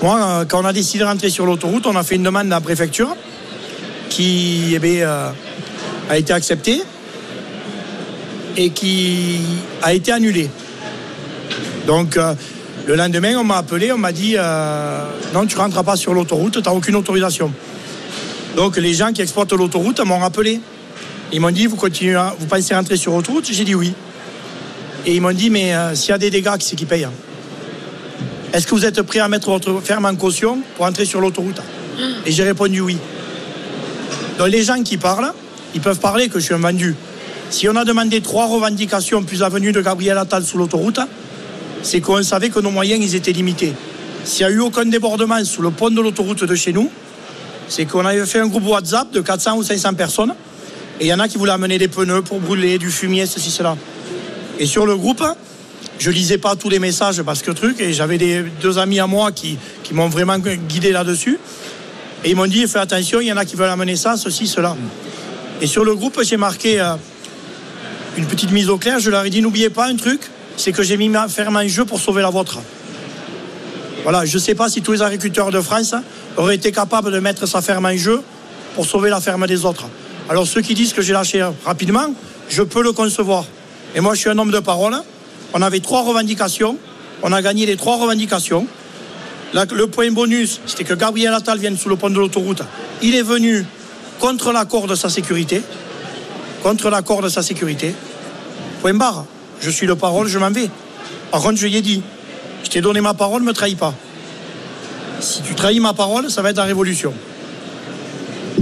Moi, 0.00 0.18
euh, 0.22 0.44
quand 0.46 0.62
on 0.62 0.64
a 0.64 0.72
décidé 0.72 1.00
de 1.00 1.04
rentrer 1.04 1.28
sur 1.30 1.44
l'autoroute, 1.44 1.86
on 1.86 1.96
a 1.96 2.02
fait 2.04 2.14
une 2.16 2.22
demande 2.22 2.46
à 2.46 2.56
la 2.56 2.60
préfecture 2.60 3.16
qui 4.12 4.76
eh 4.76 5.02
euh, 5.02 5.30
a 6.10 6.18
été 6.18 6.34
acceptée 6.34 6.82
et 8.58 8.68
qui 8.68 9.40
a 9.80 9.94
été 9.94 10.12
annulée. 10.12 10.50
Donc, 11.86 12.18
euh, 12.18 12.34
le 12.86 12.94
lendemain, 12.94 13.36
on 13.38 13.44
m'a 13.44 13.56
appelé, 13.56 13.90
on 13.90 13.96
m'a 13.96 14.12
dit 14.12 14.34
euh, 14.36 15.04
non, 15.32 15.46
tu 15.46 15.56
ne 15.56 15.60
rentreras 15.62 15.82
pas 15.82 15.96
sur 15.96 16.12
l'autoroute, 16.12 16.52
tu 16.52 16.62
n'as 16.62 16.74
aucune 16.74 16.96
autorisation. 16.96 17.50
Donc, 18.54 18.76
les 18.76 18.92
gens 18.92 19.12
qui 19.12 19.22
exploitent 19.22 19.54
l'autoroute 19.54 20.00
m'ont 20.00 20.18
rappelé. 20.18 20.60
Ils 21.32 21.40
m'ont 21.40 21.50
dit 21.50 21.66
vous, 21.66 21.76
continuez 21.76 22.20
vous 22.38 22.46
pensez 22.46 22.74
rentrer 22.74 22.98
sur 22.98 23.12
l'autoroute? 23.12 23.48
J'ai 23.50 23.64
dit 23.64 23.74
oui. 23.74 23.94
Et 25.06 25.14
ils 25.14 25.22
m'ont 25.22 25.32
dit, 25.32 25.48
mais 25.48 25.72
s'il 25.94 26.10
y 26.10 26.12
a 26.12 26.18
des 26.18 26.30
dégâts, 26.30 26.56
qui 26.58 26.68
c'est 26.68 26.76
qui 26.76 26.84
paye? 26.84 27.08
Est-ce 28.52 28.66
que 28.66 28.74
vous 28.74 28.84
êtes 28.84 29.00
prêt 29.02 29.20
à 29.20 29.28
mettre 29.28 29.50
votre 29.50 29.80
ferme 29.80 30.04
en 30.04 30.14
caution 30.14 30.58
pour 30.76 30.84
entrer 30.84 31.06
sur 31.06 31.22
l'autoroute? 31.22 31.60
Et 32.26 32.30
j'ai 32.30 32.44
répondu 32.44 32.80
oui. 32.82 32.98
Les 34.48 34.64
gens 34.64 34.82
qui 34.82 34.96
parlent, 34.96 35.32
ils 35.74 35.80
peuvent 35.80 36.00
parler 36.00 36.28
que 36.28 36.40
je 36.40 36.44
suis 36.46 36.54
un 36.54 36.58
vendu. 36.58 36.96
Si 37.50 37.68
on 37.68 37.76
a 37.76 37.84
demandé 37.84 38.20
trois 38.20 38.46
revendications 38.46 39.22
plus 39.22 39.40
la 39.40 39.50
de 39.50 39.80
Gabriel 39.80 40.18
Attal 40.18 40.42
sous 40.44 40.58
l'autoroute, 40.58 41.00
c'est 41.82 42.00
qu'on 42.00 42.22
savait 42.22 42.50
que 42.50 42.58
nos 42.58 42.70
moyens, 42.70 43.04
ils 43.04 43.14
étaient 43.14 43.32
limités. 43.32 43.72
S'il 44.24 44.46
n'y 44.46 44.52
a 44.52 44.56
eu 44.56 44.60
aucun 44.60 44.84
débordement 44.84 45.44
sous 45.44 45.62
le 45.62 45.70
pont 45.70 45.90
de 45.90 46.00
l'autoroute 46.00 46.44
de 46.44 46.54
chez 46.54 46.72
nous, 46.72 46.90
c'est 47.68 47.84
qu'on 47.84 48.04
avait 48.04 48.26
fait 48.26 48.40
un 48.40 48.46
groupe 48.46 48.66
WhatsApp 48.66 49.12
de 49.12 49.20
400 49.20 49.56
ou 49.56 49.62
500 49.62 49.94
personnes. 49.94 50.34
Et 51.00 51.04
il 51.04 51.08
y 51.08 51.14
en 51.14 51.20
a 51.20 51.28
qui 51.28 51.38
voulaient 51.38 51.52
amener 51.52 51.78
des 51.78 51.88
pneus 51.88 52.22
pour 52.22 52.40
brûler, 52.40 52.78
du 52.78 52.90
fumier, 52.90 53.26
ceci, 53.26 53.50
cela. 53.50 53.76
Et 54.58 54.66
sur 54.66 54.86
le 54.86 54.96
groupe, 54.96 55.22
je 55.98 56.10
lisais 56.10 56.38
pas 56.38 56.56
tous 56.56 56.68
les 56.68 56.78
messages 56.78 57.22
parce 57.22 57.42
que 57.42 57.50
truc, 57.52 57.80
et 57.80 57.92
j'avais 57.92 58.18
deux 58.60 58.78
amis 58.78 58.98
à 58.98 59.06
moi 59.06 59.30
qui 59.30 59.58
m'ont 59.92 60.08
vraiment 60.08 60.38
guidé 60.38 60.90
là-dessus. 60.90 61.38
Et 62.24 62.30
ils 62.30 62.36
m'ont 62.36 62.46
dit, 62.46 62.66
fais 62.66 62.78
attention, 62.78 63.20
il 63.20 63.26
y 63.26 63.32
en 63.32 63.36
a 63.36 63.44
qui 63.44 63.56
veulent 63.56 63.70
amener 63.70 63.96
ça, 63.96 64.16
ceci, 64.16 64.46
cela. 64.46 64.76
Et 65.60 65.66
sur 65.66 65.84
le 65.84 65.94
groupe, 65.94 66.20
j'ai 66.22 66.36
marqué 66.36 66.80
euh, 66.80 66.94
une 68.16 68.26
petite 68.26 68.52
mise 68.52 68.68
au 68.68 68.78
clair. 68.78 69.00
Je 69.00 69.10
leur 69.10 69.24
ai 69.24 69.30
dit, 69.30 69.42
n'oubliez 69.42 69.70
pas 69.70 69.86
un 69.86 69.96
truc, 69.96 70.20
c'est 70.56 70.72
que 70.72 70.82
j'ai 70.82 70.96
mis 70.96 71.08
ma 71.08 71.28
ferme 71.28 71.56
en 71.56 71.66
jeu 71.66 71.84
pour 71.84 72.00
sauver 72.00 72.22
la 72.22 72.30
vôtre. 72.30 72.58
Voilà, 74.04 74.24
je 74.24 74.36
ne 74.36 74.42
sais 74.42 74.54
pas 74.54 74.68
si 74.68 74.82
tous 74.82 74.92
les 74.92 75.02
agriculteurs 75.02 75.50
de 75.50 75.60
France 75.60 75.94
auraient 76.36 76.56
été 76.56 76.72
capables 76.72 77.12
de 77.12 77.20
mettre 77.20 77.46
sa 77.46 77.62
ferme 77.62 77.86
en 77.86 77.96
jeu 77.96 78.20
pour 78.74 78.86
sauver 78.86 79.10
la 79.10 79.20
ferme 79.20 79.46
des 79.46 79.64
autres. 79.64 79.86
Alors 80.28 80.46
ceux 80.46 80.60
qui 80.60 80.74
disent 80.74 80.92
que 80.92 81.02
j'ai 81.02 81.12
lâché 81.12 81.44
rapidement, 81.64 82.12
je 82.48 82.62
peux 82.62 82.82
le 82.82 82.92
concevoir. 82.92 83.44
Et 83.94 84.00
moi, 84.00 84.14
je 84.14 84.20
suis 84.20 84.30
un 84.30 84.38
homme 84.38 84.50
de 84.50 84.60
parole. 84.60 84.96
On 85.54 85.62
avait 85.62 85.80
trois 85.80 86.02
revendications. 86.02 86.76
On 87.22 87.32
a 87.32 87.42
gagné 87.42 87.66
les 87.66 87.76
trois 87.76 87.96
revendications. 87.96 88.66
Le 89.54 89.86
point 89.86 90.10
bonus, 90.10 90.60
c'était 90.66 90.84
que 90.84 90.94
Gabriel 90.94 91.34
Attal 91.34 91.58
vienne 91.58 91.76
sous 91.76 91.88
le 91.88 91.96
pont 91.96 92.08
de 92.08 92.18
l'autoroute. 92.18 92.62
Il 93.02 93.14
est 93.14 93.22
venu 93.22 93.66
contre 94.18 94.52
l'accord 94.52 94.86
de 94.86 94.94
sa 94.94 95.10
sécurité. 95.10 95.62
Contre 96.62 96.88
l'accord 96.90 97.22
de 97.22 97.28
sa 97.28 97.42
sécurité. 97.42 97.94
Point 98.80 98.94
barre. 98.94 99.26
Je 99.60 99.70
suis 99.70 99.86
le 99.86 99.94
parole, 99.94 100.28
je 100.28 100.38
m'en 100.38 100.50
vais. 100.50 100.70
Par 101.30 101.42
contre, 101.42 101.56
je 101.56 101.66
lui 101.66 101.76
ai 101.76 101.82
dit, 101.82 102.02
je 102.64 102.70
t'ai 102.70 102.80
donné 102.80 103.00
ma 103.00 103.14
parole, 103.14 103.42
ne 103.42 103.46
me 103.46 103.52
trahis 103.52 103.74
pas. 103.74 103.94
Si 105.20 105.42
tu 105.42 105.54
trahis 105.54 105.80
ma 105.80 105.92
parole, 105.92 106.30
ça 106.30 106.42
va 106.42 106.50
être 106.50 106.56
la 106.56 106.64
révolution. 106.64 107.12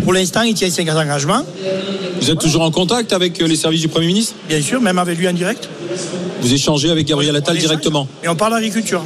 Pour 0.02 0.12
l'instant, 0.12 0.42
il 0.42 0.54
tient 0.54 0.70
ses 0.70 0.88
engagements. 0.90 1.44
Vous 2.20 2.30
êtes 2.30 2.38
toujours 2.38 2.62
en 2.62 2.70
contact 2.70 3.12
avec 3.12 3.40
euh, 3.40 3.46
les 3.46 3.56
services 3.56 3.80
du 3.80 3.88
Premier 3.88 4.06
ministre? 4.06 4.34
Bien 4.48 4.60
sûr, 4.60 4.80
même 4.80 4.98
avec 4.98 5.18
lui 5.18 5.28
en 5.28 5.32
direct. 5.32 5.68
Vous 6.40 6.52
échangez 6.52 6.90
avec 6.90 7.06
Gabriel 7.06 7.34
Attal 7.36 7.56
directement 7.58 8.08
Et 8.22 8.28
on 8.28 8.36
parle 8.36 8.52
d'agriculture. 8.52 9.04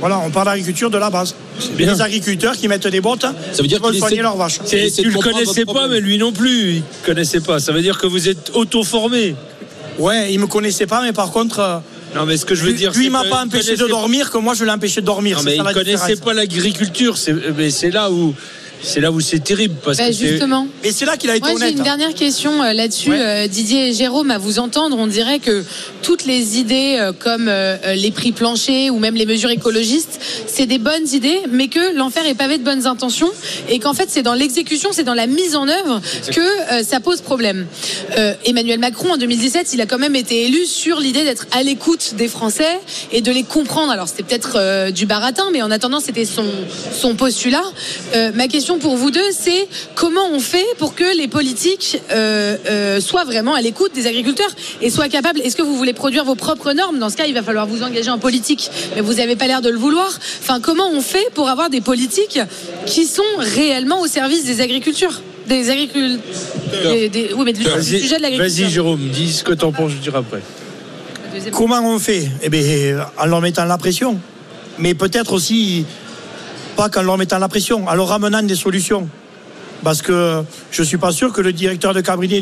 Voilà, 0.00 0.18
on 0.18 0.30
parle 0.30 0.46
d'agriculture 0.46 0.90
de 0.90 0.98
la 0.98 1.10
base. 1.10 1.34
bien. 1.74 1.92
Les 1.92 2.00
agriculteurs 2.00 2.56
qui 2.56 2.68
mettent 2.68 2.86
des 2.86 3.00
bottes 3.00 3.26
Ça 3.52 3.62
veut 3.62 3.68
dire 3.68 3.80
pour 3.80 3.92
soigner 3.94 4.22
leurs 4.22 4.36
vaches. 4.36 4.58
Tu 4.66 4.76
le 5.10 5.18
connaissais 5.18 5.64
pas, 5.64 5.72
problème. 5.72 5.90
mais 5.92 6.00
lui 6.00 6.18
non 6.18 6.32
plus, 6.32 6.76
il 6.76 6.82
connaissait 7.04 7.40
pas. 7.40 7.60
Ça 7.60 7.72
veut 7.72 7.82
dire 7.82 7.98
que 7.98 8.06
vous 8.06 8.28
êtes 8.28 8.50
auto-formé. 8.54 9.36
Ouais, 9.98 10.32
il 10.32 10.40
me 10.40 10.46
connaissait 10.46 10.86
pas, 10.86 11.02
mais 11.02 11.12
par 11.12 11.30
contre, 11.30 11.58
euh, 11.60 11.78
Non, 12.14 12.24
mais 12.24 12.38
ce 12.38 12.46
que 12.46 12.54
je 12.54 12.62
veux 12.62 12.70
lui, 12.70 12.78
dire, 12.78 12.92
lui, 12.92 13.10
m'a 13.10 13.24
pas 13.24 13.44
empêché 13.44 13.76
de 13.76 13.86
dormir, 13.86 14.30
que 14.30 14.38
moi 14.38 14.54
je 14.54 14.64
l'ai 14.64 14.70
empêché 14.70 15.02
de 15.02 15.06
dormir. 15.06 15.36
Non, 15.38 15.42
mais 15.44 15.56
ça 15.56 15.64
il 15.68 15.74
connaissait 15.74 15.92
différence. 15.92 16.20
pas 16.24 16.32
l'agriculture. 16.34 17.18
C'est, 17.18 17.34
mais 17.56 17.70
c'est 17.70 17.90
là 17.90 18.10
où, 18.10 18.34
c'est 18.82 19.00
là 19.00 19.10
où 19.12 19.20
c'est 19.20 19.42
terrible 19.42 19.74
parce 19.84 19.98
Bah, 19.98 20.08
que 20.08 20.12
c'est- 20.12 20.28
justement. 20.28 20.66
Mais 20.82 20.92
c'est 20.92 21.04
là 21.04 21.16
qu'il 21.16 21.30
a 21.30 21.36
été 21.36 21.50
Moi, 21.50 21.60
j'ai 21.60 21.70
une 21.72 21.82
dernière 21.82 22.14
question 22.14 22.62
euh, 22.62 22.72
là-dessus, 22.72 23.10
euh, 23.12 23.46
Didier 23.46 23.88
et 23.88 23.92
Jérôme. 23.92 24.30
À 24.30 24.38
vous 24.38 24.58
entendre, 24.58 24.96
on 24.98 25.06
dirait 25.06 25.38
que 25.38 25.64
toutes 26.02 26.24
les 26.24 26.58
idées 26.58 26.96
euh, 26.98 27.12
comme 27.12 27.50
les 27.94 28.10
prix 28.10 28.32
planchers 28.32 28.90
ou 28.90 28.98
même 28.98 29.14
les 29.14 29.26
mesures 29.26 29.50
écologistes, 29.50 30.20
c'est 30.46 30.66
des 30.66 30.78
bonnes 30.78 31.06
idées, 31.12 31.40
mais 31.50 31.68
que 31.68 31.96
l'enfer 31.96 32.26
est 32.26 32.34
pavé 32.34 32.58
de 32.58 32.64
bonnes 32.64 32.86
intentions 32.86 33.30
et 33.68 33.78
qu'en 33.78 33.94
fait, 33.94 34.08
c'est 34.10 34.22
dans 34.22 34.34
l'exécution, 34.34 34.90
c'est 34.92 35.04
dans 35.04 35.14
la 35.14 35.26
mise 35.26 35.56
en 35.56 35.68
œuvre 35.68 36.00
que 36.32 36.82
ça 36.84 37.00
pose 37.00 37.20
problème. 37.20 37.66
Emmanuel 38.44 38.78
Macron, 38.78 39.12
en 39.12 39.16
2017, 39.16 39.72
il 39.74 39.80
a 39.80 39.86
quand 39.86 39.98
même 39.98 40.16
été 40.16 40.46
élu 40.46 40.64
sur 40.66 41.00
l'idée 41.00 41.24
d'être 41.24 41.46
à 41.52 41.62
l'écoute 41.62 42.14
des 42.16 42.28
Français 42.28 42.78
et 43.12 43.20
de 43.20 43.30
les 43.32 43.42
comprendre. 43.44 43.92
Alors, 43.92 44.08
c'était 44.08 44.22
peut-être 44.22 44.90
du 44.90 45.06
baratin, 45.06 45.44
mais 45.52 45.62
en 45.62 45.70
attendant, 45.70 46.00
c'était 46.00 46.24
son, 46.24 46.44
son 46.98 47.14
postulat. 47.14 47.62
Ma 48.34 48.48
question 48.48 48.69
pour 48.78 48.96
vous 48.96 49.10
deux, 49.10 49.30
c'est 49.32 49.68
comment 49.94 50.28
on 50.32 50.40
fait 50.40 50.66
pour 50.78 50.94
que 50.94 51.16
les 51.16 51.28
politiques 51.28 52.00
euh, 52.12 52.56
euh, 52.68 53.00
soient 53.00 53.24
vraiment 53.24 53.54
à 53.54 53.60
l'écoute 53.60 53.92
des 53.94 54.06
agriculteurs 54.06 54.50
et 54.80 54.90
soient 54.90 55.08
capables. 55.08 55.40
Est-ce 55.40 55.56
que 55.56 55.62
vous 55.62 55.76
voulez 55.76 55.92
produire 55.92 56.24
vos 56.24 56.34
propres 56.34 56.72
normes? 56.72 56.98
Dans 56.98 57.10
ce 57.10 57.16
cas, 57.16 57.26
il 57.26 57.34
va 57.34 57.42
falloir 57.42 57.66
vous 57.66 57.82
engager 57.82 58.10
en 58.10 58.18
politique, 58.18 58.70
mais 58.94 59.00
vous 59.00 59.14
n'avez 59.14 59.36
pas 59.36 59.46
l'air 59.46 59.62
de 59.62 59.70
le 59.70 59.78
vouloir. 59.78 60.08
Enfin, 60.40 60.60
comment 60.60 60.90
on 60.92 61.00
fait 61.00 61.26
pour 61.34 61.48
avoir 61.48 61.70
des 61.70 61.80
politiques 61.80 62.38
qui 62.86 63.06
sont 63.06 63.22
réellement 63.38 64.00
au 64.00 64.06
service 64.06 64.44
des 64.44 64.60
agricultures? 64.60 65.20
Des 65.46 65.70
agriculteurs. 65.70 66.20
Des, 66.82 67.08
des- 67.08 67.30
oui, 67.34 67.42
mais 67.44 67.52
du, 67.52 67.64
sujet 67.64 68.16
de 68.18 68.22
l'agriculture. 68.22 68.64
Vas-y, 68.64 68.70
Jérôme, 68.70 69.08
dis 69.12 69.32
ce 69.32 69.42
que 69.42 69.52
t'en 69.52 69.72
penses, 69.72 69.92
je 69.92 69.96
dirai 69.96 70.18
après. 70.18 70.42
Comment 71.52 71.80
on 71.84 71.98
fait? 71.98 72.28
Eh 72.42 72.48
bien, 72.48 73.06
en 73.18 73.26
leur 73.26 73.40
mettant 73.40 73.64
la 73.64 73.78
pression. 73.78 74.18
Mais 74.78 74.94
peut-être 74.94 75.32
aussi, 75.32 75.84
pas 76.80 76.88
qu'en 76.88 77.02
leur 77.02 77.18
mettant 77.18 77.38
la 77.38 77.48
pression, 77.48 77.86
en 77.86 77.94
leur 77.94 78.08
ramenant 78.08 78.42
des 78.42 78.54
solutions. 78.54 79.06
Parce 79.84 80.00
que 80.00 80.42
je 80.70 80.80
ne 80.80 80.86
suis 80.86 80.96
pas 80.96 81.12
sûr 81.12 81.30
que 81.30 81.42
le 81.42 81.52
directeur 81.52 81.92
du, 81.92 82.02
cabinet 82.02 82.40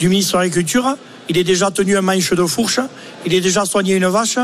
du 0.00 0.08
ministre 0.08 0.32
de 0.32 0.38
l'Agriculture, 0.38 0.96
il 1.28 1.36
ait 1.36 1.44
déjà 1.44 1.70
tenu 1.70 1.98
un 1.98 2.00
manche 2.00 2.32
de 2.32 2.46
fourche, 2.46 2.80
il 3.26 3.34
ait 3.34 3.42
déjà 3.42 3.66
soigné 3.66 3.96
une 3.96 4.06
vache. 4.06 4.38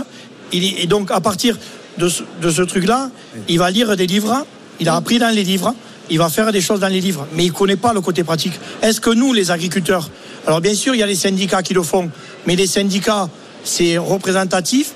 Est- 0.53 0.83
et 0.83 0.87
donc, 0.87 1.11
à 1.13 1.21
partir 1.23 1.57
de 1.97 2.11
ce, 2.11 2.25
de 2.43 2.51
ce 2.51 2.61
truc-là, 2.61 3.09
il 3.49 3.59
va 3.59 3.71
lire 3.71 3.97
des 3.97 4.07
livres, 4.07 4.45
il 4.81 4.91
a 4.91 4.97
appris 4.97 5.19
dans 5.19 5.35
les 5.35 5.43
livres, 5.43 5.75
il 6.11 6.19
va 6.19 6.29
faire 6.29 6.53
des 6.53 6.61
choses 6.61 6.81
dans 6.81 6.89
les 6.89 7.01
livres, 7.01 7.27
mais 7.33 7.45
il 7.47 7.53
ne 7.53 7.57
connaît 7.57 7.77
pas 7.77 7.95
le 7.95 8.03
côté 8.03 8.23
pratique. 8.23 8.53
Est-ce 8.83 9.01
que 9.01 9.09
nous, 9.09 9.33
les 9.33 9.51
agriculteurs, 9.51 10.11
alors 10.47 10.61
bien 10.61 10.75
sûr, 10.75 10.95
il 10.95 10.99
y 10.99 11.03
a 11.03 11.07
les 11.07 11.15
syndicats 11.15 11.63
qui 11.63 11.73
le 11.73 11.83
font, 11.83 12.11
mais 12.47 12.55
les 12.55 12.67
syndicats, 12.67 13.31
c'est 13.65 13.97
représentatif, 13.97 14.93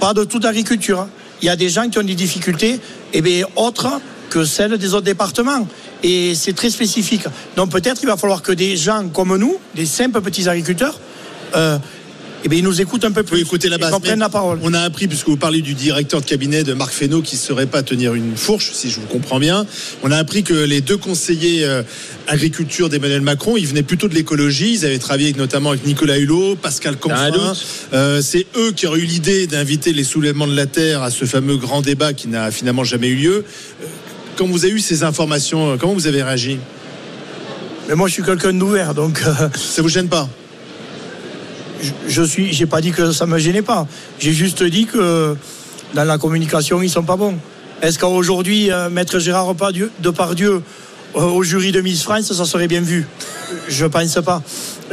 pas 0.00 0.12
de 0.12 0.24
toute 0.24 0.44
agriculture. 0.44 1.06
Il 1.42 1.46
y 1.46 1.48
a 1.48 1.56
des 1.56 1.68
gens 1.68 1.88
qui 1.88 1.98
ont 1.98 2.04
des 2.04 2.14
difficultés 2.14 2.80
eh 3.12 3.20
bien, 3.20 3.44
autres 3.56 4.00
que 4.30 4.44
celles 4.44 4.78
des 4.78 4.94
autres 4.94 5.04
départements. 5.04 5.66
Et 6.02 6.34
c'est 6.34 6.54
très 6.54 6.70
spécifique. 6.70 7.24
Donc 7.56 7.70
peut-être 7.70 7.98
qu'il 7.98 8.08
va 8.08 8.16
falloir 8.16 8.42
que 8.42 8.52
des 8.52 8.76
gens 8.76 9.08
comme 9.08 9.36
nous, 9.36 9.58
des 9.74 9.86
simples 9.86 10.20
petits 10.20 10.48
agriculteurs, 10.48 10.98
euh, 11.54 11.78
eh 12.44 12.48
bien, 12.48 12.58
ils 12.58 12.64
nous 12.64 12.80
écoutent 12.80 13.04
un 13.04 13.12
peu 13.12 13.22
plus. 13.22 13.36
Oui, 13.36 13.42
écoutez 13.42 13.68
la 13.68 13.78
base. 13.78 13.92
la 14.18 14.28
parole. 14.28 14.58
On 14.62 14.74
a 14.74 14.80
appris, 14.80 15.06
puisque 15.08 15.28
vous 15.28 15.36
parlez 15.36 15.60
du 15.62 15.74
directeur 15.74 16.20
de 16.20 16.26
cabinet 16.26 16.64
de 16.64 16.72
Marc 16.72 16.92
Fesneau 16.92 17.22
qui 17.22 17.36
ne 17.36 17.40
saurait 17.40 17.66
pas 17.66 17.82
tenir 17.82 18.14
une 18.14 18.36
fourche, 18.36 18.70
si 18.72 18.90
je 18.90 18.96
vous 19.00 19.06
comprends 19.06 19.38
bien. 19.38 19.64
On 20.02 20.10
a 20.10 20.16
appris 20.16 20.42
que 20.42 20.54
les 20.54 20.80
deux 20.80 20.96
conseillers 20.96 21.64
euh, 21.64 21.82
agriculture 22.26 22.88
d'Emmanuel 22.88 23.20
Macron, 23.20 23.56
ils 23.56 23.66
venaient 23.66 23.82
plutôt 23.82 24.08
de 24.08 24.14
l'écologie. 24.14 24.74
Ils 24.74 24.84
avaient 24.86 24.98
travaillé 24.98 25.26
avec- 25.26 25.36
notamment 25.36 25.70
avec 25.70 25.86
Nicolas 25.86 26.18
Hulot, 26.18 26.56
Pascal 26.56 26.94
un 26.94 26.96
Canfin. 26.96 27.52
Euh, 27.92 28.20
C'est 28.22 28.46
eux 28.56 28.72
qui 28.72 28.86
auraient 28.86 29.00
eu 29.00 29.04
l'idée 29.06 29.46
d'inviter 29.46 29.92
les 29.92 30.04
soulèvements 30.04 30.46
de 30.46 30.56
la 30.56 30.66
terre 30.66 31.02
à 31.02 31.10
ce 31.10 31.24
fameux 31.24 31.56
grand 31.56 31.82
débat 31.82 32.12
qui 32.12 32.28
n'a 32.28 32.50
finalement 32.50 32.84
jamais 32.84 33.08
eu 33.08 33.16
lieu. 33.16 33.44
Euh, 33.82 33.86
Quand 34.36 34.46
vous 34.46 34.64
avez 34.64 34.74
eu 34.74 34.80
ces 34.80 35.04
informations, 35.04 35.76
comment 35.78 35.92
vous 35.94 36.06
avez 36.06 36.22
réagi? 36.22 36.58
Mais 37.88 37.94
moi, 37.94 38.08
je 38.08 38.14
suis 38.14 38.22
quelqu'un 38.22 38.52
d'ouvert, 38.52 38.94
donc 38.94 39.22
euh, 39.26 39.48
Ça 39.54 39.82
vous 39.82 39.88
gêne 39.88 40.08
pas? 40.08 40.28
Je, 41.82 41.90
je 42.08 42.22
suis. 42.22 42.52
J'ai 42.52 42.66
pas 42.66 42.80
dit 42.80 42.92
que 42.92 43.12
ça 43.12 43.26
me 43.26 43.38
gênait 43.38 43.62
pas. 43.62 43.86
J'ai 44.18 44.32
juste 44.32 44.62
dit 44.62 44.86
que 44.86 45.36
dans 45.94 46.04
la 46.04 46.16
communication, 46.16 46.80
ils 46.80 46.88
sont 46.90 47.02
pas 47.02 47.16
bons. 47.16 47.36
Est-ce 47.82 47.98
qu'aujourd'hui, 47.98 48.70
euh, 48.70 48.88
Maître 48.88 49.18
Gérard 49.18 49.54
Depardieu, 50.00 50.62
euh, 51.16 51.20
au 51.20 51.42
jury 51.42 51.72
de 51.72 51.80
Miss 51.80 52.02
France, 52.04 52.32
ça 52.32 52.44
serait 52.44 52.68
bien 52.68 52.80
vu? 52.80 53.06
Je 53.68 53.84
pense 53.84 54.14
pas. 54.24 54.42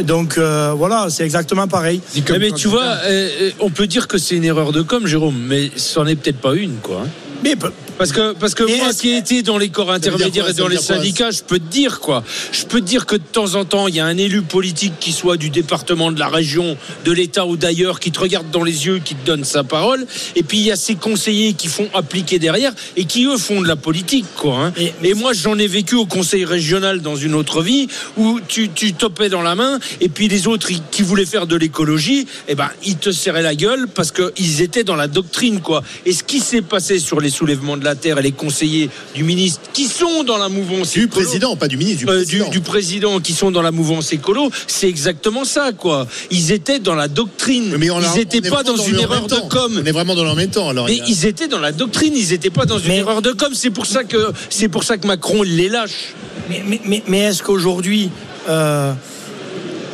Donc 0.01 0.37
euh, 0.37 0.73
voilà, 0.75 1.07
c'est 1.09 1.23
exactement 1.23 1.67
pareil. 1.67 2.01
Eh, 2.15 2.39
mais 2.39 2.51
tu 2.51 2.67
vois, 2.67 2.97
euh, 3.05 3.51
on 3.59 3.69
peut 3.69 3.87
dire 3.87 4.07
que 4.07 4.17
c'est 4.17 4.35
une 4.35 4.43
erreur 4.45 4.71
de 4.71 4.81
com, 4.81 5.05
Jérôme, 5.07 5.37
mais 5.47 5.71
c'en 5.75 6.05
est 6.07 6.15
peut-être 6.15 6.39
pas 6.41 6.55
une, 6.55 6.75
quoi. 6.77 7.01
hein. 7.05 7.09
Mais 7.43 7.55
Parce 7.99 8.11
que, 8.13 8.33
parce 8.33 8.55
que 8.55 8.63
moi 8.77 8.87
qui 9.01 9.09
ai 9.09 9.17
été 9.17 9.41
dans 9.43 9.57
les 9.59 9.69
corps 9.69 9.91
intermédiaires 9.91 10.45
quoi 10.45 10.51
et 10.51 10.53
dans 10.55 10.67
les 10.69 10.77
syndicats, 10.95 11.31
je 11.31 11.43
peux 11.43 11.59
te 11.59 11.69
dire 11.69 11.99
quoi. 11.99 12.23
Je 12.51 12.63
peux 12.65 12.79
te 12.79 12.85
dire 12.85 13.05
que 13.05 13.15
de 13.17 13.21
temps 13.21 13.53
en 13.55 13.65
temps, 13.65 13.87
il 13.87 13.95
y 13.95 13.99
a 13.99 14.05
un 14.05 14.17
élu 14.17 14.41
politique 14.41 14.93
qui 14.99 15.11
soit 15.11 15.37
du 15.37 15.49
département, 15.49 16.11
de 16.11 16.17
la 16.19 16.29
région, 16.29 16.77
de 17.05 17.11
l'État 17.11 17.45
ou 17.45 17.57
d'ailleurs, 17.57 17.99
qui 17.99 18.11
te 18.11 18.19
regarde 18.19 18.49
dans 18.51 18.63
les 18.63 18.85
yeux, 18.87 18.99
qui 19.03 19.13
te 19.15 19.25
donne 19.25 19.43
sa 19.43 19.63
parole. 19.63 20.07
Et 20.35 20.43
puis 20.43 20.57
il 20.59 20.63
y 20.65 20.71
a 20.71 20.75
ces 20.75 20.95
conseillers 20.95 21.53
qui 21.53 21.67
font 21.67 21.89
appliquer 21.93 22.39
derrière 22.39 22.73
et 22.95 23.05
qui 23.05 23.25
eux 23.25 23.37
font 23.37 23.61
de 23.61 23.67
la 23.67 23.75
politique, 23.75 24.25
quoi. 24.35 24.55
hein. 24.67 24.73
Et- 24.77 24.93
Et, 25.03 25.13
moi, 25.13 25.33
j'en 25.33 25.57
ai 25.59 25.67
vécu 25.67 25.95
au 25.95 26.05
conseil 26.05 26.45
régional 26.45 27.01
dans 27.01 27.15
une 27.17 27.33
autre 27.35 27.61
vie 27.61 27.87
où 28.15 28.39
tu, 28.47 28.69
tu 28.69 28.93
topais 28.93 29.27
dans 29.29 29.41
la 29.41 29.55
main 29.55 29.77
et 29.99 30.07
puis 30.07 30.27
les 30.29 30.47
autres 30.47 30.69
qui 30.91 31.01
voulaient 31.01 31.25
faire 31.25 31.47
de 31.47 31.55
l'écologie, 31.57 32.27
eh 32.47 32.55
ben, 32.55 32.69
ils 32.85 32.95
te 32.97 33.11
serraient 33.11 33.41
la 33.41 33.55
gueule 33.55 33.87
parce 33.93 34.11
qu'ils 34.13 34.61
étaient 34.61 34.83
dans 34.85 34.95
la 34.95 35.07
doctrine, 35.07 35.59
quoi. 35.61 35.83
Et 36.05 36.13
ce 36.13 36.23
qui 36.23 36.39
s'est 36.39 36.61
passé 36.61 36.99
sur 36.99 37.19
les 37.19 37.29
soulèvements 37.29 37.75
de 37.75 37.83
la 37.83 37.88
terre 37.95 38.17
et 38.19 38.21
les 38.21 38.31
conseillers 38.31 38.89
du 39.15 39.23
ministre 39.23 39.61
qui 39.73 39.85
sont 39.85 40.23
dans 40.23 40.37
la 40.37 40.49
mouvance 40.49 40.91
Du 40.93 41.05
écolo- 41.07 41.09
président, 41.09 41.55
pas 41.55 41.67
du 41.67 41.77
ministre, 41.77 41.99
du 42.05 42.09
euh, 42.09 42.15
président. 42.15 42.49
du 42.49 42.59
président 42.61 43.19
qui 43.19 43.33
sont 43.33 43.51
dans 43.51 43.61
la 43.61 43.71
mouvance 43.71 44.11
écolo, 44.13 44.49
c'est 44.67 44.87
exactement 44.89 45.45
ça, 45.45 45.71
quoi. 45.71 46.07
Ils 46.31 46.51
étaient 46.51 46.79
dans 46.79 46.95
la 46.95 47.07
doctrine. 47.07 47.75
Mais 47.77 47.89
on 47.89 47.97
a- 47.97 48.11
ils 48.13 48.19
n'étaient 48.19 48.41
pas 48.49 48.63
dans 48.63 48.77
une 48.77 48.99
erreur 48.99 49.27
de 49.27 49.35
com. 49.49 49.79
On 49.81 49.85
est 49.85 49.91
vraiment 49.91 50.15
dans 50.15 50.23
le 50.25 50.35
même 50.35 50.49
temps. 50.49 50.69
Alors, 50.69 50.85
Mais 50.85 50.93
il 50.93 50.97
y 50.99 51.01
a- 51.01 51.05
ils 51.07 51.25
étaient 51.25 51.47
dans 51.47 51.59
la 51.59 51.71
doctrine, 51.71 52.13
ils 52.15 52.29
n'étaient 52.29 52.49
pas 52.49 52.65
dans 52.65 52.79
une 52.79 52.87
Mais- 52.89 52.97
erreur 52.97 53.21
de 53.21 53.31
com. 53.31 53.49
C'est 53.53 53.69
pour 53.71 53.85
ça 53.85 54.03
que 54.03 54.31
c'est 54.49 54.69
pour 54.69 54.83
ça 54.83 54.97
que 54.97 55.07
Macron 55.07 55.43
il 55.43 55.55
les 55.57 55.69
lâche. 55.69 56.13
Mais, 56.49 56.63
mais, 56.67 56.79
mais, 56.85 57.03
mais 57.07 57.19
est-ce 57.19 57.43
qu'aujourd'hui, 57.43 58.09
euh, 58.47 58.91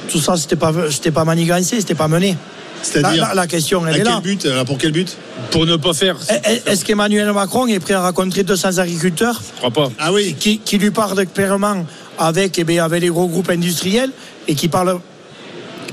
tout 0.10 0.20
ça, 0.20 0.38
c'était 0.38 0.56
pas, 0.56 0.72
c'était 0.92 1.12
pas 1.12 1.26
manigancé, 1.26 1.80
c'était 1.80 1.96
pas 1.96 2.08
mené? 2.08 2.36
C'est-à-dire 2.82 3.22
la, 3.24 3.28
la- 3.30 3.34
la 3.36 3.48
question, 3.48 3.84
à 3.84 3.90
elle 3.90 3.96
est 3.96 3.98
quel 4.00 4.08
là. 4.08 4.20
but 4.24 4.46
alors, 4.46 4.66
Pour 4.66 4.78
quel 4.78 4.92
but 4.92 5.18
Pour 5.52 5.66
ne 5.66 5.76
pas 5.76 5.94
faire. 5.94 6.16
Est- 6.30 6.68
Est-ce 6.68 6.86
qu'Emmanuel 6.86 7.32
Macron 7.34 7.66
est 7.68 7.80
prêt 7.80 7.94
à 7.96 8.02
rencontrer 8.04 8.44
200 8.44 8.78
agriculteurs 8.78 9.42
Je 9.54 9.58
crois 9.58 9.72
pas. 9.72 9.92
Ah 10.00 10.14
oui. 10.14 10.36
qui, 10.40 10.60
qui 10.60 10.78
lui 10.78 10.92
parlent 10.92 11.26
clairement 11.28 11.86
avec, 12.18 12.58
eh 12.60 12.64
bien, 12.64 12.86
avec 12.86 13.02
les 13.02 13.10
gros 13.10 13.28
groupes 13.28 13.50
industriels 13.50 14.12
et 14.48 14.56
qui 14.56 14.68
parlent 14.68 15.00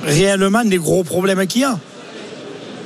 réellement 0.04 0.64
des 0.64 0.76
gros 0.78 1.02
problèmes 1.04 1.46
qu'il 1.46 1.62
y 1.62 1.64
a? 1.64 1.78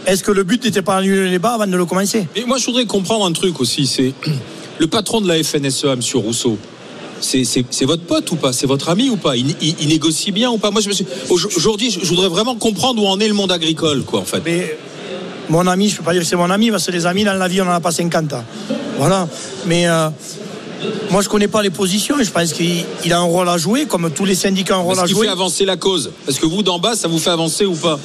Est-ce 0.07 0.23
que 0.23 0.31
le 0.31 0.45
but 0.45 0.63
n'était 0.65 0.83
pas 0.83 0.97
d'annuler 0.97 1.25
le 1.25 1.31
débat 1.31 1.55
avant 1.55 1.67
de 1.67 1.77
le 1.77 1.85
commencer? 1.85 2.29
Mais 2.37 2.45
moi, 2.47 2.59
je 2.59 2.67
voudrais 2.67 2.87
comprendre 2.87 3.27
un 3.27 3.33
truc 3.33 3.59
aussi. 3.61 3.87
C'est 3.89 4.13
le 4.79 4.87
patron 4.87 5.21
de 5.21 5.27
la 5.29 5.43
FNSEA, 5.43 5.95
M. 5.95 6.01
Rousseau. 6.15 6.59
C'est 7.21 7.85
votre 7.85 8.03
pote 8.03 8.31
ou 8.31 8.37
pas? 8.37 8.53
C'est 8.53 8.67
votre 8.67 8.89
ami 8.89 9.09
ou 9.11 9.17
pas? 9.17 9.37
Il, 9.37 9.55
il- 9.61 9.75
il 9.81 9.89
négocie 9.89 10.33
bien 10.33 10.51
ou 10.51 10.59
pas? 10.59 10.71
Moi, 10.71 10.81
je 10.81 10.89
me 10.89 10.93
suis- 10.95 11.07
aujourd'hui, 11.57 11.91
je 11.91 12.07
voudrais 12.09 12.29
vraiment 12.29 12.55
comprendre 12.57 13.03
où 13.03 13.07
en 13.07 13.19
est 13.21 13.29
le 13.29 13.35
monde 13.35 13.53
agricole, 13.53 14.03
quoi, 14.05 14.21
en 14.21 14.25
fait. 14.25 14.43
Mais 14.45 14.77
mon 15.49 15.67
ami, 15.67 15.89
je 15.89 15.95
ne 15.95 15.99
peux 15.99 16.05
pas 16.05 16.13
dire 16.13 16.23
que 16.23 16.29
c'est 16.29 16.37
mon 16.37 16.51
ami, 16.51 16.71
parce 16.71 16.87
que 16.87 16.93
les 16.93 17.07
amis, 17.07 17.25
dans 17.25 17.35
la 17.35 17.49
vie, 17.49 17.61
on 17.63 17.65
n'en 17.65 17.73
a 17.73 17.81
pas 17.81 17.91
50 17.93 18.33
ans. 18.33 18.45
Voilà. 18.99 19.29
Mais 19.67 19.89
euh, 19.89 20.09
moi, 21.11 21.23
je 21.23 21.27
ne 21.29 21.31
connais 21.31 21.49
pas 21.49 21.63
les 21.63 21.71
positions 21.71 22.19
et 22.21 22.25
je 22.25 22.31
pense 22.31 22.53
qu'il 22.53 22.85
il 23.05 23.13
a 23.13 23.19
un 23.19 23.23
rôle 23.23 23.49
à 23.49 23.57
jouer, 23.59 23.87
comme 23.87 24.11
tous 24.11 24.25
les 24.25 24.35
syndicats 24.35 24.77
ont 24.77 24.81
un 24.81 24.83
rôle 24.85 24.93
Est-ce 24.95 25.03
à 25.03 25.07
qu'il 25.07 25.17
jouer. 25.17 25.27
fait 25.27 25.33
avancer 25.33 25.65
la 25.65 25.77
cause? 25.77 26.11
Est-ce 26.29 26.39
que 26.41 26.47
vous, 26.47 26.63
d'en 26.63 26.79
bas, 26.79 26.95
ça 26.97 27.09
vous 27.09 27.19
fait 27.19 27.31
avancer 27.31 27.65
ou 27.65 27.75
pas? 27.75 27.99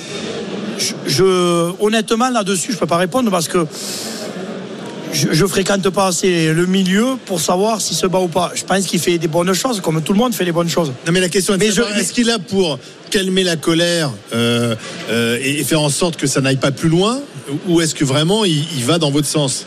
Je, 0.77 0.93
je- 1.05 1.71
honnêtement 1.79 2.29
là-dessus, 2.29 2.71
je 2.71 2.77
peux 2.77 2.87
pas 2.87 2.97
répondre 2.97 3.29
parce 3.29 3.47
que 3.47 3.67
je, 5.13 5.27
je 5.31 5.45
fréquente 5.45 5.89
pas 5.89 6.07
assez 6.07 6.53
le 6.53 6.65
milieu 6.65 7.17
pour 7.25 7.39
savoir 7.41 7.81
s'il 7.81 7.95
se 7.97 8.07
bat 8.07 8.19
ou 8.19 8.27
pas. 8.27 8.51
Je 8.55 8.63
pense 8.63 8.85
qu'il 8.85 8.99
fait 8.99 9.17
des 9.17 9.27
bonnes 9.27 9.53
choses, 9.53 9.81
comme 9.81 10.01
tout 10.01 10.13
le 10.13 10.19
monde 10.19 10.33
fait 10.33 10.45
des 10.45 10.51
bonnes 10.51 10.69
choses. 10.69 10.91
Non 11.05 11.11
mais 11.11 11.19
la 11.19 11.29
question 11.29 11.53
est 11.55 11.57
Mais 11.57 11.71
je- 11.71 11.81
est-ce 11.99 12.13
qu'il 12.13 12.29
a 12.29 12.39
pour 12.39 12.79
calmer 13.09 13.43
la 13.43 13.55
colère 13.57 14.11
euh, 14.33 14.75
euh, 15.09 15.37
et, 15.43 15.63
faire 15.63 15.81
en 15.81 15.89
sorte 15.89 16.15
que 16.15 16.27
ça 16.27 16.39
n'aille 16.41 16.55
pas 16.57 16.71
plus 16.71 16.89
loin 16.89 17.19
ou 17.67 17.81
est-ce 17.81 17.93
que 17.93 18.05
vraiment 18.05 18.45
il, 18.45 18.63
il 18.77 18.83
va 18.85 18.97
dans 18.99 19.11
votre 19.11 19.27
sens? 19.27 19.65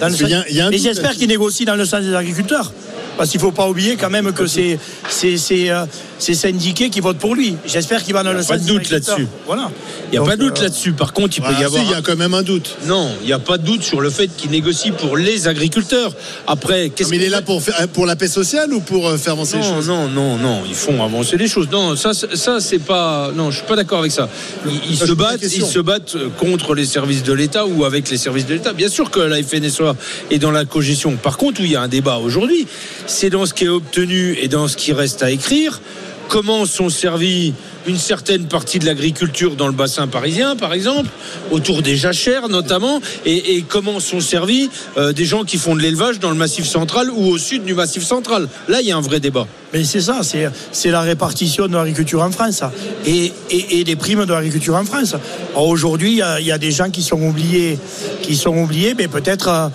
Dans 0.00 0.08
le 0.08 0.14
y 0.28 0.34
a- 0.34 0.44
il 0.48 0.56
y 0.56 0.60
doute 0.62 0.74
j'espère 0.82 1.12
qu'il 1.12 1.28
négocie 1.28 1.64
dans 1.64 1.74
le 1.76 1.84
sens 1.84 2.02
des 2.02 2.14
agriculteurs. 2.14 2.72
Parce 3.18 3.30
qu'il 3.30 3.38
ne 3.40 3.44
faut 3.46 3.52
pas 3.52 3.68
oublier 3.68 3.96
quand 3.96 4.08
même 4.10 4.32
que 4.32 4.46
c'est 4.46 4.78
c'est- 5.10 5.36
c'est, 5.36 5.68
euh, 5.70 5.84
syndiqués 6.18 6.88
qui 6.88 7.00
votent 7.00 7.18
pour 7.18 7.34
lui. 7.34 7.56
J'espère 7.66 8.02
qu'il 8.02 8.14
va 8.14 8.22
dans 8.22 8.32
le 8.32 8.38
a 8.38 8.42
sens 8.42 8.48
pas 8.48 8.58
de 8.58 8.66
doute 8.66 8.90
là-dessus. 8.90 9.26
Voilà. 9.46 9.70
Il 10.06 10.12
n'y 10.12 10.16
a 10.16 10.20
Donc, 10.20 10.28
pas 10.30 10.36
de 10.36 10.42
doute 10.42 10.58
euh, 10.60 10.62
là-dessus. 10.62 10.92
Par 10.92 11.12
contre, 11.12 11.36
il 11.36 11.42
peut 11.42 11.52
y 11.52 11.64
avoir. 11.64 11.82
si, 11.82 11.88
il 11.88 11.92
y 11.92 11.94
a 11.94 12.00
quand 12.00 12.16
même 12.16 12.32
un 12.34 12.42
doute. 12.42 12.76
Non, 12.86 13.10
il 13.22 13.26
n'y 13.26 13.32
a 13.32 13.38
pas 13.38 13.58
de 13.58 13.64
doute 13.64 13.82
sur 13.82 14.00
le 14.00 14.08
fait 14.10 14.28
qu'il 14.36 14.50
négocie 14.50 14.90
pour 14.92 15.16
les 15.16 15.48
agriculteurs. 15.48 16.12
Après, 16.46 16.90
qu'est-ce 16.90 17.10
Mais 17.10 17.16
il 17.16 17.24
est 17.24 17.28
là 17.28 17.42
pour, 17.42 17.62
faire- 17.62 17.86
pour 17.88 18.06
la 18.06 18.16
paix 18.16 18.28
sociale 18.28 18.72
ou 18.72 18.80
pour 18.80 19.08
euh, 19.08 19.16
faire 19.18 19.32
avancer 19.34 19.56
les 19.58 19.62
non, 19.64 19.74
choses? 19.76 19.88
non, 19.88 20.08
non, 20.08 20.36
non, 20.38 20.62
ils 20.68 20.74
font 20.74 21.02
avancer 21.04 21.36
les 21.36 21.48
choses. 21.48 21.68
Non, 21.70 21.96
ça, 21.96 22.14
c'est- 22.14 22.36
ça, 22.36 22.60
c'est 22.60 22.78
pas. 22.78 23.30
Non, 23.34 23.50
je 23.50 23.56
suis 23.58 23.66
pas 23.66 23.76
d'accord 23.76 23.98
avec 24.00 24.12
ça. 24.12 24.28
Ils, 24.66 24.92
ils 24.92 24.96
Ça, 24.96 25.06
se 25.06 25.12
battent, 25.12 25.40
ils 25.42 25.64
se 25.66 25.78
battent 25.80 26.16
contre 26.38 26.74
les 26.74 26.86
services 26.86 27.22
de 27.24 27.32
l'État 27.32 27.66
ou 27.66 27.84
avec 27.84 28.08
les 28.10 28.16
services 28.18 28.46
de 28.46 28.54
l'État. 28.54 28.72
Bien 28.72 28.88
sûr 28.88 29.10
que 29.10 29.20
la 29.20 29.42
FNSEA 29.42 29.94
est 30.30 30.38
dans 30.38 30.50
la 30.52 30.64
cogestion. 30.64 31.16
Par 31.16 31.36
contre, 31.36 31.60
où 31.60 31.64
il 31.64 31.72
y 31.72 31.76
a 31.76 31.82
un 31.82 31.88
débat 31.88 32.18
aujourd'hui, 32.18 32.66
c'est 33.08 33.30
dans 33.30 33.46
ce 33.46 33.54
qui 33.54 33.64
est 33.64 33.68
obtenu 33.68 34.36
et 34.40 34.48
dans 34.48 34.68
ce 34.68 34.76
qui 34.76 34.92
reste 34.92 35.22
à 35.22 35.30
écrire. 35.30 35.80
Comment 36.28 36.66
sont 36.66 36.90
servis 36.90 37.54
une 37.86 37.96
certaine 37.96 38.44
partie 38.44 38.78
de 38.78 38.84
l'agriculture 38.84 39.56
dans 39.56 39.66
le 39.66 39.72
bassin 39.72 40.06
parisien, 40.08 40.56
par 40.56 40.74
exemple, 40.74 41.08
autour 41.50 41.80
des 41.80 41.96
jachères 41.96 42.50
notamment, 42.50 43.00
et, 43.24 43.64
comment 43.66 43.98
sont 43.98 44.20
servis 44.20 44.68
euh, 44.98 45.14
des 45.14 45.24
gens 45.24 45.44
qui 45.44 45.56
font 45.56 45.74
de 45.74 45.80
l'élevage 45.80 46.18
dans 46.18 46.28
le 46.28 46.36
massif 46.36 46.66
central 46.66 47.10
ou 47.10 47.24
au 47.28 47.38
sud 47.38 47.64
du 47.64 47.72
massif 47.72 48.04
central. 48.04 48.46
Là, 48.68 48.82
il 48.82 48.88
y 48.88 48.92
a 48.92 48.96
un 48.98 49.00
vrai 49.00 49.20
débat. 49.20 49.46
Mais 49.72 49.84
c'est 49.84 50.02
ça, 50.02 50.20
c'est 50.22 50.90
la 50.90 51.00
répartition 51.00 51.66
de 51.66 51.74
l'agriculture 51.74 52.22
en 52.22 52.30
France 52.30 52.62
et, 53.06 53.32
et, 53.50 53.84
des 53.84 53.96
primes 53.96 54.26
de 54.26 54.32
l'agriculture 54.32 54.74
en 54.74 54.84
France. 54.84 55.14
Aujourd'hui, 55.56 56.20
il 56.38 56.44
y 56.44 56.48
y, 56.48 56.52
a 56.52 56.58
des 56.58 56.70
gens 56.70 56.90
qui 56.90 57.02
sont 57.02 57.20
oubliés, 57.22 57.78
qui 58.22 58.36
sont 58.36 58.56
oubliés, 58.56 58.94
mais 58.96 59.08
peut-être, 59.08 59.48
euh, 59.48 59.68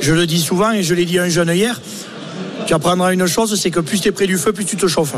je 0.00 0.12
le 0.12 0.26
dis 0.26 0.40
souvent 0.40 0.72
et 0.72 0.82
je 0.82 0.94
l'ai 0.94 1.04
dit 1.04 1.18
à 1.18 1.24
un 1.24 1.28
jeune 1.28 1.50
hier, 1.50 1.80
tu 2.70 2.74
apprendras 2.74 3.12
une 3.12 3.26
chose, 3.26 3.52
c'est 3.60 3.72
que 3.72 3.80
plus 3.80 4.00
tu 4.00 4.06
es 4.06 4.12
près 4.12 4.28
du 4.28 4.38
feu, 4.38 4.52
plus 4.52 4.64
tu 4.64 4.76
te 4.76 4.86
chauffes. 4.86 5.14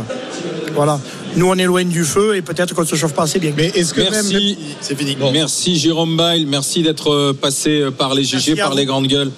Voilà. 0.75 0.99
Nous, 1.37 1.47
on 1.47 1.55
est 1.57 1.67
loin 1.67 1.85
du 1.85 2.03
feu 2.03 2.35
et 2.35 2.41
peut-être 2.41 2.75
qu'on 2.75 2.81
ne 2.81 2.87
se 2.87 2.97
chauffe 2.97 3.13
pas 3.13 3.25
assez 3.25 3.39
bien. 3.39 3.53
Mais 3.55 3.67
est-ce 3.67 3.93
que 3.93 4.01
Merci. 4.01 4.57
même 4.57 4.57
c'est 4.81 4.97
fini 4.99 5.19
Merci 5.35 5.77
Jérôme 5.77 6.17
Bail, 6.17 6.47
merci 6.47 6.83
d'être 6.83 7.13
euh, 7.13 7.35
passé 7.35 7.83
euh, 7.83 7.91
par 7.91 8.15
les 8.15 8.25
GG, 8.25 8.57
par 8.57 8.71
vous. 8.71 8.79
les 8.79 8.87
grandes 8.87 9.07
gueules. 9.07 9.31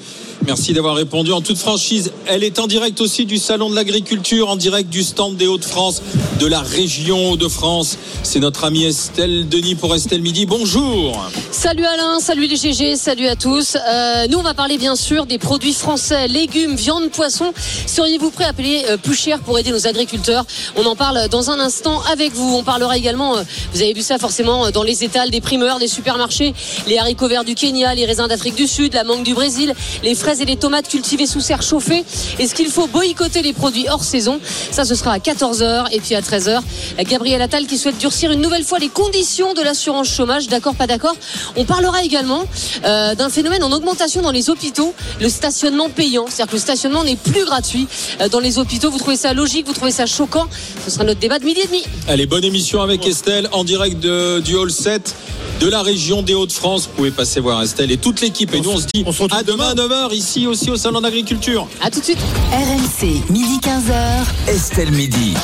Merci 0.46 0.74
d'avoir 0.74 0.94
répondu 0.94 1.32
en 1.32 1.40
toute 1.40 1.56
franchise. 1.56 2.12
Elle 2.26 2.44
est 2.44 2.58
en 2.58 2.66
direct 2.66 3.00
aussi 3.00 3.24
du 3.24 3.38
Salon 3.38 3.70
de 3.70 3.74
l'Agriculture, 3.74 4.50
en 4.50 4.56
direct 4.56 4.90
du 4.90 5.02
stand 5.02 5.36
des 5.36 5.46
Hauts-de-France, 5.46 6.02
de 6.38 6.46
la 6.46 6.60
région 6.60 7.30
Hauts-de-France. 7.30 7.96
C'est 8.22 8.40
notre 8.40 8.64
amie 8.64 8.84
Estelle 8.84 9.48
Denis 9.48 9.74
pour 9.74 9.94
Estelle 9.94 10.20
Midi. 10.20 10.44
Bonjour. 10.44 11.18
Salut 11.50 11.86
Alain, 11.86 12.20
salut 12.20 12.46
les 12.46 12.56
GG, 12.56 12.96
salut 12.96 13.26
à 13.26 13.36
tous. 13.36 13.78
Euh, 13.88 14.26
nous, 14.28 14.36
on 14.36 14.42
va 14.42 14.52
parler 14.52 14.76
bien 14.76 14.96
sûr 14.96 15.24
des 15.24 15.38
produits 15.38 15.72
français, 15.72 16.28
légumes, 16.28 16.76
viande, 16.76 17.10
poisson. 17.10 17.54
Seriez-vous 17.86 18.30
prêt 18.30 18.44
à 18.44 18.52
payer 18.52 18.90
euh, 18.90 18.96
plus 18.98 19.16
cher 19.16 19.40
pour 19.40 19.58
aider 19.58 19.70
nos 19.70 19.86
agriculteurs? 19.86 20.44
On 20.76 20.84
en 20.84 20.94
parle 20.94 21.28
dans 21.30 21.50
un 21.50 21.58
instant 21.58 22.02
avec 22.12 22.34
vous. 22.34 22.56
On 22.56 22.64
parlera 22.64 22.98
également, 22.98 23.38
euh, 23.38 23.42
vous 23.72 23.80
avez 23.80 23.94
vu 23.94 24.02
ça 24.02 24.18
forcément 24.18 24.70
dans 24.70 24.82
les 24.82 25.04
étals 25.04 25.30
des 25.30 25.40
primeurs, 25.40 25.78
des 25.78 25.88
supermarchés, 25.88 26.52
les 26.86 26.98
haricots 26.98 27.28
verts 27.28 27.44
du 27.44 27.54
Kenya, 27.54 27.94
les 27.94 28.04
raisins 28.04 28.26
d'Afrique 28.28 28.56
du 28.56 28.66
Sud, 28.66 28.92
la 28.92 29.04
mangue 29.04 29.22
du 29.22 29.32
Brésil, 29.32 29.72
les 30.02 30.14
fraises 30.14 30.33
et 30.40 30.44
les 30.44 30.56
tomates 30.56 30.88
cultivées 30.88 31.26
sous 31.26 31.40
serre 31.40 31.62
chauffée. 31.62 32.04
Est-ce 32.38 32.54
qu'il 32.54 32.68
faut 32.68 32.86
boycotter 32.86 33.42
les 33.42 33.52
produits 33.52 33.86
hors 33.88 34.04
saison 34.04 34.40
Ça, 34.70 34.84
ce 34.84 34.94
sera 34.94 35.12
à 35.12 35.18
14h 35.18 35.86
et 35.92 36.00
puis 36.00 36.14
à 36.14 36.20
13h. 36.20 36.60
Gabriel 37.08 37.42
Attal 37.42 37.66
qui 37.66 37.78
souhaite 37.78 37.98
durcir 37.98 38.30
une 38.32 38.40
nouvelle 38.40 38.64
fois 38.64 38.78
les 38.78 38.88
conditions 38.88 39.54
de 39.54 39.62
l'assurance 39.62 40.08
chômage. 40.08 40.48
D'accord, 40.48 40.74
pas 40.74 40.86
d'accord? 40.86 41.16
On 41.56 41.64
parlera 41.64 42.02
également 42.02 42.44
euh, 42.84 43.14
d'un 43.14 43.28
phénomène 43.28 43.62
en 43.64 43.72
augmentation 43.72 44.22
dans 44.22 44.30
les 44.30 44.50
hôpitaux, 44.50 44.94
le 45.20 45.28
stationnement 45.28 45.88
payant. 45.88 46.26
C'est-à-dire 46.28 46.46
que 46.52 46.56
le 46.56 46.60
stationnement 46.62 47.04
n'est 47.04 47.16
plus 47.16 47.44
gratuit 47.44 47.86
euh, 48.20 48.28
dans 48.28 48.40
les 48.40 48.58
hôpitaux. 48.58 48.90
Vous 48.90 48.98
trouvez 48.98 49.16
ça 49.16 49.32
logique 49.32 49.66
Vous 49.66 49.72
trouvez 49.74 49.90
ça 49.90 50.06
choquant? 50.06 50.46
Ce 50.84 50.90
sera 50.90 51.04
notre 51.04 51.20
débat 51.20 51.38
de 51.38 51.44
midi 51.44 51.60
et 51.60 51.66
demi. 51.66 51.82
Allez, 52.08 52.26
bonne 52.26 52.44
émission 52.44 52.82
avec 52.82 53.06
Estelle 53.06 53.48
en 53.52 53.64
direct 53.64 54.00
de- 54.00 54.40
du 54.40 54.54
Hall 54.56 54.70
7 54.70 55.14
de 55.60 55.68
la 55.68 55.82
région 55.82 56.22
des 56.22 56.34
Hauts-de-France. 56.34 56.82
Vous 56.88 56.96
pouvez 56.96 57.10
passer 57.12 57.40
voir 57.40 57.62
Estelle 57.62 57.90
et 57.92 57.96
toute 57.96 58.20
l'équipe. 58.20 58.52
Et 58.54 58.60
nous, 58.60 58.70
on 58.70 58.78
se 58.78 58.86
dit 58.92 59.04
à 59.30 59.42
demain 59.42 59.70
à 59.70 59.74
9h 59.74 60.12
ici 60.12 60.23
aussi 60.46 60.70
au 60.70 60.76
Salon 60.76 61.00
d'Agriculture. 61.02 61.66
À 61.82 61.90
tout 61.90 62.00
de 62.00 62.04
suite. 62.04 62.18
RMC, 62.50 63.30
midi 63.30 63.58
15h. 63.62 64.48
Estelle 64.48 64.90
Midi. 64.90 65.34